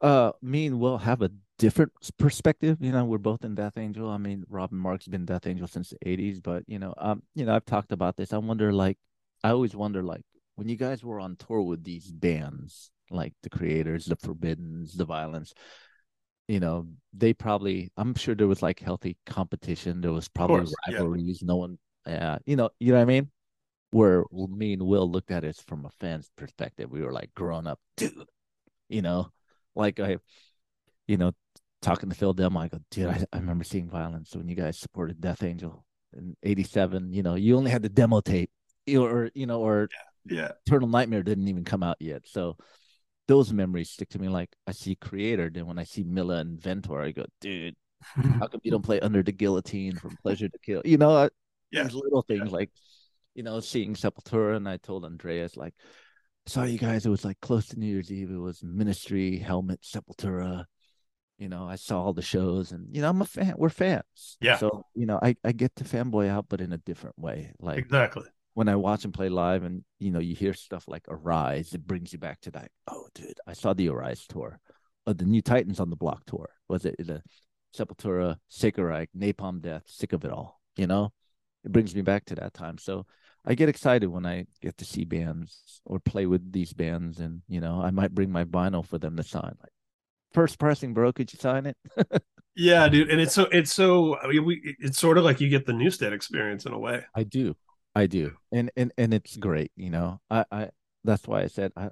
uh, 0.00 0.32
me 0.42 0.66
and 0.66 0.80
Will 0.80 0.98
have 0.98 1.22
a 1.22 1.30
different 1.58 1.92
perspective. 2.18 2.78
You 2.80 2.92
know, 2.92 3.04
we're 3.04 3.18
both 3.18 3.44
in 3.44 3.54
Death 3.54 3.78
Angel. 3.78 4.08
I 4.10 4.18
mean, 4.18 4.44
Robin 4.48 4.78
Mark's 4.78 5.08
been 5.08 5.24
Death 5.24 5.46
Angel 5.46 5.66
since 5.68 5.90
the 5.90 5.98
'80s, 6.06 6.40
but 6.40 6.64
you 6.66 6.78
know, 6.78 6.94
um, 6.98 7.22
you 7.34 7.44
know, 7.46 7.54
I've 7.54 7.64
talked 7.66 7.92
about 7.92 8.16
this. 8.16 8.32
I 8.32 8.38
wonder, 8.38 8.72
like, 8.72 8.98
I 9.44 9.50
always 9.50 9.74
wonder, 9.76 10.02
like, 10.02 10.22
when 10.56 10.68
you 10.68 10.76
guys 10.76 11.04
were 11.04 11.20
on 11.20 11.36
tour 11.36 11.62
with 11.62 11.84
these 11.84 12.10
bands, 12.10 12.90
like 13.10 13.34
the 13.42 13.50
Kreators, 13.50 14.06
the 14.06 14.16
Forbiddens, 14.16 14.94
the 14.94 15.04
Violence. 15.04 15.54
You 16.48 16.60
know, 16.60 16.86
they 17.12 17.32
probably. 17.32 17.90
I'm 17.96 18.14
sure 18.14 18.34
there 18.34 18.46
was 18.46 18.62
like 18.62 18.78
healthy 18.80 19.16
competition. 19.26 20.00
There 20.00 20.12
was 20.12 20.28
probably 20.28 20.58
course, 20.58 20.74
yeah. 20.88 20.96
rivalries. 20.96 21.42
No 21.42 21.56
one, 21.56 21.78
yeah, 22.06 22.38
you 22.46 22.56
know, 22.56 22.70
you 22.78 22.92
know 22.92 22.98
what 22.98 23.02
I 23.02 23.06
mean. 23.06 23.30
Where 23.90 24.24
me 24.32 24.74
and 24.74 24.82
Will 24.82 25.10
looked 25.10 25.30
at 25.30 25.44
it 25.44 25.56
from 25.66 25.86
a 25.86 25.90
fan's 26.00 26.30
perspective, 26.36 26.90
we 26.90 27.02
were 27.02 27.12
like 27.12 27.34
grown 27.34 27.66
up, 27.66 27.80
dude 27.96 28.26
you 28.88 29.02
know, 29.02 29.30
like 29.74 30.00
I, 30.00 30.18
you 31.06 31.16
know, 31.16 31.32
talking 31.82 32.08
to 32.08 32.14
Phil 32.14 32.34
Demmel, 32.34 32.62
I 32.62 32.68
go, 32.68 32.78
dude, 32.90 33.08
I, 33.08 33.24
I 33.32 33.38
remember 33.38 33.64
seeing 33.64 33.88
violence 33.88 34.34
when 34.34 34.48
you 34.48 34.56
guys 34.56 34.78
supported 34.78 35.20
Death 35.20 35.42
Angel 35.42 35.84
in 36.16 36.36
'87. 36.42 37.12
You 37.12 37.22
know, 37.22 37.34
you 37.34 37.56
only 37.56 37.70
had 37.70 37.82
the 37.82 37.88
demo 37.88 38.20
tape, 38.20 38.50
or 38.96 39.30
you 39.34 39.46
know, 39.46 39.60
or 39.60 39.88
yeah, 40.24 40.52
Eternal 40.66 40.88
Nightmare 40.88 41.22
didn't 41.22 41.48
even 41.48 41.64
come 41.64 41.82
out 41.82 41.96
yet. 42.00 42.22
So 42.26 42.56
those 43.28 43.52
memories 43.52 43.90
stick 43.90 44.08
to 44.10 44.18
me. 44.18 44.28
Like 44.28 44.50
I 44.66 44.72
see 44.72 44.96
Kreator, 44.96 45.52
then 45.52 45.66
when 45.66 45.78
I 45.78 45.84
see 45.84 46.04
Mille 46.04 46.30
and 46.32 46.60
Ventor, 46.60 47.00
I 47.02 47.10
go, 47.12 47.24
dude, 47.40 47.74
how 48.00 48.46
come 48.46 48.60
you 48.62 48.70
don't 48.70 48.84
play 48.84 49.00
Under 49.00 49.22
the 49.22 49.32
Guillotine 49.32 49.96
from 49.96 50.16
Pleasure 50.22 50.48
to 50.48 50.58
Kill? 50.58 50.82
You 50.84 50.98
know, 50.98 51.10
uh, 51.10 51.24
I- 51.26 51.30
Yeah. 51.70 51.84
these 51.84 51.94
little 51.94 52.22
things 52.22 52.52
like, 52.52 52.70
you 53.34 53.42
know, 53.42 53.60
seeing 53.60 53.94
Sepultura, 53.94 54.56
and 54.56 54.68
I 54.68 54.76
told 54.76 55.04
Andreas 55.04 55.56
like, 55.56 55.74
sorry 56.46 56.70
you 56.70 56.78
guys, 56.78 57.04
it 57.04 57.10
was 57.10 57.24
like 57.24 57.40
close 57.40 57.66
to 57.68 57.78
New 57.78 57.86
Year's 57.86 58.12
Eve. 58.12 58.30
It 58.30 58.36
was 58.36 58.62
Ministry, 58.62 59.36
Helmet, 59.38 59.82
Sepultura. 59.82 60.64
You 61.38 61.48
know, 61.50 61.68
I 61.68 61.76
saw 61.76 62.02
all 62.02 62.14
the 62.14 62.22
shows, 62.22 62.72
and 62.72 62.94
you 62.94 63.02
know, 63.02 63.10
I'm 63.10 63.20
a 63.20 63.26
fan. 63.26 63.54
We're 63.58 63.68
fans. 63.68 64.38
Yeah. 64.40 64.56
So 64.56 64.86
you 64.94 65.04
know, 65.04 65.18
I 65.20 65.36
I 65.44 65.52
get 65.52 65.76
to 65.76 65.84
fanboy 65.84 66.28
out, 66.28 66.46
but 66.48 66.62
in 66.62 66.72
a 66.72 66.78
different 66.78 67.18
way. 67.18 67.52
Like 67.58 67.78
exactly. 67.78 68.24
When 68.56 68.70
I 68.70 68.76
watch 68.76 69.02
them 69.02 69.12
play 69.12 69.28
live, 69.28 69.64
and 69.64 69.84
you 69.98 70.10
know, 70.10 70.18
you 70.18 70.34
hear 70.34 70.54
stuff 70.54 70.88
like 70.88 71.04
Arise, 71.08 71.74
it 71.74 71.86
brings 71.86 72.14
you 72.14 72.18
back 72.18 72.40
to 72.40 72.50
that. 72.52 72.70
Oh, 72.88 73.06
dude, 73.14 73.38
I 73.46 73.52
saw 73.52 73.74
the 73.74 73.90
Arise 73.90 74.24
tour, 74.26 74.58
or 75.06 75.12
the 75.12 75.26
New 75.26 75.42
Titans 75.42 75.78
on 75.78 75.90
the 75.90 75.96
Block 75.96 76.24
tour. 76.24 76.48
Was 76.66 76.86
it 76.86 76.96
the 76.98 77.20
Sepultura, 77.76 78.38
Sacred 78.48 79.10
Napalm 79.14 79.60
Death, 79.60 79.82
sick 79.84 80.14
of 80.14 80.24
it 80.24 80.30
all? 80.30 80.58
You 80.74 80.86
know, 80.86 81.12
it 81.64 81.72
brings 81.72 81.94
me 81.94 82.00
back 82.00 82.24
to 82.24 82.34
that 82.36 82.54
time. 82.54 82.78
So 82.78 83.04
I 83.44 83.54
get 83.54 83.68
excited 83.68 84.06
when 84.06 84.24
I 84.24 84.46
get 84.62 84.78
to 84.78 84.86
see 84.86 85.04
bands 85.04 85.82
or 85.84 86.00
play 86.00 86.24
with 86.24 86.50
these 86.50 86.72
bands, 86.72 87.20
and 87.20 87.42
you 87.48 87.60
know, 87.60 87.82
I 87.82 87.90
might 87.90 88.14
bring 88.14 88.32
my 88.32 88.44
vinyl 88.44 88.86
for 88.86 88.96
them 88.96 89.18
to 89.18 89.22
sign. 89.22 89.54
Like, 89.60 89.72
first 90.32 90.58
pressing, 90.58 90.94
bro, 90.94 91.12
could 91.12 91.30
you 91.30 91.38
sign 91.38 91.66
it? 91.66 91.76
Yeah, 92.58 92.88
dude, 92.88 93.10
and 93.10 93.20
it's 93.20 93.34
so 93.34 93.42
it's 93.52 93.70
so 93.70 94.16
I 94.16 94.28
mean, 94.28 94.42
we 94.46 94.76
it's 94.80 94.98
sort 94.98 95.18
of 95.18 95.24
like 95.24 95.42
you 95.42 95.50
get 95.50 95.66
the 95.66 95.74
Newsted 95.74 96.12
experience 96.12 96.64
in 96.64 96.72
a 96.72 96.78
way. 96.78 97.04
I 97.14 97.22
do, 97.22 97.54
I 97.96 98.06
do, 98.06 98.36
and 98.52 98.70
and 98.76 98.92
and 98.98 99.14
it's 99.14 99.38
great. 99.38 99.72
You 99.74 99.88
know, 99.88 100.20
I 100.30 100.44
I 100.52 100.68
that's 101.02 101.26
why 101.26 101.40
I 101.42 101.46
said 101.46 101.72
I, 101.76 101.88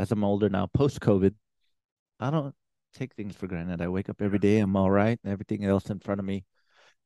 as 0.00 0.10
I'm 0.10 0.24
older 0.24 0.48
now, 0.48 0.66
post 0.66 1.00
COVID, 1.00 1.32
I 2.18 2.30
don't 2.30 2.52
take 2.92 3.14
things 3.14 3.36
for 3.36 3.46
granted. 3.46 3.80
I 3.80 3.86
wake 3.86 4.08
up 4.08 4.20
every 4.20 4.40
day, 4.40 4.58
I'm 4.58 4.74
all 4.74 4.90
right. 4.90 5.16
Everything 5.24 5.64
else 5.64 5.90
in 5.90 6.00
front 6.00 6.18
of 6.18 6.24
me, 6.24 6.44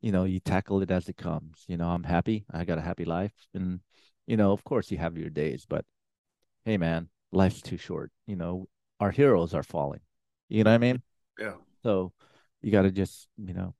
you 0.00 0.12
know, 0.12 0.24
you 0.24 0.40
tackle 0.40 0.80
it 0.80 0.90
as 0.90 1.10
it 1.10 1.18
comes. 1.18 1.64
You 1.68 1.76
know, 1.76 1.88
I'm 1.88 2.04
happy. 2.04 2.46
I 2.50 2.64
got 2.64 2.78
a 2.78 2.82
happy 2.82 3.04
life. 3.04 3.34
And, 3.52 3.80
you 4.26 4.38
know, 4.38 4.52
of 4.52 4.64
course 4.64 4.90
you 4.90 4.96
have 4.96 5.18
your 5.18 5.30
days, 5.30 5.66
but 5.68 5.84
hey 6.64 6.78
man, 6.78 7.10
life's 7.32 7.60
too 7.60 7.76
short. 7.76 8.10
You 8.26 8.36
know, 8.36 8.66
our 8.98 9.10
heroes 9.10 9.52
are 9.52 9.62
falling. 9.62 10.00
You 10.48 10.64
know 10.64 10.70
what 10.70 10.76
I 10.76 10.78
mean? 10.78 11.02
Yeah. 11.38 11.54
So 11.82 12.12
you 12.62 12.72
gotta 12.72 12.90
just, 12.90 13.28
you 13.36 13.52
know, 13.52 13.74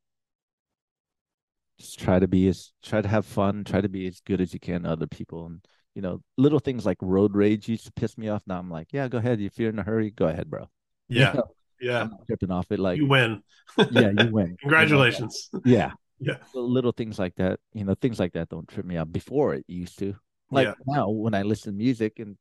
just 1.79 1.99
try 1.99 2.19
to 2.19 2.29
be 2.29 2.49
as 2.49 2.73
try 2.83 3.01
to 3.01 3.09
have 3.09 3.27
fun, 3.27 3.65
try 3.65 3.81
to 3.81 3.89
be 3.89 4.07
as 4.07 4.21
good 4.21 4.41
as 4.41 4.53
you 4.53 4.61
can 4.61 4.83
to 4.83 4.91
other 4.91 5.07
people. 5.07 5.47
And 5.47 5.61
you 5.95 6.03
know, 6.03 6.23
little 6.37 6.59
things 6.61 6.87
like 6.87 6.99
road 7.01 7.35
rage 7.35 7.69
used 7.69 7.87
to 7.87 7.93
piss 7.93 8.17
me 8.19 8.29
off. 8.29 8.43
Now 8.47 8.59
I'm 8.59 8.71
like, 8.71 8.89
yeah, 8.93 9.09
go 9.09 9.19
ahead. 9.19 9.41
If 9.41 9.59
you're 9.59 9.71
in 9.71 9.79
a 9.79 9.83
hurry, 9.83 10.11
go 10.11 10.27
ahead, 10.29 10.49
bro. 10.51 10.69
Yeah. 11.09 11.33
You 11.33 11.37
know, 11.39 11.45
Yeah. 11.81 12.01
I'm 12.03 12.17
tripping 12.27 12.51
off 12.51 12.71
it. 12.71 12.79
Like, 12.79 12.99
You 12.99 13.07
win. 13.07 13.43
yeah, 13.91 14.11
you 14.17 14.29
win. 14.33 14.57
Congratulations. 14.61 15.51
Yeah. 15.65 15.93
Yeah. 16.21 16.39
Little 16.53 16.91
things 16.91 17.17
like 17.17 17.37
that, 17.37 17.61
you 17.75 17.85
know, 17.85 17.95
things 17.95 18.19
like 18.19 18.33
that 18.33 18.49
don't 18.49 18.67
trip 18.67 18.85
me 18.85 18.97
out. 18.97 19.13
Before 19.13 19.55
it 19.55 19.65
used 19.69 20.01
to. 20.01 20.17
Like 20.51 20.67
Yeah. 20.67 20.75
now, 20.85 21.11
when 21.11 21.33
I 21.33 21.43
listen 21.43 21.73
to 21.75 21.79
music, 21.79 22.19
and 22.19 22.37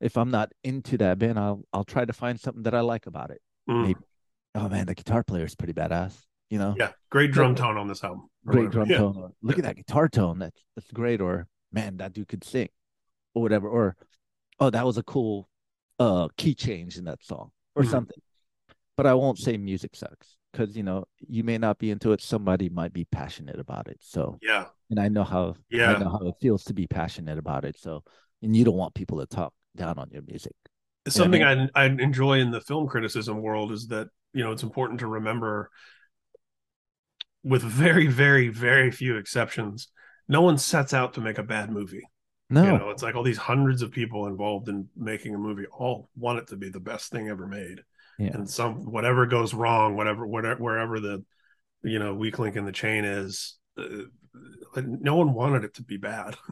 if 0.00 0.16
I'm 0.16 0.30
not 0.30 0.52
into 0.62 0.96
that 0.98 1.18
band, 1.18 1.36
I'll 1.36 1.64
I'll 1.72 1.82
try 1.82 2.04
to 2.04 2.12
find 2.12 2.38
something 2.38 2.62
that 2.62 2.74
I 2.76 2.80
like 2.80 3.06
about 3.06 3.30
it. 3.32 3.42
Mm. 3.68 3.82
Maybe, 3.88 4.00
oh 4.54 4.68
man, 4.68 4.86
the 4.86 4.94
guitar 4.94 5.24
player 5.24 5.44
is 5.44 5.56
pretty 5.56 5.72
badass. 5.72 6.14
You 6.50 6.58
know, 6.58 6.74
Yeah. 6.78 6.92
Great 7.10 7.32
drum 7.32 7.54
tone 7.54 7.76
on 7.76 7.88
this 7.88 8.02
album. 8.02 8.28
great 8.46 8.66
whatever. 8.66 8.72
drum 8.72 8.90
Yeah. 8.90 8.98
tone. 8.98 9.32
Look 9.42 9.58
at 9.58 9.64
that 9.64 9.76
guitar 9.76 10.08
tone. 10.08 10.38
That's 10.38 10.62
that's 10.74 10.90
great. 10.92 11.20
Or 11.20 11.46
man, 11.72 11.98
that 11.98 12.12
dude 12.14 12.28
could 12.28 12.44
sing, 12.44 12.68
or 13.34 13.42
whatever. 13.42 13.68
Or 13.68 13.96
oh, 14.58 14.70
that 14.70 14.84
was 14.86 14.96
a 14.98 15.02
cool 15.02 15.48
uh 15.98 16.28
key 16.36 16.54
change 16.54 16.96
in 16.96 17.04
that 17.04 17.22
song, 17.22 17.50
or 17.74 17.82
Mhm. 17.82 17.90
something. 17.90 18.18
But 18.96 19.06
I 19.06 19.14
won't 19.14 19.38
say 19.38 19.56
music 19.58 19.94
sucks 19.94 20.36
because 20.52 20.76
you 20.76 20.82
know 20.82 21.04
you 21.28 21.44
may 21.44 21.58
not 21.58 21.78
be 21.78 21.90
into 21.90 22.12
it. 22.12 22.22
Somebody 22.22 22.68
might 22.70 22.92
be 22.92 23.04
passionate 23.04 23.58
about 23.60 23.88
it. 23.88 23.98
So 24.00 24.38
Yeah. 24.42 24.66
and 24.90 24.98
I 24.98 25.08
know 25.08 25.24
how 25.24 25.56
Yeah. 25.68 25.92
I 25.94 25.98
know 25.98 26.08
how 26.10 26.26
it 26.28 26.34
feels 26.40 26.64
to 26.64 26.74
be 26.74 26.86
passionate 26.86 27.36
about 27.38 27.64
it. 27.64 27.78
So 27.78 28.02
and 28.42 28.56
you 28.56 28.64
don't 28.64 28.76
want 28.76 28.94
people 28.94 29.18
to 29.18 29.26
talk 29.26 29.52
down 29.76 29.98
on 29.98 30.08
your 30.10 30.22
music. 30.22 30.54
something 31.08 31.42
I, 31.42 31.68
I 31.74 31.84
enjoy 31.86 32.38
in 32.38 32.50
the 32.50 32.60
film 32.60 32.86
criticism 32.86 33.40
world 33.40 33.72
is 33.72 33.86
that 33.88 34.08
you 34.34 34.42
know 34.44 34.52
it's 34.52 34.62
important 34.62 35.00
to 35.00 35.06
remember 35.06 35.70
with 37.42 37.62
very 37.62 38.06
very 38.06 38.48
very 38.48 38.90
few 38.90 39.16
exceptions 39.16 39.88
no 40.28 40.42
one 40.42 40.58
sets 40.58 40.92
out 40.92 41.14
to 41.14 41.20
make 41.22 41.38
a 41.38 41.42
bad 41.42 41.70
movie. 41.70 42.02
No, 42.50 42.62
you 42.64 42.78
know 42.78 42.90
it's 42.90 43.02
like 43.02 43.14
all 43.14 43.22
these 43.22 43.38
hundreds 43.38 43.80
of 43.82 43.90
people 43.92 44.26
involved 44.26 44.68
in 44.68 44.88
making 44.96 45.34
a 45.34 45.38
movie 45.38 45.66
all 45.66 46.08
want 46.16 46.38
it 46.38 46.48
to 46.48 46.56
be 46.56 46.68
the 46.70 46.80
best 46.80 47.10
thing 47.10 47.28
ever 47.28 47.46
made. 47.46 47.80
Yeah. 48.18 48.32
and 48.34 48.50
some 48.50 48.90
whatever 48.90 49.26
goes 49.26 49.54
wrong 49.54 49.94
whatever 49.96 50.26
whatever 50.26 50.60
wherever 50.60 50.98
the 50.98 51.24
you 51.84 52.00
know 52.00 52.14
weak 52.14 52.38
link 52.40 52.56
in 52.56 52.64
the 52.64 52.72
chain 52.72 53.04
is 53.04 53.56
uh, 53.78 53.84
no 54.76 55.14
one 55.14 55.32
wanted 55.34 55.64
it 55.64 55.74
to 55.74 55.82
be 55.82 55.96
bad. 55.96 56.36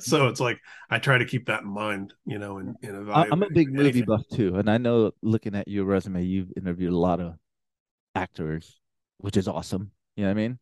So 0.00 0.26
it's 0.28 0.40
like 0.40 0.58
i 0.90 0.98
try 0.98 1.16
to 1.18 1.24
keep 1.24 1.46
that 1.46 1.62
in 1.62 1.68
mind 1.68 2.12
you 2.26 2.38
know 2.38 2.60
I- 3.12 3.28
I'm 3.30 3.42
a 3.42 3.50
big 3.50 3.72
movie 3.72 4.02
buff 4.02 4.22
too, 4.32 4.56
and 4.56 4.68
I 4.68 4.78
know 4.78 5.12
looking 5.22 5.54
at 5.54 5.68
your 5.68 5.84
resume, 5.84 6.22
you've 6.24 6.52
interviewed 6.56 6.92
a 6.92 6.96
lot 6.96 7.20
of 7.20 7.34
actors, 8.14 8.80
which 9.18 9.36
is 9.36 9.48
awesome. 9.48 9.92
You 10.16 10.24
know 10.24 10.30
what 10.30 10.32
I 10.32 10.34
mean? 10.34 10.58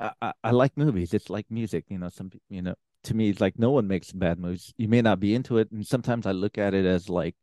I, 0.00 0.12
I, 0.22 0.32
I 0.44 0.50
like 0.52 0.76
movies. 0.76 1.14
It's 1.14 1.30
like 1.30 1.46
music. 1.50 1.84
You 1.88 1.98
know, 1.98 2.08
some 2.08 2.30
you 2.48 2.62
know 2.62 2.74
to 3.04 3.14
me, 3.14 3.30
it's 3.30 3.40
like 3.40 3.58
no 3.58 3.70
one 3.70 3.88
makes 3.88 4.12
bad 4.12 4.38
movies. 4.38 4.72
You 4.78 4.88
may 4.88 5.02
not 5.02 5.20
be 5.20 5.34
into 5.34 5.58
it, 5.58 5.70
and 5.72 5.86
sometimes 5.86 6.26
I 6.26 6.32
look 6.32 6.58
at 6.58 6.74
it 6.74 6.86
as 6.86 7.08
like, 7.08 7.36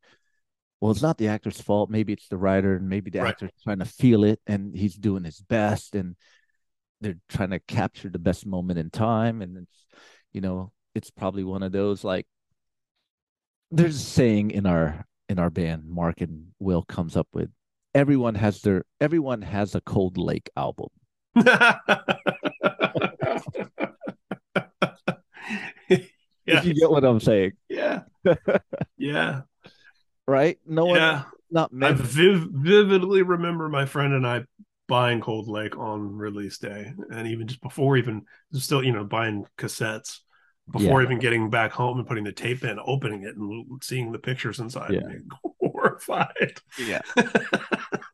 well, 0.81 0.91
it's 0.91 1.01
not 1.01 1.17
the 1.17 1.29
actor's 1.29 1.61
fault. 1.61 1.89
Maybe 1.89 2.13
it's 2.13 2.27
the 2.29 2.37
writer, 2.37 2.75
and 2.75 2.89
maybe 2.89 3.11
the 3.11 3.19
Right. 3.19 3.29
actor's 3.29 3.51
trying 3.63 3.79
to 3.79 3.85
feel 3.85 4.23
it, 4.23 4.41
and 4.47 4.75
he's 4.75 4.95
doing 4.95 5.23
his 5.23 5.41
best, 5.41 5.95
and 5.95 6.15
they're 7.01 7.17
trying 7.29 7.51
to 7.51 7.59
capture 7.61 8.09
the 8.09 8.19
best 8.19 8.45
moment 8.45 8.79
in 8.79 8.89
time, 8.91 9.41
and 9.41 9.57
it's 9.57 9.85
you 10.33 10.41
know 10.41 10.71
it's 10.95 11.11
probably 11.11 11.43
one 11.43 11.63
of 11.63 11.71
those 11.71 12.03
like 12.03 12.27
there's 13.71 13.95
a 13.95 13.99
saying 13.99 14.51
in 14.51 14.65
our 14.65 15.05
in 15.29 15.39
our 15.39 15.49
band 15.49 15.83
mark 15.87 16.21
and 16.21 16.47
will 16.59 16.83
comes 16.83 17.15
up 17.17 17.27
with 17.33 17.49
everyone 17.93 18.35
has 18.35 18.61
their 18.61 18.83
everyone 19.01 19.41
has 19.41 19.75
a 19.75 19.81
cold 19.81 20.17
lake 20.17 20.49
album 20.55 20.87
yeah. 21.35 21.77
if 26.47 26.65
you 26.65 26.73
get 26.73 26.89
what 26.89 27.03
i'm 27.03 27.19
saying 27.19 27.53
Yeah. 27.69 28.01
Yeah. 28.97 29.41
right 30.27 30.57
no 30.65 30.85
one 30.85 30.95
Yeah. 30.97 31.23
not 31.51 31.71
me. 31.73 31.87
I 31.87 31.91
viv- 31.93 32.47
vividly 32.51 33.21
remember 33.21 33.69
my 33.69 33.85
friend 33.85 34.13
and 34.13 34.25
I 34.27 34.43
buying 34.87 35.19
Cold 35.21 35.47
Lake 35.47 35.75
on 35.79 36.15
release 36.15 36.59
day. 36.59 36.93
And 37.11 37.27
even 37.27 37.47
just 37.47 37.59
before 37.61 37.97
even 37.97 38.23
still, 38.53 38.83
you 38.83 38.91
know, 38.91 39.03
buying 39.03 39.45
cassettes 39.57 40.19
before 40.71 41.01
even 41.01 41.17
getting 41.17 41.49
back 41.49 41.71
home 41.71 41.97
and 41.97 42.07
putting 42.07 42.23
the 42.23 42.31
tape 42.31 42.63
in, 42.63 42.79
opening 42.85 43.23
it 43.23 43.35
and 43.35 43.81
seeing 43.83 44.11
the 44.11 44.19
pictures 44.19 44.59
inside 44.59 44.91
Yeah. 44.93 44.99
and 45.01 45.09
being 45.09 45.27
horrified. 45.61 46.59
yeah 46.79 47.01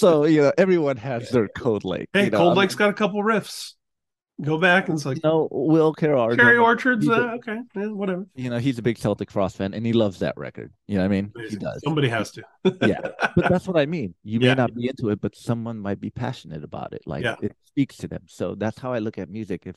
so 0.00 0.24
you 0.24 0.42
know 0.42 0.52
everyone 0.58 0.96
has 0.96 1.30
their 1.30 1.48
Cold 1.48 1.84
Lake 1.84 2.08
Hey, 2.12 2.24
you 2.24 2.30
know, 2.30 2.38
Cold 2.38 2.58
I 2.58 2.62
Lake's 2.62 2.74
got 2.74 2.90
a 2.90 2.94
couple 2.94 3.22
riffs. 3.22 3.74
Go 4.42 4.56
back 4.56 4.88
and 4.88 4.96
it's 4.96 5.04
like 5.04 5.22
know 5.22 5.48
will 5.52 5.92
carroll 5.92 6.34
Cherry 6.34 6.56
Orchards, 6.56 7.04
he's 7.04 7.14
a- 7.14 7.28
uh, 7.32 7.34
okay, 7.34 7.58
yeah, 7.76 7.88
whatever. 7.88 8.26
you 8.34 8.48
know 8.48 8.56
he's 8.58 8.78
a 8.78 8.82
big 8.82 8.96
celtic 8.96 9.30
frost 9.30 9.58
fan 9.58 9.74
and 9.74 9.84
he 9.84 9.92
loves 9.92 10.20
that 10.20 10.34
record 10.38 10.72
you 10.88 10.94
know 10.96 11.02
what 11.02 11.12
i 11.12 11.20
mean 11.20 11.30
he 11.50 11.56
does 11.56 11.78
Somebody 11.84 12.08
has 12.08 12.30
to. 12.32 12.42
Yeah. 12.80 13.00
but 13.36 13.48
that's 13.50 13.68
what 13.68 13.76
I 13.76 13.84
mean. 13.84 14.14
You 14.24 14.40
may 14.40 14.46
Yeah. 14.46 14.54
not 14.54 14.74
be 14.74 14.88
into 14.88 15.10
it, 15.10 15.20
but 15.20 15.36
someone 15.36 15.78
might 15.78 16.00
be 16.00 16.08
passionate 16.10 16.64
about 16.64 16.94
it. 16.94 17.02
Like 17.06 17.22
Yeah. 17.24 17.36
it 17.42 17.54
speaks 17.66 17.98
to 17.98 18.08
them. 18.08 18.22
So 18.28 18.54
that's 18.54 18.78
how 18.78 18.94
I 18.94 18.98
look 19.00 19.18
at 19.18 19.28
music. 19.28 19.64
If 19.66 19.76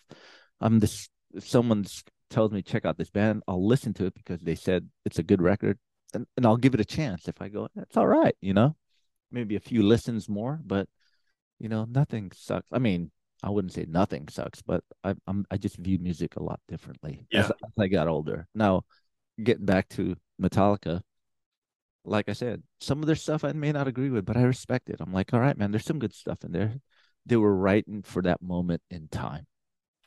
I'm 0.62 0.80
this, 0.80 1.10
if 1.36 1.45
someone 1.45 1.84
tells 2.30 2.52
me 2.52 2.62
check 2.62 2.86
out 2.86 2.98
this 2.98 3.10
band, 3.10 3.44
I'll 3.50 3.68
listen 3.68 3.94
to 3.95 4.06
it 4.06 4.14
because 4.16 4.40
they 4.41 4.56
said 4.56 4.88
it's 5.06 5.20
a 5.20 5.24
good 5.24 5.41
record, 5.41 5.78
and, 6.14 6.26
and 6.38 6.45
I'll 6.45 6.58
give 6.58 6.74
it 6.74 6.80
a 6.80 6.86
chance. 6.86 7.28
If 7.28 7.41
I 7.41 7.50
go, 7.50 7.68
that's 7.76 7.98
all 7.98 8.08
right, 8.08 8.36
you 8.41 8.54
know, 8.54 8.76
maybe 9.34 9.56
a 9.58 9.60
few 9.60 9.84
listens 9.84 10.30
more, 10.30 10.62
but 10.66 10.88
you 11.60 11.68
know, 11.70 11.86
nothing 11.90 12.32
sucks. 12.36 12.68
I 12.72 12.80
mean, 12.80 13.12
I 13.44 13.50
wouldn't 13.50 13.74
say 13.74 13.86
nothing 13.90 14.28
sucks, 14.30 14.62
but 14.62 14.84
I, 15.04 15.16
I'm 15.28 15.46
I 15.52 15.58
just 15.58 15.78
view 15.78 15.98
music 16.00 16.36
a 16.38 16.44
lot 16.44 16.60
differently 16.70 17.26
as, 17.34 17.48
Yeah. 17.50 17.52
as 17.66 17.72
I 17.80 17.88
got 17.88 18.08
older. 18.08 18.48
Now, 18.56 18.84
getting 19.44 19.66
back 19.66 19.90
to 19.90 20.16
Metallica, 20.42 21.02
like 22.06 22.30
I 22.30 22.34
said, 22.34 22.64
some 22.82 23.00
of 23.00 23.06
their 23.08 23.16
stuff 23.16 23.44
I 23.44 23.52
may 23.54 23.72
not 23.72 23.88
agree 23.88 24.10
with, 24.10 24.26
but 24.26 24.38
I 24.38 24.44
respect 24.44 24.90
it. 24.90 24.98
I'm 25.00 25.14
like, 25.14 25.34
all 25.34 25.40
right, 25.40 25.58
man, 25.58 25.72
there's 25.72 25.86
some 25.86 26.00
good 26.00 26.14
stuff 26.14 26.44
in 26.44 26.52
there. 26.52 26.76
They 27.26 27.38
were 27.38 27.56
writing 27.56 28.04
for 28.04 28.22
that 28.24 28.42
moment 28.42 28.82
in 28.92 29.08
time. 29.10 29.48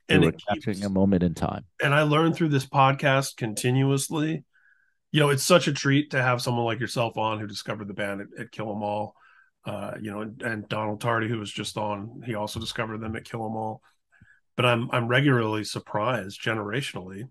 They 0.09 0.17
And 0.17 0.25
were 0.25 0.33
capturing 0.33 0.77
keeps- 0.77 0.87
a 0.87 0.91
moment 0.91 1.23
in 1.23 1.35
time. 1.35 1.65
and 1.83 1.95
I 1.95 2.03
learned 2.03 2.37
through 2.37 2.51
this 2.51 2.67
podcast 2.67 3.37
continuously. 3.37 4.45
You 5.17 5.23
know, 5.23 5.31
it's 5.31 5.45
such 5.45 5.67
a 5.67 5.73
treat 5.73 6.11
to 6.11 6.23
have 6.23 6.43
someone 6.43 6.67
like 6.67 6.79
yourself 6.79 7.17
on 7.17 7.41
who 7.41 7.47
discovered 7.47 7.89
the 7.89 7.95
band 7.95 8.21
at, 8.21 8.27
at 8.39 8.53
Kill 8.53 8.71
'Em 8.71 8.83
All. 8.83 9.17
Uh, 9.65 9.93
you 9.99 10.11
know, 10.11 10.21
and, 10.21 10.43
and 10.43 10.69
Donald 10.69 11.01
Tardy, 11.01 11.27
who 11.27 11.39
was 11.39 11.51
just 11.51 11.79
on, 11.79 12.23
he 12.27 12.35
also 12.35 12.61
discovered 12.61 12.99
them 13.01 13.17
at 13.17 13.25
Kill 13.25 13.41
'Em 13.47 13.57
All. 13.57 13.81
But 14.57 14.67
I'm 14.67 14.91
I'm 14.91 15.09
regularly 15.09 15.65
surprised 15.65 16.43
generationally, 16.43 17.31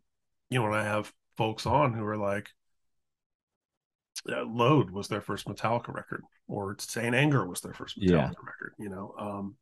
you 0.50 0.58
know, 0.58 0.64
when 0.64 0.74
I 0.74 0.84
have 0.84 1.14
folks 1.38 1.68
on 1.68 1.94
who 1.94 2.04
are 2.06 2.18
like, 2.18 2.50
uh, 4.32 4.46
Load 4.46 4.90
was 4.90 5.08
their 5.08 5.22
first 5.22 5.46
Metallica 5.46 5.94
record, 5.94 6.24
or 6.48 6.76
St. 6.80 7.14
Anger 7.14 7.46
was 7.46 7.62
their 7.62 7.74
first 7.76 8.00
Metallica 8.00 8.10
Yeah. 8.10 8.30
record. 8.30 8.74
You 8.80 8.90
know, 8.90 9.14
um, 9.20 9.58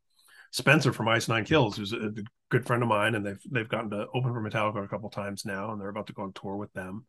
Spencer 0.51 0.93
from 0.93 1.09
Ice 1.09 1.27
Nine 1.27 1.43
Kills, 1.43 1.75
who's 1.75 1.91
a, 1.91 1.97
a 1.97 2.11
good 2.47 2.65
friend 2.65 2.83
of 2.83 2.87
mine, 2.87 3.15
and 3.15 3.25
they've 3.25 3.43
they've 3.51 3.67
gotten 3.67 3.89
to 3.89 4.07
open 4.13 4.31
for 4.31 4.41
Metallica 4.41 4.81
a 4.81 4.87
couple 4.87 5.09
times 5.09 5.43
now, 5.43 5.73
and 5.73 5.81
they're 5.81 5.89
about 5.89 6.07
to 6.07 6.13
go 6.13 6.23
on 6.23 6.31
tour 6.31 6.55
with 6.55 6.71
them. 6.71 7.05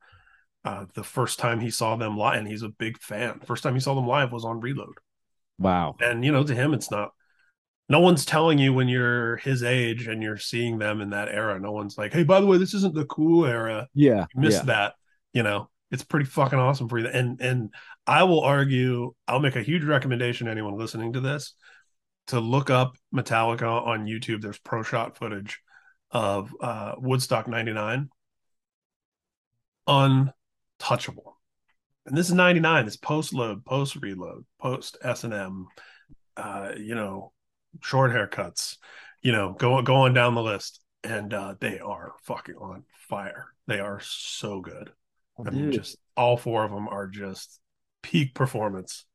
Uh, 0.64 0.86
the 0.94 1.04
first 1.04 1.38
time 1.38 1.60
he 1.60 1.70
saw 1.70 1.96
them 1.96 2.16
live, 2.16 2.38
and 2.38 2.48
he's 2.48 2.62
a 2.62 2.70
big 2.70 2.98
fan. 2.98 3.40
First 3.44 3.62
time 3.62 3.74
he 3.74 3.80
saw 3.80 3.94
them 3.94 4.06
live 4.06 4.32
was 4.32 4.44
on 4.46 4.60
Reload, 4.60 4.96
Wow. 5.58 5.96
and 6.00 6.24
you 6.24 6.32
know, 6.32 6.42
to 6.44 6.54
him, 6.54 6.72
it's 6.74 6.90
not. 6.90 7.12
No 7.88 8.00
one's 8.00 8.24
telling 8.24 8.58
you 8.58 8.72
when 8.72 8.88
you're 8.88 9.36
his 9.36 9.62
age 9.62 10.06
and 10.06 10.22
you're 10.22 10.38
seeing 10.38 10.78
them 10.78 11.02
in 11.02 11.10
that 11.10 11.28
era. 11.28 11.60
No 11.60 11.72
one's 11.72 11.98
like, 11.98 12.14
"Hey, 12.14 12.22
by 12.24 12.40
the 12.40 12.46
way, 12.46 12.56
this 12.56 12.72
isn't 12.72 12.94
the 12.94 13.04
cool 13.04 13.44
era." 13.44 13.88
Yeah. 13.94 14.24
You 14.34 14.40
missed 14.40 14.60
yeah. 14.60 14.74
that. 14.74 14.94
You 15.34 15.42
know, 15.42 15.68
it's 15.90 16.02
pretty 16.02 16.24
fucking 16.26 16.58
awesome 16.58 16.88
for 16.88 16.98
you. 16.98 17.08
And 17.08 17.40
and 17.42 17.74
I 18.06 18.22
will 18.24 18.40
argue, 18.40 19.14
I'll 19.28 19.40
make 19.40 19.56
a 19.56 19.62
huge 19.62 19.84
recommendation 19.84 20.46
to 20.46 20.50
anyone 20.50 20.78
listening 20.78 21.12
to 21.12 21.20
this 21.20 21.54
to 22.28 22.40
look 22.40 22.70
up 22.70 22.96
Metallica 23.14 23.86
on 23.86 24.06
YouTube. 24.06 24.40
There's 24.40 24.58
pro 24.58 24.82
shot 24.82 25.18
footage 25.18 25.60
of 26.10 26.54
uh, 26.60 26.94
Woodstock 26.96 27.48
'99. 27.48 28.08
Untouchable. 30.80 31.38
And 32.06 32.16
this 32.16 32.28
is 32.28 32.34
'99. 32.34 32.86
It's 32.86 32.96
post 32.96 33.32
load, 33.32 33.64
post 33.64 33.96
reload, 33.96 34.44
post 34.60 34.98
S 35.02 35.24
and 35.24 35.32
M. 35.32 35.66
Uh, 36.36 36.72
you 36.76 36.94
know, 36.94 37.32
short 37.82 38.12
haircuts. 38.12 38.76
You 39.22 39.32
know, 39.32 39.52
go 39.58 39.80
going 39.82 40.12
down 40.12 40.34
the 40.34 40.42
list, 40.42 40.80
and 41.02 41.32
uh, 41.32 41.54
they 41.60 41.78
are 41.78 42.12
fucking 42.24 42.56
on 42.56 42.84
fire. 43.08 43.46
They 43.66 43.80
are 43.80 44.00
so 44.02 44.60
good. 44.60 44.92
I 45.38 45.50
mean, 45.50 45.72
just 45.72 45.96
all 46.16 46.36
four 46.36 46.64
of 46.64 46.70
them 46.70 46.88
are 46.88 47.06
just 47.06 47.58
peak 48.02 48.34
performance, 48.34 49.06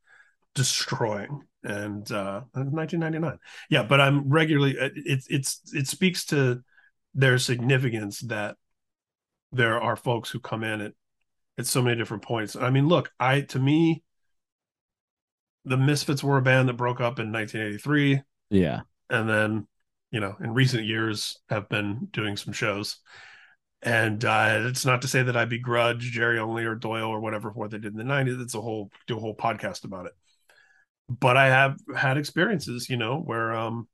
destroying. 0.56 1.44
and 1.64 2.10
uh 2.14 2.42
1999 2.54 3.38
yeah 3.70 3.84
but 3.84 4.00
i'm 4.00 4.30
regularly 4.30 4.78
it's 4.80 5.28
it's 5.30 5.62
it 5.74 5.88
speaks 5.88 6.24
to 6.24 6.64
their 7.14 7.38
significance 7.38 8.22
that 8.22 8.56
there 9.52 9.80
are 9.82 9.98
folks 9.98 10.30
who 10.30 10.40
come 10.40 10.64
in 10.64 10.80
at 10.80 10.94
at 11.60 11.68
so 11.68 11.82
many 11.82 11.98
different 11.98 12.24
points. 12.24 12.56
I 12.56 12.70
mean 12.70 12.88
look 12.88 13.12
i 13.20 13.42
to 13.42 13.60
me 13.60 14.04
the 15.66 15.78
misfits 15.78 16.24
were 16.24 16.38
a 16.38 16.42
band 16.42 16.70
that 16.70 16.74
broke 16.74 17.02
up 17.02 17.20
in 17.20 17.32
1983 17.32 18.24
yeah. 18.50 18.82
And 19.10 19.30
then 19.30 19.68
you 20.12 20.20
know 20.20 20.36
in 20.42 20.54
recent 20.54 20.86
years 20.86 21.38
have 21.50 21.70
been 21.70 22.08
doing 22.12 22.38
some 22.38 22.54
shows. 22.54 22.98
And 23.82 24.24
uh, 24.26 24.64
it's 24.66 24.86
not 24.86 25.04
to 25.04 25.08
say 25.08 25.24
that 25.24 25.38
I 25.38 25.46
begrudge 25.46 26.12
Jerry 26.12 26.38
Only 26.38 26.66
or 26.66 26.76
Doyle 26.76 27.08
or 27.08 27.22
whatever 27.22 27.50
for 27.50 27.60
what 27.60 27.72
they 27.72 27.78
did 27.78 27.94
in 27.94 27.98
the 27.98 28.04
90s. 28.04 28.42
It's 28.42 28.56
a 28.56 28.62
whole 28.62 28.92
do 29.08 29.16
a 29.18 29.20
whole 29.20 29.36
podcast 29.36 29.86
about 29.86 30.08
it. 30.08 30.14
But 31.08 31.38
I 31.38 31.48
have 31.48 31.78
had 31.96 32.18
experiences, 32.18 32.90
you 32.90 32.98
know, 32.98 33.20
where 33.20 33.54
um 33.54 33.88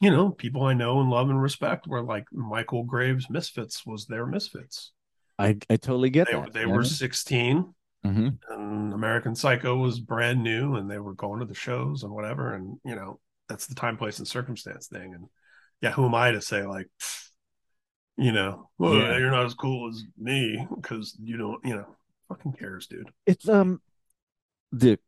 you 0.00 0.10
know, 0.10 0.30
people 0.30 0.62
I 0.62 0.74
know 0.74 1.00
and 1.00 1.10
love 1.10 1.28
and 1.28 1.42
respect 1.42 1.88
were 1.88 2.02
like 2.02 2.24
Michael 2.32 2.84
Graves 2.84 3.28
Misfits 3.28 3.84
was 3.84 4.06
their 4.06 4.26
Misfits. 4.26 4.92
I 5.38 5.56
I 5.70 5.76
totally 5.76 6.10
get 6.10 6.28
they, 6.28 6.34
that. 6.34 6.52
They 6.52 6.60
yeah. 6.60 6.66
were 6.66 6.84
16 6.84 7.74
mm-hmm. 8.04 8.28
and 8.50 8.92
American 8.92 9.34
Psycho 9.34 9.76
was 9.76 10.00
brand 10.00 10.42
new 10.42 10.76
and 10.76 10.90
they 10.90 10.98
were 10.98 11.14
going 11.14 11.40
to 11.40 11.46
the 11.46 11.54
shows 11.54 12.02
and 12.02 12.12
whatever. 12.12 12.54
And, 12.54 12.78
you 12.84 12.96
know, 12.96 13.20
that's 13.48 13.66
the 13.66 13.74
time, 13.74 13.96
place, 13.96 14.18
and 14.18 14.26
circumstance 14.26 14.88
thing. 14.88 15.14
And 15.14 15.26
yeah, 15.80 15.92
who 15.92 16.04
am 16.06 16.14
I 16.14 16.32
to 16.32 16.40
say 16.40 16.64
like, 16.66 16.88
you 18.16 18.32
know, 18.32 18.68
well, 18.78 18.94
yeah. 18.94 19.16
you're 19.16 19.30
not 19.30 19.46
as 19.46 19.54
cool 19.54 19.88
as 19.88 20.02
me 20.18 20.66
because 20.74 21.16
you 21.22 21.36
don't, 21.36 21.64
you 21.64 21.76
know, 21.76 21.96
fucking 22.28 22.52
cares, 22.52 22.86
dude. 22.86 23.10
It's 23.26 23.48
um 23.48 23.80
the 24.72 24.98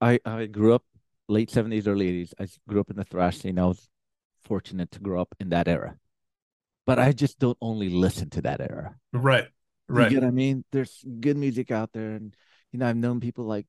I 0.00 0.18
I 0.24 0.46
grew 0.46 0.74
up 0.74 0.84
late 1.28 1.50
seventies, 1.50 1.86
early 1.86 2.08
eighties. 2.08 2.34
I 2.38 2.48
grew 2.66 2.80
up 2.80 2.90
in 2.90 2.96
the 2.96 3.04
thrash 3.04 3.38
scene. 3.38 3.58
I 3.58 3.66
was 3.66 3.88
fortunate 4.44 4.90
to 4.92 5.00
grow 5.00 5.20
up 5.20 5.34
in 5.40 5.50
that 5.50 5.68
era, 5.68 5.96
but 6.86 6.98
I 6.98 7.12
just 7.12 7.38
don't 7.38 7.58
only 7.60 7.90
listen 7.90 8.30
to 8.30 8.42
that 8.42 8.60
era. 8.60 8.94
Right, 9.12 9.48
right. 9.88 10.10
You 10.10 10.16
get 10.16 10.24
what 10.24 10.28
I 10.28 10.32
mean? 10.32 10.64
There's 10.72 11.04
good 11.20 11.36
music 11.36 11.70
out 11.70 11.92
there, 11.92 12.12
and 12.12 12.34
you 12.72 12.78
know 12.78 12.86
I've 12.86 12.96
known 12.96 13.20
people 13.20 13.44
like 13.44 13.66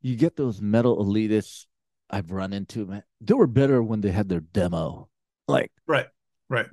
you 0.00 0.16
get 0.16 0.36
those 0.36 0.60
metal 0.60 1.04
elitists. 1.04 1.66
I've 2.10 2.30
run 2.30 2.52
into 2.52 2.86
man. 2.86 3.02
They 3.20 3.34
were 3.34 3.46
better 3.46 3.82
when 3.82 4.00
they 4.00 4.10
had 4.10 4.28
their 4.28 4.40
demo. 4.40 5.08
Like 5.48 5.72
right, 5.86 6.06
right. 6.48 6.66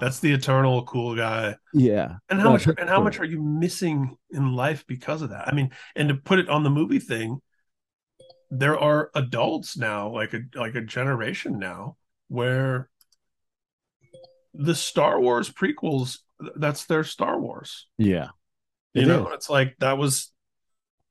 That's 0.00 0.20
the 0.20 0.32
eternal 0.32 0.82
cool 0.84 1.14
guy. 1.14 1.56
Yeah. 1.72 2.16
And 2.30 2.40
how 2.40 2.52
much 2.52 2.66
and 2.66 2.88
how 2.88 3.02
much 3.02 3.20
are 3.20 3.24
you 3.24 3.42
missing 3.42 4.16
in 4.30 4.54
life 4.54 4.84
because 4.86 5.22
of 5.22 5.30
that? 5.30 5.46
I 5.46 5.52
mean, 5.52 5.70
and 5.94 6.08
to 6.08 6.14
put 6.14 6.38
it 6.38 6.48
on 6.48 6.62
the 6.62 6.70
movie 6.70 6.98
thing, 6.98 7.40
there 8.50 8.78
are 8.78 9.10
adults 9.14 9.76
now, 9.76 10.10
like 10.10 10.32
a 10.32 10.40
like 10.54 10.74
a 10.74 10.80
generation 10.80 11.58
now, 11.58 11.96
where 12.28 12.88
the 14.54 14.74
Star 14.74 15.20
Wars 15.20 15.50
prequels, 15.50 16.18
that's 16.56 16.86
their 16.86 17.04
Star 17.04 17.40
Wars. 17.40 17.86
Yeah. 17.98 18.28
You 18.92 19.06
know, 19.06 19.28
is. 19.28 19.34
it's 19.34 19.50
like 19.50 19.76
that 19.80 19.98
was 19.98 20.30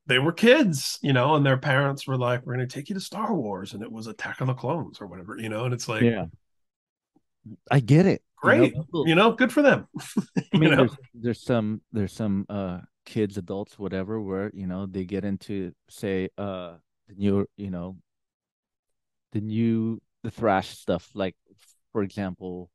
they 0.06 0.20
were 0.20 0.32
kids, 0.32 1.00
you 1.02 1.14
know, 1.14 1.36
and 1.36 1.46
their 1.46 1.58
parents 1.58 2.08
were 2.08 2.18
like, 2.18 2.46
We're 2.46 2.54
gonna 2.54 2.68
take 2.68 2.90
you 2.90 2.96
to 2.96 3.02
Star 3.02 3.34
Wars, 3.34 3.74
and 3.74 3.84
it 3.84 3.92
was 3.92 4.08
Attack 4.08 4.42
of 4.42 4.48
the 4.48 4.54
Clones 4.54 5.02
or 5.02 5.08
whatever, 5.08 5.38
you 5.38 5.50
know, 5.50 5.66
and 5.66 5.74
it's 5.74 5.88
like 5.88 6.02
Yeah. 6.02 6.26
I 7.70 7.82
get 7.82 8.06
it. 8.06 8.22
Great. 8.38 8.74
You 8.74 8.86
know, 8.94 9.06
you 9.06 9.16
know 9.16 9.32
good 9.34 9.52
for 9.52 9.62
them. 9.62 9.88
I 10.54 10.58
mean, 10.58 10.76
there's, 10.76 10.98
there's 11.14 11.42
some 11.42 11.82
there's 11.92 12.14
some 12.14 12.46
uh 12.50 12.80
kids, 13.06 13.38
adults, 13.38 13.78
whatever, 13.78 14.22
where 14.22 14.52
you 14.54 14.68
know 14.68 14.86
they 14.86 15.06
get 15.06 15.26
into 15.26 15.74
say 15.90 16.30
uh 16.38 16.74
the 17.08 17.16
new 17.16 17.46
you 17.58 17.70
know 17.70 17.98
the 19.34 19.42
new 19.42 20.02
the 20.24 20.32
thrash 20.32 20.70
stuff 20.70 21.10
like 21.14 21.36
for 21.92 22.04
example 22.04 22.70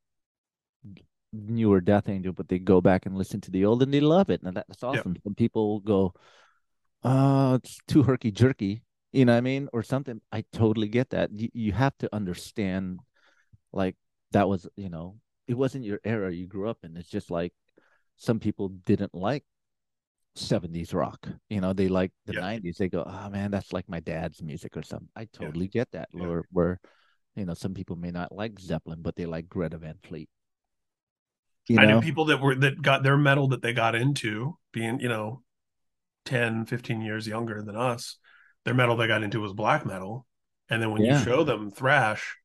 newer 1.33 1.81
death 1.81 2.09
angel 2.09 2.33
but 2.33 2.49
they 2.49 2.59
go 2.59 2.81
back 2.81 3.07
and 3.07 3.17
listen 3.17 3.41
to 3.41 3.51
the 3.51 3.65
old 3.65 3.83
and 3.83 3.93
they 3.93 4.01
love 4.01 4.31
it 4.31 4.43
and 4.43 4.57
that's 4.57 4.83
awesome 4.83 5.13
yep. 5.13 5.23
some 5.23 5.35
people 5.35 5.81
go 5.81 6.13
oh 7.05 7.55
it's 7.55 7.79
too 7.87 8.03
herky 8.03 8.31
jerky 8.31 8.83
you 9.13 9.25
know 9.25 9.33
what 9.33 9.39
i 9.39 9.43
mean 9.43 9.69
or 9.73 9.83
something 9.83 10.21
i 10.33 10.43
totally 10.53 10.89
get 10.89 11.11
that 11.11 11.31
you, 11.33 11.49
you 11.53 11.73
have 11.73 11.97
to 11.99 12.09
understand 12.15 12.99
like 13.73 13.95
that 14.33 14.49
was 14.49 14.67
you 14.77 14.89
know 14.89 15.17
it 15.47 15.55
wasn't 15.55 15.85
your 15.85 16.01
era 16.05 16.33
you 16.33 16.47
grew 16.47 16.69
up 16.69 16.79
in 16.83 16.97
it's 16.97 17.11
just 17.11 17.31
like 17.31 17.53
some 18.17 18.41
people 18.41 18.69
didn't 18.69 19.15
like 19.15 19.45
70s 20.39 20.95
rock. 20.95 21.29
You 21.51 21.61
know, 21.61 21.73
they 21.73 21.89
like 21.89 22.13
the 22.27 22.35
yeah. 22.35 22.41
90s. 22.41 22.77
They 22.77 22.89
go, 22.89 23.05
oh 23.07 23.31
man, 23.31 23.51
that's 23.51 23.73
like 23.73 23.89
my 23.89 24.01
dad's 24.01 24.43
music 24.43 24.77
or 24.77 24.83
something. 24.83 25.09
I 25.17 25.27
totally 25.33 25.69
get 25.69 25.91
that. 25.93 26.09
Where, 26.13 26.45
where, 26.51 26.81
you 27.37 27.45
know, 27.45 27.55
some 27.55 27.75
people 27.75 27.97
may 27.97 28.11
not 28.11 28.33
like 28.33 28.59
Zeppelin, 28.59 29.03
but 29.03 29.17
they 29.17 29.27
like 29.27 29.49
Greta 29.49 29.79
Van 29.79 29.97
Fleet. 30.03 30.29
You 31.69 31.79
I 31.79 31.85
know? 31.85 31.95
knew 31.95 32.01
people 32.01 32.27
that 32.27 32.41
were 32.41 32.55
that 32.55 32.81
got 32.81 33.03
their 33.03 33.17
metal 33.17 33.49
that 33.49 33.63
they 33.63 33.73
got 33.73 33.95
into 33.95 34.57
being, 34.73 35.01
you 35.01 35.09
know, 35.09 35.43
10, 36.25 36.67
15 36.67 37.01
years 37.01 37.27
younger 37.27 37.63
than 37.63 37.77
us. 37.77 38.17
Their 38.65 38.75
metal 38.75 38.97
they 38.97 39.07
got 39.07 39.23
into 39.23 39.41
was 39.41 39.53
black 39.53 39.87
metal. 39.87 40.27
And 40.71 40.83
then 40.83 40.91
when 40.91 41.03
you 41.03 41.19
show 41.19 41.45
them 41.45 41.71
thrash, 41.71 42.37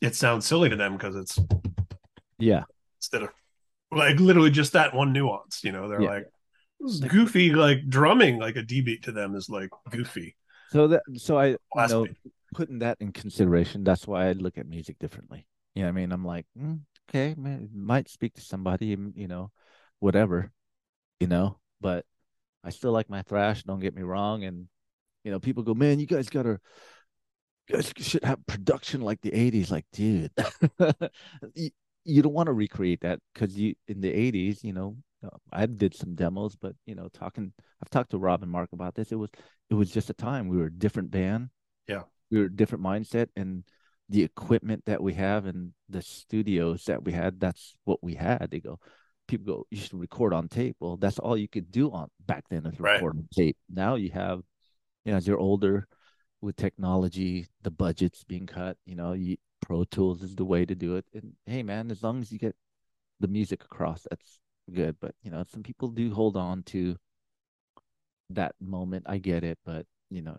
it 0.00 0.14
sounds 0.14 0.46
silly 0.46 0.70
to 0.70 0.76
them 0.76 0.94
because 0.94 1.16
it's 1.16 1.38
yeah. 2.38 2.64
Instead 2.98 3.24
of 3.24 3.30
like 3.90 4.18
literally 4.18 4.50
just 4.50 4.72
that 4.72 4.94
one 4.94 5.12
nuance, 5.12 5.62
you 5.62 5.72
know, 5.72 5.88
they're 5.88 6.00
like, 6.00 6.26
goofy 7.08 7.52
like 7.52 7.88
drumming 7.88 8.38
like 8.38 8.56
a 8.56 8.62
D 8.62 8.80
beat 8.80 9.04
to 9.04 9.12
them 9.12 9.34
is 9.34 9.48
like 9.48 9.70
goofy. 9.90 10.36
So 10.70 10.88
that 10.88 11.02
so 11.16 11.38
I 11.38 11.46
you 11.48 11.58
know 11.74 12.06
putting 12.54 12.80
that 12.80 12.96
in 13.00 13.12
consideration, 13.12 13.84
that's 13.84 14.06
why 14.06 14.28
I 14.28 14.32
look 14.32 14.58
at 14.58 14.66
music 14.66 14.98
differently. 14.98 15.46
You 15.74 15.82
know 15.82 15.88
I 15.88 15.92
mean? 15.92 16.12
I'm 16.12 16.24
like, 16.24 16.46
mm, 16.58 16.80
okay, 17.08 17.34
man, 17.36 17.68
might 17.74 18.08
speak 18.08 18.34
to 18.34 18.40
somebody, 18.40 18.96
you 19.14 19.28
know, 19.28 19.50
whatever, 19.98 20.52
you 21.20 21.26
know, 21.26 21.58
but 21.80 22.04
I 22.64 22.70
still 22.70 22.92
like 22.92 23.10
my 23.10 23.22
thrash, 23.22 23.62
don't 23.64 23.80
get 23.80 23.94
me 23.94 24.02
wrong. 24.02 24.44
And 24.44 24.68
you 25.24 25.30
know, 25.30 25.40
people 25.40 25.62
go, 25.62 25.74
Man, 25.74 26.00
you 26.00 26.06
guys 26.06 26.28
gotta 26.28 26.60
you 27.68 27.76
guys 27.76 27.92
should 27.98 28.24
have 28.24 28.44
production 28.46 29.00
like 29.00 29.20
the 29.20 29.30
80s. 29.30 29.70
Like, 29.70 29.86
dude, 29.92 30.30
you, 31.54 31.70
you 32.04 32.22
don't 32.22 32.32
want 32.32 32.48
to 32.48 32.52
recreate 32.52 33.00
that 33.02 33.20
because 33.32 33.56
you 33.56 33.74
in 33.88 34.00
the 34.00 34.10
80s, 34.10 34.64
you 34.64 34.72
know, 34.72 34.96
uh, 35.24 35.36
I 35.52 35.66
did 35.66 35.94
some 35.94 36.14
demos, 36.14 36.56
but 36.56 36.74
you 36.86 36.94
know, 36.94 37.08
talking, 37.12 37.52
I've 37.82 37.90
talked 37.90 38.10
to 38.10 38.18
Rob 38.18 38.42
and 38.42 38.50
Mark 38.50 38.70
about 38.72 38.94
this. 38.94 39.12
It 39.12 39.16
was, 39.16 39.30
it 39.70 39.74
was 39.74 39.90
just 39.90 40.10
a 40.10 40.14
time 40.14 40.48
we 40.48 40.56
were 40.56 40.66
a 40.66 40.72
different 40.72 41.10
band. 41.10 41.50
Yeah, 41.86 42.02
we 42.30 42.38
were 42.38 42.46
a 42.46 42.56
different 42.56 42.84
mindset, 42.84 43.28
and 43.36 43.64
the 44.08 44.22
equipment 44.22 44.84
that 44.86 45.02
we 45.02 45.14
have 45.14 45.46
and 45.46 45.72
the 45.88 46.02
studios 46.02 46.84
that 46.84 47.04
we 47.04 47.12
had, 47.12 47.40
that's 47.40 47.74
what 47.84 48.02
we 48.02 48.14
had. 48.14 48.50
They 48.50 48.60
go, 48.60 48.78
people 49.28 49.46
go, 49.46 49.66
you 49.70 49.78
should 49.78 49.98
record 49.98 50.32
on 50.32 50.48
tape. 50.48 50.76
Well, 50.80 50.96
that's 50.96 51.18
all 51.18 51.36
you 51.36 51.48
could 51.48 51.70
do 51.70 51.90
on 51.92 52.08
back 52.26 52.44
then 52.50 52.66
is 52.66 52.78
record 52.78 53.16
right. 53.16 53.20
on 53.20 53.28
tape. 53.34 53.56
Now 53.72 53.94
you 53.94 54.10
have, 54.10 54.40
you 55.04 55.12
know, 55.12 55.18
as 55.18 55.26
you're 55.26 55.38
older, 55.38 55.86
with 56.42 56.56
technology, 56.56 57.46
the 57.62 57.70
budgets 57.70 58.24
being 58.24 58.46
cut, 58.46 58.76
you 58.84 58.96
know, 58.96 59.12
you, 59.12 59.36
Pro 59.62 59.84
Tools 59.84 60.22
is 60.22 60.34
the 60.34 60.44
way 60.44 60.66
to 60.66 60.74
do 60.74 60.96
it. 60.96 61.06
And 61.14 61.32
hey, 61.46 61.62
man, 61.62 61.90
as 61.90 62.02
long 62.02 62.20
as 62.20 62.32
you 62.32 62.38
get 62.38 62.56
the 63.20 63.28
music 63.28 63.64
across, 63.64 64.06
that's 64.10 64.40
good. 64.70 64.96
But 65.00 65.14
you 65.22 65.30
know, 65.30 65.44
some 65.50 65.62
people 65.62 65.88
do 65.88 66.12
hold 66.12 66.36
on 66.36 66.64
to 66.64 66.96
that 68.30 68.54
moment. 68.60 69.04
I 69.08 69.18
get 69.18 69.44
it, 69.44 69.58
but 69.64 69.86
you 70.10 70.20
know, 70.20 70.36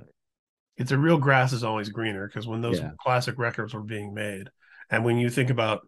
it's 0.77 0.92
a 0.92 0.98
real 0.98 1.18
grass 1.18 1.53
is 1.53 1.64
always 1.64 1.90
greener 1.90 2.27
because 2.27 2.48
when 2.48 2.61
those 2.61 2.80
yeah. 2.80 2.92
classic 3.00 3.38
records 3.38 3.74
were 3.74 3.82
being 3.82 4.14
made, 4.14 4.50
and 4.90 5.06
when 5.06 5.18
you 5.18 5.30
think 5.30 5.50
about 5.50 5.88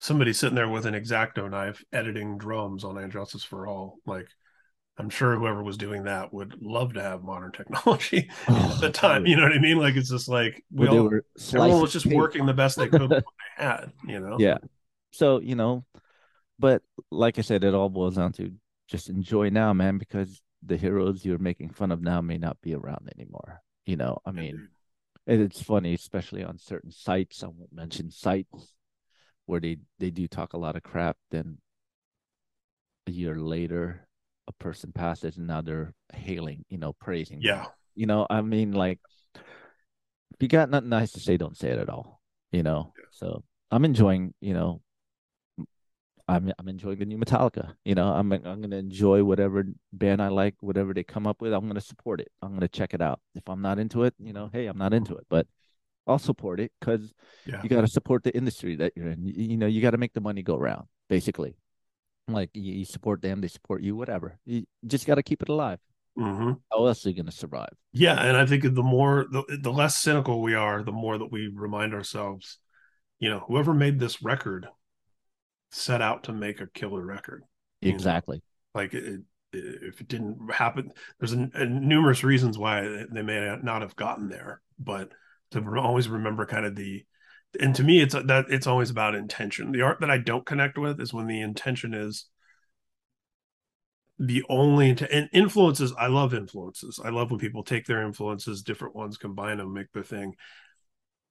somebody 0.00 0.32
sitting 0.32 0.54
there 0.54 0.68
with 0.68 0.86
an 0.86 0.94
exacto 0.94 1.50
knife 1.50 1.82
editing 1.92 2.38
drums 2.38 2.84
on 2.84 2.98
And 2.98 3.12
Justice 3.12 3.44
for 3.44 3.66
All, 3.66 3.98
like 4.06 4.28
I'm 4.98 5.10
sure 5.10 5.36
whoever 5.36 5.62
was 5.62 5.76
doing 5.76 6.04
that 6.04 6.32
would 6.32 6.56
love 6.60 6.94
to 6.94 7.02
have 7.02 7.22
modern 7.22 7.52
technology 7.56 8.30
oh, 8.48 8.72
at 8.74 8.80
the 8.80 8.90
time. 8.90 9.26
You 9.26 9.36
know 9.36 9.42
what 9.42 9.52
I 9.52 9.58
mean? 9.58 9.78
Like 9.78 9.96
it's 9.96 10.10
just 10.10 10.28
like 10.28 10.64
we 10.72 10.88
all, 10.88 11.10
everyone 11.52 11.80
was 11.80 11.92
just 11.92 12.06
working 12.06 12.46
the 12.46 12.54
best 12.54 12.76
they 12.76 12.88
could 12.88 13.10
they 13.10 13.22
had. 13.56 13.92
You 14.06 14.20
know? 14.20 14.36
Yeah. 14.38 14.58
So 15.12 15.40
you 15.40 15.54
know, 15.54 15.84
but 16.58 16.82
like 17.10 17.38
I 17.38 17.42
said, 17.42 17.64
it 17.64 17.74
all 17.74 17.88
boils 17.88 18.16
down 18.16 18.32
to 18.34 18.52
just 18.88 19.08
enjoy 19.08 19.50
now, 19.50 19.72
man, 19.72 19.98
because 19.98 20.40
the 20.62 20.76
heroes 20.76 21.24
you're 21.24 21.38
making 21.38 21.70
fun 21.70 21.90
of 21.90 22.02
now 22.02 22.20
may 22.20 22.38
not 22.38 22.60
be 22.60 22.74
around 22.74 23.10
anymore. 23.16 23.62
You 23.86 23.96
know, 23.96 24.18
I 24.26 24.32
mean, 24.32 24.68
it's 25.26 25.62
funny, 25.62 25.94
especially 25.94 26.44
on 26.44 26.58
certain 26.58 26.90
sites. 26.90 27.42
I 27.42 27.46
won't 27.46 27.72
mention 27.72 28.10
sites 28.10 28.74
where 29.46 29.60
they 29.60 29.78
they 29.98 30.10
do 30.10 30.26
talk 30.28 30.52
a 30.52 30.58
lot 30.58 30.76
of 30.76 30.82
crap. 30.82 31.16
Then 31.30 31.58
a 33.06 33.12
year 33.12 33.36
later, 33.36 34.08
a 34.48 34.52
person 34.52 34.92
passes, 34.92 35.36
and 35.36 35.46
now 35.46 35.60
they're 35.60 35.94
hailing, 36.12 36.64
you 36.68 36.78
know, 36.78 36.92
praising. 36.94 37.40
Yeah, 37.40 37.66
you 37.94 38.06
know, 38.06 38.26
I 38.28 38.42
mean, 38.42 38.72
like, 38.72 38.98
if 39.34 40.40
you 40.40 40.48
got 40.48 40.70
nothing 40.70 40.90
nice 40.90 41.12
to 41.12 41.20
say, 41.20 41.36
don't 41.36 41.56
say 41.56 41.70
it 41.70 41.78
at 41.78 41.88
all. 41.88 42.20
You 42.52 42.62
know, 42.62 42.92
yeah. 42.96 43.04
so 43.10 43.44
I'm 43.70 43.84
enjoying, 43.84 44.34
you 44.40 44.54
know, 44.54 44.80
I'm 46.28 46.52
I'm 46.58 46.68
enjoying 46.68 46.98
the 46.98 47.06
new 47.06 47.18
Metallica. 47.18 47.74
You 47.84 47.94
know, 47.94 48.08
I'm 48.12 48.32
I'm 48.32 48.60
gonna 48.60 48.76
enjoy 48.76 49.22
whatever 49.24 49.64
band 49.92 50.20
I 50.22 50.28
like, 50.28 50.56
whatever 50.60 50.92
they 50.94 51.04
come 51.04 51.26
up 51.26 51.40
with. 51.40 51.52
I'm 51.52 51.66
gonna 51.68 51.80
support 51.80 52.20
it. 52.20 52.32
I'm 52.42 52.54
gonna 52.54 52.68
check 52.68 52.94
it 52.94 53.00
out. 53.00 53.20
If 53.34 53.48
I'm 53.48 53.62
not 53.62 53.78
into 53.78 54.02
it, 54.04 54.14
you 54.18 54.32
know, 54.32 54.50
hey, 54.52 54.66
I'm 54.66 54.78
not 54.78 54.92
into 54.92 55.16
it, 55.16 55.26
but 55.30 55.46
I'll 56.06 56.18
support 56.18 56.60
it 56.60 56.72
because 56.80 57.12
Yeah. 57.44 57.62
you 57.62 57.68
got 57.68 57.82
to 57.82 57.88
support 57.88 58.24
the 58.24 58.36
industry 58.36 58.76
that 58.76 58.92
you're 58.96 59.08
in. 59.08 59.24
You, 59.24 59.32
you 59.36 59.56
know, 59.56 59.66
you 59.66 59.82
got 59.82 59.92
to 59.92 59.98
make 59.98 60.12
the 60.14 60.20
money 60.20 60.42
go 60.42 60.56
around. 60.56 60.86
Basically, 61.08 61.56
like 62.28 62.50
you, 62.54 62.72
you 62.74 62.84
support 62.84 63.22
them, 63.22 63.40
they 63.40 63.48
support 63.48 63.82
you, 63.82 63.96
whatever. 63.96 64.38
You 64.46 64.66
just 64.86 65.06
got 65.06 65.16
to 65.16 65.22
keep 65.22 65.42
it 65.42 65.48
alive. 65.48 65.78
hmm 66.16 66.52
How 66.72 66.86
else 66.86 67.06
are 67.06 67.10
you 67.10 67.16
gonna 67.16 67.32
survive? 67.32 67.74
Yeah, 67.92 68.20
and 68.22 68.36
I 68.36 68.46
think 68.46 68.62
the 68.62 68.82
more 68.82 69.26
the, 69.30 69.58
the 69.62 69.72
less 69.72 69.98
cynical 69.98 70.42
we 70.42 70.54
are, 70.54 70.82
the 70.82 70.92
more 70.92 71.18
that 71.18 71.32
we 71.32 71.48
remind 71.54 71.94
ourselves, 71.94 72.58
you 73.18 73.30
know, 73.30 73.40
whoever 73.46 73.72
made 73.74 73.98
this 73.98 74.22
record 74.22 74.68
set 75.76 76.02
out 76.02 76.24
to 76.24 76.32
make 76.32 76.60
a 76.60 76.66
killer 76.66 77.04
record. 77.04 77.42
You 77.80 77.90
know, 77.90 77.94
Exactly. 77.94 78.42
Like 78.74 78.94
it, 78.94 79.04
it, 79.04 79.22
if 79.52 80.00
it 80.00 80.08
didn't 80.08 80.38
happen, 80.52 80.92
there's 81.18 81.32
a, 81.32 81.50
a 81.54 81.66
numerous 81.66 82.24
reasons 82.24 82.58
why 82.58 83.04
they 83.12 83.22
may 83.22 83.56
not 83.62 83.82
have 83.82 83.96
gotten 83.96 84.28
there, 84.28 84.60
but 84.78 85.10
to 85.52 85.64
always 85.78 86.08
remember 86.08 86.44
kind 86.46 86.66
of 86.66 86.74
the 86.74 87.04
and 87.60 87.74
to 87.76 87.84
me 87.84 88.02
it's 88.02 88.12
that 88.12 88.46
it's 88.48 88.66
always 88.66 88.90
about 88.90 89.14
intention. 89.14 89.72
The 89.72 89.82
art 89.82 90.00
that 90.00 90.10
I 90.10 90.18
don't 90.18 90.44
connect 90.44 90.76
with 90.76 91.00
is 91.00 91.14
when 91.14 91.26
the 91.26 91.40
intention 91.40 91.94
is 91.94 92.26
the 94.18 94.42
only 94.48 94.96
and 95.10 95.28
influences 95.32 95.92
i 95.98 96.06
love 96.06 96.32
influences 96.32 96.98
i 97.04 97.10
love 97.10 97.30
when 97.30 97.38
people 97.38 97.62
take 97.62 97.84
their 97.84 98.02
influences 98.02 98.62
different 98.62 98.96
ones 98.96 99.18
combine 99.18 99.58
them 99.58 99.74
make 99.74 99.92
their 99.92 100.02
thing 100.02 100.34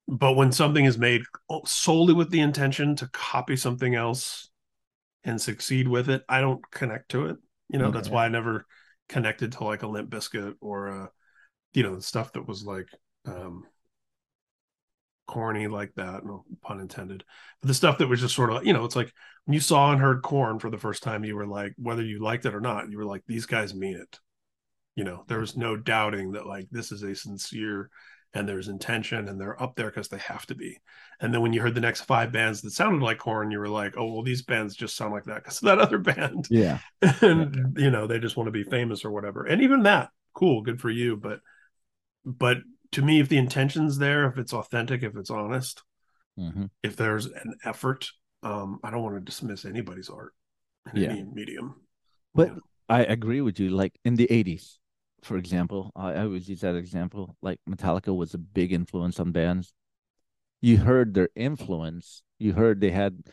but 0.08 0.36
when 0.36 0.52
something 0.52 0.86
is 0.86 0.98
made 0.98 1.24
solely 1.66 2.14
with 2.14 2.30
the 2.30 2.40
intention 2.40 2.96
to 2.96 3.08
copy 3.08 3.56
something 3.56 3.96
else 3.96 4.50
and 5.24 5.42
succeed 5.42 5.88
with 5.88 6.10
it 6.10 6.24
i 6.30 6.40
don't 6.42 6.70
connect 6.72 7.10
to 7.10 7.28
it. 7.28 7.38
You 7.70 7.80
know 7.80 7.92
that's 7.92 8.10
why 8.10 8.26
i 8.26 8.30
never 8.30 8.66
connected 9.10 9.52
to 9.54 9.64
like 9.64 9.84
a 9.84 9.88
Limp 9.88 10.10
Bizkit 10.10 10.56
or 10.62 10.90
uh 10.90 11.08
you 11.74 11.84
know 11.84 11.96
the 11.96 12.02
stuff 12.02 12.34
that 12.34 12.48
was 12.48 12.64
like 12.64 12.88
um 13.26 13.66
corny 15.28 15.68
like 15.68 15.94
that 15.96 16.26
no 16.26 16.46
pun 16.62 16.80
intended. 16.80 17.24
But 17.62 17.68
the 17.68 17.74
stuff 17.74 17.98
that 17.98 18.08
was 18.08 18.22
just 18.22 18.36
sort 18.36 18.52
of 18.52 18.66
you 18.66 18.74
know 18.74 18.86
it's 18.86 18.96
like 18.96 19.12
when 19.46 19.54
you 19.54 19.60
saw 19.60 19.92
and 19.92 20.02
heard 20.02 20.22
Korn 20.22 20.60
for 20.60 20.70
the 20.70 20.78
first 20.78 21.04
time 21.04 21.24
you 21.24 21.36
were 21.36 21.48
like 21.48 21.74
whether 21.78 22.04
you 22.04 22.20
liked 22.20 22.46
it 22.46 22.56
or 22.56 22.62
not 22.62 22.90
you 22.90 22.98
were 22.98 23.06
like 23.06 23.24
these 23.28 23.46
guys 23.46 23.74
mean 23.74 23.98
it. 23.98 24.20
You 24.96 25.04
know 25.04 25.24
there 25.28 25.40
was 25.40 25.58
no 25.58 25.76
doubting 25.76 26.34
that 26.34 26.48
like 26.48 26.68
this 26.72 26.92
is 26.92 27.04
a 27.04 27.16
sincere 27.16 27.90
and 28.36 28.48
there's 28.48 28.68
intention 28.68 29.28
and 29.28 29.42
they're 29.42 29.62
up 29.62 29.76
there 29.76 29.88
because 29.88 30.10
they 30.10 30.20
have 30.20 30.46
to 30.46 30.56
be 30.56 30.78
and 31.22 31.34
then 31.34 31.42
when 31.42 31.54
you 31.54 31.62
heard 31.62 31.76
the 31.76 31.82
next 31.82 32.02
five 32.02 32.32
bands 32.32 32.62
that 32.62 32.72
sounded 32.72 33.02
like 33.04 33.18
Korn 33.20 33.52
you 33.52 33.60
were 33.60 33.70
like 33.70 33.96
oh 33.98 34.06
well 34.14 34.24
these 34.24 34.44
bands 34.44 34.76
just 34.76 34.96
sound 34.98 35.14
like 35.14 35.26
that 35.26 35.44
because 35.44 35.60
that 35.62 35.80
other 35.80 35.98
band 36.00 36.50
Yeah. 36.50 36.80
and 37.22 37.78
you 37.80 37.92
know 37.92 38.08
they 38.08 38.20
just 38.20 38.38
want 38.38 38.48
to 38.48 38.52
be 38.52 38.64
famous 38.64 39.06
or 39.06 39.12
whatever 39.12 39.46
and 39.46 39.62
even 39.62 39.84
that 39.84 40.10
cool 40.36 40.62
good 40.62 40.82
for 40.82 40.92
you 40.92 41.18
but 41.18 41.40
but 42.26 42.58
to 42.92 43.02
me 43.02 43.20
if 43.20 43.30
the 43.30 43.38
intention's 43.38 43.98
there 43.98 44.28
if 44.28 44.38
it's 44.38 44.54
authentic 44.54 45.04
if 45.04 45.16
it's 45.16 45.30
honest 45.30 45.84
hmm 46.38 46.66
if 46.84 46.96
there's 46.96 47.26
an 47.26 47.56
effort 47.64 48.10
um 48.44 48.80
i 48.84 48.92
don't 48.92 49.04
want 49.04 49.16
to 49.16 49.22
dismiss 49.22 49.66
anybody's 49.66 50.10
art 50.10 50.34
in 50.94 51.02
Yeah. 51.02 51.12
any 51.12 51.24
medium 51.24 51.76
But 52.34 52.50
Yeah. 52.50 52.60
I 52.90 53.04
agree 53.04 53.42
with 53.42 53.60
you. 53.60 53.70
Like 53.70 53.98
in 54.04 54.16
the 54.16 54.28
80s, 54.30 54.80
for 55.26 55.38
example, 55.38 55.92
I, 55.96 56.14
I 56.14 56.22
always 56.24 56.48
use 56.48 56.62
that 56.62 56.76
example. 56.76 57.36
Like 57.42 57.60
Metallica 57.68 58.16
was 58.16 58.34
a 58.34 58.38
big 58.38 58.72
influence 58.72 59.20
on 59.20 59.32
bands. 59.32 59.74
You 60.62 60.78
heard 60.78 61.14
their 61.14 61.30
influence. 61.36 62.22
You 62.38 62.54
heard 62.54 62.80
they 62.80 62.92
had 62.92 63.24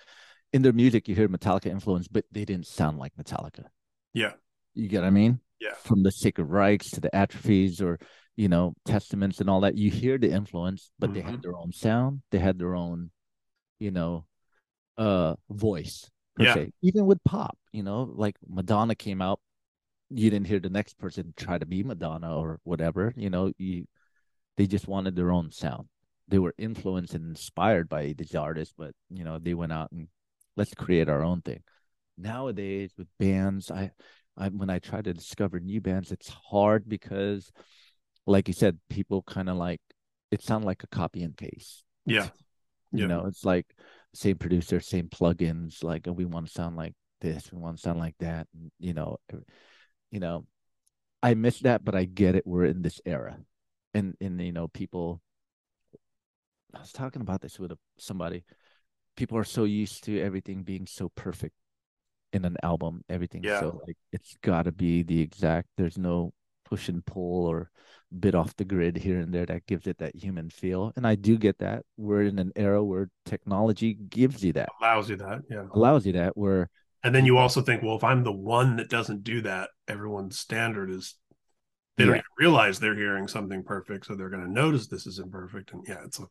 in 0.53 0.63
their 0.63 0.73
music, 0.73 1.07
you 1.09 1.15
heard 1.15 1.31
Metallica 1.31 1.67
influence, 1.67 2.09
but 2.09 2.25
they 2.33 2.45
didn't 2.45 2.67
sound 2.67 2.99
like 2.99 3.13
Metallica. 3.17 3.65
yeah 4.15 4.33
You 4.75 4.89
get 4.89 5.01
what 5.03 5.07
I 5.07 5.11
mean? 5.11 5.41
Yeah. 5.61 5.75
From 5.85 6.03
the 6.03 6.11
Sacred 6.11 6.49
Reichs 6.49 6.91
to 6.93 7.01
the 7.01 7.15
Atrophies 7.15 7.81
or, 7.81 7.99
you 8.37 8.49
know, 8.49 8.75
Testaments 8.85 9.41
and 9.41 9.49
all 9.51 9.61
that. 9.61 9.77
You 9.77 9.91
hear 9.91 10.17
the 10.19 10.31
influence, 10.31 10.91
but 10.99 11.13
they 11.13 11.21
Mhm. 11.21 11.31
had 11.31 11.43
their 11.43 11.57
own 11.57 11.73
sound. 11.73 12.23
They 12.31 12.39
had 12.39 12.59
their 12.59 12.75
own, 12.75 13.11
you 13.79 13.91
know, 13.91 14.25
uh 14.97 15.37
voice 15.51 16.11
per 16.37 16.45
Yeah. 16.45 16.55
se. 16.55 16.73
Even 16.83 17.07
with 17.07 17.23
pop, 17.25 17.57
you 17.73 17.83
know, 17.83 18.13
like 18.25 18.37
Madonna 18.47 18.95
came 18.95 19.23
out, 19.23 19.41
you 20.15 20.31
didn't 20.31 20.47
hear 20.47 20.61
the 20.61 20.71
next 20.71 20.99
person 20.99 21.35
try 21.37 21.59
to 21.59 21.67
be 21.67 21.83
Madonna 21.83 22.37
or 22.37 22.61
whatever. 22.65 23.13
You 23.17 23.31
know, 23.31 23.53
you 23.59 23.87
they 24.57 24.67
just 24.67 24.89
wanted 24.89 25.17
their 25.17 25.33
own 25.33 25.51
sound. 25.53 25.89
They 26.29 26.39
were 26.39 26.55
influenced 26.59 27.15
and 27.15 27.31
inspired 27.31 27.89
by 27.89 28.15
these 28.17 28.35
artists, 28.35 28.75
but 28.77 28.93
you 29.11 29.25
know, 29.25 29.39
they 29.39 29.55
went 29.55 29.73
out 29.73 29.93
and 29.93 30.09
let's 30.57 30.75
create 30.75 31.09
our 31.09 31.23
own 31.23 31.43
thing. 31.43 31.63
Nowadays 32.19 32.93
with 32.97 33.09
bands, 33.19 33.71
I 33.71 33.91
I 34.37 34.49
when 34.49 34.71
I 34.71 34.79
try 34.79 35.03
to 35.03 35.15
discover 35.15 35.61
new 35.61 35.81
bands, 35.81 36.13
it's 36.13 36.29
hard 36.29 36.89
because 36.89 37.51
like 38.27 38.49
you 38.49 38.55
said, 38.55 38.79
people 38.89 39.23
kind 39.23 39.49
of 39.49 39.57
like 39.57 39.81
it 40.31 40.43
sounds 40.43 40.65
like 40.65 40.83
a 40.83 40.89
copy 40.89 41.23
and 41.23 41.37
paste. 41.37 41.85
yeah 42.07 42.29
You 42.93 43.01
Yeah. 43.01 43.07
know, 43.07 43.27
it's 43.27 43.45
like 43.45 43.67
same 44.15 44.37
producer, 44.39 44.81
same 44.81 45.09
plugins. 45.09 45.83
Like 45.83 46.07
oh, 46.09 46.13
we 46.13 46.25
want 46.25 46.47
to 46.47 46.53
sound 46.53 46.77
like 46.77 46.95
this, 47.21 47.53
we 47.53 47.59
want 47.59 47.77
to 47.77 47.83
sound 47.83 47.99
like 47.99 48.17
that. 48.19 48.49
And, 48.55 48.71
you 48.79 48.95
know, 48.95 49.19
you 50.13 50.21
know, 50.21 50.47
I 51.23 51.35
miss 51.35 51.59
that, 51.61 51.85
but 51.85 51.97
I 51.97 52.05
get 52.05 52.37
it. 52.37 52.47
We're 52.47 52.67
in 52.67 52.83
this 52.83 53.01
era, 53.05 53.39
and 53.95 54.15
and 54.21 54.41
you 54.41 54.53
know, 54.53 54.69
people. 54.69 55.21
I 56.75 56.81
was 56.81 56.93
talking 56.93 57.23
about 57.23 57.41
this 57.41 57.59
with 57.59 57.73
a, 57.73 57.79
somebody. 57.99 58.45
People 59.17 59.37
are 59.37 59.45
so 59.45 59.65
used 59.65 60.05
to 60.05 60.21
everything 60.21 60.63
being 60.63 60.87
so 60.87 61.11
perfect 61.11 61.55
in 62.33 62.45
an 62.45 62.57
album. 62.63 63.05
Everything 63.09 63.43
Yeah. 63.45 63.61
so 63.61 63.83
like 63.87 63.97
it's 64.13 64.37
got 64.43 64.65
to 64.65 64.73
be 64.73 65.03
the 65.03 65.21
exact. 65.21 65.69
There's 65.77 65.99
no 65.99 66.33
push 66.65 66.89
and 66.89 67.05
pull 67.05 67.47
or 67.47 67.71
bit 68.19 68.35
off 68.35 68.57
the 68.57 68.65
grid 68.65 68.97
here 68.97 69.19
and 69.19 69.33
there 69.35 69.45
that 69.47 69.67
gives 69.67 69.87
it 69.87 69.99
that 69.99 70.17
human 70.17 70.49
feel. 70.49 70.93
And 70.97 71.07
I 71.07 71.15
do 71.15 71.37
get 71.37 71.59
that. 71.59 71.85
We're 71.99 72.23
in 72.23 72.39
an 72.39 72.53
era 72.57 72.83
where 72.83 73.11
technology 73.27 73.95
gives 73.95 74.43
you 74.43 74.55
that, 74.55 74.71
allows 74.81 75.11
you 75.11 75.17
that 75.17 75.43
yeah 75.51 75.67
allows 75.75 76.07
you 76.07 76.13
that. 76.15 76.37
Where 76.37 76.71
and 77.03 77.15
then 77.15 77.25
you 77.27 77.33
mm-hmm. 77.33 77.43
also 77.43 77.61
think 77.63 77.83
well 77.83 77.97
if 77.97 78.05
i'm 78.05 78.25
the 78.25 78.33
one 78.33 78.77
that 78.77 78.91
doesn't 78.91 79.25
do 79.25 79.41
that 79.43 79.71
everyone's 79.89 80.39
standard 80.39 80.91
is 80.91 81.17
they 81.97 82.05
don't 82.05 82.15
even 82.15 82.25
realize 82.39 82.79
they're 82.81 82.97
hearing 82.97 83.29
something 83.29 83.63
perfect 83.63 84.07
so 84.07 84.15
they're 84.15 84.31
going 84.31 84.45
to 84.45 84.51
notice 84.51 84.87
this 84.87 85.07
is 85.07 85.19
imperfect 85.19 85.73
and 85.73 85.85
yeah 85.87 85.99
it's 86.05 86.19
a, 86.19 86.25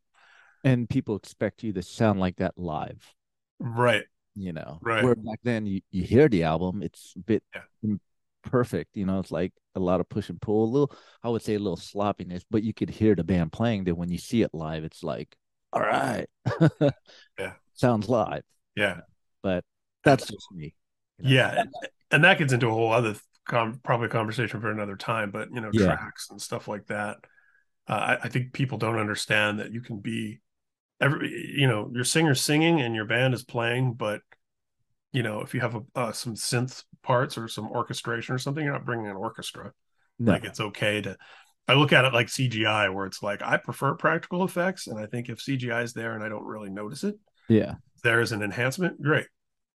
and 0.64 0.90
people 0.90 1.16
expect 1.16 1.64
you 1.64 1.74
to 1.74 1.82
sound 1.82 2.20
like 2.20 2.36
that 2.38 2.54
live. 2.58 3.14
right 3.60 4.04
you 4.36 4.54
know 4.54 4.80
Right. 4.82 5.04
where 5.04 5.16
back 5.16 5.40
then 5.44 5.66
you, 5.66 5.82
you 5.92 6.04
hear 6.04 6.30
the 6.30 6.44
album 6.44 6.82
it's 6.82 7.14
a 7.18 7.20
bit 7.20 7.44
Yeah. 7.54 7.96
perfect 8.44 8.96
you 8.96 9.06
know 9.06 9.20
it's 9.20 9.32
like 9.32 9.54
a 9.76 9.80
lot 9.80 10.00
of 10.00 10.10
push 10.10 10.30
and 10.30 10.42
pull 10.42 10.64
a 10.64 10.72
little 10.72 10.96
i 11.24 11.30
would 11.30 11.42
say 11.42 11.56
a 11.56 11.60
little 11.60 11.78
sloppiness 11.78 12.44
but 12.50 12.64
you 12.64 12.74
could 12.74 12.90
hear 12.90 13.14
the 13.14 13.24
band 13.24 13.52
playing 13.52 13.84
that 13.84 13.96
when 13.96 14.10
you 14.10 14.18
see 14.18 14.42
it 14.42 14.50
live 14.54 14.84
it's 14.84 15.04
like 15.04 15.36
all 15.74 15.82
right 15.82 16.28
Yeah. 17.40 17.54
sounds 17.74 18.10
live 18.10 18.44
yeah 18.76 19.02
but 19.44 19.64
that's 20.04 20.28
just 20.28 20.52
me 20.52 20.76
you 21.22 21.26
know? 21.26 21.36
Yeah, 21.36 21.64
and, 22.12 22.24
that 22.24 22.38
gets 22.38 22.54
into 22.54 22.68
a 22.68 22.72
whole 22.72 22.92
other 22.92 23.16
com- 23.48 23.80
probably 23.84 24.08
conversation 24.08 24.62
for 24.62 24.72
another 24.72 24.96
time. 24.96 25.32
But 25.32 25.50
you 25.54 25.62
know, 25.62 25.70
Yeah. 25.74 25.96
tracks 25.96 26.30
and 26.30 26.42
stuff 26.42 26.68
like 26.68 26.88
that. 26.88 27.18
Uh, 27.88 27.94
I, 27.94 28.18
I 28.24 28.30
think 28.30 28.54
people 28.54 28.78
don't 28.78 29.00
understand 29.00 29.60
that 29.60 29.72
you 29.72 29.82
can 29.82 30.00
be 30.00 30.42
every 31.00 31.30
you 31.58 31.68
know 31.68 31.90
your 31.94 32.04
singer's 32.04 32.42
singing 32.42 32.82
and 32.82 32.96
your 32.96 33.06
band 33.06 33.34
is 33.34 33.44
playing, 33.44 33.94
but 33.94 34.22
you 35.12 35.24
know 35.24 35.42
if 35.42 35.54
you 35.54 35.62
have 35.62 35.76
a, 35.76 35.82
uh, 35.96 36.12
some 36.12 36.36
synth 36.36 36.84
parts 37.02 37.38
or 37.38 37.48
some 37.48 37.68
orchestration 37.68 38.36
or 38.36 38.38
something, 38.38 38.64
you're 38.64 38.74
not 38.74 38.86
bringing 38.86 39.08
an 39.08 39.16
orchestra. 39.16 39.72
no 40.20 40.32
Like 40.32 40.46
it's 40.46 40.60
okay 40.60 41.02
to. 41.02 41.18
I 41.68 41.76
look 41.76 41.94
at 41.94 42.06
it 42.06 42.14
like 42.14 42.28
CGI, 42.28 42.94
where 42.94 43.06
it's 43.06 43.24
like 43.24 43.42
I 43.42 43.58
prefer 43.58 43.94
practical 43.94 44.44
effects, 44.44 44.88
and 44.88 45.00
I 45.00 45.06
think 45.06 45.30
if 45.30 45.40
CGI 45.40 45.84
is 45.84 45.94
there 45.94 46.14
and 46.14 46.24
I 46.24 46.30
don't 46.30 46.44
really 46.44 46.70
notice 46.70 47.04
it, 47.04 47.16
yeah 47.48 47.76
there 48.04 48.22
is 48.22 48.32
an 48.32 48.42
enhancement. 48.42 49.02
Great. 49.02 49.28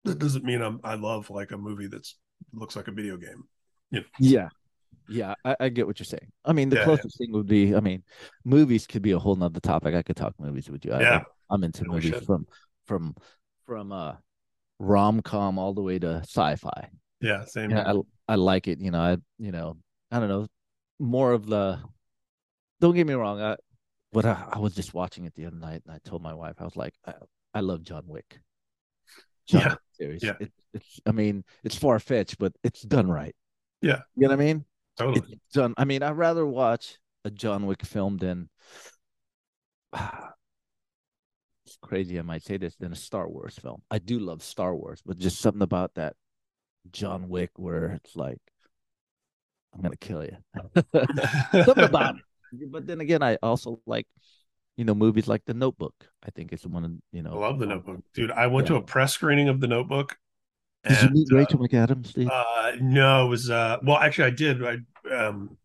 That 0.05 0.19
doesn't 0.19 0.45
mean 0.45 0.63
I'm, 0.63 0.81
I 0.85 0.95
love 0.95 1.31
like 1.31 1.53
a 1.53 1.57
movie 1.59 1.87
that's 1.89 2.17
looks 2.53 2.77
like 2.77 2.89
a 2.89 2.93
video 2.93 3.17
game. 3.17 3.45
yeah 4.21 4.49
yeah 5.09 5.35
I, 5.45 5.57
I 5.61 5.69
get 5.69 5.87
what 5.87 5.99
you're 6.01 6.05
saying 6.05 6.31
i 6.45 6.53
mean 6.53 6.69
the 6.69 6.77
Yeah, 6.77 6.81
yeah. 6.81 6.85
closest 6.87 7.17
thing 7.19 7.33
would 7.33 7.47
be 7.47 7.75
i 7.77 7.81
mean 7.81 8.03
movies 8.45 8.87
could 8.87 9.03
be 9.03 9.13
a 9.13 9.19
whole 9.19 9.37
nother 9.37 9.61
topic 9.61 9.95
i 9.95 10.03
could 10.03 10.17
talk 10.17 10.35
movies 10.39 10.69
with 10.69 10.85
you 10.85 10.93
I- 10.93 11.01
Yeah. 11.01 11.23
i'm 11.49 11.63
into 11.65 11.85
movies 11.85 12.11
should. 12.11 12.25
from 12.27 12.47
from 12.87 13.15
from 13.67 13.93
uh 13.93 14.15
rom-com 14.81 15.59
all 15.59 15.75
the 15.75 15.83
way 15.83 15.99
to 16.01 16.17
sci-fi 16.25 16.91
Yeah, 17.21 17.45
same. 17.45 17.71
yeah. 17.71 17.93
I 17.93 18.01
I 18.29 18.35
like 18.35 18.67
it. 18.69 18.81
You 18.81 18.91
know, 18.91 19.01
I 19.01 19.17
you 19.39 19.53
know, 19.53 19.77
I 20.11 20.19
don't 20.21 20.29
know, 20.29 20.47
more 20.99 21.33
of 21.33 21.47
the. 21.47 21.79
Don't 22.81 22.95
get 22.95 23.07
me 23.07 23.15
wrong. 23.15 23.41
I, 23.41 23.57
but 24.13 24.27
I, 24.27 24.49
I 24.53 24.59
was 24.59 24.75
just 24.75 24.93
watching 24.93 25.25
it 25.25 25.35
the 25.35 25.47
other 25.47 25.57
night, 25.57 25.83
and 25.87 25.95
I 25.95 25.99
told 26.05 26.23
my 26.23 26.35
wife, 26.35 26.57
I 26.59 26.65
was 26.65 26.77
like, 26.77 26.93
I, 27.07 27.15
I 27.55 27.61
love 27.61 27.83
John 27.85 28.03
Wick. 28.07 28.41
Yeah, 29.49 29.77
series. 29.93 30.23
yeah. 30.23 30.35
It, 30.41 30.53
it's. 30.75 31.01
I 31.07 31.13
mean, 31.13 31.45
it's 31.65 31.77
far 31.77 31.99
fetched, 31.99 32.39
but 32.39 32.53
it's 32.65 32.83
done 32.83 33.09
right. 33.11 33.35
Yeah. 33.81 34.01
You 34.17 34.23
know 34.23 34.35
what 34.35 34.41
I 34.41 34.45
mean? 34.45 34.65
totally. 34.99 35.35
It's 35.35 35.55
done. 35.55 35.75
I 35.77 35.85
mean, 35.85 36.03
I'd 36.03 36.17
rather 36.17 36.47
watch 36.47 36.99
a 37.25 37.31
John 37.31 37.67
Wick 37.67 37.85
film 37.85 38.19
than. 38.19 38.49
It's 41.65 41.77
crazy 41.83 42.17
I 42.17 42.23
might 42.23 42.45
say 42.45 42.59
this 42.59 42.77
than 42.77 42.93
a 42.93 42.97
Star 42.97 43.29
Wars 43.29 43.59
film. 43.59 43.83
I 43.91 43.99
do 43.99 44.21
love 44.21 44.41
Star 44.41 44.73
Wars, 44.73 45.03
but 45.05 45.19
just 45.19 45.41
something 45.41 45.63
about 45.63 45.95
that 45.97 46.15
John 46.93 47.29
Wick 47.29 47.51
where 47.57 47.87
it's 47.91 48.15
like, 48.15 48.39
I'm 49.75 49.83
gonna 49.83 49.97
kill 49.97 50.25
you. 50.25 50.37
something 51.65 51.85
about 51.85 52.15
it. 52.53 52.71
But 52.71 52.87
then 52.87 53.01
again, 53.01 53.21
I 53.21 53.37
also 53.43 53.81
like, 53.85 54.07
you 54.77 54.85
know, 54.85 54.95
movies 54.95 55.27
like 55.29 55.45
The 55.47 55.55
Notebook. 55.55 55.95
I 56.23 56.31
think 56.31 56.53
it's 56.53 56.67
one 56.67 56.85
of 56.85 56.93
you 57.13 57.23
know. 57.23 57.33
I 57.33 57.49
love 57.49 57.59
The 57.59 57.67
Notebook, 57.67 58.01
dude. 58.15 58.31
I 58.31 58.47
went 58.47 58.67
Yeah. 58.67 58.75
to 58.75 58.81
a 58.81 58.83
press 58.83 59.15
screening 59.15 59.49
of 59.49 59.61
The 59.61 59.69
Notebook. 59.69 60.17
Did 60.85 61.03
you 61.03 61.09
and, 61.09 61.17
meet 61.17 61.33
uh, 61.33 61.37
Rachel 61.37 61.59
McAdams, 61.59 62.07
Steve? 62.07 62.31
Uh, 62.31 62.73
no, 62.81 63.27
it 63.27 63.29
was 63.29 63.51
uh, 63.51 63.79
well, 63.83 63.97
actually, 63.97 64.27
I 64.27 64.31
did. 64.31 64.65
I 64.65 64.77
um, 65.13 65.57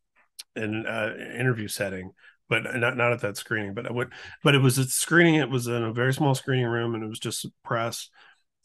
in 0.55 0.85
uh, 0.85 1.13
interview 1.37 1.67
setting, 1.67 2.11
but 2.49 2.63
not 2.75 2.97
not 2.97 3.11
at 3.11 3.21
that 3.21 3.37
screening. 3.37 3.73
But 3.73 3.87
I 3.87 3.91
went, 3.91 4.11
but 4.43 4.55
it 4.55 4.59
was 4.59 4.77
a 4.77 4.85
screening. 4.85 5.35
It 5.35 5.49
was 5.49 5.67
in 5.67 5.83
a 5.83 5.93
very 5.93 6.13
small 6.13 6.35
screening 6.35 6.65
room, 6.65 6.95
and 6.95 7.03
it 7.03 7.07
was 7.07 7.19
just 7.19 7.45
press. 7.63 8.09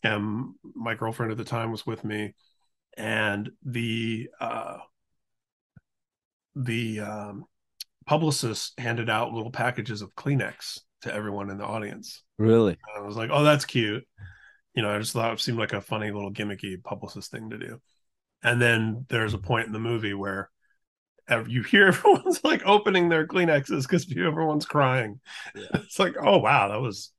And 0.03 0.55
my 0.75 0.95
girlfriend 0.95 1.33
at 1.33 1.39
the 1.39 1.45
time 1.45 1.73
was 1.73 1.87
with 1.87 2.05
me, 2.05 2.35
and 2.97 3.51
the 3.65 4.29
uh, 4.41 4.79
the 6.55 7.01
um, 7.01 7.45
publicist 8.07 8.79
handed 8.79 9.11
out 9.11 9.33
little 9.33 9.51
packages 9.51 10.03
of 10.03 10.15
Kleenex 10.15 10.81
to 11.03 11.15
everyone 11.15 11.51
in 11.51 11.59
the 11.59 11.65
audience. 11.65 12.23
really? 12.39 12.77
I 12.97 13.01
was 13.01 13.17
like, 13.17 13.31
oh, 13.33 13.45
that's 13.45 13.65
cute. 13.65 14.07
You 14.75 14.83
know, 14.83 14.95
I 14.95 14.99
just 14.99 15.13
thought 15.13 15.33
it 15.33 15.41
seemed 15.41 15.59
like 15.59 15.73
a 15.73 15.81
funny 15.81 16.11
little 16.11 16.33
gimmicky 16.33 16.83
publicist 16.83 17.31
thing 17.31 17.51
to 17.51 17.59
do. 17.59 17.81
And 18.43 18.61
then 18.61 19.07
there's 19.09 19.35
a 19.35 19.39
point 19.39 19.67
in 19.67 19.73
the 19.73 19.79
movie 19.79 20.15
where 20.15 20.51
you 21.47 21.63
hear 21.63 21.87
everyone's 21.89 22.45
like 22.45 22.63
opening 22.65 23.09
their 23.09 23.27
Kleenexes 23.27 23.83
because 23.83 24.07
everyone's 24.11 24.67
crying. 24.67 25.21
It's 25.75 25.99
like, 25.99 26.15
oh 26.23 26.39
wow, 26.39 26.69
that 26.69 26.81
was 26.81 27.13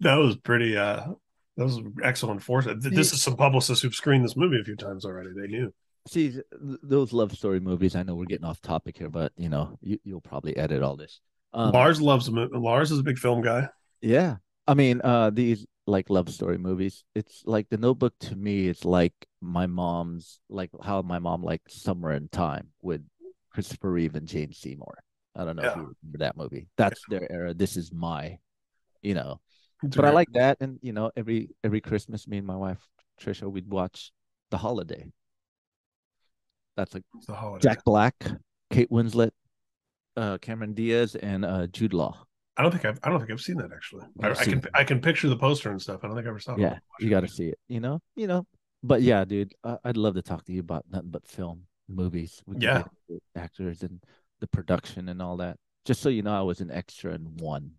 that 0.00 0.16
was 0.16 0.36
pretty 0.36 0.76
uh 0.76 1.04
that 1.56 1.64
was 1.64 1.80
excellent 2.02 2.42
foresight. 2.42 2.80
This 2.80 3.12
is 3.12 3.22
some 3.22 3.36
publicists 3.36 3.82
who've 3.82 3.94
screened 3.94 4.24
this 4.24 4.36
movie 4.36 4.58
a 4.60 4.64
few 4.64 4.76
times 4.76 5.04
already. 5.04 5.30
They 5.36 5.48
knew. 5.48 5.72
See 6.08 6.36
those 6.60 7.12
love 7.12 7.32
story 7.32 7.60
movies. 7.60 7.94
I 7.94 8.02
know 8.02 8.14
we're 8.14 8.24
getting 8.24 8.44
off 8.44 8.60
topic 8.60 8.98
here, 8.98 9.08
but 9.08 9.32
you 9.36 9.48
know, 9.48 9.78
you, 9.80 9.98
you'll 10.04 10.20
probably 10.20 10.56
edit 10.56 10.82
all 10.82 10.96
this. 10.96 11.20
Um, 11.52 11.70
Lars 11.70 12.00
loves 12.00 12.30
mo- 12.30 12.48
Lars 12.52 12.90
is 12.90 12.98
a 12.98 13.02
big 13.04 13.18
film 13.18 13.42
guy. 13.42 13.68
Yeah. 14.00 14.36
I 14.66 14.74
mean, 14.74 15.00
uh 15.02 15.30
these 15.30 15.66
like 15.86 16.10
love 16.10 16.28
story 16.30 16.58
movies. 16.58 17.04
It's 17.14 17.42
like 17.46 17.68
the 17.68 17.76
notebook 17.76 18.14
to 18.20 18.36
me 18.36 18.68
it's 18.68 18.84
like 18.84 19.14
my 19.40 19.66
mom's 19.66 20.40
like 20.48 20.70
how 20.82 21.02
my 21.02 21.18
mom 21.18 21.42
liked 21.42 21.70
Somewhere 21.70 22.14
in 22.14 22.28
Time 22.28 22.68
with 22.80 23.02
Christopher 23.52 23.90
Reeve 23.90 24.14
and 24.14 24.26
Jane 24.26 24.52
Seymour. 24.52 24.98
I 25.36 25.44
don't 25.44 25.56
know 25.56 25.62
if 25.62 25.76
you 25.76 25.94
remember 26.02 26.18
that 26.18 26.36
movie. 26.36 26.68
That's 26.76 27.00
their 27.08 27.30
era. 27.30 27.54
This 27.54 27.76
is 27.76 27.92
my, 27.92 28.38
you 29.02 29.14
know. 29.14 29.40
It's 29.82 29.96
But 29.96 30.04
I 30.04 30.10
like 30.10 30.32
that 30.32 30.58
and 30.60 30.78
you 30.82 30.92
know, 30.92 31.10
every 31.16 31.50
every 31.64 31.80
Christmas 31.80 32.28
me 32.28 32.38
and 32.38 32.46
my 32.46 32.56
wife 32.56 32.78
Trisha 33.20 33.50
we'd 33.50 33.70
watch 33.70 34.12
The 34.50 34.58
Holiday. 34.58 35.12
That's 36.76 36.94
like 36.94 37.04
the 37.26 37.34
holiday. 37.34 37.62
Jack 37.62 37.84
Black, 37.84 38.14
Kate 38.70 38.90
Winslet, 38.90 39.30
uh 40.16 40.38
Cameron 40.38 40.74
Diaz 40.74 41.14
and 41.16 41.44
uh 41.44 41.66
Jude 41.68 41.92
Law. 41.94 42.24
I 42.56 42.62
don't 42.62 42.70
think 42.72 42.84
I've 42.84 42.98
I 43.02 43.08
don't 43.08 43.18
think 43.18 43.30
I've 43.30 43.40
seen 43.40 43.56
that 43.56 43.70
actually. 43.72 44.04
I, 44.22 44.30
I 44.30 44.34
can 44.44 44.58
it. 44.58 44.66
I 44.74 44.84
can 44.84 45.00
picture 45.00 45.28
the 45.28 45.36
poster 45.36 45.70
and 45.70 45.80
stuff. 45.80 46.00
I 46.02 46.06
don't 46.06 46.16
think 46.16 46.26
I 46.26 46.30
ever 46.30 46.38
saw 46.40 46.54
it. 46.54 46.60
yeah 46.60 46.78
you 47.00 47.08
got 47.10 47.20
to 47.20 47.28
see 47.28 47.48
it 47.48 47.58
you 47.68 47.80
know 47.80 48.00
you 48.16 48.26
know 48.26 48.46
but 48.82 49.00
yeah 49.02 49.24
dude 49.24 49.54
I- 49.64 49.78
i'd 49.86 49.96
love 49.96 50.14
to 50.14 50.22
talk 50.22 50.44
to 50.44 50.52
you 50.52 50.60
about 50.60 50.84
nothing 50.90 51.10
but 51.10 51.26
film 51.26 51.62
movies 51.88 52.42
we 52.46 52.56
Yeah. 52.58 52.84
actors 53.36 53.82
and 53.82 54.02
the 54.40 54.46
production 54.48 55.08
and 55.08 55.22
all 55.22 55.36
that 55.38 55.56
just 55.86 56.00
so 56.02 56.08
you 56.10 56.22
know 56.22 56.34
i 56.38 56.42
was 56.42 56.60
an 56.60 56.70
extra 56.70 57.14
in 57.14 57.22
one 57.38 57.72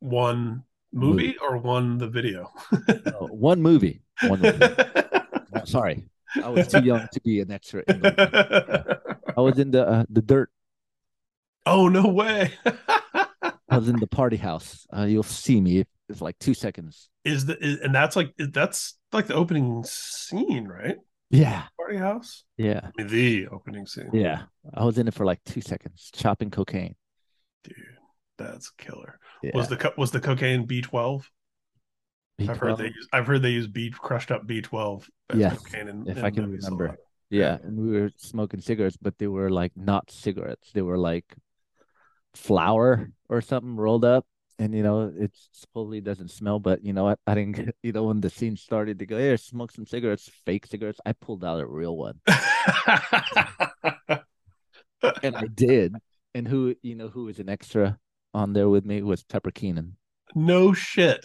one 0.00 0.62
movie 0.92 1.36
or 1.38 1.56
one 1.58 1.98
the 1.98 2.08
video. 2.08 2.50
No, 3.06 3.28
one 3.30 3.60
movie 3.62 4.02
one 4.26 4.40
movie. 4.40 4.66
Sorry 5.64 6.04
i 6.42 6.48
was 6.48 6.68
too 6.68 6.82
young 6.82 7.06
to 7.12 7.20
be 7.20 7.40
an 7.40 7.50
extra 7.50 7.82
in 7.88 8.00
the, 8.00 9.00
i 9.36 9.40
was 9.40 9.58
in 9.58 9.70
the 9.70 9.86
uh, 9.86 10.04
the 10.08 10.22
dirt 10.22 10.50
oh 11.66 11.88
no 11.88 12.06
way! 12.06 12.52
i 13.42 13.76
was 13.76 13.88
in 13.88 13.96
the 13.96 14.06
party 14.06 14.36
house 14.36 14.86
uh, 14.96 15.02
you'll 15.04 15.22
see 15.22 15.60
me 15.60 15.84
it's 16.08 16.20
like 16.20 16.38
two 16.38 16.54
seconds 16.54 17.08
is 17.24 17.46
the 17.46 17.56
is, 17.64 17.78
and 17.80 17.94
that's 17.94 18.16
like 18.16 18.32
that's 18.38 18.98
like 19.12 19.26
the 19.26 19.34
opening 19.34 19.84
scene, 19.84 20.66
right? 20.66 20.96
yeah 21.30 21.64
Party 21.78 21.96
house. 21.96 22.44
yeah 22.56 22.80
I 22.84 22.90
mean, 23.02 23.06
the 23.12 23.48
opening 23.48 23.86
scene. 23.86 24.10
yeah 24.12 24.42
i 24.74 24.84
was 24.84 24.98
in 24.98 25.08
it 25.08 25.14
for 25.14 25.24
like 25.24 25.40
two 25.44 25.60
seconds 25.62 26.10
chopping 26.14 26.50
cocaine 26.50 26.94
dude, 27.64 27.76
that's 28.36 28.70
killer. 28.70 29.18
yeah. 29.42 29.52
Was 29.54 29.68
the 29.68 29.92
was 29.96 30.10
the 30.10 30.20
cocaine 30.20 30.66
B 30.66 30.80
twelve? 30.82 31.30
I've 32.48 32.58
heard 32.58 32.78
they 32.78 32.86
use 32.86 33.08
I've 33.12 33.26
heard 33.26 33.42
they 33.42 33.50
use 33.50 33.66
B 33.66 33.90
crushed 33.90 34.30
up 34.30 34.46
B 34.46 34.60
twelve. 34.60 35.08
Yes, 35.34 35.60
in, 35.74 36.06
if 36.06 36.18
in 36.18 36.24
I 36.24 36.30
can 36.30 36.50
remember. 36.50 36.96
Yeah, 37.30 37.56
and 37.62 37.78
we 37.78 37.98
were 37.98 38.10
smoking 38.16 38.60
cigarettes, 38.60 38.98
but 39.00 39.18
they 39.18 39.26
were 39.26 39.50
like 39.50 39.72
not 39.74 40.10
cigarettes. 40.10 40.70
They 40.72 40.82
were 40.82 40.98
like 40.98 41.34
flour 42.34 43.10
or 43.28 43.40
something 43.40 43.76
rolled 43.76 44.04
up. 44.04 44.26
And 44.58 44.74
you 44.74 44.82
know, 44.82 45.12
it 45.18 45.32
supposedly 45.52 46.00
doesn't 46.02 46.30
smell, 46.30 46.58
but 46.58 46.84
you 46.84 46.92
know 46.92 47.04
what? 47.04 47.18
I 47.26 47.34
didn't 47.34 47.56
get, 47.56 47.74
you 47.82 47.92
know, 47.92 48.04
when 48.04 48.20
the 48.20 48.30
scene 48.30 48.56
started 48.56 48.98
to 48.98 49.06
go, 49.06 49.18
here, 49.18 49.36
smoke 49.36 49.72
some 49.72 49.86
cigarettes, 49.86 50.30
fake 50.44 50.66
cigarettes. 50.66 51.00
I 51.06 51.12
pulled 51.12 51.42
out 51.42 51.60
a 51.60 51.66
real 51.66 51.96
one. 51.96 52.20
And 55.22 55.36
I 55.36 55.46
did. 55.52 55.96
And 56.34 56.46
who, 56.46 56.74
you 56.82 56.94
know, 56.94 57.08
who 57.08 57.24
was 57.24 57.38
an 57.38 57.48
extra 57.48 57.98
on 58.34 58.52
there 58.52 58.68
with 58.68 58.84
me 58.84 59.02
was 59.02 59.22
Pepper 59.24 59.50
Keenan. 59.50 59.96
no 60.34 60.72
shit. 60.72 61.24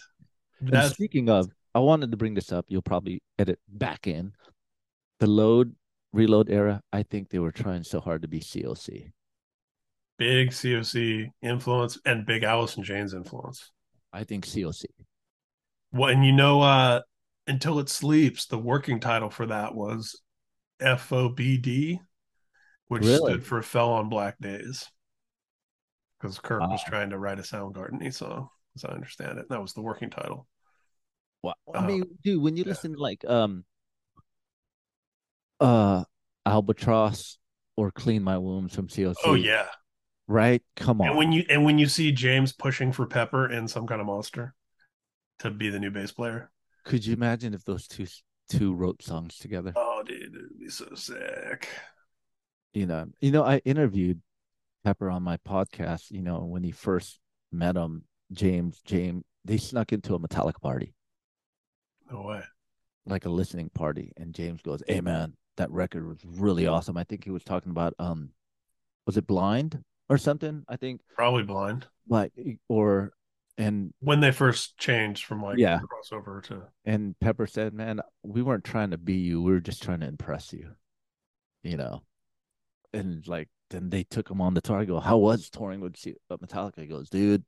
And 0.60 0.92
speaking 0.92 1.30
of, 1.30 1.50
I 1.76 1.80
wanted 1.80 2.12
to 2.12 2.18
bring 2.18 2.34
this 2.34 2.52
up. 2.52 2.66
You'll 2.70 2.82
probably 2.82 3.22
edit 3.38 3.60
back 3.68 4.08
in 4.08 4.34
the 5.20 5.28
load 5.28 5.76
reload 6.14 6.50
era. 6.50 6.82
I 6.92 7.04
think 7.04 7.30
they 7.30 7.40
were 7.40 7.52
trying 7.52 7.84
so 7.84 8.00
hard 8.00 8.22
to 8.24 8.28
be 8.28 8.40
COC. 8.40 9.12
big 10.18 10.50
COC 10.50 11.32
influence 11.42 12.00
and 12.06 12.26
big 12.26 12.44
Alice 12.44 12.78
in 12.78 12.84
Chains 12.84 13.14
influence. 13.14 13.72
I 14.12 14.24
think 14.24 14.46
COC. 14.46 14.86
Well, 15.92 16.10
and 16.10 16.26
you 16.26 16.32
know, 16.32 16.62
uh, 16.62 17.02
until 17.46 17.80
it 17.80 17.90
sleeps, 17.90 18.46
the 18.48 18.58
working 18.58 19.00
title 19.00 19.30
for 19.30 19.46
that 19.46 19.76
was 19.76 20.20
FOBD, 20.82 22.00
which 22.88 23.04
Really? 23.04 23.18
stood 23.34 23.46
for 23.46 23.62
Fell 23.62 23.92
on 23.92 24.10
Black 24.10 24.38
Days. 24.40 24.90
Because 26.20 26.40
Kirk 26.40 26.62
was 26.62 26.84
trying 26.84 27.12
to 27.12 27.20
write 27.20 27.38
a 27.40 27.44
Soundgarden 27.44 28.12
song, 28.12 28.50
as 28.78 28.86
I 28.86 28.94
understand 28.94 29.40
it. 29.40 29.50
That 29.50 29.62
was 29.62 29.74
the 29.74 29.82
working 29.82 30.10
title. 30.10 30.48
Well, 31.44 31.56
I 31.74 31.80
Uh, 31.80 31.88
mean, 31.88 32.04
dude, 32.24 32.42
when 32.42 32.58
you 32.58 32.64
yeah. 32.64 32.70
listen 32.70 32.94
to 32.94 33.00
like 33.00 33.26
um 33.26 33.66
uh 35.60 36.04
Albatross 36.46 37.38
or 37.76 37.92
Clean 37.92 38.22
My 38.24 38.38
Wounds 38.38 38.74
from 38.76 38.88
COC. 38.88 39.16
Oh 39.26 39.34
yeah. 39.34 39.68
Right? 40.28 40.62
Come 40.76 41.02
on. 41.02 41.10
And 41.10 41.18
when 41.18 41.32
you 41.32 41.46
and 41.50 41.64
when 41.64 41.78
you 41.78 41.88
see 41.88 42.12
James 42.12 42.52
pushing 42.52 42.92
for 42.92 43.06
Pepper 43.06 43.50
in 43.50 43.68
some 43.68 43.88
kind 43.88 44.02
of 44.02 44.08
monster 44.08 44.54
to 45.40 45.52
be 45.52 45.70
the 45.70 45.80
new 45.80 45.92
bass 45.92 46.12
player. 46.12 46.52
Could 46.86 47.06
you 47.06 47.14
imagine 47.14 47.54
if 47.54 47.64
those 47.64 47.88
two 47.88 48.08
two 48.50 48.74
wrote 48.74 49.02
songs 49.04 49.38
together? 49.38 49.74
Oh 49.76 50.04
dude, 50.06 50.36
it'd 50.36 50.60
be 50.60 50.70
so 50.70 50.88
sick. 50.96 51.68
You 52.74 52.86
know, 52.86 53.08
you 53.22 53.32
know, 53.32 53.44
I 53.44 53.58
interviewed 53.60 54.22
Pepper 54.84 55.10
on 55.10 55.24
my 55.24 55.38
podcast, 55.38 56.12
you 56.12 56.22
know, 56.22 56.46
when 56.46 56.64
he 56.64 56.72
first 56.72 57.20
met 57.52 57.76
him, 57.76 58.04
James, 58.32 58.82
James, 58.86 59.24
they 59.46 59.58
snuck 59.58 59.94
into 59.94 60.16
a 60.16 60.20
Metallica 60.20 60.62
party. 60.62 60.94
No 62.12 62.22
way. 62.24 62.42
like 63.06 63.26
a 63.26 63.30
listening 63.30 63.70
party 63.74 64.12
and 64.18 64.34
James 64.34 64.62
goes, 64.62 64.82
"Hey 64.88 65.00
man, 65.02 65.34
that 65.58 65.72
record 65.72 66.06
was 66.08 66.20
really 66.26 66.68
awesome." 66.68 66.98
I 66.98 67.04
think 67.06 67.24
he 67.24 67.32
was 67.32 67.44
talking 67.44 67.72
about 67.72 67.94
um 68.00 68.32
was 69.06 69.16
it 69.18 69.26
Blind 69.28 69.84
or 70.10 70.18
something? 70.18 70.64
I 70.68 70.76
think 70.78 71.02
Probably 71.16 71.44
blind. 71.44 71.88
like 72.10 72.34
or 72.68 73.14
and 73.58 73.94
When 74.00 74.20
they 74.20 74.32
first 74.32 74.78
changed 74.78 75.26
from 75.26 75.42
like 75.42 75.58
Yeah. 75.58 75.80
crossover 75.80 76.44
to 76.44 76.64
and 76.86 77.18
Pepper 77.20 77.48
said, 77.48 77.74
"Man, 77.74 78.02
we 78.24 78.42
weren't 78.42 78.64
trying 78.66 78.92
to 78.92 78.98
be 78.98 79.16
you. 79.16 79.42
We 79.42 79.52
were 79.54 79.60
just 79.62 79.82
trying 79.84 80.02
to 80.02 80.08
impress 80.08 80.52
you." 80.54 80.76
You 81.64 81.78
know. 81.78 82.04
And 82.94 83.26
like 83.28 83.50
then 83.70 83.90
they 83.90 84.04
took 84.04 84.30
him 84.30 84.40
on 84.42 84.54
the 84.54 84.62
tour. 84.62 84.78
I 84.80 84.86
go, 84.86 85.00
"How 85.00 85.18
was 85.18 85.50
touring 85.50 85.80
with 85.82 85.94
Metallica?" 86.30 86.80
He 86.82 86.88
goes, 86.88 87.10
"Dude, 87.10 87.44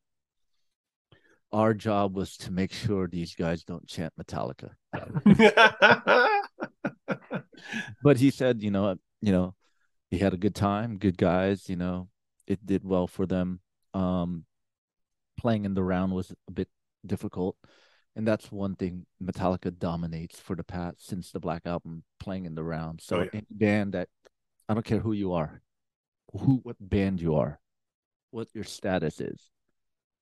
our 1.51 1.73
job 1.73 2.15
was 2.15 2.37
to 2.37 2.51
make 2.51 2.71
sure 2.71 3.07
these 3.07 3.35
guys 3.35 3.63
don't 3.63 3.87
chant 3.87 4.13
Metallica." 4.19 4.71
but 8.03 8.17
he 8.17 8.29
said, 8.31 8.61
you 8.61 8.71
know, 8.71 8.95
you 9.21 9.31
know, 9.31 9.55
he 10.09 10.17
had 10.17 10.33
a 10.33 10.37
good 10.37 10.55
time, 10.55 10.97
good 10.97 11.17
guys, 11.17 11.69
you 11.69 11.75
know, 11.75 12.09
it 12.47 12.65
did 12.65 12.83
well 12.83 13.07
for 13.07 13.25
them. 13.25 13.59
Um, 13.93 14.45
playing 15.37 15.65
in 15.65 15.73
the 15.73 15.83
round 15.83 16.13
was 16.13 16.31
a 16.47 16.51
bit 16.51 16.67
difficult, 17.05 17.55
and 18.15 18.27
that's 18.27 18.51
one 18.51 18.75
thing 18.75 19.05
Metallica 19.21 19.77
dominates 19.77 20.39
for 20.39 20.55
the 20.55 20.63
past 20.63 21.05
since 21.07 21.31
the 21.31 21.39
Black 21.39 21.63
Album, 21.65 22.03
playing 22.19 22.45
in 22.45 22.55
the 22.55 22.63
round. 22.63 23.01
So 23.01 23.17
Oh, 23.17 23.21
yeah. 23.23 23.29
any 23.33 23.47
band 23.51 23.93
that 23.93 24.09
I 24.67 24.73
don't 24.73 24.85
care 24.85 24.99
who 24.99 25.13
you 25.13 25.33
are, 25.33 25.61
who 26.31 26.59
what 26.63 26.75
band 26.79 27.21
you 27.21 27.35
are, 27.35 27.59
what 28.31 28.47
your 28.53 28.63
status 28.63 29.19
is, 29.19 29.49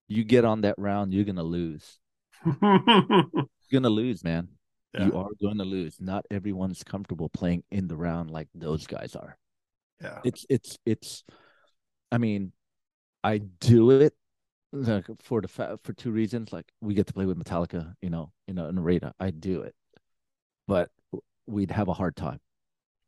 You 0.07 0.23
get 0.23 0.45
on 0.45 0.61
that 0.61 0.75
round, 0.77 1.13
you're 1.13 1.25
gonna 1.25 1.43
lose. 1.43 1.99
You're 2.61 3.47
gonna 3.73 3.89
lose, 3.89 4.23
man. 4.23 4.49
You 4.97 5.13
are 5.15 5.29
going 5.39 5.57
to 5.59 5.63
lose. 5.65 5.97
Not 5.99 6.25
everyone's 6.31 6.83
comfortable 6.83 7.29
playing 7.29 7.63
in 7.69 7.87
the 7.87 7.95
round 7.95 8.31
like 8.31 8.47
those 8.55 8.87
guys 8.87 9.15
are. 9.15 9.37
Yeah. 10.01 10.19
It's 10.23 10.45
it's 10.49 10.77
it's. 10.85 11.23
I 12.11 12.17
mean, 12.17 12.51
I 13.23 13.39
do 13.39 13.91
it 13.91 14.13
like 14.71 15.05
for 15.21 15.41
the 15.41 15.47
fa- 15.47 15.77
for 15.83 15.93
two 15.93 16.09
reasons. 16.11 16.51
Like 16.51 16.65
we 16.81 16.93
get 16.95 17.05
to 17.07 17.13
play 17.13 17.25
with 17.25 17.37
Metallica, 17.37 17.93
you 18.01 18.09
know, 18.09 18.31
you 18.47 18.53
know, 18.55 18.67
in 18.67 18.75
Narita. 18.75 19.11
I 19.19 19.29
do 19.29 19.61
it, 19.61 19.75
but 20.67 20.89
we'd 21.45 21.71
have 21.71 21.89
a 21.89 21.93
hard 21.93 22.15
time 22.15 22.39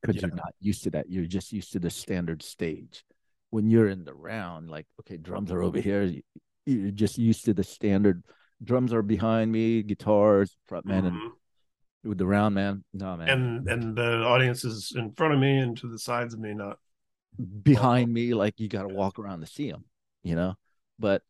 because 0.01 0.17
Yeah. 0.17 0.27
you're 0.27 0.35
not 0.35 0.53
used 0.59 0.83
to 0.83 0.91
that. 0.91 1.09
You're 1.09 1.25
just 1.25 1.51
used 1.51 1.71
to 1.73 1.79
the 1.79 1.89
standard 1.89 2.43
stage. 2.43 3.03
When 3.49 3.67
you're 3.67 3.89
in 3.89 4.03
the 4.05 4.13
round, 4.13 4.69
like 4.69 4.85
okay, 4.99 5.17
drums 5.17 5.51
are 5.51 5.63
over 5.63 5.79
here. 5.79 6.13
You- 6.65 6.79
You're 6.79 6.91
just 6.91 7.17
used 7.17 7.45
to 7.45 7.53
the 7.53 7.63
standard. 7.63 8.23
Drums 8.63 8.93
are 8.93 9.01
behind 9.01 9.51
me, 9.51 9.83
guitars, 9.83 10.55
front 10.65 10.85
man, 10.85 11.05
and 11.05 11.15
Mhm. 11.15 11.31
with 12.03 12.17
the 12.17 12.27
round 12.27 12.55
man. 12.55 12.83
No 12.93 13.15
man, 13.17 13.29
And 13.29 13.67
and 13.69 13.95
the 13.95 14.23
audience 14.23 14.63
is 14.65 14.93
in 14.95 15.11
front 15.13 15.33
of 15.33 15.39
me 15.39 15.57
and 15.59 15.77
to 15.77 15.88
the 15.89 15.97
sides 15.99 16.33
of 16.33 16.39
me, 16.39 16.53
not 16.53 16.77
behind 17.63 18.11
me, 18.13 18.33
like 18.33 18.59
you 18.59 18.67
got 18.67 18.83
to 18.83 18.93
walk 18.93 19.17
around 19.19 19.39
to 19.41 19.45
see 19.47 19.71
them, 19.71 19.85
you 20.23 20.35
know. 20.35 20.55
But 20.97 21.23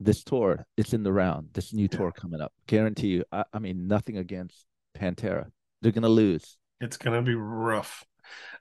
this 0.00 0.24
tour, 0.24 0.66
it's 0.76 0.92
in 0.92 1.02
the 1.02 1.12
round. 1.12 1.50
This 1.52 1.72
new 1.72 1.82
Yeah. 1.82 1.88
tour 1.98 2.12
coming 2.12 2.40
up, 2.40 2.52
guarantee 2.66 3.08
you. 3.08 3.24
I, 3.30 3.44
I 3.52 3.58
mean, 3.58 3.86
nothing 3.86 4.16
against 4.16 4.66
Pantera. 4.94 5.50
They're 5.82 5.92
gonna 5.92 6.08
lose. 6.08 6.56
it's 6.80 6.96
gonna 6.96 7.20
be 7.22 7.34
rough. 7.34 8.04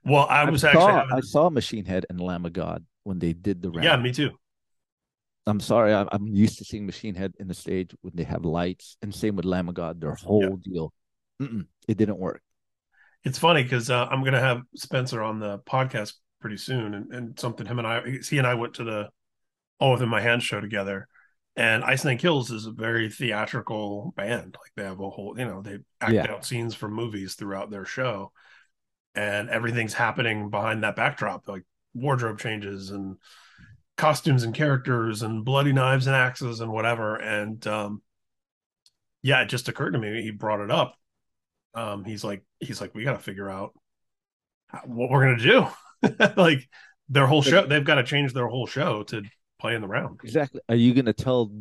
Well, 0.03 0.25
I 0.29 0.49
was 0.49 0.63
actually 0.65 0.91
having, 0.91 1.13
I 1.13 1.21
saw 1.21 1.49
Machine 1.49 1.85
Head 1.85 2.05
and 2.09 2.19
Lamb 2.19 2.45
of 2.45 2.51
God 2.53 2.85
when 3.03 3.17
they 3.19 3.31
did 3.33 3.61
the 3.61 3.71
round. 3.71 3.83
yeah, 3.85 3.95
me 3.95 4.11
too. 4.11 4.37
I'm 5.47 5.59
sorry, 5.59 5.93
I'm, 5.93 6.07
I'm 6.11 6.27
used 6.27 6.59
to 6.59 6.65
seeing 6.65 6.85
Machine 6.85 7.15
Head 7.15 7.33
in 7.39 7.47
the 7.47 7.53
stage 7.53 7.95
when 8.01 8.13
they 8.15 8.23
have 8.23 8.45
lights, 8.45 8.97
and 9.01 9.13
same 9.13 9.35
with 9.35 9.45
Lamb 9.45 9.69
of 9.69 9.75
God. 9.75 9.99
Their 9.99 10.13
whole 10.15 10.57
deal, 10.57 10.93
Mm-mm, 11.41 11.65
it 11.87 11.97
didn't 11.97 12.19
work. 12.19 12.41
It's 13.23 13.37
funny 13.37 13.63
because 13.63 13.89
uh, 13.89 14.05
I'm 14.05 14.23
gonna 14.23 14.39
have 14.39 14.61
Spencer 14.75 15.21
on 15.21 15.39
the 15.39 15.59
podcast 15.59 16.13
pretty 16.39 16.57
soon, 16.57 16.93
and, 16.93 17.13
and 17.13 17.39
something 17.39 17.65
him 17.65 17.79
and 17.79 17.87
I, 17.87 18.01
he 18.29 18.37
and 18.37 18.47
I 18.47 18.53
went 18.53 18.75
to 18.75 18.83
the 18.83 19.09
All 19.79 19.91
Within 19.93 20.09
My 20.09 20.21
Hands 20.21 20.43
show 20.43 20.61
together, 20.61 21.07
and 21.55 21.83
Ice 21.83 22.05
Nine 22.05 22.17
Kills 22.17 22.51
is 22.51 22.65
a 22.65 22.71
very 22.71 23.09
theatrical 23.09 24.13
band. 24.15 24.55
Like 24.59 24.71
they 24.75 24.83
have 24.83 24.99
a 24.99 25.09
whole, 25.09 25.35
you 25.37 25.45
know, 25.45 25.61
they 25.61 25.79
act 25.99 26.13
Yeah. 26.13 26.31
out 26.31 26.45
scenes 26.45 26.75
from 26.75 26.93
movies 26.93 27.35
throughout 27.35 27.71
their 27.71 27.85
show, 27.85 28.31
and 29.15 29.49
everything's 29.49 29.93
happening 29.93 30.49
behind 30.49 30.83
that 30.83 30.95
backdrop, 30.95 31.47
like 31.47 31.63
wardrobe 31.93 32.39
changes 32.39 32.91
and 32.91 33.17
costumes 33.99 34.43
and 34.43 34.55
characters 34.55 35.21
and 35.21 35.43
bloody 35.45 35.73
knives 35.73 36.07
and 36.07 36.15
axes 36.15 36.61
and 36.61 36.71
whatever. 36.71 37.17
And 37.17 37.65
um, 37.67 38.01
yeah, 39.21 39.41
it 39.41 39.49
just 39.49 39.67
occurred 39.67 39.91
to 39.91 39.99
me. 39.99 40.21
He 40.23 40.31
brought 40.31 40.61
it 40.61 40.71
up. 40.71 40.95
Um, 41.75 42.05
he's 42.05 42.23
like, 42.23 42.43
he's 42.59 42.81
like, 42.81 42.95
we 42.95 43.03
got 43.03 43.13
to 43.13 43.19
figure 43.19 43.49
out 43.49 43.73
how- 44.67 44.81
what 44.85 45.09
we're 45.09 45.25
gonna 45.25 45.37
do. 45.37 45.67
like 46.41 46.67
their 47.09 47.27
whole 47.27 47.41
show, 47.41 47.65
they've 47.67 47.83
got 47.83 47.95
to 47.95 48.03
change 48.03 48.33
their 48.33 48.47
whole 48.47 48.65
show 48.67 49.03
to 49.03 49.21
play 49.59 49.75
in 49.75 49.81
the 49.81 49.87
round. 49.87 50.21
Exactly. 50.23 50.61
Are 50.69 50.75
you 50.75 50.93
gonna 50.93 51.13
tell 51.13 51.51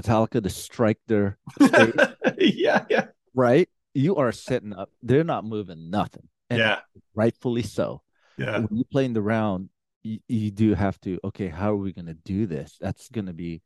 Metallica 0.00 0.42
to 0.42 0.48
strike 0.48 0.98
their 1.06 1.38
yeah, 2.38 2.84
yeah, 2.88 3.06
right? 3.34 3.68
You 3.94 4.16
are 4.16 4.32
setting 4.32 4.72
up. 4.72 4.90
They're 5.02 5.22
not 5.24 5.44
moving 5.44 5.90
nothing, 5.90 6.28
and 6.48 6.58
yeah, 6.60 6.78
rightfully 7.14 7.62
so. 7.62 8.00
yeah, 8.38 8.58
When 8.60 8.78
you 8.78 8.84
play 8.84 9.04
in 9.04 9.12
the 9.12 9.20
round, 9.20 9.68
you, 10.02 10.18
you 10.28 10.50
do 10.50 10.74
have 10.74 11.00
to. 11.02 11.18
Okay, 11.24 11.48
how 11.48 11.72
are 11.72 11.76
we 11.76 11.92
going 11.92 12.06
to 12.06 12.14
do 12.14 12.46
this? 12.46 12.76
That's 12.80 13.08
going 13.08 13.26
to 13.26 13.32
be 13.32 13.62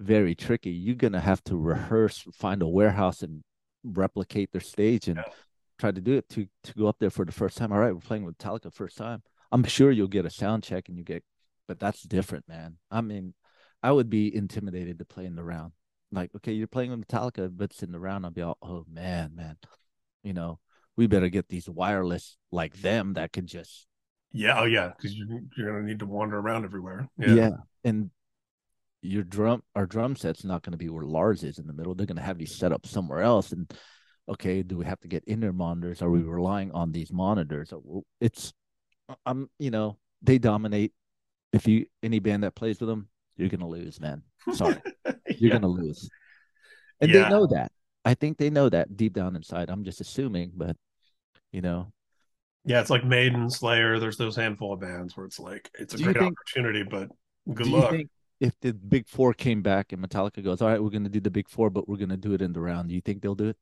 very 0.00 0.34
tricky. 0.34 0.70
You're 0.70 0.96
going 0.96 1.12
to 1.12 1.20
have 1.20 1.42
to 1.44 1.56
rehearse, 1.56 2.24
find 2.32 2.62
a 2.62 2.68
warehouse, 2.68 3.22
and 3.22 3.42
replicate 3.84 4.52
their 4.52 4.60
stage 4.60 5.08
and 5.08 5.16
Yeah. 5.18 5.32
try 5.78 5.90
to 5.92 6.00
do 6.00 6.14
it 6.14 6.28
to 6.30 6.46
to 6.64 6.74
go 6.74 6.86
up 6.86 6.96
there 6.98 7.10
for 7.10 7.24
the 7.24 7.32
first 7.32 7.56
time. 7.56 7.72
All 7.72 7.78
right, 7.78 7.94
we're 7.94 8.00
playing 8.00 8.24
with 8.24 8.38
Metallica 8.38 8.72
first 8.72 8.96
time. 8.96 9.22
I'm 9.50 9.64
sure 9.64 9.90
you'll 9.90 10.08
get 10.08 10.26
a 10.26 10.30
sound 10.30 10.62
check 10.62 10.88
and 10.88 10.98
you 10.98 11.04
get, 11.04 11.24
but 11.66 11.78
that's 11.80 12.02
different, 12.02 12.46
man. 12.48 12.78
I 12.90 13.00
mean, 13.00 13.34
I 13.82 13.92
would 13.92 14.10
be 14.10 14.34
intimidated 14.34 14.98
to 14.98 15.04
play 15.04 15.24
in 15.24 15.36
the 15.36 15.44
round. 15.44 15.72
Like, 16.12 16.30
okay, 16.36 16.52
you're 16.52 16.66
playing 16.66 16.90
with 16.90 17.06
Metallica, 17.06 17.50
but 17.54 17.70
it's 17.70 17.82
in 17.82 17.92
the 17.92 18.00
round. 18.00 18.24
I'll 18.24 18.30
be 18.30 18.42
all, 18.42 18.58
oh 18.62 18.84
man, 18.90 19.32
man, 19.34 19.56
you 20.22 20.32
know, 20.32 20.58
we 20.96 21.06
better 21.06 21.28
get 21.28 21.48
these 21.48 21.68
wireless 21.68 22.36
like 22.50 22.74
them 22.80 23.14
that 23.14 23.32
could 23.32 23.46
just, 23.46 23.86
yeah. 24.32 24.60
Oh, 24.60 24.64
yeah, 24.64 24.88
because 24.96 25.14
you're 25.16 25.26
you're 25.56 25.72
gonna 25.72 25.86
need 25.86 25.98
to 26.00 26.06
wander 26.06 26.38
around 26.38 26.64
everywhere. 26.64 27.08
yeah. 27.18 27.34
Yeah, 27.34 27.50
And 27.84 28.10
your 29.02 29.22
drum, 29.22 29.62
our 29.76 29.86
drum 29.86 30.16
set's 30.16 30.44
not 30.44 30.62
going 30.62 30.72
to 30.72 30.76
be 30.76 30.88
where 30.88 31.04
Lars 31.04 31.44
is 31.44 31.58
in 31.60 31.66
the 31.68 31.72
middle. 31.72 31.94
They're 31.94 32.06
going 32.06 32.16
to 32.16 32.22
have 32.22 32.40
you 32.40 32.48
set 32.48 32.72
up 32.72 32.84
somewhere 32.84 33.20
else. 33.22 33.52
And 33.52 33.72
okay, 34.28 34.64
do 34.64 34.76
we 34.76 34.84
have 34.86 34.98
to 35.00 35.08
get 35.08 35.22
in-ear 35.24 35.52
monitors? 35.52 36.02
Are 36.02 36.10
we 36.10 36.20
relying 36.20 36.72
on 36.72 36.90
these 36.90 37.12
monitors? 37.12 37.72
Oh, 37.72 38.04
it's, 38.20 38.52
I'm, 39.24 39.48
you 39.60 39.70
know, 39.70 39.98
they 40.20 40.38
dominate. 40.38 40.92
If 41.52 41.68
you 41.68 41.86
any 42.02 42.18
band 42.18 42.42
that 42.42 42.56
plays 42.56 42.80
with 42.80 42.88
them, 42.88 43.08
you're 43.36 43.48
gonna 43.48 43.68
lose, 43.68 44.00
man. 44.00 44.22
Sorry, 44.52 44.76
you're 45.06 45.14
yeah. 45.38 45.52
gonna 45.52 45.68
lose. 45.68 46.10
And 47.00 47.10
Yeah. 47.10 47.22
they 47.24 47.28
know 47.30 47.46
that. 47.46 47.70
I 48.04 48.14
think 48.14 48.36
they 48.36 48.50
know 48.50 48.68
that 48.68 48.96
deep 48.96 49.14
down 49.14 49.36
inside. 49.36 49.70
I'm 49.70 49.84
just 49.84 50.00
assuming, 50.00 50.50
but 50.56 50.76
you 51.52 51.62
know, 51.62 51.92
Yeah, 52.68 52.80
it's 52.82 52.90
like 52.90 53.02
Maiden, 53.04 53.48
Slayer. 53.48 53.98
There's 53.98 54.18
those 54.18 54.36
handful 54.36 54.74
of 54.74 54.80
bands 54.80 55.16
where 55.16 55.24
it's 55.24 55.38
like 55.40 55.70
it's 55.78 55.94
a 55.94 55.96
Do 55.96 56.04
great 56.04 56.18
think- 56.18 56.36
opportunity, 56.38 56.82
but 56.82 57.08
good 57.54 57.64
do 57.64 57.76
luck. 57.76 57.92
you 57.92 57.96
think 57.98 58.10
if 58.40 58.52
the 58.60 58.72
big 58.74 59.08
four 59.08 59.32
came 59.32 59.62
back 59.62 59.92
and 59.92 60.02
Metallica 60.06 60.44
goes, 60.44 60.60
all 60.60 60.68
right, 60.68 60.82
we're 60.82 60.90
gonna 60.90 61.08
do 61.08 61.18
the 61.20 61.30
big 61.30 61.48
four, 61.48 61.70
but 61.70 61.88
we're 61.88 61.96
gonna 61.96 62.16
do 62.18 62.34
it 62.34 62.42
in 62.42 62.52
the 62.52 62.60
round, 62.60 62.90
do 62.90 62.94
you 62.94 63.00
think 63.00 63.22
they'll 63.22 63.34
do 63.34 63.48
it? 63.48 63.56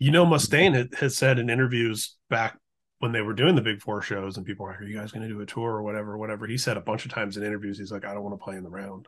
You 0.00 0.10
know, 0.10 0.26
Mustaine 0.26 0.74
had, 0.74 0.92
has 0.98 1.16
said 1.16 1.38
in 1.38 1.48
interviews 1.48 2.16
back 2.28 2.58
when 2.98 3.12
they 3.12 3.22
were 3.22 3.32
doing 3.32 3.54
the 3.54 3.62
big 3.62 3.80
four 3.80 4.02
shows, 4.02 4.36
and 4.36 4.44
people 4.44 4.66
are 4.66 4.70
like, 4.72 4.80
Are 4.80 4.84
you 4.84 4.98
guys 4.98 5.12
going 5.12 5.22
to 5.26 5.32
do 5.32 5.40
a 5.40 5.46
tour 5.46 5.70
or 5.76 5.82
whatever? 5.84 6.18
Whatever. 6.18 6.46
He 6.48 6.58
said 6.58 6.76
a 6.76 6.80
bunch 6.80 7.04
of 7.04 7.12
times 7.12 7.36
in 7.36 7.44
interviews, 7.44 7.78
he's 7.78 7.92
like, 7.92 8.04
I 8.04 8.12
don't 8.12 8.24
want 8.24 8.38
to 8.38 8.44
play 8.44 8.56
in 8.56 8.64
the 8.64 8.70
round. 8.70 9.06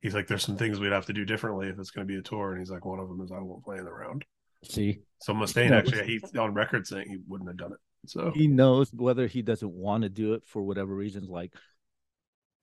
He's 0.00 0.14
like, 0.14 0.28
There's 0.28 0.44
some 0.44 0.56
things 0.56 0.78
we'd 0.78 0.92
have 0.92 1.06
to 1.06 1.12
do 1.12 1.24
differently 1.24 1.66
if 1.68 1.78
it's 1.80 1.90
going 1.90 2.06
to 2.06 2.12
be 2.12 2.18
a 2.18 2.22
tour. 2.22 2.52
And 2.52 2.60
he's 2.60 2.70
like, 2.70 2.84
One 2.84 3.00
of 3.00 3.08
them 3.08 3.20
is 3.20 3.32
I 3.32 3.40
won't 3.40 3.64
play 3.64 3.78
in 3.78 3.84
the 3.84 3.92
round. 3.92 4.24
See, 4.68 5.00
So 5.20 5.32
Mustaine 5.32 5.70
actually, 5.70 6.06
he's 6.06 6.34
on 6.36 6.54
record 6.54 6.86
saying 6.86 7.08
he 7.08 7.18
wouldn't 7.26 7.48
have 7.48 7.56
done 7.56 7.72
it. 7.72 7.78
So, 8.08 8.30
he 8.34 8.46
knows 8.46 8.90
whether 8.92 9.26
he 9.26 9.42
doesn't 9.42 9.72
want 9.72 10.02
to 10.04 10.08
do 10.08 10.34
it 10.34 10.42
for 10.46 10.62
whatever 10.62 10.94
reasons, 10.94 11.28
like 11.28 11.52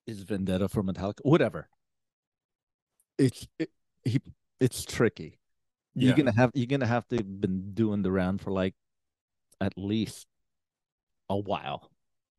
is 0.08 0.22
Vendetta 0.24 0.70
for 0.70 0.84
Metallica, 0.84 1.20
whatever. 1.24 1.68
It's 3.18 3.48
it, 3.60 3.70
he. 4.04 4.22
It's 4.60 4.86
tricky. 4.86 5.40
yeah. 5.96 6.08
You're 6.08 6.16
gonna 6.18 6.36
have 6.36 6.52
you're 6.54 6.68
gonna 6.68 6.88
have 6.88 7.08
to 7.10 7.22
been 7.24 7.74
doing 7.74 8.02
the 8.02 8.12
round 8.12 8.42
for 8.42 8.52
like 8.52 8.74
at 9.60 9.74
least 9.78 10.26
a 11.30 11.38
while. 11.38 11.92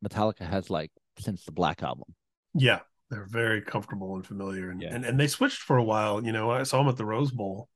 Metallica 0.03 0.41
has 0.47 0.69
like 0.69 0.91
since 1.19 1.43
the 1.45 1.51
Black 1.51 1.81
album. 1.83 2.13
Yeah, 2.53 2.79
they're 3.09 3.27
very 3.29 3.61
comfortable 3.61 4.15
and 4.15 4.25
familiar, 4.25 4.69
and, 4.71 4.81
Yeah. 4.81 4.93
and 4.93 5.05
and 5.05 5.19
they 5.19 5.27
switched 5.27 5.61
for 5.61 5.77
a 5.77 5.83
while. 5.83 6.23
You 6.23 6.31
know, 6.31 6.49
I 6.51 6.63
saw 6.63 6.79
them 6.79 6.87
at 6.89 6.97
the 6.97 7.05
Rose 7.05 7.31
Bowl 7.31 7.69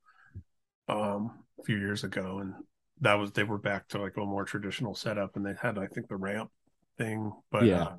um, 0.88 1.38
a 1.60 1.64
few 1.64 1.76
years 1.78 2.04
ago, 2.04 2.38
and 2.40 2.54
that 3.00 3.14
was 3.14 3.32
they 3.32 3.44
were 3.44 3.58
back 3.58 3.88
to 3.88 3.98
like 4.00 4.16
a 4.16 4.20
more 4.20 4.44
traditional 4.44 4.94
setup, 4.94 5.36
and 5.36 5.44
they 5.44 5.54
had 5.60 5.78
I 5.78 5.86
think 5.86 6.08
the 6.08 6.16
ramp 6.16 6.50
thing, 6.98 7.32
but 7.50 7.64
Yeah. 7.64 7.82
uh, 7.82 7.96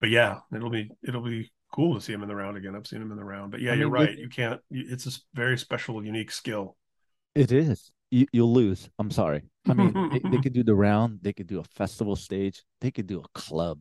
but 0.00 0.10
yeah, 0.10 0.40
it'll 0.54 0.70
be 0.70 0.90
it'll 1.06 1.22
be 1.22 1.50
cool 1.72 1.94
to 1.94 2.00
see 2.00 2.12
him 2.12 2.22
in 2.22 2.28
the 2.28 2.34
round 2.36 2.56
again. 2.56 2.74
I've 2.74 2.86
seen 2.86 3.02
him 3.02 3.10
in 3.12 3.16
the 3.16 3.24
round, 3.24 3.50
but 3.52 3.60
yeah, 3.60 3.72
I 3.72 3.74
you're 3.74 3.90
mean, 3.90 4.00
they- 4.00 4.10
right. 4.10 4.18
You 4.18 4.28
can't. 4.28 4.60
It's 4.70 5.06
a 5.06 5.10
very 5.34 5.56
special, 5.58 6.04
unique 6.04 6.30
skill. 6.30 6.76
It 7.34 7.52
is. 7.52 7.92
You, 8.10 8.26
you'll 8.32 8.52
lose. 8.52 8.88
I'm 8.98 9.10
sorry. 9.12 9.42
I 9.68 9.74
mean, 9.74 9.92
they, 10.10 10.18
they 10.30 10.38
could 10.42 10.52
do 10.52 10.64
the 10.64 10.74
round. 10.74 11.20
They 11.22 11.32
could 11.32 11.46
do 11.46 11.60
a 11.60 11.64
festival 11.64 12.16
stage. 12.16 12.64
They 12.80 12.90
could 12.90 13.06
do 13.06 13.20
a 13.20 13.38
club. 13.38 13.78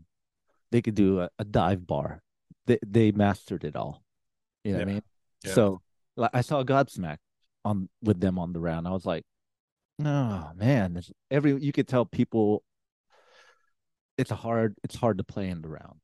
They 0.72 0.84
could 0.84 0.94
do 0.94 1.22
a, 1.22 1.30
a 1.40 1.46
dive 1.46 1.88
bar. 1.88 2.22
They 2.68 2.78
they 2.86 3.12
mastered 3.12 3.64
it 3.64 3.76
all. 3.76 4.04
You 4.64 4.74
know 4.74 4.80
what 4.80 4.88
I 4.88 4.92
mean? 4.94 5.04
Yeah. 5.44 5.54
So 5.54 5.82
like, 6.16 6.30
I 6.34 6.42
saw 6.42 6.64
Godsmack 6.64 7.18
on 7.66 7.90
with 8.02 8.20
them 8.20 8.40
on 8.40 8.54
the 8.54 8.60
round. 8.60 8.88
I 8.88 8.92
was 8.92 9.06
like, 9.06 9.24
oh 10.04 10.52
man, 10.56 10.94
this, 10.94 11.12
every 11.30 11.62
you 11.62 11.72
could 11.72 11.88
tell 11.88 12.06
people. 12.06 12.64
It's 14.18 14.32
a 14.32 14.36
hard. 14.36 14.76
It's 14.84 14.96
hard 14.96 15.20
to 15.20 15.24
play 15.24 15.50
in 15.50 15.62
the 15.62 15.70
round. 15.70 16.00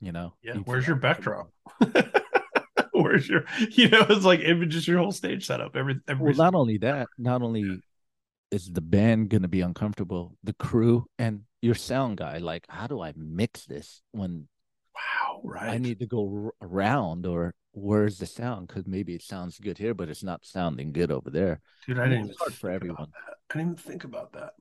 You 0.00 0.12
know. 0.12 0.34
Yeah, 0.42 0.54
You 0.54 0.60
where's 0.60 0.86
your 0.86 0.96
backdrop? 0.96 1.50
where's 2.92 3.28
your? 3.28 3.44
You 3.70 3.88
know, 3.88 4.06
it's 4.08 4.24
like 4.24 4.40
even 4.40 4.70
just 4.70 4.86
your 4.86 4.98
whole 4.98 5.12
stage 5.12 5.46
setup. 5.46 5.76
Every 5.76 6.00
every 6.06 6.26
Well, 6.26 6.34
not 6.34 6.54
only 6.54 6.78
that, 6.78 7.08
not 7.18 7.42
only 7.42 7.82
is 8.50 8.70
the 8.70 8.80
band 8.80 9.28
going 9.28 9.42
to 9.42 9.48
be 9.48 9.60
uncomfortable, 9.60 10.36
the 10.42 10.52
crew 10.52 11.06
and 11.18 11.42
your 11.62 11.74
sound 11.74 12.16
guy, 12.16 12.38
like, 12.38 12.66
how 12.68 12.86
do 12.86 13.00
I 13.00 13.12
mix 13.16 13.64
this 13.66 14.02
when 14.12 14.48
wow, 15.00 15.40
right? 15.44 15.70
I 15.70 15.78
need 15.78 16.00
to 16.00 16.06
go 16.06 16.52
around 16.60 17.26
or 17.26 17.54
where's 17.72 18.18
the 18.18 18.26
sound? 18.26 18.68
Because 18.68 18.86
maybe 18.86 19.14
it 19.14 19.22
sounds 19.22 19.58
good 19.58 19.78
here, 19.78 19.94
but 19.94 20.08
it's 20.08 20.22
not 20.22 20.44
sounding 20.44 20.92
good 20.92 21.10
over 21.10 21.30
there. 21.30 21.60
Dude, 21.86 21.98
I 21.98 22.08
didn't 22.08 22.30
it's 22.30 22.38
hard 22.38 22.54
for 22.54 22.68
think 22.68 22.74
everyone. 22.76 22.96
about 22.96 23.12
that. 23.12 23.34
I 23.54 23.58
didn't 23.58 23.72
even 23.72 23.76
think 23.76 24.04
about 24.04 24.32
that. 24.32 24.52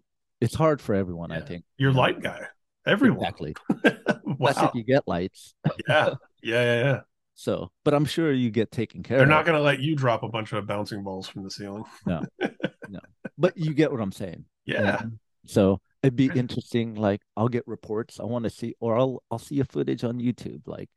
It's 0.42 0.56
hard 0.56 0.82
for 0.82 0.95
everyone, 0.95 1.32
I 1.32 1.42
think. 1.42 1.66
You're 1.77 1.92
light 1.92 2.22
guy. 2.22 2.48
Everyone. 2.85 3.19
Exactly. 3.19 3.56
wow. 4.24 4.35
Plus, 4.38 4.58
if 4.58 4.72
you 4.74 4.84
get 4.84 5.03
lights. 5.08 5.53
yeah. 5.88 6.14
Yeah. 6.42 6.64
Yeah. 6.64 6.84
Yeah. 6.84 7.00
So, 7.35 7.69
but 7.84 7.93
I'm 7.93 8.06
sure 8.06 8.32
you 8.32 8.50
get 8.50 8.72
taken 8.72 9.03
care 9.03 9.18
of. 9.18 9.19
They're 9.19 9.27
not 9.27 9.45
going 9.45 9.58
to 9.58 9.61
let 9.61 9.82
you 9.82 9.95
drop 9.95 10.24
a 10.24 10.30
bunch 10.30 10.53
of 10.53 10.66
bouncing 10.66 11.03
balls 11.03 11.27
from 11.27 11.43
the 11.43 11.51
ceiling. 11.51 11.84
No, 12.06 12.24
no. 12.90 13.00
But 13.38 13.58
you 13.58 13.74
get 13.74 13.92
what 13.92 14.00
I'm 14.00 14.14
saying. 14.14 14.45
Yeah. 14.66 15.01
So 15.45 15.82
it'd 16.03 16.16
be 16.16 16.32
interesting. 16.34 16.95
Like 16.95 17.22
I'll 17.36 17.50
get 17.50 17.68
reports. 17.68 18.19
I 18.19 18.24
want 18.24 18.44
to 18.44 18.50
see, 18.50 18.76
or 18.80 18.98
I'll 18.98 19.24
I'll 19.32 19.40
see 19.40 19.60
a 19.60 19.66
footage 19.66 20.03
on 20.03 20.19
YouTube, 20.19 20.61
like 20.68 20.90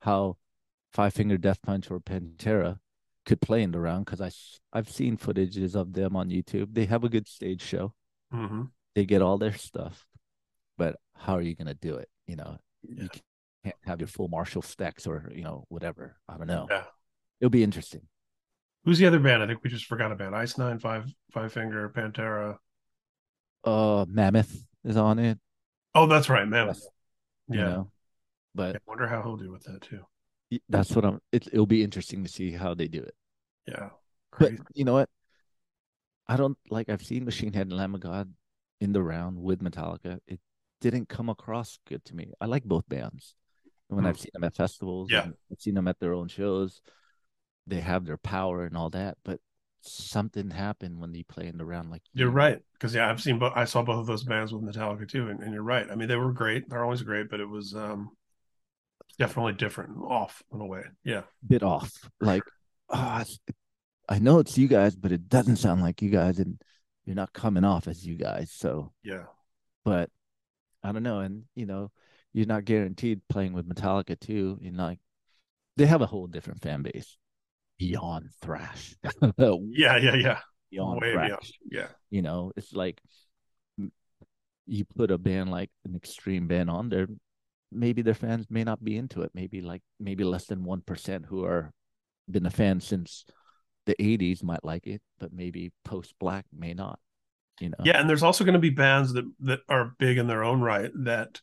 how 0.00 0.36
Five 0.92 1.14
Finger 1.14 1.38
Death 1.38 1.60
Punch 1.62 1.90
or 1.90 2.00
Pantera 2.00 2.78
could 3.26 3.40
play 3.40 3.62
in 3.62 3.72
the 3.72 3.80
round. 3.80 4.06
Because 4.06 4.20
i 4.20 4.30
i've 4.78 4.90
seen 4.90 5.16
footages 5.16 5.74
of 5.74 5.92
them 5.92 6.16
on 6.16 6.30
YouTube. 6.30 6.74
They 6.74 6.86
have 6.86 7.04
a 7.04 7.08
good 7.08 7.28
stage 7.28 7.62
show. 7.62 7.94
hmm 8.30 8.64
They 8.94 9.04
get 9.04 9.22
all 9.22 9.38
their 9.38 9.54
stuff, 9.54 10.06
but 10.76 10.96
how 11.14 11.34
are 11.34 11.42
you 11.42 11.54
gonna 11.54 11.74
do 11.74 11.96
it? 11.96 12.08
You 12.26 12.36
know, 12.36 12.58
Yeah. 12.82 13.02
you 13.04 13.08
can't 13.64 13.76
have 13.84 14.00
your 14.00 14.08
full 14.08 14.28
Marshall 14.28 14.62
stacks 14.62 15.06
or 15.06 15.30
you 15.34 15.42
know 15.42 15.64
whatever. 15.68 16.16
I 16.28 16.36
don't 16.36 16.46
know. 16.46 16.66
Yeah. 16.70 16.84
It'll 17.40 17.50
be 17.50 17.62
interesting. 17.62 18.02
Who's 18.84 18.98
the 18.98 19.06
other 19.06 19.18
band? 19.18 19.42
I 19.42 19.46
think 19.46 19.62
we 19.62 19.70
just 19.70 19.86
forgot 19.86 20.12
about 20.12 20.34
Ice 20.34 20.56
Nine, 20.56 20.78
Five, 20.78 21.12
Five 21.32 21.52
Finger, 21.52 21.90
Pantera. 21.90 22.56
Uh, 23.68 24.06
Mammoth 24.08 24.64
is 24.84 24.96
on 24.96 25.18
it. 25.18 25.38
Oh, 25.94 26.06
that's 26.06 26.28
right, 26.28 26.46
Mammoth. 26.46 26.82
Yeah. 27.48 27.62
know, 27.64 27.90
but 28.54 28.76
I 28.76 28.78
wonder 28.86 29.06
how 29.06 29.22
he'll 29.22 29.36
do 29.36 29.50
with 29.50 29.64
that 29.64 29.80
too. 29.82 30.04
that's 30.68 30.94
what 30.94 31.04
I'm. 31.04 31.20
It, 31.32 31.46
it'll 31.52 31.66
be 31.66 31.82
interesting 31.82 32.22
to 32.24 32.30
see 32.30 32.52
how 32.52 32.74
they 32.74 32.88
do 32.88 33.00
it. 33.00 33.14
Yeah. 33.66 33.90
But 34.38 34.52
you 34.74 34.84
know 34.84 34.92
what? 34.94 35.08
I 36.26 36.36
don't 36.36 36.58
like. 36.70 36.88
I've 36.88 37.04
seen 37.04 37.24
Machine 37.24 37.52
Head 37.52 37.68
and 37.68 37.76
Lamb 37.76 37.94
of 37.94 38.00
God 38.00 38.32
in 38.80 38.92
the 38.92 39.02
round 39.02 39.38
with 39.42 39.60
Metallica. 39.62 40.18
It 40.26 40.40
didn't 40.80 41.08
come 41.08 41.28
across 41.28 41.78
good 41.88 42.04
to 42.06 42.14
me. 42.14 42.32
I 42.40 42.46
like 42.46 42.64
both 42.64 42.88
bands. 42.88 43.34
When 43.88 44.04
Hmm. 44.04 44.08
I've 44.08 44.20
seen 44.20 44.30
them 44.34 44.44
at 44.44 44.54
festivals, 44.54 45.10
Yeah. 45.10 45.26
I've 45.50 45.60
seen 45.60 45.74
them 45.74 45.88
at 45.88 45.98
their 45.98 46.12
own 46.12 46.28
shows. 46.28 46.82
They 47.66 47.80
have 47.80 48.04
their 48.04 48.18
power 48.18 48.64
and 48.64 48.76
all 48.76 48.90
that, 48.90 49.16
but 49.24 49.40
something 49.80 50.50
happened 50.50 51.00
when 51.00 51.12
they 51.12 51.22
play 51.22 51.46
in 51.46 51.58
the 51.58 51.64
round. 51.64 51.90
Like 51.90 52.02
You're 52.12 52.30
right. 52.30 52.58
Because 52.74 52.94
yeah, 52.94 53.08
I've 53.10 53.22
seen 53.22 53.38
both 53.38 53.52
I 53.56 53.64
saw 53.64 53.82
both 53.82 53.98
of 54.00 54.06
those 54.06 54.24
bands 54.24 54.52
with 54.52 54.62
Metallica 54.62 55.08
too, 55.08 55.28
and, 55.28 55.40
and 55.40 55.52
you're 55.52 55.62
right. 55.62 55.86
I 55.90 55.94
mean, 55.94 56.08
they 56.08 56.16
were 56.16 56.32
great. 56.32 56.68
They're 56.68 56.84
always 56.84 57.02
great, 57.02 57.30
but 57.30 57.40
it 57.40 57.48
was 57.48 57.74
um 57.74 58.10
definitely 59.18 59.54
different 59.54 59.98
off 60.02 60.42
in 60.52 60.60
a 60.60 60.66
way. 60.66 60.82
Yeah. 61.04 61.22
bit 61.46 61.62
off. 61.62 61.92
Like, 62.20 62.44
ah, 62.90 63.24
I 64.08 64.18
know 64.18 64.38
it's 64.38 64.56
you 64.56 64.68
guys, 64.68 64.96
but 64.96 65.12
it 65.12 65.28
doesn't 65.28 65.56
sound 65.56 65.82
like 65.82 66.02
you 66.02 66.10
guys, 66.10 66.38
and 66.38 66.60
you're 67.04 67.16
not 67.16 67.32
coming 67.32 67.64
off 67.64 67.88
as 67.88 68.04
you 68.06 68.16
guys. 68.16 68.52
So, 68.52 68.92
Yeah. 69.02 69.24
but 69.84 70.10
I 70.82 70.92
don't 70.92 71.02
know. 71.02 71.20
And 71.20 71.44
you 71.54 71.66
know, 71.66 71.90
you're 72.32 72.46
not 72.46 72.64
guaranteed 72.64 73.20
playing 73.28 73.52
with 73.52 73.68
Metallica 73.68 74.18
too. 74.18 74.58
You 74.60 74.72
know, 74.72 74.84
like 74.84 75.00
they 75.76 75.86
have 75.86 76.02
a 76.02 76.06
whole 76.06 76.26
different 76.26 76.62
fan 76.62 76.82
base 76.82 77.16
beyond 77.78 78.30
thrash. 78.40 78.96
Yeah, 79.38 79.96
yeah, 79.96 80.14
yeah. 80.16 80.38
beyond 80.70 81.00
Way 81.00 81.12
thrash. 81.12 81.28
beyond. 81.28 81.52
Yeah. 81.70 81.88
You 82.10 82.22
know, 82.22 82.52
it's 82.56 82.72
like 82.72 83.00
you 84.66 84.84
put 84.84 85.10
a 85.10 85.18
band 85.18 85.50
like 85.50 85.70
an 85.84 85.94
extreme 85.96 86.46
band 86.46 86.70
on 86.70 86.88
there, 86.88 87.08
maybe 87.72 88.02
their 88.02 88.14
fans 88.14 88.46
may 88.50 88.64
not 88.64 88.82
be 88.84 88.96
into 88.96 89.22
it. 89.22 89.30
Maybe 89.34 89.60
like 89.60 89.82
maybe 89.98 90.24
less 90.24 90.46
than 90.46 90.64
one 90.64 90.82
percent 90.82 91.26
who 91.26 91.44
are 91.44 91.72
been 92.30 92.46
a 92.46 92.50
fan 92.50 92.80
since 92.80 93.24
the 93.86 93.94
'80s 93.98 94.42
might 94.42 94.64
like 94.64 94.86
it, 94.86 95.00
but 95.18 95.32
maybe 95.32 95.72
post 95.84 96.14
Black 96.20 96.44
may 96.56 96.74
not. 96.74 96.98
You 97.60 97.70
know, 97.70 97.76
Yeah, 97.84 97.98
and 98.00 98.08
there's 98.08 98.22
also 98.22 98.44
going 98.44 98.54
to 98.54 98.60
be 98.60 98.70
bands 98.70 99.14
that 99.14 99.24
that 99.40 99.60
are 99.68 99.92
big 99.98 100.18
in 100.18 100.26
their 100.28 100.44
own 100.44 100.60
right 100.60 100.90
that 101.04 101.40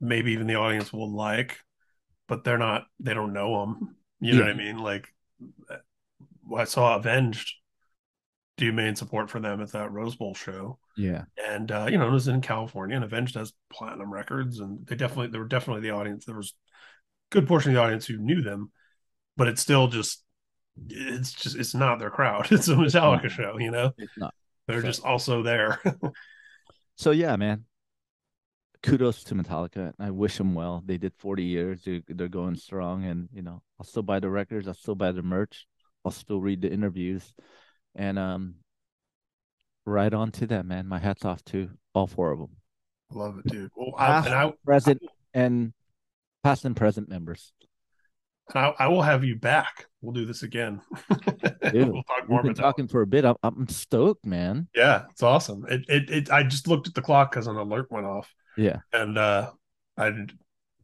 maybe 0.00 0.32
even 0.32 0.46
the 0.46 0.56
audience 0.56 0.92
will 0.92 1.10
like, 1.14 1.58
but 2.28 2.44
they're 2.44 2.58
not. 2.58 2.86
They 3.00 3.14
don't 3.14 3.32
know 3.32 3.60
them. 3.60 3.96
You 4.20 4.34
know 4.34 4.40
what 4.42 4.50
I 4.50 4.54
mean? 4.54 4.78
Like, 4.78 5.08
I 6.56 6.64
saw 6.64 6.96
Avenged 6.96 7.54
do 8.56 8.72
main 8.72 8.94
support 8.94 9.30
for 9.30 9.40
them 9.40 9.60
at 9.60 9.72
that 9.72 9.90
Rose 9.90 10.14
Bowl 10.14 10.34
show, 10.34 10.78
yeah, 10.96 11.24
and 11.42 11.70
uh, 11.72 11.86
you 11.90 11.98
know 11.98 12.06
it 12.06 12.12
was 12.12 12.28
in 12.28 12.40
California, 12.40 12.94
and 12.96 13.04
Avenged 13.04 13.34
has 13.34 13.52
platinum 13.72 14.12
records, 14.12 14.60
and 14.60 14.86
they 14.86 14.94
definitely 14.94 15.28
they 15.28 15.38
were 15.38 15.48
definitely 15.48 15.82
the 15.82 15.90
audience. 15.94 16.24
There 16.24 16.36
was 16.36 16.54
a 17.32 17.34
good 17.34 17.48
portion 17.48 17.70
of 17.70 17.74
the 17.76 17.82
audience 17.82 18.06
who 18.06 18.18
knew 18.18 18.42
them, 18.42 18.70
but 19.36 19.48
it's 19.48 19.62
still 19.62 19.88
just. 19.88 20.22
It's 20.88 21.32
just 21.32 21.54
it's 21.56 21.72
not 21.74 22.00
their 22.00 22.10
crowd. 22.10 22.48
It's 22.52 22.66
a 22.66 22.74
Metallica 22.74 23.22
not. 23.24 23.30
show, 23.32 23.58
you 23.58 23.70
know. 23.70 23.92
it's 23.96 24.16
not. 24.18 24.34
They're 24.66 24.80
So- 24.80 24.86
just 24.88 25.04
also 25.04 25.42
there. 25.42 25.80
So 26.96 27.10
yeah, 27.10 27.34
man. 27.36 27.64
Kudos 28.84 29.24
to 29.24 29.34
Metallica. 29.34 29.94
I 29.98 30.10
wish 30.10 30.36
them 30.36 30.54
well. 30.54 30.82
They 30.84 30.98
did 30.98 31.14
40 31.16 31.42
years. 31.42 31.82
They're, 31.84 32.02
they're 32.06 32.28
going 32.28 32.54
strong, 32.56 33.04
and 33.04 33.28
you 33.32 33.40
know, 33.40 33.62
I'll 33.80 33.86
still 33.86 34.02
buy 34.02 34.20
the 34.20 34.28
records. 34.28 34.68
I'll 34.68 34.74
still 34.74 34.94
buy 34.94 35.12
the 35.12 35.22
merch. 35.22 35.66
I'll 36.04 36.12
still 36.12 36.38
read 36.38 36.60
the 36.60 36.70
interviews, 36.70 37.32
and 37.94 38.18
um, 38.18 38.56
right 39.86 40.12
on 40.12 40.32
to 40.32 40.46
them, 40.46 40.68
man. 40.68 40.86
My 40.86 40.98
hats 40.98 41.24
off 41.24 41.42
to 41.46 41.70
all 41.94 42.06
four 42.06 42.32
of 42.32 42.38
them, 42.40 42.50
Love 43.10 43.38
it, 43.38 43.50
dude. 43.50 43.70
Well, 43.74 43.94
I, 43.96 44.06
Past, 44.06 44.26
and 44.26 44.34
I, 44.34 44.52
present, 44.66 45.02
and 45.32 45.72
past 46.42 46.66
and 46.66 46.76
present 46.76 47.08
members. 47.08 47.54
and 48.54 48.66
I, 48.66 48.74
I 48.84 48.88
will 48.88 49.00
have 49.00 49.24
you 49.24 49.36
back. 49.36 49.86
We'll 50.02 50.12
do 50.12 50.26
this 50.26 50.42
again. 50.42 50.82
Dude, 51.72 51.88
we'll 51.90 52.02
talk 52.02 52.28
more 52.28 52.42
We've 52.42 52.42
been 52.42 52.50
about 52.52 52.56
talking 52.56 52.88
for 52.88 53.00
a 53.00 53.06
bit. 53.06 53.24
I'm, 53.24 53.36
I'm 53.42 53.68
stoked, 53.68 54.26
man. 54.26 54.68
Yeah, 54.74 55.04
it's 55.10 55.22
awesome. 55.22 55.64
It, 55.70 55.86
it, 55.88 56.10
it. 56.10 56.30
I 56.30 56.42
just 56.42 56.68
looked 56.68 56.86
at 56.86 56.94
the 56.94 57.00
clock 57.00 57.30
because 57.30 57.46
an 57.46 57.56
alert 57.56 57.90
went 57.90 58.04
off, 58.04 58.30
Yeah, 58.56 58.78
and 58.92 59.18
uh, 59.18 59.50
I, 59.96 60.12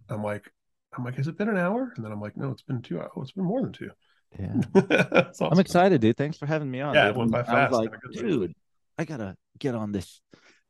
I'm 0.09 0.23
like, 0.23 0.51
I'm 0.97 1.05
like, 1.05 1.15
has 1.17 1.29
it 1.29 1.39
been 1.39 1.49
an 1.49 1.57
hour? 1.57 1.93
And 1.97 2.05
then 2.05 2.13
I'm 2.13 2.21
like, 2.21 2.37
no, 2.37 2.51
it's 2.51 2.63
been 2.63 2.83
two 2.83 3.01
hours. 3.01 3.11
Oh, 3.17 3.23
it's 3.23 3.33
been 3.33 3.45
more 3.45 3.63
than 3.63 3.73
two. 3.73 3.91
yeah. 4.39 4.55
Awesome. 5.31 5.49
I'm 5.53 5.61
excited, 5.61 6.01
dude. 6.01 6.17
Thanks 6.17 6.37
for 6.39 6.47
having 6.47 6.71
me 6.71 6.81
on. 6.81 6.95
Yeah, 6.95 7.07
dude. 7.07 7.17
it 7.17 7.19
went 7.19 7.31
by 7.31 7.39
I 7.39 7.43
was 7.43 7.49
fast 7.49 7.73
in 7.73 7.79
like, 7.79 7.93
dude, 8.13 8.55
I 8.99 9.05
gotta 9.05 9.37
get 9.59 9.75
on 9.75 9.93
this. 9.93 10.21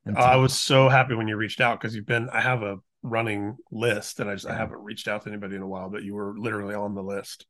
and 0.04 0.16
I 0.16 0.36
was 0.36 0.54
so 0.56 0.88
happy 0.88 1.14
when 1.14 1.28
you 1.28 1.36
reached 1.36 1.60
out 1.60 1.80
because 1.80 1.94
you've 1.94 2.06
been. 2.06 2.28
I 2.30 2.40
have 2.40 2.62
a 2.62 2.78
running 3.02 3.56
list, 3.70 4.20
and 4.20 4.28
I 4.28 4.34
just 4.34 4.46
I 4.46 4.54
haven't 4.54 4.82
reached 4.82 5.08
out 5.08 5.22
to 5.22 5.28
anybody 5.28 5.56
in 5.56 5.62
a 5.62 5.68
while, 5.68 5.88
but 5.90 6.02
you 6.02 6.14
were 6.14 6.34
literally 6.38 6.74
on 6.74 6.94
the 6.94 7.02
list. 7.02 7.46